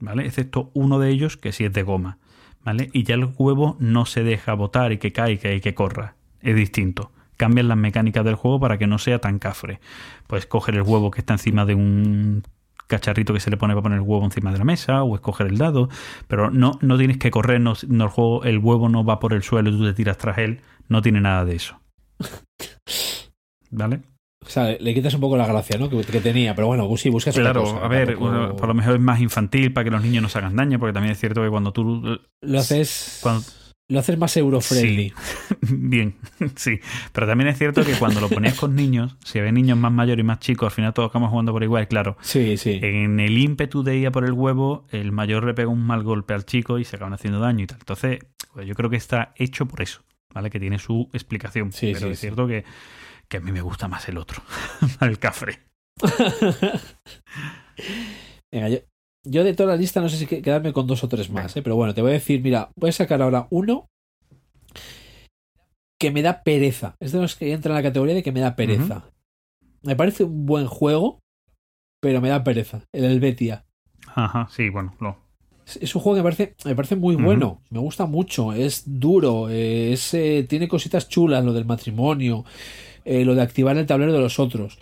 ¿Vale? 0.00 0.26
Excepto 0.26 0.70
uno 0.74 0.98
de 0.98 1.10
ellos 1.10 1.36
que 1.36 1.52
sí 1.52 1.64
es 1.64 1.72
de 1.72 1.82
goma. 1.82 2.18
¿Vale? 2.64 2.90
Y 2.92 3.04
ya 3.04 3.14
el 3.14 3.30
huevo 3.38 3.76
no 3.80 4.06
se 4.06 4.22
deja 4.22 4.54
botar 4.54 4.92
y 4.92 4.98
que 4.98 5.12
caiga 5.12 5.52
y 5.52 5.60
que 5.60 5.74
corra. 5.74 6.16
Es 6.40 6.54
distinto. 6.54 7.12
Cambian 7.36 7.68
las 7.68 7.78
mecánicas 7.78 8.24
del 8.24 8.34
juego 8.34 8.60
para 8.60 8.78
que 8.78 8.86
no 8.86 8.98
sea 8.98 9.18
tan 9.20 9.38
cafre. 9.38 9.80
Puedes 10.26 10.46
coger 10.46 10.74
el 10.76 10.82
huevo 10.82 11.10
que 11.10 11.20
está 11.20 11.34
encima 11.34 11.64
de 11.64 11.74
un 11.74 12.42
cacharrito 12.88 13.32
que 13.32 13.40
se 13.40 13.50
le 13.50 13.56
pone 13.56 13.74
para 13.74 13.82
poner 13.82 13.98
el 13.98 14.04
huevo 14.04 14.24
encima 14.24 14.52
de 14.52 14.58
la 14.58 14.64
mesa 14.64 15.02
o 15.02 15.14
escoger 15.14 15.46
el 15.46 15.58
dado, 15.58 15.88
pero 16.28 16.50
no, 16.50 16.78
no 16.82 16.98
tienes 16.98 17.18
que 17.18 17.30
correr, 17.30 17.60
no, 17.60 17.74
no 17.88 18.04
el, 18.04 18.10
juego, 18.10 18.44
el 18.44 18.58
huevo 18.58 18.88
no 18.88 19.04
va 19.04 19.18
por 19.20 19.32
el 19.32 19.42
suelo 19.42 19.70
y 19.70 19.76
tú 19.78 19.84
te 19.84 19.94
tiras 19.94 20.18
tras 20.18 20.38
él, 20.38 20.60
no 20.88 21.00
tiene 21.02 21.20
nada 21.20 21.44
de 21.44 21.56
eso. 21.56 21.80
¿Vale? 23.70 24.00
O 24.44 24.48
sea, 24.48 24.76
le 24.78 24.92
quitas 24.92 25.14
un 25.14 25.20
poco 25.20 25.36
la 25.36 25.46
gracia, 25.46 25.78
¿no? 25.78 25.88
Que, 25.88 26.00
que 26.00 26.20
tenía, 26.20 26.54
pero 26.54 26.66
bueno, 26.66 26.88
sí, 26.96 27.08
buscas 27.10 27.32
otra 27.34 27.52
Claro, 27.52 27.62
cosa, 27.62 27.84
a 27.84 27.88
ver, 27.88 28.08
tampoco- 28.18 28.56
por 28.56 28.68
lo 28.68 28.74
mejor 28.74 28.94
es 28.94 29.00
más 29.00 29.20
infantil 29.20 29.72
para 29.72 29.84
que 29.84 29.90
los 29.90 30.02
niños 30.02 30.22
no 30.22 30.28
se 30.28 30.38
hagan 30.38 30.56
daño, 30.56 30.78
porque 30.80 30.92
también 30.92 31.12
es 31.12 31.20
cierto 31.20 31.42
que 31.42 31.48
cuando 31.48 31.72
tú... 31.72 32.02
eh, 32.06 32.18
Lo 32.42 32.58
haces, 32.58 33.20
Cuando- 33.22 33.44
lo 33.92 34.00
haces 34.00 34.18
más 34.18 34.36
euro-friendly. 34.36 35.12
Bien, 35.60 36.16
sí. 36.56 36.80
Pero 37.12 37.26
también 37.26 37.48
es 37.48 37.58
cierto 37.58 37.84
que 37.84 37.92
cuando 37.92 38.20
lo 38.20 38.28
ponías 38.28 38.54
con 38.58 38.74
niños, 38.74 39.16
si 39.24 39.38
había 39.38 39.52
niños 39.52 39.78
más 39.78 39.92
mayores 39.92 40.22
y 40.22 40.26
más 40.26 40.40
chicos, 40.40 40.66
al 40.66 40.72
final 40.72 40.94
todos 40.94 41.10
acabamos 41.10 41.30
jugando 41.30 41.52
por 41.52 41.62
igual, 41.62 41.86
claro. 41.88 42.16
Sí, 42.22 42.56
sí. 42.56 42.80
En 42.82 43.20
el 43.20 43.38
ímpetu 43.38 43.82
de 43.82 43.96
ir 43.96 44.06
a 44.06 44.10
por 44.10 44.24
el 44.24 44.32
huevo, 44.32 44.86
el 44.90 45.12
mayor 45.12 45.44
le 45.44 45.54
pega 45.54 45.68
un 45.68 45.86
mal 45.86 46.02
golpe 46.02 46.34
al 46.34 46.44
chico 46.44 46.78
y 46.78 46.84
se 46.84 46.96
acaban 46.96 47.12
haciendo 47.12 47.38
daño 47.38 47.64
y 47.64 47.66
tal. 47.66 47.78
Entonces, 47.78 48.18
pues 48.52 48.66
yo 48.66 48.74
creo 48.74 48.90
que 48.90 48.96
está 48.96 49.34
hecho 49.36 49.66
por 49.66 49.82
eso, 49.82 50.02
¿vale? 50.34 50.50
Que 50.50 50.58
tiene 50.58 50.78
su 50.78 51.08
explicación. 51.12 51.72
Sí, 51.72 51.92
pero 51.92 52.06
sí, 52.06 52.12
es 52.12 52.18
sí. 52.18 52.26
cierto 52.26 52.46
que, 52.46 52.64
que 53.28 53.36
a 53.36 53.40
mí 53.40 53.52
me 53.52 53.60
gusta 53.60 53.88
más 53.88 54.08
el 54.08 54.18
otro, 54.18 54.42
el 55.00 55.18
cafre. 55.18 55.60
Venga, 58.50 58.68
yo, 58.68 58.78
yo 59.24 59.44
de 59.44 59.54
toda 59.54 59.70
la 59.70 59.76
lista 59.76 60.00
no 60.00 60.08
sé 60.08 60.16
si 60.16 60.26
que- 60.26 60.42
quedarme 60.42 60.72
con 60.72 60.86
dos 60.86 61.04
o 61.04 61.08
tres 61.08 61.30
más, 61.30 61.56
¿eh? 61.56 61.62
pero 61.62 61.76
bueno, 61.76 61.94
te 61.94 62.02
voy 62.02 62.10
a 62.10 62.14
decir, 62.14 62.40
mira, 62.42 62.70
voy 62.76 62.90
a 62.90 62.92
sacar 62.92 63.22
ahora 63.22 63.46
uno 63.50 63.86
que 65.98 66.10
me 66.10 66.22
da 66.22 66.42
pereza. 66.42 66.96
Es 67.00 67.12
de 67.12 67.20
los 67.20 67.36
que 67.36 67.52
entra 67.52 67.70
en 67.70 67.76
la 67.76 67.82
categoría 67.82 68.14
de 68.14 68.22
que 68.22 68.32
me 68.32 68.40
da 68.40 68.56
pereza. 68.56 69.04
Me 69.82 69.94
parece 69.96 70.24
un 70.24 70.46
buen 70.46 70.66
juego, 70.66 71.20
pero 72.00 72.20
me 72.20 72.28
da 72.28 72.42
pereza. 72.42 72.82
El 72.92 73.04
Helvetia. 73.04 73.64
Ajá, 74.14 74.48
sí, 74.50 74.68
bueno, 74.68 74.94
lo, 75.00 75.16
Es, 75.80 75.94
un 75.94 76.02
juego 76.02 76.16
que 76.16 76.22
me 76.22 76.24
parece, 76.24 76.56
me 76.64 76.74
parece 76.74 76.96
muy 76.96 77.14
bueno. 77.14 77.62
Me 77.70 77.78
gusta 77.78 78.06
mucho. 78.06 78.52
Es 78.52 78.82
duro. 78.86 79.48
eh, 79.48 79.92
es, 79.92 80.12
eh, 80.14 80.44
tiene 80.48 80.66
cositas 80.66 81.08
chulas, 81.08 81.44
lo 81.44 81.52
del 81.52 81.64
matrimonio, 81.66 82.44
eh, 83.04 83.24
lo 83.24 83.36
de 83.36 83.42
activar 83.42 83.76
el 83.76 83.86
tablero 83.86 84.12
de 84.12 84.20
los 84.20 84.40
otros. 84.40 84.78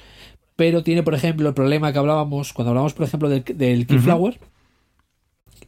Pero 0.61 0.83
tiene, 0.83 1.03
por 1.03 1.15
ejemplo, 1.15 1.49
el 1.49 1.55
problema 1.55 1.91
que 1.91 1.99
hablábamos, 2.01 2.53
cuando 2.53 2.73
hablamos, 2.73 2.93
por 2.93 3.07
ejemplo, 3.07 3.31
del, 3.31 3.43
del 3.45 3.87
Keyflower. 3.87 4.39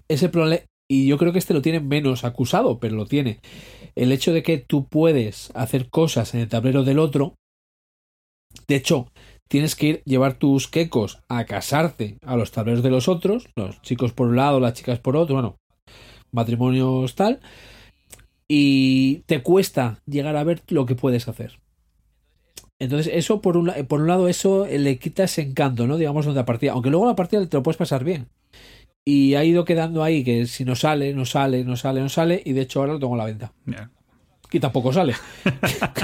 Ese 0.07 0.29
problema. 0.29 0.65
Y 0.87 1.07
yo 1.07 1.17
creo 1.17 1.33
que 1.33 1.39
este 1.39 1.55
lo 1.55 1.63
tiene 1.63 1.81
menos 1.81 2.25
acusado, 2.25 2.79
pero 2.79 2.95
lo 2.95 3.07
tiene. 3.07 3.41
El 3.95 4.13
hecho 4.13 4.35
de 4.35 4.43
que 4.43 4.59
tú 4.59 4.87
puedes 4.87 5.51
hacer 5.55 5.89
cosas 5.89 6.35
en 6.35 6.41
el 6.41 6.49
tablero 6.51 6.85
del 6.85 6.99
otro. 6.99 7.37
De 8.69 8.75
hecho, 8.75 9.09
tienes 9.49 9.77
que 9.77 9.87
ir 9.87 10.03
llevar 10.05 10.35
tus 10.35 10.69
quecos 10.69 11.21
a 11.27 11.47
casarte 11.47 12.19
a 12.21 12.37
los 12.37 12.53
tableros 12.53 12.83
de 12.83 12.91
los 12.91 13.09
otros, 13.09 13.49
los 13.57 13.81
chicos 13.81 14.13
por 14.13 14.29
un 14.29 14.37
lado, 14.37 14.61
las 14.61 14.75
chicas 14.75 14.99
por 14.99 15.17
otro, 15.17 15.37
bueno, 15.37 15.57
matrimonios 16.33 17.15
tal, 17.15 17.41
y 18.47 19.21
te 19.25 19.43
cuesta 19.43 20.03
llegar 20.05 20.37
a 20.37 20.45
ver 20.45 20.61
lo 20.69 20.85
que 20.85 20.97
puedes 20.97 21.29
hacer. 21.29 21.62
Entonces, 22.83 23.13
eso 23.15 23.41
por 23.41 23.57
un, 23.57 23.73
por 23.87 24.01
un 24.01 24.09
lado, 24.09 24.27
eso 24.27 24.67
le 24.67 24.99
quita 24.99 25.23
ese 25.23 25.43
encanto, 25.43 25.87
¿no? 25.87 25.99
Digamos, 25.99 26.27
de 26.27 26.33
la 26.33 26.45
partida. 26.45 26.73
Aunque 26.73 26.91
luego 26.91 27.07
la 27.07 27.15
partida 27.15 27.47
te 27.47 27.57
lo 27.57 27.63
puedes 27.63 27.77
pasar 27.77 28.03
bien. 28.03 28.27
Y 29.05 29.35
ha 29.35 29.45
ido 29.45 29.65
quedando 29.65 30.03
ahí 30.03 30.25
que 30.25 30.47
si 30.47 30.65
no 30.65 30.75
sale, 30.75 31.15
no 31.15 31.25
sale, 31.25 31.63
no 31.65 31.77
sale, 31.77 32.01
no 32.01 32.09
sale, 32.09 32.43
y 32.45 32.53
de 32.53 32.63
hecho 32.63 32.81
ahora 32.81 32.95
lo 32.95 32.99
tengo 32.99 33.15
a 33.15 33.19
la 33.19 33.25
venta. 33.27 33.53
ya. 33.67 33.89
Y 34.51 34.59
tampoco 34.59 34.93
sale. 34.93 35.15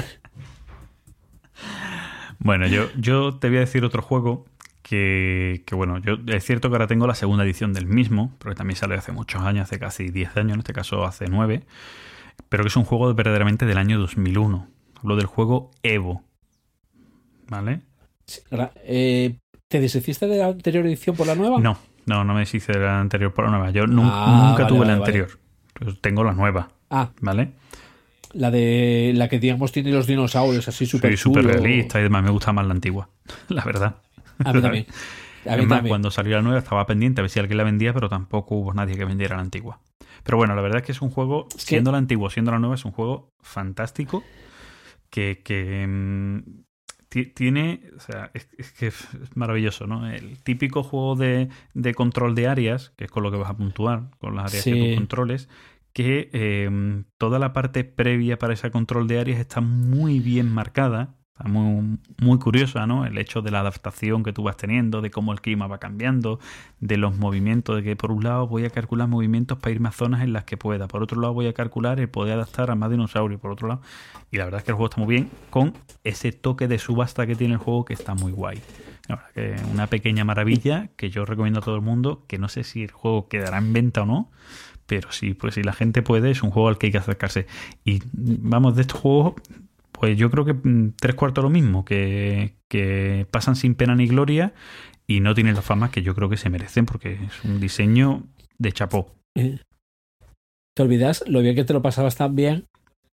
Bueno, 2.41 2.67
yo, 2.67 2.87
yo 2.97 3.35
te 3.37 3.49
voy 3.49 3.57
a 3.57 3.59
decir 3.59 3.83
otro 3.83 4.01
juego 4.01 4.45
que, 4.81 5.61
que, 5.65 5.75
bueno, 5.75 5.97
yo 5.97 6.15
es 6.27 6.45
cierto 6.45 6.69
que 6.69 6.75
ahora 6.75 6.87
tengo 6.87 7.05
la 7.05 7.13
segunda 7.13 7.43
edición 7.43 7.73
del 7.73 7.85
mismo, 7.85 8.33
pero 8.39 8.51
que 8.51 8.57
también 8.57 8.77
salió 8.77 8.97
hace 8.97 9.11
muchos 9.11 9.41
años, 9.41 9.63
hace 9.63 9.77
casi 9.77 10.09
10 10.09 10.37
años, 10.37 10.53
en 10.53 10.59
este 10.59 10.71
caso 10.71 11.03
hace 11.03 11.25
9, 11.27 11.65
pero 12.47 12.63
que 12.63 12.69
es 12.69 12.77
un 12.77 12.85
juego 12.85 13.13
verdaderamente 13.13 13.65
del 13.65 13.77
año 13.77 13.99
2001. 13.99 14.69
Hablo 15.01 15.17
del 15.17 15.25
juego 15.25 15.71
Evo. 15.83 16.23
¿Vale? 17.49 17.81
Sí, 18.25 18.41
ahora, 18.51 18.71
eh, 18.83 19.37
¿Te 19.67 19.79
deshiciste 19.79 20.27
de 20.27 20.37
la 20.37 20.47
anterior 20.47 20.85
edición 20.85 21.15
por 21.15 21.27
la 21.27 21.35
nueva? 21.35 21.59
No, 21.59 21.77
no, 22.05 22.23
no 22.23 22.33
me 22.33 22.39
deshice 22.41 22.73
de 22.73 22.79
la 22.79 22.99
anterior 22.99 23.33
por 23.33 23.45
la 23.45 23.51
nueva. 23.51 23.69
Yo 23.71 23.85
nu- 23.85 24.01
Ah, 24.03 24.47
nunca 24.49 24.63
vale, 24.63 24.67
tuve 24.67 24.79
vale, 24.79 24.91
la 24.91 24.97
anterior. 24.97 25.29
Tengo 26.01 26.23
la 26.23 26.33
nueva, 26.33 26.69
Ah, 26.89 27.11
¿vale? 27.21 27.51
la 28.33 28.51
de 28.51 29.11
la 29.15 29.27
que 29.27 29.39
digamos 29.39 29.71
tiene 29.71 29.91
los 29.91 30.05
dinosaurios 30.05 30.67
así 30.67 30.85
súper 30.85 31.11
Soy 31.11 31.17
súper 31.17 31.45
realista 31.45 31.99
y 31.99 32.03
demás. 32.03 32.23
Me 32.23 32.29
gusta 32.31 32.51
más 32.53 32.65
la 32.65 32.73
antigua, 32.73 33.09
la 33.49 33.63
verdad. 33.63 33.95
A 34.43 34.53
mí 34.53 34.61
también. 34.61 34.85
A 35.45 35.55
mí 35.55 35.61
Es 35.63 35.67
más, 35.67 35.77
también. 35.77 35.91
cuando 35.93 36.11
salió 36.11 36.35
la 36.35 36.41
nueva 36.41 36.59
estaba 36.59 36.85
pendiente 36.85 37.21
a 37.21 37.23
ver 37.23 37.29
si 37.31 37.39
alguien 37.39 37.57
la 37.57 37.63
vendía, 37.63 37.93
pero 37.93 38.09
tampoco 38.09 38.55
hubo 38.55 38.73
nadie 38.73 38.97
que 38.97 39.05
vendiera 39.05 39.35
la 39.37 39.41
antigua. 39.41 39.79
Pero 40.23 40.37
bueno, 40.37 40.53
la 40.53 40.61
verdad 40.61 40.79
es 40.81 40.85
que 40.85 40.91
es 40.91 41.01
un 41.01 41.09
juego, 41.11 41.47
siendo 41.55 41.91
la 41.93 41.97
antigua, 41.97 42.29
siendo 42.29 42.51
la 42.51 42.59
nueva, 42.59 42.75
es 42.75 42.83
un 42.83 42.91
juego 42.91 43.29
fantástico 43.41 44.21
que, 45.09 45.41
que, 45.43 45.85
mm, 45.87 46.39
tiene, 47.09 47.81
o 47.97 47.99
sea, 47.99 48.31
es, 48.33 48.47
es 48.57 48.71
que 48.71 48.87
es 48.87 49.07
maravilloso, 49.35 49.87
¿no? 49.87 50.07
El 50.09 50.37
típico 50.43 50.83
juego 50.83 51.15
de, 51.15 51.49
de 51.73 51.93
control 51.95 52.35
de 52.35 52.47
áreas, 52.47 52.91
que 52.97 53.05
es 53.05 53.11
con 53.11 53.23
lo 53.23 53.31
que 53.31 53.37
vas 53.37 53.49
a 53.49 53.57
puntuar, 53.57 54.11
con 54.19 54.35
las 54.35 54.45
áreas 54.45 54.63
que 54.63 54.73
Sí. 54.73 54.89
tú 54.91 54.95
controles, 54.95 55.49
que 55.93 56.29
eh, 56.33 57.03
toda 57.17 57.39
la 57.39 57.51
parte 57.51 57.83
previa 57.83 58.37
para 58.37 58.53
ese 58.53 58.69
control 58.71 59.07
de 59.07 59.19
áreas 59.19 59.39
está 59.39 59.59
muy 59.59 60.19
bien 60.19 60.51
marcada, 60.51 61.15
muy, 61.45 61.97
muy 62.19 62.39
curiosa, 62.39 62.85
¿no? 62.85 63.05
El 63.05 63.17
hecho 63.17 63.41
de 63.41 63.51
la 63.51 63.61
adaptación 63.61 64.23
que 64.23 64.33
tú 64.33 64.43
vas 64.43 64.57
teniendo, 64.57 65.01
de 65.01 65.11
cómo 65.11 65.31
el 65.31 65.41
clima 65.41 65.67
va 65.67 65.77
cambiando, 65.77 66.39
de 66.79 66.97
los 66.97 67.17
movimientos, 67.17 67.77
de 67.77 67.83
que 67.83 67.95
por 67.95 68.11
un 68.11 68.23
lado 68.23 68.47
voy 68.47 68.65
a 68.65 68.69
calcular 68.69 69.07
movimientos 69.07 69.57
para 69.57 69.71
irme 69.71 69.89
a 69.89 69.91
zonas 69.91 70.21
en 70.21 70.33
las 70.33 70.43
que 70.43 70.57
pueda, 70.57 70.87
por 70.87 71.01
otro 71.01 71.21
lado 71.21 71.33
voy 71.33 71.47
a 71.47 71.53
calcular 71.53 71.99
el 71.99 72.09
poder 72.09 72.33
adaptar 72.33 72.71
a 72.71 72.75
más 72.75 72.91
dinosaurios, 72.91 73.39
por 73.39 73.51
otro 73.51 73.67
lado. 73.67 73.81
Y 74.31 74.37
la 74.37 74.45
verdad 74.45 74.59
es 74.59 74.65
que 74.65 74.71
el 74.71 74.75
juego 74.75 74.89
está 74.89 75.01
muy 75.01 75.15
bien, 75.15 75.29
con 75.49 75.73
ese 76.03 76.31
toque 76.31 76.67
de 76.67 76.77
subasta 76.77 77.25
que 77.25 77.35
tiene 77.35 77.53
el 77.53 77.59
juego 77.59 77.85
que 77.85 77.93
está 77.93 78.15
muy 78.15 78.31
guay. 78.31 78.61
Una 79.73 79.87
pequeña 79.87 80.23
maravilla 80.23 80.89
que 80.95 81.09
yo 81.09 81.25
recomiendo 81.25 81.61
a 81.61 81.63
todo 81.63 81.75
el 81.75 81.81
mundo, 81.81 82.25
que 82.27 82.37
no 82.37 82.47
sé 82.47 82.63
si 82.63 82.83
el 82.83 82.91
juego 82.91 83.27
quedará 83.27 83.57
en 83.57 83.73
venta 83.73 84.03
o 84.03 84.05
no, 84.05 84.29
pero 84.85 85.11
sí, 85.11 85.33
pues 85.33 85.55
si 85.55 85.63
la 85.63 85.73
gente 85.73 86.01
puede, 86.01 86.31
es 86.31 86.43
un 86.43 86.51
juego 86.51 86.67
al 86.67 86.77
que 86.77 86.87
hay 86.87 86.91
que 86.91 86.99
acercarse. 86.99 87.47
Y 87.83 88.01
vamos, 88.13 88.75
de 88.75 88.81
estos 88.81 88.99
juegos, 88.99 89.33
pues 89.99 90.17
yo 90.17 90.29
creo 90.31 90.45
que 90.45 90.53
mm, 90.53 90.93
tres 90.99 91.15
cuartos 91.15 91.43
lo 91.43 91.49
mismo, 91.49 91.85
que, 91.85 92.55
que 92.69 93.27
pasan 93.31 93.55
sin 93.55 93.75
pena 93.75 93.95
ni 93.95 94.07
gloria 94.07 94.53
y 95.07 95.19
no 95.19 95.33
tienen 95.33 95.55
la 95.55 95.61
fama 95.61 95.91
que 95.91 96.01
yo 96.03 96.15
creo 96.15 96.29
que 96.29 96.37
se 96.37 96.49
merecen, 96.49 96.85
porque 96.85 97.13
es 97.13 97.43
un 97.43 97.59
diseño 97.59 98.23
de 98.57 98.71
chapó. 98.71 99.13
Eh, 99.35 99.59
Te 100.75 100.83
olvidas 100.83 101.23
lo 101.27 101.41
bien 101.41 101.55
que 101.55 101.63
te 101.65 101.73
lo 101.73 101.81
pasabas 101.81 102.15
también 102.15 102.65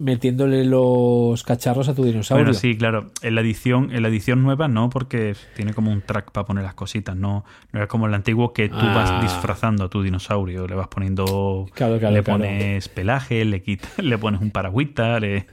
metiéndole 0.02 0.64
los 0.64 1.44
cacharros 1.44 1.90
a 1.90 1.94
tu 1.94 2.06
dinosaurio. 2.06 2.46
Bueno, 2.46 2.58
sí, 2.58 2.78
claro. 2.78 3.12
En 3.22 3.36
la 3.36 3.42
edición, 3.42 3.92
en 3.94 4.02
la 4.02 4.08
edición 4.08 4.42
nueva 4.42 4.70
no, 4.70 4.90
porque 4.90 5.36
tiene 5.58 5.74
como 5.74 5.92
un 5.92 6.02
track 6.02 6.32
para 6.32 6.46
poner 6.46 6.64
las 6.64 6.74
cositas. 6.74 7.18
No, 7.18 7.44
no 7.74 7.82
es 7.84 7.88
como 7.90 8.08
el 8.08 8.14
antiguo 8.14 8.54
que 8.54 8.70
tú 8.70 8.78
Ah. 8.80 8.94
vas 8.96 9.22
disfrazando 9.22 9.84
a 9.84 9.90
tu 9.90 10.02
dinosaurio. 10.02 10.68
Le 10.68 10.76
vas 10.76 10.88
poniendo 10.88 11.66
Claro, 11.74 12.00
claro, 12.00 12.16
le 12.16 12.24
claro. 12.24 12.40
pones 12.40 12.88
pelaje, 12.88 13.44
le 13.44 13.62
quitas, 13.62 13.98
le 14.02 14.18
pones 14.18 14.40
un 14.40 14.52
paragüita, 14.52 15.20
le... 15.20 15.48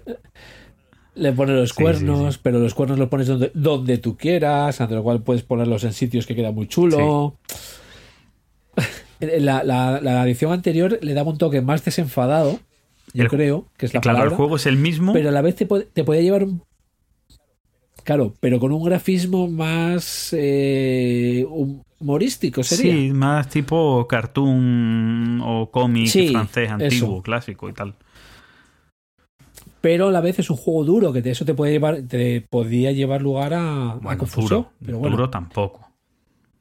Le 1.17 1.33
pones 1.33 1.57
los 1.57 1.71
Sí, 1.71 1.77
sí, 1.77 1.83
cuernos, 1.83 2.35
sí. 2.35 2.41
pero 2.43 2.59
los 2.61 2.75
cuernos 2.75 2.99
los 2.99 3.09
pones 3.09 3.27
donde, 3.27 3.51
donde 3.55 3.99
tú 3.99 4.17
quieras, 4.17 4.81
ante 4.81 4.95
lo 4.95 5.03
cual 5.03 5.23
puedes 5.23 5.43
ponerlos 5.43 5.83
en 5.85 5.93
sitios 5.93 6.27
que 6.27 6.35
queda 6.37 6.53
muy 6.53 6.67
chulo. 6.69 7.37
La, 9.21 9.65
la, 9.65 9.99
la 10.03 10.25
edición 10.27 10.53
anterior 10.53 10.99
le 11.01 11.15
daba 11.15 11.31
un 11.31 11.39
toque 11.39 11.63
más 11.63 11.83
desenfadado, 11.83 12.61
yo 13.15 13.23
El- 13.23 13.31
creo, 13.31 13.65
que 13.79 13.87
es 13.87 13.95
la 13.95 14.03
claro, 14.03 14.17
palabra, 14.19 14.33
el 14.33 14.37
juego 14.37 14.57
es 14.57 14.67
el 14.67 14.77
mismo. 14.77 15.15
pero 15.15 15.31
a 15.31 15.33
la 15.33 15.41
vez 15.41 15.55
te, 15.57 15.67
pod- 15.67 15.87
te 15.91 16.05
podía 16.05 16.21
llevar 16.21 16.45
un... 16.45 16.61
Claro, 18.05 18.35
pero 18.41 18.61
con 18.61 18.73
un 18.73 18.85
grafismo 18.85 19.49
más 19.49 20.35
eh, 20.37 21.47
humorístico, 21.99 22.63
sería. 22.63 22.93
Sí, 22.93 23.11
más 23.13 23.49
tipo 23.49 24.07
cartoon 24.07 25.41
o 25.43 25.71
cómic 25.71 26.11
francés 26.31 26.71
antiguo, 26.71 27.15
eso. 27.15 27.23
clásico 27.23 27.69
y 27.71 27.73
tal. 27.73 27.95
Pero 29.81 30.09
a 30.09 30.13
la 30.13 30.21
vez 30.21 30.39
es 30.39 30.51
un 30.51 30.57
juego 30.57 30.85
duro, 30.85 31.13
que 31.13 31.23
de 31.23 31.31
eso 31.31 31.45
te 31.45 31.55
puede 31.55 31.73
llevar, 31.73 32.03
te 32.03 32.41
podía 32.41 32.93
llevar 32.93 33.23
lugar 33.23 33.55
a, 33.55 33.93
a 33.93 33.95
Bueno, 33.97 34.19
confusión. 34.19 34.63
duro, 34.63 34.73
pero 34.85 34.99
bueno. 34.99 35.17
duro 35.17 35.31
tampoco. 35.31 35.91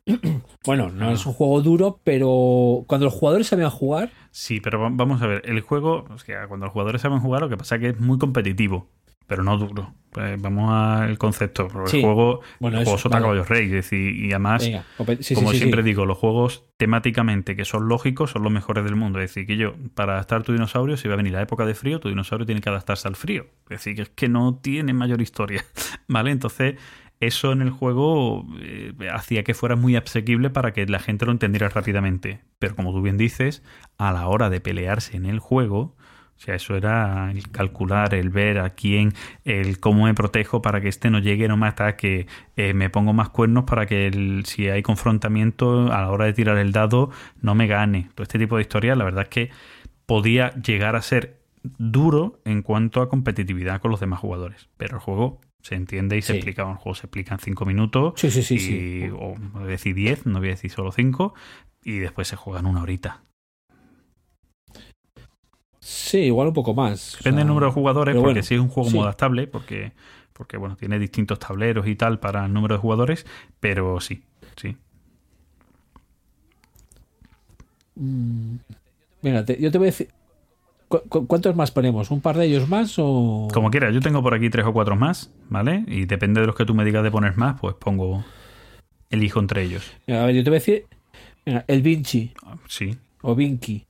Bueno, 0.65 0.89
no 0.89 1.11
es 1.11 1.25
un 1.27 1.33
juego 1.33 1.61
duro, 1.61 1.99
pero 2.03 2.83
cuando 2.87 3.05
los 3.05 3.13
jugadores 3.13 3.47
sabían 3.47 3.69
jugar, 3.69 4.09
Sí, 4.31 4.59
pero 4.59 4.79
va- 4.79 4.89
vamos 4.91 5.21
a 5.21 5.27
ver, 5.27 5.41
el 5.45 5.61
juego, 5.61 6.05
o 6.09 6.17
sea, 6.17 6.47
cuando 6.47 6.65
los 6.65 6.73
jugadores 6.73 7.01
saben 7.01 7.19
jugar, 7.19 7.41
lo 7.41 7.49
que 7.49 7.57
pasa 7.57 7.75
es 7.75 7.81
que 7.81 7.89
es 7.89 7.99
muy 7.99 8.17
competitivo, 8.17 8.87
pero 9.27 9.43
no 9.43 9.57
duro. 9.57 9.93
Pues 10.15 10.41
vamos 10.41 10.71
al 10.71 11.17
concepto. 11.17 11.67
Sí. 11.87 11.97
El 11.97 12.03
juego, 12.03 12.39
Bueno, 12.61 12.77
el 12.77 12.85
juego 12.85 12.97
sota 12.97 13.17
vale. 13.17 13.23
caballos 13.25 13.49
rey, 13.49 13.65
es 13.65 13.71
decir, 13.73 14.15
y 14.15 14.31
además, 14.31 14.63
venga, 14.63 14.85
sí, 15.19 15.35
como 15.35 15.51
sí, 15.51 15.57
siempre 15.57 15.83
digo, 15.83 16.05
los 16.05 16.17
juegos 16.17 16.63
temáticamente 16.77 17.57
que 17.57 17.65
son 17.65 17.89
lógicos 17.89 18.31
son 18.31 18.43
los 18.43 18.51
mejores 18.53 18.85
del 18.85 18.95
mundo. 18.95 19.19
Es 19.19 19.31
decir, 19.31 19.45
que 19.45 19.57
yo, 19.57 19.75
para 19.93 20.13
adaptar 20.13 20.43
tu 20.43 20.53
dinosaurio, 20.53 20.95
si 20.95 21.09
va 21.09 21.15
a 21.15 21.17
venir 21.17 21.33
la 21.33 21.41
época 21.41 21.65
de 21.65 21.75
frío, 21.75 21.99
tu 21.99 22.07
dinosaurio 22.07 22.45
tiene 22.45 22.61
que 22.61 22.69
adaptarse 22.69 23.09
al 23.09 23.17
frío. 23.17 23.47
Es 23.65 23.79
decir, 23.79 23.95
que 23.97 24.01
es 24.03 24.09
que 24.09 24.29
no 24.29 24.55
tiene 24.55 24.93
mayor 24.93 25.21
historia. 25.21 25.65
¿Vale? 26.07 26.31
Entonces, 26.31 26.75
eso 27.19 27.51
en 27.51 27.61
el 27.61 27.71
juego 27.71 28.45
eh, 28.61 28.93
hacía 29.11 29.43
que 29.43 29.53
fuera 29.53 29.75
muy 29.75 29.97
asequible 29.97 30.49
para 30.49 30.71
que 30.71 30.85
la 30.85 30.99
gente 30.99 31.25
lo 31.25 31.33
entendiera 31.33 31.67
rápidamente. 31.67 32.39
Pero 32.57 32.77
como 32.77 32.93
tú 32.93 33.01
bien 33.01 33.17
dices, 33.17 33.63
a 33.97 34.13
la 34.13 34.29
hora 34.29 34.49
de 34.49 34.61
pelearse 34.61 35.17
en 35.17 35.25
el 35.25 35.39
juego, 35.39 35.97
o 36.37 36.39
sea, 36.39 36.55
eso 36.55 36.75
era 36.75 37.31
el 37.31 37.49
calcular, 37.49 38.13
el 38.13 38.29
ver 38.29 38.59
a 38.59 38.71
quién, 38.71 39.13
el 39.45 39.79
cómo 39.79 40.05
me 40.05 40.13
protejo 40.13 40.61
para 40.61 40.81
que 40.81 40.89
este 40.89 41.09
no 41.09 41.19
llegue, 41.19 41.47
no 41.47 41.57
me 41.57 41.67
ataque, 41.67 42.27
eh, 42.57 42.73
me 42.73 42.89
pongo 42.89 43.13
más 43.13 43.29
cuernos 43.29 43.63
para 43.63 43.85
que 43.85 44.07
el- 44.07 44.43
si 44.45 44.67
hay 44.69 44.83
confrontamiento 44.83 45.91
a 45.93 46.01
la 46.01 46.11
hora 46.11 46.25
de 46.25 46.33
tirar 46.33 46.57
el 46.57 46.71
dado 46.71 47.09
no 47.41 47.55
me 47.55 47.67
gane. 47.67 48.09
Todo 48.15 48.23
este 48.23 48.37
tipo 48.37 48.57
de 48.57 48.63
historias, 48.63 48.97
la 48.97 49.05
verdad 49.05 49.23
es 49.23 49.29
que 49.29 49.49
podía 50.05 50.53
llegar 50.55 50.95
a 50.95 51.01
ser 51.01 51.39
duro 51.63 52.39
en 52.45 52.61
cuanto 52.61 53.01
a 53.01 53.09
competitividad 53.09 53.81
con 53.81 53.89
los 53.91 53.99
demás 53.99 54.19
jugadores. 54.19 54.69
Pero 54.77 54.97
el 54.97 55.01
juego 55.01 55.41
se 55.61 55.73
entiende 55.75 56.15
y 56.17 56.21
se 56.21 56.33
Sí. 56.33 56.37
explica. 56.37 56.61
El 56.69 56.75
juego 56.75 56.93
se 56.95 57.07
explica 57.07 57.33
en 57.33 57.39
5 57.39 57.65
minutos. 57.65 58.13
Sí, 58.17 58.29
sí, 58.29 58.43
sí, 58.43 58.53
y, 58.55 58.59
sí. 58.59 59.09
O 59.13 59.35
voy 59.53 59.63
a 59.63 59.67
decir 59.67 59.95
10, 59.95 60.25
no 60.27 60.39
voy 60.39 60.49
a 60.49 60.51
decir 60.51 60.69
solo 60.69 60.91
5. 60.91 61.33
Y 61.83 61.97
después 61.99 62.27
se 62.27 62.35
juega 62.35 62.59
en 62.59 62.67
una 62.67 62.81
horita. 62.83 63.23
Sí, 65.95 66.17
igual 66.19 66.47
un 66.49 66.53
poco 66.53 66.73
más. 66.73 67.15
o 67.15 67.17
Depende 67.17 67.37
sea, 67.37 67.39
del 67.39 67.47
número 67.47 67.67
de 67.67 67.71
jugadores, 67.71 68.15
porque 68.15 68.25
bueno, 68.33 68.43
si 68.43 68.55
es 68.55 68.59
un 68.61 68.67
juego 68.69 68.89
sí. 68.89 68.99
adaptable, 68.99 69.47
porque, 69.47 69.93
porque 70.33 70.57
bueno, 70.57 70.75
tiene 70.75 70.99
distintos 70.99 71.39
tableros 71.39 71.87
y 71.87 71.95
tal 71.95 72.19
para 72.19 72.45
el 72.45 72.53
número 72.53 72.75
de 72.75 72.81
jugadores, 72.81 73.25
pero 73.59 73.99
sí, 73.99 74.21
sí. 74.57 74.75
mm, 77.95 78.55
Mira, 79.21 79.43
te- 79.45 79.59
yo 79.59 79.71
te 79.71 79.77
voy 79.77 79.87
a 79.87 79.91
decir. 79.91 80.09
¿cu- 80.87 81.01
cu- 81.09 81.25
¿Cuántos 81.27 81.55
más 81.55 81.71
ponemos? 81.71 82.11
¿Un 82.11 82.21
par 82.21 82.37
de 82.37 82.45
ellos 82.45 82.69
más 82.69 82.95
o.? 82.99 83.47
Como 83.53 83.71
quieras, 83.71 83.93
yo 83.93 84.01
tengo 84.01 84.21
por 84.21 84.33
aquí 84.35 84.49
tres 84.49 84.65
o 84.65 84.73
cuatro 84.73 84.95
más, 84.95 85.31
¿vale? 85.49 85.83
Y 85.87 86.05
depende 86.05 86.41
de 86.41 86.47
los 86.47 86.55
que 86.55 86.65
tú 86.65 86.75
me 86.75 86.85
digas 86.85 87.03
de 87.03 87.09
poner 87.11 87.35
más, 87.37 87.59
pues 87.59 87.75
pongo. 87.75 88.23
Elijo 89.09 89.39
entre 89.39 89.63
ellos. 89.63 89.91
Mira, 90.07 90.23
a 90.23 90.25
ver, 90.27 90.35
yo 90.35 90.43
te 90.43 90.49
voy 90.49 90.57
a 90.57 90.59
decir. 90.59 90.85
Mira, 91.45 91.63
el 91.67 91.81
Vinci 91.81 92.33
Sí. 92.67 92.97
o 93.21 93.33
Vinci. 93.35 93.85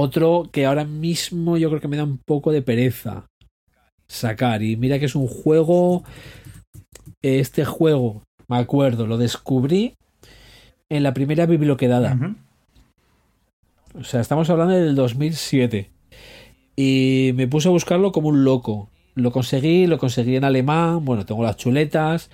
Otro 0.00 0.48
que 0.52 0.64
ahora 0.64 0.84
mismo 0.84 1.56
yo 1.56 1.70
creo 1.70 1.80
que 1.80 1.88
me 1.88 1.96
da 1.96 2.04
un 2.04 2.18
poco 2.18 2.52
de 2.52 2.62
pereza 2.62 3.26
sacar. 4.06 4.62
Y 4.62 4.76
mira 4.76 5.00
que 5.00 5.06
es 5.06 5.16
un 5.16 5.26
juego. 5.26 6.04
Este 7.20 7.64
juego, 7.64 8.22
me 8.46 8.58
acuerdo, 8.58 9.08
lo 9.08 9.18
descubrí 9.18 9.96
en 10.88 11.02
la 11.02 11.14
primera 11.14 11.46
biblioquedada. 11.46 12.14
Ujú. 12.14 12.36
O 13.98 14.04
sea, 14.04 14.20
estamos 14.20 14.48
hablando 14.50 14.74
del 14.74 14.94
2007. 14.94 15.90
Y 16.76 17.32
me 17.34 17.48
puse 17.48 17.66
a 17.66 17.72
buscarlo 17.72 18.12
como 18.12 18.28
un 18.28 18.44
loco. 18.44 18.90
Lo 19.16 19.32
conseguí, 19.32 19.88
lo 19.88 19.98
conseguí 19.98 20.36
en 20.36 20.44
alemán. 20.44 21.04
Bueno, 21.04 21.26
tengo 21.26 21.42
las 21.42 21.56
chuletas. 21.56 22.30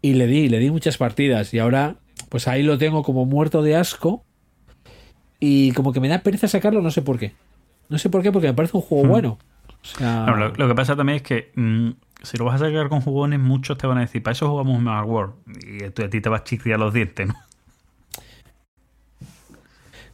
Y 0.00 0.12
le 0.12 0.28
di, 0.28 0.48
le 0.48 0.60
di 0.60 0.70
muchas 0.70 0.96
partidas. 0.96 1.52
Y 1.54 1.58
ahora, 1.58 1.96
pues 2.28 2.46
ahí 2.46 2.62
lo 2.62 2.78
tengo 2.78 3.02
como 3.02 3.24
muerto 3.24 3.62
de 3.62 3.74
asco. 3.74 4.24
Y 5.40 5.72
como 5.72 5.92
que 5.92 6.00
me 6.00 6.08
da 6.08 6.18
pereza 6.22 6.46
sacarlo, 6.48 6.82
no 6.82 6.90
sé 6.90 7.02
por 7.02 7.18
qué. 7.18 7.32
No 7.88 7.98
sé 7.98 8.10
por 8.10 8.22
qué, 8.22 8.30
porque 8.30 8.48
me 8.48 8.54
parece 8.54 8.76
un 8.76 8.82
juego 8.82 9.04
Hmm. 9.04 9.08
bueno. 9.08 9.38
O 9.82 9.86
sea, 9.86 10.24
Bueno, 10.28 10.36
lo, 10.36 10.54
lo 10.54 10.68
que 10.68 10.74
pasa 10.74 10.94
también 10.94 11.16
es 11.16 11.22
que 11.22 11.50
mm, 11.54 11.90
si 12.22 12.36
lo 12.36 12.44
vas 12.44 12.60
a 12.60 12.66
sacar 12.66 12.88
con 12.90 13.00
jugones, 13.00 13.40
muchos 13.40 13.78
te 13.78 13.86
van 13.86 13.98
a 13.98 14.02
decir, 14.02 14.22
para 14.22 14.32
eso 14.32 14.48
jugamos 14.48 14.80
Mega 14.80 15.02
World. 15.04 15.32
Y 15.66 15.84
a, 15.84 15.90
tú- 15.94 16.04
a 16.04 16.10
ti 16.10 16.20
te 16.20 16.28
vas 16.28 16.42
a 16.42 16.76
los 16.76 16.92
dientes, 16.92 17.28
¿no? 17.28 17.34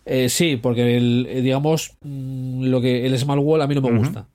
eh, 0.04 0.28
sí, 0.28 0.56
porque 0.56 0.96
el, 0.96 1.26
eh, 1.28 1.40
digamos, 1.42 1.96
mm, 2.02 2.66
lo 2.66 2.80
que 2.80 3.06
el 3.06 3.18
Small 3.18 3.40
Wall 3.40 3.62
a 3.62 3.66
mí 3.66 3.74
no 3.74 3.80
me 3.82 3.98
gusta. 3.98 4.28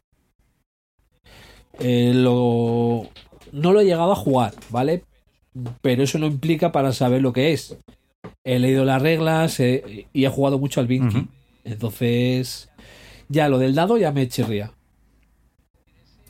Eh, 1.80 2.12
lo, 2.14 3.08
no 3.54 3.72
lo 3.72 3.80
he 3.80 3.86
llegado 3.86 4.12
a 4.12 4.16
jugar, 4.16 4.54
¿vale? 4.70 5.04
Pero 5.82 6.04
eso 6.04 6.20
no 6.20 6.28
implica 6.28 6.72
para 6.72 6.92
saber 6.92 7.22
lo 7.22 7.34
que 7.34 7.54
es. 7.54 7.78
He 8.44 8.60
leído 8.60 8.86
las 8.86 9.02
reglas 9.02 9.60
eh, 9.60 10.08
y 10.12 10.26
he 10.26 10.30
jugado 10.30 10.60
mucho 10.60 10.80
al. 10.80 10.92
Ujú. 10.92 11.28
Entonces, 11.64 12.70
ya 13.30 13.50
lo 13.50 13.60
del 13.60 13.76
dado 13.76 13.98
ya 13.98 14.12
me 14.12 14.28
chirría. 14.28 14.72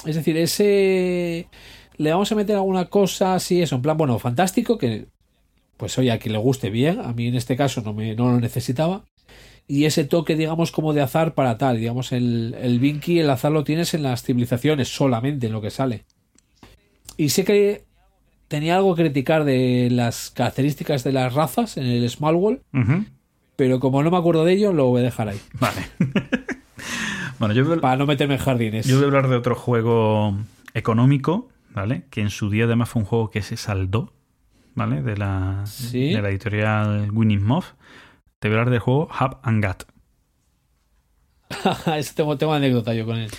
Es 0.06 0.16
decir, 0.16 0.38
ese. 0.38 1.48
Le 1.98 2.12
vamos 2.12 2.32
a 2.32 2.36
meter 2.36 2.56
alguna 2.56 2.86
cosa 2.86 3.36
así, 3.36 3.62
eso, 3.62 3.76
en 3.76 3.82
plan, 3.82 3.98
bueno, 3.98 4.18
fantástico, 4.18 4.78
que 4.78 5.06
pues 5.82 5.98
oye, 5.98 6.12
a 6.12 6.20
quien 6.20 6.34
le 6.34 6.38
guste 6.38 6.70
bien, 6.70 7.00
a 7.00 7.12
mí 7.12 7.26
en 7.26 7.34
este 7.34 7.58
caso 7.58 7.82
no, 7.82 7.92
me, 7.92 8.14
no 8.14 8.32
lo 8.32 8.40
necesitaba. 8.40 9.04
Y 9.68 9.86
ese 9.86 10.04
toque, 10.04 10.36
digamos, 10.36 10.72
como 10.72 10.94
de 10.94 11.02
azar 11.02 11.34
para 11.34 11.58
tal, 11.58 11.80
digamos, 11.80 12.12
el, 12.12 12.56
el 12.62 12.80
Vinci, 12.80 13.20
el 13.20 13.30
azar 13.32 13.52
lo 13.52 13.64
tienes 13.64 13.96
en 13.96 14.04
las 14.04 14.22
civilizaciones 14.22 14.90
solamente, 14.90 15.48
en 15.48 15.54
lo 15.54 15.60
que 15.60 15.72
sale. 15.72 16.06
Y 17.18 17.30
sé 17.30 17.44
que 17.44 17.86
tenía 18.52 18.76
algo 18.76 18.94
que 18.96 19.04
criticar 19.04 19.46
de 19.46 19.88
las 19.90 20.30
características 20.30 21.04
de 21.06 21.14
las 21.14 21.34
razas 21.34 21.78
en 21.78 21.86
el 21.86 22.08
Small 22.10 22.36
World, 22.36 22.60
pero 23.56 23.80
como 23.80 24.04
no 24.04 24.12
me 24.12 24.18
acuerdo 24.18 24.44
de 24.46 24.52
ello, 24.54 24.74
lo 24.74 24.88
voy 24.88 25.00
a 25.02 25.06
dejar 25.06 25.30
ahí. 25.30 25.40
Vale. 25.60 25.82
bueno, 27.40 27.54
yo 27.54 27.66
voy, 27.66 27.80
Para 27.80 27.96
no 27.96 28.06
meterme 28.06 28.36
en 28.36 28.40
jardines. 28.42 28.86
yo 28.86 28.96
voy 28.98 29.06
a 29.06 29.08
hablar 29.08 29.30
de 29.30 29.38
otro 29.38 29.56
juego 29.56 30.36
económico, 30.74 31.50
¿vale? 31.70 32.04
Que 32.10 32.20
en 32.22 32.30
su 32.30 32.50
día 32.50 32.66
además 32.66 32.90
fue 32.90 33.02
un 33.02 33.06
juego 33.08 33.30
que 33.30 33.42
se 33.42 33.56
saldó, 33.58 34.14
¿vale? 34.76 35.02
De 35.02 35.16
la, 35.16 35.64
Sí. 35.66 36.12
de 36.14 36.22
la 36.22 36.30
editorial 36.30 37.10
Winning 37.12 37.44
Moth. 37.44 37.76
Te 38.40 38.50
voy 38.50 38.58
a 38.58 38.60
hablar 38.60 38.72
del 38.72 38.80
juego 38.82 39.08
Hub 39.20 39.38
and 39.44 39.64
Gat. 39.64 39.84
Ese 41.98 42.14
tengo, 42.16 42.38
tengo 42.38 42.54
anécdota 42.54 42.94
yo 42.94 43.06
con 43.06 43.18
él. 43.18 43.30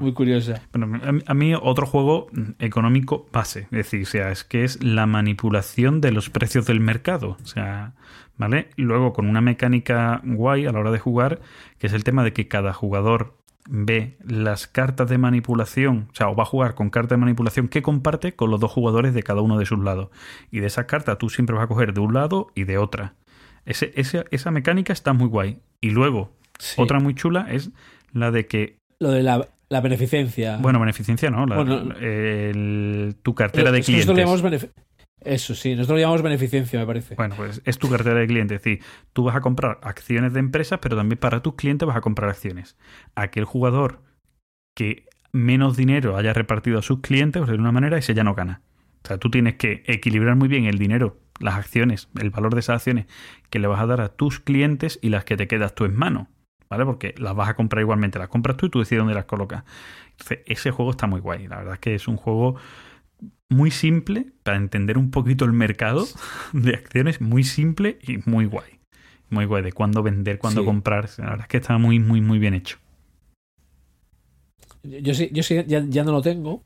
Muy 0.00 0.12
curiosa. 0.12 0.62
Bueno, 0.72 1.00
a 1.26 1.34
mí- 1.34 1.54
otro 1.60 1.86
juego 1.86 2.28
mm, 2.32 2.50
económico 2.58 3.26
base, 3.32 3.60
es 3.64 3.70
decir, 3.70 4.02
o 4.02 4.06
sea, 4.06 4.30
es 4.30 4.44
que 4.44 4.64
es 4.64 4.82
la 4.82 5.06
manipulación 5.06 6.00
de 6.00 6.12
los 6.12 6.30
precios 6.30 6.66
del 6.66 6.80
mercado, 6.80 7.36
o 7.42 7.46
sea, 7.46 7.94
¿vale? 8.36 8.70
Y 8.76 8.82
luego 8.82 9.12
con 9.12 9.28
una 9.28 9.40
mecánica 9.40 10.20
guay 10.24 10.66
a 10.66 10.72
la 10.72 10.80
hora 10.80 10.90
de 10.90 10.98
jugar, 10.98 11.40
que 11.78 11.86
es 11.88 11.92
el 11.92 12.04
tema 12.04 12.24
de 12.24 12.32
que 12.32 12.48
cada 12.48 12.72
jugador 12.72 13.36
ve 13.70 14.16
las 14.26 14.66
cartas 14.66 15.10
de 15.10 15.18
manipulación, 15.18 16.08
o 16.10 16.14
sea, 16.14 16.28
o 16.30 16.34
va 16.34 16.44
a 16.44 16.46
jugar 16.46 16.74
con 16.74 16.88
cartas 16.88 17.10
de 17.10 17.16
manipulación 17.20 17.68
que 17.68 17.82
comparte 17.82 18.34
con 18.34 18.50
los 18.50 18.60
dos 18.60 18.70
jugadores 18.72 19.12
de 19.12 19.22
cada 19.22 19.42
uno 19.42 19.58
de 19.58 19.66
sus 19.66 19.78
lados. 19.78 20.08
Y 20.50 20.60
de 20.60 20.68
esas 20.68 20.86
cartas 20.86 21.18
tú 21.18 21.28
siempre 21.28 21.54
vas 21.54 21.64
a 21.64 21.68
coger 21.68 21.92
de 21.92 22.00
un 22.00 22.14
lado 22.14 22.46
y 22.54 22.64
de 22.64 22.78
otra. 22.78 23.14
Ese, 23.66 23.92
ese- 23.94 24.24
esa 24.30 24.50
mecánica 24.50 24.92
está 24.94 25.12
muy 25.12 25.26
guay. 25.28 25.58
Y 25.82 25.90
luego, 25.90 26.32
Sí. 26.58 26.80
otra 26.80 26.98
muy 26.98 27.14
chula 27.14 27.46
es 27.50 27.70
la 28.12 28.30
de 28.30 28.46
que 28.46 28.78
Lo 29.00 29.10
de 29.10 29.22
la, 29.22 29.46
la 29.70 29.80
beneficencia. 29.80 30.56
bueno, 30.58 30.80
beneficencia, 30.80 31.30
¿no? 31.30 31.46
La- 31.46 31.56
Bueno, 31.56 31.94
el- 32.00 33.16
tu 33.22 33.34
cartera 33.34 33.70
de 33.70 33.82
que 33.82 33.92
nosotros 33.92 34.40
clientes. 34.40 34.70
Eso 35.20 35.54
sí, 35.54 35.70
nosotros 35.74 35.96
lo 35.96 36.00
llamamos 36.00 36.22
beneficencia, 36.22 36.78
me 36.78 36.86
parece. 36.86 37.16
Bueno, 37.16 37.34
pues 37.36 37.60
es 37.64 37.76
tu 37.78 37.90
cartera 37.90 38.20
de 38.20 38.26
clientes. 38.28 38.56
Es 38.56 38.62
decir, 38.62 38.84
tú 39.12 39.24
vas 39.24 39.34
a 39.34 39.40
comprar 39.40 39.78
acciones 39.82 40.32
de 40.32 40.38
empresas, 40.40 40.78
pero 40.80 40.96
también 40.96 41.18
para 41.18 41.42
tus 41.42 41.54
clientes 41.54 41.86
vas 41.88 41.96
a 41.96 42.00
comprar 42.00 42.30
acciones. 42.30 42.76
Aquel 43.16 43.44
jugador 43.44 44.02
que 44.76 45.06
menos 45.32 45.76
dinero 45.76 46.16
haya 46.16 46.32
repartido 46.32 46.78
a 46.78 46.82
sus 46.82 47.00
clientes, 47.00 47.40
pues 47.40 47.50
de 47.50 47.58
una 47.58 47.72
manera, 47.72 47.98
ese 47.98 48.14
ya 48.14 48.22
no 48.24 48.34
gana. 48.34 48.62
O 49.04 49.08
sea, 49.08 49.18
tú 49.18 49.28
tienes 49.28 49.56
que 49.56 49.82
equilibrar 49.86 50.36
muy 50.36 50.46
bien 50.48 50.66
el 50.66 50.78
dinero, 50.78 51.18
las 51.40 51.56
acciones, 51.56 52.08
el 52.20 52.30
valor 52.30 52.54
de 52.54 52.60
esas 52.60 52.76
acciones 52.76 53.06
que 53.50 53.58
le 53.58 53.66
vas 53.66 53.80
a 53.80 53.86
dar 53.86 54.00
a 54.00 54.08
tus 54.10 54.38
clientes 54.38 54.98
y 55.02 55.08
las 55.08 55.24
que 55.24 55.36
te 55.36 55.48
quedas 55.48 55.74
tú 55.74 55.84
en 55.84 55.96
mano. 55.96 56.28
¿Vale? 56.70 56.84
Porque 56.84 57.14
las 57.18 57.34
vas 57.34 57.48
a 57.48 57.54
comprar 57.54 57.82
igualmente, 57.82 58.18
las 58.18 58.28
compras 58.28 58.56
tú 58.56 58.66
y 58.66 58.70
tú 58.70 58.78
decides 58.80 59.00
dónde 59.00 59.14
las 59.14 59.24
colocas. 59.26 59.64
Entonces, 60.12 60.40
ese 60.46 60.70
juego 60.70 60.90
está 60.90 61.06
muy 61.06 61.20
guay. 61.20 61.46
La 61.48 61.56
verdad 61.58 61.74
es 61.74 61.80
que 61.80 61.94
es 61.94 62.08
un 62.08 62.16
juego 62.16 62.56
muy 63.48 63.70
simple 63.70 64.26
para 64.42 64.56
entender 64.56 64.98
un 64.98 65.10
poquito 65.10 65.44
el 65.44 65.52
mercado 65.52 66.06
de 66.52 66.74
acciones, 66.74 67.20
muy 67.20 67.44
simple 67.44 67.98
y 68.02 68.18
muy 68.28 68.44
guay. 68.46 68.78
Muy 69.30 69.44
guay 69.44 69.62
de 69.62 69.72
cuándo 69.72 70.02
vender, 70.02 70.38
cuándo 70.38 70.62
Sí. 70.62 70.66
comprar. 70.66 71.08
La 71.18 71.24
verdad 71.30 71.40
es 71.42 71.48
que 71.48 71.56
está 71.58 71.76
muy, 71.78 71.98
muy, 71.98 72.20
muy 72.20 72.38
bien 72.38 72.54
hecho. 72.54 72.78
Yo 74.82 75.12
sí, 75.14 75.28
yo 75.32 75.42
sí 75.42 75.56
ya, 75.66 75.84
ya 75.86 76.04
no 76.04 76.12
lo 76.12 76.22
tengo. 76.22 76.62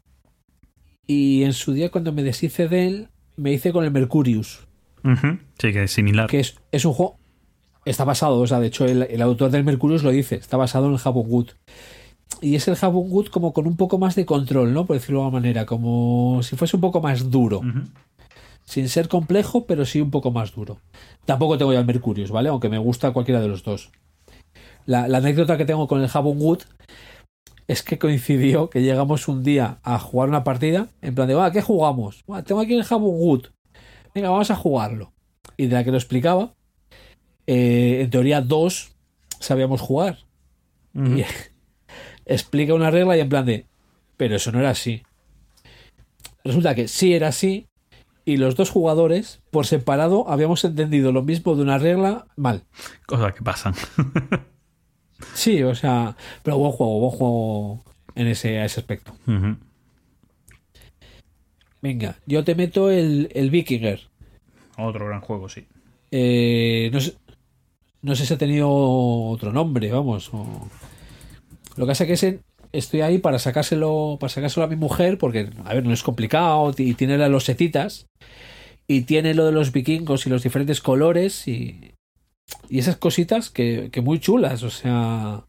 Y 1.06 1.42
en 1.42 1.52
su 1.52 1.72
día, 1.72 1.90
cuando 1.90 2.12
me 2.12 2.22
deshice 2.22 2.68
de 2.68 2.86
él, 2.86 3.08
me 3.36 3.52
hice 3.52 3.72
con 3.72 3.84
el 3.84 3.90
Mercurius. 3.90 4.66
Sí, 5.58 5.72
que 5.72 5.82
es 5.82 5.90
similar. 5.90 6.28
Que 6.28 6.38
es, 6.40 6.56
es 6.70 6.84
un 6.84 6.92
juego. 6.92 7.18
Está 7.84 8.04
basado, 8.04 8.38
o 8.40 8.46
sea, 8.46 8.60
de 8.60 8.68
hecho, 8.68 8.84
el, 8.84 9.02
el 9.02 9.22
autor 9.22 9.50
del 9.50 9.64
Mercurius 9.64 10.02
lo 10.02 10.10
dice, 10.10 10.36
está 10.36 10.56
basado 10.56 10.86
en 10.86 10.92
el 10.92 10.98
Jabon 10.98 11.24
Wood. 11.28 11.48
Y 12.40 12.54
es 12.54 12.66
el 12.68 12.76
Jabon 12.76 13.10
Wood 13.10 13.26
como 13.26 13.52
con 13.52 13.66
un 13.66 13.76
poco 13.76 13.98
más 13.98 14.14
de 14.14 14.24
control, 14.24 14.72
¿no? 14.72 14.86
Por 14.86 14.96
decirlo 14.96 15.20
de 15.20 15.24
alguna 15.26 15.40
manera, 15.40 15.66
como 15.66 16.40
si 16.42 16.56
fuese 16.56 16.76
un 16.76 16.80
poco 16.80 17.00
más 17.00 17.30
duro. 17.30 17.60
Sin 18.64 18.88
ser 18.88 19.08
complejo, 19.08 19.66
pero 19.66 19.84
sí 19.84 20.00
un 20.00 20.10
poco 20.10 20.30
más 20.30 20.54
duro. 20.54 20.78
Tampoco 21.24 21.58
tengo 21.58 21.72
ya 21.72 21.80
el 21.80 21.86
Mercurius, 21.86 22.30
¿vale? 22.30 22.48
Aunque 22.48 22.68
me 22.68 22.78
gusta 22.78 23.12
cualquiera 23.12 23.40
de 23.40 23.48
los 23.48 23.64
dos. 23.64 23.90
La, 24.86 25.08
la 25.08 25.18
anécdota 25.18 25.56
que 25.56 25.64
tengo 25.64 25.86
con 25.88 26.00
el 26.00 26.08
Jabon 26.08 26.40
Wood 26.40 26.62
es 27.68 27.82
que 27.82 27.98
coincidió 27.98 28.70
que 28.70 28.82
llegamos 28.82 29.28
un 29.28 29.42
día 29.42 29.78
a 29.82 29.98
jugar 29.98 30.28
una 30.28 30.44
partida, 30.44 30.88
en 31.00 31.14
plan 31.14 31.28
de, 31.28 31.34
va, 31.34 31.52
¿qué 31.52 31.62
jugamos? 31.62 32.24
"Buah, 32.26 32.42
tengo 32.42 32.60
aquí 32.60 32.74
el 32.74 32.84
Jabon 32.84 33.14
Wood. 33.14 33.46
Venga, 34.14 34.30
vamos 34.30 34.50
a 34.50 34.56
jugarlo. 34.56 35.12
Y 35.56 35.66
de 35.66 35.74
la 35.74 35.84
que 35.84 35.90
lo 35.90 35.96
explicaba, 35.96 36.54
eh, 37.46 38.00
en 38.02 38.10
teoría 38.10 38.40
dos 38.40 38.92
sabíamos 39.40 39.80
jugar. 39.80 40.18
Y 40.94 41.24
explica 42.26 42.74
una 42.74 42.90
regla 42.90 43.16
y 43.16 43.20
en 43.20 43.28
plan 43.28 43.46
de, 43.46 43.66
pero 44.16 44.36
eso 44.36 44.52
no 44.52 44.60
era 44.60 44.70
así. 44.70 45.02
Resulta 46.44 46.74
que 46.74 46.88
sí 46.88 47.14
era 47.14 47.28
así 47.28 47.66
y 48.24 48.36
los 48.36 48.56
dos 48.56 48.70
jugadores 48.70 49.40
por 49.50 49.66
separado 49.66 50.28
habíamos 50.28 50.64
entendido 50.64 51.12
lo 51.12 51.22
mismo 51.22 51.56
de 51.56 51.62
una 51.62 51.78
regla 51.78 52.26
mal. 52.36 52.64
Cosas 53.06 53.34
que 53.34 53.42
pasan. 53.42 53.74
Sí, 55.34 55.62
o 55.62 55.74
sea, 55.74 56.16
pero 56.42 56.58
buen 56.58 56.72
juego, 56.72 56.98
buen 57.00 57.12
juego 57.12 57.84
en 58.14 58.26
ese, 58.26 58.58
a 58.58 58.64
ese 58.64 58.80
aspecto. 58.80 59.14
Venga, 61.80 62.16
yo 62.26 62.44
te 62.44 62.54
meto 62.54 62.90
el, 62.90 63.28
el 63.34 63.50
Vikinger. 63.50 64.00
Otro 64.76 65.06
gran 65.06 65.20
juego, 65.20 65.48
sí. 65.48 65.66
Eh, 66.10 66.90
no, 66.92 67.00
sé, 67.00 67.14
no 68.02 68.16
sé 68.16 68.26
si 68.26 68.34
ha 68.34 68.38
tenido 68.38 68.68
otro 68.70 69.52
nombre, 69.52 69.90
vamos. 69.90 70.30
Lo 70.32 71.86
que 71.86 71.90
pasa 71.90 72.04
es 72.04 72.08
que 72.08 72.14
ese 72.14 72.40
estoy 72.72 73.02
ahí 73.02 73.18
para 73.18 73.38
sacárselo, 73.38 74.16
para 74.18 74.32
sacárselo 74.32 74.64
a 74.64 74.68
mi 74.68 74.76
mujer, 74.76 75.18
porque, 75.18 75.50
a 75.64 75.74
ver, 75.74 75.84
no 75.84 75.92
es 75.92 76.02
complicado, 76.02 76.72
y 76.76 76.94
tiene 76.94 77.18
las 77.18 77.30
losetitas, 77.30 78.06
y 78.88 79.02
tiene 79.02 79.34
lo 79.34 79.46
de 79.46 79.52
los 79.52 79.72
vikingos 79.72 80.26
y 80.26 80.30
los 80.30 80.42
diferentes 80.42 80.80
colores, 80.80 81.46
y, 81.46 81.94
y 82.68 82.78
esas 82.78 82.96
cositas 82.96 83.50
que, 83.50 83.90
que 83.92 84.00
muy 84.00 84.18
chulas, 84.18 84.62
o 84.62 84.70
sea, 84.70 85.44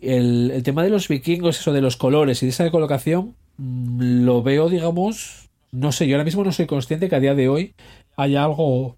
el, 0.00 0.50
el 0.50 0.62
tema 0.62 0.82
de 0.84 0.90
los 0.90 1.08
vikingos, 1.08 1.58
eso 1.58 1.72
de 1.72 1.80
los 1.80 1.96
colores 1.96 2.42
y 2.42 2.46
de 2.46 2.50
esa 2.50 2.70
colocación, 2.70 3.34
mm, 3.56 4.24
lo 4.24 4.42
veo, 4.42 4.68
digamos, 4.68 5.48
no 5.70 5.90
sé, 5.90 6.06
yo 6.06 6.16
ahora 6.16 6.24
mismo 6.24 6.44
no 6.44 6.52
soy 6.52 6.66
consciente 6.66 7.08
que 7.08 7.16
a 7.16 7.20
día 7.20 7.34
de 7.34 7.48
hoy 7.48 7.74
haya 8.16 8.44
algo 8.44 8.96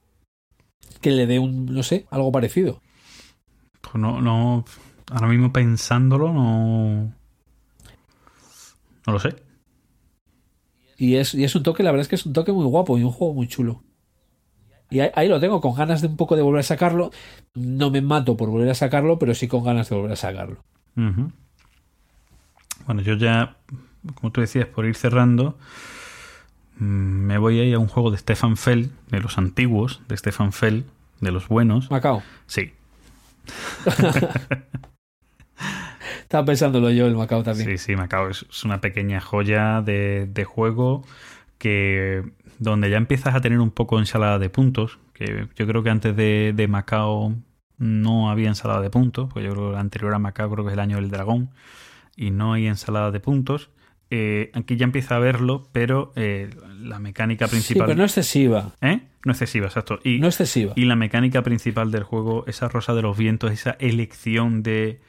que 1.04 1.10
le 1.10 1.26
dé 1.26 1.38
un, 1.38 1.66
no 1.66 1.82
sé, 1.82 2.06
algo 2.10 2.32
parecido. 2.32 2.80
Pues 3.82 3.96
no, 3.96 4.22
no. 4.22 4.64
Ahora 5.12 5.26
mismo 5.28 5.52
pensándolo, 5.52 6.32
no. 6.32 7.12
No 9.06 9.12
lo 9.12 9.18
sé. 9.18 9.36
Y 10.96 11.16
es, 11.16 11.34
y 11.34 11.44
es 11.44 11.54
un 11.54 11.62
toque, 11.62 11.82
la 11.82 11.90
verdad 11.90 12.00
es 12.00 12.08
que 12.08 12.14
es 12.14 12.24
un 12.24 12.32
toque 12.32 12.52
muy 12.52 12.64
guapo 12.64 12.96
y 12.96 13.02
un 13.02 13.12
juego 13.12 13.34
muy 13.34 13.46
chulo. 13.48 13.84
Y 14.88 15.00
ahí, 15.00 15.10
ahí 15.14 15.28
lo 15.28 15.38
tengo, 15.40 15.60
con 15.60 15.74
ganas 15.74 16.00
de 16.00 16.06
un 16.06 16.16
poco 16.16 16.36
de 16.36 16.42
volver 16.42 16.60
a 16.60 16.62
sacarlo. 16.62 17.10
No 17.52 17.90
me 17.90 18.00
mato 18.00 18.34
por 18.34 18.48
volver 18.48 18.70
a 18.70 18.74
sacarlo, 18.74 19.18
pero 19.18 19.34
sí 19.34 19.46
con 19.46 19.62
ganas 19.62 19.90
de 19.90 19.96
volver 19.96 20.12
a 20.12 20.16
sacarlo. 20.16 20.64
Bueno, 22.86 23.02
yo 23.02 23.14
ya, 23.16 23.58
como 24.14 24.32
tú 24.32 24.40
decías, 24.40 24.68
por 24.68 24.86
ir 24.86 24.94
cerrando, 24.94 25.58
me 26.78 27.38
voy 27.38 27.60
a 27.60 27.64
ir 27.64 27.74
a 27.74 27.78
un 27.78 27.88
juego 27.88 28.10
de 28.10 28.18
Stefan 28.18 28.56
Fell, 28.56 28.90
de 29.10 29.20
los 29.20 29.38
antiguos, 29.38 30.02
de 30.08 30.16
Stefan 30.16 30.52
Fell, 30.52 30.84
de 31.20 31.32
los 31.32 31.48
buenos. 31.48 31.90
Macao. 31.90 32.22
Sí, 32.46 32.72
Estaba 36.22 36.44
pensándolo 36.44 36.90
yo, 36.90 37.06
el 37.06 37.14
Macao 37.14 37.42
también. 37.42 37.68
sí, 37.68 37.78
sí, 37.78 37.96
Macao 37.96 38.28
es, 38.28 38.46
es 38.48 38.64
una 38.64 38.80
pequeña 38.80 39.20
joya 39.20 39.82
de, 39.82 40.26
de 40.26 40.44
juego 40.44 41.04
que 41.58 42.24
donde 42.58 42.90
ya 42.90 42.96
empiezas 42.96 43.34
a 43.34 43.40
tener 43.40 43.60
un 43.60 43.70
poco 43.70 43.98
ensalada 43.98 44.38
de 44.38 44.50
puntos, 44.50 44.98
que 45.12 45.48
yo 45.56 45.66
creo 45.66 45.82
que 45.82 45.90
antes 45.90 46.16
de, 46.16 46.52
de 46.54 46.68
Macao 46.68 47.34
no 47.78 48.30
había 48.30 48.48
ensalada 48.48 48.80
de 48.80 48.90
puntos, 48.90 49.28
pues 49.32 49.44
yo 49.44 49.52
creo 49.52 49.68
que 49.68 49.74
la 49.74 49.80
anterior 49.80 50.14
a 50.14 50.18
Macao 50.18 50.50
creo 50.50 50.64
que 50.64 50.70
es 50.70 50.74
el 50.74 50.80
año 50.80 50.96
del 50.96 51.10
dragón, 51.10 51.50
y 52.16 52.30
no 52.30 52.52
hay 52.52 52.66
ensalada 52.66 53.10
de 53.10 53.20
puntos. 53.20 53.70
Eh, 54.16 54.50
aquí 54.54 54.76
ya 54.76 54.84
empieza 54.84 55.16
a 55.16 55.18
verlo, 55.18 55.68
pero 55.72 56.12
eh, 56.14 56.48
la 56.80 57.00
mecánica 57.00 57.46
Sí, 57.48 57.50
principal... 57.50 57.86
pero 57.86 57.98
no 57.98 58.04
excesiva. 58.04 58.70
¿Eh? 58.80 59.00
No 59.24 59.32
excesiva, 59.32 59.66
exacto. 59.66 59.98
Y, 60.04 60.20
No 60.20 60.28
excesiva. 60.28 60.72
y 60.76 60.84
la 60.84 60.94
mecánica 60.94 61.42
principal 61.42 61.90
del 61.90 62.04
juego, 62.04 62.44
esa 62.46 62.68
rosa 62.68 62.94
de 62.94 63.02
los 63.02 63.18
vientos, 63.18 63.50
esa 63.50 63.72
elección 63.80 64.62
de 64.62 65.00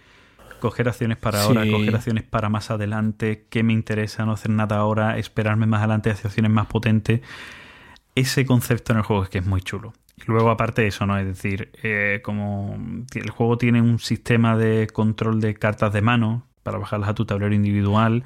coger 0.60 0.88
acciones 0.88 1.18
para 1.18 1.44
ahora, 1.44 1.64
Sí. 1.66 1.72
coger 1.72 1.96
acciones 1.96 2.24
para 2.24 2.50
más 2.50 2.72
adelante, 2.72 3.46
qué 3.52 3.62
me 3.62 3.74
interesa, 3.74 4.26
no 4.26 4.32
hacer 4.32 4.50
nada 4.50 4.78
ahora, 4.78 5.20
esperarme 5.20 5.68
más 5.68 5.80
adelante 5.82 6.10
hacia 6.10 6.28
acciones 6.30 6.52
más 6.52 6.66
potentes. 6.66 7.22
Ese 8.16 8.44
concepto 8.46 8.94
en 8.94 8.98
el 9.00 9.04
juego 9.04 9.24
es 9.24 9.30
que 9.30 9.38
es 9.40 9.46
muy 9.46 9.62
chulo. 9.62 9.94
Y 10.18 10.24
Luego, 10.26 10.50
aparte 10.50 10.82
de 10.82 10.88
eso, 10.88 11.06
¿no? 11.06 11.20
Es 11.20 11.28
decir, 11.28 11.72
eh, 11.84 12.22
como 12.24 12.80
el 13.14 13.30
juego 13.30 13.58
tiene 13.60 13.82
un 13.82 14.00
sistema 14.00 14.58
de 14.58 14.88
control 14.88 15.42
de 15.42 15.54
cartas 15.54 15.94
de 15.94 16.02
mano 16.02 16.48
para 16.66 16.80
bajarlas 16.80 17.10
a 17.10 17.14
tu 17.14 17.26
tablero 17.26 17.54
individual, 17.54 18.24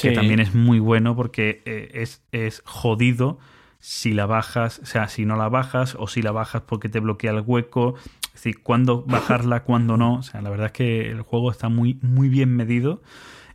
que 0.00 0.12
también 0.12 0.38
es 0.38 0.54
muy 0.54 0.78
bueno 0.78 1.16
porque 1.16 1.60
eh, 1.64 1.90
es, 1.94 2.22
es 2.30 2.62
jodido 2.64 3.40
si 3.80 4.12
la 4.12 4.26
bajas, 4.26 4.78
o 4.80 4.86
sea, 4.86 5.08
si 5.08 5.26
no 5.26 5.34
la 5.34 5.48
bajas 5.48 5.96
o 5.98 6.06
si 6.06 6.22
la 6.22 6.30
bajas 6.30 6.62
porque 6.62 6.88
te 6.88 7.00
bloquea 7.00 7.32
el 7.32 7.42
hueco. 7.44 7.96
Es 8.26 8.34
decir, 8.34 8.62
cuándo 8.62 9.02
bajarla, 9.08 9.64
cuándo 9.64 9.96
no. 9.96 10.14
O 10.14 10.22
sea, 10.22 10.40
la 10.40 10.50
verdad 10.50 10.66
es 10.66 10.72
que 10.72 11.10
el 11.10 11.22
juego 11.22 11.50
está 11.50 11.68
muy, 11.68 11.98
muy 12.00 12.28
bien 12.28 12.54
medido 12.54 13.02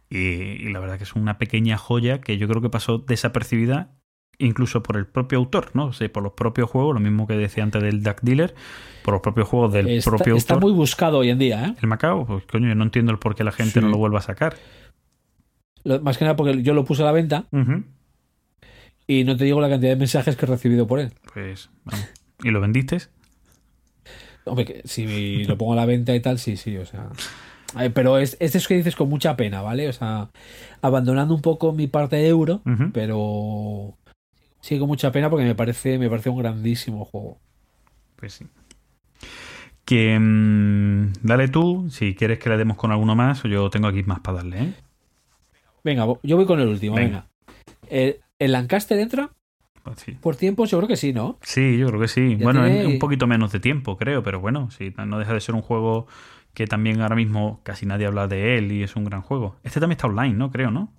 y, 0.09 0.17
y 0.17 0.69
la 0.69 0.81
verdad 0.81 0.97
que 0.97 1.05
es 1.05 1.15
una 1.15 1.37
pequeña 1.37 1.77
joya 1.77 2.19
que 2.19 2.37
yo 2.37 2.49
creo 2.49 2.61
que 2.61 2.69
pasó 2.69 2.97
desapercibida 2.97 3.95
incluso 4.39 4.83
por 4.83 4.97
el 4.97 5.05
propio 5.07 5.37
autor, 5.39 5.71
¿no? 5.73 5.85
O 5.87 5.93
sea, 5.93 6.11
por 6.11 6.23
los 6.23 6.33
propios 6.33 6.69
juegos, 6.69 6.93
lo 6.93 6.99
mismo 6.99 7.25
que 7.27 7.35
decía 7.37 7.63
antes 7.63 7.81
del 7.81 8.03
Duck 8.03 8.21
Dealer, 8.21 8.53
por 9.03 9.13
los 9.13 9.21
propios 9.21 9.47
juegos 9.47 9.73
del 9.73 9.87
Está, 9.89 10.11
propio 10.11 10.35
está 10.35 10.53
autor. 10.55 10.69
muy 10.69 10.77
buscado 10.77 11.19
hoy 11.19 11.29
en 11.29 11.39
día, 11.39 11.65
¿eh? 11.67 11.75
El 11.81 11.87
Macao, 11.87 12.25
pues 12.25 12.43
coño, 12.45 12.67
yo 12.67 12.75
no 12.75 12.83
entiendo 12.83 13.11
el 13.11 13.19
por 13.19 13.35
qué 13.35 13.43
la 13.43 13.51
gente 13.51 13.73
Sí. 13.73 13.79
no 13.81 13.89
lo 13.89 13.97
vuelva 13.97 14.19
a 14.19 14.23
sacar. 14.23 14.55
Lo- 15.83 16.01
Más 16.01 16.17
que 16.17 16.25
nada 16.25 16.35
porque 16.35 16.61
yo 16.63 16.73
lo 16.73 16.83
puse 16.85 17.01
a 17.03 17.05
la 17.05 17.11
venta 17.11 17.45
y 19.07 19.23
no 19.23 19.37
te 19.37 19.45
digo 19.45 19.61
la 19.61 19.69
cantidad 19.69 19.91
de 19.91 19.97
mensajes 19.97 20.35
que 20.35 20.45
he 20.45 20.49
recibido 20.49 20.87
por 20.87 20.99
él. 20.99 21.13
Pues, 21.33 21.69
vamos. 21.83 22.07
¿Y 22.43 22.49
lo 22.49 22.59
vendiste? 22.59 22.97
Hombre, 24.45 24.65
que 24.65 24.81
si 24.85 25.43
lo 25.45 25.57
pongo 25.57 25.73
a 25.73 25.75
la 25.77 25.85
venta 25.85 26.13
y 26.15 26.19
tal, 26.19 26.37
sí, 26.39 26.57
sí, 26.57 26.77
o 26.77 26.85
sea. 26.85 27.09
Pero 27.93 28.17
es, 28.19 28.37
es 28.39 28.55
eso 28.55 28.67
que 28.67 28.75
dices 28.77 28.95
con 28.95 29.09
mucha 29.09 29.35
pena, 29.35 29.61
¿vale? 29.61 29.89
O 29.89 29.93
sea, 29.93 30.29
abandonando 30.81 31.33
un 31.35 31.41
poco 31.41 31.73
mi 31.73 31.87
parte 31.87 32.15
de 32.15 32.27
euro, 32.27 32.61
pero 32.93 33.97
sí 34.65 34.79
con 34.79 34.87
mucha 34.87 35.11
pena 35.11 35.29
porque 35.29 35.45
me 35.45 35.53
parece, 35.55 35.99
me 35.99 36.09
parece 36.09 36.29
un 36.29 36.37
grandísimo 36.39 37.05
juego. 37.05 37.37
Pues 38.15 38.33
sí. 38.33 38.47
Que 39.85 40.17
mm, 40.19 41.13
dale 41.21 41.47
tú, 41.47 41.87
si 41.91 42.15
quieres 42.15 42.39
que 42.39 42.49
le 42.49 42.57
demos 42.57 42.75
con 42.77 42.91
alguno 42.91 43.15
más, 43.15 43.45
o 43.45 43.47
yo 43.47 43.69
tengo 43.69 43.87
aquí 43.87 44.01
más 44.03 44.19
para 44.21 44.37
darle, 44.37 44.61
¿eh? 44.63 44.73
Venga, 45.83 46.05
yo 46.23 46.35
voy 46.35 46.45
con 46.45 46.59
el 46.59 46.67
último, 46.67 46.95
Venga. 46.95 47.27
venga. 47.75 47.85
¿El, 47.89 48.17
el 48.39 48.51
Lancaster 48.51 48.97
entra 48.97 49.29
Pues 49.83 49.99
sí. 49.99 50.13
por 50.13 50.35
tiempos? 50.35 50.71
Yo 50.71 50.77
creo 50.79 50.87
que 50.87 50.95
sí, 50.95 51.13
¿no? 51.13 51.37
Sí, 51.41 51.77
yo 51.77 51.87
creo 51.87 51.99
que 52.01 52.07
sí. 52.07 52.35
Ya 52.37 52.43
bueno, 52.43 52.63
tiene- 52.65 52.87
un 52.87 52.97
poquito 52.97 53.27
menos 53.27 53.51
de 53.51 53.59
tiempo, 53.59 53.97
creo, 53.97 54.23
pero 54.23 54.39
bueno, 54.39 54.71
sí, 54.71 54.91
no 55.05 55.19
deja 55.19 55.33
de 55.33 55.41
ser 55.41 55.53
un 55.53 55.61
juego 55.61 56.07
que 56.55 56.65
también 56.65 57.01
ahora 57.01 57.15
mismo 57.15 57.59
casi 57.63 57.85
nadie 57.85 58.07
habla 58.07 58.27
de 58.27 58.57
él 58.57 58.71
y 58.71 58.81
es 58.81 58.95
un 58.95 59.03
gran 59.05 59.21
juego. 59.21 59.57
Este 59.63 59.79
también 59.79 59.97
está 59.97 60.07
online, 60.07 60.33
¿no? 60.33 60.49
Creo, 60.49 60.71
¿no? 60.71 60.91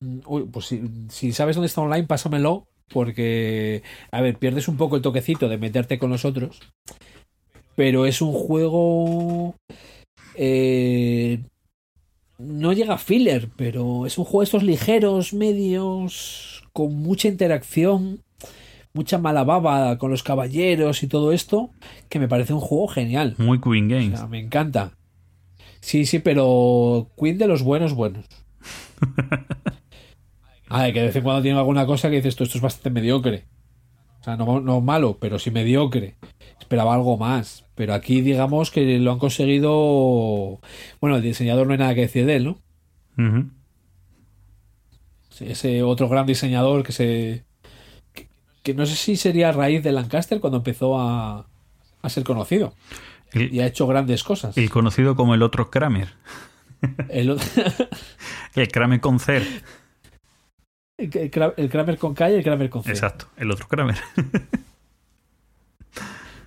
Mm, 0.00 0.20
Uy, 0.26 0.44
pues 0.50 0.66
si, 0.66 0.82
si 1.08 1.32
sabes 1.32 1.56
dónde 1.56 1.66
está 1.66 1.80
online, 1.80 2.06
pásamelo. 2.06 2.66
Porque, 2.92 3.82
a 4.12 4.20
ver, 4.20 4.36
pierdes 4.38 4.68
un 4.68 4.76
poco 4.76 4.96
el 4.96 5.02
toquecito 5.02 5.48
de 5.48 5.56
meterte 5.56 5.98
con 5.98 6.10
los 6.10 6.24
otros. 6.26 6.60
Pero 7.76 8.06
es 8.06 8.20
un 8.22 8.32
juego. 8.32 9.54
eh, 10.36 11.40
no 12.38 12.72
llega 12.72 12.94
a 12.94 12.98
filler, 12.98 13.48
pero 13.56 14.06
es 14.06 14.18
un 14.18 14.24
juego 14.24 14.40
de 14.40 14.44
estos 14.44 14.62
ligeros, 14.64 15.32
medios, 15.32 16.64
con 16.72 16.94
mucha 16.96 17.28
interacción, 17.28 18.20
mucha 18.92 19.18
mala 19.18 19.44
baba 19.44 19.98
con 19.98 20.10
los 20.10 20.22
caballeros 20.22 21.02
y 21.02 21.06
todo 21.06 21.32
esto, 21.32 21.70
que 22.08 22.18
me 22.18 22.28
parece 22.28 22.52
un 22.52 22.60
juego 22.60 22.88
genial. 22.88 23.34
Muy 23.38 23.60
Queen 23.60 23.86
O 23.86 23.88
Games. 23.90 24.18
sea, 24.18 24.28
me 24.28 24.40
encanta. 24.40 24.92
Sí, 25.80 26.06
sí, 26.06 26.18
pero 26.18 27.08
Queen 27.18 27.38
de 27.38 27.46
los 27.46 27.62
buenos, 27.62 27.94
buenos. 27.94 28.26
A 30.74 30.82
ver, 30.82 30.92
que 30.92 31.00
de 31.00 31.06
vez 31.06 31.16
en 31.16 31.22
cuando 31.22 31.42
tiene 31.42 31.58
alguna 31.58 31.86
cosa 31.86 32.08
que 32.10 32.16
dices, 32.16 32.30
esto, 32.30 32.44
esto 32.44 32.58
es 32.58 32.62
bastante 32.62 32.90
mediocre. 32.90 33.44
O 34.20 34.24
sea, 34.24 34.36
no, 34.36 34.60
no 34.60 34.80
malo, 34.80 35.18
pero 35.20 35.38
sí 35.38 35.50
mediocre. 35.50 36.16
Esperaba 36.58 36.94
algo 36.94 37.16
más. 37.18 37.64
Pero 37.74 37.92
aquí 37.94 38.20
digamos 38.22 38.70
que 38.70 38.98
lo 38.98 39.12
han 39.12 39.18
conseguido... 39.18 40.60
Bueno, 41.00 41.16
el 41.16 41.22
diseñador 41.22 41.66
no 41.66 41.72
hay 41.74 41.78
nada 41.78 41.94
que 41.94 42.00
decir 42.02 42.24
de 42.26 42.36
él, 42.36 42.44
¿no? 42.44 42.58
Ujú. 43.18 43.50
Ese 45.40 45.82
otro 45.82 46.08
gran 46.08 46.26
diseñador 46.26 46.84
que 46.84 46.92
se... 46.92 47.44
Que, 48.12 48.28
que 48.62 48.74
no 48.74 48.86
sé 48.86 48.94
si 48.96 49.16
sería 49.16 49.48
a 49.48 49.52
raíz 49.52 49.82
de 49.82 49.92
Lancaster 49.92 50.40
cuando 50.40 50.58
empezó 50.58 50.98
a, 50.98 51.46
a 52.02 52.08
ser 52.08 52.24
conocido. 52.24 52.74
El, 53.32 53.52
Y 53.52 53.60
ha 53.60 53.66
hecho 53.66 53.86
grandes 53.86 54.22
cosas. 54.22 54.56
el 54.56 54.70
conocido 54.70 55.16
como 55.16 55.34
el 55.34 55.42
otro 55.42 55.70
Kramer. 55.70 56.08
El, 57.08 57.30
o- 57.32 57.36
El 58.54 58.68
Kramer 58.68 59.00
con 59.00 59.18
C. 59.18 59.42
el 60.98 61.10
Kra- 61.30 61.54
el 61.56 61.68
Kramer 61.68 61.98
con 61.98 62.14
K 62.14 62.30
y 62.30 62.34
el 62.34 62.42
Kramer 62.44 62.70
con 62.70 62.82
C. 62.82 62.90
Exacto, 62.90 63.26
el 63.36 63.50
otro 63.50 63.66
Kramer. 63.68 63.96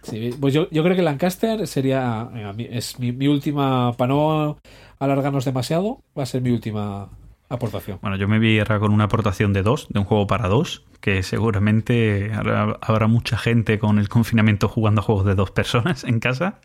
Sí, 0.03 0.29
pues 0.39 0.53
yo, 0.53 0.69
yo 0.69 0.83
creo 0.83 0.95
que 0.95 1.01
Lancaster 1.01 1.67
sería. 1.67 2.29
es 2.57 2.97
mi, 2.97 3.11
mi 3.11 3.27
última. 3.27 3.91
Para 3.97 4.13
no 4.13 4.57
alargarnos 4.99 5.43
demasiado, 5.43 6.01
va 6.17 6.23
a 6.23 6.25
ser 6.25 6.41
mi 6.41 6.51
última 6.51 7.09
aportación. 7.49 7.99
Bueno, 8.01 8.15
yo 8.15 8.27
me 8.29 8.39
vi 8.39 8.57
ahora 8.59 8.79
con 8.79 8.93
una 8.93 9.05
aportación 9.05 9.51
de 9.51 9.63
dos, 9.63 9.87
de 9.89 9.99
un 9.99 10.05
juego 10.05 10.25
para 10.25 10.47
dos, 10.47 10.85
que 11.01 11.23
seguramente 11.23 12.31
habrá, 12.33 13.07
mucha 13.07 13.37
gente 13.37 13.79
con 13.79 13.99
el 13.99 14.07
confinamiento 14.07 14.69
jugando 14.69 15.01
a 15.01 15.03
juegos 15.03 15.25
de 15.25 15.35
dos 15.35 15.51
personas 15.51 16.05
en 16.05 16.21
casa. 16.21 16.61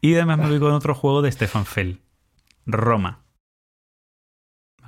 Y 0.00 0.14
además 0.14 0.38
me 0.38 0.50
vi 0.50 0.58
con 0.58 0.72
otro 0.72 0.94
juego 0.94 1.20
de 1.20 1.30
Stefan 1.30 1.66
Fell, 1.66 2.00
Roma. 2.64 3.20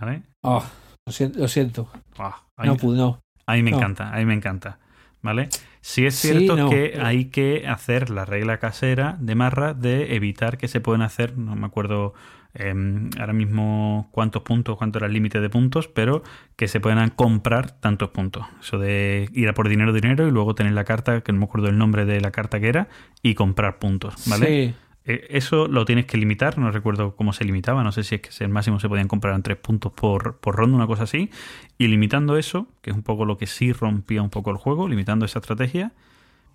¿Vale? 0.00 0.22
Ah, 0.42 0.64
lo 1.06 1.12
siento. 1.12 1.38
Lo 1.38 1.48
siento. 1.48 1.88
Ah, 2.18 2.42
a, 2.56 2.64
No 2.64 2.76
pude, 2.76 2.96
no. 2.96 3.20
a 3.46 3.54
mí 3.54 3.62
me 3.62 3.70
no. 3.70 3.76
encanta, 3.78 4.12
a 4.12 4.16
mí 4.18 4.24
me 4.24 4.34
encanta. 4.34 4.78
¿Vale? 5.22 5.48
Sí 5.80 6.04
es 6.04 6.16
Sí, 6.16 6.28
cierto 6.28 6.54
no. 6.54 6.68
que 6.68 6.98
hay 7.02 7.26
que 7.26 7.66
hacer 7.66 8.10
la 8.10 8.26
regla 8.26 8.58
casera 8.58 9.16
de 9.18 9.34
Marra 9.34 9.72
de 9.72 10.14
evitar 10.16 10.58
que 10.58 10.68
se 10.68 10.80
pueden 10.82 11.00
hacer, 11.00 11.38
no 11.38 11.56
me 11.56 11.64
acuerdo 11.66 12.12
em, 12.52 13.08
ahora 13.18 13.32
mismo 13.32 14.08
cuántos 14.12 14.42
puntos, 14.42 14.76
cuánto 14.76 14.98
era 14.98 15.06
el 15.06 15.14
límite 15.14 15.40
de 15.40 15.48
puntos, 15.48 15.88
pero 15.88 16.22
que 16.56 16.68
se 16.68 16.78
puedan 16.78 17.08
comprar 17.08 17.70
tantos 17.70 18.10
puntos. 18.10 18.44
Eso 18.60 18.78
de 18.78 19.30
ir 19.32 19.48
a 19.48 19.54
por 19.54 19.70
dinero, 19.70 19.94
dinero 19.94 20.28
y 20.28 20.30
luego 20.30 20.54
tener 20.54 20.74
la 20.74 20.84
carta, 20.84 21.22
que 21.22 21.32
no 21.32 21.38
me 21.38 21.44
acuerdo 21.46 21.68
el 21.68 21.78
nombre 21.78 22.04
de 22.04 22.20
la 22.20 22.30
carta 22.30 22.60
que 22.60 22.68
era, 22.68 22.88
y 23.22 23.34
comprar 23.34 23.78
puntos, 23.78 24.14
¿vale? 24.28 24.46
Sí. 24.46 24.74
Eh, 25.06 25.26
Eso 25.30 25.68
lo 25.68 25.84
tienes 25.84 26.06
que 26.06 26.16
limitar, 26.16 26.56
no 26.58 26.70
recuerdo 26.70 27.14
cómo 27.16 27.32
se 27.32 27.44
limitaba, 27.44 27.82
no 27.84 27.92
sé 27.92 28.04
si 28.04 28.14
es 28.16 28.20
que 28.22 28.44
el 28.44 28.50
máximo 28.50 28.80
se 28.80 28.88
podían 28.88 29.08
comprar 29.08 29.34
en 29.34 29.42
tres 29.42 29.58
puntos 29.58 29.92
por, 29.92 30.38
por 30.38 30.56
ronda, 30.56 30.76
una 30.76 30.86
cosa 30.86 31.04
así, 31.04 31.30
y 31.78 31.88
limitando 31.88 32.36
eso, 32.38 32.66
que 32.80 32.90
es 32.90 32.96
un 32.96 33.02
poco 33.02 33.24
lo 33.24 33.36
que 33.36 33.46
sí 33.46 33.72
rompía 33.72 34.22
un 34.22 34.30
poco 34.30 34.50
el 34.50 34.56
juego, 34.56 34.88
limitando 34.88 35.24
esa 35.26 35.40
estrategia, 35.40 35.92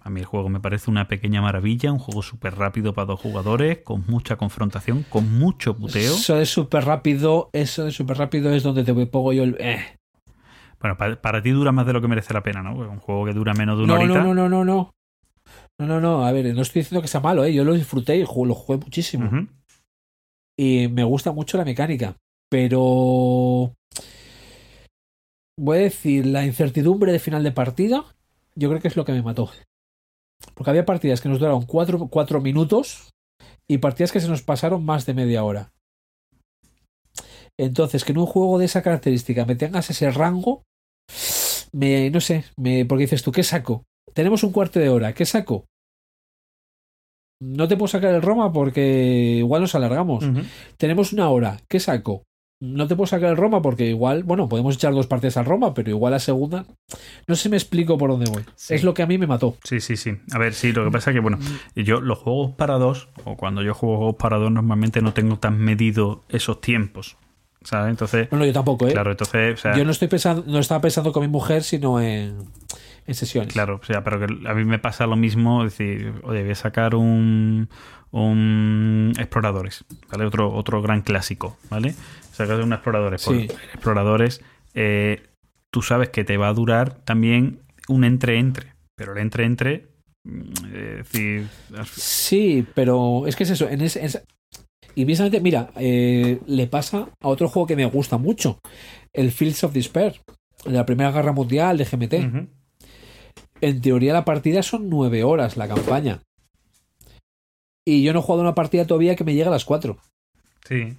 a 0.02 0.10
mí 0.10 0.22
el 0.22 0.26
juego 0.26 0.48
me 0.50 0.60
parece 0.62 0.90
una 0.90 1.08
pequeña 1.08 1.42
maravilla, 1.42 1.92
un 1.92 2.00
juego 2.00 2.24
súper 2.24 2.56
rápido 2.56 2.94
para 2.94 3.06
dos 3.08 3.20
jugadores, 3.20 3.80
con 3.84 4.06
mucha 4.08 4.38
confrontación, 4.38 5.04
con 5.10 5.38
mucho 5.38 5.76
puteo. 5.76 6.14
Eso 6.16 6.36
de 6.36 6.46
súper 6.46 6.86
rápido. 6.86 7.50
Eso 7.52 7.84
de 7.84 7.92
súper 7.92 8.18
rápido 8.18 8.52
es 8.54 8.64
donde 8.64 8.86
te 8.86 8.94
pongo 9.08 9.34
yo 9.34 9.44
el. 9.44 9.58
eh. 9.60 9.98
Bueno, 10.80 10.96
para, 10.96 11.22
para 11.22 11.42
ti 11.42 11.50
dura 11.52 11.74
más 11.74 11.86
de 11.86 11.92
lo 11.92 12.00
que 12.02 12.08
merece 12.08 12.34
la 12.34 12.42
pena, 12.42 12.64
¿no? 12.64 12.76
Un 12.76 13.00
juego 13.00 13.26
que 13.26 13.34
dura 13.34 13.54
menos 13.54 13.78
de 13.78 13.84
una 13.84 13.96
No, 13.96 14.00
horita. 14.00 14.24
no, 14.24 14.34
no, 14.34 14.48
no, 14.48 14.50
no, 14.50 14.66
no. 14.66 14.92
No, 15.80 15.88
no, 15.88 16.02
no. 16.02 16.26
A 16.26 16.32
ver, 16.32 16.54
no 16.54 16.62
estoy 16.62 16.82
diciendo 16.82 17.02
que 17.02 17.08
sea 17.08 17.22
malo, 17.22 17.46
¿eh? 17.46 17.54
Yo 17.54 17.64
lo 17.64 17.74
disfruté 17.74 18.18
y 18.18 18.22
lo 18.22 18.28
jugué 18.56 18.78
muchísimo. 18.78 19.48
Y 20.58 20.90
me 20.90 21.06
gusta 21.06 21.32
mucho 21.32 21.58
la 21.58 21.64
mecánica, 21.64 22.18
pero 22.50 23.74
voy 25.58 25.78
a 25.78 25.82
decir, 25.82 26.26
la 26.26 26.46
incertidumbre 26.46 27.14
de 27.14 27.20
final 27.20 27.44
de 27.44 27.54
partida, 27.54 28.04
yo 28.56 28.70
creo 28.70 28.82
que 28.82 28.90
es 28.90 28.98
lo 28.98 29.06
que 29.06 29.14
me 29.14 29.22
mató. 29.22 29.50
Porque 30.56 30.70
había 30.70 30.86
partidas 30.86 31.22
que 31.22 31.30
nos 31.30 31.40
duraron 31.40 31.66
cuatro, 31.66 32.08
cuatro 32.10 32.42
minutos 32.42 33.14
y 33.70 33.78
partidas 33.78 34.12
que 34.12 34.20
se 34.20 34.28
nos 34.28 34.42
pasaron 34.42 34.84
más 34.84 35.06
de 35.06 35.14
media 35.14 35.44
hora. 35.44 35.72
Entonces, 37.58 38.04
que 38.04 38.12
en 38.12 38.20
un 38.20 38.26
juego 38.26 38.58
de 38.58 38.66
esa 38.66 38.82
característica 38.82 39.46
me 39.46 39.56
tengas 39.56 39.90
ese 39.90 40.12
rango, 40.12 40.64
me, 41.72 42.10
no 42.10 42.20
sé, 42.20 42.46
me, 42.58 42.86
porque 42.86 43.04
dices 43.04 43.24
tú, 43.24 43.32
¿qué 43.32 43.44
saco? 43.44 43.86
Tenemos 44.14 44.44
un 44.44 44.52
cuarto 44.52 44.80
de 44.80 44.90
hora, 44.90 45.14
¿qué 45.14 45.26
saco? 45.26 45.69
No 47.40 47.68
te 47.68 47.78
puedo 47.78 47.88
sacar 47.88 48.14
el 48.14 48.22
Roma 48.22 48.52
porque 48.52 49.36
igual 49.38 49.62
nos 49.62 49.76
alargamos. 49.76 50.26
Tenemos 50.78 51.14
una 51.14 51.30
hora, 51.30 51.58
¿qué 51.68 51.80
saco? 51.80 52.24
No 52.62 52.88
te 52.88 52.98
puedo 52.98 53.08
sacar 53.08 53.30
el 53.30 53.38
Roma 53.38 53.62
porque 53.62 53.86
igual, 53.86 54.24
bueno, 54.24 54.50
podemos 54.50 54.76
echar 54.76 54.94
dos 54.94 55.08
partidas 55.08 55.38
al 55.38 55.46
Roma, 55.46 55.74
pero 55.74 55.90
igual 55.90 56.12
la 56.12 56.20
segunda. 56.20 56.66
No 57.26 57.36
sé 57.36 57.44
si 57.44 57.50
me 57.50 57.56
explico 57.56 57.98
por 57.98 58.10
dónde 58.10 58.30
voy. 58.30 58.44
Sí. 58.56 58.74
Es 58.74 58.84
lo 58.84 58.94
que 58.94 59.02
a 59.02 59.08
mí 59.08 59.18
me 59.18 59.28
mató. 59.28 59.56
Sí, 59.64 59.80
sí, 59.80 59.96
sí. 59.96 60.18
A 60.34 60.38
ver, 60.38 60.54
sí, 60.54 60.74
lo 60.74 60.84
que 60.84 60.92
pasa 60.92 61.12
es 61.12 61.16
que, 61.16 61.22
bueno, 61.22 61.40
yo 61.74 62.02
los 62.02 62.18
juegos 62.18 62.56
para 62.58 62.74
dos, 62.74 63.08
o 63.24 63.38
cuando 63.38 63.64
yo 63.64 63.74
juego 63.74 63.96
juegos 63.98 64.16
para 64.18 64.38
dos, 64.38 64.52
normalmente 64.52 65.02
no 65.02 65.14
tengo 65.14 65.40
tan 65.40 65.58
medido 65.58 66.24
esos 66.28 66.60
tiempos. 66.60 67.16
¿Sabes? 67.64 67.92
Entonces, 67.92 68.28
No, 68.32 68.40
no, 68.40 68.46
yo 68.46 68.54
tampoco, 68.54 68.88
¿eh? 68.88 68.92
claro, 68.92 69.12
entonces, 69.12 69.54
o 69.54 69.58
sea, 69.62 69.78
Yo 69.78 69.86
no 69.86 69.92
estoy 69.92 70.08
pensando, 70.10 70.44
no 70.46 70.60
estaba 70.60 70.82
pensando 70.82 71.14
con 71.14 71.22
mi 71.22 71.28
mujer, 71.30 71.64
sino 71.64 72.02
en, 72.02 72.46
en 73.10 73.16
sesiones. 73.16 73.52
claro, 73.54 73.80
o 73.82 73.86
sea, 73.86 74.04
pero 74.04 74.20
que 74.20 74.48
a 74.48 74.54
mí 74.54 74.64
me 74.66 74.80
pasa 74.80 75.06
lo 75.08 75.16
mismo, 75.16 75.66
es 75.66 75.78
decir, 75.78 76.14
oye, 76.24 76.42
voy 76.44 76.52
a 76.52 76.56
sacar 76.56 76.96
un, 76.96 77.68
un 78.12 79.14
Exploradores, 79.18 79.86
¿vale? 80.12 80.26
Otro, 80.26 80.54
otro 80.54 80.82
gran 80.82 81.02
clásico, 81.02 81.58
¿vale? 81.70 81.94
Sacar 82.32 82.62
un 82.62 82.74
Exploradores. 82.74 83.22
Sí. 83.22 83.48
Pues, 83.48 83.52
Exploradores, 83.74 84.42
eh, 84.74 85.22
tú 85.72 85.82
sabes 85.82 86.10
que 86.10 86.24
te 86.24 86.38
va 86.38 86.48
a 86.50 86.54
durar 86.54 86.94
también 87.04 87.62
un 87.88 88.04
entre-entre, 88.04 88.74
pero 88.96 89.14
el 89.14 89.20
entre-entre, 89.20 89.88
mm, 90.24 90.54
decir, 90.98 91.48
Sí, 91.92 92.66
pero 92.76 93.26
es 93.28 93.36
que 93.36 93.44
es 93.44 93.50
eso. 93.52 93.68
En 93.70 93.82
ese, 93.82 94.00
en 94.00 94.06
ese- 94.06 94.24
y 94.96 95.06
precisamente, 95.06 95.40
mira, 95.40 95.70
eh, 95.78 96.40
le 96.48 96.68
pasa 96.68 97.08
a 97.22 97.28
otro 97.28 97.48
juego 97.48 97.68
que 97.68 97.76
me 97.76 97.86
gusta 97.86 98.18
mucho, 98.18 98.60
el 99.14 99.32
Fields 99.32 99.64
of 99.64 99.74
Despair, 99.74 100.22
de 100.66 100.72
la 100.72 100.86
Primera 100.86 101.12
Guerra 101.12 101.32
Mundial 101.32 101.78
de 101.78 101.86
GMT. 101.86 102.14
En 103.62 103.82
teoría 103.82 104.14
la 104.14 104.26
partida 104.26 104.64
son 104.64 104.90
nueve 104.90 105.24
horas 105.24 105.58
la 105.58 105.68
campaña. 105.68 106.22
Y 107.86 108.04
yo 108.04 108.14
no 108.14 108.20
he 108.20 108.22
jugado 108.22 108.42
una 108.42 108.56
partida 108.56 108.86
todavía 108.86 109.16
que 109.16 109.24
me 109.24 109.34
llega 109.34 109.48
a 109.48 109.52
las 109.52 109.66
cuatro. 109.66 109.98
sí. 110.68 110.96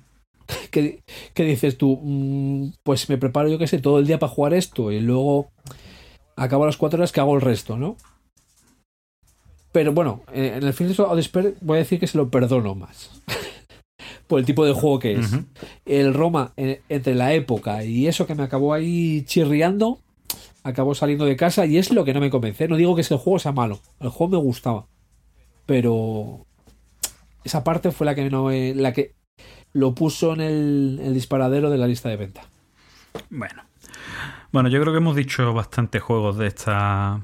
¿Qué, 0.73 1.01
qué 1.33 1.45
dices 1.45 1.79
tú? 1.79 2.01
Mm, 2.03 2.73
pues 2.83 3.09
me 3.09 3.19
preparo 3.19 3.49
yo 3.49 3.57
que 3.57 3.69
sé 3.69 3.79
todo 3.79 4.01
el 4.01 4.07
día 4.09 4.19
para 4.19 4.33
jugar 4.33 4.53
esto 4.53 4.91
y 4.91 4.99
luego 4.99 5.49
acabo 6.35 6.65
a 6.65 6.67
las 6.67 6.77
cuatro 6.77 6.99
horas 6.99 7.13
que 7.13 7.21
hago 7.21 7.37
el 7.37 7.41
resto, 7.41 7.77
¿no? 7.77 7.97
Pero 9.73 9.93
bueno, 9.93 10.23
eh, 10.33 10.55
en 10.57 10.65
el 10.65 10.73
Fields 10.73 10.99
of 10.99 11.15
Despair 11.15 11.55
voy 11.61 11.77
a 11.77 11.81
decir 11.81 12.01
que 12.01 12.07
se 12.07 12.19
lo 12.19 12.31
perdono 12.31 12.75
más. 12.75 13.11
Por 14.27 14.41
el 14.41 14.47
tipo 14.47 14.65
de 14.65 14.73
juego 14.73 14.99
que 14.99 15.19
es. 15.19 15.31
El 15.85 16.15
Roma, 16.15 16.53
eh, 16.57 16.83
entre 16.89 17.15
la 17.15 17.33
época 17.35 17.85
y 17.85 18.07
eso 18.07 18.27
que 18.27 18.35
me 18.35 18.43
acabó 18.43 18.75
ahí 18.75 19.23
chirriando, 19.25 20.01
acabó 20.63 20.95
saliendo 20.95 21.25
de 21.25 21.37
casa 21.37 21.67
y 21.67 21.79
es 21.79 21.91
lo 21.93 22.05
que 22.05 22.15
no 22.15 22.21
me 22.21 22.31
convence. 22.31 22.69
No 22.69 22.77
digo 22.77 22.95
que 22.95 23.01
ese 23.03 23.17
juego 23.17 23.39
sea 23.39 23.53
malo, 23.53 23.81
el 24.01 24.09
juego 24.11 24.33
me 24.33 24.39
gustaba, 24.43 24.87
pero 25.67 26.47
esa 27.45 27.65
parte 27.65 27.91
fue 27.91 28.05
la 28.07 28.15
que 28.15 28.29
no 28.31 28.45
me- 28.45 28.75
la 28.75 28.93
que 28.93 29.15
lo 29.73 29.95
puso 29.95 30.33
en 30.35 30.41
el, 30.41 31.01
el 31.03 31.15
disparadero 31.15 31.71
de 31.71 31.79
la 31.79 31.87
lista 31.87 32.09
de 32.09 32.17
venta. 32.17 32.43
Bueno. 33.31 33.63
Bueno, 34.53 34.69
yo 34.69 34.81
creo 34.81 34.93
que 34.93 34.99
hemos 34.99 35.17
dicho 35.17 35.53
bastantes 35.55 36.03
juegos 36.03 36.37
de 36.37 36.47
esta 36.49 37.21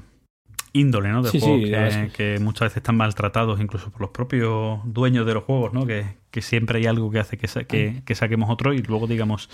índole, 0.73 1.09
¿no? 1.09 1.21
De 1.23 1.29
Sí, 1.31 1.39
juegos 1.39 1.93
sí, 1.93 2.09
que, 2.15 2.39
muchas 2.39 2.67
veces 2.67 2.77
están 2.77 2.95
maltratados 2.97 3.59
incluso 3.59 3.89
por 3.89 4.01
los 4.01 4.09
propios 4.11 4.79
dueños 4.85 5.25
de 5.25 5.33
los 5.33 5.43
juegos, 5.43 5.73
¿no? 5.73 5.85
Que, 5.85 6.05
que 6.31 6.41
siempre 6.41 6.79
hay 6.79 6.85
algo 6.85 7.11
que 7.11 7.19
hace 7.19 7.37
que, 7.37 7.47
sa- 7.47 7.63
que, 7.65 8.01
que 8.05 8.15
saquemos 8.15 8.49
otro 8.49 8.73
y 8.73 8.81
luego 8.81 9.07
digamos, 9.07 9.49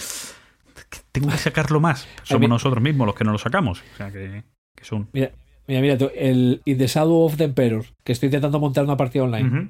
"Que 0.94 1.00
tengo 1.12 1.30
que 1.32 1.38
sacarlo 1.38 1.80
más. 1.80 2.08
Somos 2.24 2.48
nosotros 2.50 2.82
mismos 2.84 3.08
los 3.08 3.16
que 3.16 3.24
no 3.24 3.32
lo 3.32 3.38
sacamos. 3.40 3.82
O 3.94 3.98
sea, 3.98 4.12
que, 4.12 4.44
que 4.76 4.84
son... 4.86 5.10
Mira, 5.14 5.32
mira, 5.68 5.82
mira, 5.82 5.98
tú, 5.98 6.12
el 6.16 6.62
In 6.66 6.78
the 6.78 6.88
Shadow 6.88 7.24
of 7.26 7.38
the 7.38 7.46
Emperor, 7.46 7.86
que 8.04 8.12
estoy 8.12 8.28
intentando 8.28 8.60
montar 8.60 8.84
una 8.84 8.96
partida 8.98 9.24
online. 9.24 9.48
Ujú. 9.50 9.70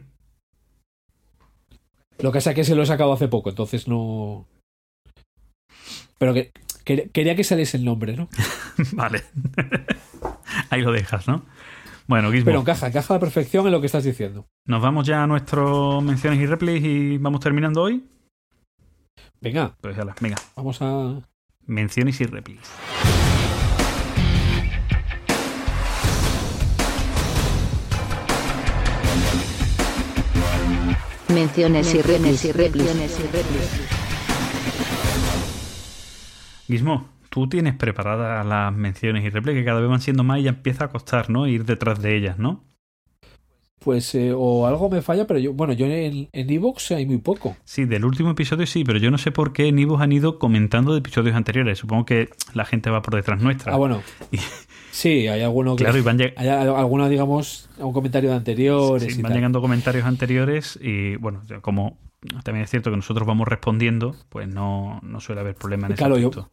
Lo 2.20 2.32
que 2.32 2.38
pasa 2.38 2.52
es 2.52 2.56
que 2.56 2.64
se 2.64 2.76
lo 2.76 2.84
he 2.84 2.86
sacado 2.86 3.14
hace 3.14 3.28
poco, 3.28 3.50
entonces 3.50 3.88
no. 3.88 4.46
Pero 6.18 6.34
que, 6.34 6.52
que- 6.84 7.10
quería 7.10 7.36
que 7.36 7.44
saliese 7.44 7.78
el 7.78 7.86
nombre, 7.86 8.16
¿no? 8.16 8.30
Vale. 8.94 9.24
Ahí 10.70 10.82
lo 10.82 10.92
dejas, 10.92 11.28
¿no? 11.28 11.46
Bueno, 12.08 12.32
Gizmo, 12.32 12.46
Pero 12.46 12.60
encaja, 12.60 12.88
encaja 12.88 13.14
a 13.14 13.18
la 13.18 13.20
perfección 13.22 13.66
en 13.66 13.72
lo 13.72 13.80
que 13.80 13.86
estás 13.88 14.04
diciendo. 14.04 14.46
nos 14.66 14.82
vamos 14.82 15.08
ya 15.08 15.24
a 15.24 15.28
nuestras 15.28 16.04
menciones 16.04 16.40
y 16.40 16.46
replays 16.46 16.84
y 16.84 17.18
vamos 17.18 17.40
terminando 17.40 17.82
hoy. 17.82 18.04
Venga, 19.44 19.76
Pues 19.82 19.98
ya, 19.98 20.06
venga, 20.22 20.38
vamos 20.56 20.82
a. 20.82 21.22
menciones 21.66 22.22
y 22.22 22.26
replays. 22.26 22.62
Menciones 31.28 31.94
y 31.94 32.02
replis 32.02 32.46
y 32.46 32.52
replis. 32.54 33.20
Gizmo, 36.68 37.10
tú 37.30 37.50
tienes 37.50 37.76
preparadas 37.76 38.46
las 38.46 38.74
menciones 38.74 39.26
y 39.26 39.30
replay 39.30 39.56
que 39.56 39.66
cada 39.66 39.82
vez 39.82 39.90
van 39.90 40.00
siendo 40.00 40.24
más 40.24 40.40
y 40.40 40.44
ya 40.44 40.50
empieza 40.52 40.86
a 40.86 40.88
costar, 40.88 41.30
¿no? 41.30 41.48
Ir 41.48 41.66
detrás 41.66 42.02
de 42.02 42.16
ellas, 42.16 42.38
¿no? 42.40 42.64
Pues 43.84 44.16
eh, 44.16 44.32
o 44.36 44.66
algo 44.66 44.90
me 44.90 45.02
falla, 45.02 45.28
pero 45.28 45.40
yo, 45.40 45.54
bueno, 45.54 45.74
yo 45.74 45.86
en 45.88 46.30
en 46.32 46.50
Evox 46.50 46.92
hay 46.92 47.06
muy 47.06 47.18
poco. 47.18 47.58
Sí, 47.66 47.84
del 47.86 48.06
último 48.06 48.32
episodio 48.32 48.66
sí, 48.66 48.84
pero 48.86 48.98
yo 49.00 49.12
no 49.12 49.18
sé 49.18 49.32
por 49.32 49.52
qué 49.52 49.68
en 49.68 49.78
Evox 49.80 50.02
han 50.02 50.12
ido 50.14 50.40
comentando 50.40 50.94
de 50.94 51.00
episodios 51.00 51.36
anteriores. 51.36 51.80
Supongo 51.80 52.06
que 52.06 52.30
la 52.54 52.64
gente 52.66 52.90
va 52.90 53.02
por 53.02 53.16
detrás 53.16 53.42
nuestra. 53.42 53.74
Ah, 53.74 53.78
bueno. 53.78 54.02
Y- 54.32 54.38
Sí, 54.92 55.28
hay 55.28 55.42
alguno 55.42 55.76
que 55.76 55.84
Claro, 55.86 55.98
y 55.98 56.02
van, 56.04 56.20
lleg- 56.20 56.34
hay 56.38 56.48
alguno, 56.48 57.10
digamos, 57.10 57.68
a 57.82 57.86
un 57.86 57.94
comentario 57.94 58.30
de 58.30 58.36
anteriores 58.36 59.12
sí, 59.12 59.20
y 59.20 59.24
van 59.24 59.32
tal. 59.32 59.38
llegando 59.40 59.60
comentarios 59.60 60.06
anteriores 60.06 60.78
y 60.80 61.16
bueno, 61.16 61.42
como 61.62 61.98
también 62.44 62.64
es 62.66 62.70
cierto 62.70 62.92
que 62.92 62.96
nosotros 62.98 63.28
vamos 63.28 63.48
respondiendo, 63.48 64.16
pues 64.30 64.48
no, 64.48 65.00
no 65.02 65.20
suele 65.20 65.42
haber 65.42 65.56
problema 65.56 65.88
en 65.88 65.94
ese 65.94 65.98
Claro, 65.98 66.20
yo- 66.20 66.28
aspecto. 66.30 66.52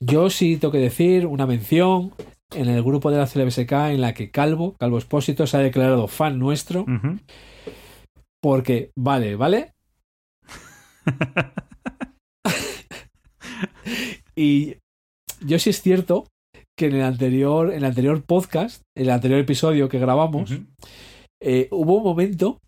Yo 0.00 0.30
sí 0.30 0.56
tengo 0.56 0.72
que 0.72 0.78
decir 0.78 1.26
una 1.26 1.46
mención 1.46 2.12
en 2.52 2.68
el 2.68 2.82
grupo 2.82 3.10
de 3.10 3.18
la 3.18 3.26
CLBSK 3.26 3.72
en 3.90 4.00
la 4.00 4.14
que 4.14 4.30
Calvo, 4.30 4.74
Calvo 4.78 4.98
Espósito, 4.98 5.46
se 5.46 5.56
ha 5.56 5.60
declarado 5.60 6.08
fan 6.08 6.38
nuestro 6.38 6.84
porque, 8.42 8.90
vale, 8.94 9.36
¿vale? 9.36 9.72
y 14.36 14.76
yo 15.40 15.58
sí 15.58 15.70
es 15.70 15.80
cierto 15.80 16.26
que 16.76 16.86
en 16.86 16.96
el 16.96 17.02
anterior, 17.02 17.70
en 17.70 17.78
el 17.78 17.84
anterior 17.84 18.22
podcast, 18.22 18.82
en 18.96 19.04
el 19.04 19.10
anterior 19.10 19.40
episodio 19.40 19.88
que 19.88 19.98
grabamos, 19.98 20.52
eh, 21.42 21.68
hubo 21.70 21.96
un 21.96 22.04
momento 22.04 22.58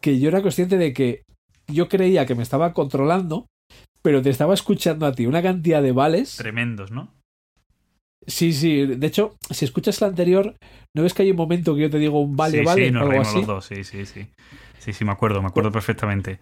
que 0.00 0.18
yo 0.18 0.28
era 0.28 0.40
consciente 0.40 0.78
de 0.78 0.92
que 0.92 1.24
yo 1.68 1.88
creía 1.88 2.24
que 2.24 2.34
me 2.34 2.42
estaba 2.42 2.72
controlando, 2.72 3.46
pero 4.00 4.22
te 4.22 4.30
estaba 4.30 4.54
escuchando 4.54 5.06
a 5.06 5.12
ti 5.12 5.26
una 5.26 5.42
cantidad 5.42 5.82
de 5.82 5.92
vales. 5.92 6.36
Tremendos, 6.36 6.90
¿no? 6.90 7.12
Sí, 8.26 8.52
sí. 8.52 8.86
De 8.86 9.06
hecho, 9.06 9.34
si 9.50 9.64
escuchas 9.64 10.00
la 10.00 10.06
anterior, 10.08 10.54
¿no 10.94 11.02
ves 11.02 11.14
que 11.14 11.22
hay 11.22 11.30
un 11.30 11.36
momento 11.36 11.74
que 11.74 11.82
yo 11.82 11.90
te 11.90 11.98
digo 11.98 12.20
un 12.20 12.36
vale, 12.36 12.58
sí, 12.60 12.64
vale? 12.64 12.86
sí, 12.86 12.90
nos 12.90 13.00
algo 13.02 13.10
reímos 13.12 13.28
así? 13.28 13.38
los 13.38 13.46
dos, 13.46 13.64
sí, 13.66 13.84
sí, 13.84 14.06
sí. 14.06 14.26
Sí, 14.78 14.92
sí, 14.92 15.04
me 15.04 15.12
acuerdo, 15.12 15.40
me 15.42 15.48
acuerdo 15.48 15.70
perfectamente. 15.70 16.40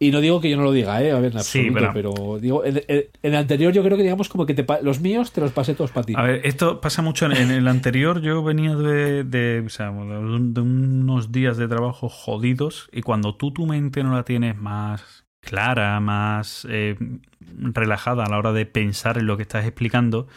Y 0.00 0.12
no 0.12 0.20
digo 0.20 0.40
que 0.40 0.48
yo 0.48 0.56
no 0.56 0.62
lo 0.62 0.70
diga, 0.72 1.02
¿eh? 1.02 1.10
A 1.10 1.18
ver, 1.18 1.32
en 1.34 1.42
Sí, 1.42 1.70
pero- 1.72 1.92
pero... 1.92 2.38
digo, 2.40 2.64
en, 2.64 2.76
en- 2.76 2.84
en 2.88 3.32
el 3.32 3.34
anterior 3.34 3.72
yo 3.72 3.82
creo 3.82 3.96
que 3.96 4.04
digamos 4.04 4.28
como 4.28 4.46
que 4.46 4.54
te 4.54 4.64
los 4.82 5.00
míos 5.00 5.32
te 5.32 5.40
los 5.40 5.50
pasé 5.50 5.74
todos 5.74 5.90
para 5.90 6.06
ti. 6.06 6.14
A 6.16 6.22
ver, 6.22 6.40
esto 6.44 6.80
pasa 6.80 7.02
mucho. 7.02 7.26
En, 7.26 7.32
en 7.32 7.50
el 7.50 7.66
anterior 7.66 8.20
yo 8.20 8.44
venía 8.44 8.76
de, 8.76 9.24
de, 9.24 9.64
o 9.66 9.68
sea, 9.68 9.90
de 9.90 10.60
unos 10.60 11.32
días 11.32 11.56
de 11.56 11.66
trabajo 11.66 12.08
jodidos 12.08 12.88
y 12.92 13.02
cuando 13.02 13.34
tú 13.34 13.52
tu 13.52 13.66
mente 13.66 14.04
no 14.04 14.12
la 14.14 14.22
tienes 14.24 14.56
más 14.56 15.24
clara, 15.40 15.98
más 16.00 16.66
eh, 16.70 16.96
relajada 17.56 18.24
a 18.24 18.28
la 18.28 18.38
hora 18.38 18.52
de 18.52 18.66
pensar 18.66 19.18
en 19.18 19.26
lo 19.26 19.36
que 19.36 19.42
estás 19.42 19.64
explicando, 19.64 20.28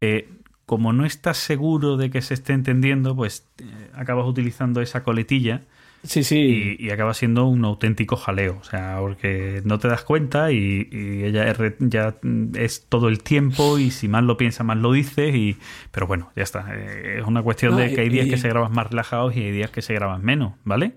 eh, 0.00 0.28
como 0.66 0.92
no 0.92 1.04
estás 1.04 1.36
seguro 1.38 1.96
de 1.96 2.10
que 2.10 2.22
se 2.22 2.34
esté 2.34 2.52
entendiendo, 2.52 3.14
pues 3.16 3.46
eh, 3.58 3.64
acabas 3.94 4.26
utilizando 4.26 4.80
esa 4.80 5.02
coletilla 5.02 5.62
Sí, 6.02 6.22
sí. 6.22 6.76
y, 6.78 6.86
y 6.86 6.90
acaba 6.90 7.14
siendo 7.14 7.46
un 7.46 7.64
auténtico 7.64 8.16
jaleo. 8.16 8.58
O 8.60 8.64
sea, 8.64 8.98
porque 9.00 9.62
no 9.64 9.78
te 9.78 9.88
das 9.88 10.04
cuenta 10.04 10.52
y, 10.52 10.86
y 10.92 11.24
ella 11.24 11.48
es, 11.50 11.56
re- 11.56 11.76
ya 11.80 12.16
es 12.56 12.84
todo 12.90 13.08
el 13.08 13.22
tiempo 13.22 13.78
y 13.78 13.90
si 13.90 14.06
más 14.08 14.22
lo 14.22 14.36
piensas, 14.36 14.66
más 14.66 14.76
lo 14.76 14.92
dices. 14.92 15.34
Y, 15.34 15.56
pero 15.90 16.06
bueno, 16.06 16.30
ya 16.36 16.42
está. 16.42 16.74
Es 16.74 17.24
una 17.26 17.42
cuestión 17.42 17.72
No, 17.72 17.78
de 17.78 17.94
que 17.94 18.02
hay 18.02 18.10
días 18.10 18.26
y- 18.26 18.30
que 18.30 18.36
se 18.36 18.48
graban 18.50 18.72
más 18.72 18.88
relajados 18.90 19.34
y 19.34 19.44
hay 19.44 19.50
días 19.52 19.70
que 19.70 19.80
se 19.80 19.94
graban 19.94 20.22
menos, 20.22 20.52
¿vale? 20.64 20.96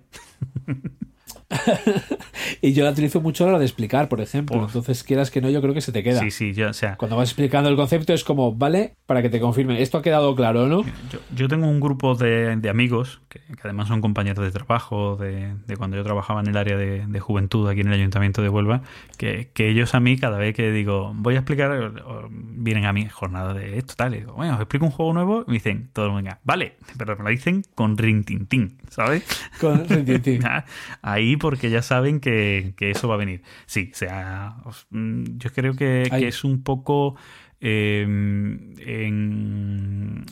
Y 2.61 2.74
yo 2.74 2.84
la 2.85 2.92
utilizo 2.92 3.22
mucho 3.22 3.43
a 3.43 3.48
la 3.48 3.53
hora 3.53 3.59
de 3.59 3.66
explicar, 3.66 4.09
por 4.09 4.22
ejemplo. 4.22 4.58
Uf. 4.58 4.67
Entonces, 4.67 5.03
quieras 5.03 5.32
que 5.32 5.42
no, 5.42 5.50
yo 5.50 5.61
creo 5.61 5.74
que 5.74 5.82
se 5.82 5.92
te 5.92 6.03
queda. 6.03 6.19
Sí, 6.22 6.32
sí, 6.32 6.53
ya, 6.53 6.69
o 6.69 6.74
sea, 6.74 6.95
Cuando 6.98 7.16
vas 7.17 7.30
explicando 7.30 7.69
el 7.69 7.76
concepto 7.76 8.14
es 8.14 8.24
como, 8.24 8.53
vale, 8.56 8.93
para 9.06 9.22
que 9.22 9.30
te 9.30 9.40
confirmen. 9.40 9.77
Esto 9.77 9.98
ha 9.98 10.01
quedado 10.01 10.35
claro, 10.35 10.67
¿no? 10.67 10.84
Yo, 11.11 11.19
yo 11.35 11.48
tengo 11.48 11.67
un 11.67 11.80
grupo 11.80 12.16
de, 12.16 12.56
de 12.56 12.69
amigos 12.69 13.22
que, 13.30 13.40
que 13.40 13.59
además 13.64 13.88
son 13.90 14.01
compañeros 14.01 14.43
de 14.45 14.51
trabajo 14.51 15.17
de, 15.17 15.53
de 15.67 15.77
cuando 15.77 15.98
yo 15.98 16.03
trabajaba 16.03 16.42
en 16.42 16.48
el 16.48 16.58
área 16.58 16.77
de, 16.77 17.06
de 17.06 17.19
juventud 17.19 17.67
aquí 17.69 17.82
en 17.82 17.88
el 17.88 17.93
Ayuntamiento 17.93 18.42
de 18.42 18.50
Huelva, 18.50 18.82
que, 19.17 19.50
que 19.53 19.69
ellos 19.69 19.93
a 19.93 20.00
mí 20.00 20.17
cada 20.17 20.38
vez 20.38 20.56
que 20.56 20.72
digo 20.72 21.11
voy 21.16 21.35
a 21.35 21.40
explicar, 21.40 21.72
o- 21.72 22.09
o 22.26 22.27
vienen 22.32 22.85
a 22.85 22.93
mi 22.93 23.08
jornada 23.09 23.53
de 23.53 23.77
esto, 23.77 23.93
tal, 23.98 24.16
y 24.16 24.19
digo, 24.19 24.34
bueno, 24.34 24.53
os 24.56 24.59
explico 24.61 24.85
un 24.85 24.92
juego 24.92 25.14
nuevo, 25.14 25.43
y 25.48 25.51
me 25.51 25.53
dicen, 25.56 25.90
todo 25.93 26.06
el 26.06 26.11
mundo, 26.11 26.24
venga, 26.26 26.40
vale, 26.43 26.76
pero 26.98 27.16
me 27.17 27.24
lo 27.26 27.30
dicen 27.30 27.64
con 27.76 27.98
rintintín, 27.98 28.77
¿sabes? 28.90 29.24
Con- 29.59 29.88
sí, 29.88 30.03
sí. 30.24 30.40
Ahí 31.38 31.40
porque 31.40 31.69
ya 31.69 31.82
saben 31.82 32.19
que, 32.19 32.74
que 32.77 32.91
eso 32.91 33.07
va 33.07 33.16
a 33.16 33.17
venir. 33.17 33.41
Sí, 33.66 33.91
o 33.93 33.95
sea, 33.95 34.56
mm, 34.90 35.38
yo 35.38 35.51
creo 35.51 35.75
que, 35.75 36.03
es 36.11 36.43
un 36.43 36.64
poco 36.64 37.16
eh, 37.59 38.03
en 38.03 40.25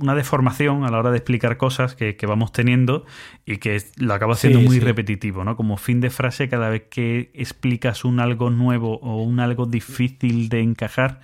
una 0.00 0.14
deformación 0.14 0.84
a 0.84 0.90
la 0.90 0.98
hora 0.98 1.10
de 1.10 1.16
explicar 1.18 1.56
cosas 1.56 1.94
que, 1.94 2.16
que 2.16 2.26
vamos 2.26 2.52
teniendo 2.52 3.06
y 3.46 3.56
que 3.58 3.80
lo 3.96 4.14
acaba 4.14 4.34
siendo 4.34 4.58
Sí, 4.60 4.66
muy 4.66 4.74
sí. 4.76 4.80
repetitivo, 4.80 5.44
¿no? 5.44 5.56
Como 5.56 5.76
fin 5.78 6.00
de 6.00 6.10
frase 6.10 6.48
cada 6.48 6.68
vez 6.68 6.84
que 6.90 7.30
explicas 7.34 8.04
un 8.04 8.20
algo 8.20 8.50
nuevo 8.50 8.98
o 9.00 9.22
un 9.22 9.40
algo 9.40 9.66
difícil 9.66 10.48
de 10.48 10.60
encajar 10.60 11.20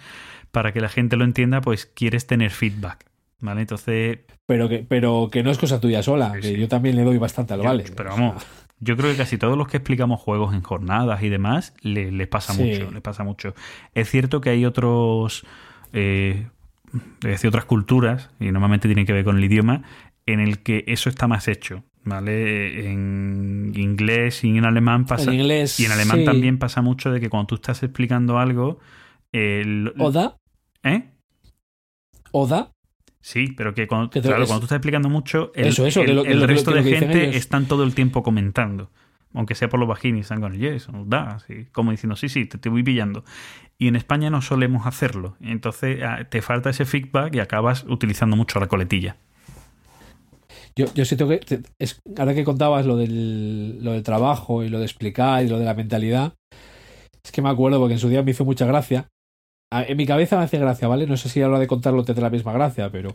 para 0.50 0.72
que 0.72 0.80
la 0.80 0.88
gente 0.88 1.16
lo 1.16 1.24
entienda, 1.24 1.60
pues 1.60 1.86
quieres 1.86 2.26
tener 2.26 2.50
feedback, 2.50 3.04
¿vale? 3.40 3.62
Entonces, 3.62 4.20
Pero 4.46 4.68
que, 4.68 4.84
pero 4.88 5.28
que 5.30 5.42
no 5.42 5.50
es 5.50 5.58
cosa 5.58 5.80
tuya 5.80 6.02
sola, 6.02 6.32
Sí, 6.40 6.40
que 6.40 6.58
yo 6.58 6.68
también 6.68 6.96
le 6.96 7.02
doy 7.04 7.18
bastante 7.18 7.54
al 7.54 7.60
vale. 7.62 7.84
Pero 7.94 8.10
vamos, 8.10 8.42
yo 8.84 8.96
creo 8.96 9.12
que 9.12 9.16
casi 9.16 9.38
todos 9.38 9.56
los 9.56 9.68
que 9.68 9.76
explicamos 9.78 10.20
juegos 10.20 10.52
en 10.54 10.62
jornadas 10.62 11.22
y 11.22 11.28
demás 11.28 11.72
le- 11.82 12.10
les 12.10 12.26
pasa 12.28 12.52
Sí. 12.52 12.62
mucho, 12.64 12.90
les 12.90 13.00
pasa 13.00 13.22
mucho. 13.24 13.54
Es 13.94 14.10
cierto 14.10 14.40
que 14.40 14.50
hay 14.50 14.64
otros, 14.64 15.46
eh, 15.92 16.48
es 17.22 17.30
decir, 17.30 17.48
otras 17.48 17.64
culturas 17.64 18.30
y 18.40 18.50
normalmente 18.50 18.88
tienen 18.88 19.06
que 19.06 19.12
ver 19.12 19.24
con 19.24 19.36
el 19.38 19.44
idioma 19.44 19.82
en 20.26 20.40
el 20.40 20.58
que 20.62 20.84
eso 20.88 21.08
está 21.08 21.26
más 21.28 21.48
hecho, 21.48 21.84
¿vale? 22.04 22.90
En 22.90 23.72
inglés 23.76 24.42
y 24.44 24.56
en 24.58 24.64
alemán 24.64 25.06
pasa 25.06 25.30
En 25.30 25.40
inglés, 25.40 25.78
y 25.80 25.84
en 25.84 25.92
alemán 25.92 26.18
sí. 26.18 26.24
también 26.24 26.58
pasa 26.58 26.82
mucho 26.82 27.10
de 27.12 27.20
que 27.20 27.28
cuando 27.30 27.46
tú 27.46 27.54
estás 27.56 27.82
explicando 27.82 28.38
algo, 28.38 28.78
el- 29.32 29.92
Oda, 29.98 30.36
¿eh? 30.82 31.08
Oda, 32.32 32.70
Sí, 33.22 33.54
pero 33.56 33.72
que 33.72 33.86
cuando, 33.86 34.10
claro, 34.10 34.36
cuando 34.46 34.58
tú 34.60 34.64
estás 34.64 34.76
explicando 34.76 35.08
mucho, 35.08 35.52
el, 35.54 35.68
Eso, 35.68 35.86
eso, 35.86 36.00
el- 36.00 36.06
que 36.08 36.12
lo- 36.12 36.22
que 36.24 36.30
el 36.32 36.40
lo- 36.40 36.46
que 36.46 36.52
resto 36.52 36.70
lo 36.72 36.76
de 36.76 36.82
gente 36.82 37.36
están 37.36 37.66
todo 37.66 37.84
el 37.84 37.94
tiempo 37.94 38.22
comentando. 38.22 38.90
Aunque 39.34 39.54
sea 39.54 39.70
por 39.70 39.80
los 39.80 39.88
bajini, 39.88 40.20
están 40.20 40.42
con 40.42 40.52
el 40.52 40.60
yes, 40.60 40.88
da, 41.06 41.36
así, 41.36 41.66
como 41.72 41.90
diciendo, 41.92 42.16
sí, 42.16 42.28
sí, 42.28 42.44
te, 42.44 42.58
te 42.58 42.68
voy 42.68 42.82
pillando. 42.82 43.24
Y 43.78 43.88
en 43.88 43.96
España 43.96 44.28
no 44.28 44.42
solemos 44.42 44.86
hacerlo. 44.86 45.36
Entonces 45.40 46.02
ah, 46.02 46.24
te 46.28 46.42
falta 46.42 46.68
ese 46.68 46.84
feedback 46.84 47.34
y 47.36 47.38
acabas 47.40 47.84
utilizando 47.88 48.36
mucho 48.36 48.60
la 48.60 48.66
coletilla. 48.66 49.16
Yo, 50.76 50.86
yo 50.94 51.04
siento 51.04 51.28
que 51.28 51.40
es, 51.78 52.00
ahora 52.18 52.34
que 52.34 52.44
contabas 52.44 52.86
lo 52.86 52.96
del, 52.96 53.82
lo 53.84 53.92
del 53.92 54.02
trabajo 54.02 54.64
y 54.64 54.68
lo 54.68 54.78
de 54.78 54.84
explicar 54.84 55.44
y 55.44 55.48
lo 55.48 55.58
de 55.58 55.64
la 55.64 55.74
mentalidad, 55.74 56.34
es 57.24 57.30
que 57.32 57.42
me 57.42 57.50
acuerdo 57.50 57.78
porque 57.78 57.94
en 57.94 58.00
su 58.00 58.08
día 58.08 58.22
me 58.22 58.30
hizo 58.32 58.44
mucha 58.44 58.66
gracia. 58.66 59.08
En 59.72 59.96
mi 59.96 60.06
cabeza 60.06 60.36
me 60.36 60.44
hace 60.44 60.58
gracia, 60.58 60.86
¿vale? 60.86 61.06
No 61.06 61.16
sé 61.16 61.30
si 61.30 61.40
a 61.40 61.44
la 61.44 61.50
hora 61.50 61.58
de 61.58 61.66
contarlo 61.66 62.04
te 62.04 62.12
da 62.12 62.20
la 62.20 62.30
misma 62.30 62.52
gracia, 62.52 62.90
pero 62.90 63.14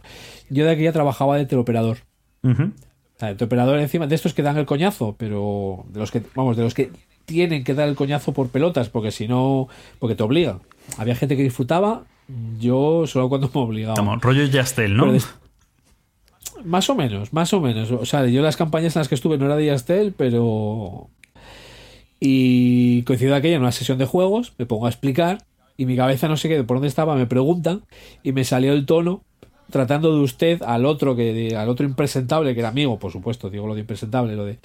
yo 0.49 0.65
de 0.65 0.71
aquí 0.71 0.83
ya 0.83 0.91
trabajaba 0.91 1.37
de 1.37 1.45
teleoperador. 1.45 1.99
O 2.43 3.19
sea, 3.19 3.29
de 3.29 3.35
teleoperador 3.35 3.79
encima 3.79 4.07
de 4.07 4.15
estos 4.15 4.33
que 4.33 4.41
dan 4.41 4.57
el 4.57 4.65
coñazo, 4.65 5.15
pero 5.17 5.85
de 5.89 5.99
los 5.99 6.11
que, 6.11 6.23
vamos, 6.33 6.57
de 6.57 6.63
los 6.63 6.73
que 6.73 6.91
tienen 7.25 7.63
que 7.63 7.73
dar 7.73 7.87
el 7.87 7.95
coñazo 7.95 8.31
por 8.33 8.49
pelotas, 8.49 8.89
porque 8.89 9.11
si 9.11 9.27
no, 9.27 9.67
porque 9.99 10.15
te 10.15 10.23
obligan. 10.23 10.61
Había 10.97 11.15
gente 11.15 11.35
que 11.35 11.43
disfrutaba, 11.43 12.05
yo 12.57 13.05
solo 13.05 13.29
cuando 13.29 13.49
me 13.53 13.61
obligaba. 13.61 13.95
Como 13.95 14.15
rollo 14.15 14.45
Yastel, 14.45 14.95
¿no? 14.95 15.13
Más 16.63 16.89
o 16.89 16.95
menos, 16.95 17.33
más 17.33 17.53
o 17.53 17.61
menos. 17.61 17.91
O 17.91 18.05
sea, 18.05 18.25
yo 18.25 18.41
las 18.41 18.57
campañas 18.57 18.95
en 18.95 19.01
las 19.01 19.09
que 19.09 19.15
estuve 19.15 19.37
no 19.37 19.45
era 19.45 19.55
de 19.55 19.67
Yastel, 19.67 20.13
pero. 20.17 21.09
Y 22.19 23.03
coincidió 23.03 23.35
aquella 23.35 23.57
en 23.57 23.61
una 23.61 23.71
sesión 23.71 23.99
de 23.99 24.05
juegos, 24.05 24.53
me 24.57 24.65
pongo 24.65 24.87
a 24.87 24.89
explicar 24.89 25.45
y 25.77 25.85
mi 25.85 25.95
cabeza 25.95 26.27
no 26.27 26.37
sé 26.37 26.49
qué, 26.49 26.63
por 26.63 26.77
dónde 26.77 26.87
estaba, 26.89 27.15
me 27.15 27.27
preguntan 27.27 27.83
y 28.23 28.31
me 28.33 28.43
salió 28.43 28.73
el 28.73 28.85
tono 28.85 29.23
tratando 29.69 30.13
de 30.15 30.21
usted 30.21 30.61
al 30.63 30.85
otro 30.85 31.15
que 31.15 31.33
de- 31.33 31.55
al 31.57 31.69
otro 31.69 31.85
impresentable 31.85 32.53
que 32.53 32.59
era 32.61 32.69
amigo, 32.69 32.99
por 32.99 33.11
supuesto, 33.11 33.49
digo 33.49 33.67
lo 33.67 33.75
de 33.75 33.81
impresentable, 33.81 34.35
lo 34.35 34.45
de 34.45 34.59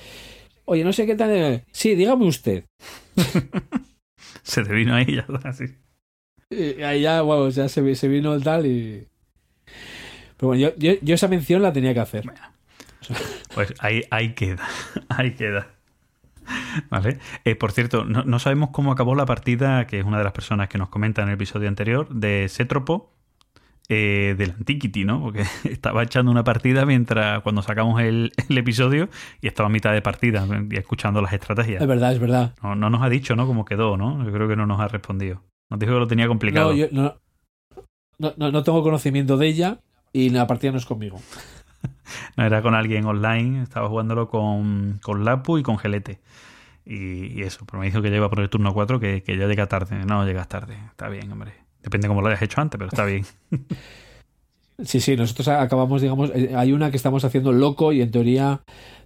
Oye, 0.65 0.85
no 0.85 0.93
sé 0.93 1.07
qué 1.07 1.17
tal. 1.17 1.31
eh, 1.33 1.65
Sí, 1.73 1.95
dígame 1.97 2.25
usted. 2.27 2.65
Se 4.43 4.63
te 4.65 4.73
vino 4.73 4.95
ahí 4.95 5.07
ya 5.17 5.27
así. 5.45 5.65
Y 6.51 6.83
ahí 6.83 7.03
ya, 7.03 7.23
bueno, 7.23 7.49
ya 7.51 7.69
se, 7.69 7.95
se 7.95 8.09
vino 8.09 8.35
el 8.35 8.43
tal 8.43 8.67
y. 8.67 9.07
Pero 10.37 10.49
bueno, 10.49 10.61
yo, 10.63 10.77
yo, 10.77 10.93
yo 11.03 11.15
esa 11.15 11.29
mención 11.29 11.63
la 11.63 11.73
tenía 11.73 11.95
que 11.95 12.01
hacer. 12.01 12.25
Pues 13.55 13.75
ahí, 13.81 14.03
ahí 14.11 14.35
queda, 14.35 14.67
ahí 15.09 15.35
queda. 15.35 15.69
Vale. 16.91 17.19
Eh, 17.45 17.55
por 17.57 17.73
cierto, 17.73 18.05
no, 18.05 18.25
no 18.25 18.39
sabemos 18.39 18.71
cómo 18.73 18.93
acabó 18.93 19.15
la 19.15 19.27
partida, 19.27 19.87
que 19.87 19.99
es 19.99 20.05
una 20.05 20.19
de 20.19 20.25
las 20.25 20.33
personas 20.33 20.69
que 20.69 20.79
nos 20.79 20.89
comenta 20.89 21.23
en 21.23 21.29
el 21.29 21.35
episodio 21.35 21.69
anterior, 21.69 22.09
de 22.09 22.49
Sétropo. 22.49 23.11
eh, 23.89 24.35
del 24.39 24.53
Antiquity, 24.53 25.05
¿no? 25.05 25.21
Porque 25.21 25.43
estaba 25.65 26.03
echando 26.03 26.31
una 26.31 26.45
partida 26.45 26.87
mientras 26.87 27.43
cuando 27.43 27.63
sacamos 27.63 28.01
el, 28.01 28.33
el 28.49 28.59
episodio 28.59 29.09
y 29.41 29.49
estaba 29.49 29.69
a 29.69 29.73
mitad 29.73 29.93
de 29.93 30.01
partida 30.01 30.47
y 30.71 30.77
escuchando 30.77 31.21
las 31.21 31.33
estrategias. 31.33 31.83
Es 31.83 31.89
verdad, 31.89 32.13
es 32.13 32.19
verdad. 32.21 32.55
No, 32.63 32.75
no 32.75 32.89
nos 32.91 33.03
ha 33.03 33.09
dicho, 33.09 33.37
¿no? 33.37 33.47
Cómo 33.47 33.65
quedó, 33.65 33.97
¿no? 33.97 34.25
Yo 34.25 34.33
creo 34.33 34.49
que 34.49 34.57
no 34.57 34.67
nos 34.67 34.81
ha 34.81 34.89
respondido. 34.89 35.43
Nos 35.71 35.79
dijo 35.81 35.93
que 35.95 35.99
lo 35.99 36.07
tenía 36.07 36.29
complicado. 36.29 36.71
No, 36.71 36.77
yo 36.77 36.87
no, 36.93 37.15
no, 38.19 38.33
no- 38.37 38.51
no 38.53 38.63
tengo 38.63 38.83
conocimiento 38.83 39.37
de 39.37 39.47
ella 39.49 39.79
y 40.13 40.31
la 40.31 40.47
partida 40.47 40.71
no 40.73 40.79
es 40.79 40.87
conmigo. 40.87 41.21
No, 42.37 42.45
era 42.45 42.63
con 42.63 42.75
alguien 42.75 43.05
online, 43.07 43.63
estaba 43.63 43.89
jugándolo 43.89 44.29
con, 44.29 44.99
con 45.03 45.25
Lapu 45.25 45.59
y 45.59 45.63
con 45.63 45.79
Gelete. 45.79 46.21
Y, 46.87 47.39
y 47.41 47.43
eso, 47.43 47.65
pero 47.67 47.81
me 47.81 47.87
dijo 47.87 48.03
que 48.03 48.11
ya 48.11 48.17
iba 48.17 48.29
por 48.31 48.41
el 48.41 48.51
turno 48.51 48.75
4, 48.75 49.01
que, 49.01 49.23
que 49.23 49.37
ya 49.39 49.47
llega 49.49 49.67
tarde. 49.69 50.05
No, 50.07 50.25
llegas 50.27 50.49
tarde. 50.49 50.77
Está 50.91 51.09
bien, 51.09 51.31
hombre. 51.33 51.53
Depende 51.83 52.09
cómo 52.09 52.21
lo 52.23 52.29
hayas 52.29 52.43
hecho 52.43 52.61
antes, 52.61 52.79
pero 52.79 52.89
está 52.89 53.05
bien. 53.07 53.25
Sí, 54.85 55.01
sí, 55.01 55.17
nosotros 55.17 55.49
acabamos, 55.49 56.03
digamos, 56.03 56.31
eh, 56.35 56.55
hay 56.57 56.73
una 56.73 56.91
que 56.91 56.97
estamos 56.97 57.25
haciendo 57.25 57.53
loco 57.53 57.93
y 57.93 58.01
en 58.03 58.11
teoría 58.11 58.63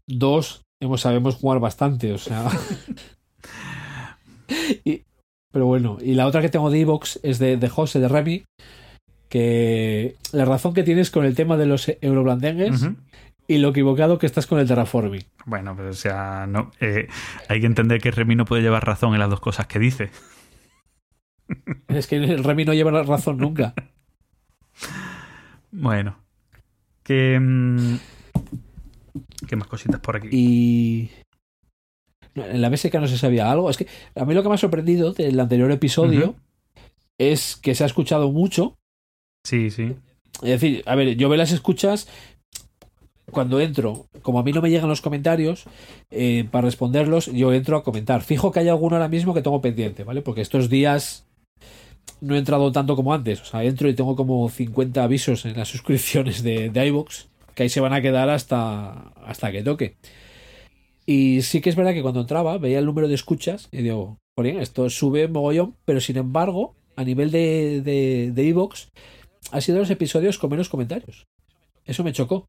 dos 0.06 0.62
hemos, 0.80 1.02
sabemos 1.02 1.34
jugar 1.36 1.60
bastante, 1.60 2.12
o 2.12 2.18
sea. 2.18 2.48
Y- 4.84 5.02
pero 5.52 5.66
bueno, 5.66 5.96
y 6.02 6.14
la 6.14 6.26
otra 6.26 6.42
que 6.42 6.48
tengo 6.50 6.70
de 6.70 6.80
Evox 6.80 7.18
es 7.22 7.38
de, 7.38 7.56
de 7.56 7.68
José, 7.68 7.98
de 7.98 8.08
Remy, 8.08 8.44
que 9.36 10.16
la 10.32 10.46
razón 10.46 10.72
que 10.72 10.82
tienes 10.82 11.10
con 11.10 11.26
el 11.26 11.34
tema 11.34 11.58
de 11.58 11.66
los 11.66 11.92
euroblandengues 12.00 12.88
y 13.46 13.58
lo 13.58 13.68
equivocado 13.68 14.18
que 14.18 14.24
estás 14.24 14.46
con 14.46 14.58
el 14.58 14.66
terraforming. 14.66 15.24
Bueno, 15.44 15.74
pero 15.76 15.90
o 15.90 15.92
sea, 15.92 16.46
no, 16.48 16.70
eh, 16.80 17.06
hay 17.46 17.60
que 17.60 17.66
entender 17.66 18.00
que 18.00 18.10
Remy 18.10 18.34
no 18.34 18.46
puede 18.46 18.62
llevar 18.62 18.86
razón 18.86 19.12
en 19.12 19.20
las 19.20 19.28
dos 19.28 19.40
cosas 19.40 19.66
que 19.66 19.78
dice. 19.78 20.10
Es 21.88 22.06
que 22.06 22.16
el 22.16 22.42
Remy 22.42 22.64
no 22.64 22.72
lleva 22.72 22.90
la 22.90 23.02
razón 23.02 23.36
nunca. 23.38 23.74
Bueno. 25.78 26.16
Que, 27.02 27.38
mm, 27.38 27.96
¿Qué 29.46 29.56
más 29.56 29.68
cositas 29.68 30.00
por 30.00 30.16
aquí? 30.16 30.28
Y. 30.32 31.10
En 32.34 32.62
la 32.62 32.70
BSK 32.70 32.94
no 32.94 33.08
se 33.08 33.18
sabía 33.18 33.50
algo. 33.50 33.68
Es 33.68 33.76
que 33.76 33.86
a 34.14 34.24
mí 34.24 34.32
lo 34.32 34.42
que 34.42 34.48
me 34.48 34.54
ha 34.54 34.58
sorprendido 34.58 35.12
del 35.12 35.38
anterior 35.38 35.70
episodio 35.70 36.36
es 37.18 37.56
que 37.56 37.74
se 37.74 37.84
ha 37.84 37.86
escuchado 37.86 38.32
mucho. 38.32 38.78
Sí, 39.46 39.70
sí. 39.70 39.94
Es 40.42 40.60
decir, 40.60 40.82
a 40.86 40.96
ver, 40.96 41.16
yo 41.16 41.28
veo 41.28 41.38
las 41.38 41.52
escuchas 41.52 42.08
cuando 43.30 43.60
entro. 43.60 44.06
Como 44.22 44.40
a 44.40 44.42
mí 44.42 44.50
no 44.50 44.60
me 44.60 44.70
llegan 44.70 44.88
los 44.88 45.00
comentarios, 45.00 45.66
eh, 46.10 46.48
para 46.50 46.64
responderlos, 46.64 47.26
yo 47.26 47.52
entro 47.52 47.76
a 47.76 47.84
comentar. 47.84 48.22
Fijo 48.22 48.50
que 48.50 48.58
hay 48.58 48.68
alguno 48.68 48.96
ahora 48.96 49.08
mismo 49.08 49.34
que 49.34 49.42
tengo 49.42 49.60
pendiente, 49.60 50.02
¿vale? 50.02 50.20
Porque 50.20 50.40
estos 50.40 50.68
días 50.68 51.26
no 52.20 52.34
he 52.34 52.38
entrado 52.38 52.72
tanto 52.72 52.96
como 52.96 53.14
antes. 53.14 53.40
O 53.40 53.44
sea, 53.44 53.62
entro 53.62 53.88
y 53.88 53.94
tengo 53.94 54.16
como 54.16 54.48
50 54.48 55.04
avisos 55.04 55.44
en 55.44 55.56
las 55.56 55.68
suscripciones 55.74 56.42
de, 56.42 56.70
de 56.70 56.86
iVoox, 56.88 57.26
que 57.54 57.62
ahí 57.64 57.68
se 57.68 57.80
van 57.80 57.92
a 57.92 58.02
quedar 58.02 58.28
hasta, 58.30 59.10
hasta 59.26 59.52
que 59.52 59.62
toque. 59.62 59.96
Y 61.06 61.42
sí 61.42 61.60
que 61.60 61.70
es 61.70 61.76
verdad 61.76 61.94
que 61.94 62.02
cuando 62.02 62.20
entraba 62.20 62.58
veía 62.58 62.80
el 62.80 62.86
número 62.86 63.06
de 63.06 63.14
escuchas 63.14 63.68
y 63.70 63.78
digo, 63.82 64.18
"Jolín, 64.36 64.58
esto 64.58 64.90
sube 64.90 65.28
mogollón, 65.28 65.76
pero 65.84 66.00
sin 66.00 66.16
embargo, 66.16 66.74
a 66.96 67.04
nivel 67.04 67.30
de, 67.30 67.80
de, 67.82 68.32
de 68.32 68.44
iVoox, 68.44 68.88
ha 69.52 69.60
sido 69.60 69.78
los 69.78 69.90
episodios 69.90 70.38
con 70.38 70.50
menos 70.50 70.68
comentarios. 70.68 71.26
Eso 71.84 72.04
me 72.04 72.12
chocó. 72.12 72.46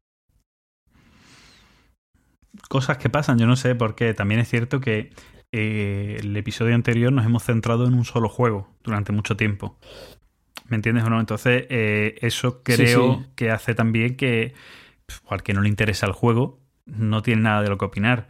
Cosas 2.68 2.98
que 2.98 3.08
pasan, 3.08 3.38
yo 3.38 3.46
no 3.46 3.56
sé, 3.56 3.74
porque 3.74 4.14
también 4.14 4.40
es 4.40 4.48
cierto 4.48 4.80
que 4.80 5.10
eh, 5.52 6.16
el 6.20 6.36
episodio 6.36 6.74
anterior 6.74 7.12
nos 7.12 7.24
hemos 7.24 7.44
centrado 7.44 7.86
en 7.86 7.94
un 7.94 8.04
solo 8.04 8.28
juego 8.28 8.68
durante 8.82 9.12
mucho 9.12 9.36
tiempo. 9.36 9.78
¿Me 10.68 10.76
entiendes 10.76 11.04
o 11.04 11.10
no? 11.10 11.20
Entonces, 11.20 11.66
eh, 11.70 12.16
eso 12.20 12.62
creo 12.62 13.20
sí. 13.20 13.26
que 13.36 13.50
hace 13.50 13.74
también 13.74 14.16
que, 14.16 14.54
al 15.28 15.42
que 15.42 15.54
no 15.54 15.62
le 15.62 15.68
interesa 15.68 16.06
el 16.06 16.12
juego, 16.12 16.60
no 16.84 17.22
tiene 17.22 17.42
nada 17.42 17.62
de 17.62 17.70
lo 17.70 17.78
que 17.78 17.86
opinar. 17.86 18.28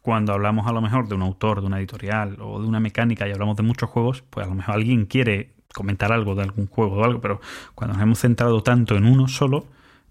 Cuando 0.00 0.32
hablamos 0.32 0.66
a 0.66 0.72
lo 0.72 0.80
mejor 0.80 1.08
de 1.08 1.14
un 1.14 1.22
autor, 1.22 1.60
de 1.60 1.66
una 1.66 1.78
editorial 1.78 2.38
o 2.40 2.60
de 2.60 2.66
una 2.66 2.80
mecánica 2.80 3.26
y 3.26 3.32
hablamos 3.32 3.56
de 3.56 3.62
muchos 3.62 3.90
juegos, 3.90 4.22
pues 4.30 4.46
a 4.46 4.48
lo 4.48 4.54
mejor 4.54 4.76
alguien 4.76 5.06
quiere 5.06 5.53
comentar 5.74 6.12
algo 6.12 6.34
de 6.34 6.42
algún 6.42 6.66
juego 6.68 6.96
o 6.96 7.04
algo, 7.04 7.20
pero 7.20 7.40
cuando 7.74 7.94
nos 7.94 8.02
hemos 8.02 8.18
centrado 8.20 8.62
tanto 8.62 8.96
en 8.96 9.04
uno 9.04 9.28
solo, 9.28 9.66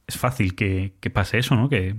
es 0.06 0.18
fácil 0.18 0.54
que, 0.56 0.92
que 1.00 1.10
pase 1.10 1.38
eso, 1.38 1.56
¿no? 1.56 1.70
Que, 1.70 1.96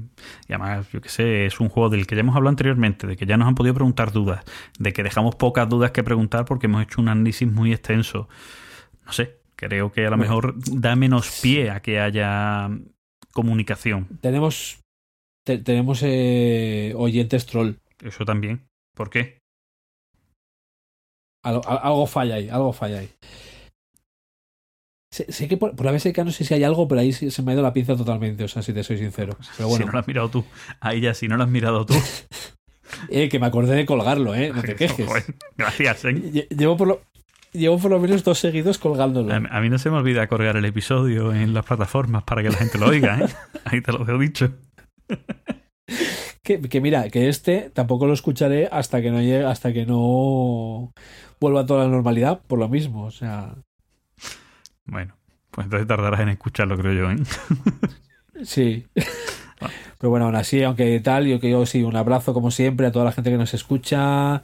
y 0.46 0.52
además, 0.52 0.86
yo 0.92 1.00
qué 1.00 1.08
sé, 1.08 1.46
es 1.46 1.58
un 1.58 1.70
juego 1.70 1.88
del 1.88 2.06
que 2.06 2.14
ya 2.14 2.20
hemos 2.20 2.36
hablado 2.36 2.50
anteriormente, 2.50 3.06
de 3.06 3.16
que 3.16 3.24
ya 3.24 3.36
nos 3.38 3.48
han 3.48 3.54
podido 3.54 3.74
preguntar 3.74 4.12
dudas, 4.12 4.44
de 4.78 4.92
que 4.92 5.02
dejamos 5.02 5.36
pocas 5.36 5.66
dudas 5.68 5.90
que 5.92 6.04
preguntar 6.04 6.44
porque 6.44 6.66
hemos 6.66 6.82
hecho 6.82 7.00
un 7.00 7.08
análisis 7.08 7.50
muy 7.50 7.72
extenso. 7.72 8.28
No 9.06 9.12
sé, 9.12 9.38
creo 9.56 9.90
que 9.90 10.06
a 10.06 10.10
lo 10.10 10.18
mejor 10.18 10.54
da 10.70 10.94
menos 10.96 11.40
pie 11.42 11.70
a 11.70 11.80
que 11.80 11.98
haya 11.98 12.68
comunicación. 13.32 14.06
Tenemos, 14.20 14.80
te- 15.46 15.58
tenemos 15.58 16.00
eh, 16.02 16.92
oyentes 16.96 17.46
troll. 17.46 17.72
Eso 18.02 18.26
también. 18.26 18.66
¿Por 18.94 19.08
qué? 19.08 19.38
Algo, 21.42 21.66
al- 21.66 21.80
algo 21.82 22.06
falla 22.06 22.34
ahí, 22.36 22.48
algo 22.48 22.72
falla 22.72 22.98
ahí. 23.00 23.08
Sé, 25.14 25.30
sé 25.30 25.46
que 25.46 25.56
por, 25.56 25.76
por 25.76 25.86
la 25.86 25.92
BSK 25.92 26.18
no 26.24 26.32
sé 26.32 26.44
si 26.44 26.54
hay 26.54 26.64
algo, 26.64 26.88
pero 26.88 27.00
ahí 27.00 27.12
se 27.12 27.40
me 27.42 27.52
ha 27.52 27.54
ido 27.54 27.62
la 27.62 27.72
pinza 27.72 27.94
totalmente, 27.94 28.42
o 28.42 28.48
sea, 28.48 28.62
si 28.62 28.72
te 28.72 28.82
soy 28.82 28.98
sincero. 28.98 29.36
Pero 29.56 29.68
Si 29.68 29.70
bueno, 29.70 29.86
no 29.86 29.92
lo 29.92 29.98
has 30.00 30.06
mirado 30.08 30.28
tú. 30.28 30.44
Ahí 30.80 31.00
ya, 31.00 31.14
si 31.14 31.28
no 31.28 31.36
lo 31.36 31.44
has 31.44 31.48
mirado 31.50 31.86
tú. 31.86 31.94
eh, 33.10 33.28
que 33.28 33.38
me 33.38 33.46
acordé 33.46 33.76
de 33.76 33.86
colgarlo, 33.86 34.34
¿eh? 34.34 34.50
No 34.52 34.60
te 34.62 34.74
quejes. 34.74 35.06
Gracias, 35.56 36.04
¿eh? 36.06 36.14
Lle- 36.14 36.48
Llevo 36.48 36.76
por, 36.76 36.88
lo, 36.88 37.00
llevo 37.52 37.78
por 37.78 37.92
lo 37.92 38.00
menos 38.00 38.24
dos 38.24 38.40
seguidos 38.40 38.78
colgándolo. 38.78 39.32
A, 39.32 39.36
a 39.36 39.60
mí 39.60 39.70
no 39.70 39.78
se 39.78 39.88
me 39.88 39.98
olvida 39.98 40.26
colgar 40.26 40.56
el 40.56 40.64
episodio 40.64 41.32
en 41.32 41.54
las 41.54 41.64
plataformas 41.64 42.24
para 42.24 42.42
que 42.42 42.48
la 42.50 42.56
gente 42.56 42.78
lo 42.78 42.88
oiga, 42.88 43.20
¿eh? 43.20 43.28
Ahí 43.66 43.80
te 43.82 43.92
lo 43.92 44.04
he 44.04 44.18
dicho. 44.18 44.50
Que, 46.42 46.60
que 46.60 46.80
mira, 46.80 47.08
que 47.08 47.28
este 47.28 47.70
tampoco 47.72 48.06
lo 48.06 48.12
escucharé 48.14 48.68
hasta 48.70 49.00
que 49.00 49.10
no 49.10 49.20
llegue, 49.20 49.44
hasta 49.44 49.72
que 49.72 49.86
no 49.86 50.92
vuelva 51.40 51.60
a 51.60 51.66
toda 51.66 51.84
la 51.84 51.90
normalidad, 51.90 52.40
por 52.46 52.58
lo 52.58 52.68
mismo. 52.68 53.04
O 53.04 53.10
sea, 53.10 53.54
Bueno, 54.86 55.14
pues 55.50 55.64
entonces 55.66 55.86
tardarás 55.86 56.20
en 56.20 56.28
escucharlo, 56.30 56.76
creo 56.76 56.92
yo, 56.92 57.10
¿eh? 57.10 57.16
sí. 58.44 58.86
Pero 59.98 60.10
bueno, 60.10 60.26
aún 60.26 60.34
así, 60.36 60.62
aunque 60.62 61.00
tal, 61.00 61.26
yo 61.26 61.40
que 61.40 61.50
yo 61.50 61.64
sí, 61.66 61.82
un 61.82 61.96
abrazo 61.96 62.34
como 62.34 62.50
siempre 62.50 62.86
a 62.86 62.92
toda 62.92 63.04
la 63.06 63.12
gente 63.12 63.30
que 63.30 63.38
nos 63.38 63.54
escucha. 63.54 64.42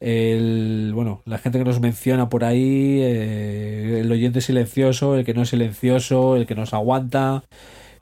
El, 0.00 0.92
bueno, 0.94 1.22
la 1.24 1.38
gente 1.38 1.58
que 1.58 1.64
nos 1.64 1.80
menciona 1.80 2.28
por 2.28 2.44
ahí, 2.44 3.00
eh, 3.02 4.00
el 4.00 4.12
oyente 4.12 4.40
silencioso, 4.40 5.16
el 5.16 5.24
que 5.24 5.34
no 5.34 5.42
es 5.42 5.48
silencioso, 5.48 6.36
el 6.36 6.46
que 6.46 6.54
nos 6.54 6.74
aguanta, 6.74 7.42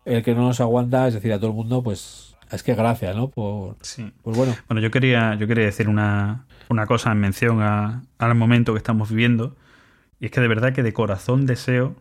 el 0.05 0.23
que 0.25 0.35
no 0.35 0.43
nos 0.43 0.61
aguanta, 0.61 1.07
es 1.09 1.15
decir, 1.15 1.33
a 1.33 1.39
todo 1.39 1.51
el 1.51 1.57
mundo, 1.57 1.83
pues 1.83 2.37
es 2.51 2.63
que 2.63 2.75
gracias, 2.75 3.15
¿no? 3.15 3.29
Por, 3.31 3.77
Sí. 3.83 4.13
pues 4.23 4.37
bueno, 4.37 4.55
Bueno, 4.69 4.81
yo 4.83 4.91
quería, 4.91 5.37
yo 5.37 5.47
quería 5.47 5.65
decir 5.67 5.89
una, 5.89 6.47
una 6.69 6.87
cosa 6.87 7.13
en 7.13 7.21
mención 7.21 7.63
a- 7.63 8.03
al 8.19 8.35
momento 8.35 8.73
que 8.73 8.79
estamos 8.79 9.11
viviendo. 9.11 9.57
Y 10.23 10.27
es 10.27 10.31
que 10.31 10.41
de 10.41 10.47
verdad 10.49 10.73
que 10.73 10.83
de 10.85 10.93
corazón 10.93 11.45
deseo 11.47 11.97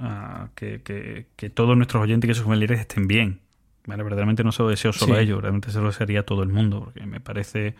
ah, 0.00 0.48
que, 0.56 0.82
que- 0.82 1.26
que 1.36 1.48
todos 1.50 1.76
nuestros 1.76 2.02
oyentes 2.02 2.26
y 2.26 2.30
que 2.30 2.34
sus 2.34 2.44
familiares 2.44 2.80
estén 2.80 3.06
bien. 3.06 3.40
¿vale? 3.86 4.02
Verdaderamente 4.02 4.42
no 4.44 4.50
se 4.50 4.62
lo 4.62 4.70
deseo 4.70 4.92
solo 4.92 5.14
Sí. 5.14 5.20
a 5.20 5.22
ellos, 5.22 5.40
realmente 5.40 5.70
se 5.70 5.78
lo 5.78 5.86
desearía 5.86 6.20
a 6.20 6.22
todo 6.24 6.42
el 6.42 6.48
mundo, 6.48 6.80
porque 6.84 7.06
me 7.06 7.20
parece, 7.20 7.74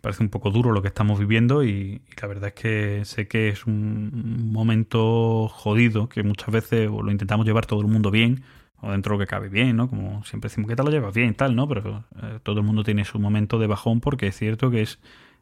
parece 0.00 0.22
un 0.22 0.28
poco 0.28 0.50
duro 0.50 0.72
lo 0.72 0.82
que 0.82 0.88
estamos 0.88 1.18
viviendo 1.18 1.64
y, 1.64 1.70
y 1.70 2.20
la 2.20 2.28
verdad 2.28 2.48
es 2.48 2.54
que 2.54 3.04
sé 3.04 3.28
que 3.28 3.48
es 3.48 3.64
un 3.66 4.52
momento 4.52 5.48
jodido, 5.48 6.08
que 6.08 6.22
muchas 6.22 6.50
veces 6.50 6.90
lo 6.90 7.10
intentamos 7.10 7.46
llevar 7.46 7.66
todo 7.66 7.80
el 7.80 7.86
mundo 7.86 8.10
bien, 8.10 8.42
o 8.80 8.90
dentro 8.90 9.12
de 9.14 9.18
lo 9.20 9.24
que 9.24 9.30
cabe 9.30 9.48
bien, 9.48 9.76
¿no? 9.76 9.88
Como 9.88 10.24
siempre 10.24 10.48
decimos, 10.50 10.68
¿qué 10.68 10.74
tal 10.76 10.86
lo 10.86 10.90
llevas 10.92 11.14
bien 11.14 11.30
y 11.30 11.34
tal, 11.34 11.54
no? 11.54 11.68
Pero 11.68 12.04
eh, 12.20 12.40
todo 12.42 12.58
el 12.60 12.66
mundo 12.66 12.82
tiene 12.82 13.04
su 13.04 13.18
momento 13.20 13.58
de 13.60 13.68
bajón 13.68 14.00
porque 14.00 14.26
es 14.26 14.36
cierto 14.36 14.70
que 14.72 14.82
es, 14.82 14.98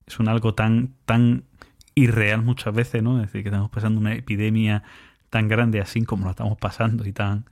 es 0.06 0.20
un 0.20 0.28
algo 0.28 0.52
tan, 0.54 0.90
tan 1.06 1.44
irreal 1.94 2.43
muchas 2.43 2.75
veces, 2.75 3.02
¿no? 3.02 3.17
Es 3.20 3.27
decir, 3.27 3.43
que 3.43 3.49
estamos 3.49 3.70
pasando 3.70 4.01
una 4.01 4.15
epidemia 4.15 4.83
tan 5.31 5.49
grande 5.49 5.81
así 5.81 6.02
como 6.05 6.25
la 6.27 6.31
estamos 6.33 6.59
pasando 6.59 7.07
y 7.07 7.12
tan, 7.12 7.44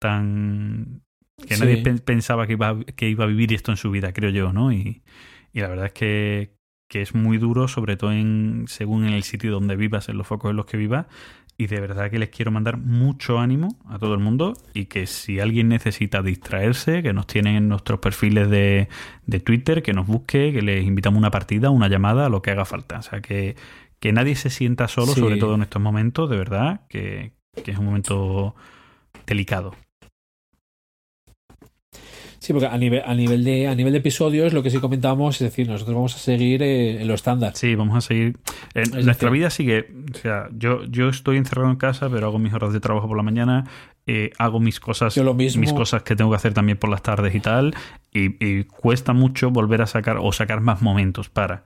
tan 0.00 1.02
que 1.46 1.56
nadie 1.56 1.76
pen- 1.78 1.98
pensaba 2.00 2.46
que 2.46 2.54
iba, 2.54 2.70
a- 2.70 2.84
que 2.84 3.08
iba 3.08 3.24
a 3.24 3.26
vivir 3.28 3.52
esto 3.52 3.70
en 3.72 3.76
su 3.76 3.90
vida, 3.90 4.12
creo 4.12 4.30
yo, 4.30 4.52
¿no? 4.52 4.72
Y, 4.72 5.02
y 5.52 5.60
la 5.60 5.68
verdad 5.68 5.86
es 5.86 5.92
que, 5.92 6.54
que 6.88 7.02
es 7.02 7.14
muy 7.14 7.38
duro, 7.38 7.68
sobre 7.68 7.96
todo 7.96 8.12
en, 8.12 8.64
según 8.68 9.06
en 9.06 9.12
el 9.14 9.22
sitio 9.24 9.50
donde 9.52 9.76
vivas, 9.76 10.08
en 10.08 10.18
los 10.18 10.26
focos 10.26 10.50
en 10.50 10.56
los 10.56 10.66
que 10.66 10.76
vivas. 10.76 11.06
Y 11.58 11.66
de 11.66 11.80
verdad 11.80 12.10
que 12.10 12.18
les 12.18 12.30
quiero 12.30 12.50
mandar 12.50 12.76
mucho 12.78 13.38
ánimo 13.38 13.68
a 13.88 13.98
todo 13.98 14.14
el 14.14 14.20
mundo 14.20 14.54
y 14.74 14.86
que 14.86 15.06
si 15.06 15.38
alguien 15.38 15.68
necesita 15.68 16.22
distraerse, 16.22 17.02
que 17.02 17.12
nos 17.12 17.26
tienen 17.26 17.54
en 17.56 17.68
nuestros 17.68 18.00
perfiles 18.00 18.48
de, 18.50 18.88
de 19.26 19.40
Twitter, 19.40 19.82
que 19.82 19.92
nos 19.92 20.06
busque, 20.06 20.52
que 20.52 20.62
les 20.62 20.84
invitamos 20.84 21.18
una 21.18 21.30
partida, 21.30 21.70
una 21.70 21.88
llamada, 21.88 22.28
lo 22.28 22.42
que 22.42 22.50
haga 22.50 22.64
falta. 22.64 22.98
O 22.98 23.02
sea, 23.02 23.20
que, 23.20 23.54
que 24.00 24.12
nadie 24.12 24.34
se 24.34 24.50
sienta 24.50 24.88
solo, 24.88 25.12
Sí. 25.12 25.20
sobre 25.20 25.36
todo 25.36 25.54
en 25.54 25.62
estos 25.62 25.80
momentos, 25.80 26.28
de 26.30 26.36
verdad, 26.36 26.80
que, 26.88 27.32
que 27.62 27.70
es 27.70 27.78
un 27.78 27.84
momento 27.84 28.56
delicado. 29.26 29.76
Sí, 32.42 32.52
porque 32.52 32.66
a 32.66 32.76
nivel, 32.76 33.02
a 33.06 33.14
nivel 33.14 33.44
de 33.44 33.68
a 33.68 33.74
nivel 33.76 33.92
de 33.92 34.00
episodios, 34.00 34.52
lo 34.52 34.64
que 34.64 34.70
sí 34.70 34.78
comentábamos, 34.78 35.36
es 35.40 35.48
decir, 35.48 35.68
nosotros 35.68 35.94
vamos 35.94 36.16
a 36.16 36.18
seguir 36.18 36.60
eh, 36.64 37.00
en 37.00 37.06
lo 37.06 37.14
estándar. 37.14 37.52
Sí, 37.54 37.76
vamos 37.76 37.96
a 37.96 38.00
seguir. 38.00 38.36
En 38.74 38.90
nuestra 39.04 39.28
decir- 39.28 39.30
vida 39.30 39.48
sigue. 39.50 39.86
O 40.12 40.18
sea, 40.18 40.48
yo, 40.58 40.82
yo 40.86 41.08
estoy 41.08 41.36
encerrado 41.36 41.70
en 41.70 41.76
casa, 41.76 42.10
pero 42.10 42.26
hago 42.26 42.40
mis 42.40 42.52
horas 42.52 42.72
de 42.72 42.80
trabajo 42.80 43.06
por 43.06 43.16
la 43.16 43.22
mañana. 43.22 43.64
eh, 44.08 44.32
hago 44.38 44.58
mis 44.58 44.80
cosas, 44.80 45.14
Yo 45.14 45.22
lo 45.22 45.34
mismo. 45.34 45.60
mis 45.60 45.72
cosas 45.72 46.02
que 46.02 46.16
tengo 46.16 46.30
que 46.30 46.36
hacer 46.36 46.52
también 46.52 46.76
por 46.78 46.90
las 46.90 47.02
tardes 47.02 47.32
y 47.32 47.38
tal. 47.38 47.72
Y, 48.12 48.44
y 48.44 48.64
cuesta 48.64 49.12
mucho 49.12 49.52
volver 49.52 49.80
a 49.80 49.86
sacar 49.86 50.16
o 50.20 50.32
sacar 50.32 50.60
más 50.60 50.82
momentos 50.82 51.28
para. 51.28 51.62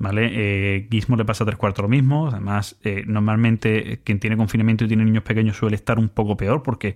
¿Vale? 0.00 0.28
Eh, 0.32 0.86
Gizmo 0.90 1.16
le 1.16 1.24
pasa 1.24 1.44
tres 1.46 1.56
cuartos 1.56 1.82
lo 1.82 1.88
mismo. 1.88 2.28
Además, 2.28 2.76
eh, 2.84 3.02
normalmente 3.06 3.94
eh, 3.94 3.98
quien 4.04 4.20
tiene 4.20 4.36
confinamiento 4.36 4.84
y 4.84 4.88
tiene 4.88 5.04
niños 5.06 5.24
pequeños 5.24 5.56
suele 5.56 5.74
estar 5.76 5.98
un 5.98 6.10
poco 6.10 6.36
peor 6.36 6.62
porque 6.62 6.94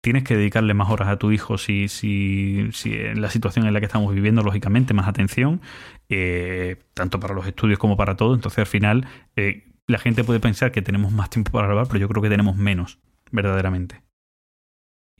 tienes 0.00 0.24
que 0.24 0.36
dedicarle 0.36 0.74
más 0.74 0.90
horas 0.90 1.08
a 1.08 1.18
tu 1.18 1.32
hijo 1.32 1.58
si, 1.58 1.88
si, 1.88 2.68
si 2.72 2.94
en 2.94 3.20
la 3.20 3.30
situación 3.30 3.66
en 3.66 3.74
la 3.74 3.80
que 3.80 3.86
estamos 3.86 4.14
viviendo, 4.14 4.42
lógicamente, 4.42 4.94
más 4.94 5.08
atención, 5.08 5.60
eh, 6.08 6.76
tanto 6.94 7.20
para 7.20 7.34
los 7.34 7.46
estudios 7.46 7.78
como 7.78 7.96
para 7.96 8.16
todo. 8.16 8.34
Entonces, 8.34 8.58
al 8.58 8.66
final, 8.66 9.06
eh, 9.36 9.72
la 9.86 9.98
gente 9.98 10.24
puede 10.24 10.40
pensar 10.40 10.72
que 10.72 10.82
tenemos 10.82 11.12
más 11.12 11.30
tiempo 11.30 11.50
para 11.52 11.66
grabar, 11.66 11.86
pero 11.88 11.98
yo 11.98 12.08
creo 12.08 12.22
que 12.22 12.28
tenemos 12.28 12.56
menos, 12.56 12.98
verdaderamente. 13.30 14.02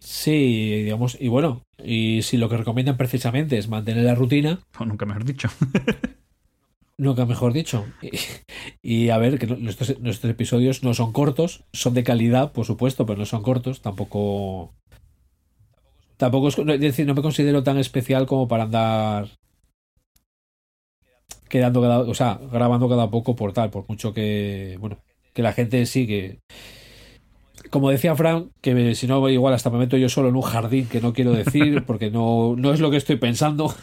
Sí, 0.00 0.82
digamos, 0.84 1.16
y 1.20 1.26
bueno, 1.26 1.64
y 1.82 2.22
si 2.22 2.36
lo 2.36 2.48
que 2.48 2.56
recomiendan 2.56 2.96
precisamente 2.96 3.58
es 3.58 3.68
mantener 3.68 4.04
la 4.04 4.14
rutina, 4.14 4.60
O 4.78 4.84
nunca 4.84 5.06
mejor 5.06 5.24
dicho. 5.24 5.48
nunca 6.98 7.24
mejor 7.24 7.52
dicho. 7.52 7.86
Y, 8.82 9.10
a 9.10 9.18
ver, 9.18 9.38
que 9.38 9.46
nuestros, 9.46 10.24
episodios 10.24 10.82
no 10.82 10.94
son 10.94 11.12
cortos, 11.12 11.64
son 11.72 11.94
de 11.94 12.04
calidad, 12.04 12.52
por 12.52 12.66
supuesto, 12.66 13.06
pero 13.06 13.18
no 13.18 13.26
son 13.26 13.42
cortos, 13.42 13.80
tampoco. 13.80 14.74
Tampoco 16.16 16.48
es, 16.48 16.58
es 16.58 16.80
decir, 16.80 17.06
no 17.06 17.14
me 17.14 17.22
considero 17.22 17.62
tan 17.62 17.78
especial 17.78 18.26
como 18.26 18.48
para 18.48 18.64
andar 18.64 19.28
quedando 21.48 21.80
cada, 21.80 22.00
o 22.00 22.14
sea, 22.14 22.40
grabando 22.52 22.88
cada 22.88 23.10
poco 23.10 23.36
por 23.36 23.52
tal, 23.52 23.70
por 23.70 23.88
mucho 23.88 24.12
que, 24.12 24.76
bueno, 24.80 24.98
que 25.32 25.42
la 25.42 25.52
gente 25.52 25.86
sí 25.86 26.06
que 26.06 26.40
como 27.70 27.90
decía 27.90 28.16
Fran, 28.16 28.50
que 28.60 28.94
si 28.94 29.06
no 29.06 29.28
igual 29.28 29.54
hasta 29.54 29.70
me 29.70 29.78
meto 29.78 29.96
yo 29.96 30.08
solo 30.08 30.28
en 30.28 30.36
un 30.36 30.42
jardín 30.42 30.86
que 30.86 31.00
no 31.00 31.12
quiero 31.12 31.32
decir 31.32 31.84
porque 31.86 32.10
no, 32.10 32.54
no 32.56 32.72
es 32.72 32.80
lo 32.80 32.90
que 32.90 32.96
estoy 32.96 33.16
pensando. 33.16 33.74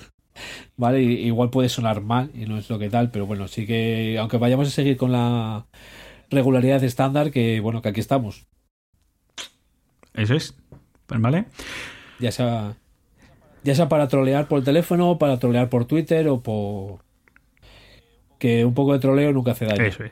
Vale, 0.78 1.02
igual 1.02 1.50
puede 1.50 1.70
sonar 1.70 2.02
mal 2.02 2.32
y 2.34 2.46
no 2.46 2.58
es 2.58 2.70
lo 2.70 2.80
que 2.80 2.90
tal, 2.90 3.12
pero 3.12 3.26
bueno, 3.26 3.48
sí 3.48 3.66
que 3.66 4.18
aunque 4.20 4.38
vayamos 4.38 4.68
a 4.68 4.72
seguir 4.72 4.98
con 4.98 5.12
la 5.12 5.66
regularidad 6.30 6.84
estándar, 6.84 7.32
que 7.32 7.60
bueno, 7.60 7.82
que 7.82 7.90
aquí 7.90 8.00
estamos. 8.00 8.48
Eso 10.14 10.34
es. 10.34 10.56
Pues, 11.08 11.22
¿Vale? 11.22 11.46
Ya 12.20 12.32
sea 12.32 12.76
ya 13.66 13.74
sea 13.74 13.90
para 13.90 14.08
trolear 14.08 14.48
por 14.48 14.60
el 14.60 14.66
teléfono, 14.66 15.18
para 15.18 15.40
trolear 15.40 15.70
por 15.70 15.86
Twitter 15.86 16.28
o 16.30 16.42
por 16.42 17.00
que 18.38 18.64
un 18.64 18.74
poco 18.74 18.94
de 18.94 19.00
troleo 19.00 19.34
nunca 19.34 19.52
hace 19.52 19.66
daño. 19.66 19.84
Eso 19.84 20.04
es. 20.04 20.12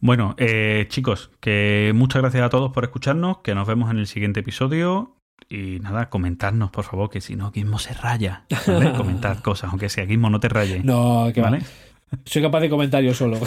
Bueno, 0.00 0.34
eh, 0.38 0.86
chicos, 0.88 1.30
que 1.40 1.92
muchas 1.94 2.22
gracias 2.22 2.44
a 2.44 2.48
todos 2.48 2.72
por 2.72 2.84
escucharnos, 2.84 3.38
que 3.38 3.54
nos 3.54 3.66
vemos 3.66 3.90
en 3.90 3.98
el 3.98 4.06
siguiente 4.06 4.40
episodio. 4.40 5.19
Y 5.48 5.78
nada, 5.80 6.10
comentadnos, 6.10 6.70
por 6.70 6.84
favor, 6.84 7.10
que 7.10 7.20
si 7.20 7.36
no, 7.36 7.50
Gizmo 7.52 7.78
se 7.78 7.94
raya. 7.94 8.44
¿vale? 8.66 8.92
Comentad 8.96 9.38
cosas, 9.38 9.70
aunque 9.70 9.88
sea 9.88 10.06
Gizmo 10.06 10.30
no 10.30 10.40
te 10.40 10.48
raye. 10.48 10.80
No, 10.84 11.30
que 11.34 11.40
¿Vale? 11.40 11.58
va. 11.58 12.18
Soy 12.24 12.42
capaz 12.42 12.60
de 12.60 12.70
comentar 12.70 13.02
yo 13.02 13.14
solo. 13.14 13.38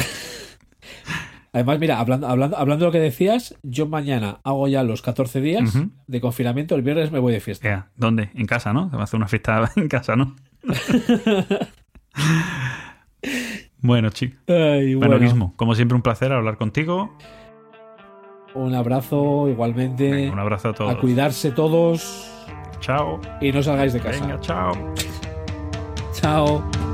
Además, 1.53 1.79
mira, 1.79 1.99
hablando, 1.99 2.27
hablando, 2.27 2.57
hablando 2.57 2.85
de 2.85 2.87
lo 2.87 2.91
que 2.91 2.99
decías, 2.99 3.55
yo 3.61 3.87
mañana 3.87 4.39
hago 4.43 4.67
ya 4.67 4.83
los 4.83 5.03
14 5.03 5.39
días 5.39 5.71
de 6.07 6.21
confinamiento, 6.21 6.73
el 6.75 6.81
viernes 6.81 7.11
me 7.11 7.19
voy 7.19 7.31
de 7.31 7.41
fiesta. 7.41 7.91
¿Dónde? 7.95 8.31
En 8.33 8.47
casa, 8.47 8.73
¿no? 8.73 8.89
Te 8.89 8.95
va 8.95 9.01
a 9.01 9.05
hacer 9.05 9.17
una 9.17 9.27
fiesta 9.27 9.71
en 9.75 9.87
casa, 9.87 10.15
¿no? 10.15 10.35
bueno, 13.81 14.09
chicos. 14.09 14.39
Bueno, 14.47 14.97
bueno, 14.97 15.19
Gizmo, 15.19 15.53
como 15.55 15.75
siempre, 15.75 15.95
un 15.95 16.01
placer 16.01 16.31
hablar 16.31 16.57
contigo. 16.57 17.15
Un 18.55 18.73
abrazo 18.75 19.47
igualmente. 19.49 20.09
Venga, 20.11 20.33
un 20.33 20.39
abrazo 20.39 20.69
a 20.69 20.73
todos. 20.73 20.91
a 20.93 20.99
cuidarse 20.99 21.51
todos 21.51 22.29
Chao. 22.79 23.19
y 23.41 23.51
no 23.51 23.63
salgáis 23.63 23.93
de 23.93 23.99
casa. 23.99 24.25
Venga, 24.25 24.39
chao. 24.39 24.73
Chao. 26.13 26.92